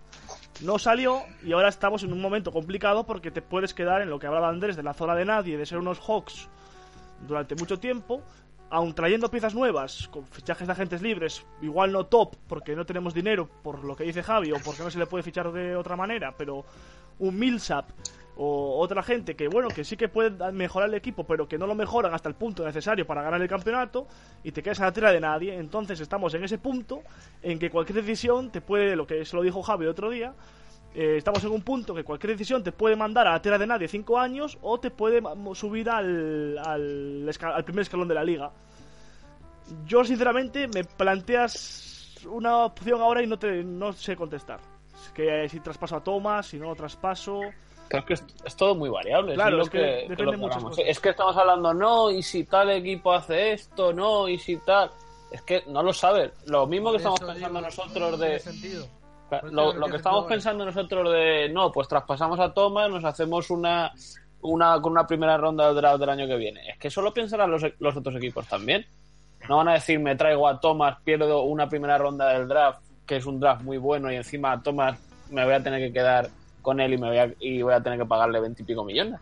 no 0.62 0.78
salió 0.78 1.20
y 1.42 1.52
ahora 1.52 1.68
estamos 1.68 2.02
en 2.04 2.12
un 2.12 2.20
momento 2.22 2.52
complicado 2.52 3.04
porque 3.04 3.30
te 3.30 3.42
puedes 3.42 3.74
quedar 3.74 4.00
en 4.00 4.08
lo 4.08 4.18
que 4.18 4.26
hablaba 4.26 4.48
Andrés 4.48 4.74
de 4.76 4.82
la 4.82 4.94
zona 4.94 5.14
de 5.14 5.24
nadie, 5.26 5.58
de 5.58 5.66
ser 5.66 5.76
unos 5.78 5.98
Hawks 6.00 6.48
durante 7.26 7.54
mucho 7.54 7.78
tiempo, 7.78 8.22
aun 8.70 8.94
trayendo 8.94 9.30
piezas 9.30 9.54
nuevas, 9.54 10.08
con 10.08 10.26
fichajes 10.26 10.66
de 10.66 10.72
agentes 10.72 11.02
libres, 11.02 11.46
igual 11.62 11.92
no 11.92 12.06
top 12.06 12.36
porque 12.48 12.74
no 12.74 12.84
tenemos 12.84 13.14
dinero, 13.14 13.48
por 13.62 13.84
lo 13.84 13.94
que 13.94 14.04
dice 14.04 14.22
Javi, 14.22 14.52
o 14.52 14.56
porque 14.64 14.82
no 14.82 14.90
se 14.90 14.98
le 14.98 15.06
puede 15.06 15.22
fichar 15.22 15.52
de 15.52 15.76
otra 15.76 15.96
manera, 15.96 16.34
pero 16.36 16.64
un 17.18 17.38
Millsap 17.38 17.90
o 18.36 18.80
otra 18.80 19.02
gente 19.02 19.36
que 19.36 19.48
bueno 19.48 19.68
que 19.68 19.84
sí 19.84 19.96
que 19.96 20.08
puede 20.08 20.52
mejorar 20.52 20.88
el 20.88 20.96
equipo 20.96 21.24
pero 21.24 21.46
que 21.46 21.56
no 21.56 21.66
lo 21.66 21.74
mejoran 21.74 22.14
hasta 22.14 22.28
el 22.28 22.34
punto 22.34 22.64
necesario 22.64 23.06
para 23.06 23.22
ganar 23.22 23.40
el 23.40 23.48
campeonato 23.48 24.08
y 24.42 24.50
te 24.50 24.62
quedas 24.62 24.80
a 24.80 24.86
la 24.86 24.92
tela 24.92 25.12
de 25.12 25.20
nadie 25.20 25.54
entonces 25.54 26.00
estamos 26.00 26.34
en 26.34 26.42
ese 26.42 26.58
punto 26.58 27.02
en 27.42 27.58
que 27.58 27.70
cualquier 27.70 28.02
decisión 28.02 28.50
te 28.50 28.60
puede 28.60 28.96
lo 28.96 29.06
que 29.06 29.24
se 29.24 29.36
lo 29.36 29.42
dijo 29.42 29.62
Javi 29.62 29.86
otro 29.86 30.10
día 30.10 30.34
eh, 30.94 31.16
estamos 31.16 31.42
en 31.44 31.50
un 31.50 31.62
punto 31.62 31.94
que 31.94 32.04
cualquier 32.04 32.32
decisión 32.32 32.62
te 32.62 32.72
puede 32.72 32.96
mandar 32.96 33.26
a 33.26 33.32
la 33.32 33.42
tela 33.42 33.58
de 33.58 33.66
nadie 33.66 33.88
cinco 33.88 34.18
años 34.18 34.58
o 34.62 34.78
te 34.78 34.90
puede 34.90 35.20
subir 35.54 35.90
al, 35.90 36.58
al, 36.58 37.30
al 37.40 37.64
primer 37.64 37.82
escalón 37.82 38.08
de 38.08 38.14
la 38.14 38.24
liga 38.24 38.52
yo 39.86 40.04
sinceramente 40.04 40.68
me 40.68 40.84
planteas 40.84 42.16
una 42.26 42.64
opción 42.64 43.00
ahora 43.00 43.22
y 43.22 43.26
no 43.26 43.38
te 43.38 43.64
no 43.64 43.92
sé 43.92 44.16
contestar 44.16 44.60
Es 45.04 45.10
que 45.12 45.44
eh, 45.44 45.48
si 45.48 45.60
traspaso 45.60 45.96
a 45.96 46.04
Thomas 46.04 46.46
si 46.46 46.58
no 46.58 46.66
lo 46.66 46.74
traspaso 46.74 47.40
Creo 47.88 48.04
que 48.04 48.14
es, 48.14 48.24
es 48.44 48.56
todo 48.56 48.74
muy 48.74 48.88
variable. 48.88 49.34
Claro, 49.34 49.60
es, 49.60 49.66
es 49.66 49.66
lo 49.66 49.70
que 49.72 49.78
que, 49.78 50.08
depende 50.08 50.32
que 50.32 50.38
muchas 50.38 50.62
cosas. 50.62 50.84
Es 50.86 51.00
que 51.00 51.10
estamos 51.10 51.36
hablando, 51.36 51.74
no, 51.74 52.10
y 52.10 52.22
si 52.22 52.44
tal 52.44 52.70
equipo 52.70 53.12
hace 53.12 53.52
esto, 53.52 53.92
no, 53.92 54.28
y 54.28 54.38
si 54.38 54.56
tal. 54.56 54.90
Es 55.30 55.42
que 55.42 55.64
no 55.66 55.82
lo 55.82 55.92
sabes. 55.92 56.32
Lo 56.46 56.66
mismo 56.66 56.90
que 56.92 56.98
estamos 56.98 57.20
pensando 57.20 57.48
digo, 57.48 57.60
nosotros 57.60 58.10
no 58.12 58.16
de. 58.16 58.38
sentido. 58.38 58.86
Lo, 59.50 59.86
que 59.86 59.96
estamos 59.96 60.26
pensando 60.26 60.64
nosotros 60.64 61.12
de, 61.12 61.48
no, 61.48 61.72
pues 61.72 61.88
traspasamos 61.88 62.38
a 62.38 62.52
Thomas, 62.52 62.90
nos 62.90 63.04
hacemos 63.04 63.50
una, 63.50 63.92
una 64.42 64.80
con 64.80 64.92
una 64.92 65.06
primera 65.06 65.36
ronda 65.36 65.66
del 65.66 65.76
draft 65.76 65.98
del 65.98 66.10
año 66.10 66.26
que 66.26 66.36
viene. 66.36 66.68
Es 66.68 66.78
que 66.78 66.88
eso 66.88 67.02
lo 67.02 67.12
pensarán 67.12 67.50
los, 67.50 67.62
los 67.78 67.96
otros 67.96 68.14
equipos 68.16 68.46
también. 68.46 68.86
No 69.48 69.56
van 69.58 69.68
a 69.68 69.74
decir, 69.74 69.98
me 69.98 70.16
traigo 70.16 70.48
a 70.48 70.60
Thomas, 70.60 70.98
pierdo 71.04 71.42
una 71.42 71.68
primera 71.68 71.98
ronda 71.98 72.28
del 72.32 72.48
draft, 72.48 72.80
que 73.06 73.16
es 73.16 73.26
un 73.26 73.40
draft 73.40 73.62
muy 73.62 73.78
bueno, 73.78 74.10
y 74.10 74.16
encima 74.16 74.52
a 74.52 74.62
Thomas 74.62 74.98
me 75.30 75.44
voy 75.44 75.54
a 75.54 75.62
tener 75.62 75.80
que 75.80 75.92
quedar 75.92 76.28
con 76.62 76.80
él 76.80 76.94
y 76.94 76.98
me 76.98 77.08
voy 77.08 77.18
a, 77.18 77.30
y 77.40 77.60
voy 77.60 77.74
a 77.74 77.82
tener 77.82 77.98
que 77.98 78.06
pagarle 78.06 78.40
veintipico 78.40 78.84
millones. 78.84 79.20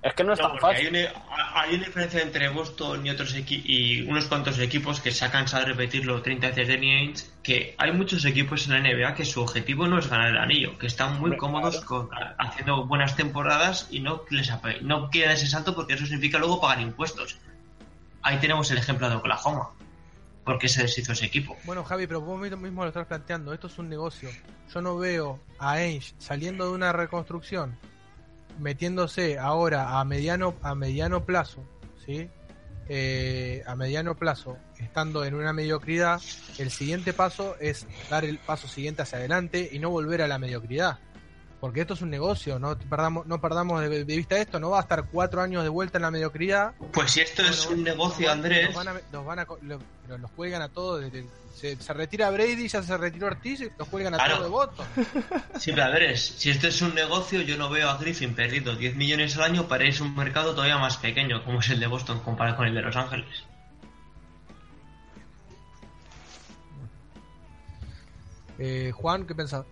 Es 0.00 0.14
que 0.14 0.22
no 0.22 0.32
es 0.32 0.38
No, 0.40 0.48
tan 0.50 0.60
fácil. 0.60 0.94
Hay 0.94 1.04
una, 1.04 1.12
hay 1.54 1.74
una 1.74 1.84
diferencia 1.86 2.22
entre 2.22 2.48
Boston 2.50 3.04
y 3.04 3.10
otros 3.10 3.34
equi- 3.36 3.62
y 3.64 4.02
unos 4.02 4.26
cuantos 4.26 4.56
equipos 4.60 5.00
que 5.00 5.10
se 5.10 5.24
ha 5.24 5.30
cansado 5.32 5.64
de 5.64 5.70
repetirlo 5.72 6.22
30 6.22 6.48
veces 6.48 6.68
Danny 6.68 6.92
Ainge, 6.92 7.24
que 7.42 7.74
hay 7.78 7.90
muchos 7.92 8.24
equipos 8.24 8.66
en 8.68 8.74
la 8.74 8.78
NBA 8.88 9.14
que 9.14 9.24
su 9.24 9.42
objetivo 9.42 9.88
no 9.88 9.98
es 9.98 10.08
ganar 10.08 10.28
el 10.28 10.38
anillo, 10.38 10.78
que 10.78 10.86
están 10.86 11.18
muy 11.18 11.36
cómodos 11.36 11.80
con- 11.84 12.08
haciendo 12.38 12.86
buenas 12.86 13.16
temporadas 13.16 13.88
y 13.90 13.98
no 14.00 14.22
les 14.30 14.50
no 14.82 15.10
quieren 15.10 15.32
ese 15.32 15.48
salto 15.48 15.74
porque 15.74 15.94
eso 15.94 16.06
significa 16.06 16.38
luego 16.38 16.60
pagar 16.60 16.80
impuestos. 16.80 17.38
Ahí 18.22 18.38
tenemos 18.38 18.70
el 18.70 18.78
ejemplo 18.78 19.10
de 19.10 19.16
Oklahoma, 19.16 19.70
porque 20.44 20.68
se 20.68 20.82
deshizo 20.82 21.12
ese 21.12 21.26
equipo. 21.26 21.56
Bueno, 21.64 21.82
Javi, 21.82 22.06
pero 22.06 22.20
vos 22.20 22.38
mismo 22.40 22.82
lo 22.82 22.88
estás 22.88 23.06
planteando. 23.06 23.52
Esto 23.52 23.66
es 23.66 23.78
un 23.78 23.88
negocio. 23.88 24.30
Yo 24.72 24.80
no 24.80 24.96
veo 24.96 25.40
a 25.58 25.72
Ainge 25.72 26.14
saliendo 26.18 26.66
de 26.66 26.72
una 26.72 26.92
reconstrucción, 26.92 27.76
metiéndose 28.58 29.38
ahora 29.38 29.98
a 29.98 30.04
mediano 30.04 30.54
a 30.62 30.74
mediano 30.74 31.24
plazo, 31.24 31.64
¿sí? 32.04 32.28
Eh, 32.90 33.62
a 33.66 33.76
mediano 33.76 34.16
plazo, 34.16 34.56
estando 34.78 35.24
en 35.24 35.34
una 35.34 35.52
mediocridad, 35.52 36.20
el 36.56 36.70
siguiente 36.70 37.12
paso 37.12 37.54
es 37.60 37.86
dar 38.08 38.24
el 38.24 38.38
paso 38.38 38.66
siguiente 38.66 39.02
hacia 39.02 39.18
adelante 39.18 39.68
y 39.70 39.78
no 39.78 39.90
volver 39.90 40.22
a 40.22 40.28
la 40.28 40.38
mediocridad. 40.38 40.98
Porque 41.60 41.80
esto 41.80 41.94
es 41.94 42.02
un 42.02 42.10
negocio, 42.10 42.60
no 42.60 42.78
perdamos, 42.78 43.26
no 43.26 43.40
perdamos 43.40 43.80
de, 43.80 44.04
de 44.04 44.16
vista 44.16 44.36
esto, 44.38 44.60
no 44.60 44.70
va 44.70 44.78
a 44.78 44.82
estar 44.82 45.06
cuatro 45.10 45.40
años 45.42 45.64
de 45.64 45.68
vuelta 45.68 45.98
en 45.98 46.02
la 46.02 46.10
mediocridad 46.12 46.74
Pues 46.92 47.10
si 47.10 47.20
esto 47.20 47.42
es 47.42 47.66
un 47.66 47.82
negocio, 47.82 48.30
Andrés, 48.30 48.66
Nos 48.66 48.74
van 48.84 48.88
a, 48.96 49.00
nos 49.10 49.26
van 49.26 50.20
los 50.20 50.30
cuelgan 50.32 50.62
a 50.62 50.68
todos. 50.68 51.00
desde- 51.00 51.26
se, 51.54 51.74
se 51.74 51.92
retira 51.92 52.30
Brady, 52.30 52.68
ya 52.68 52.80
se 52.84 52.96
retiró 52.96 53.26
Ortiz, 53.26 53.60
y 53.62 53.68
los 53.76 53.88
cuelgan 53.88 54.14
a 54.14 54.18
Claro. 54.18 54.36
todos 54.36 54.44
de 54.44 54.50
voto. 54.50 54.84
Sí, 55.58 55.72
pero 55.72 55.86
Andrés, 55.86 56.34
si 56.38 56.50
esto 56.50 56.68
es 56.68 56.80
un 56.82 56.94
negocio, 56.94 57.40
yo 57.42 57.56
no 57.56 57.68
veo 57.68 57.90
a 57.90 57.96
Griffin 57.98 58.32
perdiendo 58.36 58.76
10 58.76 58.94
millones 58.94 59.36
al 59.36 59.42
año 59.42 59.66
para 59.66 59.84
irse 59.84 60.04
a 60.04 60.06
un 60.06 60.14
mercado 60.14 60.52
todavía 60.54 60.78
más 60.78 60.98
pequeño, 60.98 61.44
como 61.44 61.58
es 61.58 61.68
el 61.70 61.80
de 61.80 61.88
Boston 61.88 62.20
comparado 62.20 62.56
con 62.58 62.66
el 62.68 62.74
de 62.76 62.82
Los 62.82 62.94
Ángeles. 62.94 63.26
Eh, 68.58 68.92
Juan, 68.94 69.26
¿qué 69.26 69.34
pensás? 69.34 69.64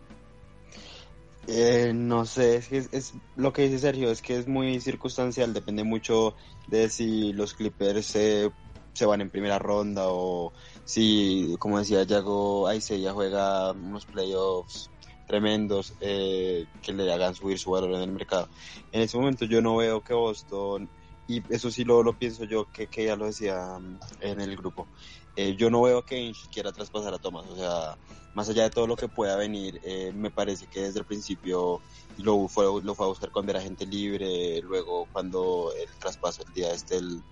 Eh, 1.48 1.92
no 1.94 2.26
sé, 2.26 2.56
es 2.56 2.68
que 2.68 2.78
es, 2.78 3.12
lo 3.36 3.52
que 3.52 3.62
dice 3.62 3.78
Sergio, 3.78 4.10
es 4.10 4.20
que 4.20 4.36
es 4.36 4.48
muy 4.48 4.80
circunstancial, 4.80 5.54
depende 5.54 5.84
mucho 5.84 6.34
de 6.66 6.88
si 6.88 7.32
los 7.32 7.54
Clippers 7.54 8.06
se 8.06 8.50
se 8.96 9.04
van 9.04 9.20
en 9.20 9.28
primera 9.28 9.58
ronda 9.58 10.04
o 10.06 10.54
si, 10.84 11.54
como 11.58 11.78
decía 11.78 12.02
Yago, 12.04 12.72
ya 12.72 13.12
juega 13.12 13.72
unos 13.72 14.06
playoffs 14.06 14.90
tremendos 15.26 15.92
eh, 16.00 16.64
que 16.80 16.94
le 16.94 17.12
hagan 17.12 17.34
subir 17.34 17.58
su 17.58 17.72
valor 17.72 17.92
en 17.92 18.02
el 18.02 18.12
mercado. 18.12 18.48
En 18.92 19.02
ese 19.02 19.18
momento 19.18 19.44
yo 19.44 19.60
no 19.60 19.76
veo 19.76 20.02
que 20.02 20.14
Boston, 20.14 20.88
y 21.28 21.42
eso 21.52 21.70
sí 21.70 21.84
lo, 21.84 22.02
lo 22.02 22.14
pienso 22.14 22.44
yo, 22.44 22.70
que, 22.72 22.86
que 22.86 23.04
ya 23.04 23.16
lo 23.16 23.26
decía 23.26 23.78
mm, 23.78 23.98
en 24.20 24.40
el 24.40 24.56
grupo, 24.56 24.88
eh, 25.36 25.54
yo 25.56 25.70
no 25.70 25.82
veo 25.82 26.02
que 26.02 26.16
Ainge 26.16 26.48
quiera 26.50 26.72
traspasar 26.72 27.14
a 27.14 27.18
Thomas, 27.18 27.46
o 27.46 27.56
sea, 27.56 27.96
más 28.34 28.48
allá 28.48 28.64
de 28.64 28.70
todo 28.70 28.86
lo 28.86 28.96
que 28.96 29.08
pueda 29.08 29.36
venir, 29.36 29.80
eh, 29.84 30.12
me 30.14 30.30
parece 30.30 30.66
que 30.66 30.80
desde 30.80 31.00
el 31.00 31.04
principio 31.04 31.80
lo 32.18 32.48
fue, 32.48 32.64
lo 32.82 32.94
fue 32.94 33.06
a 33.06 33.08
buscar 33.08 33.30
cuando 33.30 33.52
era 33.52 33.60
gente 33.60 33.86
libre, 33.86 34.60
luego 34.62 35.06
cuando 35.12 35.72
el 35.78 35.88
traspaso, 35.98 36.42
el 36.46 36.52
día 36.52 36.72
este 36.72 36.96
del, 36.96 37.22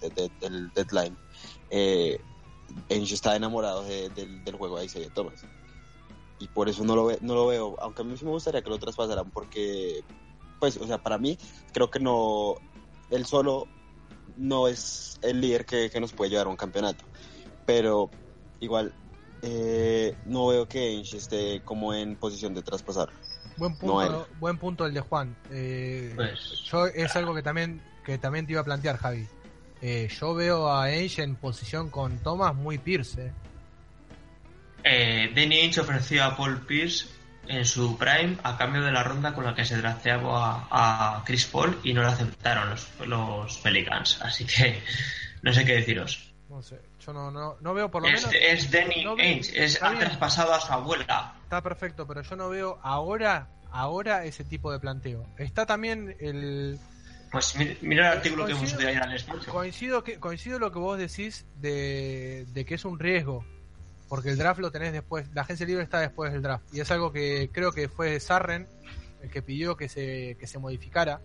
del, 0.41 0.71
deadline, 0.73 1.17
eh, 1.71 2.21
Ainge 2.91 3.15
estaba 3.15 3.37
enamorado 3.37 3.83
del, 3.85 4.45
del 4.45 4.55
juego 4.57 4.79
de 4.79 4.87
Isaiah 4.87 5.11
Thomas. 5.13 5.45
Y 6.39 6.49
por 6.49 6.69
eso 6.69 6.85
no 6.85 6.97
lo, 6.97 7.07
ve, 7.07 7.19
no 7.21 7.35
lo 7.35 7.47
veo, 7.47 7.77
aunque 7.81 8.03
a 8.03 8.05
mí 8.05 8.17
sí 8.17 8.25
me 8.25 8.33
gustaría 8.33 8.63
que 8.63 8.71
lo 8.71 8.79
traspasaran 8.79 9.31
porque, 9.31 10.05
pues, 10.59 10.77
o 10.77 10.87
sea, 10.87 10.99
para 10.99 11.17
mí 11.17 11.39
creo 11.73 11.91
que 11.91 12.01
no, 12.01 12.57
él 13.11 13.25
solo 13.25 13.67
no 14.37 14.69
es 14.69 15.19
el 15.23 15.41
líder 15.41 15.65
que, 15.65 15.91
nos 16.01 16.13
puede 16.13 16.31
llevar 16.31 16.47
a 16.47 16.51
un 16.51 16.57
campeonato, 16.57 17.05
pero 17.65 18.11
igual 18.61 18.93
eh, 19.43 20.17
no 20.27 20.49
veo 20.49 20.67
que 20.67 20.79
Ainge 20.81 21.17
esté 21.17 21.61
como 21.65 21.95
en 21.95 22.17
posición 22.17 22.55
de 22.55 22.63
traspasar. 22.63 23.11
Buen 23.57 23.77
punto, 23.77 24.27
buen 24.41 24.59
punto 24.59 24.87
el 24.87 24.95
de 24.95 25.01
Juan. 25.01 25.37
Eh, 25.51 26.13
pues. 26.17 26.63
Yo 26.65 26.87
es 26.87 27.15
algo 27.15 27.35
que 27.35 27.43
también 27.43 27.81
que 28.05 28.19
también 28.19 28.47
te 28.47 28.53
iba 28.53 28.61
a 28.61 28.65
plantear, 28.65 28.97
Javi. 28.99 29.27
Eh, 29.81 30.09
yo 30.19 30.35
veo 30.35 30.69
a 30.69 30.85
Ainge 30.85 31.23
en 31.23 31.37
posición 31.37 31.91
con 31.91 32.19
Thomas 32.19 32.55
muy 32.55 32.79
Pierce 32.79 33.33
eh, 34.85 35.31
Danny 35.35 35.61
Ainge 35.61 35.81
ofreció 35.81 36.25
a 36.25 36.37
Paul 36.37 36.61
Pierce 36.67 37.09
en 37.49 37.65
su 37.65 37.97
prime 37.99 38.37
a 38.43 38.57
cambio 38.57 38.83
de 38.83 38.93
la 38.93 39.03
ronda 39.03 39.35
con 39.35 39.45
la 39.45 39.55
que 39.55 39.65
se 39.65 39.77
drafteaba 39.77 40.69
a, 40.71 41.23
Chris 41.25 41.47
Paul 41.47 41.79
y 41.83 41.93
no 41.93 42.03
lo 42.03 42.09
aceptaron 42.09 42.71
los, 42.71 42.89
los 43.07 43.59
Pelicans. 43.59 44.21
Así 44.23 44.45
que 44.45 44.83
no 45.43 45.53
sé 45.53 45.65
qué 45.65 45.75
deciros. 45.75 46.34
No 46.55 46.63
sé, 46.63 46.81
yo 47.05 47.13
no, 47.13 47.33
no, 47.33 47.57
no 47.61 47.75
veo 47.75 47.91
por 47.91 48.01
lo 48.01 48.07
menos. 48.07 48.31
Es 48.33 48.71
Danny 48.71 49.05
Ainge, 49.19 49.65
es, 49.65 49.83
ha 49.83 49.99
traspasado 49.99 50.55
a 50.55 50.61
su 50.61 50.73
abuela. 50.73 51.35
Está 51.43 51.61
perfecto, 51.61 52.07
pero 52.07 52.23
yo 52.23 52.37
no 52.37 52.49
veo 52.49 52.79
ahora, 52.81 53.49
ahora 53.73 54.25
ese 54.25 54.45
tipo 54.45 54.71
de 54.71 54.79
planteo. 54.79 55.27
Está 55.37 55.67
también 55.67 56.15
el. 56.21 56.79
Pues 57.33 57.57
mira, 57.83 58.13
el 58.13 58.19
artículo 58.19 58.47
que 58.47 58.53
hemos 58.53 58.71
subido 58.71 58.89
ayer 58.89 59.03
al 59.03 59.47
Coincido, 59.47 60.05
que, 60.05 60.21
coincido 60.21 60.61
lo 60.61 60.71
que 60.71 60.79
vos 60.79 60.97
decís 60.97 61.45
de, 61.57 62.47
de 62.53 62.65
que 62.65 62.77
es 62.77 62.85
un 62.85 63.01
riesgo 63.01 63.45
porque 64.09 64.31
el 64.31 64.39
draft 64.39 64.61
lo 64.61 64.71
tenés 64.71 64.93
después, 64.93 65.27
la 65.35 65.43
agencia 65.43 65.67
libre 65.67 65.83
está 65.83 65.99
después 65.99 66.33
del 66.33 66.41
draft. 66.41 66.73
Y 66.73 66.79
es 66.79 66.89
algo 66.93 67.13
que 67.13 67.51
creo 67.53 67.73
que 67.73 67.89
fue 67.89 68.21
Sarren 68.21 68.69
el 69.25 69.29
que 69.29 69.43
pidió 69.43 69.77
que 69.77 69.89
se, 69.89 70.37
que 70.39 70.47
se 70.47 70.61
modificara, 70.61 71.21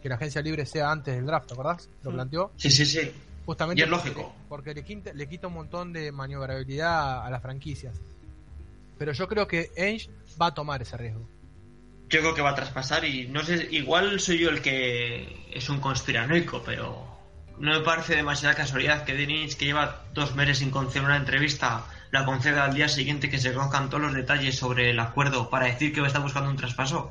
que 0.00 0.08
la 0.08 0.14
agencia 0.14 0.40
libre 0.40 0.64
sea 0.64 0.92
antes 0.92 1.16
del 1.16 1.26
draft, 1.26 1.48
¿te 1.48 1.54
acordás? 1.54 1.88
¿Lo 2.04 2.12
planteó? 2.12 2.52
Sí, 2.56 2.70
sí, 2.70 2.86
sí. 2.86 3.10
Justamente 3.50 3.80
y 3.80 3.82
es 3.82 3.90
lógico. 3.90 4.32
Porque 4.48 4.74
le 4.74 4.84
quita, 4.84 5.12
le 5.12 5.28
quita 5.28 5.48
un 5.48 5.54
montón 5.54 5.92
de 5.92 6.12
maniobrabilidad 6.12 7.26
a 7.26 7.30
las 7.30 7.42
franquicias. 7.42 8.00
Pero 8.96 9.10
yo 9.10 9.26
creo 9.26 9.48
que 9.48 9.72
Ainge 9.76 10.08
va 10.40 10.46
a 10.46 10.54
tomar 10.54 10.80
ese 10.82 10.96
riesgo. 10.96 11.28
Yo 12.08 12.20
creo 12.20 12.32
que 12.32 12.42
va 12.42 12.50
a 12.50 12.54
traspasar 12.54 13.04
y 13.04 13.26
no 13.26 13.42
sé, 13.42 13.66
igual 13.72 14.20
soy 14.20 14.38
yo 14.38 14.50
el 14.50 14.62
que 14.62 15.48
es 15.52 15.68
un 15.68 15.80
conspiranoico, 15.80 16.62
pero 16.64 17.04
no 17.58 17.72
me 17.72 17.80
parece 17.80 18.14
demasiada 18.14 18.54
casualidad 18.54 19.02
que 19.02 19.14
Denis, 19.14 19.56
que 19.56 19.64
lleva 19.64 20.04
dos 20.14 20.36
meses 20.36 20.58
sin 20.58 20.70
conceder 20.70 21.02
una 21.02 21.16
entrevista, 21.16 21.86
la 22.12 22.24
conceda 22.24 22.66
al 22.66 22.74
día 22.74 22.88
siguiente 22.88 23.30
que 23.30 23.40
se 23.40 23.52
conozcan 23.52 23.90
todos 23.90 24.04
los 24.04 24.14
detalles 24.14 24.56
sobre 24.56 24.90
el 24.90 25.00
acuerdo 25.00 25.50
para 25.50 25.66
decir 25.66 25.92
que 25.92 26.06
está 26.06 26.20
buscando 26.20 26.50
un 26.50 26.56
traspaso? 26.56 27.10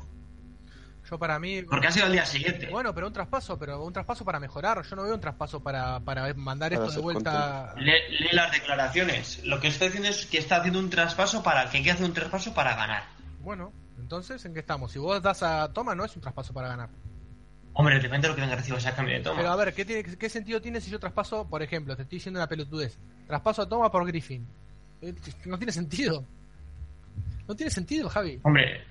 Yo 1.10 1.18
para 1.18 1.38
mí... 1.40 1.62
Porque 1.62 1.88
ha 1.88 1.90
sido 1.90 2.06
al 2.06 2.12
día 2.12 2.24
siguiente. 2.24 2.68
Bueno, 2.68 2.94
pero 2.94 3.08
un 3.08 3.12
traspaso, 3.12 3.58
pero 3.58 3.82
un 3.82 3.92
traspaso 3.92 4.24
para 4.24 4.38
mejorar. 4.38 4.82
Yo 4.82 4.94
no 4.94 5.02
veo 5.02 5.14
un 5.14 5.20
traspaso 5.20 5.60
para, 5.60 5.98
para 6.00 6.32
mandar 6.34 6.72
esto 6.72 6.90
de 6.90 7.00
vuelta... 7.00 7.74
Lee, 7.76 8.28
las 8.32 8.52
declaraciones. 8.52 9.44
Lo 9.44 9.58
que 9.58 9.68
está 9.68 9.86
diciendo 9.86 10.08
es 10.08 10.26
que 10.26 10.38
está 10.38 10.56
haciendo 10.56 10.78
un 10.78 10.88
traspaso 10.88 11.42
para... 11.42 11.64
que 11.64 11.78
quiere 11.78 11.92
hacer 11.92 12.06
un 12.06 12.14
traspaso 12.14 12.54
para 12.54 12.76
ganar. 12.76 13.02
Bueno, 13.40 13.72
entonces, 13.98 14.44
¿en 14.44 14.54
qué 14.54 14.60
estamos? 14.60 14.92
Si 14.92 14.98
vos 14.98 15.20
das 15.20 15.42
a 15.42 15.72
Toma, 15.72 15.94
no 15.94 16.04
es 16.04 16.14
un 16.14 16.22
traspaso 16.22 16.54
para 16.54 16.68
ganar. 16.68 16.90
Hombre, 17.72 17.98
depende 17.98 18.26
de 18.26 18.28
lo 18.28 18.34
que 18.34 18.40
venga 18.42 18.56
recibo 18.56 18.78
ese 18.78 18.92
cambio 18.92 19.16
de 19.16 19.22
Toma. 19.22 19.38
Pero 19.38 19.50
a 19.50 19.56
ver, 19.56 19.74
¿qué, 19.74 19.84
tiene, 19.84 20.04
¿qué 20.04 20.28
sentido 20.28 20.60
tiene 20.60 20.80
si 20.80 20.90
yo 20.90 21.00
traspaso, 21.00 21.48
por 21.48 21.62
ejemplo, 21.62 21.96
te 21.96 22.02
estoy 22.02 22.18
diciendo 22.18 22.38
una 22.38 22.48
pelotudez, 22.48 22.98
traspaso 23.26 23.62
a 23.62 23.68
Toma 23.68 23.90
por 23.90 24.06
Griffin? 24.06 24.46
Eh, 25.02 25.14
no 25.46 25.58
tiene 25.58 25.72
sentido. 25.72 26.24
No 27.48 27.56
tiene 27.56 27.70
sentido, 27.70 28.08
Javi. 28.08 28.38
Hombre, 28.42 28.84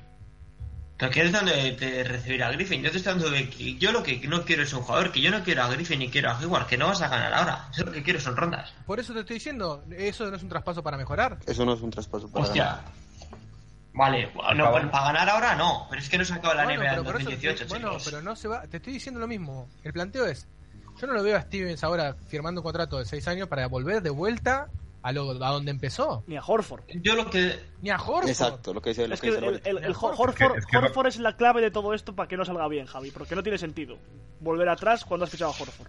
¿te 1.00 1.10
quieres 1.10 1.32
dando 1.32 1.52
de, 1.54 2.04
recibir 2.04 2.44
a 2.44 2.52
Griffin? 2.52 2.84
Yo 2.84 2.92
te 2.92 2.98
estoy 2.98 3.14
dando 3.14 3.30
de 3.30 3.50
que 3.50 3.76
yo 3.78 3.94
lo 3.94 4.04
que 4.04 4.20
no 4.28 4.44
quiero 4.44 4.64
es 4.64 4.74
un 4.74 4.82
jugador, 4.82 5.14
que 5.14 5.22
yo 5.22 5.32
no 5.32 5.42
quiero 5.44 5.64
a 5.64 5.70
Griffin 5.70 6.00
ni 6.00 6.10
quiero 6.10 6.30
a 6.30 6.38
Hayward, 6.38 6.68
que 6.68 6.78
no 6.78 6.88
vas 6.88 7.02
a 7.02 7.08
ganar 7.08 7.34
ahora. 7.34 7.70
Yo 7.76 7.86
lo 7.86 7.92
que 7.94 8.04
quiero 8.04 8.20
son 8.20 8.36
rondas. 8.36 8.74
Por 8.86 9.00
eso 9.00 9.14
te 9.14 9.22
estoy 9.22 9.36
diciendo, 9.36 9.82
eso 9.98 10.30
no 10.30 10.36
es 10.36 10.44
un 10.44 10.50
traspaso 10.50 10.84
para 10.84 10.98
mejorar. 10.98 11.38
Eso 11.46 11.66
no 11.66 11.74
es 11.74 11.82
un 11.82 11.90
traspaso 11.90 12.28
para 12.30 12.44
Hostia. 12.44 12.82
Vale, 13.94 14.30
no, 14.56 14.72
para 14.92 15.06
ganar 15.06 15.30
ahora 15.30 15.56
no, 15.56 15.88
pero 15.90 16.02
es 16.02 16.10
que 16.10 16.18
no 16.18 16.26
se 16.26 16.34
acaba 16.34 16.54
la 16.54 16.66
NBA 16.66 16.96
en 16.96 17.04
2018, 17.04 17.66
Bueno, 17.70 17.98
pero 18.04 18.22
no 18.22 18.36
se 18.36 18.50
va, 18.50 18.64
te 18.68 18.78
estoy 18.78 18.94
diciendo 18.94 19.22
lo 19.22 19.28
mismo. 19.28 19.70
El 19.84 19.94
planteo 19.94 20.26
es, 20.26 20.48
yo 21.00 21.08
no 21.08 21.14
lo 21.14 21.24
veo 21.24 21.38
a 21.38 21.42
Stevens 21.42 21.84
ahora 21.84 22.14
firmando 22.28 22.60
un 22.60 22.64
contrato 22.64 23.00
de 23.00 23.06
6 23.06 23.26
años 23.30 23.48
para 23.48 23.68
volver 23.68 24.02
de 24.02 24.10
vuelta 24.10 24.68
a, 25.02 25.12
lo, 25.12 25.32
a 25.32 25.52
donde 25.52 25.72
empezó. 25.72 26.24
Ni 26.28 26.38
a 26.38 26.42
Horford. 26.42 26.84
Yo 27.02 27.16
lo 27.16 27.30
que... 27.30 27.60
Ni 27.82 27.90
a 27.90 27.98
Horford. 27.98 28.30
Exacto, 28.30 28.74
lo 28.74 28.82
que 28.82 28.90
dice, 28.90 29.06
es 29.06 29.22
que 29.22 29.30
el, 29.30 29.62
el, 29.66 29.96
Horford, 30.00 31.08
es, 31.08 31.20
la 31.20 31.36
clave 31.36 31.62
de 31.62 31.72
todo 31.72 31.94
esto 31.94 32.16
para 32.16 32.28
que 32.28 32.38
no 32.38 32.46
salga 32.46 32.68
bien, 32.68 32.86
Javi, 32.86 33.12
porque 33.12 33.36
no 33.36 33.44
tiene 33.44 33.58
sentido 33.58 33.98
volver 34.40 34.70
atrás 34.70 35.06
cuando 35.06 35.26
has 35.26 35.32
fichado 35.32 35.52
a 35.52 35.56
Horford. 35.56 35.88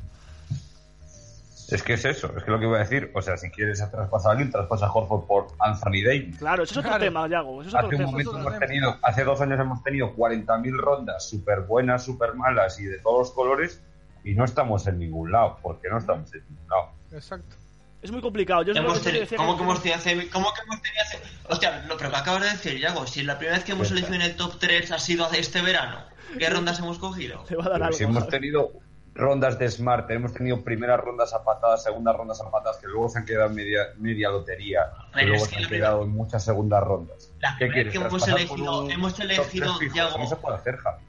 Es 1.71 1.85
que 1.85 1.93
es 1.93 2.05
eso, 2.05 2.37
es 2.37 2.43
que 2.43 2.51
lo 2.51 2.59
que 2.59 2.65
iba 2.67 2.77
a 2.77 2.81
decir, 2.81 3.13
o 3.15 3.23
sea, 3.23 3.37
si 3.37 3.49
quieres 3.51 3.79
traspasar 3.79 4.31
a 4.31 4.33
alguien, 4.33 4.51
traspasa 4.51 4.87
a 4.87 4.93
Horford 4.93 5.27
por 5.27 5.47
Anthony 5.61 6.03
Davis. 6.05 6.37
Claro, 6.39 6.65
eso 6.65 6.81
es 6.81 6.85
otro 6.85 6.99
tema, 6.99 7.29
Yago. 7.29 7.63
Eso 7.63 7.69
es 7.69 7.85
hace, 7.85 7.95
un 7.95 8.03
momento 8.07 8.37
hemos 8.37 8.59
tenido, 8.59 8.97
hace 9.03 9.23
dos 9.23 9.41
años 9.41 9.61
hemos 9.61 9.83
tenido 9.85 10.13
40.000 10.17 10.77
rondas 10.77 11.29
súper 11.29 11.61
buenas, 11.61 12.05
súper 12.05 12.35
malas 12.35 12.81
y 12.81 12.87
de 12.87 12.99
todos 12.99 13.21
los 13.21 13.31
colores 13.31 13.81
y 14.25 14.35
no 14.35 14.45
estamos 14.45 14.87
en 14.89 14.99
ningún 14.99 15.31
lado, 15.31 15.59
porque 15.63 15.89
no 15.89 15.99
estamos 15.99 16.33
en 16.35 16.43
ningún 16.49 16.69
lado. 16.69 16.91
Exacto. 17.13 17.57
Es 18.03 18.11
muy 18.11 18.21
complicado. 18.21 18.63
Yo 18.63 18.73
hemos 18.73 18.99
¿Cómo, 18.99 19.05
que 19.05 19.37
¿Cómo 19.37 19.57
que 19.57 19.63
hemos 19.63 19.83
tenido 19.83 19.99
hace, 19.99 20.29
¿Cómo 20.31 20.55
que 20.55 20.63
hemos 20.63 20.83
tenido 20.83 21.03
hace... 21.03 21.19
Hostia, 21.49 21.85
lo, 21.87 21.97
pero 21.99 22.11
que 22.11 22.17
acabas 22.17 22.43
de 22.43 22.51
decir, 22.51 22.79
Yago, 22.79 23.07
si 23.07 23.23
la 23.23 23.37
primera 23.37 23.59
vez 23.59 23.65
que 23.65 23.73
hemos 23.73 23.91
elegido 23.91 24.15
en 24.15 24.23
el 24.23 24.37
top 24.37 24.59
3 24.59 24.93
ha 24.93 24.99
sido 24.99 25.27
hace 25.27 25.41
este 25.41 25.61
verano, 25.61 25.99
¿qué 26.39 26.49
rondas 26.49 26.79
hemos 26.79 26.99
cogido? 26.99 27.45
va 27.59 27.65
a 27.67 27.69
dar 27.69 27.83
algo, 27.83 27.97
si 27.97 28.05
hemos 28.05 28.27
tenido 28.29 28.73
rondas 29.13 29.59
de 29.59 29.71
Smart, 29.71 30.11
hemos 30.13 30.33
tenido 30.33 30.63
primeras 30.63 30.99
rondas 31.01 31.35
a 31.35 31.45
patadas, 31.45 31.83
segundas 31.83 32.17
rondas 32.17 32.41
a 32.41 32.51
patadas, 32.51 32.79
que 32.79 32.87
luego 32.87 33.11
se 33.11 33.19
han 33.19 33.27
quedado 33.27 33.51
en 33.51 33.55
media, 33.57 33.81
media 33.99 34.31
lotería, 34.31 34.93
que 35.15 35.27
luego 35.27 35.45
se 35.45 35.57
han 35.57 35.69
quedado 35.69 36.03
en 36.05 36.11
muchas 36.11 36.43
segundas 36.43 36.83
rondas. 36.83 37.31
La 37.41 37.57
¿Qué 37.59 37.69
quieres? 37.69 37.93
Que 37.93 37.99
hemos 37.99 38.27
elegido, 38.27 38.89
hemos 38.89 39.21
elegido 39.21 39.79
Yago, 39.95 40.19
no 40.19 40.27
se 40.27 40.37
puede 40.37 40.57
hacer, 40.57 40.77
Javi. 40.79 41.05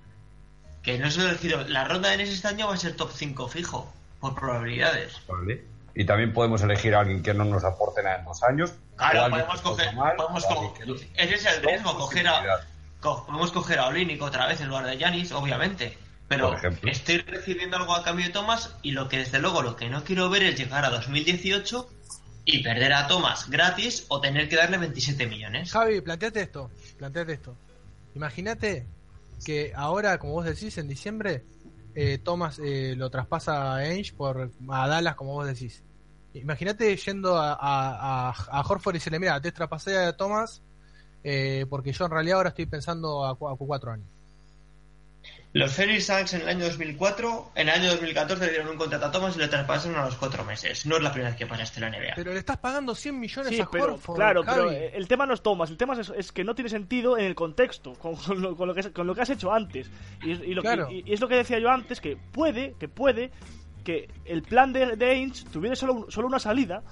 Que 0.81 0.97
no 0.97 1.09
se 1.09 1.21
ha 1.21 1.29
elegido. 1.29 1.61
La 1.67 1.85
ronda 1.85 2.09
de 2.09 2.23
este 2.23 2.47
año 2.47 2.67
va 2.67 2.73
a 2.73 2.77
ser 2.77 2.95
top 2.95 3.11
5 3.13 3.47
fijo, 3.47 3.93
por 4.19 4.35
probabilidades. 4.35 5.21
Vale 5.27 5.71
y 5.93 6.05
también 6.05 6.33
podemos 6.33 6.61
elegir 6.61 6.95
a 6.95 7.01
alguien 7.01 7.21
que 7.21 7.33
no 7.33 7.45
nos 7.45 7.63
aporte 7.63 8.01
nada 8.03 8.19
en 8.19 8.25
dos 8.25 8.41
años. 8.43 8.73
Claro, 8.95 9.29
podemos 9.29 9.61
coger. 9.61 9.95
podemos 10.17 10.45
ese 11.15 11.35
es 11.35 11.45
el 11.45 11.63
riesgo, 11.63 11.97
coger 11.97 12.27
a, 12.27 12.61
podemos 13.01 13.51
coger 13.51 13.79
a 13.79 13.87
Olinic 13.87 14.21
otra 14.21 14.47
vez 14.47 14.61
en 14.61 14.67
lugar 14.67 14.85
de 14.85 14.97
Yanis, 14.97 15.31
obviamente. 15.31 15.97
Pero 16.27 16.55
estoy 16.83 17.17
recibiendo 17.17 17.75
algo 17.75 17.93
a 17.93 18.03
cambio 18.03 18.25
de 18.25 18.31
Thomas 18.31 18.73
y 18.81 18.91
lo 18.91 19.09
que 19.09 19.17
desde 19.17 19.39
luego 19.39 19.61
lo 19.61 19.75
que 19.75 19.89
no 19.89 20.03
quiero 20.05 20.29
ver 20.29 20.43
es 20.43 20.57
llegar 20.57 20.85
a 20.85 20.89
2018 20.89 21.89
y 22.45 22.63
perder 22.63 22.93
a 22.93 23.07
Thomas 23.07 23.49
gratis 23.49 24.05
o 24.07 24.21
tener 24.21 24.47
que 24.47 24.55
darle 24.55 24.77
27 24.77 25.27
millones. 25.27 25.71
Javi, 25.71 25.99
planteate 25.99 26.41
esto, 26.41 26.71
planteate 26.97 27.33
esto. 27.33 27.55
Imagínate 28.15 28.85
que 29.45 29.73
ahora, 29.75 30.17
como 30.19 30.33
vos 30.33 30.45
decís, 30.45 30.77
en 30.77 30.87
diciembre 30.87 31.43
eh, 31.95 32.17
Thomas 32.17 32.59
eh, 32.63 32.95
lo 32.95 33.09
traspasa 33.09 33.73
a 33.73 33.75
Ainge 33.77 34.13
por 34.13 34.51
a 34.69 34.87
Dallas, 34.87 35.15
como 35.15 35.33
vos 35.33 35.47
decís. 35.47 35.83
Imagínate 36.33 36.95
yendo 36.95 37.37
a, 37.37 37.57
a, 37.59 38.61
Horford 38.61 38.95
y 38.95 38.99
se 38.99 39.09
le 39.09 39.19
mira, 39.19 39.41
te 39.41 39.51
traspasé 39.51 39.97
a 39.97 40.15
Thomas 40.15 40.63
eh, 41.23 41.65
porque 41.69 41.91
yo 41.91 42.05
en 42.05 42.11
realidad 42.11 42.37
ahora 42.37 42.49
estoy 42.49 42.65
pensando 42.65 43.25
a, 43.25 43.31
a 43.31 43.35
cuatro 43.35 43.91
años. 43.91 44.07
Los 45.53 45.73
Phoenix 45.73 46.05
Suns 46.05 46.33
en 46.33 46.41
el 46.41 46.47
año 46.49 46.63
2004, 46.65 47.51
en 47.55 47.67
el 47.67 47.75
año 47.75 47.89
2014 47.91 48.45
le 48.45 48.51
dieron 48.51 48.69
un 48.69 48.77
contrato 48.77 49.05
a 49.07 49.11
Thomas 49.11 49.35
y 49.35 49.39
le 49.39 49.49
traspasaron 49.49 49.97
a 49.99 50.05
los 50.05 50.15
cuatro 50.15 50.45
meses. 50.45 50.85
No 50.85 50.95
es 50.95 51.03
la 51.03 51.11
primera 51.11 51.29
vez 51.31 51.37
que 51.37 51.45
pasa 51.45 51.63
esto 51.63 51.83
en 51.83 51.91
la 51.91 51.97
NBA. 51.99 52.13
Pero 52.15 52.31
le 52.31 52.39
estás 52.39 52.55
pagando 52.57 52.95
100 52.95 53.19
millones 53.19 53.59
a 53.59 53.69
pero, 53.69 53.95
Horford. 53.95 54.15
Claro, 54.15 54.43
pero 54.45 54.71
el 54.71 55.07
tema 55.09 55.25
no 55.25 55.33
es 55.33 55.41
Thomas, 55.41 55.69
el 55.69 55.75
tema 55.75 55.97
es, 55.99 56.31
que 56.31 56.45
no 56.45 56.55
tiene 56.55 56.69
sentido 56.69 57.17
en 57.17 57.25
el 57.25 57.35
contexto, 57.35 57.95
con, 57.95 58.15
lo, 58.41 58.55
con, 58.55 58.67
lo, 58.69 58.73
que, 58.73 58.91
con 58.93 59.05
lo 59.05 59.13
que 59.13 59.21
has 59.21 59.29
hecho 59.29 59.51
antes. 59.51 59.91
Y, 60.23 60.31
y, 60.31 60.53
lo, 60.53 60.63
y, 60.89 61.03
es 61.11 61.19
lo 61.19 61.27
que 61.27 61.35
decía 61.35 61.59
yo 61.59 61.69
antes, 61.69 61.99
que 61.99 62.15
puede, 62.15 62.75
que 62.79 62.87
puede 62.87 63.31
que 63.83 64.09
el 64.25 64.43
plan 64.43 64.71
de, 64.71 64.95
de 64.95 65.09
Ainge 65.09 65.43
tuviera 65.51 65.75
solo, 65.75 65.93
un- 65.93 66.11
solo 66.11 66.27
una 66.27 66.39
salida 66.39 66.83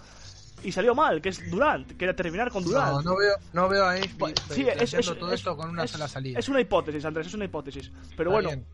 y 0.64 0.72
salió 0.72 0.94
mal, 0.96 1.22
que 1.22 1.30
es 1.30 1.50
Durant, 1.50 1.92
que 1.98 2.06
era 2.06 2.16
terminar 2.16 2.50
con 2.52 2.64
Durant. 2.64 3.04
No, 3.04 3.12
no 3.12 3.18
veo, 3.18 3.36
no 3.54 3.70
veo 3.70 3.86
a 3.86 3.98
Sí, 3.98 4.66
es, 4.68 4.92
todo 5.18 5.28
es- 5.32 5.40
esto 5.40 5.56
con 5.58 5.70
una 5.70 5.88
sola 5.88 6.08
salida. 6.08 6.40
Es 6.40 6.50
una 6.50 6.62
hipótesis, 6.62 7.04
Andrés, 7.06 7.28
es 7.28 7.34
una 7.34 7.46
hipótesis. 7.46 7.92
Pero 8.18 8.30
Está 8.30 8.42
bueno, 8.42 8.50
bien. 8.50 8.66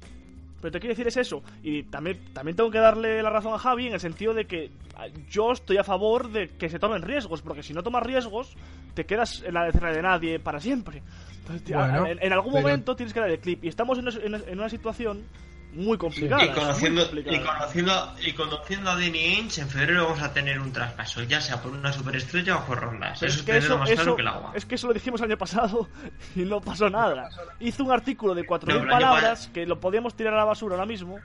pero 0.61 0.71
te 0.71 0.79
quiero 0.79 0.91
decir 0.93 1.07
es 1.07 1.17
eso. 1.17 1.43
Y 1.63 1.83
también, 1.83 2.19
también 2.33 2.55
tengo 2.55 2.71
que 2.71 2.79
darle 2.79 3.21
la 3.21 3.29
razón 3.29 3.53
a 3.53 3.59
Javi 3.59 3.87
en 3.87 3.93
el 3.93 3.99
sentido 3.99 4.33
de 4.33 4.45
que 4.45 4.71
yo 5.29 5.51
estoy 5.51 5.77
a 5.77 5.83
favor 5.83 6.31
de 6.31 6.49
que 6.49 6.69
se 6.69 6.79
tomen 6.79 7.01
riesgos, 7.01 7.41
porque 7.41 7.61
si 7.63 7.73
no 7.73 7.83
tomas 7.83 8.03
riesgos, 8.03 8.55
te 8.93 9.05
quedas 9.05 9.43
en 9.45 9.53
la 9.53 9.69
tierra 9.71 9.91
de 9.93 10.01
nadie 10.01 10.39
para 10.39 10.59
siempre. 10.59 11.03
Entonces, 11.41 11.75
Bueno, 11.75 12.07
en, 12.07 12.17
en 12.23 12.33
algún 12.33 12.53
pero- 12.53 12.63
momento 12.67 12.95
tienes 12.95 13.13
que 13.13 13.19
dar 13.19 13.29
el 13.29 13.39
clip. 13.39 13.63
Y 13.65 13.67
estamos 13.67 13.99
en 13.99 14.57
una 14.57 14.69
situación 14.69 15.23
muy 15.75 15.97
complicada. 15.97 16.43
Y 16.45 16.49
conociendo, 16.51 17.03
complicada. 17.03 17.37
y, 17.37 17.39
conociendo, 17.41 18.13
y 18.21 18.31
conociendo 18.33 18.89
a 18.91 18.93
Danny 18.95 19.19
Ainge, 19.35 19.61
en 19.61 19.69
febrero 19.69 20.05
vamos 20.05 20.21
a 20.23 20.33
tener 20.33 20.59
un 20.59 20.71
traspaso, 20.71 21.21
ya 21.23 21.39
sea 21.41 21.61
por 21.61 21.71
una 21.71 21.91
superestrella 21.93 22.57
o 22.57 22.65
por 22.65 22.79
rondas. 22.79 23.21
Eso 23.21 23.39
es 23.39 23.43
que 23.43 23.57
es 23.57 23.65
eso, 23.65 23.77
más 23.77 23.89
eso- 23.89 24.01
claro 24.01 24.15
que 24.15 24.21
el 24.21 24.27
agua. 24.27 24.51
es 24.55 24.65
que 24.65 24.75
eso 24.75 24.87
lo 24.87 24.93
dijimos 24.93 25.19
el 25.21 25.25
año 25.27 25.37
pasado 25.37 25.87
y 26.35 26.39
no 26.41 26.61
pasó 26.61 26.89
nada. 26.89 27.29
Hizo 27.59 27.83
un 27.83 27.91
artículo 27.91 28.33
de 28.33 28.43
4.000 28.45 28.83
No, 28.83 28.89
palabras 28.89 29.49
que 29.53 29.65
lo 29.65 29.79
podíamos 29.79 30.15
tirar 30.15 30.33
a 30.33 30.37
la 30.37 30.45
basura 30.45 30.75
ahora 30.75 30.85
mismo. 30.85 31.19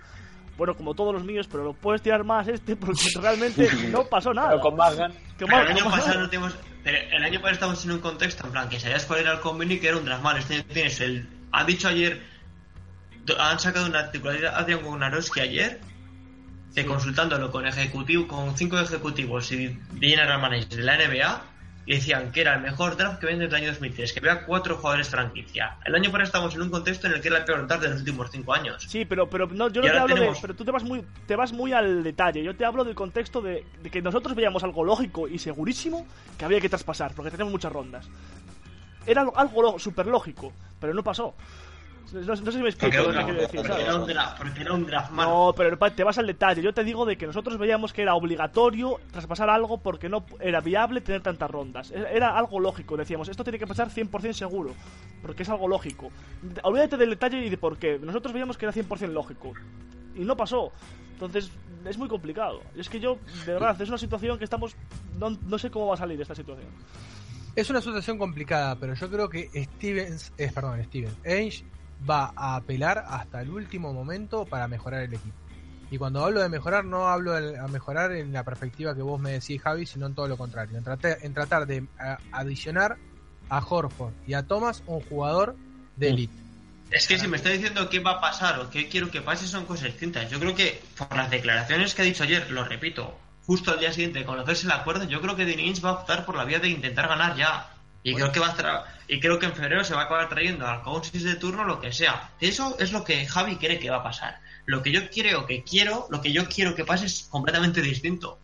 Bueno, 0.56 0.74
como 0.76 0.92
todos 0.94 1.14
los 1.14 1.24
míos, 1.24 1.48
pero 1.50 1.64
lo 1.64 1.72
puedes 1.72 2.02
tirar 2.02 2.22
más 2.22 2.46
este 2.46 2.76
porque 2.76 3.00
realmente 3.22 3.66
no 3.90 4.04
pasó 4.04 4.34
nada. 4.34 4.50
Pero 4.50 4.60
con 4.60 4.76
más 4.76 4.94
ganas. 4.94 5.16
Pero 5.38 5.58
el 5.58 5.68
año 5.68 5.84
pasado 5.90 6.20
no 6.20 6.28
tenemos, 6.28 6.54
pero 6.84 6.98
el 7.16 7.24
año 7.24 7.40
pasado 7.40 7.52
estamos 7.54 7.84
en 7.86 7.92
un 7.92 8.00
contexto 8.00 8.44
en 8.46 8.52
plan 8.52 8.68
que 8.68 8.78
sabías 8.78 9.06
cuál 9.06 9.20
era 9.20 9.32
el 9.32 9.40
convenio 9.40 9.76
y 9.76 9.80
que 9.80 9.88
era 9.88 9.96
un 9.96 10.04
drasmal. 10.04 10.36
Este 10.36 10.54
año 10.56 10.64
tienes 10.70 11.00
el. 11.00 11.26
Han 11.52 11.66
dicho 11.66 11.88
ayer. 11.88 12.20
Han 13.38 13.58
sacado 13.58 13.86
un 13.86 13.96
artículo 13.96 14.32
Adrian 14.54 14.84
Wojnarowski 14.84 15.40
ayer. 15.40 15.80
Que 16.74 16.86
consultándolo 16.86 17.50
con 17.50 17.66
ejecutivo, 17.66 18.28
con 18.28 18.56
cinco 18.56 18.78
ejecutivos 18.78 19.50
y 19.50 19.76
general 20.00 20.40
managers 20.40 20.76
de 20.76 20.82
la 20.84 20.96
NBA. 20.96 21.42
Y 21.86 21.94
decían 21.94 22.30
que 22.30 22.42
era 22.42 22.54
el 22.54 22.60
mejor 22.60 22.96
draft 22.96 23.18
que 23.18 23.26
ven 23.26 23.38
desde 23.40 23.56
el 23.56 23.62
año 23.62 23.72
2003, 23.72 24.12
que 24.12 24.18
había 24.20 24.44
cuatro 24.44 24.76
jugadores 24.76 25.08
franquicia. 25.08 25.78
El 25.84 25.94
año 25.96 26.04
pasado 26.12 26.24
estamos 26.24 26.54
en 26.54 26.62
un 26.62 26.70
contexto 26.70 27.08
en 27.08 27.14
el 27.14 27.20
que 27.20 27.28
era 27.28 27.38
el 27.38 27.44
peor 27.44 27.66
draft 27.66 27.82
de 27.82 27.88
los 27.88 27.98
últimos 28.00 28.30
cinco 28.30 28.52
años. 28.54 28.84
Sí, 28.86 29.04
pero, 29.06 29.28
pero 29.28 29.48
no, 29.48 29.68
yo 29.70 29.80
Y 29.82 29.86
no 29.86 29.92
te 29.92 29.98
hablo 29.98 30.14
tenemos- 30.14 30.36
de. 30.36 30.40
Pero 30.42 30.54
tú 30.54 30.64
te 30.64 30.70
vas 30.70 30.84
muy, 30.84 31.04
te 31.26 31.34
vas 31.34 31.52
muy 31.52 31.72
al 31.72 32.04
detalle. 32.04 32.44
Yo 32.44 32.54
te 32.54 32.64
hablo 32.64 32.84
del 32.84 32.94
contexto 32.94 33.40
de, 33.40 33.64
de 33.82 33.90
que 33.90 34.00
nosotros 34.02 34.36
veíamos 34.36 34.62
algo 34.62 34.84
lógico 34.84 35.26
y 35.26 35.38
segurísimo 35.38 36.06
que 36.38 36.44
había 36.44 36.60
que 36.60 36.68
traspasar, 36.68 37.14
porque 37.16 37.30
tenemos 37.32 37.50
muchas 37.52 37.72
rondas. 37.72 38.06
Era 39.06 39.22
algo, 39.22 39.36
algo 39.36 39.78
súper 39.80 40.06
lógico, 40.06 40.52
pero 40.78 40.94
no 40.94 41.02
pasó. 41.02 41.34
No, 42.12 42.20
no 42.20 42.36
sé 42.36 42.52
si 42.52 42.58
me 42.58 42.68
explico 42.68 42.96
lo 42.96 43.12
que 43.12 43.24
quiero 43.24 43.40
decir. 43.40 43.60
porque 43.60 43.72
¿sabes? 43.72 43.84
era 43.84 43.96
un 43.96 44.06
draft, 44.06 44.38
porque 44.38 44.60
era 44.60 44.72
un 44.72 44.86
draft 44.86 45.10
malo. 45.12 45.30
No, 45.30 45.54
pero 45.54 45.78
te 45.78 46.04
vas 46.04 46.18
al 46.18 46.26
detalle. 46.26 46.62
Yo 46.62 46.74
te 46.74 46.84
digo 46.84 47.06
de 47.06 47.16
que 47.16 47.26
nosotros 47.26 47.58
veíamos 47.58 47.92
que 47.92 48.02
era 48.02 48.14
obligatorio 48.14 49.00
traspasar 49.12 49.50
algo 49.50 49.78
porque 49.78 50.08
no 50.08 50.24
era 50.40 50.60
viable 50.60 51.00
tener 51.00 51.22
tantas 51.22 51.50
rondas. 51.50 51.90
Era, 51.90 52.10
era 52.10 52.38
algo 52.38 52.60
lógico. 52.60 52.96
Decíamos, 52.96 53.28
esto 53.28 53.44
tiene 53.44 53.58
que 53.58 53.66
pasar 53.66 53.90
100% 53.90 54.32
seguro. 54.32 54.74
Porque 55.22 55.42
es 55.42 55.48
algo 55.48 55.68
lógico. 55.68 56.10
Olvídate 56.62 56.96
del 56.96 57.10
detalle 57.10 57.44
y 57.44 57.50
de 57.50 57.58
por 57.58 57.76
qué. 57.76 57.98
Nosotros 57.98 58.32
veíamos 58.32 58.56
que 58.56 58.66
era 58.66 58.72
100% 58.72 59.08
lógico. 59.08 59.52
Y 60.14 60.20
no 60.20 60.36
pasó. 60.36 60.72
Entonces, 61.12 61.50
es 61.84 61.98
muy 61.98 62.08
complicado. 62.08 62.62
Y 62.74 62.80
es 62.80 62.88
que 62.88 62.98
yo, 62.98 63.18
de 63.46 63.52
verdad, 63.52 63.80
es 63.80 63.88
una 63.88 63.98
situación 63.98 64.38
que 64.38 64.44
estamos... 64.44 64.74
No, 65.18 65.30
no 65.30 65.58
sé 65.58 65.70
cómo 65.70 65.86
va 65.88 65.94
a 65.94 65.98
salir 65.98 66.20
esta 66.20 66.34
situación. 66.34 66.68
Es 67.56 67.68
una 67.68 67.80
situación 67.80 68.16
complicada, 68.16 68.76
pero 68.76 68.94
yo 68.94 69.10
creo 69.10 69.28
que 69.28 69.50
Stevens, 69.76 70.32
es 70.38 70.52
perdón, 70.52 70.82
Steven 70.84 71.14
Ainge 71.26 71.64
va 72.08 72.32
a 72.36 72.56
apelar 72.56 73.04
hasta 73.06 73.42
el 73.42 73.50
último 73.50 73.92
momento 73.92 74.44
para 74.44 74.68
mejorar 74.68 75.02
el 75.02 75.14
equipo. 75.14 75.36
Y 75.90 75.98
cuando 75.98 76.24
hablo 76.24 76.40
de 76.40 76.48
mejorar, 76.48 76.84
no 76.84 77.08
hablo 77.08 77.32
de 77.32 77.58
a 77.58 77.66
mejorar 77.66 78.12
en 78.12 78.32
la 78.32 78.44
perspectiva 78.44 78.94
que 78.94 79.02
vos 79.02 79.20
me 79.20 79.32
decís, 79.32 79.60
Javi, 79.60 79.86
sino 79.86 80.06
en 80.06 80.14
todo 80.14 80.28
lo 80.28 80.36
contrario. 80.36 80.78
En 80.78 80.84
tratar, 80.84 81.18
en 81.20 81.34
tratar 81.34 81.66
de 81.66 81.84
adicionar 82.30 82.96
a 83.48 83.58
Horford 83.58 84.12
y 84.26 84.34
a 84.34 84.44
Thomas 84.44 84.84
un 84.86 85.00
jugador 85.00 85.56
de 85.96 86.10
elite. 86.10 86.34
Es 86.90 87.06
que 87.06 87.18
si 87.18 87.28
me 87.28 87.36
está 87.36 87.50
diciendo 87.50 87.88
qué 87.88 88.00
va 88.00 88.12
a 88.12 88.20
pasar 88.20 88.58
o 88.60 88.70
qué 88.70 88.88
quiero 88.88 89.10
que 89.10 89.20
pase 89.20 89.46
son 89.46 89.64
cosas 89.64 89.86
distintas. 89.86 90.30
Yo 90.30 90.40
creo 90.40 90.54
que 90.54 90.82
por 90.96 91.16
las 91.16 91.30
declaraciones 91.30 91.94
que 91.94 92.02
ha 92.02 92.04
dicho 92.04 92.24
ayer, 92.24 92.50
lo 92.50 92.64
repito, 92.64 93.16
justo 93.46 93.72
al 93.72 93.80
día 93.80 93.92
siguiente 93.92 94.20
de 94.20 94.24
conocerse 94.24 94.66
el 94.66 94.72
acuerdo, 94.72 95.04
yo 95.04 95.20
creo 95.20 95.36
que 95.36 95.42
Ainge 95.42 95.80
va 95.82 95.90
a 95.90 95.94
optar 95.94 96.24
por 96.24 96.36
la 96.36 96.44
vía 96.44 96.58
de 96.58 96.68
intentar 96.68 97.08
ganar 97.08 97.36
ya. 97.36 97.68
Y 98.02 98.14
creo 98.14 98.32
que 98.32 98.40
va 98.40 98.46
a 98.46 98.50
estar, 98.50 98.84
y 99.08 99.20
creo 99.20 99.38
que 99.38 99.46
en 99.46 99.52
febrero 99.54 99.84
se 99.84 99.94
va 99.94 100.02
a 100.02 100.04
acabar 100.04 100.28
trayendo 100.28 100.66
al 100.66 100.82
Cousins 100.82 101.22
de 101.22 101.36
turno 101.36 101.64
lo 101.64 101.80
que 101.80 101.92
sea. 101.92 102.30
Eso 102.40 102.76
es 102.78 102.92
lo 102.92 103.04
que 103.04 103.26
Javi 103.26 103.56
cree 103.56 103.78
que 103.78 103.90
va 103.90 103.96
a 103.98 104.02
pasar. 104.02 104.40
Lo 104.64 104.82
que 104.82 104.90
yo 104.90 105.00
creo 105.10 105.46
que 105.46 105.62
quiero, 105.64 106.06
lo 106.10 106.20
que 106.22 106.32
yo 106.32 106.46
quiero 106.48 106.74
que 106.74 106.84
pase 106.84 107.06
es 107.06 107.26
completamente 107.30 107.82
distinto. 107.82 108.38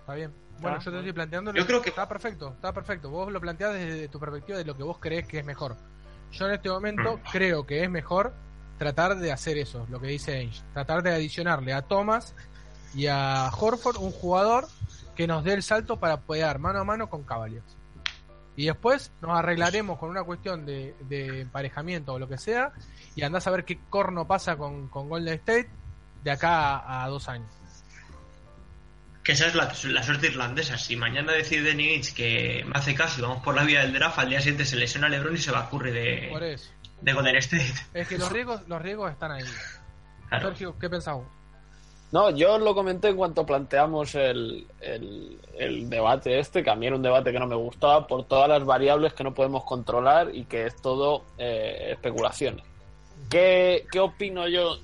¿Está 0.00 0.14
bien? 0.14 0.32
Bueno, 0.60 0.78
Ah, 0.80 0.82
yo 0.84 0.90
te 0.90 0.96
estoy 0.98 1.12
planteando. 1.12 1.52
Yo 1.54 1.64
creo 1.66 1.80
que- 1.80 1.90
Está 1.90 2.08
perfecto, 2.08 2.52
está 2.54 2.72
perfecto. 2.72 3.10
Vos 3.10 3.30
lo 3.30 3.40
planteás 3.40 3.74
desde 3.74 4.08
tu 4.08 4.18
perspectiva 4.18 4.58
de 4.58 4.64
lo 4.64 4.76
que 4.76 4.82
vos 4.82 4.98
crees 4.98 5.26
que 5.28 5.38
es 5.38 5.44
mejor. 5.44 5.76
Yo 6.32 6.46
en 6.48 6.54
este 6.54 6.68
momento 6.68 7.18
Mm. 7.18 7.20
creo 7.30 7.64
que 7.66 7.84
es 7.84 7.90
mejor 7.90 8.34
tratar 8.78 9.16
de 9.16 9.30
hacer 9.30 9.58
eso, 9.58 9.86
lo 9.88 10.00
que 10.00 10.08
dice 10.08 10.34
Ainge. 10.38 10.60
Tratar 10.72 11.02
de 11.04 11.12
adicionarle 11.14 11.72
a 11.72 11.82
Thomas 11.82 12.34
y 12.94 13.06
a 13.06 13.48
Horford 13.56 13.98
un 13.98 14.10
jugador 14.10 14.66
que 15.14 15.28
nos 15.28 15.44
dé 15.44 15.52
el 15.54 15.62
salto 15.62 15.98
para 16.00 16.16
poder 16.20 16.58
mano 16.58 16.80
a 16.80 16.84
mano 16.84 17.08
con 17.08 17.22
Cavaliers. 17.22 17.76
Y 18.58 18.66
después 18.66 19.12
nos 19.20 19.38
arreglaremos 19.38 20.00
con 20.00 20.10
una 20.10 20.24
cuestión 20.24 20.66
de, 20.66 20.92
de 21.02 21.42
emparejamiento 21.42 22.14
o 22.14 22.18
lo 22.18 22.28
que 22.28 22.38
sea. 22.38 22.72
Y 23.14 23.22
andás 23.22 23.46
a 23.46 23.52
ver 23.52 23.64
qué 23.64 23.78
corno 23.88 24.26
pasa 24.26 24.56
con, 24.56 24.88
con 24.88 25.08
Golden 25.08 25.34
State 25.34 25.70
de 26.24 26.30
acá 26.32 26.76
a, 26.78 27.04
a 27.04 27.08
dos 27.08 27.28
años. 27.28 27.48
Que 29.22 29.30
esa 29.30 29.46
es 29.46 29.54
la, 29.54 29.72
la 29.84 30.02
suerte 30.02 30.26
irlandesa. 30.26 30.76
Si 30.76 30.96
mañana 30.96 31.34
decide 31.34 31.70
Ainge 31.70 32.12
que 32.14 32.64
me 32.66 32.72
hace 32.76 32.96
caso 32.96 33.20
y 33.20 33.22
vamos 33.22 33.44
por 33.44 33.54
la 33.54 33.62
vía 33.62 33.82
del 33.82 33.92
draft, 33.92 34.18
al 34.18 34.28
día 34.28 34.40
siguiente 34.40 34.64
se 34.64 34.74
lesiona 34.74 35.08
LeBron 35.08 35.36
y 35.36 35.38
se 35.38 35.52
va 35.52 35.60
a 35.60 35.78
de, 35.78 36.28
Golden 37.14 37.36
State. 37.36 37.74
Es 37.94 38.08
que 38.08 38.18
los 38.18 38.32
riesgos, 38.32 38.66
los 38.66 38.82
riesgos 38.82 39.12
están 39.12 39.30
ahí. 39.30 39.44
Claro. 40.30 40.48
Sergio, 40.48 40.76
¿qué 40.80 40.90
pensás 40.90 41.14
vos? 41.14 41.28
No, 42.10 42.30
yo 42.30 42.58
lo 42.58 42.74
comenté 42.74 43.08
en 43.08 43.16
cuanto 43.16 43.44
planteamos 43.44 44.14
el, 44.14 44.66
el, 44.80 45.90
debate 45.90 46.38
este, 46.38 46.64
que 46.64 46.70
a 46.70 46.74
mí 46.74 46.86
era 46.86 46.96
un 46.96 47.02
debate 47.02 47.32
que 47.32 47.38
no 47.38 47.46
me 47.46 47.54
gustaba 47.56 48.06
por 48.06 48.24
todas 48.24 48.48
las 48.48 48.64
variables 48.64 49.12
que 49.12 49.24
no 49.24 49.34
podemos 49.34 49.64
controlar 49.64 50.34
y 50.34 50.44
que 50.44 50.64
es 50.66 50.76
todo 50.80 51.24
eh, 51.36 51.88
especulaciones. 51.92 52.64
¿Qué, 53.28 53.84
¿Qué 53.92 54.00
opino 54.00 54.48
yo? 54.48 54.78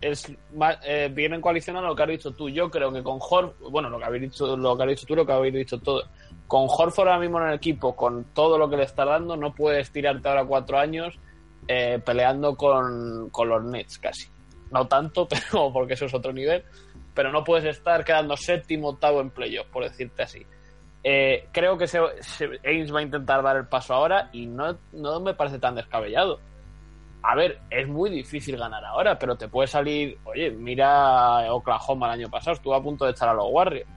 Es 0.00 0.32
ma- 0.56 0.80
eh, 0.84 1.08
viene 1.14 1.36
en 1.36 1.40
coalición 1.40 1.76
a 1.76 1.80
lo 1.80 1.94
que 1.94 2.02
has 2.02 2.08
dicho 2.08 2.32
tú. 2.32 2.48
Yo 2.48 2.68
creo 2.72 2.92
que 2.92 3.04
con 3.04 3.18
Horford, 3.20 3.70
bueno, 3.70 3.88
lo 3.88 3.98
que 4.00 4.04
habéis 4.04 4.22
dicho, 4.22 4.56
lo 4.56 4.76
que 4.76 4.82
has 4.82 4.88
dicho 4.88 5.06
tú, 5.06 5.14
lo 5.14 5.24
que 5.24 5.32
habéis 5.32 5.54
dicho 5.54 5.78
todo. 5.78 6.02
Con 6.48 6.66
Horford 6.68 7.06
ahora 7.06 7.20
mismo 7.20 7.40
en 7.40 7.50
el 7.50 7.54
equipo, 7.54 7.94
con 7.94 8.24
todo 8.34 8.58
lo 8.58 8.68
que 8.68 8.78
le 8.78 8.82
está 8.82 9.04
dando, 9.04 9.36
no 9.36 9.54
puedes 9.54 9.92
tirarte 9.92 10.28
ahora 10.28 10.44
cuatro 10.44 10.76
años 10.76 11.14
eh, 11.68 12.00
peleando 12.04 12.56
con, 12.56 13.30
con 13.30 13.48
los 13.48 13.62
Nets 13.62 13.98
casi. 13.98 14.26
No 14.72 14.88
tanto, 14.88 15.28
pero 15.28 15.72
porque 15.72 15.94
eso 15.94 16.06
es 16.06 16.14
otro 16.14 16.32
nivel. 16.32 16.64
Pero 17.14 17.30
no 17.30 17.44
puedes 17.44 17.64
estar 17.76 18.04
quedando 18.04 18.36
séptimo, 18.36 18.88
octavo 18.90 19.20
en 19.20 19.30
playoff, 19.30 19.66
por 19.68 19.84
decirte 19.84 20.22
así. 20.22 20.46
Eh, 21.04 21.48
creo 21.52 21.76
que 21.76 21.86
se, 21.86 21.98
se- 22.20 22.46
va 22.92 23.00
a 23.00 23.02
intentar 23.02 23.42
dar 23.42 23.56
el 23.56 23.66
paso 23.66 23.92
ahora 23.94 24.30
y 24.32 24.46
no, 24.46 24.78
no 24.92 25.20
me 25.20 25.34
parece 25.34 25.58
tan 25.58 25.74
descabellado. 25.74 26.40
A 27.24 27.34
ver, 27.36 27.60
es 27.70 27.86
muy 27.86 28.10
difícil 28.10 28.56
ganar 28.56 28.84
ahora, 28.84 29.18
pero 29.18 29.36
te 29.36 29.46
puede 29.48 29.68
salir. 29.68 30.18
Oye, 30.24 30.50
mira 30.50 31.52
Oklahoma 31.52 32.06
el 32.06 32.20
año 32.20 32.30
pasado, 32.30 32.54
estuvo 32.54 32.74
a 32.74 32.82
punto 32.82 33.04
de 33.04 33.12
echar 33.12 33.28
a 33.28 33.34
los 33.34 33.46
Warriors. 33.50 33.88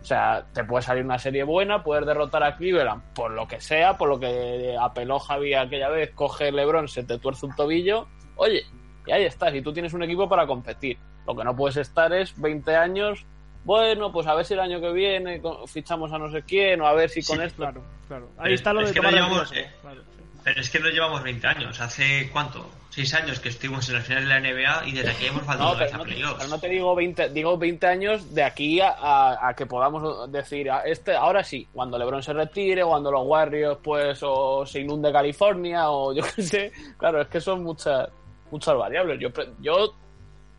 O 0.00 0.04
sea, 0.04 0.44
te 0.52 0.62
puede 0.62 0.82
salir 0.82 1.04
una 1.04 1.18
serie 1.18 1.42
buena, 1.42 1.82
poder 1.82 2.04
derrotar 2.04 2.42
a 2.44 2.56
Cleveland 2.56 3.02
por 3.14 3.32
lo 3.32 3.48
que 3.48 3.60
sea, 3.60 3.96
por 3.96 4.08
lo 4.08 4.20
que 4.20 4.76
apeló 4.80 5.18
Javi 5.18 5.54
aquella 5.54 5.88
vez, 5.88 6.10
coge 6.14 6.52
LeBron, 6.52 6.86
se 6.86 7.02
te 7.02 7.18
tuerce 7.18 7.46
un 7.46 7.56
tobillo. 7.56 8.06
Oye, 8.36 8.62
y 9.08 9.12
ahí 9.12 9.24
estás, 9.24 9.54
y 9.54 9.62
tú 9.62 9.72
tienes 9.72 9.92
un 9.94 10.02
equipo 10.02 10.28
para 10.28 10.46
competir. 10.46 10.98
Lo 11.26 11.34
que 11.34 11.44
no 11.44 11.56
puedes 11.56 11.76
estar 11.78 12.12
es 12.12 12.38
20 12.40 12.76
años. 12.76 13.24
Bueno, 13.64 14.12
pues 14.12 14.26
a 14.26 14.34
ver 14.34 14.44
si 14.46 14.54
el 14.54 14.60
año 14.60 14.80
que 14.80 14.92
viene 14.92 15.40
co- 15.40 15.66
fichamos 15.66 16.12
a 16.12 16.18
no 16.18 16.30
sé 16.30 16.42
quién, 16.42 16.80
o 16.80 16.86
a 16.86 16.92
ver 16.94 17.10
si 17.10 17.22
con 17.22 17.38
Sí, 17.38 17.44
esto. 17.44 17.56
Claro, 17.62 17.82
claro. 18.06 18.28
Ahí 18.38 18.44
Pero 18.44 18.54
está 18.54 18.72
lo 18.72 18.80
es 18.82 18.88
de 18.88 18.94
que 18.94 19.00
no 19.00 19.08
tomar 19.08 19.18
el 19.22 19.24
llevamos, 19.28 19.50
riesgo, 19.50 19.68
eh, 19.68 19.74
claro, 19.82 20.00
sí. 20.16 20.22
Pero 20.44 20.60
es 20.60 20.70
que 20.70 20.78
no 20.80 20.88
llevamos 20.88 21.22
20 21.22 21.46
años. 21.46 21.80
¿Hace 21.80 22.30
cuánto? 22.32 22.70
6 22.90 23.12
años 23.14 23.38
que 23.38 23.50
estuvimos 23.50 23.86
en 23.90 23.96
la 23.96 24.00
final 24.00 24.22
de 24.22 24.28
la 24.28 24.40
NBA 24.40 24.86
y 24.88 24.92
desde 24.92 25.10
aquí 25.10 25.26
hemos 25.26 25.42
faltado 25.42 25.72
No, 25.72 25.78
pero 25.78 25.94
a 25.94 25.98
no, 25.98 26.04
playoffs. 26.04 26.34
pero 26.38 26.48
no 26.48 26.58
te 26.58 26.68
digo 26.68 26.94
20, 26.94 27.28
digo 27.28 27.58
20 27.58 27.86
años 27.86 28.34
de 28.34 28.42
aquí 28.42 28.80
a, 28.80 28.88
a- 28.90 29.48
a 29.48 29.54
que 29.54 29.66
podamos 29.66 30.32
decir, 30.32 30.70
a 30.70 30.80
este 30.84 31.14
ahora 31.14 31.44
sí, 31.44 31.68
cuando 31.72 31.98
LeBron 31.98 32.22
se 32.22 32.32
retire, 32.32 32.82
cuando 32.84 33.12
los 33.12 33.22
Warriors 33.26 33.78
pues 33.84 34.20
o 34.22 34.64
se 34.64 34.80
inunde 34.80 35.12
California 35.12 35.90
o 35.90 36.12
yo 36.14 36.22
qué 36.34 36.42
sé. 36.42 36.72
Claro, 36.96 37.20
es 37.20 37.28
que 37.28 37.40
son 37.40 37.62
muchas 37.62 38.08
muchas 38.50 38.76
variables. 38.76 39.18
Yo 39.20 39.32
pre- 39.32 39.50
yo 39.60 39.94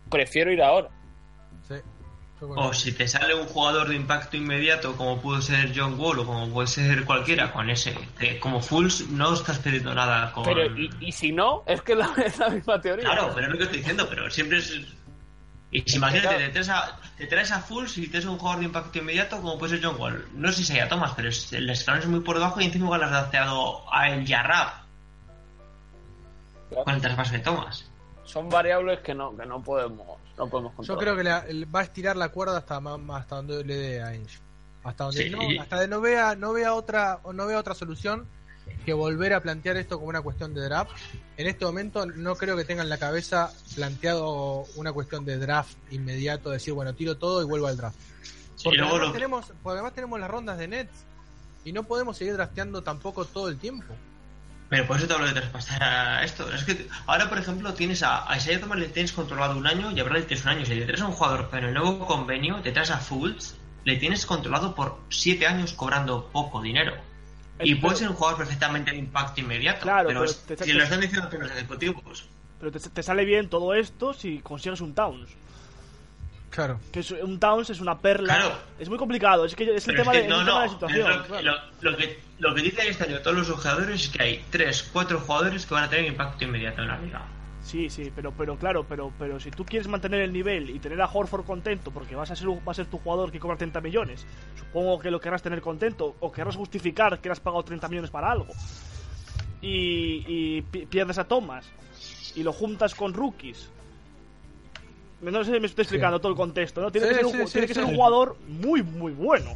prefiero 0.09 0.51
ir 0.51 0.61
ahora. 0.61 0.89
Sí. 1.67 1.75
O 2.41 2.73
si 2.73 2.93
te 2.93 3.05
sale 3.05 3.35
un 3.35 3.45
jugador 3.47 3.89
de 3.89 3.95
impacto 3.95 4.37
inmediato, 4.37 4.95
como 4.95 5.19
pudo 5.21 5.41
ser 5.41 5.73
John 5.75 5.99
Wall 5.99 6.19
o 6.19 6.25
como 6.25 6.47
puede 6.49 6.67
ser 6.69 7.03
cualquiera, 7.03 7.51
con 7.51 7.69
ese. 7.69 7.93
como 8.39 8.61
Fulls 8.61 9.09
no 9.09 9.33
estás 9.33 9.59
perdiendo 9.59 9.93
nada 9.93 10.31
con. 10.31 10.45
Pero 10.45 10.65
y, 10.77 10.89
y 11.01 11.11
si 11.11 11.33
no, 11.33 11.63
es 11.65 11.81
que 11.81 11.91
es 11.91 11.97
la, 11.97 12.13
es 12.25 12.37
la 12.39 12.49
misma 12.49 12.79
teoría. 12.79 13.03
Claro, 13.05 13.31
pero 13.35 13.47
es 13.47 13.51
lo 13.51 13.57
que 13.57 13.63
estoy 13.65 13.79
diciendo, 13.79 14.07
pero 14.09 14.29
siempre 14.31 14.59
es. 14.59 14.73
Y 15.71 15.81
si 15.81 15.97
imagínate, 15.97 16.35
te 16.37 16.49
traes, 16.49 16.69
a, 16.69 16.97
te 17.17 17.27
traes 17.27 17.51
a 17.51 17.59
Full 17.59 17.85
si 17.87 18.07
tienes 18.07 18.25
un 18.25 18.37
jugador 18.39 18.59
de 18.61 18.65
impacto 18.67 18.97
inmediato 18.99 19.39
como 19.41 19.59
puede 19.59 19.77
ser 19.77 19.85
John 19.85 19.99
Wall. 19.99 20.25
No 20.33 20.51
sé 20.51 20.63
si 20.63 20.73
hay 20.73 20.79
a 20.79 20.87
Thomas, 20.87 21.11
pero 21.15 21.27
es- 21.29 21.51
el 21.53 21.69
escalón 21.69 21.99
es 22.01 22.07
muy 22.07 22.21
por 22.21 22.37
debajo 22.37 22.59
y 22.61 22.65
encima 22.65 22.85
igual 22.85 23.03
has 23.03 23.11
drafteado 23.11 23.83
a 23.93 24.09
El 24.09 24.25
Yarrab 24.25 24.69
con 26.69 26.93
el 26.95 27.01
traspaso 27.01 27.33
de 27.33 27.39
Thomas. 27.39 27.85
Son 28.25 28.47
variables 28.49 28.99
que 28.99 29.13
no, 29.15 29.35
que 29.35 29.45
no 29.45 29.61
podemos, 29.63 30.05
no 30.37 30.47
podemos 30.49 30.71
Yo 30.73 30.77
controlar. 30.77 31.03
creo 31.03 31.15
que 31.17 31.23
la- 31.23 31.39
el- 31.47 31.75
va 31.75 31.79
a 31.79 31.83
estirar 31.83 32.15
la 32.15 32.29
cuerda 32.29 32.57
hasta 32.57 32.77
hasta 33.15 33.35
donde 33.37 33.63
le 33.63 33.75
dé 33.75 34.01
a 34.01 34.07
Ainge. 34.07 34.39
Hasta 34.83 35.03
donde 35.05 35.23
Sí. 35.23 35.29
no, 35.29 35.61
hasta 35.61 35.79
de 35.79 35.87
no 35.87 35.99
vea 35.99 36.35
no 36.35 36.53
vea 36.53 36.73
otra 36.73 37.19
o 37.23 37.33
no 37.33 37.45
vea 37.47 37.57
otra 37.59 37.73
solución 37.73 38.27
que 38.85 38.93
volver 38.93 39.33
a 39.33 39.41
plantear 39.41 39.77
esto 39.77 39.97
como 39.97 40.09
una 40.09 40.21
cuestión 40.21 40.53
de 40.53 40.61
draft. 40.61 40.91
En 41.37 41.47
este 41.47 41.65
momento 41.65 42.05
no 42.05 42.35
creo 42.35 42.55
que 42.55 42.63
tengan 42.65 42.85
en 42.85 42.89
la 42.89 42.97
cabeza 42.99 43.51
planteado 43.75 44.65
una 44.75 44.93
cuestión 44.93 45.25
de 45.25 45.37
draft 45.37 45.75
inmediato, 45.91 46.51
decir, 46.51 46.73
bueno, 46.73 46.93
tiro 46.93 47.17
todo 47.17 47.41
y 47.41 47.45
vuelvo 47.45 47.65
al 47.67 47.77
draft. 47.77 47.97
Porque, 48.63 48.79
además, 48.79 48.99
lo- 49.01 49.11
tenemos, 49.11 49.45
porque 49.63 49.73
además 49.79 49.93
tenemos 49.93 50.19
las 50.19 50.29
rondas 50.29 50.57
de 50.59 50.67
Nets 50.67 51.05
y 51.65 51.71
no 51.73 51.83
podemos 51.83 52.15
seguir 52.17 52.33
drafteando 52.33 52.83
tampoco 52.83 53.25
todo 53.25 53.49
el 53.49 53.57
tiempo. 53.57 53.93
Pero 54.69 54.85
por 54.85 54.97
eso 54.97 55.07
te 55.07 55.13
hablo 55.13 55.25
de 55.25 55.33
traspasar 55.33 55.81
a 55.83 56.23
esto. 56.23 56.51
Es 56.53 56.63
que 56.63 56.87
ahora, 57.07 57.27
por 57.27 57.39
ejemplo, 57.39 57.73
tienes 57.73 58.03
a, 58.03 58.31
a 58.31 58.37
Isaiah 58.37 58.59
Thomas 58.59 58.77
le 58.77 58.87
tienes 58.89 59.11
controlado 59.13 59.57
un 59.57 59.65
año 59.65 59.91
y 59.91 59.99
a 59.99 60.03
Bradley 60.03 60.23
tienes 60.25 60.45
un 60.45 60.51
año. 60.51 60.65
Si 60.65 60.75
le 60.75 60.85
traes 60.85 61.01
a 61.01 61.07
un 61.07 61.13
jugador 61.13 61.49
con 61.49 61.63
el 61.63 61.73
nuevo 61.73 62.05
convenio, 62.05 62.61
te 62.61 62.71
traes 62.71 62.91
a 62.91 62.97
Fultz, 62.99 63.55
le 63.83 63.95
tienes 63.97 64.25
controlado 64.27 64.75
por 64.75 64.99
siete 65.09 65.47
años 65.47 65.73
cobrando 65.73 66.29
poco 66.31 66.61
dinero. 66.61 66.93
Y 67.61 67.71
Pero- 67.73 67.81
puede 67.81 67.95
ser 67.97 68.09
un 68.09 68.15
jugador 68.15 68.37
perfectamente 68.37 68.91
de 68.91 68.97
impacto 68.97 69.41
inmediato. 69.41 69.81
Claro, 69.81 70.07
pero, 70.07 70.19
pero 70.21 70.31
es- 70.31 70.45
te- 70.45 70.63
si 70.63 70.71
lo 70.73 70.83
están 70.83 71.01
diciendo 71.01 71.29
los 71.31 71.51
ejecutivos. 71.51 72.25
Pero 72.59 72.71
te, 72.71 72.79
te 72.79 73.03
sale 73.03 73.25
bien 73.25 73.49
todo 73.49 73.73
esto 73.73 74.13
si 74.13 74.39
consigues 74.39 74.81
un 74.81 74.93
Towns. 74.93 75.29
Claro. 76.49 76.79
Que 76.91 76.99
es- 77.01 77.11
un 77.11 77.39
Towns 77.39 77.69
es 77.69 77.79
una 77.79 77.99
perla. 77.99 78.35
Claro. 78.35 78.55
Es 78.79 78.89
muy 78.89 78.97
complicado. 78.97 79.45
Es 79.45 79.55
que 79.55 79.75
es 79.75 79.87
el 79.87 79.95
tema, 79.95 80.11
es 80.13 80.23
de, 80.23 80.27
que 80.27 80.27
es 80.27 80.33
el 80.33 80.39
no, 80.39 80.45
tema 80.45 80.59
de 80.61 80.65
la 80.67 80.73
situación. 80.73 81.09
lo, 81.09 81.23
claro. 81.25 81.43
lo- 81.81 81.91
lo 81.91 81.97
que, 81.97 82.19
lo 82.39 82.55
que 82.55 82.61
dicen 82.61 82.87
este 82.87 83.03
año 83.05 83.19
todos 83.19 83.37
los 83.37 83.49
jugadores 83.51 84.03
es 84.05 84.09
que 84.09 84.23
hay 84.23 84.45
tres, 84.49 84.89
cuatro 84.91 85.19
jugadores 85.19 85.65
que 85.65 85.73
van 85.73 85.83
a 85.85 85.89
tener 85.89 86.05
impacto 86.05 86.43
inmediato 86.43 86.81
en 86.81 86.87
la 86.87 86.97
liga. 86.99 87.21
Sí, 87.61 87.89
sí, 87.89 88.11
pero, 88.15 88.31
pero 88.31 88.55
claro, 88.57 88.85
pero, 88.87 89.11
pero 89.19 89.39
si 89.39 89.51
tú 89.51 89.63
quieres 89.65 89.87
mantener 89.87 90.21
el 90.21 90.33
nivel 90.33 90.69
y 90.71 90.79
tener 90.79 90.99
a 91.01 91.05
Horford 91.11 91.45
contento 91.45 91.91
porque 91.91 92.15
vas 92.15 92.31
a 92.31 92.35
ser, 92.35 92.47
va 92.49 92.71
a 92.71 92.73
ser 92.73 92.87
tu 92.87 92.97
jugador 92.97 93.31
que 93.31 93.39
cobra 93.39 93.57
30 93.57 93.79
millones, 93.81 94.25
supongo 94.57 94.97
que 94.97 95.11
lo 95.11 95.19
querrás 95.19 95.43
tener 95.43 95.61
contento 95.61 96.15
o 96.19 96.31
querrás 96.31 96.55
justificar 96.55 97.19
que 97.19 97.27
le 97.29 97.33
has 97.33 97.39
pagado 97.39 97.61
30 97.63 97.87
millones 97.89 98.09
para 98.09 98.31
algo 98.31 98.47
y, 99.61 100.23
y 100.27 100.61
pi- 100.63 100.85
pierdes 100.85 101.17
a 101.17 101.25
Thomas 101.25 101.65
y 102.35 102.43
lo 102.43 102.53
juntas 102.53 102.95
con 102.95 103.13
rookies. 103.13 103.69
No 105.21 105.43
sé 105.43 105.53
si 105.53 105.59
me 105.59 105.67
estoy 105.67 105.83
explicando 105.83 106.19
todo 106.19 106.31
el 106.31 106.37
contexto, 106.37 106.81
¿no? 106.81 106.91
Tiene 106.91 107.07
Sí, 107.07 107.13
que 107.13 107.15
ser 107.15 107.25
un, 107.25 107.31
sí, 107.33 107.37
sí, 107.47 107.51
tiene 107.53 107.67
que 107.67 107.73
ser 107.73 107.83
sí. 107.83 107.89
un 107.89 107.95
jugador 107.95 108.37
muy, 108.47 108.83
muy 108.83 109.11
bueno. 109.13 109.55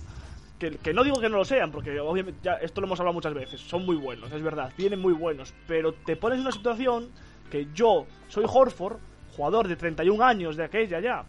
Que, 0.59 0.77
que 0.77 0.93
no 0.93 1.03
digo 1.03 1.19
que 1.19 1.29
no 1.29 1.37
lo 1.37 1.45
sean, 1.45 1.71
porque 1.71 1.99
obviamente 1.99 2.39
ya 2.43 2.53
esto 2.55 2.79
lo 2.79 2.87
hemos 2.87 2.99
hablado 2.99 3.13
muchas 3.13 3.33
veces, 3.33 3.59
son 3.59 3.85
muy 3.85 3.95
buenos, 3.97 4.31
es 4.31 4.41
verdad, 4.41 4.71
vienen 4.77 5.01
muy 5.01 5.11
buenos, 5.11 5.53
pero 5.67 5.93
te 5.93 6.15
pones 6.15 6.37
en 6.37 6.43
una 6.43 6.51
situación 6.53 7.09
que 7.49 7.67
yo 7.73 8.05
soy 8.29 8.45
Horford, 8.47 8.97
jugador 9.35 9.67
de 9.67 9.75
31 9.75 10.21
años 10.23 10.55
de 10.55 10.63
aquella 10.63 10.99
ya, 11.01 11.25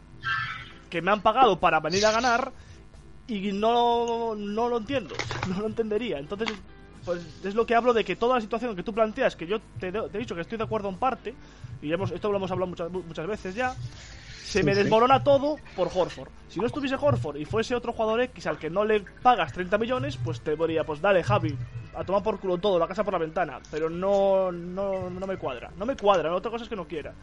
que 0.89 1.03
me 1.03 1.11
han 1.11 1.23
pagado 1.23 1.59
para 1.59 1.81
venir 1.81 2.07
a 2.07 2.13
ganar 2.13 2.53
y 3.27 3.51
no, 3.53 4.35
no 4.37 4.69
lo 4.69 4.77
entiendo, 4.77 5.25
no 5.45 5.59
lo 5.61 5.67
entendería. 5.67 6.19
Entonces, 6.19 6.51
pues 7.05 7.21
es 7.43 7.55
lo 7.55 7.67
que 7.67 7.75
hablo 7.75 7.93
de 7.93 8.05
que 8.05 8.17
toda 8.17 8.37
la 8.37 8.41
situación 8.41 8.77
que 8.77 8.83
tú 8.83 8.95
planteas, 8.95 9.35
que 9.37 9.47
yo 9.47 9.59
te, 9.81 9.91
te 9.91 9.99
he 10.17 10.19
dicho 10.21 10.35
que 10.35 10.43
estoy 10.43 10.59
de 10.59 10.65
acuerdo 10.65 10.89
en 10.91 10.99
parte, 10.99 11.35
y 11.83 11.93
hemos, 11.93 12.13
esto 12.13 12.31
lo 12.31 12.37
hemos 12.37 12.51
hablado 12.51 12.69
muchas, 12.69 12.91
muchas 12.91 13.27
veces 13.27 13.55
ya, 13.55 13.75
se 14.45 14.63
me 14.63 14.75
desmorona 14.75 15.25
todo 15.25 15.57
por 15.75 15.89
Horford. 15.93 16.29
Si 16.49 16.61
no 16.61 16.67
estuviese 16.67 16.97
Horford 16.97 17.37
y 17.37 17.47
fuese 17.47 17.75
otro 17.75 17.93
jugador 17.93 18.21
X 18.21 18.47
al 18.47 18.59
que 18.59 18.69
no 18.69 18.85
le 18.85 19.01
pagas 19.01 19.53
30 19.53 19.79
millones, 19.79 20.19
pues 20.23 20.43
te 20.43 20.55
diría, 20.55 20.85
pues 20.85 21.01
dale, 21.01 21.25
Javi, 21.25 21.57
a 21.95 22.05
tomar 22.05 22.23
por 22.23 22.39
culo 22.39 22.59
todo, 22.59 22.79
la 22.79 22.87
casa 22.87 23.03
por 23.03 23.15
la 23.15 23.19
ventana. 23.19 23.59
Pero 23.71 23.89
no, 23.89 24.53
no, 24.53 25.09
no 25.09 25.27
me 25.27 25.39
cuadra. 25.39 25.71
No 25.77 25.87
me 25.87 25.97
cuadra, 25.97 26.35
otra 26.35 26.51
cosa 26.51 26.65
es 26.65 26.69
que 26.69 26.77
no 26.77 26.87
quiera. 26.87 27.15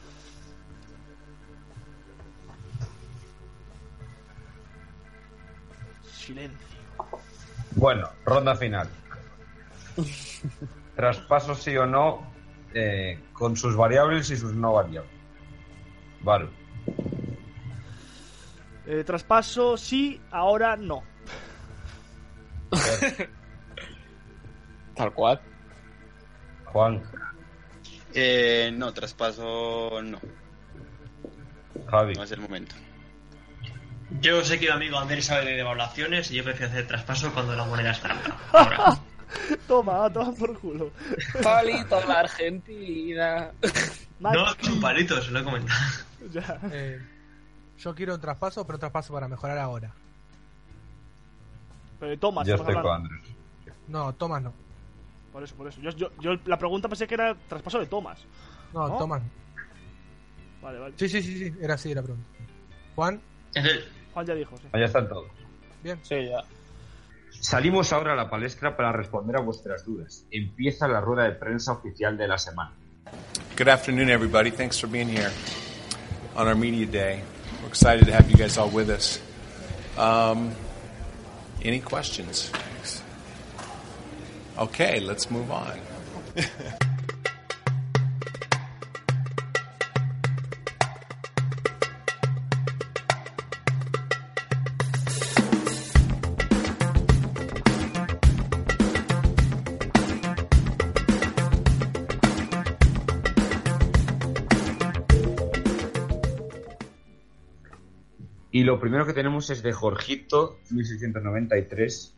Silencio. 6.11 6.77
Bueno, 7.75 8.09
ronda 8.25 8.55
final. 8.55 8.89
Traspaso 10.95 11.53
sí 11.55 11.77
o 11.77 11.85
no, 11.85 12.27
eh, 12.73 13.19
con 13.31 13.55
sus 13.55 13.75
variables 13.75 14.29
y 14.31 14.37
sus 14.37 14.53
no 14.53 14.73
variables. 14.73 15.13
Vale. 16.21 16.60
Eh, 18.85 19.03
traspaso, 19.03 19.77
sí, 19.77 20.19
ahora 20.31 20.75
no. 20.75 21.03
Tal 24.95 25.13
cual. 25.13 25.39
Juan, 26.65 27.01
Eh, 28.13 28.71
no, 28.73 28.93
traspaso 28.93 30.01
no. 30.03 30.19
Javi. 31.89 32.13
No 32.13 32.23
es 32.23 32.31
el 32.31 32.41
momento. 32.41 32.75
Yo 34.19 34.43
sé 34.43 34.59
que 34.59 34.65
mi 34.65 34.71
amigo 34.73 34.97
Ander 34.97 35.23
sabe 35.23 35.45
de 35.45 35.55
devaluaciones 35.55 36.29
y 36.31 36.35
yo 36.35 36.43
prefiero 36.43 36.71
hacer 36.71 36.87
traspaso 36.87 37.33
cuando 37.33 37.55
la 37.55 37.63
moneda 37.65 37.91
está 37.91 38.09
alta. 38.11 38.37
Ahora. 38.51 38.99
Toma, 39.65 40.11
toma 40.11 40.33
por 40.33 40.59
culo. 40.59 40.91
Palito 41.41 42.01
la 42.05 42.19
Argentina. 42.19 43.51
No, 44.19 44.45
son 44.59 44.81
palitos, 44.81 45.29
lo 45.31 45.39
he 45.39 45.43
comentado. 45.43 45.79
Ya. 46.31 46.59
Eh, 46.71 46.99
yo 47.77 47.95
quiero 47.95 48.15
un 48.15 48.21
traspaso, 48.21 48.65
pero 48.65 48.75
un 48.75 48.79
traspaso 48.79 49.13
para 49.13 49.27
mejorar 49.27 49.57
ahora. 49.57 49.91
Pero 51.99 52.17
Thomas, 52.19 52.47
Yo 52.47 52.55
estoy 52.55 52.75
con. 52.75 53.09
No, 53.87 54.13
Thomas 54.13 54.41
no. 54.41 54.53
Por 55.31 55.43
eso, 55.43 55.55
por 55.55 55.67
eso. 55.67 55.81
Yo, 55.81 55.91
yo, 55.91 56.11
yo 56.19 56.31
la 56.45 56.57
pregunta 56.57 56.87
pensé 56.87 57.07
que 57.07 57.13
era 57.13 57.35
traspaso 57.47 57.79
de 57.79 57.87
Thomas. 57.87 58.19
No, 58.73 58.87
¿No? 58.87 58.97
Thomas. 58.97 59.21
Vale, 60.61 60.79
vale. 60.79 60.93
Sí, 60.97 61.09
sí, 61.09 61.21
sí, 61.21 61.37
sí, 61.37 61.53
era 61.59 61.75
así 61.75 61.93
la 61.93 62.03
pregunta. 62.03 62.27
Juan, 62.95 63.21
Juan 64.13 64.25
ya 64.25 64.35
dijo, 64.35 64.57
sí. 64.57 64.67
Allá 64.71 64.85
están 64.85 65.07
todos. 65.07 65.29
bien. 65.83 65.99
Sí, 66.03 66.27
ya. 66.29 66.43
Salimos 67.39 67.91
ahora 67.93 68.13
a 68.13 68.15
la 68.15 68.29
palestra 68.29 68.75
para 68.75 68.91
responder 68.91 69.37
a 69.37 69.41
vuestras 69.41 69.85
dudas. 69.85 70.25
Empieza 70.29 70.87
la 70.87 71.01
rueda 71.01 71.23
de 71.23 71.31
prensa 71.31 71.71
oficial 71.71 72.17
de 72.17 72.27
la 72.27 72.37
semana. 72.37 72.73
Good 73.57 73.69
afternoon, 73.69 74.09
everybody. 74.09 74.51
Thanks 74.51 74.79
for 74.79 74.89
being 74.89 75.07
here 75.09 75.31
on 76.35 76.47
our 76.47 76.55
media 76.55 76.85
day. 76.85 77.21
We're 77.61 77.67
excited 77.67 78.05
to 78.05 78.13
have 78.13 78.29
you 78.29 78.37
guys 78.37 78.57
all 78.57 78.69
with 78.69 78.89
us. 78.89 79.19
Um, 79.97 80.55
any 81.61 81.79
questions? 81.79 82.51
Okay, 84.57 84.99
let's 84.99 85.31
move 85.31 85.51
on. 85.51 85.79
lo 108.71 108.79
primero 108.79 109.05
que 109.05 109.11
tenemos 109.11 109.49
es 109.49 109.63
de 109.63 109.73
Jorgito 109.73 110.57
1693 110.69 112.15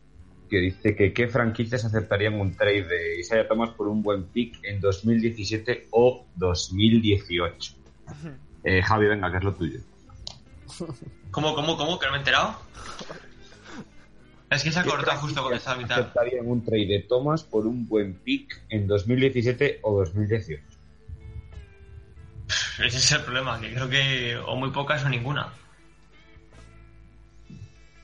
que 0.52 0.58
dice 0.58 0.96
que 0.96 1.12
qué 1.12 1.28
franquicias 1.28 1.84
aceptarían 1.84 2.40
un 2.40 2.56
trade 2.56 2.84
de 2.84 3.20
Isaiah 3.20 3.48
Thomas 3.48 3.72
por 3.72 3.88
un 3.88 4.04
buen 4.04 4.26
pick 4.26 4.60
en 4.62 4.80
2017 4.80 5.88
o 5.90 6.28
2018. 6.36 7.74
Eh, 8.66 8.84
Javi, 8.84 9.08
venga, 9.08 9.32
que 9.32 9.38
es 9.38 9.44
lo 9.44 9.56
tuyo. 9.56 9.80
¿Cómo, 11.32 11.56
cómo, 11.56 11.76
cómo? 11.76 11.98
¿Que 11.98 12.06
no 12.06 12.12
me 12.12 12.18
he 12.18 12.20
enterado? 12.20 12.56
Es 14.52 14.64
que 14.64 14.72
se 14.72 14.80
ha 14.80 14.84
cortado 14.84 15.22
justo 15.22 15.42
con 15.42 15.56
esta 15.56 15.76
mitad. 15.76 16.02
aceptarían 16.02 16.48
un 16.48 16.64
trade 16.64 16.86
de 16.86 17.00
Thomas 17.00 17.44
por 17.44 17.66
un 17.66 17.88
buen 17.88 18.14
pick 18.14 18.64
en 18.70 18.86
2017 18.86 19.80
o 19.82 19.98
2018. 20.02 20.64
Ese 22.78 22.98
es 22.98 23.12
el 23.12 23.22
problema, 23.22 23.60
que 23.60 23.74
creo 23.74 23.90
que 23.90 24.38
o 24.38 24.56
muy 24.56 24.70
pocas 24.70 25.04
o 25.04 25.10
ninguna. 25.10 25.52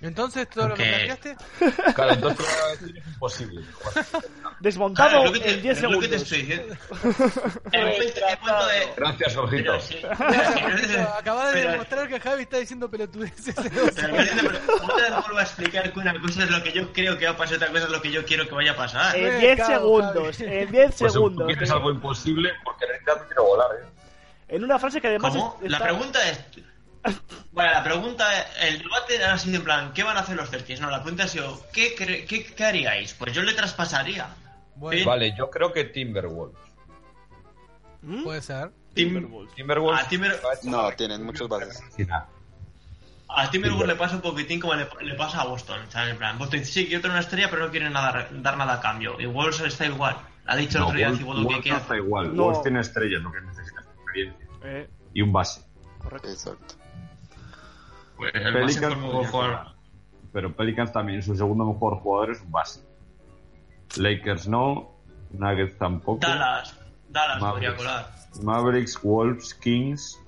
Entonces, 0.02 0.50
todo 0.50 0.70
lo 0.70 0.76
que 0.76 0.84
planteaste. 0.84 1.36
Claro, 1.94 2.14
entonces 2.14 2.48
es 2.82 3.08
imposible. 3.08 3.62
Desmontado 4.62 5.32
te- 5.34 5.52
en 5.52 5.62
10 5.62 5.78
es 5.78 5.84
lo 5.84 6.00
que 6.00 6.08
te 6.08 6.20
segundos. 6.20 6.22
estoy 6.22 6.42
diciendo. 6.42 6.76
De- 7.72 8.94
Gracias, 8.96 9.36
Jorgito. 9.36 9.74
Acabas 11.18 11.54
de 11.54 11.62
demostrar 11.68 12.08
que 12.08 12.20
Javi 12.20 12.44
está 12.44 12.58
diciendo 12.58 12.90
pelotudeces. 12.90 13.56
Pero, 13.56 13.86
otra 13.88 15.20
vuelvo 15.22 15.38
a 15.38 15.42
explicar 15.44 15.92
que 15.92 16.00
una 16.00 16.20
cosa 16.22 16.44
es 16.44 16.50
lo 16.50 16.64
que 16.64 16.72
yo 16.72 16.92
creo 16.94 17.18
que 17.18 17.26
va 17.26 17.32
a 17.32 17.38
pasar, 17.38 17.56
otra 17.58 17.68
cosa 17.70 17.84
es 17.86 17.90
lo 17.90 18.02
que 18.02 18.12
yo 18.12 18.26
quiero 18.26 18.48
que 18.48 18.56
vaya 18.56 18.72
a 18.72 18.76
pasar. 18.76 19.16
En 19.18 19.26
Eh, 19.28 19.40
10 19.40 19.58
cago, 19.60 19.74
segundos, 20.02 20.38
Javi. 20.38 20.50
en 20.54 20.72
10 20.72 20.96
Pues 20.98 21.14
segundos. 21.14 21.40
tú 21.48 21.54
quieres 21.54 21.72
algo 21.72 21.92
imposible 21.92 22.52
porque 22.64 22.86
en 22.86 22.92
realidad 22.92 23.16
no 23.18 23.26
quiero 23.28 23.44
volar, 23.44 23.68
¿eh? 23.82 23.86
En 24.48 24.64
una 24.64 24.80
frase 24.80 25.00
que 25.00 25.08
además 25.08 25.32
¿Cómo? 25.34 25.60
es- 25.62 25.72
La 25.72 25.80
pregunta 25.80 26.30
es, 26.30 26.40
Vale, 27.52 27.72
la 27.72 27.84
pregunta, 27.84 28.26
el 28.62 28.80
debate 28.80 29.24
ha 29.24 29.38
sido 29.38 29.58
en 29.58 29.64
plan, 29.64 29.94
¿qué 29.94 30.04
van 30.04 30.18
a 30.18 30.22
hacer 30.22 30.36
los 30.36 30.50
Celtics? 30.50 30.80
No, 30.82 30.90
la 30.90 31.02
pregunta 31.02 31.24
ha 31.24 31.28
sido, 31.28 31.62
¿qué, 31.74 31.96
cre- 31.96 32.26
qué, 32.28 32.46
qué 32.46 32.66
haríais? 32.66 33.14
Pues 33.14 33.34
yo 33.34 33.42
le 33.42 33.54
traspasaría. 33.54 34.28
Sí. 34.92 35.04
Vale, 35.04 35.34
yo 35.38 35.50
creo 35.50 35.74
que 35.74 35.86
Timberwolves. 35.86 36.58
Puede 38.24 38.42
ser. 38.42 38.72
Timberwolves. 38.94 39.54
Timberwolves. 39.56 40.06
A, 40.06 40.10
Timber- 40.10 40.40
No, 40.64 40.92
tienen 40.92 41.24
muchos 41.24 41.48
bases. 41.50 41.82
a 43.28 43.50
Timberwolves 43.52 43.88
le 43.88 43.96
pasa 43.96 44.16
un 44.16 44.22
poquitín 44.22 44.60
como 44.60 44.76
le, 44.76 44.88
le 45.02 45.16
pasa 45.16 45.42
a 45.42 45.46
Boston. 45.46 45.80
¿sabes? 45.90 46.12
En 46.12 46.18
plan, 46.18 46.38
Boston 46.38 46.60
dice, 46.60 46.72
sí, 46.72 46.86
quiero 46.88 47.02
tener 47.02 47.16
una 47.16 47.22
estrella, 47.22 47.50
pero 47.50 47.66
no 47.66 47.72
quieren 47.72 47.92
nada, 47.94 48.28
dar 48.32 48.58
nada 48.58 48.76
a 48.76 48.80
cambio. 48.82 49.20
Y 49.20 49.26
Wolves 49.26 49.60
está 49.62 49.86
igual. 49.86 50.18
Ha 50.46 50.56
dicho 50.56 50.78
el 50.78 50.82
No, 50.82 50.88
otro 50.88 50.98
día 50.98 51.08
Wolves- 51.10 51.18
Thibodeau 51.20 51.42
que 51.42 51.46
Wolves 51.48 51.62
quiere 51.64 51.78
no 51.78 51.82
está 51.84 51.96
igual. 51.98 52.36
No. 52.36 52.44
Wolves 52.44 52.62
tiene 52.64 52.80
estrellas, 52.80 53.22
lo 53.22 53.32
que 53.32 53.42
necesita 53.42 53.82
es 53.82 53.88
experiencia. 53.88 54.48
Eh, 54.64 54.90
Y 55.14 55.22
un 55.22 55.32
base. 55.34 55.62
correcto. 56.00 56.30
Exacto. 56.30 56.76
Pues 58.20 58.32
el 58.36 58.54
Pelicans 58.54 58.96
mejor 58.98 59.12
podría 59.12 59.30
jugador. 59.32 59.58
jugar. 59.58 59.76
Pero 60.32 60.56
Pelicans 60.56 60.94
también, 60.94 61.24
su 61.24 61.36
segundo 61.36 61.66
mejor 61.66 61.96
jugador 62.02 62.32
es 62.32 62.42
un 62.42 62.52
base. 62.52 62.82
Lakers 63.98 64.48
no, 64.48 64.92
Nuggets 65.32 65.78
tampoco. 65.78 66.20
Dallas. 66.22 66.78
Dallas 67.10 67.40
podría 67.40 67.72
Mavericks. 67.72 67.78
colar. 67.78 68.08
Mavericks, 68.44 69.02
Wolves, 69.02 69.54
Kings, 69.56 70.20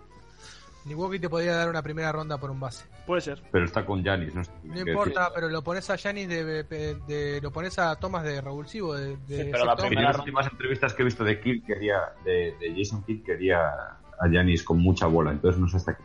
Milwaukee 0.85 1.19
te 1.19 1.30
podría 1.30 1.55
dar 1.55 1.69
una 1.69 1.84
primera 1.84 2.11
ronda 2.11 2.39
por 2.39 2.49
un 2.49 2.59
base. 2.59 2.85
Puede 3.05 3.22
ser. 3.22 3.39
pero 3.51 3.65
está 3.65 3.85
con 3.85 4.01
Giannis, 4.03 4.34
¿no? 4.34 4.41
No 4.63 4.80
importa, 4.80 5.30
pero 5.35 5.47
lo 5.49 5.61
pones 5.63 5.88
a 5.91 5.95
Giannis 5.95 6.27
de, 6.27 6.63
de- 6.63 6.95
de- 6.95 7.39
lo 7.41 7.51
pones 7.51 7.77
a 7.77 7.95
Thomas 7.97 8.23
de 8.23 8.41
revulsivo 8.41 8.95
de, 8.95 9.18
de 9.18 9.45
pero 9.51 9.65
la 9.65 9.76
en 9.88 9.95
las 10.03 10.18
últimas 10.18 10.47
entrevistas 10.51 10.93
que 10.95 11.01
he 11.03 11.05
visto 11.05 11.23
de 11.23 11.39
Kidd 11.39 11.65
quería, 11.65 12.13
de, 12.26 12.55
de 12.59 12.73
Jason 12.76 13.03
Kidd 13.03 13.23
quería 13.23 13.59
a 13.59 14.27
Giannis 14.27 14.63
con 14.63 14.80
mucha 14.80 15.05
bola, 15.05 15.31
entonces 15.31 15.59
no 15.61 15.68
sé 15.68 15.77
hasta 15.77 15.95
qué. 15.97 16.03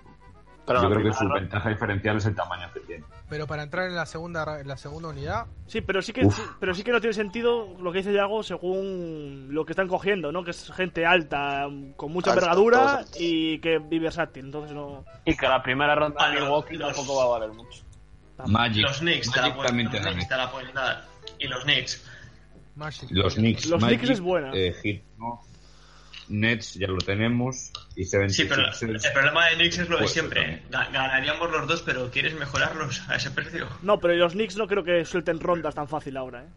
Pero 0.67 0.83
Yo 0.83 0.91
creo 0.91 1.05
que 1.05 1.13
su 1.13 1.21
ronda- 1.21 1.35
ventaja 1.41 1.69
diferencial 1.69 2.17
es 2.17 2.27
el 2.27 2.35
tamaño 2.35 2.69
que 2.75 2.81
tiene. 2.81 3.05
Pero 3.29 3.47
para 3.47 3.63
entrar 3.63 3.87
en 3.87 3.95
la 3.95 4.05
segunda 4.07 4.45
ra- 4.45 4.61
en 4.61 4.67
la 4.69 4.77
segunda 4.77 5.09
unidad, 5.11 5.47
Sí, 5.67 5.81
pero 5.81 6.03
sí 6.03 6.13
que 6.13 6.29
sí, 6.31 6.43
pero 6.59 6.75
sí 6.75 6.83
que 6.83 6.91
no 6.93 7.01
tiene 7.01 7.15
sentido 7.15 7.77
lo 7.81 7.93
que 7.93 7.99
dice 7.99 8.13
Yago 8.13 8.43
según 8.43 9.49
lo 9.51 9.65
que 9.65 9.73
están 9.73 9.87
cogiendo, 9.89 10.33
¿no? 10.33 10.43
Que 10.45 10.51
es 10.51 10.73
gente 10.73 11.07
alta, 11.07 11.67
con 11.97 12.13
mucha 12.13 12.31
Alta, 12.33 12.41
envergadura 12.41 13.05
y 13.19 13.59
que 13.61 13.81
y 13.91 13.99
versátil, 14.01 14.47
entonces 14.47 14.73
no 14.75 15.05
Y 15.25 15.37
que 15.37 15.47
la 15.49 15.63
primera 15.63 15.95
ronda 15.95 16.27
de 16.29 16.35
los- 16.35 16.43
Milwaukee 16.43 16.77
los- 16.77 16.95
tampoco 16.95 17.19
va 17.19 17.25
a 17.25 17.39
valer 17.39 17.55
mucho. 17.55 17.83
Magic, 18.47 18.83
Los 18.83 18.99
Knicks 18.99 19.31
te 19.31 19.41
la 19.41 19.47
Magic 19.49 19.57
pueden, 20.51 20.75
dar. 20.75 21.05
Y 21.39 21.47
los 21.49 21.63
Knicks. 21.65 22.05
Magic. 22.75 23.09
Los 23.11 23.35
Knicks. 23.37 23.67
Los 23.67 23.81
Magic, 23.81 23.99
Knicks 24.01 24.15
es 24.15 24.21
buena. 24.21 24.51
eh, 24.53 25.03
no. 25.19 25.41
Nets 26.29 26.75
ya 26.75 26.89
lo 26.89 26.99
tenemos. 26.99 27.73
Y 27.95 28.03
76ers. 28.05 28.31
Sí, 28.31 28.45
pero 28.47 28.63
el 28.93 29.13
problema 29.13 29.47
de 29.49 29.55
Knicks 29.57 29.79
es 29.79 29.89
lo 29.89 29.97
de 29.97 30.03
Pues, 30.03 30.13
siempre. 30.13 30.63
Ga- 30.71 30.91
Ganaríamos 30.93 31.51
los 31.51 31.67
dos, 31.69 31.83
pero 31.83 32.11
¿quieres 32.11 32.35
mejorarlos 32.35 33.09
a 33.09 33.17
ese 33.17 33.31
precio? 33.31 33.69
No, 33.83 33.99
pero 34.01 34.15
los 34.15 34.33
Knicks 34.33 34.57
no 34.57 34.67
creo 34.67 34.83
que 34.85 35.05
suelten 35.05 35.41
rondas 35.41 35.75
tan 35.75 35.89
fácil 35.89 36.17
ahora, 36.17 36.43
¿eh? 36.43 36.49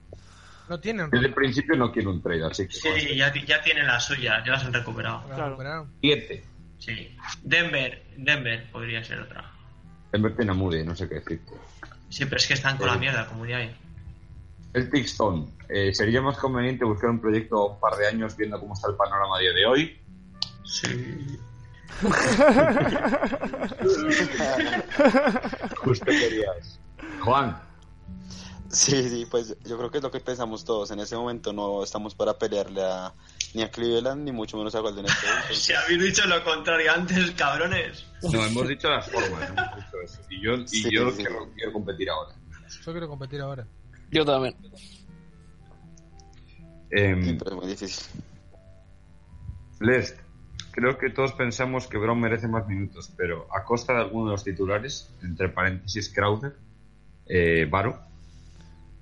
no 0.70 0.80
tienen 0.80 1.10
Desde 1.10 1.26
el 1.28 1.34
principio 1.34 1.76
no 1.76 1.91
quiero 1.91 2.12
un 2.12 2.22
trade, 2.22 2.46
así 2.46 2.68
que. 2.68 2.74
Sí, 2.74 3.16
ya, 3.16 3.34
ya 3.34 3.62
tienen 3.64 3.88
las 3.88 4.06
suyas, 4.06 4.44
ya 4.46 4.52
las 4.52 4.64
han 4.66 4.74
recuperado. 4.74 5.24
Claro. 5.34 5.88
Siete. 6.00 6.44
Sí. 6.78 7.18
Denver, 7.41 8.04
Denver 8.18 8.70
podría 8.72 9.04
ser 9.04 9.20
otra. 9.20 9.52
Denver 10.12 10.36
tiene 10.36 10.52
a 10.52 10.54
Moody, 10.56 10.84
no 10.84 10.96
sé 10.96 11.10
qué 11.10 11.16
decirte. 11.16 11.54
Sí, 12.10 12.26
pero 12.26 12.38
es 12.38 12.48
que 12.48 12.54
están 12.54 12.78
con 12.78 12.88
la 12.88 12.98
mierda, 12.98 13.26
como 13.28 13.46
ya 13.48 13.58
hay. 13.58 13.76
El 14.74 14.90
Tixton. 14.90 15.52
Eh, 15.70 15.94
¿Sería 15.94 16.22
más 16.22 16.38
conveniente 16.38 16.86
buscar 16.86 17.10
un 17.10 17.20
proyecto 17.22 17.68
un 17.74 17.80
par 17.80 17.96
de 17.98 18.08
años 18.08 18.36
viendo 18.38 18.60
cómo 18.60 18.74
está 18.74 18.90
el 18.90 18.96
panorama 18.96 19.38
a 19.38 19.40
día 19.40 19.54
de 19.54 19.66
hoy? 19.66 20.02
Sí. 20.66 21.38
Justo 25.84 26.06
querías. 26.06 26.80
Juan. 27.22 27.60
Sí, 28.72 29.10
sí, 29.10 29.26
pues 29.30 29.56
yo 29.66 29.78
creo 29.80 29.90
que 29.90 29.98
es 29.98 30.04
lo 30.04 30.12
que 30.12 30.20
pensamos 30.20 30.64
todos. 30.64 30.91
En 30.91 31.00
ese 31.00 31.16
momento 31.16 31.52
no 31.52 31.84
estamos 31.84 32.14
para 32.14 32.38
pelearle 32.38 32.84
a, 32.84 33.12
ni 33.56 33.64
a 33.64 33.72
Cleveland 33.72 34.24
ni 34.26 34.32
mucho 34.32 34.58
menos 34.58 34.76
a 34.76 34.80
Golden 34.82 35.06
State. 35.08 35.28
entonces- 35.41 35.58
Si 35.64 35.74
habéis 35.74 36.02
dicho 36.04 36.26
lo 36.28 36.44
contrario 36.44 36.94
antes, 36.94 37.32
cabrones. 37.32 38.06
No, 38.32 38.46
hemos 38.46 38.68
dicho 38.68 38.88
las 38.90 39.10
formas, 39.10 39.50
hemos 39.50 39.76
dicho 39.76 40.02
eso. 40.04 40.20
Y 40.30 40.41
yo, 40.44 40.54
y 40.54 40.68
Sí, 40.68 40.90
yo 40.91 41.10
sí. 41.10 41.18
quiero, 41.18 41.50
quiero 41.56 41.74
competir 41.74 42.10
ahora. 42.12 42.36
Yo 42.86 42.91
quiero 42.91 43.08
competir 43.08 43.41
ahora. 43.41 43.66
Yo 44.11 44.26
también. 44.26 44.56
Difícil. 47.68 48.22
Lest, 49.80 50.19
creo 50.72 50.98
que 50.98 51.10
todos 51.10 51.34
pensamos 51.34 51.88
que 51.88 51.98
Brown 51.98 52.19
merece 52.19 52.48
más 52.48 52.68
minutos, 52.68 53.14
pero 53.15 53.48
a 53.56 53.64
costa 53.64 53.94
de 53.94 53.99
alguno 53.99 54.26
de 54.26 54.31
los 54.31 54.44
titulares, 54.44 55.14
entre 55.22 55.49
paréntesis 55.49 56.11
Crowder, 56.14 56.56
eh, 57.27 57.68
Varo, 57.69 57.99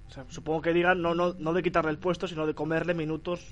O 0.07 0.11
sea, 0.11 0.25
supongo 0.27 0.61
que 0.61 0.73
digan 0.73 1.01
no, 1.01 1.15
no, 1.15 1.33
no 1.33 1.53
de 1.53 1.63
quitarle 1.63 1.91
el 1.91 1.97
puesto, 1.97 2.27
sino 2.27 2.45
de 2.45 2.53
comerle 2.53 2.93
minutos 2.93 3.45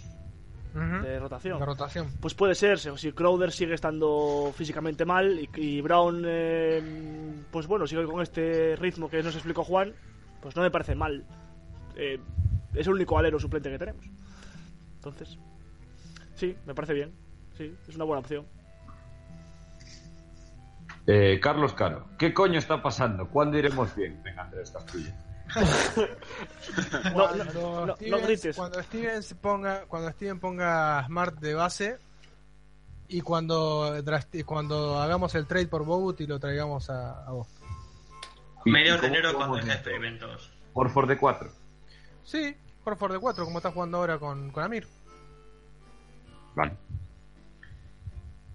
de 0.73 1.19
rotación. 1.19 1.57
La 1.57 1.65
rotación. 1.65 2.07
Pues 2.19 2.33
puede 2.33 2.53
ser, 2.53 2.77
si 2.79 2.89
si 2.97 3.13
Crowder 3.13 3.53
sigue 3.53 3.73
estando 3.73 4.51
físicamente 4.53 5.05
mal 5.05 5.39
y, 5.39 5.49
y 5.55 5.79
Brown, 5.79 6.23
eh, 6.27 6.83
pues 7.49 7.65
bueno, 7.65 7.87
sigue 7.87 8.03
con 8.03 8.21
este 8.21 8.75
ritmo 8.75 9.09
que 9.09 9.23
nos 9.23 9.35
explicó 9.35 9.63
Juan, 9.63 9.93
pues 10.41 10.53
no 10.57 10.61
me 10.61 10.71
parece 10.71 10.93
mal. 10.93 11.23
Eh, 11.95 12.19
es 12.73 12.87
el 12.87 12.93
único 12.93 13.17
alero 13.17 13.39
suplente 13.39 13.69
que 13.69 13.79
tenemos. 13.79 14.05
Entonces, 14.95 15.37
sí, 16.35 16.55
me 16.65 16.73
parece 16.75 16.93
bien. 16.93 17.13
Sí, 17.57 17.73
es 17.87 17.95
una 17.95 18.03
buena 18.05 18.19
opción. 18.19 18.45
Eh, 21.07 21.39
Carlos 21.41 21.73
Caro, 21.73 22.07
¿qué 22.17 22.33
coño 22.33 22.57
está 22.57 22.81
pasando? 22.81 23.29
¿Cuándo 23.29 23.57
iremos 23.57 23.95
bien? 23.95 24.21
Venga, 24.23 24.43
Andrés, 24.43 24.73
tuya. 24.91 25.15
No, 27.05 27.13
Cuando, 27.13 27.45
no, 27.45 27.53
no, 27.53 27.85
no 27.85 27.95
Stevens, 27.97 28.23
grites. 28.27 28.55
cuando 28.55 28.81
Stevens 28.81 29.33
ponga 29.35 29.85
cuando 29.85 30.09
Steven 30.11 30.39
ponga 30.39 31.05
Smart 31.05 31.37
de 31.39 31.53
base 31.53 31.99
y 33.07 33.21
cuando 33.21 33.93
cuando 34.43 34.99
hagamos 34.99 35.35
el 35.35 35.45
trade 35.45 35.67
por 35.67 35.85
Bogut 35.85 36.19
y 36.21 36.25
lo 36.27 36.39
traigamos 36.39 36.89
a, 36.89 37.23
a 37.25 37.31
vos. 37.31 37.47
¿Y- 38.65 38.71
Mediados 38.71 39.01
y 39.01 39.01
de 39.03 39.07
enero 39.09 39.33
cuando 39.35 39.57
deje 39.57 39.71
experimentos. 39.73 40.51
Horford 40.73 41.07
de 41.09 41.17
4. 41.19 41.51
Sí, 42.25 42.55
por 42.83 42.97
favor 42.97 43.13
de 43.13 43.19
4 43.19 43.45
como 43.45 43.59
está 43.59 43.71
jugando 43.71 43.97
ahora 43.97 44.17
con, 44.19 44.51
con 44.51 44.63
Amir. 44.63 44.85
Vale. 46.55 46.73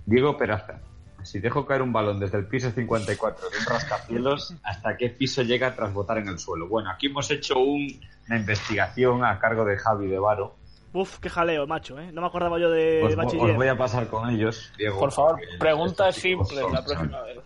Diego 0.06 0.36
Peraza. 0.36 0.80
Si 1.22 1.38
dejo 1.38 1.66
caer 1.66 1.82
un 1.82 1.92
balón 1.92 2.18
desde 2.18 2.38
el 2.38 2.46
piso 2.46 2.70
54 2.70 3.50
de 3.50 3.58
un 3.58 3.64
rascacielos, 3.66 4.54
¿hasta 4.62 4.96
qué 4.96 5.10
piso 5.10 5.42
llega 5.42 5.74
tras 5.74 5.92
botar 5.92 6.16
en 6.18 6.28
el 6.28 6.38
suelo? 6.38 6.66
Bueno, 6.66 6.90
aquí 6.90 7.08
hemos 7.08 7.30
hecho 7.30 7.58
un- 7.58 8.00
una 8.26 8.38
investigación 8.38 9.22
a 9.24 9.38
cargo 9.38 9.64
de 9.66 9.76
Javi 9.76 10.06
de 10.08 10.18
Varo. 10.18 10.56
Uf, 10.94 11.18
qué 11.18 11.28
jaleo, 11.28 11.66
macho, 11.66 11.98
¿eh? 12.00 12.10
No 12.10 12.22
me 12.22 12.26
acordaba 12.26 12.58
yo 12.58 12.70
de 12.70 13.02
Os, 13.04 13.14
bachiller. 13.14 13.50
os 13.50 13.56
voy 13.56 13.68
a 13.68 13.76
pasar 13.76 14.08
con 14.08 14.30
ellos, 14.30 14.72
Diego. 14.78 14.98
Por 14.98 15.12
favor, 15.12 15.38
preguntas 15.58 16.16
chicos 16.16 16.48
simples 16.48 16.72
la 16.72 16.84
próxima 16.84 17.20
vez. 17.22 17.38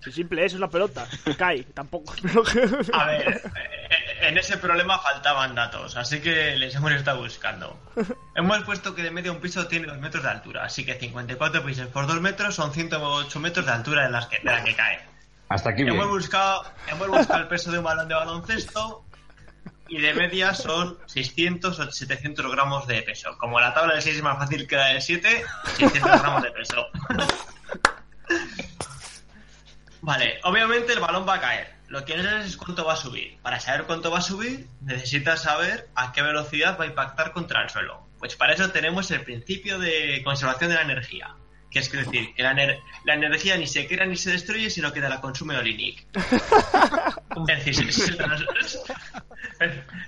Si 0.00 0.12
simple 0.12 0.44
es, 0.44 0.52
es 0.52 0.58
una 0.58 0.68
pelota. 0.68 1.06
que 1.24 1.36
Cae, 1.36 1.64
tampoco. 1.74 2.14
A 2.92 3.06
ver, 3.06 3.42
eh, 3.44 4.28
en 4.28 4.38
ese 4.38 4.56
problema 4.58 4.98
faltaban 4.98 5.54
datos, 5.54 5.96
así 5.96 6.20
que 6.20 6.56
les 6.56 6.74
hemos 6.74 6.92
estado 6.92 7.20
buscando. 7.20 7.78
Hemos 8.36 8.62
puesto 8.64 8.94
que 8.94 9.02
de 9.02 9.10
media 9.10 9.32
un 9.32 9.40
piso 9.40 9.66
tiene 9.66 9.86
2 9.86 9.98
metros 9.98 10.22
de 10.22 10.30
altura, 10.30 10.64
así 10.64 10.84
que 10.84 10.94
54 10.94 11.64
pisos 11.64 11.88
por 11.88 12.06
2 12.06 12.20
metros 12.20 12.54
son 12.54 12.72
108 12.72 13.40
metros 13.40 13.66
de 13.66 13.72
altura 13.72 14.04
de, 14.04 14.10
las 14.10 14.26
que, 14.26 14.38
de 14.38 14.44
la 14.44 14.62
que 14.62 14.74
cae. 14.74 15.00
Hasta 15.48 15.70
aquí 15.70 15.82
bien. 15.82 15.96
Hemos 15.96 16.08
buscado, 16.08 16.64
hemos 16.88 17.08
buscado 17.08 17.40
el 17.40 17.48
peso 17.48 17.72
de 17.72 17.78
un 17.78 17.84
balón 17.84 18.08
de 18.08 18.14
baloncesto 18.14 19.04
y 19.88 20.00
de 20.00 20.14
media 20.14 20.54
son 20.54 20.98
600 21.06 21.78
o 21.78 21.90
700 21.90 22.52
gramos 22.52 22.86
de 22.86 23.02
peso. 23.02 23.36
Como 23.38 23.58
la 23.58 23.72
tabla 23.72 23.94
de 23.94 24.02
6 24.02 24.16
es 24.16 24.22
más 24.22 24.36
fácil 24.36 24.66
que 24.66 24.76
la 24.76 24.88
de 24.88 25.00
7, 25.00 25.44
600 25.78 26.20
gramos 26.20 26.42
de 26.42 26.50
peso. 26.52 26.86
Vale, 30.00 30.38
obviamente 30.44 30.92
el 30.92 31.00
balón 31.00 31.26
va 31.28 31.34
a 31.34 31.40
caer. 31.40 31.74
Lo 31.88 32.04
que 32.04 32.16
no 32.16 32.22
sabes 32.22 32.46
es 32.46 32.56
cuánto 32.56 32.84
va 32.84 32.92
a 32.92 32.96
subir. 32.96 33.38
Para 33.42 33.60
saber 33.60 33.84
cuánto 33.84 34.10
va 34.10 34.18
a 34.18 34.22
subir, 34.22 34.66
necesitas 34.82 35.42
saber 35.42 35.88
a 35.94 36.12
qué 36.12 36.22
velocidad 36.22 36.78
va 36.78 36.84
a 36.84 36.88
impactar 36.88 37.32
contra 37.32 37.62
el 37.62 37.70
suelo. 37.70 38.06
Pues 38.18 38.36
para 38.36 38.52
eso 38.52 38.70
tenemos 38.70 39.10
el 39.10 39.22
principio 39.22 39.78
de 39.78 40.20
conservación 40.24 40.70
de 40.70 40.76
la 40.76 40.82
energía. 40.82 41.34
Que 41.70 41.80
es 41.80 41.90
decir, 41.92 42.34
que 42.34 42.42
la, 42.42 42.52
ener- 42.52 42.80
la 43.04 43.14
energía 43.14 43.56
ni 43.56 43.66
se 43.66 43.86
crea 43.86 44.06
ni 44.06 44.16
se 44.16 44.30
destruye, 44.32 44.70
sino 44.70 44.92
que 44.92 45.00
te 45.00 45.08
la 45.08 45.20
consume 45.20 45.56
Olinic. 45.56 46.06
Es 47.48 47.64
decir, 47.64 47.92
se, 47.92 48.12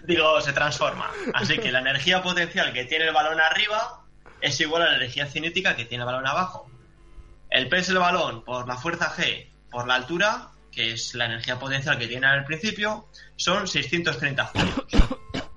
digo, 0.05 0.41
se 0.41 0.53
transforma. 0.53 1.11
Así 1.35 1.59
que 1.59 1.73
la 1.73 1.81
energía 1.81 2.23
potencial 2.23 2.73
que 2.73 2.85
tiene 2.85 3.07
el 3.07 3.15
balón 3.15 3.41
arriba 3.41 4.03
es 4.41 4.61
igual 4.61 4.83
a 4.83 4.87
la 4.91 4.97
energía 4.97 5.27
cinética 5.27 5.77
que 5.77 5.85
tiene 5.85 6.03
el 6.03 6.07
balón 6.07 6.27
abajo. 6.27 6.71
El 7.51 7.69
peso 7.69 7.93
del 7.93 8.01
balón 8.03 8.45
por 8.45 8.67
la 8.67 8.77
fuerza 8.77 9.13
G 9.15 9.50
por 9.71 9.87
la 9.87 9.95
altura, 9.95 10.49
que 10.73 10.93
es 10.93 11.15
la 11.15 11.27
energía 11.27 11.59
potencial 11.59 11.99
que 11.99 12.07
tiene 12.07 12.27
al 12.27 12.45
principio, 12.45 13.09
son 13.37 13.67
630 13.67 14.45
julios. 14.47 14.75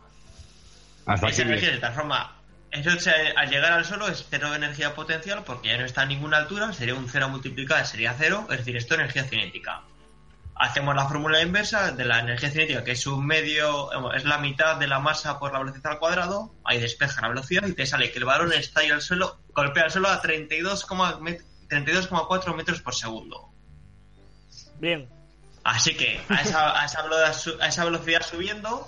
Hasta 1.05 1.27
Esa 1.27 1.41
energía 1.41 1.71
se 1.71 1.77
transforma 1.79 2.37
Eso 2.71 2.89
al 3.35 3.49
llegar 3.49 3.73
al 3.73 3.85
suelo 3.85 4.07
es 4.07 4.25
cero 4.29 4.55
energía 4.55 4.95
potencial 4.95 5.43
porque 5.43 5.67
ya 5.69 5.77
no 5.77 5.85
está 5.85 6.01
a 6.03 6.05
ninguna 6.05 6.37
altura, 6.37 6.71
sería 6.73 6.95
un 6.95 7.09
cero 7.09 7.29
multiplicado, 7.29 7.85
sería 7.85 8.15
cero, 8.17 8.47
es 8.49 8.57
decir, 8.59 8.77
esto 8.77 8.93
es 8.95 8.99
energía 9.01 9.23
cinética. 9.25 9.81
Hacemos 10.55 10.95
la 10.95 11.05
fórmula 11.07 11.41
inversa 11.41 11.91
de 11.91 12.05
la 12.05 12.19
energía 12.19 12.49
cinética, 12.51 12.83
que 12.83 12.91
es 12.91 13.05
un 13.07 13.25
medio, 13.25 14.13
es 14.13 14.23
la 14.23 14.37
mitad 14.37 14.77
de 14.77 14.87
la 14.87 14.99
masa 14.99 15.39
por 15.39 15.51
la 15.51 15.59
velocidad 15.59 15.93
al 15.93 15.99
cuadrado, 15.99 16.55
ahí 16.63 16.79
despeja 16.79 17.21
la 17.21 17.29
velocidad 17.29 17.67
y 17.67 17.73
te 17.73 17.85
sale 17.85 18.11
que 18.11 18.19
el 18.19 18.25
balón 18.25 18.53
está 18.53 18.79
ahí 18.81 18.89
al 18.91 19.01
suelo, 19.01 19.39
golpea 19.49 19.85
el 19.85 19.91
suelo 19.91 20.09
a 20.09 20.21
32,4 20.21 21.19
met- 21.19 21.43
32,4 21.69 22.55
metros 22.55 22.81
por 22.81 22.95
segundo. 22.95 23.49
Bien. 24.79 25.07
Así 25.63 25.95
que 25.95 26.19
a 26.29 26.41
esa, 26.41 26.81
a 26.81 26.85
esa 26.85 27.01
velocidad, 27.03 27.61
a 27.61 27.67
esa 27.67 27.85
velocidad 27.85 28.21
subiendo, 28.21 28.87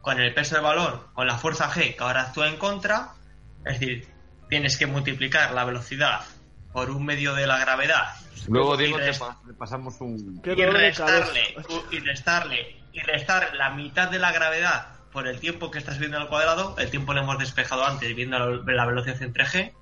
con 0.00 0.18
el 0.20 0.32
peso 0.32 0.54
del 0.54 0.64
balón, 0.64 1.00
con 1.14 1.26
la 1.26 1.36
fuerza 1.36 1.70
G 1.70 1.94
que 1.96 2.02
ahora 2.02 2.22
actúa 2.22 2.48
en 2.48 2.56
contra, 2.56 3.10
es 3.64 3.78
decir, 3.80 4.08
tienes 4.48 4.76
que 4.78 4.86
multiplicar 4.86 5.52
la 5.52 5.64
velocidad 5.64 6.20
por 6.72 6.90
un 6.90 7.04
medio 7.04 7.34
de 7.34 7.46
la 7.46 7.58
gravedad. 7.58 8.14
Luego 8.48 8.76
Diego 8.76 8.98
te, 8.98 9.12
pa- 9.14 9.38
te 9.46 9.52
pasamos 9.54 10.00
un... 10.00 10.40
Y 10.44 10.54
de 10.54 10.70
restarle, 10.70 11.54
cabeza. 11.54 11.78
y 11.90 11.98
restarle, 12.00 12.76
y 12.92 13.00
restar 13.00 13.54
la 13.56 13.70
mitad 13.70 14.08
de 14.10 14.18
la 14.18 14.30
gravedad 14.32 14.88
por 15.12 15.26
el 15.26 15.40
tiempo 15.40 15.70
que 15.70 15.78
estás 15.78 15.98
viendo 15.98 16.18
al 16.18 16.28
cuadrado, 16.28 16.76
el 16.78 16.90
tiempo 16.90 17.12
lo 17.12 17.22
hemos 17.22 17.38
despejado 17.38 17.84
antes 17.84 18.14
viendo 18.14 18.38
la, 18.38 18.72
la 18.72 18.86
velocidad 18.86 19.20
entre 19.22 19.44
G, 19.46 19.72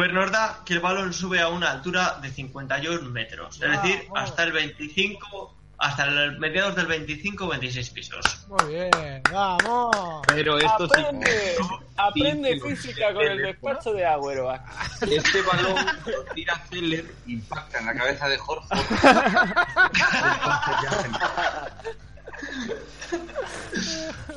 pues 0.00 0.14
nos 0.14 0.32
da 0.32 0.60
que 0.64 0.72
el 0.72 0.80
balón 0.80 1.12
sube 1.12 1.40
a 1.40 1.48
una 1.48 1.72
altura 1.72 2.18
de 2.22 2.30
51 2.30 3.10
metros, 3.10 3.60
es 3.60 3.70
decir, 3.70 4.08
hasta 4.16 4.44
el 4.44 4.52
25, 4.52 5.54
hasta 5.76 6.06
el 6.06 6.38
mediados 6.38 6.74
del 6.74 6.86
25 6.86 7.44
o 7.44 7.48
26 7.48 7.90
pisos. 7.90 8.46
Muy 8.48 8.72
bien, 8.72 9.22
vamos. 9.30 10.22
Pero 10.26 10.56
esto 10.56 10.88
sí... 10.88 11.02
Aprende, 11.02 11.56
aprende 11.98 12.52
Sí, 12.54 12.60
sí, 12.60 12.76
física 12.76 13.12
con 13.12 13.24
el 13.24 13.42
despacho 13.42 13.92
de 13.92 14.06
Agüero. 14.06 14.50
Este 15.02 15.42
balón 15.42 15.84
lo 16.06 16.24
tira 16.32 16.56
Zeller, 16.70 17.04
impacta 17.26 17.80
en 17.80 17.84
la 17.84 17.94
cabeza 17.94 18.26
de 18.26 18.38
Horford. 18.38 18.86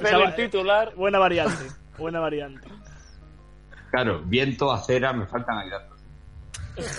Pero 0.02 0.34
titular. 0.34 0.94
Buena 0.96 1.20
variante. 1.20 1.72
Buena 1.98 2.20
variante. 2.20 2.68
Claro, 3.94 4.22
viento, 4.26 4.74
acera, 4.74 5.14
me 5.14 5.28
faltan 5.28 5.60
ahí 5.60 5.70
datos. 5.70 6.00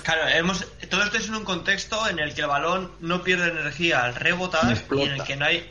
Claro, 0.04 0.28
hemos, 0.28 0.64
todo 0.88 1.02
esto 1.02 1.16
es 1.16 1.26
en 1.26 1.34
un 1.34 1.42
contexto 1.44 2.08
en 2.08 2.20
el 2.20 2.32
que 2.34 2.42
el 2.42 2.46
balón 2.46 2.92
no 3.00 3.24
pierde 3.24 3.48
energía 3.50 4.04
al 4.04 4.14
rebotar 4.14 4.62
y 4.92 5.02
en 5.02 5.10
el 5.10 5.24
que 5.24 5.34
no 5.34 5.44
hay 5.44 5.68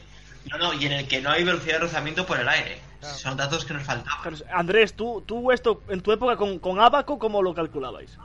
no, 0.51 0.57
no, 0.57 0.73
y 0.73 0.85
en 0.85 0.91
el 0.91 1.07
que 1.07 1.21
no 1.21 1.29
hay 1.29 1.45
velocidad 1.45 1.75
de 1.75 1.79
rozamiento 1.79 2.25
por 2.25 2.41
el 2.41 2.49
aire. 2.49 2.81
Son 2.99 3.37
datos 3.37 3.63
que 3.63 3.73
nos 3.73 3.83
faltaban. 3.83 4.21
Claro, 4.21 4.37
Andrés, 4.53 4.95
tú, 4.95 5.23
tú 5.25 5.49
esto 5.53 5.81
en 5.87 6.01
tu 6.01 6.11
época 6.11 6.35
con, 6.35 6.59
con 6.59 6.81
Abaco, 6.81 7.17
¿cómo 7.17 7.41
lo 7.41 7.53
calculabais? 7.53 8.17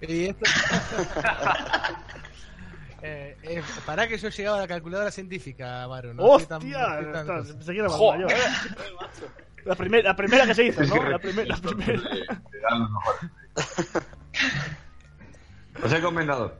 Y 0.00 0.28
esto... 0.28 0.46
eh, 3.02 3.36
eh, 3.42 3.62
para 3.84 4.08
que 4.08 4.16
yo 4.16 4.30
llegaba 4.30 4.56
a 4.56 4.60
la 4.60 4.68
calculadora 4.68 5.10
científica, 5.10 5.86
Varo. 5.86 6.14
No 6.14 6.38
tan- 6.38 6.62
¡Hostia! 6.62 6.78
tan- 7.12 7.28
Estás- 7.28 7.52
pensé 7.56 7.72
que 7.74 7.78
era 7.80 7.88
más 7.90 7.98
Joder. 7.98 8.24
mayor. 8.24 8.32
La, 9.64 9.74
primer- 9.74 10.04
la 10.04 10.16
primera 10.16 10.46
que 10.46 10.54
se 10.54 10.66
hizo, 10.66 10.82
¿no? 10.84 11.02
La, 11.10 11.18
primer- 11.18 11.46
la 11.48 11.56
primera. 11.56 12.02
Te 12.50 12.60
dan 12.60 12.80
lo 12.80 12.88
mejor. 12.88 13.14
Os 15.84 15.92
he 15.92 15.96
recomendado. 15.96 16.54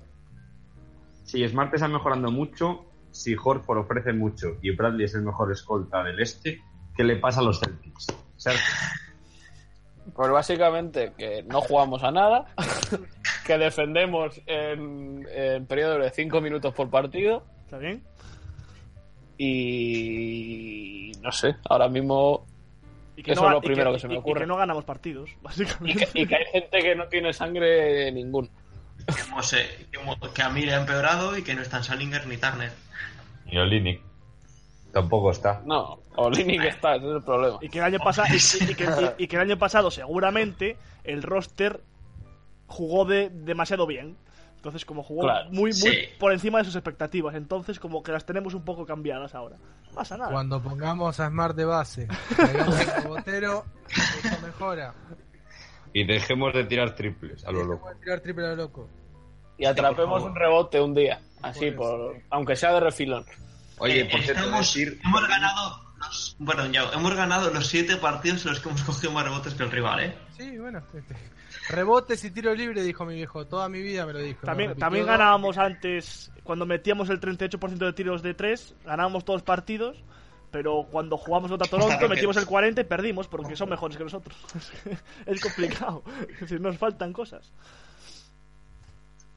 Si 1.24 1.46
Smart 1.48 1.74
está 1.74 1.88
mejorando 1.88 2.30
mucho, 2.30 2.84
si 3.10 3.34
Horford 3.34 3.78
ofrece 3.78 4.12
mucho 4.12 4.56
y 4.62 4.70
Bradley 4.74 5.04
es 5.06 5.14
el 5.14 5.22
mejor 5.22 5.52
escolta 5.52 6.02
del 6.04 6.20
este, 6.20 6.62
¿qué 6.96 7.04
le 7.04 7.16
pasa 7.16 7.40
a 7.40 7.42
los 7.42 7.60
Celtics? 7.60 8.06
Sergio. 8.36 8.60
Pues 10.14 10.30
básicamente 10.30 11.12
que 11.18 11.42
no 11.42 11.60
jugamos 11.60 12.02
a 12.02 12.10
nada, 12.10 12.46
que 13.44 13.58
defendemos 13.58 14.40
en, 14.46 15.26
en 15.30 15.66
periodos 15.66 16.02
de 16.02 16.10
5 16.10 16.40
minutos 16.40 16.72
por 16.74 16.88
partido. 16.88 17.44
¿Está 17.64 17.76
bien? 17.78 18.02
Y 19.36 21.12
no 21.22 21.30
sé, 21.30 21.56
ahora 21.68 21.88
mismo 21.88 22.46
Y 23.18 23.22
que 23.24 23.32
eso 23.32 23.42
no, 23.42 23.48
es 23.48 23.52
lo 23.54 23.58
y 23.58 23.66
primero 23.66 23.90
que, 23.90 23.96
que, 23.96 24.00
se 24.00 24.08
me 24.08 24.14
y 24.14 24.16
ocurre. 24.18 24.40
que 24.42 24.46
no 24.46 24.56
ganamos 24.56 24.84
partidos, 24.84 25.30
Y 25.30 25.42
básicamente. 25.42 26.06
que, 26.12 26.20
y 26.22 26.26
que 26.26 26.36
hay 26.36 26.44
gente 26.52 26.78
que 26.78 26.94
no 26.94 27.08
tiene 27.08 27.32
sangre 27.32 28.12
ninguna. 28.12 28.48
Que, 29.90 29.98
Mo- 30.04 30.16
que 30.34 30.42
Amir 30.42 30.70
ha 30.70 30.76
empeorado 30.80 31.36
y 31.36 31.42
que 31.42 31.54
no 31.54 31.62
están 31.62 31.82
Salinger 31.82 32.26
ni 32.26 32.36
Turner. 32.36 32.70
Y 33.46 33.58
Olinick. 33.58 34.00
Tampoco 34.92 35.30
está. 35.30 35.62
No, 35.66 36.00
Olini 36.16 36.58
que 36.58 36.68
está, 36.68 36.96
ese 36.96 37.06
es 37.08 37.12
el 37.16 37.22
problema. 37.22 37.58
Y 37.60 37.68
que 37.68 37.78
el 37.78 37.84
año 37.84 37.98
pasado 37.98 38.28
y, 38.32 38.70
y 38.70 38.74
que, 38.74 38.84
y- 38.84 39.24
y 39.24 39.26
que 39.28 39.36
el 39.36 39.42
año 39.42 39.58
pasado 39.58 39.90
seguramente 39.90 40.76
el 41.04 41.22
roster 41.22 41.80
jugó 42.66 43.04
de 43.04 43.30
demasiado 43.30 43.86
bien. 43.86 44.16
Entonces, 44.58 44.84
como 44.84 45.02
jugó 45.04 45.22
Claro, 45.22 45.46
muy, 45.50 45.70
muy 45.70 45.72
sí. 45.72 45.98
por 46.18 46.32
encima 46.32 46.58
de 46.58 46.64
sus 46.64 46.74
expectativas, 46.74 47.34
entonces 47.36 47.78
como 47.78 48.02
que 48.02 48.10
las 48.12 48.26
tenemos 48.26 48.54
un 48.54 48.64
poco 48.64 48.84
cambiadas 48.84 49.34
ahora. 49.34 49.56
No 49.86 49.92
pasa 49.94 50.16
nada. 50.16 50.30
Cuando 50.32 50.60
pongamos 50.60 51.18
a 51.20 51.28
Smart 51.28 51.56
de 51.56 51.64
base, 51.64 52.08
al 52.38 53.02
rebotero, 53.02 53.64
eso 53.88 54.40
mejora. 54.44 54.94
Y 55.92 56.04
dejemos 56.04 56.52
de 56.54 56.64
tirar 56.64 56.94
triples 56.94 57.44
a 57.46 57.52
lo 57.52 57.64
loco. 57.64 57.82
Pueden 57.84 58.00
tirar 58.00 58.20
triple 58.20 58.46
a 58.46 58.48
lo 58.50 58.56
loco. 58.56 58.88
Y 59.56 59.64
atrapemos 59.64 60.22
un 60.22 60.34
rebote 60.34 60.80
un 60.80 60.94
día, 60.94 61.20
así, 61.42 61.70
por, 61.70 62.16
aunque 62.30 62.54
sea 62.56 62.72
de 62.74 62.80
refilón. 62.80 63.24
Oye, 63.78 64.00
Eh, 64.00 64.04
por 64.10 64.20
cierto, 64.22 64.42
estamos- 64.42 64.60
decir- 64.74 65.00
hemos 65.04 65.26
ganado 65.28 65.80
los, 65.98 66.36
bueno, 66.40 66.66
ya, 66.66 66.82
hemos 66.92 67.14
ganado 67.14 67.50
los 67.52 67.66
siete 67.68 67.96
partidos 67.96 68.44
en 68.44 68.50
los 68.52 68.60
que 68.60 68.68
hemos 68.68 68.82
cogido 68.82 69.12
más 69.12 69.24
rebotes 69.24 69.54
que 69.54 69.62
el 69.62 69.70
rival, 69.70 70.00
¿eh? 70.00 70.14
Sí, 70.36 70.58
bueno. 70.58 70.80
este, 70.94 71.14
rebotes 71.68 72.24
y 72.24 72.30
tiro 72.30 72.54
libre, 72.54 72.82
dijo 72.82 73.04
mi 73.04 73.14
viejo. 73.14 73.46
Toda 73.46 73.68
mi 73.68 73.80
vida 73.82 74.06
me 74.06 74.12
lo 74.12 74.18
dijo. 74.20 74.44
También, 74.46 74.74
también 74.76 75.06
ganábamos 75.06 75.58
antes, 75.58 76.32
cuando 76.42 76.66
metíamos 76.66 77.10
el 77.10 77.20
38% 77.20 77.76
de 77.76 77.92
tiros 77.92 78.22
de 78.22 78.34
3, 78.34 78.74
ganábamos 78.84 79.24
todos 79.24 79.38
los 79.38 79.44
partidos, 79.44 80.02
pero 80.50 80.86
cuando 80.90 81.16
jugamos 81.16 81.50
contra 81.50 81.68
Toronto 81.68 82.08
metimos 82.08 82.36
el 82.36 82.46
40 82.46 82.80
y 82.80 82.84
perdimos 82.84 83.28
porque 83.28 83.54
son 83.56 83.68
mejores 83.68 83.96
que 83.96 84.04
nosotros. 84.04 84.36
es 85.26 85.40
complicado. 85.40 86.02
Es 86.32 86.40
decir, 86.40 86.60
nos 86.60 86.76
faltan 86.78 87.12
cosas. 87.12 87.52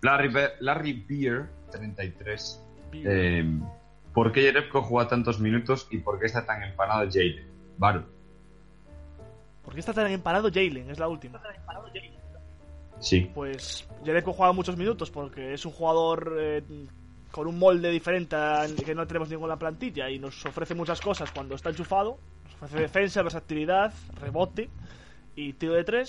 Larry, 0.01 0.29
Be- 0.29 0.53
Larry 0.61 1.05
Beer, 1.07 1.49
33. 1.71 2.63
Eh, 2.93 3.59
¿Por 4.13 4.31
qué 4.31 4.41
Jerebko 4.41 4.81
juega 4.81 5.07
tantos 5.09 5.39
minutos 5.39 5.87
y 5.91 5.99
por 5.99 6.19
qué 6.19 6.25
está 6.25 6.45
tan 6.45 6.63
empanado 6.63 7.07
Jalen? 7.09 7.47
Varo. 7.77 8.05
¿Por 9.63 9.73
qué 9.75 9.79
está 9.79 9.93
tan 9.93 10.07
emparado 10.11 10.49
Jalen? 10.51 10.89
Es 10.89 10.97
la 10.99 11.07
última. 11.07 11.39
Sí. 13.01 13.29
Pues 13.33 13.87
Jerebko 14.05 14.31
juega 14.33 14.53
muchos 14.53 14.77
minutos 14.77 15.09
porque 15.11 15.53
es 15.53 15.65
un 15.65 15.71
jugador 15.73 16.37
eh, 16.39 16.63
con 17.31 17.47
un 17.47 17.57
molde 17.59 17.89
diferente 17.89 18.35
al 18.35 18.75
que 18.75 18.93
no 18.95 19.05
tenemos 19.07 19.29
ninguna 19.29 19.57
plantilla 19.57 20.09
y 20.09 20.19
nos 20.19 20.45
ofrece 20.45 20.75
muchas 20.75 21.01
cosas 21.01 21.31
cuando 21.31 21.55
está 21.55 21.69
enchufado. 21.69 22.17
Nos 22.45 22.55
ofrece 22.63 22.79
defensa, 22.81 23.21
versatilidad, 23.23 23.93
rebote 24.21 24.69
y 25.35 25.53
tiro 25.53 25.73
de 25.73 25.83
tres. 25.83 26.07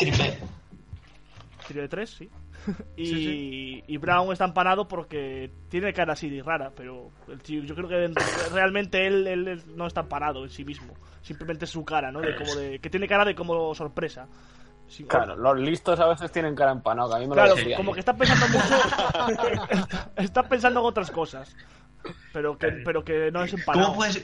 Tiro 1.67 1.81
de 1.83 1.89
tres, 1.89 2.11
sí. 2.11 2.29
y, 2.97 3.07
Sí, 3.07 3.85
y 3.87 3.97
Brown 3.97 4.33
está 4.33 4.45
empanado 4.45 4.87
porque 4.87 5.51
tiene 5.69 5.93
cara 5.93 6.13
así 6.13 6.29
de 6.29 6.43
rara, 6.43 6.71
pero 6.77 7.11
el 7.29 7.41
tío- 7.41 7.63
yo 7.65 7.75
creo 7.75 7.89
que 7.89 8.13
realmente 8.53 9.07
él, 9.07 9.27
él- 9.27 9.49
él 9.49 9.63
no 9.77 9.87
está 9.87 10.01
empanado 10.03 10.45
en 10.45 10.51
sí 10.51 10.65
mismo. 10.65 10.93
Simplemente 11.23 11.65
es 11.65 11.71
su 11.71 11.85
cara, 11.85 12.11
¿no? 12.13 12.21
De 12.21 12.37
como 12.37 12.55
de, 12.55 12.79
que 12.81 12.91
tiene 12.91 13.07
cara 13.09 13.25
de 13.25 13.35
como 13.35 13.75
sorpresa. 13.75 14.29
Sí, 14.93 15.05
Claro, 15.05 15.37
los 15.37 15.59
listos 15.59 15.99
a 15.99 16.07
veces 16.07 16.31
tienen 16.31 16.55
cara 16.55 16.71
empanado, 16.71 17.09
que 17.09 17.17
a 17.17 17.19
mí 17.21 17.27
me 17.27 17.33
Claro, 17.33 17.55
lo 17.57 17.77
como 17.77 17.95
que 17.95 18.01
está 18.01 18.15
pensando 18.15 18.47
mucho. 18.49 20.07
está 20.17 20.43
pensando 20.43 20.81
en 20.81 20.87
otras 20.87 21.11
cosas. 21.11 21.57
Pero 22.31 22.59
que, 22.59 22.69
pero 22.85 23.03
que 23.03 23.31
no 23.31 23.43
es 23.43 23.55
empanado. 23.55 23.87
¿Cómo 23.87 23.97
puedes, 23.97 24.23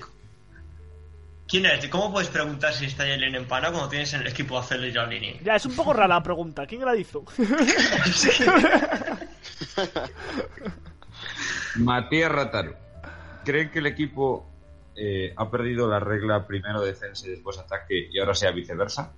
¿Quién 1.48 1.64
eres? 1.64 1.88
¿Cómo 1.88 2.12
puedes 2.12 2.28
preguntar 2.28 2.74
si 2.74 2.84
está 2.84 3.04
Jalen 3.04 3.34
empanado 3.34 3.72
cuando 3.72 3.88
tienes 3.88 4.12
en 4.12 4.20
el 4.20 4.26
equipo 4.26 4.58
a 4.58 4.60
Hacerle 4.60 4.88
y 4.88 4.92
Lini? 4.92 5.40
Ya, 5.42 5.56
es 5.56 5.64
un 5.64 5.74
poco 5.74 5.94
rara 5.94 6.16
la 6.16 6.22
pregunta. 6.22 6.66
¿Quién 6.66 6.84
la 6.84 6.94
hizo? 6.94 7.24
Matías 11.76 12.30
Rataro. 12.30 12.76
¿Creen 13.42 13.70
que 13.70 13.78
el 13.78 13.86
equipo 13.86 14.46
eh, 14.94 15.32
ha 15.34 15.50
perdido 15.50 15.88
la 15.88 16.00
regla 16.00 16.46
primero 16.46 16.82
defensa 16.82 17.26
y 17.26 17.30
después 17.30 17.56
ataque 17.56 18.08
y 18.10 18.18
ahora 18.18 18.34
sea 18.34 18.50
viceversa? 18.50 19.14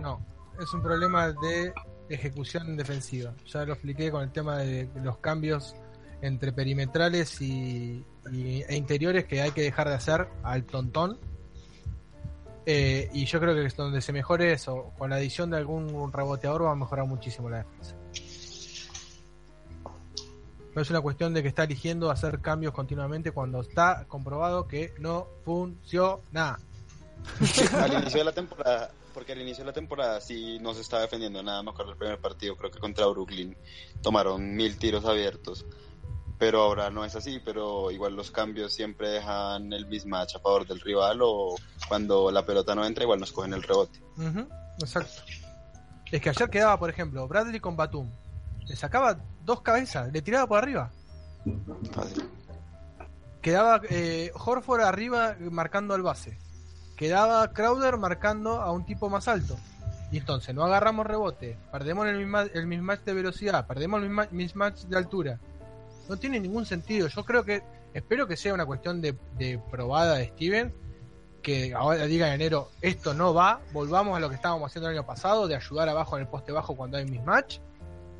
No, 0.00 0.20
es 0.60 0.72
un 0.72 0.82
problema 0.82 1.32
de 1.32 1.72
ejecución 2.08 2.76
defensiva. 2.76 3.34
Ya 3.46 3.64
lo 3.64 3.72
expliqué 3.74 4.10
con 4.10 4.22
el 4.22 4.30
tema 4.30 4.58
de 4.58 4.88
los 5.02 5.18
cambios 5.18 5.74
entre 6.20 6.52
perimetrales 6.52 7.40
y, 7.40 8.04
e 8.32 8.76
interiores 8.76 9.24
que 9.24 9.40
hay 9.40 9.52
que 9.52 9.62
dejar 9.62 9.88
de 9.88 9.94
hacer 9.94 10.28
al 10.42 10.64
tontón. 10.64 11.18
Eh, 12.66 13.08
y 13.14 13.24
yo 13.24 13.40
creo 13.40 13.54
que 13.54 13.64
es 13.64 13.76
donde 13.76 14.00
se 14.02 14.12
mejore 14.12 14.52
eso, 14.52 14.92
con 14.98 15.10
la 15.10 15.16
adición 15.16 15.50
de 15.50 15.56
algún 15.56 16.12
reboteador 16.12 16.64
va 16.64 16.72
a 16.72 16.74
mejorar 16.74 17.06
muchísimo 17.06 17.48
la 17.48 17.58
defensa. 17.58 17.94
No 20.74 20.82
es 20.82 20.90
una 20.90 21.00
cuestión 21.00 21.32
de 21.32 21.42
que 21.42 21.48
está 21.48 21.64
eligiendo 21.64 22.10
hacer 22.10 22.40
cambios 22.40 22.74
continuamente 22.74 23.32
cuando 23.32 23.62
está 23.62 24.04
comprobado 24.06 24.68
que 24.68 24.92
no 24.98 25.26
funciona. 25.44 26.58
al 27.80 27.92
inicio 27.94 28.18
de 28.18 28.24
la 28.24 28.32
temporada, 28.32 28.90
porque 29.18 29.32
al 29.32 29.42
inicio 29.42 29.64
de 29.64 29.70
la 29.70 29.72
temporada 29.72 30.20
sí 30.20 30.60
no 30.60 30.72
se 30.74 30.82
estaba 30.82 31.02
defendiendo 31.02 31.42
nada, 31.42 31.60
me 31.64 31.70
acuerdo 31.70 31.90
el 31.90 31.98
primer 31.98 32.20
partido, 32.20 32.54
creo 32.54 32.70
que 32.70 32.78
contra 32.78 33.04
Brooklyn 33.08 33.56
tomaron 34.00 34.54
mil 34.54 34.78
tiros 34.78 35.04
abiertos, 35.04 35.66
pero 36.38 36.62
ahora 36.62 36.88
no 36.88 37.04
es 37.04 37.16
así, 37.16 37.40
pero 37.44 37.90
igual 37.90 38.14
los 38.14 38.30
cambios 38.30 38.72
siempre 38.72 39.08
dejan 39.08 39.72
el 39.72 39.86
mismatch 39.86 40.36
a 40.36 40.38
favor 40.38 40.68
del 40.68 40.80
rival 40.80 41.18
o 41.22 41.56
cuando 41.88 42.30
la 42.30 42.46
pelota 42.46 42.76
no 42.76 42.86
entra 42.86 43.02
igual 43.02 43.18
nos 43.18 43.32
cogen 43.32 43.54
el 43.54 43.64
rebote. 43.64 44.00
Ujú, 44.18 44.46
exacto. 44.78 45.22
Es 46.12 46.20
que 46.20 46.30
ayer 46.30 46.48
quedaba, 46.48 46.78
por 46.78 46.88
ejemplo, 46.88 47.26
Bradley 47.26 47.58
con 47.58 47.76
Batum. 47.76 48.08
Le 48.66 48.76
sacaba 48.76 49.18
dos 49.42 49.62
cabezas, 49.62 50.12
le 50.12 50.22
tiraba 50.22 50.46
por 50.46 50.58
arriba. 50.58 50.92
Quedaba 53.42 53.80
eh, 53.90 54.30
Horford 54.32 54.82
arriba 54.82 55.36
marcando 55.40 55.94
al 55.94 56.02
base. 56.02 56.38
Quedaba 56.98 57.52
Crowder 57.52 57.96
marcando 57.96 58.60
a 58.60 58.72
un 58.72 58.84
tipo 58.84 59.08
más 59.08 59.28
alto. 59.28 59.56
Y 60.10 60.18
entonces 60.18 60.54
no 60.54 60.64
agarramos 60.64 61.06
rebote, 61.06 61.56
perdemos 61.70 62.06
el 62.08 62.16
misma- 62.16 62.50
el 62.52 62.66
mismatch 62.66 63.02
de 63.04 63.14
velocidad, 63.14 63.66
perdemos 63.66 64.02
el 64.02 64.08
misma- 64.08 64.28
mismatch 64.30 64.82
de 64.84 64.96
altura. 64.96 65.38
No 66.08 66.16
tiene 66.16 66.40
ningún 66.40 66.66
sentido. 66.66 67.06
Yo 67.08 67.24
creo 67.24 67.44
que, 67.44 67.62
espero 67.94 68.26
que 68.26 68.36
sea 68.36 68.52
una 68.54 68.66
cuestión 68.66 69.00
de, 69.00 69.14
de 69.36 69.60
probada 69.70 70.16
de 70.16 70.26
Steven, 70.28 70.74
que 71.42 71.72
ahora 71.74 72.04
diga 72.06 72.26
en 72.28 72.34
enero, 72.34 72.70
esto 72.80 73.14
no 73.14 73.32
va, 73.32 73.60
volvamos 73.72 74.16
a 74.16 74.20
lo 74.20 74.28
que 74.28 74.34
estábamos 74.34 74.70
haciendo 74.70 74.88
el 74.90 74.96
año 74.96 75.06
pasado, 75.06 75.46
de 75.46 75.54
ayudar 75.54 75.88
abajo 75.88 76.16
en 76.16 76.22
el 76.22 76.28
poste 76.28 76.50
bajo 76.52 76.74
cuando 76.74 76.96
hay 76.96 77.04
mismatch, 77.04 77.58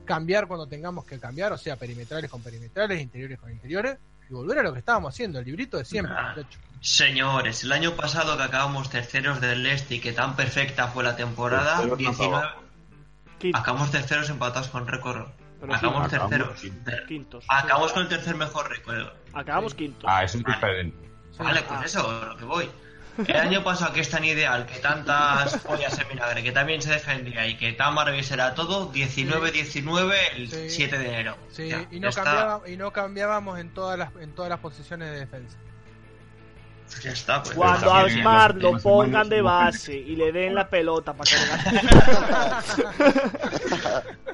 cambiar 0.04 0.46
cuando 0.46 0.68
tengamos 0.68 1.04
que 1.04 1.18
cambiar, 1.18 1.52
o 1.52 1.58
sea, 1.58 1.76
perimetrales 1.76 2.30
con 2.30 2.42
perimetrales, 2.42 3.00
interiores 3.00 3.38
con 3.40 3.50
interiores, 3.50 3.98
y 4.28 4.34
volver 4.34 4.58
a 4.58 4.62
lo 4.62 4.72
que 4.72 4.78
estábamos 4.80 5.14
haciendo, 5.14 5.38
el 5.38 5.44
librito 5.44 5.76
de 5.78 5.84
siempre, 5.84 6.14
Ah. 6.16 6.34
muchacho. 6.36 6.58
Señores, 6.80 7.64
el 7.64 7.72
año 7.72 7.92
pasado 7.96 8.36
que 8.36 8.42
acabamos 8.44 8.88
terceros 8.88 9.40
del 9.40 9.66
este 9.66 9.96
y 9.96 10.00
que 10.00 10.12
tan 10.12 10.36
perfecta 10.36 10.86
fue 10.88 11.02
la 11.02 11.16
temporada, 11.16 11.76
Terceros 11.78 11.98
19... 11.98 12.46
Quintos. 13.38 13.60
Acabamos 13.60 13.90
terceros 13.90 14.30
empatados 14.30 14.68
con 14.68 14.86
récord. 14.86 15.26
Pero 15.60 15.74
acabamos 15.74 16.08
sí, 16.10 16.16
acabamos 16.16 16.60
terceros. 16.60 17.04
Quintos. 17.06 17.44
Acabamos 17.48 17.92
con 17.92 18.02
el 18.02 18.08
tercer 18.08 18.34
mejor 18.36 18.68
récord. 18.68 19.08
Acabamos 19.32 19.74
quintos. 19.74 20.04
Ah, 20.08 20.24
es 20.24 20.34
un 20.34 20.42
diferente. 20.42 21.08
Vale, 21.38 21.62
pues 21.62 21.84
eso, 21.84 22.24
lo 22.26 22.36
que 22.36 22.44
voy. 22.44 22.68
El 23.26 23.36
año 23.36 23.64
pasado 23.64 23.92
que 23.92 24.00
es 24.00 24.10
tan 24.10 24.24
ideal, 24.24 24.64
que 24.66 24.78
tantas 24.78 25.56
pollas 25.58 25.98
en 25.98 26.08
vinagre, 26.08 26.42
que 26.42 26.52
también 26.52 26.80
se 26.80 26.90
defendía 26.92 27.46
y 27.46 27.56
que 27.56 27.72
tan 27.72 27.94
maravilloso 27.94 28.34
era 28.34 28.54
todo, 28.54 28.92
19-19 28.92 30.14
el 30.36 30.50
Sí. 30.50 30.70
7 30.70 30.98
de 30.98 31.08
enero. 31.08 31.36
Sí, 31.50 31.68
Ya, 31.68 31.86
y, 31.90 32.00
no 32.00 32.10
cambiaba- 32.12 32.68
y 32.68 32.76
no 32.76 32.92
cambiábamos 32.92 33.58
en 33.58 33.74
todas 33.74 33.98
las 33.98 34.14
en 34.20 34.32
todas 34.34 34.48
las 34.50 34.60
posiciones 34.60 35.10
de 35.10 35.20
defensa. 35.20 35.56
Ya 37.02 37.10
está, 37.10 37.42
pues. 37.42 37.54
Cuando 37.54 37.86
Está 37.86 38.00
a. 38.00 38.08
Smart 38.08 38.56
lo 38.56 38.78
pongan 38.78 39.28
de 39.28 39.42
base 39.42 39.94
y 39.94 40.16
le 40.16 40.32
den 40.32 40.54
la 40.54 40.68
pelota 40.70 41.12
para 41.12 41.30
que 41.30 41.36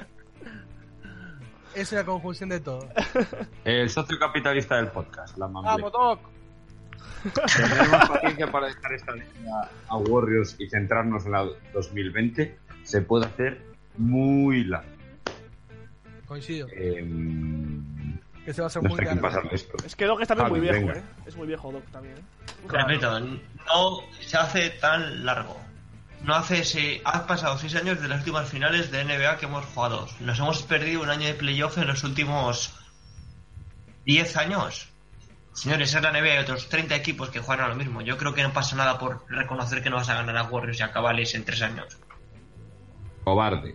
Es 1.75 1.91
una 1.91 2.05
conjunción 2.05 2.49
de 2.49 2.59
todo. 2.61 2.87
El 3.65 3.89
socio 3.89 4.17
capitalista 4.17 4.75
del 4.77 4.87
podcast, 4.87 5.37
la 5.37 5.47
mamá. 5.47 5.71
¡Vamos, 5.75 5.91
Doc! 5.91 6.19
Tendremos 7.55 8.09
paciencia 8.09 8.51
para 8.51 8.67
dejar 8.67 8.93
esta 8.93 9.11
línea 9.13 9.69
a 9.87 9.97
Warriors 9.97 10.55
y 10.59 10.69
centrarnos 10.69 11.25
en 11.25 11.31
la 11.31 11.47
2020. 11.73 12.57
Se 12.83 13.01
puede 13.01 13.25
hacer 13.25 13.61
muy 13.97 14.63
largo. 14.65 14.89
Coincido. 16.27 16.67
Em, 16.71 18.19
Que 18.45 18.53
se 18.53 18.61
va 18.61 18.65
a 18.65 18.67
hacer 18.67 18.83
no 18.83 18.89
muy 18.89 19.03
largo. 19.03 19.27
Es 19.85 19.95
que 19.95 20.05
Doc 20.05 20.21
es 20.21 20.27
también 20.27 20.49
muy 20.49 20.59
Javi, 20.59 20.69
viejo, 20.71 20.87
venga. 20.87 20.99
¿eh? 20.99 21.03
Es 21.25 21.35
muy 21.35 21.47
viejo 21.47 21.71
Doc 21.71 21.83
también. 21.91 22.15
¿eh? 22.17 22.67
Repito, 22.67 23.19
no 23.19 23.99
se 24.21 24.37
hace 24.37 24.69
tan 24.71 25.25
largo. 25.25 25.59
No 26.23 26.33
hace 26.35 26.63
si 26.63 27.01
han 27.05 27.27
pasado 27.27 27.57
seis 27.57 27.75
años 27.75 28.01
de 28.01 28.07
las 28.07 28.19
últimas 28.19 28.49
finales 28.49 28.91
de 28.91 29.03
NBA 29.03 29.37
que 29.37 29.45
hemos 29.45 29.65
jugado. 29.65 30.07
Nos 30.19 30.39
hemos 30.39 30.63
perdido 30.63 31.03
un 31.03 31.09
año 31.09 31.27
de 31.27 31.35
playoff 31.35 31.77
en 31.77 31.87
los 31.87 32.03
últimos 32.03 32.73
10 34.05 34.37
años. 34.37 34.89
Señores, 35.55 35.95
es 35.95 36.01
la 36.01 36.11
NBA 36.11 36.27
y 36.27 36.29
hay 36.31 36.37
otros 36.39 36.67
30 36.67 36.95
equipos 36.95 37.29
que 37.29 37.39
juegan 37.39 37.65
a 37.65 37.69
lo 37.69 37.75
mismo. 37.75 38.01
Yo 38.01 38.17
creo 38.17 38.33
que 38.33 38.43
no 38.43 38.51
pasa 38.51 38.75
nada 38.75 38.99
por 38.99 39.23
reconocer 39.29 39.81
que 39.81 39.89
no 39.89 39.95
vas 39.95 40.09
a 40.09 40.15
ganar 40.15 40.35
a 40.35 40.43
Warriors 40.43 40.81
y 40.81 40.83
a 40.83 40.91
Cavaliers 40.91 41.33
en 41.33 41.45
tres 41.45 41.61
años. 41.61 41.97
Cobarde. 43.23 43.73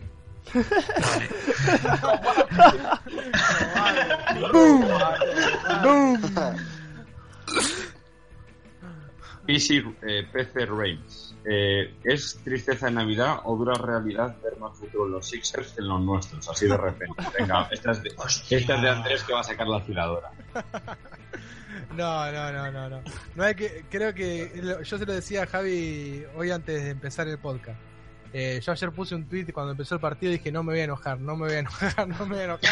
Easy 9.47 9.79
eh, 10.03 10.29
PC 10.31 10.67
Reigns. 10.67 11.35
Eh, 11.47 11.95
¿Es 12.05 12.39
tristeza 12.45 12.89
en 12.89 12.97
Navidad 12.97 13.39
o 13.45 13.57
dura 13.57 13.73
realidad 13.73 14.37
ver 14.43 14.59
más 14.59 14.77
futuro 14.77 15.07
en 15.07 15.13
los 15.13 15.27
Sixers 15.27 15.73
que 15.73 15.81
en 15.81 15.89
los 15.89 16.03
nuestros? 16.03 16.47
Así 16.47 16.67
de 16.67 16.77
repente. 16.77 17.23
Venga, 17.39 17.69
esta 17.71 17.93
es 17.93 18.03
de, 18.03 18.11
esta 18.51 18.75
es 18.77 18.83
de 18.83 18.91
Andrés 18.91 19.23
que 19.25 19.33
va 19.33 19.41
a 19.41 19.45
sacar 19.45 19.67
la 19.67 19.79
afiladora. 19.79 20.31
No, 21.97 22.31
no, 22.31 22.53
no, 22.53 22.71
no, 22.71 22.89
no. 22.89 23.03
No 23.35 23.45
hay 23.45 23.55
que, 23.55 23.85
creo 23.91 24.15
que 24.15 24.79
yo 24.85 24.99
se 24.99 25.07
lo 25.07 25.13
decía 25.13 25.43
a 25.43 25.47
Javi 25.47 26.25
hoy 26.37 26.51
antes 26.51 26.85
de 26.85 26.91
empezar 26.91 27.27
el 27.29 27.39
podcast. 27.39 27.79
Eh, 28.33 28.61
yo 28.63 28.71
ayer 28.71 28.93
puse 28.93 29.17
un 29.17 29.27
tweet 29.27 29.47
cuando 29.53 29.73
empezó 29.73 29.97
el 29.97 30.01
partido 30.01 30.31
y 30.33 30.37
dije 30.37 30.53
no 30.53 30.63
me 30.63 30.73
voy 30.73 30.81
a 30.81 30.85
enojar, 30.85 31.19
no 31.19 31.35
me 31.35 31.47
voy 31.47 31.57
a 31.57 31.59
enojar, 31.59 32.07
no 32.09 32.27
me 32.27 32.35
voy 32.35 32.39
a 32.39 32.45
enojar. 32.45 32.71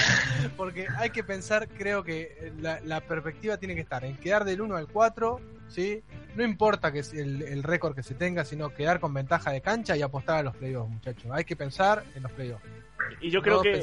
Porque 0.57 0.87
hay 0.97 1.11
que 1.11 1.25
pensar, 1.25 1.69
creo 1.69 2.05
que 2.05 2.53
la, 2.61 2.81
la 2.81 3.01
perspectiva 3.01 3.57
tiene 3.57 3.75
que 3.75 3.81
estar 3.81 4.05
en 4.05 4.17
quedar 4.17 4.45
del 4.45 4.61
1 4.61 4.77
al 4.77 4.87
4, 4.87 5.41
¿sí? 5.69 6.03
No 6.37 6.45
importa 6.45 6.93
que 6.93 7.01
el, 7.01 7.43
el 7.43 7.63
récord 7.65 7.97
que 7.97 8.05
se 8.05 8.15
tenga, 8.15 8.45
sino 8.45 8.73
quedar 8.73 9.01
con 9.01 9.13
ventaja 9.13 9.51
de 9.51 9.61
cancha 9.61 9.97
y 9.97 10.03
apostar 10.03 10.37
a 10.39 10.43
los 10.45 10.57
playoffs, 10.57 10.91
muchachos. 10.91 11.27
Hay 11.33 11.45
que 11.45 11.57
pensar 11.57 12.05
en 12.15 12.23
los 12.23 12.33
playoffs. 12.33 12.65
Y 13.21 13.31
yo 13.31 13.43
creo 13.43 13.57
No 13.57 13.63
que 13.63 13.83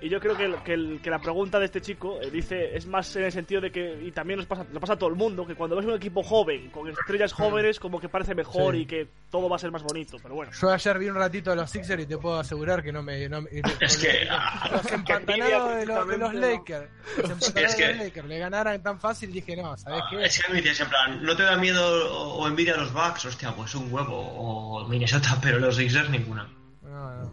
y 0.00 0.08
yo 0.08 0.20
creo 0.20 0.36
que, 0.36 0.44
el- 0.44 0.62
que, 0.62 0.72
el- 0.74 1.00
que 1.02 1.10
la 1.10 1.18
pregunta 1.18 1.58
de 1.58 1.64
este 1.66 1.80
chico 1.80 2.20
eh, 2.20 2.30
dice 2.30 2.76
es 2.76 2.86
más 2.86 3.14
en 3.16 3.24
el 3.24 3.32
sentido 3.32 3.60
de 3.60 3.70
que 3.72 4.00
y 4.02 4.10
también 4.12 4.38
nos 4.38 4.46
pasa 4.46 4.64
nos 4.70 4.80
pasa 4.80 4.92
a 4.94 4.96
todo 4.98 5.10
el 5.10 5.16
mundo 5.16 5.46
que 5.46 5.54
cuando 5.54 5.76
ves 5.76 5.86
un 5.86 5.94
equipo 5.94 6.22
joven 6.22 6.70
con 6.70 6.88
estrellas 6.88 7.32
jóvenes 7.32 7.78
como 7.80 8.00
que 8.00 8.08
parece 8.08 8.34
mejor 8.34 8.74
Sí. 8.74 8.80
y 8.82 8.86
que 8.86 9.08
todo 9.30 9.48
va 9.48 9.56
a 9.56 9.58
ser 9.58 9.70
más 9.70 9.82
bonito 9.82 10.16
pero 10.22 10.34
bueno 10.34 10.52
Yo 10.60 10.70
ayer 10.70 10.98
vi 10.98 11.08
un 11.08 11.16
ratito 11.16 11.50
de 11.50 11.56
los 11.56 11.70
Sixers 11.70 12.02
y 12.02 12.06
te 12.06 12.18
puedo 12.18 12.38
asegurar 12.38 12.82
que 12.82 12.92
no 12.92 13.02
me. 13.02 13.28
No, 13.28 13.42
me- 13.42 13.50
Es 13.80 13.96
que- 13.98 14.26
los 14.72 14.92
empantanados 14.92 15.76
de 15.76 15.86
los, 15.86 16.08
de 16.08 16.18
los 16.18 16.34
Lakers. 16.34 16.88
Los 17.18 17.56
Es 17.56 17.74
que- 17.74 17.86
de 17.86 17.94
los 17.94 18.04
Lakers 18.04 18.28
le 18.28 18.38
ganaran 18.38 18.82
tan 18.82 18.98
fácil. 19.00 19.32
Dije, 19.32 19.56
no, 19.56 19.76
¿sabes 19.76 20.02
qué? 20.10 20.24
Es 20.24 20.42
que 20.42 20.52
me 20.52 20.60
dices, 20.60 20.80
en 20.80 20.88
plan, 20.88 21.22
¿no 21.22 21.36
te 21.36 21.42
da 21.42 21.56
miedo 21.56 21.82
o, 22.12 22.34
o 22.42 22.48
envidia 22.48 22.74
a 22.74 22.78
los 22.78 22.92
Bucks? 22.92 23.24
Hostia, 23.26 23.54
pues 23.54 23.74
un 23.74 23.92
huevo. 23.92 24.16
O 24.18 24.88
Minnesota, 24.88 25.38
pero 25.42 25.58
los 25.58 25.76
Sixers 25.76 26.10
ninguna. 26.10 26.48
No, 26.82 27.10
no. 27.24 27.32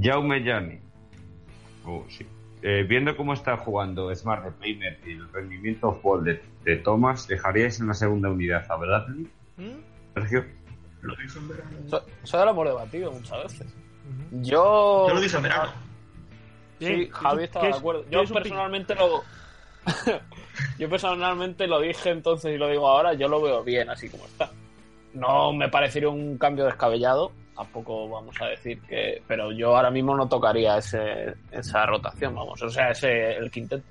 Jaume 0.00 0.42
Yanni. 0.42 0.78
Oh, 1.84 2.04
sí. 2.08 2.26
Eh, 2.62 2.84
viendo 2.88 3.16
cómo 3.16 3.34
está 3.34 3.56
jugando 3.56 4.14
Smart 4.14 4.44
de 4.44 4.50
Playmaker 4.52 5.08
y 5.08 5.12
el 5.12 5.32
rendimiento 5.32 5.88
off-ball 5.88 6.22
de, 6.24 6.42
de 6.64 6.76
Thomas, 6.76 7.26
¿dejaríais 7.26 7.80
en 7.80 7.88
la 7.88 7.94
segunda 7.94 8.30
unidad 8.30 8.64
a 8.70 8.76
Bradley? 8.76 9.26
Sergio. 10.14 10.44
Lo 11.02 11.16
dijo 11.16 11.38
en 11.40 11.48
verano. 11.48 11.70
Eso, 11.86 12.06
eso 12.22 12.44
lo 12.44 12.50
hemos 12.52 12.64
debatido 12.66 13.10
muchas 13.12 13.42
veces. 13.42 13.66
Yo. 14.42 15.06
Yo 15.08 15.14
lo 15.14 15.20
dije 15.20 15.36
en 15.36 15.42
verano. 15.42 15.72
Sí, 16.78 17.08
Javi 17.12 17.38
¿qué 17.38 17.44
estaba 17.44 17.66
es- 17.68 17.74
de 17.74 17.78
acuerdo. 17.78 18.04
Yo 18.10 18.24
personalmente 18.24 18.94
lo. 18.94 19.22
yo 20.78 20.88
personalmente 20.88 21.66
lo 21.66 21.80
dije 21.80 22.10
entonces 22.10 22.54
y 22.54 22.58
lo 22.58 22.68
digo 22.68 22.86
ahora, 22.88 23.14
yo 23.14 23.26
lo 23.28 23.40
veo 23.42 23.64
bien 23.64 23.90
así 23.90 24.08
como 24.08 24.24
está. 24.26 24.50
No 25.14 25.52
me 25.52 25.68
parecería 25.68 26.08
un 26.08 26.38
cambio 26.38 26.64
descabellado, 26.64 27.32
tampoco 27.62 28.08
vamos 28.08 28.34
a 28.40 28.46
decir 28.46 28.80
que. 28.82 29.22
Pero 29.26 29.52
yo 29.52 29.76
ahora 29.76 29.90
mismo 29.90 30.16
no 30.16 30.28
tocaría 30.28 30.78
ese, 30.78 31.34
esa 31.50 31.84
rotación, 31.86 32.34
vamos. 32.34 32.62
O 32.62 32.68
sea, 32.68 32.90
ese 32.90 33.36
el 33.36 33.50
quinteto. 33.50 33.84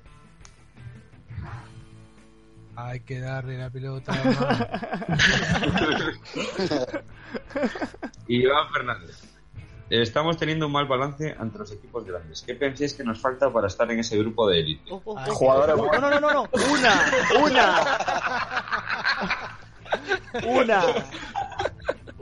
Hay 2.76 3.00
que 3.00 3.20
darle 3.20 3.58
la 3.58 3.70
pelota. 3.70 4.12
Y 8.28 8.36
Iván 8.42 8.68
Fernández. 8.72 9.22
Estamos 9.88 10.36
teniendo 10.38 10.66
un 10.66 10.72
mal 10.72 10.86
balance 10.86 11.34
ante 11.38 11.58
los 11.58 11.72
equipos 11.72 12.04
grandes. 12.04 12.42
¿Qué 12.42 12.54
pensáis 12.54 12.94
que 12.94 13.04
nos 13.04 13.20
falta 13.20 13.52
para 13.52 13.66
estar 13.66 13.90
en 13.90 13.98
ese 13.98 14.16
grupo 14.18 14.48
de 14.48 14.60
élite? 14.60 14.90
Oh, 14.90 15.02
oh, 15.04 15.14
oh. 15.14 15.32
Jugadores 15.32 15.76
no, 15.76 16.00
no, 16.00 16.10
no, 16.10 16.20
no, 16.20 16.32
no. 16.32 16.48
Una, 16.70 17.12
una. 17.42 17.84
Una. 20.46 20.82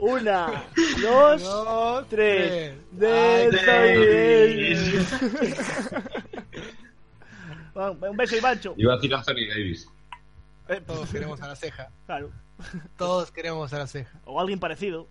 Una, 0.01 0.63
dos, 1.01 1.41
Dos, 1.43 2.09
tres. 2.09 2.73
Va, 7.77 7.91
Un 8.09 8.17
beso, 8.17 8.35
Ivancho. 8.35 8.73
Iba 8.77 8.93
a 8.93 8.95
decir 8.97 9.13
Anthony 9.13 9.47
Davis. 9.47 9.87
Eh, 10.67 10.81
Todos 10.85 11.09
queremos 11.09 11.41
a 11.41 11.47
la 11.47 11.55
ceja. 11.55 11.89
Claro. 12.05 12.31
Todos 12.97 13.31
queremos 13.31 13.71
a 13.73 13.79
la 13.79 13.87
ceja. 13.87 14.19
O 14.25 14.39
alguien 14.39 14.59
parecido. 14.59 15.07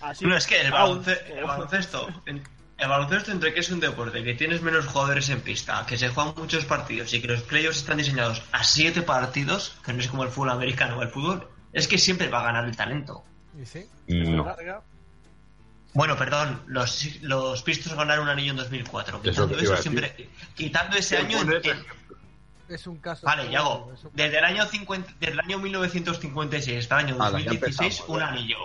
Así. 0.00 0.24
No, 0.26 0.36
es 0.36 0.46
que 0.46 0.60
el, 0.60 0.72
balonce- 0.72 1.20
el 1.28 1.44
baloncesto, 1.44 2.06
en- 2.26 2.42
el 2.78 2.88
baloncesto 2.88 3.32
entre 3.32 3.54
que 3.54 3.60
es 3.60 3.70
un 3.70 3.80
deporte, 3.80 4.22
que 4.22 4.34
tienes 4.34 4.60
menos 4.60 4.86
jugadores 4.86 5.28
en 5.30 5.40
pista, 5.40 5.84
que 5.86 5.96
se 5.96 6.08
juegan 6.10 6.34
muchos 6.36 6.64
partidos 6.66 7.12
y 7.14 7.20
que 7.22 7.28
los 7.28 7.42
playoffs 7.42 7.78
están 7.78 7.96
diseñados 7.98 8.42
a 8.52 8.62
siete 8.64 9.02
partidos, 9.02 9.74
que 9.84 9.92
no 9.94 10.00
es 10.00 10.08
como 10.08 10.24
el 10.24 10.28
fútbol 10.30 10.50
americano 10.50 10.98
o 10.98 11.02
el 11.02 11.08
fútbol, 11.08 11.48
Es 11.72 11.88
que 11.88 11.98
siempre 11.98 12.28
va 12.28 12.40
a 12.40 12.44
ganar 12.44 12.64
el 12.64 12.76
talento. 12.76 13.22
¿Y 13.60 13.66
sí? 13.66 13.88
No. 14.08 14.44
Larga. 14.44 14.82
Bueno, 15.94 16.16
perdón, 16.16 16.60
los, 16.66 17.22
los 17.22 17.62
Pistons 17.62 17.96
ganaron 17.96 18.24
un 18.24 18.30
anillo 18.30 18.50
en 18.50 18.56
2004. 18.58 19.20
Es 19.24 19.38
lo 19.38 19.48
Quitando 19.48 19.62
eso, 19.62 19.74
a 19.74 19.76
siempre, 19.78 20.28
quitando 20.54 20.96
ese 20.96 21.16
año, 21.16 21.40
en- 21.40 21.84
Es 22.68 22.86
un 22.86 22.98
caso. 22.98 23.24
Vale, 23.26 23.50
Yago. 23.50 23.92
Desde 24.12 24.38
el 24.38 24.44
año 24.44 24.66
50, 24.66 25.14
desde 25.18 25.32
el 25.32 25.40
año 25.40 25.58
1956 25.58 26.78
hasta 26.80 27.00
el 27.00 27.06
año 27.06 27.14
Ala, 27.14 27.38
ya 27.40 27.46
2016, 27.46 27.80
empezamos, 27.80 28.08
un 28.10 28.22
anillo. 28.22 28.58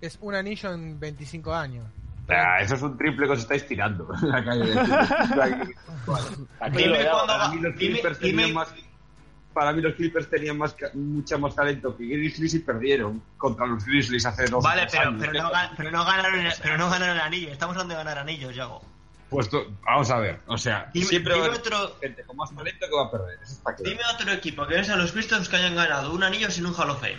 Es 0.00 0.18
un 0.20 0.34
anillo 0.34 0.72
en 0.74 1.00
25 1.00 1.54
años. 1.54 1.86
Ah, 2.28 2.60
eso 2.60 2.74
es 2.74 2.82
un 2.82 2.98
triple 2.98 3.26
que 3.26 3.32
os 3.32 3.38
estáis 3.38 3.66
tirando. 3.66 4.06
en 4.22 4.28
la 4.28 4.44
calle. 4.44 4.72
Dime 6.76 8.52
cuándo 8.52 8.68
para 9.58 9.72
mí 9.72 9.82
los 9.82 9.94
Clippers 9.94 10.30
tenían 10.30 10.56
más 10.56 10.76
mucha 10.94 11.36
más 11.36 11.52
talento 11.52 11.96
que 11.96 12.04
Grizzlies 12.06 12.54
y 12.54 12.58
perdieron 12.60 13.20
contra 13.36 13.66
los 13.66 13.84
Grizzlies 13.84 14.24
hace 14.24 14.46
dos 14.46 14.62
Vale, 14.62 14.82
tres 14.82 14.92
pero, 14.92 15.08
años. 15.10 15.20
pero, 15.20 15.32
no, 15.42 15.50
pero, 15.76 15.90
no 15.90 16.04
ganaron, 16.04 16.52
pero 16.62 16.78
no 16.78 16.88
ganaron 16.88 17.16
el 17.16 17.20
anillo. 17.22 17.50
Estamos 17.50 17.74
hablando 17.74 17.94
de 17.94 17.98
ganar 18.04 18.18
anillos, 18.18 18.54
Yago. 18.54 18.80
Pues 19.28 19.50
tú- 19.50 19.66
vamos 19.84 20.08
a 20.12 20.18
ver, 20.20 20.38
o 20.46 20.56
sea, 20.56 20.88
Dime, 20.94 21.06
siempre 21.06 21.34
a 21.34 21.38
otro, 21.50 21.96
gente 22.00 22.22
con 22.22 22.36
más 22.36 22.54
talento 22.54 22.86
que 22.88 22.94
va 22.94 23.06
a 23.06 23.10
perder. 23.10 23.40
Eso 23.42 23.52
está 23.54 23.74
claro. 23.74 23.90
dime 23.90 24.02
otro 24.14 24.32
equipo 24.32 24.64
que 24.68 24.78
no 24.78 24.84
sean 24.84 24.98
los 25.00 25.10
Pistons 25.10 25.48
que 25.48 25.56
hayan 25.56 25.74
ganado 25.74 26.12
un 26.12 26.22
anillo 26.22 26.48
sin 26.52 26.64
un 26.64 26.74
Hall 26.74 26.90
of 26.90 27.00
Fame. 27.00 27.18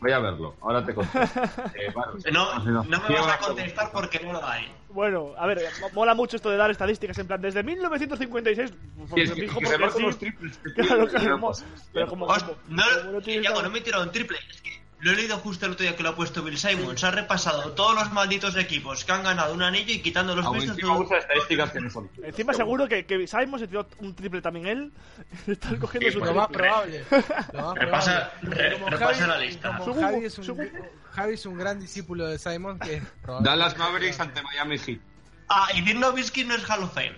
Voy 0.00 0.10
a 0.12 0.18
verlo, 0.18 0.56
ahora 0.60 0.84
te 0.84 0.92
contesto. 0.92 1.40
Eh, 1.76 1.92
vale. 1.94 2.20
No, 2.32 2.58
no 2.58 2.82
me 2.82 2.98
¿Quién 3.06 3.20
vas 3.20 3.28
va 3.28 3.34
a 3.34 3.38
contestar 3.38 3.92
porque 3.92 4.18
no 4.20 4.32
lo 4.32 4.44
hay. 4.46 4.70
Bueno, 4.96 5.34
a 5.36 5.46
ver, 5.46 5.60
mo- 5.82 5.90
mola 5.92 6.14
mucho 6.14 6.36
esto 6.36 6.48
de 6.50 6.56
dar 6.56 6.70
estadísticas 6.70 7.18
en 7.18 7.26
plan 7.26 7.38
desde 7.42 7.62
1956. 7.62 8.72
Y 9.14 9.20
es 9.20 9.30
que- 9.32 9.40
dijo 9.42 9.60
que 9.60 9.66
porque 9.66 9.78
marcan 9.78 10.12
sí. 10.12 10.18
triples 10.18 10.56
que 10.56 10.72
Claro, 10.82 11.06
claro, 11.06 11.36
no 11.38 11.52
pero 11.92 12.06
como, 12.08 12.26
como- 12.26 12.56
no, 12.68 12.82
como 13.02 13.12
no 13.12 13.20
tienes 13.20 13.44
Yago, 13.44 13.62
no 13.62 13.68
me 13.70 13.78
he 13.78 13.82
tirado 13.82 14.04
un 14.04 14.10
triple. 14.10 14.38
Es 14.50 14.60
que 14.62 14.70
lo 15.00 15.12
he 15.12 15.16
leído 15.16 15.36
justo 15.38 15.66
el 15.66 15.72
otro 15.72 15.82
día 15.84 15.94
que 15.94 16.02
lo 16.02 16.08
ha 16.10 16.16
puesto 16.16 16.42
Bill 16.42 16.56
Simons. 16.56 17.04
Ha 17.04 17.10
repasado 17.10 17.72
todos 17.72 17.94
los 17.94 18.12
malditos 18.12 18.56
equipos 18.56 19.04
que 19.04 19.12
han 19.12 19.22
ganado 19.22 19.52
un 19.52 19.62
anillo 19.62 19.92
y 19.92 20.00
quitando 20.00 20.34
los 20.34 20.46
encima 20.46 20.74
todo- 20.80 21.00
usa 21.04 21.18
estadísticas 21.18 21.70
que 21.72 21.80
no 21.80 21.90
son. 21.90 22.10
Encima 22.22 22.54
seguro 22.54 22.88
que, 22.88 23.04
que 23.04 23.26
Simon 23.26 23.60
se 23.60 23.68
tiró 23.68 23.86
un 23.98 24.14
triple 24.14 24.40
también 24.40 24.66
él. 24.66 24.92
Está 25.46 25.76
cogiendo 25.78 26.06
Sí, 26.08 26.12
su 26.12 26.18
pues 26.20 26.30
Lo 26.30 26.36
más 26.36 26.48
triple. 26.48 26.68
probable. 26.68 27.04
Lo 27.52 27.62
más 27.62 27.74
Repasa, 27.78 28.32
probable. 28.40 28.62
re- 28.68 28.72
Como 28.74 28.88
repasa 28.90 29.12
Javi- 29.24 29.28
la 29.28 29.38
lista. 29.38 29.76
como 29.78 29.94
Javi 30.00 30.24
es, 30.24 30.38
un, 30.38 30.70
Javi 31.12 31.34
es 31.34 31.46
un 31.46 31.58
gran 31.58 31.78
discípulo 31.80 32.26
de 32.26 32.38
Simon 32.38 32.78
que. 32.78 33.02
Dallas 33.42 33.76
Mavericks 33.76 34.18
ante 34.20 34.42
Miami 34.42 34.78
Heat. 34.78 35.00
Ah, 35.48 35.68
y 35.74 35.82
Dirk 35.82 35.98
Nowitzki 35.98 36.44
no 36.44 36.54
es 36.54 36.68
Hall 36.70 36.82
of 36.84 36.94
Fame. 36.94 37.16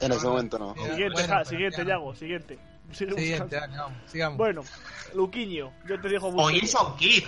En 0.00 0.12
ese 0.12 0.26
momento 0.26 0.58
no. 0.58 0.74
Siguiente, 0.74 1.08
Bueno, 1.12 1.28
ja, 1.28 1.34
pero 1.38 1.44
siguiente. 1.50 1.84
Yago, 1.84 2.14
siguiente. 2.14 2.58
Siguiente, 2.92 3.58
vamos, 3.76 3.98
sigamos. 4.06 4.38
Bueno, 4.38 4.62
Luquiño, 5.14 5.72
yo 5.86 6.00
te 6.00 6.08
digo 6.08 6.28
O 6.28 6.50
Jason 6.50 6.96
Kidd. 6.96 7.24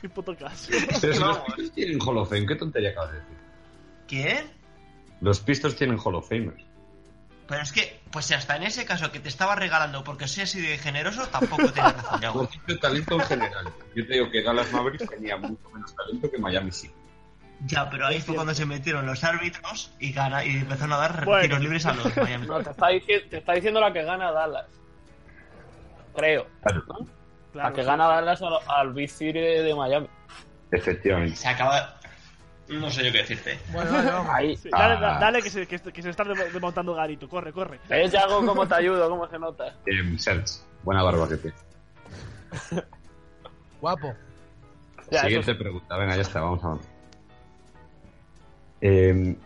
Qué 0.00 0.08
puto 0.08 0.36
caso. 0.36 0.70
Pero 1.00 1.14
si 1.14 1.20
los. 1.20 1.38
Pistons 1.38 1.72
tienen 1.72 1.98
Hall 2.00 2.18
of 2.18 2.28
Fame, 2.28 2.46
¿qué 2.46 2.56
tontería 2.56 2.90
acabas 2.90 3.12
de 3.12 3.18
decir? 3.18 3.36
¿Quién? 4.08 4.50
Los 5.20 5.40
Pistons 5.40 5.76
tienen 5.76 5.98
Hall 6.02 6.14
of 6.14 6.28
Famers. 6.28 6.64
Pero 7.46 7.62
es 7.62 7.72
que, 7.72 8.00
pues 8.10 8.26
si 8.26 8.34
hasta 8.34 8.56
en 8.56 8.62
ese 8.62 8.84
caso 8.84 9.12
que 9.12 9.20
te 9.20 9.28
estaba 9.28 9.54
regalando 9.54 10.02
porque 10.04 10.26
soy 10.26 10.44
así 10.44 10.60
de 10.60 10.78
generoso, 10.78 11.26
tampoco 11.28 11.70
tienes 11.72 11.94
razón, 11.94 12.44
ejemplo, 12.44 12.78
talento 12.78 13.14
en 13.16 13.20
general. 13.20 13.72
Yo 13.94 14.06
te 14.06 14.12
digo 14.14 14.30
que 14.30 14.42
Dallas 14.42 14.72
Mavericks 14.72 15.08
tenía 15.08 15.36
mucho 15.36 15.68
menos 15.70 15.94
talento 15.94 16.30
que 16.30 16.38
Miami 16.38 16.70
Heat. 16.70 17.01
Ya, 17.64 17.88
pero 17.90 18.06
ahí 18.06 18.20
fue 18.20 18.34
cuando 18.34 18.54
se 18.54 18.66
metieron 18.66 19.06
los 19.06 19.22
árbitros 19.22 19.92
y, 20.00 20.12
gana, 20.12 20.44
y 20.44 20.56
empezaron 20.56 20.92
a 20.94 20.96
dar 20.96 21.24
Bueno. 21.24 21.42
tiros 21.42 21.60
libres 21.60 21.86
a 21.86 21.94
los 21.94 22.16
Miami. 22.16 22.46
No, 22.46 22.60
te 22.62 22.70
está, 22.70 22.86
dici- 22.90 23.28
te 23.28 23.38
está 23.38 23.52
diciendo 23.52 23.80
la 23.80 23.92
que 23.92 24.02
gana 24.02 24.32
Dallas. 24.32 24.66
Creo. 26.16 26.46
Claro, 26.62 26.82
¿no? 26.88 26.94
Claro, 27.52 27.68
la 27.68 27.72
que 27.74 27.82
sí. 27.82 27.86
gana 27.86 28.06
Dallas 28.08 28.42
al, 28.42 28.54
al 28.66 28.92
Big 28.92 29.10
City 29.10 29.38
de 29.38 29.74
Miami. 29.74 30.08
efectivamente. 30.70 31.36
Se 31.36 31.48
acaba. 31.48 31.96
No 32.68 32.90
sé 32.90 33.04
yo 33.04 33.12
qué 33.12 33.18
decirte. 33.18 33.58
Bueno, 33.72 33.92
vamos. 33.92 34.26
Ahí. 34.34 34.56
Sí, 34.56 34.68
dale, 34.70 35.00
da- 35.00 35.16
Ah. 35.16 35.20
dale 35.20 35.42
que, 35.42 35.50
se, 35.50 35.66
que, 35.66 35.78
que 35.78 36.02
se 36.02 36.10
está 36.10 36.24
desmontando 36.24 36.94
Garito. 36.94 37.28
Corre, 37.28 37.52
corre. 37.52 37.78
¿Ves, 37.88 38.10
Yago, 38.12 38.44
cómo 38.46 38.66
te 38.66 38.74
ayudo? 38.74 39.08
¿Cómo 39.10 39.28
se 39.28 39.38
nota? 39.38 39.74
Eh, 39.86 40.18
Serge, 40.18 40.46
buena 40.82 41.02
barba 41.02 41.28
que 41.28 41.36
tiene. 41.36 41.56
Guapo. 43.80 44.14
Ya, 45.10 45.18
eso 45.18 45.26
Siguiente 45.28 45.54
pregunta, 45.56 45.96
venga, 45.96 46.16
ya 46.16 46.22
está, 46.22 46.40
vamos 46.40 46.64
a 46.64 46.68
ver. 46.74 46.91
Eh, 48.82 49.36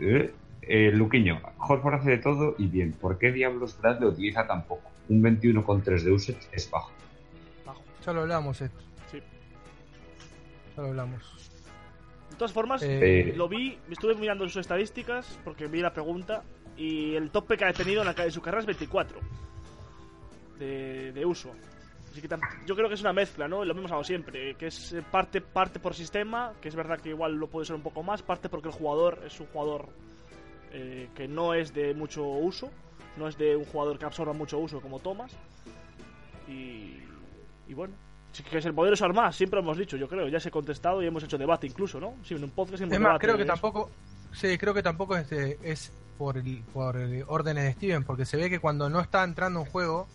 eh, 0.00 0.34
eh, 0.62 0.90
Luquiño, 0.92 1.40
Horford 1.58 1.94
hace 1.94 2.10
de 2.10 2.18
todo 2.18 2.54
y 2.58 2.66
bien. 2.66 2.92
¿Por 2.92 3.18
qué 3.18 3.32
diablos 3.32 3.78
Brad 3.80 4.00
le 4.00 4.06
utiliza 4.08 4.46
tan 4.46 4.64
poco? 4.64 4.90
Un 5.08 5.22
21,3 5.22 6.02
de 6.02 6.12
usage 6.12 6.38
es 6.52 6.70
bajo. 6.70 6.90
Ya 8.04 8.12
lo 8.12 8.22
hablamos 8.22 8.60
esto. 8.60 8.78
Sí. 9.10 9.18
Ya 10.76 10.82
lo 10.82 10.88
hablamos. 10.88 11.22
De 12.30 12.36
todas 12.36 12.52
formas, 12.52 12.82
Eh, 12.84 13.32
lo 13.36 13.48
vi, 13.48 13.78
estuve 13.90 14.14
mirando 14.16 14.44
sus 14.48 14.56
estadísticas 14.56 15.38
porque 15.44 15.68
vi 15.68 15.80
la 15.80 15.92
pregunta 15.94 16.42
y 16.76 17.14
el 17.14 17.30
tope 17.30 17.56
que 17.56 17.64
ha 17.64 17.72
tenido 17.72 18.00
en, 18.02 18.08
la, 18.08 18.14
ca- 18.14 18.24
en 18.24 18.32
su 18.32 18.42
carrera 18.42 18.60
es 18.60 18.66
24 18.66 19.20
de, 20.58 21.12
de 21.12 21.24
uso. 21.24 21.52
Así 22.14 22.22
que 22.22 22.28
yo 22.64 22.76
creo 22.76 22.86
que 22.88 22.94
es 22.94 23.00
una 23.00 23.12
mezcla, 23.12 23.48
¿no? 23.48 23.64
Lo 23.64 23.72
hemos 23.72 23.86
hablado 23.86 24.04
siempre, 24.04 24.54
que 24.54 24.68
es 24.68 24.92
eh, 24.92 25.02
parte, 25.10 25.40
parte 25.40 25.80
por 25.80 25.94
sistema, 25.94 26.52
que 26.60 26.68
es 26.68 26.76
verdad 26.76 27.00
que 27.00 27.08
igual 27.08 27.34
lo 27.34 27.48
puede 27.48 27.66
ser 27.66 27.74
un 27.74 27.82
poco 27.82 28.04
más, 28.04 28.22
parte 28.22 28.48
porque 28.48 28.68
el 28.68 28.74
jugador 28.74 29.20
es 29.26 29.40
un 29.40 29.46
jugador 29.48 29.88
eh, 30.70 31.08
que 31.16 31.26
no 31.26 31.54
es 31.54 31.74
de 31.74 31.92
mucho 31.92 32.24
uso, 32.24 32.70
no 33.16 33.26
es 33.26 33.36
de 33.36 33.56
un 33.56 33.64
jugador 33.64 33.98
que 33.98 34.04
absorba 34.04 34.32
mucho 34.32 34.58
uso 34.58 34.80
como 34.80 35.00
Thomas. 35.00 35.32
Y, 36.48 36.98
y 37.66 37.74
bueno, 37.74 37.94
que 38.48 38.58
es 38.58 38.64
el 38.66 38.74
poder 38.74 38.92
usar 38.92 39.12
más, 39.12 39.34
siempre 39.34 39.56
lo 39.58 39.62
hemos 39.64 39.78
dicho, 39.78 39.96
yo 39.96 40.06
creo, 40.08 40.28
ya 40.28 40.38
se 40.38 40.50
ha 40.50 40.52
contestado 40.52 41.02
y 41.02 41.06
hemos 41.06 41.24
hecho 41.24 41.36
debate 41.36 41.66
incluso, 41.66 41.98
¿no? 41.98 42.14
Sí, 42.22 42.34
en 42.34 42.44
un 42.44 42.50
podcast 42.50 42.80
hemos 42.82 42.92
Es 42.94 43.00
más, 43.00 43.08
debate 43.10 43.26
creo 43.26 43.36
que 43.36 43.42
eso. 43.42 43.52
tampoco. 43.52 43.90
Sí, 44.32 44.56
creo 44.58 44.72
que 44.74 44.82
tampoco 44.84 45.16
es, 45.16 45.30
de- 45.30 45.58
es 45.62 45.92
por, 46.18 46.36
el, 46.38 46.62
por 46.72 46.96
el 46.96 47.24
órdenes 47.26 47.64
de 47.64 47.72
Steven, 47.72 48.04
porque 48.04 48.24
se 48.24 48.36
ve 48.36 48.48
que 48.50 48.58
cuando 48.60 48.88
no 48.88 49.00
está 49.00 49.22
entrando 49.24 49.60
en 49.60 49.66
juego 49.66 50.06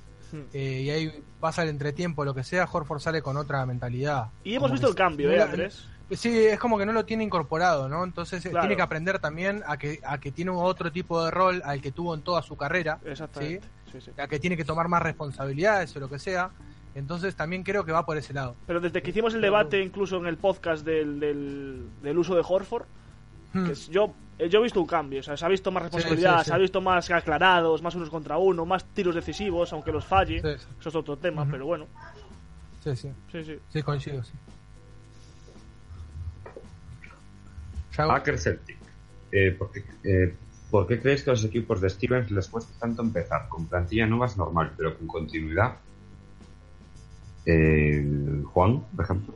Eh, 0.54 0.82
y 0.84 0.90
ahí 0.90 1.24
pasa 1.40 1.64
el 1.64 1.70
entretiempo, 1.70 2.24
lo 2.26 2.34
que 2.34 2.44
sea, 2.44 2.68
Horford 2.72 3.00
sale 3.00 3.22
con 3.22 3.38
otra 3.38 3.66
mentalidad. 3.66 4.28
Y 4.44 4.56
hemos 4.56 4.72
visto 4.72 4.88
el 4.88 4.96
cambio, 4.96 5.32
¿eh, 5.32 5.42
Andrés? 5.42 5.86
Sí, 6.12 6.36
es 6.38 6.60
como 6.60 6.78
que 6.78 6.86
no 6.88 6.92
lo 6.92 7.06
tiene 7.06 7.24
incorporado, 7.24 7.88
¿no? 7.88 8.04
Entonces 8.04 8.44
eh, 8.46 8.50
Claro. 8.50 8.64
tiene 8.64 8.76
que 8.76 8.82
aprender 8.82 9.20
también 9.20 9.62
a 9.68 9.78
que, 9.78 10.00
a 10.04 10.18
que 10.20 10.32
tiene 10.32 10.50
otro 10.52 10.92
tipo 10.92 11.24
de 11.24 11.30
rol 11.30 11.62
al 11.64 11.82
que 11.82 11.92
tuvo 11.92 12.16
en 12.16 12.22
toda 12.22 12.42
su 12.42 12.58
carrera. 12.58 13.00
Exactamente. 13.06 13.68
Sí, 13.92 14.02
sí. 14.02 14.12
A 14.18 14.28
que 14.28 14.40
tiene 14.40 14.58
que 14.58 14.66
tomar 14.66 14.88
más 14.88 15.04
responsabilidades 15.04 15.96
o 15.96 16.00
lo 16.00 16.10
que 16.10 16.18
sea. 16.18 16.50
Entonces 16.96 17.36
también 17.36 17.62
creo 17.64 17.86
que 17.86 17.92
va 17.92 18.06
por 18.08 18.18
ese 18.18 18.34
lado. 18.34 18.56
Pero 18.66 18.80
desde 18.80 19.04
que 19.04 19.12
hicimos 19.12 19.36
el 19.36 19.42
debate, 19.42 19.84
incluso 19.84 20.18
en 20.18 20.26
el 20.26 20.38
podcast 20.38 20.84
del, 20.84 21.20
del, 21.20 21.88
del 22.02 22.18
uso 22.18 22.36
de 22.36 22.42
Horford, 22.48 22.86
Hmm. 23.54 23.66
que 23.68 23.74
yo, 23.76 24.14
yo 24.48 24.60
he 24.60 24.64
visto 24.64 24.80
un 24.80 24.88
cambio. 24.88 25.20
O 25.20 25.24
sea, 25.24 25.36
se 25.36 25.46
ha 25.46 25.50
visto 25.50 25.72
más 25.72 25.84
responsabilidad, 25.84 26.38
sí, 26.40 26.44
sí. 26.46 26.50
se 26.50 26.54
ha 26.54 26.58
visto 26.58 26.82
más 26.82 27.10
aclarados, 27.12 27.82
más 27.82 27.96
unos 27.96 28.10
contra 28.10 28.38
uno, 28.38 28.66
más 28.66 28.86
tiros 28.86 29.16
decisivos, 29.16 29.74
aunque 29.74 29.92
los 29.92 30.06
falle. 30.06 30.42
Sí, 30.42 30.64
sí. 30.64 30.68
Eso 30.80 30.90
es 30.90 30.96
otro 30.96 31.18
tema, 31.18 31.46
pero 31.50 31.66
bueno. 31.66 31.88
Sí, 32.84 32.96
sí. 32.96 33.12
Sí, 33.32 33.44
sí. 33.44 33.60
Sí, 33.70 33.82
coincido, 33.82 34.24
sí. 34.24 34.34
Hacker 38.08 38.38
Celtic. 38.38 38.78
Eh, 39.32 39.52
¿por, 39.52 39.72
qué, 39.72 39.84
eh, 40.04 40.34
¿Por 40.72 40.88
qué 40.88 41.00
crees 41.00 41.24
que 41.24 41.32
a 41.32 41.34
los 41.34 41.44
equipos 41.44 41.82
de 41.82 41.90
Stevens 41.90 42.32
les 42.32 42.48
cuesta 42.48 42.72
tanto 42.80 43.02
empezar? 43.02 43.50
Con 43.50 43.68
plantilla 43.68 44.08
nueva 44.08 44.28
es 44.28 44.38
normal, 44.38 44.72
pero 44.78 44.98
con 44.98 45.08
continuidad. 45.08 45.78
Eh, 47.46 48.42
Juan, 48.46 48.82
por 48.96 49.06
ejemplo. 49.06 49.34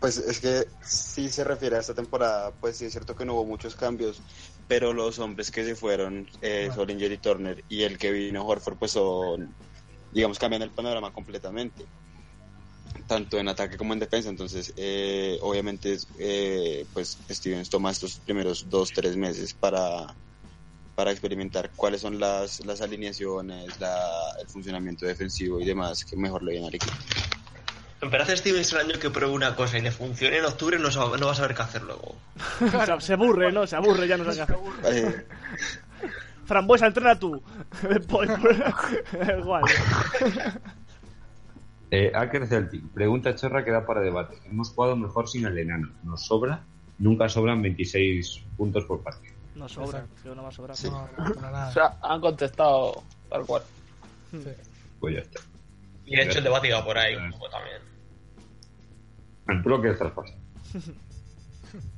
Pues 0.00 0.16
es 0.16 0.40
que 0.40 0.64
si 0.82 1.28
se 1.28 1.44
refiere 1.44 1.76
a 1.76 1.80
esta 1.80 1.94
temporada, 1.94 2.56
pues 2.58 2.76
sí 2.78 2.86
es 2.86 2.92
cierto 2.92 3.14
que 3.14 3.24
no 3.26 3.34
hubo 3.34 3.44
muchos 3.46 3.76
cambios, 3.76 4.22
pero 4.66 4.92
los 4.94 5.18
hombres 5.18 5.50
que 5.50 5.64
se 5.64 5.76
fueron, 5.76 6.26
eh, 6.40 6.70
Solinger 6.72 7.12
y 7.12 7.18
Turner, 7.18 7.64
y 7.68 7.82
el 7.82 7.98
que 7.98 8.10
vino 8.10 8.46
Horford, 8.46 8.78
pues 8.78 8.92
son, 8.92 9.54
digamos, 10.10 10.38
cambian 10.38 10.62
el 10.62 10.72
panorama 10.74 11.12
completamente, 11.12 11.90
tanto 13.06 13.38
en 13.38 13.48
ataque 13.48 13.76
como 13.76 13.92
en 13.92 13.98
defensa. 14.00 14.28
Entonces, 14.28 14.72
eh, 14.76 15.38
obviamente, 15.42 15.96
eh, 16.18 16.86
pues 16.92 17.18
Stevens 17.30 17.68
toma 17.70 17.90
estos 17.90 18.20
primeros 18.20 18.68
dos, 18.68 18.92
tres 18.92 19.16
meses 19.16 19.54
para, 19.54 20.18
para 20.94 21.12
experimentar 21.12 21.72
cuáles 21.76 22.02
son 22.02 22.20
las, 22.20 22.64
las 22.66 22.80
alineaciones, 22.82 23.78
la- 23.80 24.32
el 24.42 24.48
funcionamiento 24.48 25.06
defensivo 25.06 25.60
y 25.60 25.66
demás 25.66 26.04
que 26.04 26.16
mejor 26.16 26.44
le 26.44 26.52
viene 26.52 26.68
al 26.68 26.74
equipo. 26.76 27.04
En 28.02 28.10
verdad, 28.10 28.34
Stevens 28.34 28.72
el 28.72 28.78
año 28.78 28.98
que 28.98 29.10
pruebe 29.10 29.32
una 29.34 29.54
cosa 29.54 29.76
y 29.78 29.82
le 29.82 29.90
funcione 29.90 30.38
en 30.38 30.44
octubre 30.46 30.78
no, 30.78 30.88
no 30.90 31.26
va 31.26 31.32
a 31.32 31.34
saber 31.34 31.54
qué 31.54 31.62
hacer 31.62 31.82
luego. 31.82 32.16
Se 33.00 33.12
aburre, 33.12 33.52
¿no? 33.52 33.66
Se 33.66 33.76
aburre, 33.76 34.08
ya 34.08 34.16
no 34.16 34.24
sabe 34.24 34.36
qué 34.36 34.42
hacer. 34.42 34.56
Eh, 34.84 35.26
Frambuesa, 36.46 36.86
entrena 36.86 37.18
tú. 37.18 37.42
Igual. 39.38 39.64
Eh, 41.90 42.10
Hacker 42.14 42.46
Celtic. 42.46 42.88
Pregunta 42.92 43.34
chorra 43.34 43.64
que 43.64 43.70
da 43.70 43.84
para 43.84 44.00
debate. 44.00 44.38
Hemos 44.46 44.70
jugado 44.70 44.96
mejor 44.96 45.28
sin 45.28 45.44
el 45.44 45.58
enano. 45.58 45.90
¿Nos 46.02 46.24
sobra? 46.24 46.64
Nunca 46.98 47.28
sobran 47.28 47.60
26 47.62 48.44
puntos 48.56 48.84
por 48.84 49.02
partido. 49.02 49.34
No 49.54 49.68
sobra, 49.68 50.06
que 50.22 50.28
no 50.30 50.42
va 50.42 50.48
a 50.48 50.52
sobrar. 50.52 50.76
No, 50.84 51.08
no, 51.18 51.34
para 51.34 51.50
nada. 51.50 51.68
O 51.68 51.72
sea, 51.72 51.98
han 52.02 52.20
contestado 52.20 53.02
tal 53.28 53.44
cual. 53.44 53.62
Pues 55.00 55.14
ya 55.14 55.20
está. 55.20 55.40
Y 56.06 56.16
de 56.16 56.22
hecho 56.22 56.38
el 56.38 56.44
debate 56.44 56.68
iba 56.68 56.84
por 56.84 56.96
ahí 56.96 57.14
un 57.14 57.30
poco 57.30 57.48
también. 57.50 57.89
El 59.50 59.62
bloque 59.62 59.88
del 59.88 59.98
traspaso. 59.98 60.34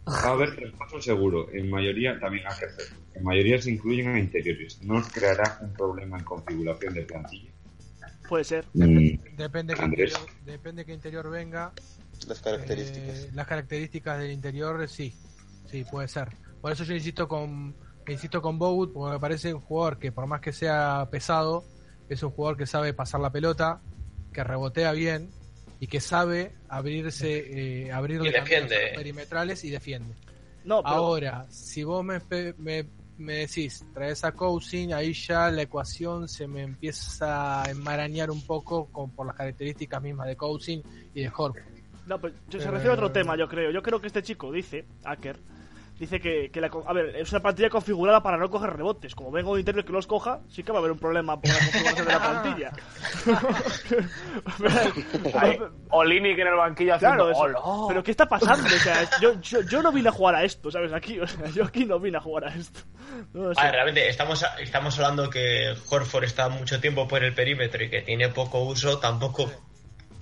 Va 0.09 0.29
a 0.29 0.33
haber 0.33 0.55
traspaso 0.57 1.01
seguro. 1.01 1.51
En 1.53 1.71
mayoría 1.71 2.19
también 2.19 2.47
a 2.47 2.51
ejercer. 2.51 2.87
En 3.15 3.25
mayoría 3.25 3.61
se 3.61 3.71
incluyen 3.71 4.09
a 4.09 4.19
interiores. 4.19 4.83
No 4.83 4.97
os 4.97 5.09
creará 5.09 5.59
un 5.63 5.73
problema 5.73 6.19
en 6.19 6.25
configuración 6.25 6.95
de 6.95 7.03
plantilla. 7.03 7.51
Puede 8.29 8.45
ser. 8.45 8.67
Mm, 8.75 9.37
Depende 9.37 9.75
que 9.75 9.85
interior, 9.85 10.21
depende 10.45 10.85
que 10.85 10.93
interior 10.93 11.31
venga. 11.31 11.73
Las 12.27 12.41
características. 12.41 13.19
Eh, 13.19 13.31
las 13.35 13.47
características 13.47 14.19
del 14.19 14.31
interior, 14.31 14.89
sí. 14.89 15.15
Sí, 15.67 15.85
puede 15.91 16.09
ser. 16.09 16.29
Por 16.61 16.73
eso 16.73 16.85
yo 16.85 16.95
insisto 16.95 17.27
con 17.29 17.75
insisto 18.07 18.43
con 18.43 18.59
Bogut, 18.59 18.93
porque 18.93 19.13
me 19.15 19.21
parece 19.21 19.55
un 19.55 19.61
jugador 19.61 19.99
que 19.99 20.13
por 20.13 20.27
más 20.27 20.41
que 20.41 20.53
sea 20.53 21.09
pesado, 21.11 21.65
es 22.09 22.23
un 22.23 22.31
jugador 22.31 22.57
que 22.57 22.67
sabe 22.67 22.93
pasar 22.95 23.21
la 23.21 23.31
pelota, 23.31 23.81
que 24.33 24.43
rebotea 24.43 24.93
bien 24.93 25.31
y 25.83 25.89
que 25.89 26.01
sabe 26.01 26.52
abrirse, 26.69 27.86
eh, 27.86 27.91
abrirle 27.93 28.28
Y 28.28 28.33
caminos 28.33 28.49
defiende. 28.51 28.77
a 28.77 28.86
los 28.91 28.97
perimetrales 28.99 29.65
y 29.65 29.70
defiende. 29.70 30.15
No, 30.65 30.81
pero- 30.81 30.94
Ahora, 30.94 31.47
si 31.51 31.83
vos 31.83 32.05
me, 32.05 32.20
pe- 32.20 32.55
me, 32.57 32.86
me 33.19 33.33
decís, 33.39 33.85
traes 33.93 34.23
a 34.23 34.31
Cousin, 34.31 34.94
ahí 34.94 35.12
ya 35.12 35.51
la 35.51 35.62
ecuación 35.62 36.28
se 36.28 36.47
me 36.47 36.62
empieza 36.62 37.62
a 37.65 37.70
enmarañar 37.70 38.31
un 38.31 38.43
poco 38.47 38.86
con, 38.93 39.11
por 39.11 39.27
las 39.27 39.35
características 39.35 40.01
mismas 40.01 40.28
de 40.28 40.36
Cousin 40.36 40.83
y 41.15 41.23
de 41.23 41.28
Horford. 41.36 41.57
No, 42.07 42.20
pero 42.20 42.33
yo- 42.49 42.61
se 42.61 42.69
Eh, 42.69 42.70
refiere 42.70 42.91
a 42.91 42.94
otro 42.94 43.11
tema, 43.11 43.36
yo 43.36 43.49
creo. 43.49 43.73
Yo 43.73 43.83
creo 43.83 44.01
que 44.01 44.07
este 44.07 44.23
chico 44.23 44.52
dice, 44.52 44.85
Acker, 45.02 45.36
dice 45.99 46.21
que, 46.21 46.51
que 46.51 46.61
la, 46.61 46.69
co- 46.69 46.85
a 46.87 46.93
ver, 46.93 47.15
es 47.17 47.31
una 47.33 47.41
plantilla 47.41 47.71
configurada 47.71 48.23
para 48.23 48.37
no 48.37 48.51
coger 48.51 48.71
rebotes. 48.77 49.15
Como 49.15 49.31
vengo 49.31 49.55
de 49.55 49.61
interior 49.61 49.85
que 49.85 49.93
los 49.93 50.07
coja, 50.07 50.41
sí 50.49 50.62
que 50.62 50.73
va 50.73 50.79
a 50.79 50.81
haber 50.81 50.93
un 50.93 50.99
problema 50.99 51.41
por 51.41 51.51
la 51.51 51.59
configuración 51.59 52.07
de 52.07 52.12
la 52.12 52.21
plantilla. 52.21 52.73
Ahí, 55.39 55.59
Olinic 55.91 56.39
en 56.39 56.47
el 56.49 56.55
banquillo 56.55 56.99
Claro, 56.99 57.29
haciendo 57.31 57.89
pero 57.89 58.03
¿qué 58.03 58.11
está 58.11 58.27
pasando? 58.27 58.67
O 58.67 58.79
sea, 58.79 59.09
yo, 59.21 59.41
yo, 59.41 59.61
yo 59.62 59.83
no 59.83 59.93
vine 59.93 60.09
a 60.09 60.12
jugar 60.12 60.35
a 60.37 60.45
esto, 60.45 60.71
¿sabes? 60.71 60.93
Aquí, 60.93 61.19
o 61.21 61.27
sea, 61.27 61.47
yo 61.51 61.65
aquí 61.65 61.85
no 61.85 61.99
vine 61.99 62.17
a 62.19 62.21
jugar 62.21 62.45
a 62.47 62.55
esto. 62.55 62.81
No 63.33 63.45
lo 63.45 63.55
sé. 63.55 63.61
A 63.61 63.65
ver, 63.65 63.73
realmente 63.75 64.09
estamos, 64.09 64.45
estamos 64.61 64.97
hablando 64.99 65.29
que 65.31 65.75
Horford 65.91 66.25
está 66.25 66.49
mucho 66.49 66.81
tiempo 66.81 67.07
por 67.07 67.23
el 67.23 67.35
perímetro 67.35 67.83
y 67.85 67.91
que 67.91 68.03
tiene 68.03 68.29
poco 68.29 68.61
uso, 68.61 68.99
tampoco 68.99 69.51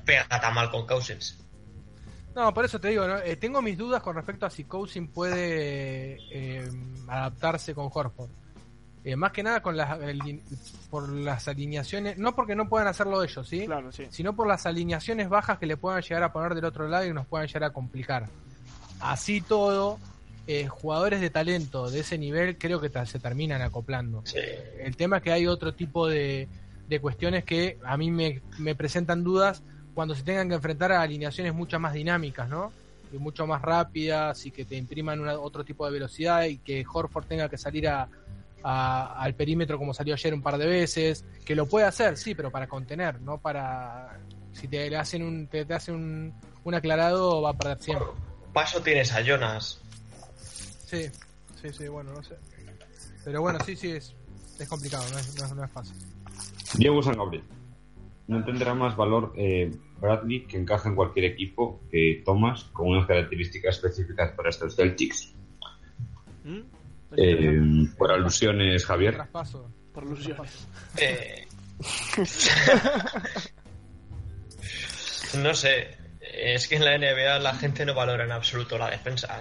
pega 0.05 0.27
tan 0.29 0.55
mal 0.55 0.71
con 0.71 0.87
Cousins. 0.87 1.39
No, 2.35 2.55
por 2.55 2.65
eso 2.65 2.81
te 2.81 2.89
digo, 2.89 3.07
¿no? 3.07 3.19
Eh, 3.19 3.37
tengo 3.37 3.61
mis 3.61 3.77
dudas 3.77 4.03
con 4.03 4.15
respecto 4.15 4.47
a 4.47 4.51
si 4.51 4.65
Cousin 4.65 5.09
puede 5.09 6.19
eh, 6.31 6.69
adaptarse 7.09 7.75
con 7.75 7.91
Horford. 7.93 8.31
Eh, 9.03 9.17
más 9.17 9.33
que 9.33 9.43
nada 9.43 9.63
con 9.63 9.77
las, 9.77 9.99
el- 10.01 10.41
por 10.91 11.09
las 11.09 11.49
alineaciones, 11.49 12.19
no 12.19 12.35
porque 12.35 12.55
no 12.55 12.69
puedan 12.69 12.87
hacerlo 12.87 13.23
ellos, 13.25 13.49
¿sí? 13.49 13.65
Claro, 13.67 13.91
sí. 13.91 14.07
Sino 14.11 14.37
por 14.37 14.47
las 14.47 14.67
alineaciones 14.67 15.29
bajas 15.29 15.59
que 15.59 15.67
le 15.67 15.77
puedan 15.77 16.03
llegar 16.03 16.23
a 16.23 16.33
poner 16.33 16.55
del 16.55 16.67
otro 16.67 16.87
lado 16.87 17.07
y 17.07 17.13
nos 17.13 17.27
puedan 17.27 17.47
llegar 17.47 17.65
a 17.65 17.71
complicar. 17.73 18.27
Así 19.01 19.41
todo, 19.41 19.99
eh, 20.47 20.69
jugadores 20.69 21.21
de 21.23 21.31
talento 21.31 21.91
de 21.91 22.01
ese 22.01 22.19
nivel 22.19 22.59
creo 22.59 22.81
que 22.81 22.91
se 23.07 23.19
terminan 23.19 23.63
acoplando. 23.63 24.23
El 24.79 24.97
tema 24.97 25.17
es 25.17 25.23
que 25.23 25.33
hay 25.33 25.47
otro 25.47 25.73
tipo 25.75 26.07
de, 26.07 26.47
de 26.87 27.01
cuestiones 27.01 27.45
que 27.45 27.79
a 27.85 27.97
mí 27.97 28.11
me, 28.11 28.43
me 28.59 28.75
presentan 28.75 29.25
dudas 29.25 29.63
cuando 30.01 30.15
se 30.15 30.23
tengan 30.23 30.49
que 30.49 30.55
enfrentar 30.55 30.93
a 30.93 31.03
alineaciones 31.03 31.53
mucho 31.53 31.79
más 31.79 31.93
dinámicas, 31.93 32.49
¿no? 32.49 32.73
Y 33.13 33.19
mucho 33.19 33.47
más 33.47 33.61
rápidas 33.61 34.47
y 34.47 34.51
que 34.51 34.65
te 34.65 34.75
impriman 34.75 35.21
una- 35.21 35.39
otro 35.39 35.63
tipo 35.63 35.85
de 35.85 35.93
velocidad 35.93 36.45
y 36.45 36.57
que 36.57 36.87
Horford 36.91 37.27
tenga 37.27 37.51
que 37.51 37.59
salir 37.59 37.87
a, 37.87 38.09
a- 38.63 39.23
al 39.23 39.35
perímetro 39.35 39.77
como 39.77 39.93
salió 39.93 40.15
ayer 40.15 40.33
un 40.33 40.41
par 40.41 40.57
de 40.57 40.65
veces, 40.65 41.23
que 41.45 41.55
lo 41.55 41.67
puede 41.67 41.85
hacer, 41.85 42.17
sí, 42.17 42.35
pero 42.35 42.51
para 42.51 42.67
contener, 42.67 43.21
no 43.21 43.37
para... 43.37 44.19
Si 44.55 44.69
te 44.69 44.89
le 44.89 44.97
hacen 44.97 45.23
un, 45.23 45.49
te, 45.49 45.67
te 45.67 45.75
hacen 45.75 45.95
un, 45.97 46.35
un 46.65 46.75
aclarado 46.75 47.43
va 47.43 47.51
a 47.51 47.53
perder 47.59 47.83
siempre. 47.83 48.07
Paso 48.55 48.81
tienes 48.81 49.13
a 49.13 49.21
Jonas. 49.21 49.81
Sí, 50.87 51.11
sí, 51.61 51.69
sí, 51.77 51.89
bueno, 51.89 52.15
no 52.15 52.23
sé. 52.23 52.37
Pero 53.23 53.43
bueno, 53.43 53.59
sí, 53.67 53.77
sí, 53.77 53.91
es, 53.91 54.15
es 54.59 54.67
complicado, 54.67 55.05
no 55.13 55.19
es, 55.19 55.39
no 55.39 55.45
es, 55.45 55.55
no 55.55 55.63
es 55.63 55.71
fácil. 55.71 55.95
Diego 56.79 57.03
San 57.03 57.19
Gabriel. 57.19 57.45
No 58.31 58.45
tendrá 58.45 58.75
más 58.75 58.95
valor 58.95 59.33
eh, 59.37 59.73
Bradley 60.01 60.47
que 60.47 60.57
encaja 60.57 60.89
en 60.89 60.95
cualquier 60.95 61.25
equipo 61.25 61.81
que 61.91 62.23
Thomas 62.25 62.63
con 62.73 62.87
unas 62.87 63.07
características 63.07 63.75
específicas 63.75 64.31
para 64.37 64.51
estos 64.51 64.77
Celtics. 64.77 65.35
¿Mm? 66.45 66.61
Eh, 67.17 67.89
por 67.99 68.13
alusiones, 68.13 68.87
Javier. 68.87 69.15
Traspaso. 69.15 69.69
Por 69.93 70.05
ilusiones. 70.05 70.69
Eh, 70.97 71.45
no 75.43 75.53
sé, 75.53 75.99
es 76.21 76.69
que 76.69 76.77
en 76.77 76.85
la 76.85 76.97
NBA 76.97 77.41
la 77.41 77.55
gente 77.55 77.85
no 77.85 77.95
valora 77.95 78.25
en 78.25 78.31
absoluto 78.31 78.79
la 78.79 78.91
defensa. 78.91 79.41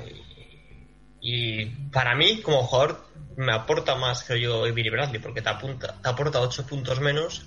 Y, 1.21 1.61
y 1.61 1.65
para 1.91 2.15
mí, 2.15 2.41
como 2.41 2.63
jugador, 2.63 3.05
me 3.37 3.53
aporta 3.53 3.93
más, 3.93 4.23
creo 4.23 4.39
yo, 4.39 4.65
Avery 4.65 4.89
Bradley, 4.89 5.21
porque 5.21 5.43
te, 5.43 5.49
apunta, 5.49 5.95
te 6.01 6.09
aporta 6.09 6.41
8 6.41 6.65
puntos 6.65 6.99
menos, 6.99 7.45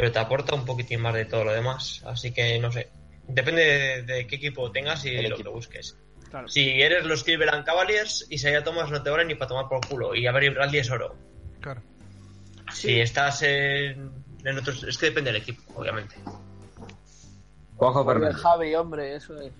pero 0.00 0.12
te 0.12 0.18
aporta 0.18 0.54
un 0.54 0.64
poquitín 0.64 1.02
más 1.02 1.12
de 1.12 1.26
todo 1.26 1.44
lo 1.44 1.52
demás. 1.52 2.02
Así 2.06 2.32
que 2.32 2.58
no 2.58 2.72
sé, 2.72 2.88
depende 3.28 3.62
de, 3.62 4.02
de 4.02 4.26
qué 4.26 4.36
equipo 4.36 4.72
tengas 4.72 5.04
y 5.04 5.20
lo 5.20 5.36
que 5.36 5.46
busques. 5.46 5.94
Claro. 6.30 6.48
Si 6.48 6.80
eres 6.80 7.04
los 7.04 7.22
Cleveland 7.22 7.66
Cavaliers, 7.66 8.26
Isaiah 8.30 8.64
Thomas 8.64 8.90
no 8.90 9.02
te 9.02 9.10
vale 9.10 9.26
ni 9.26 9.34
para 9.34 9.48
tomar 9.48 9.68
por 9.68 9.86
culo. 9.86 10.14
Y 10.14 10.26
Avery 10.26 10.48
Bradley 10.48 10.80
es 10.80 10.90
oro. 10.90 11.14
Claro. 11.60 11.82
Si 12.72 12.98
estás 12.98 13.42
en, 13.42 14.10
en 14.42 14.58
otros. 14.58 14.84
Es 14.84 14.96
que 14.96 15.10
depende 15.10 15.32
del 15.32 15.42
equipo, 15.42 15.60
obviamente. 15.74 16.14
Juanjo 17.76 18.00
Oye, 18.00 18.10
Fernández. 18.10 18.36
Javi, 18.36 18.74
hombre, 18.76 19.16
eso 19.16 19.38
es. 19.38 19.52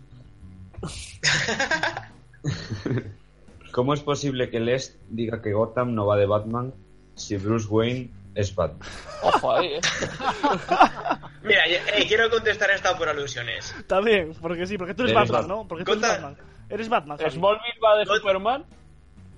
¿Cómo 3.72 3.92
es 3.92 4.00
posible 4.00 4.48
que 4.48 4.60
Les 4.60 4.98
diga 5.10 5.42
que 5.42 5.52
Gotham 5.52 5.94
no 5.94 6.06
va 6.06 6.16
de 6.16 6.24
Batman 6.24 6.72
si 7.14 7.36
Bruce 7.36 7.66
Wayne 7.68 8.19
es 8.34 8.54
Batman? 8.54 8.88
Ojo 9.22 9.56
ahí, 9.56 9.74
eh. 9.74 9.80
Mira, 11.42 11.66
eh, 11.66 12.04
quiero 12.06 12.28
contestar 12.30 12.70
esta 12.70 12.96
por 12.96 13.08
alusiones. 13.08 13.74
También, 13.86 14.34
porque 14.40 14.66
sí, 14.66 14.76
porque 14.78 14.94
tú 14.94 15.02
eres, 15.02 15.16
Eres 15.16 15.28
Batman, 15.30 15.40
Batman. 15.42 15.58
¿no? 15.62 15.68
Porque 15.68 15.84
tú 15.84 15.92
eres 15.92 16.02
Batman. 16.08 16.36
Eres 16.68 16.88
Batman, 16.88 17.18
Javi. 17.18 17.30
Smallville 17.30 17.80
va 17.84 17.98
de 17.98 18.06
Superman. 18.06 18.64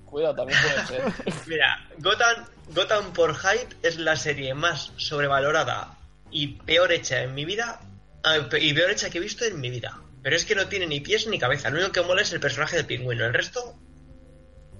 Cuidado, 0.05 0.35
también 0.35 0.59
puede 0.61 0.85
ser. 0.85 1.43
Mira, 1.47 1.87
Gotham, 1.97 2.45
Gotham 2.75 3.13
por 3.13 3.33
Hype 3.35 3.75
es 3.81 3.97
la 3.97 4.15
serie 4.15 4.53
más 4.53 4.91
sobrevalorada 4.97 5.97
y 6.29 6.47
peor 6.59 6.91
hecha 6.91 7.23
en 7.23 7.33
mi 7.33 7.45
vida. 7.45 7.79
ah, 8.23 8.37
pe- 8.49 8.59
Y 8.63 8.73
peor 8.73 8.91
hecha 8.91 9.09
que 9.09 9.17
he 9.17 9.21
visto 9.21 9.43
en 9.45 9.59
mi 9.59 9.69
vida. 9.71 9.99
Pero 10.21 10.35
es 10.35 10.45
que 10.45 10.55
no 10.55 10.67
tiene 10.67 10.85
ni 10.87 10.99
pies 11.01 11.27
ni 11.27 11.39
cabeza. 11.39 11.69
Lo 11.69 11.77
único 11.77 11.91
que 11.91 12.01
mola 12.03 12.21
es 12.21 12.31
el 12.31 12.39
personaje 12.39 12.77
del 12.77 12.85
pingüino. 12.85 13.25
El 13.25 13.33
resto. 13.33 13.73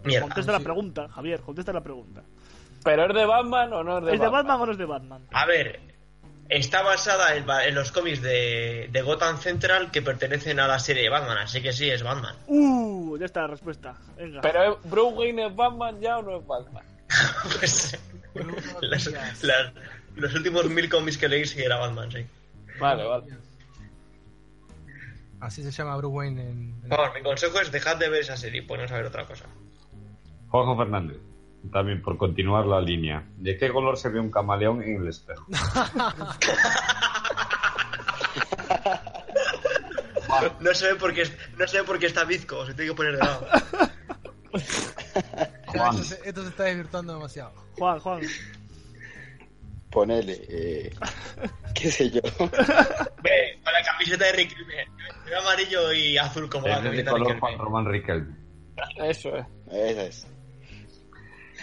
Mierda. 0.03 0.27
Contesta 0.27 0.51
la 0.51 0.59
pregunta, 0.59 1.09
Javier, 1.09 1.40
contesta 1.42 1.74
la 1.74 1.82
pregunta. 1.82 2.24
¿Pero 2.84 3.06
es 3.08 3.14
de 3.16 3.26
Batman 3.26 3.74
o 3.74 3.84
no 3.84 4.00
es 4.00 4.06
de 4.06 4.14
¿Es 4.16 4.20
de 4.20 4.26
Batman? 4.28 4.44
Batman 4.48 4.62
o 4.62 4.66
no 4.66 4.72
es 4.72 4.78
de 4.78 4.86
Batman? 4.86 5.22
A 5.32 5.45
ver, 5.45 5.80
está 6.50 6.82
basada 6.84 7.36
en, 7.36 7.76
los 7.76 7.92
cómics 7.92 8.22
de, 8.22 8.90
de 8.92 9.02
Gotham 9.02 9.38
Central 9.38 9.92
que 9.92 10.02
pertenecen 10.02 10.60
a 10.60 10.68
la 10.68 10.80
serie 10.80 11.03
de 11.03 11.10
Batman, 11.10 11.38
así 11.38 11.62
que 11.62 11.72
sí, 11.74 11.90
es 11.90 12.03
Batman. 12.03 12.36
Uh, 12.48 13.18
ya 13.18 13.26
está 13.26 13.42
la 13.42 13.48
respuesta. 13.48 13.95
Venga. 14.18 14.42
¿Pero 14.42 14.80
Bruce 14.86 15.16
Wayne 15.16 15.48
es 15.48 15.56
Batman 15.56 16.00
ya 16.02 16.18
o 16.18 16.22
no 16.24 16.38
es 16.38 16.45
Batman? 16.48 16.84
Pues, 17.60 18.00
las- 18.82 19.44
las- 19.44 19.74
los 20.16 20.34
últimos 20.34 20.66
mil 20.70 20.90
cómics 20.90 21.18
que 21.18 21.28
leí 21.30 21.45
sí 21.45 21.62
era 21.62 21.78
Batman, 21.78 22.12
sí. 22.12 22.26
Vale, 22.80 23.03
vale. 23.06 23.26
Así 25.40 25.62
se 25.64 25.72
llama 25.72 25.98
Bruce 25.98 26.16
Wayne 26.16 26.42
en... 26.42 26.50
en- 26.84 26.90
Vamos, 26.90 27.14
mi 27.16 27.22
consejo 27.22 27.60
es 27.60 27.72
dejad 27.72 27.98
de 27.98 28.10
ver 28.10 28.22
esa 28.22 28.38
serie 28.38 28.62
y 28.62 28.66
poneros 28.66 28.92
a 28.92 28.98
ver 28.98 29.06
otra 29.06 29.26
cosa. 29.26 29.45
Juanjo 30.50 30.78
Fernández. 30.78 31.18
También 31.72 32.01
por 32.01 32.17
continuar 32.17 32.66
la 32.66 32.82
línea. 32.82 33.25
¿De 33.38 33.58
qué 33.58 33.72
color 33.72 33.98
se 33.98 34.09
ve 34.09 34.19
un 34.19 34.30
camaleón 34.30 34.82
en 34.83 35.01
el 35.01 35.08
espejo? 35.08 35.45
No 40.59 40.74
sé 40.74 40.95
por 40.95 41.14
qué, 41.14 41.24
no 41.58 41.67
sé 41.67 41.83
por 41.83 42.00
qué 42.00 42.08
está 42.08 42.24
bizco, 42.24 42.66
se 42.66 42.74
tiene 42.74 42.92
que 42.92 42.95
poner 42.95 43.14
de 43.14 43.19
lado. 43.19 43.48
Ya, 45.74 45.90
esto, 45.90 46.03
se, 46.03 46.30
esto 46.30 46.43
se 46.43 46.50
está 46.50 46.64
desvirtuando 46.64 47.14
demasiado. 47.14 47.53
Juan, 47.77 48.00
Juan. 48.00 48.22
Ponele, 49.90 50.42
eh, 50.50 50.92
qué 51.75 51.92
sé 51.92 52.09
yo. 52.09 52.22
Ve, 52.22 53.59
con 53.64 53.74
la 53.74 53.83
camiseta 53.83 54.25
de 54.25 54.32
Rick 54.33 54.56
me 54.66 55.30
veo 55.30 55.40
amarillo 55.40 55.93
y 55.93 56.17
azul 56.17 56.50
como 56.50 56.67
la 56.67 56.82
camiseta 56.82 57.11
de 57.11 57.11
color 57.11 57.27
Riquelme. 57.33 57.40
Juan 57.40 57.58
Román 57.59 57.85
Riquelme. 57.85 58.35
Eso 58.98 59.38
es. 59.38 59.45
Esa 59.72 60.03
es. 60.03 60.27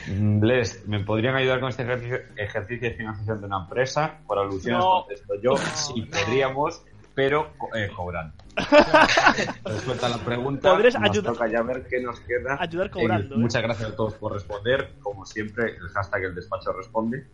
Les, 0.08 0.86
¿me 0.88 1.00
podrían 1.00 1.34
ayudar 1.36 1.60
con 1.60 1.68
este 1.68 1.82
ejercicio, 1.82 2.18
ejercicio 2.36 2.88
de 2.90 2.94
financiación 2.96 3.40
de 3.40 3.46
una 3.46 3.58
empresa? 3.62 4.18
Por 4.26 4.38
alusiones 4.38 4.78
No. 4.82 5.00
contesto 5.02 5.34
yo, 5.42 5.56
sí, 5.56 6.02
podríamos, 6.02 6.82
pero 7.14 7.52
co- 7.58 7.74
eh, 7.76 7.90
cobrando. 7.94 8.34
Resuelta 9.64 10.08
la 10.08 10.18
pregunta, 10.18 10.76
nos 10.76 10.94
ayudar- 10.96 11.32
toca 11.34 11.48
ya 11.48 11.62
ver 11.62 11.86
qué 11.88 12.00
nos 12.00 12.18
queda. 12.20 12.56
Ayudar 12.60 12.86
Eh, 12.88 12.90
cobrando, 12.90 13.34
¿eh? 13.34 13.38
muchas 13.38 13.62
gracias 13.62 13.90
a 13.90 13.96
todos 13.96 14.14
por 14.14 14.32
responder. 14.32 14.94
Como 15.00 15.24
siempre, 15.26 15.76
el 15.76 15.88
hashtag 15.88 16.24
el 16.24 16.34
despacho 16.34 16.72
responde. 16.72 17.26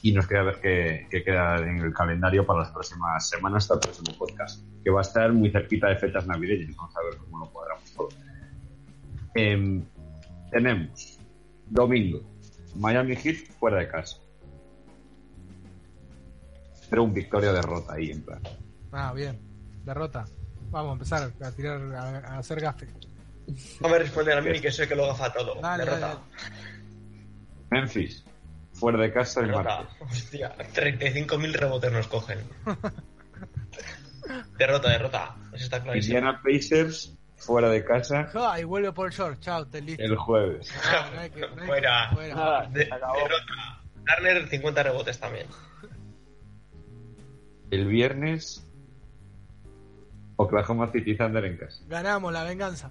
y 0.00 0.12
nos 0.12 0.26
queda 0.28 0.42
ver 0.44 0.60
qué, 0.60 1.06
qué 1.10 1.24
queda 1.24 1.56
en 1.58 1.78
el 1.78 1.92
calendario 1.92 2.44
para 2.46 2.60
las 2.60 2.70
próximas 2.70 3.28
semanas 3.28 3.64
hasta 3.64 3.74
el 3.74 3.80
próximo 3.80 4.16
podcast, 4.18 4.62
que 4.84 4.90
va 4.90 5.00
a 5.00 5.02
estar 5.02 5.32
muy 5.32 5.50
cerquita 5.50 5.88
de 5.88 5.96
fechas 5.96 6.24
navideñas. 6.26 6.76
Vamos 6.76 6.94
a 6.96 7.02
ver 7.02 7.16
cómo 7.16 7.38
lo 7.44 7.50
cuadramos 7.50 7.92
todo. 7.92 8.08
Em, 9.34 9.82
tenemos 10.52 11.18
domingo, 11.72 12.20
Miami 12.76 13.16
Heat 13.16 13.46
fuera 13.58 13.78
de 13.78 13.88
casa. 13.88 14.18
Pero 16.90 17.04
un 17.04 17.14
victoria 17.14 17.52
derrota 17.52 17.94
ahí 17.94 18.10
en 18.10 18.22
plan. 18.22 18.42
Ah, 18.92 19.12
bien. 19.14 19.38
Derrota. 19.84 20.26
Vamos 20.70 20.90
a 20.90 20.92
empezar 20.92 21.32
a 21.42 21.50
tirar, 21.52 21.80
a, 21.94 22.18
a 22.34 22.38
hacer 22.38 22.60
gafe. 22.60 22.86
No 23.80 23.88
me 23.88 23.98
responde 23.98 24.32
a 24.32 24.40
mí 24.40 24.60
que 24.60 24.70
sé 24.70 24.86
que 24.86 24.94
lo 24.94 25.06
gafa 25.06 25.32
todo. 25.32 25.60
Dale, 25.60 25.84
Derrota. 25.84 26.06
dale. 26.08 26.20
Memphis, 27.70 28.24
fuera 28.72 28.98
de 29.00 29.12
casa 29.12 29.40
el 29.40 29.46
Derrota. 29.48 29.76
martes. 29.82 29.96
Hostia, 30.24 30.54
35.000 30.74 31.52
rebotes 31.54 31.92
nos 31.92 32.06
cogen. 32.08 32.38
derrota, 34.58 34.90
derrota. 34.90 35.36
Eso 35.52 35.64
está 35.64 35.82
clarísimo. 35.82 36.18
Indiana 36.18 36.40
Pacers, 36.42 37.16
fuera 37.44 37.68
de 37.68 37.84
casa 37.84 38.24
Ja, 38.32 38.58
y 38.60 38.64
vuelve 38.64 38.92
por 38.92 39.10
short. 39.12 39.40
Chao, 39.40 39.66
te 39.66 39.80
listo. 39.80 40.02
el 40.02 40.16
jueves. 40.16 40.72
No 41.14 41.34
que- 41.34 41.40
no 41.56 41.66
Fuera. 41.66 42.10
fuera. 42.12 42.66
De- 42.70 42.84
derrota. 42.84 43.82
Turner, 44.16 44.48
50 44.48 44.82
rebotes 44.82 45.18
también. 45.18 45.46
El 47.70 47.86
viernes, 47.86 48.66
Oklahoma 50.36 50.90
City 50.92 51.16
Thunder 51.16 51.44
en 51.44 51.56
casa. 51.56 51.82
Ganamos 51.88 52.32
la 52.32 52.44
venganza. 52.44 52.90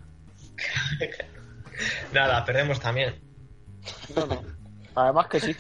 Nada, 2.14 2.44
perdemos 2.46 2.80
también. 2.80 3.16
No, 4.16 4.26
no. 4.26 4.42
Además 4.96 5.28
que 5.28 5.40
sí. 5.40 5.56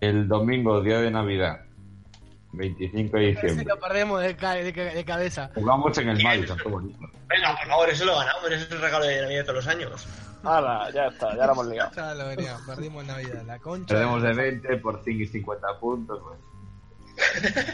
El 0.00 0.26
domingo, 0.28 0.80
día 0.82 1.00
de 1.00 1.10
Navidad, 1.10 1.64
25 2.52 3.16
de 3.16 3.22
diciembre. 3.28 3.64
lo 3.66 3.78
perdemos 3.80 4.20
de, 4.22 4.36
ca- 4.36 4.54
de 4.54 4.72
ca- 4.72 4.82
de 4.94 5.04
cabeza. 5.04 5.50
Jugamos 5.54 5.96
en 5.98 6.08
el 6.10 6.22
Madison, 6.22 6.58
qué 6.62 6.68
bonito. 6.68 6.98
Venga, 7.28 7.56
por 7.56 7.66
favor, 7.66 7.88
eso 7.90 8.04
lo 8.04 8.16
ganamos. 8.18 8.44
Eso 8.50 8.64
es 8.66 8.70
el 8.72 8.80
regalo 8.80 9.04
de 9.06 9.22
Navidad 9.22 9.38
de 9.40 9.44
todos 9.44 9.56
los 9.56 9.66
años. 9.68 10.06
Hala, 10.44 10.90
ya 10.92 11.06
está, 11.06 11.36
ya 11.36 11.46
lo 11.46 11.52
hemos 11.52 11.66
ligado. 11.68 11.90
Ya 11.96 12.14
lo 12.14 12.26
vería, 12.26 12.56
perdimos 12.66 13.04
Navidad. 13.06 13.42
La 13.46 13.58
concha. 13.58 13.94
Perdemos 13.94 14.22
de 14.22 14.32
20 14.34 14.76
por 14.78 15.02
5 15.04 15.22
y 15.22 15.26
50 15.26 15.78
puntos. 15.80 16.20
bueno. 16.22 16.42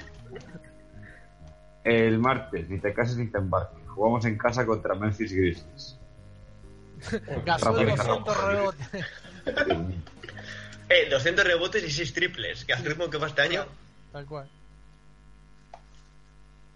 El 1.85 2.19
martes, 2.19 2.69
ni 2.69 2.79
te 2.79 2.93
cases 2.93 3.17
ni 3.17 3.27
te 3.29 3.39
embarques. 3.39 3.79
Jugamos 3.89 4.25
en 4.27 4.37
casa 4.37 4.67
contra 4.67 4.95
Memphis 4.95 5.33
Grizzlies. 5.33 5.99
Rafael 7.47 7.87
200 7.89 7.97
Carrasco. 7.97 8.35
rebotes. 8.51 8.89
Eh, 10.91 11.09
200 11.11 11.45
rebotes 11.47 11.85
y 11.85 11.91
6 11.91 12.13
triples. 12.13 12.65
Que 12.65 12.75
al 12.75 12.85
ritmo 12.85 13.09
que 13.09 13.17
va 13.19 13.29
este 13.29 13.43
año. 13.43 13.65
Tal 14.13 14.27
cual. 14.27 14.49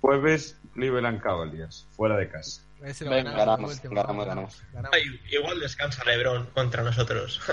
Jueves, 0.02 0.58
Cleveland 0.74 1.22
Cavaliers, 1.22 1.86
fuera 1.92 2.16
de 2.16 2.28
casa. 2.28 2.62
Venga, 2.81 3.31
ganamos, 3.31 3.81
ganamos, 3.81 4.26
ganamos. 4.26 4.62
Ay, 4.90 5.05
igual 5.31 5.60
descansa 5.60 6.05
LeBron 6.05 6.47
contra 6.47 6.82
nosotros. 6.82 7.40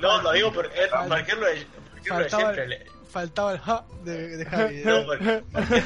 No, 0.00 0.22
lo 0.22 0.32
digo 0.32 0.52
porque 0.52 0.84
es, 0.84 0.90
porque 0.90 1.34
lo 1.36 1.46
es, 1.46 1.66
porque 1.92 2.10
lo 2.10 2.20
es 2.20 2.32
siempre. 2.32 2.86
Faltaba 3.10 3.52
el 3.52 3.58
ja 3.58 3.84
de, 4.04 4.36
de 4.38 4.44
Javi. 4.46 4.82
No, 4.84 5.04
porque- 5.06 5.42
porque- 5.52 5.76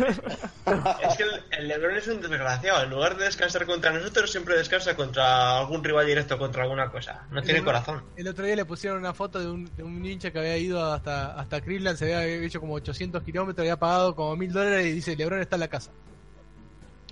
es 1.08 1.16
que 1.16 1.22
el, 1.24 1.42
el 1.58 1.68
LeBron 1.68 1.96
es 1.96 2.06
un 2.08 2.20
desgraciado. 2.20 2.84
En 2.84 2.90
lugar 2.90 3.16
de 3.16 3.24
descansar 3.24 3.66
contra 3.66 3.92
nosotros, 3.92 4.30
siempre 4.30 4.56
descansa 4.56 4.94
contra 4.96 5.58
algún 5.58 5.82
rival 5.82 6.06
directo, 6.06 6.38
contra 6.38 6.62
alguna 6.62 6.90
cosa. 6.90 7.26
No 7.30 7.42
tiene 7.42 7.58
El- 7.60 7.64
corazón. 7.64 8.02
El 8.16 8.28
otro 8.28 8.44
día 8.46 8.56
le 8.56 8.64
pusieron 8.64 8.98
una 8.98 9.12
foto 9.14 9.40
de 9.40 9.50
un, 9.50 9.64
de 9.76 9.82
un 9.82 10.04
hincha 10.04 10.30
que 10.30 10.38
había 10.38 10.56
ido 10.58 10.84
hasta, 10.92 11.38
hasta 11.38 11.60
Cleveland, 11.60 11.96
se 11.98 12.04
había 12.14 12.24
hecho 12.46 12.60
como 12.60 12.74
800 12.74 13.22
kilómetros, 13.22 13.60
había 13.64 13.76
pagado 13.78 14.14
como 14.14 14.36
mil 14.36 14.52
dólares 14.52 14.86
y 14.86 14.92
dice, 14.92 15.16
Lebron 15.16 15.40
está 15.40 15.56
en 15.56 15.60
la 15.60 15.68
casa. 15.68 15.90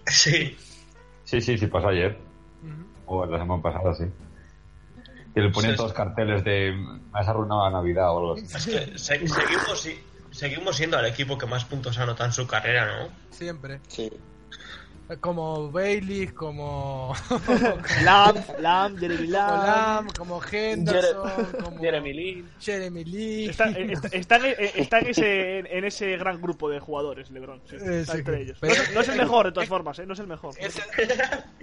Sí. 0.07 0.57
Sí, 1.25 1.41
sí, 1.41 1.57
sí, 1.59 1.67
pasó 1.67 1.89
ayer. 1.89 2.19
O 3.07 3.25
la 3.27 3.39
semana 3.39 3.63
pasada, 3.63 3.95
sí. 3.95 4.05
Que 5.35 5.41
le 5.41 5.51
ponían 5.51 5.73
Sí, 5.73 5.77
todos 5.79 5.93
carteles 5.93 6.45
de 6.45 6.73
me 6.73 7.01
has 7.19 7.27
arruinado 7.29 7.65
la 7.65 7.71
Navidad 7.71 8.11
o 8.15 8.19
algo 8.19 8.33
así. 8.35 8.45
Es 8.45 8.67
que 8.67 8.99
se- 8.99 9.29
seguimos, 9.29 9.89
seguimos 10.31 10.77
siendo 10.77 10.99
el 10.99 11.07
equipo 11.07 11.39
que 11.39 11.47
más 11.47 11.65
puntos 11.65 11.97
ha 11.99 12.03
anotado 12.03 12.27
en 12.27 12.33
su 12.33 12.47
carrera, 12.47 12.87
¿no? 13.05 13.09
Siempre. 13.31 13.81
Sí. 13.89 14.11
Como 15.21 15.71
Bailey, 15.71 16.29
como... 16.29 17.15
Lamb, 18.05 18.37
Lamb, 18.59 18.99
Jeremy 18.99 19.27
como 19.27 19.33
Lamb. 19.33 19.67
Lamb, 19.67 20.13
como 20.17 20.41
Henderson, 20.51 21.47
como 21.65 21.79
Jeremy. 21.79 22.45
Jeremy 22.61 23.05
Lee. 23.05 23.49
Está, 23.51 23.71
eh, 23.71 23.93
está- 23.93 24.09
está 24.09 24.37
en, 24.37 24.45
eh, 24.47 24.73
está 24.77 24.99
en 25.01 25.07
ese, 25.09 25.59
en 25.59 25.85
ese 25.85 26.17
gran 26.17 26.41
grupo 26.41 26.69
de 26.71 26.81
jugadores, 26.81 27.31
LeBron. 27.31 27.61
sí, 27.69 27.77
Eh, 27.77 28.01
está 28.01 28.13
sí, 28.13 28.19
entre 28.21 28.43
ellos. 28.43 28.59
pero- 28.61 28.75
no, 28.75 28.83
es, 28.83 28.95
no 28.95 29.01
es 29.01 29.09
el 29.09 29.17
mejor, 29.19 29.47
de 29.47 29.53
todas 29.53 29.69
formas, 29.69 29.99
¿eh? 29.99 30.07
No 30.07 30.13
es 30.15 30.19
el 30.21 30.27
mejor. 30.27 30.55
Es, 30.59 30.77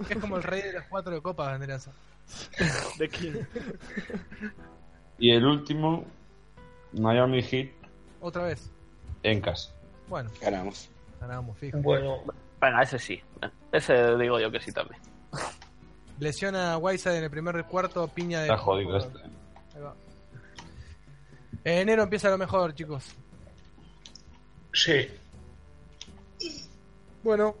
es 0.08 0.16
como 0.18 0.36
el 0.36 0.42
rey 0.42 0.62
de 0.62 0.72
las 0.74 0.86
cuatro 0.88 1.12
de 1.12 1.20
copas, 1.20 1.50
vendría 1.52 1.76
a 1.76 1.80
ser. 1.80 1.92
De 2.98 3.08
King. 3.08 3.32
Y 5.18 5.32
el 5.32 5.44
último, 5.44 6.04
Miami 6.92 7.42
Heat 7.42 7.70
Otra 8.20 8.44
vez. 8.44 8.70
en 9.22 9.40
casa. 9.40 9.70
Bueno, 10.08 10.30
Ganamos. 10.40 10.88
ganamos, 11.20 11.56
fijo. 11.58 11.78
Bueno, 11.78 12.22
Venga, 12.60 12.82
ese 12.82 12.98
sí. 12.98 13.22
Ese 13.72 14.16
digo 14.16 14.38
yo 14.40 14.50
que 14.50 14.60
sí 14.60 14.72
también. 14.72 15.00
Lesiona 16.18 16.72
a 16.74 16.78
Whiteside 16.78 17.16
en 17.18 17.24
el 17.24 17.30
primer 17.30 17.64
cuarto, 17.64 18.06
piña 18.08 18.40
de... 18.40 18.44
Está 18.48 18.58
jodido 18.58 18.96
este. 18.98 19.18
Ahí 19.74 19.80
va. 19.82 19.94
En 21.64 21.78
enero 21.78 22.02
empieza 22.02 22.28
lo 22.30 22.36
mejor, 22.38 22.74
chicos. 22.74 23.04
sí. 24.72 25.08
Bueno, 27.22 27.54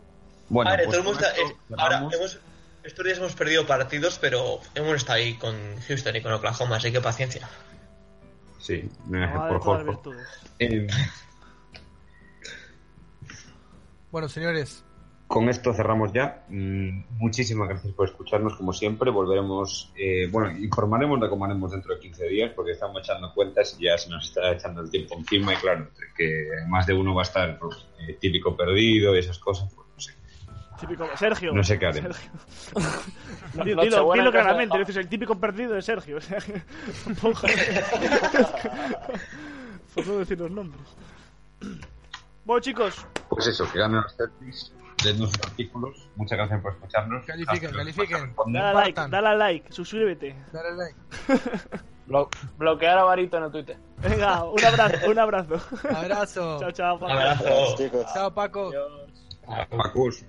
Bueno, 0.48 0.70
Ahora, 0.70 0.84
pues 0.84 0.96
todo 0.96 0.98
el 1.00 1.04
mundo 1.04 1.20
con 1.20 1.28
está- 1.28 1.42
esto 1.42 1.54
eh, 1.54 1.74
ahora, 1.76 2.08
hemos, 2.12 2.40
estos 2.82 3.04
días 3.04 3.18
hemos 3.18 3.34
perdido 3.34 3.66
partidos, 3.66 4.18
pero 4.18 4.58
hemos 4.74 4.94
estado 4.96 5.18
ahí 5.18 5.34
con 5.36 5.54
Houston 5.82 6.16
y 6.16 6.22
con 6.22 6.32
Oklahoma, 6.32 6.76
así 6.76 6.90
que 6.90 7.00
paciencia. 7.00 7.46
Sí, 8.58 8.72
eh, 8.74 8.88
Madre 9.06 9.58
por 9.58 9.84
virtudes. 9.84 10.26
Eh, 10.58 10.86
bueno, 14.10 14.28
señores. 14.28 14.82
Con 15.30 15.48
esto 15.48 15.72
cerramos 15.72 16.12
ya. 16.12 16.44
Mm, 16.48 17.04
muchísimas 17.18 17.68
gracias 17.68 17.92
por 17.94 18.08
escucharnos, 18.08 18.56
como 18.56 18.72
siempre. 18.72 19.12
Volveremos, 19.12 19.92
eh, 19.96 20.28
bueno, 20.28 20.50
informaremos 20.58 21.20
de 21.20 21.28
cómo 21.28 21.44
haremos 21.44 21.70
dentro 21.70 21.94
de 21.94 22.00
15 22.00 22.26
días, 22.26 22.50
porque 22.56 22.72
estamos 22.72 23.00
echando 23.00 23.32
cuentas 23.32 23.76
y 23.78 23.84
ya 23.84 23.96
se 23.96 24.10
nos 24.10 24.24
está 24.26 24.50
echando 24.50 24.80
el 24.80 24.90
tiempo 24.90 25.14
encima. 25.16 25.54
Y 25.54 25.56
claro, 25.58 25.88
que 26.16 26.48
más 26.66 26.84
de 26.86 26.94
uno 26.94 27.14
va 27.14 27.22
a 27.22 27.26
estar 27.26 27.56
pues, 27.60 27.76
eh, 28.00 28.14
típico 28.20 28.56
perdido 28.56 29.14
y 29.14 29.20
esas 29.20 29.38
cosas, 29.38 29.72
pues 29.72 29.86
no 29.94 30.00
sé. 30.00 30.14
Típico. 30.80 31.06
Sergio. 31.16 31.52
No 31.52 31.62
sé 31.62 31.78
qué. 31.78 31.92
No- 33.54 33.64
Dilo, 33.64 34.12
dilo 34.12 34.30
claramente, 34.32 34.76
de- 34.78 34.84
dices 34.84 34.96
el 34.96 35.08
típico 35.08 35.38
perdido 35.38 35.74
de 35.74 35.82
Sergio. 35.82 36.16
O 36.18 36.20
sea, 36.20 36.38
Por 39.94 40.06
no 40.06 40.18
decir 40.18 40.38
los 40.40 40.50
nombres. 40.50 40.82
Bueno, 42.44 42.60
chicos, 42.60 43.06
Pues 43.28 43.46
eso, 43.46 43.70
que 43.72 43.78
ganen 43.78 44.00
los 44.02 44.16
Celtics, 44.16 44.72
dennos 45.02 45.30
sus 45.30 45.40
artículos. 45.42 46.08
Muchas 46.16 46.38
gracias 46.38 46.60
por 46.60 46.72
escucharnos. 46.72 47.24
Califiquen, 47.26 47.70
califiquen. 47.72 48.34
dale 48.48 48.74
like, 48.74 49.00
dale 49.08 49.28
a 49.28 49.34
like, 49.34 49.72
suscríbete. 49.72 50.36
Dale 50.52 50.72
like. 50.76 50.96
Blo- 52.06 52.28
bloquear 52.58 52.98
a 52.98 53.04
Barito 53.04 53.36
en 53.36 53.44
el 53.44 53.52
Twitter. 53.52 53.76
Venga, 53.98 54.42
un 54.44 54.64
abrazo, 54.64 55.10
un 55.10 55.18
abrazo. 55.18 55.54
Abrazo. 55.94 56.58
Chao, 56.58 56.70
chao. 56.72 56.96
Abrazo. 57.08 57.76
Chicos. 57.76 58.06
Chao, 58.12 58.34
Paco. 58.34 58.72
Pacos. 59.70 60.24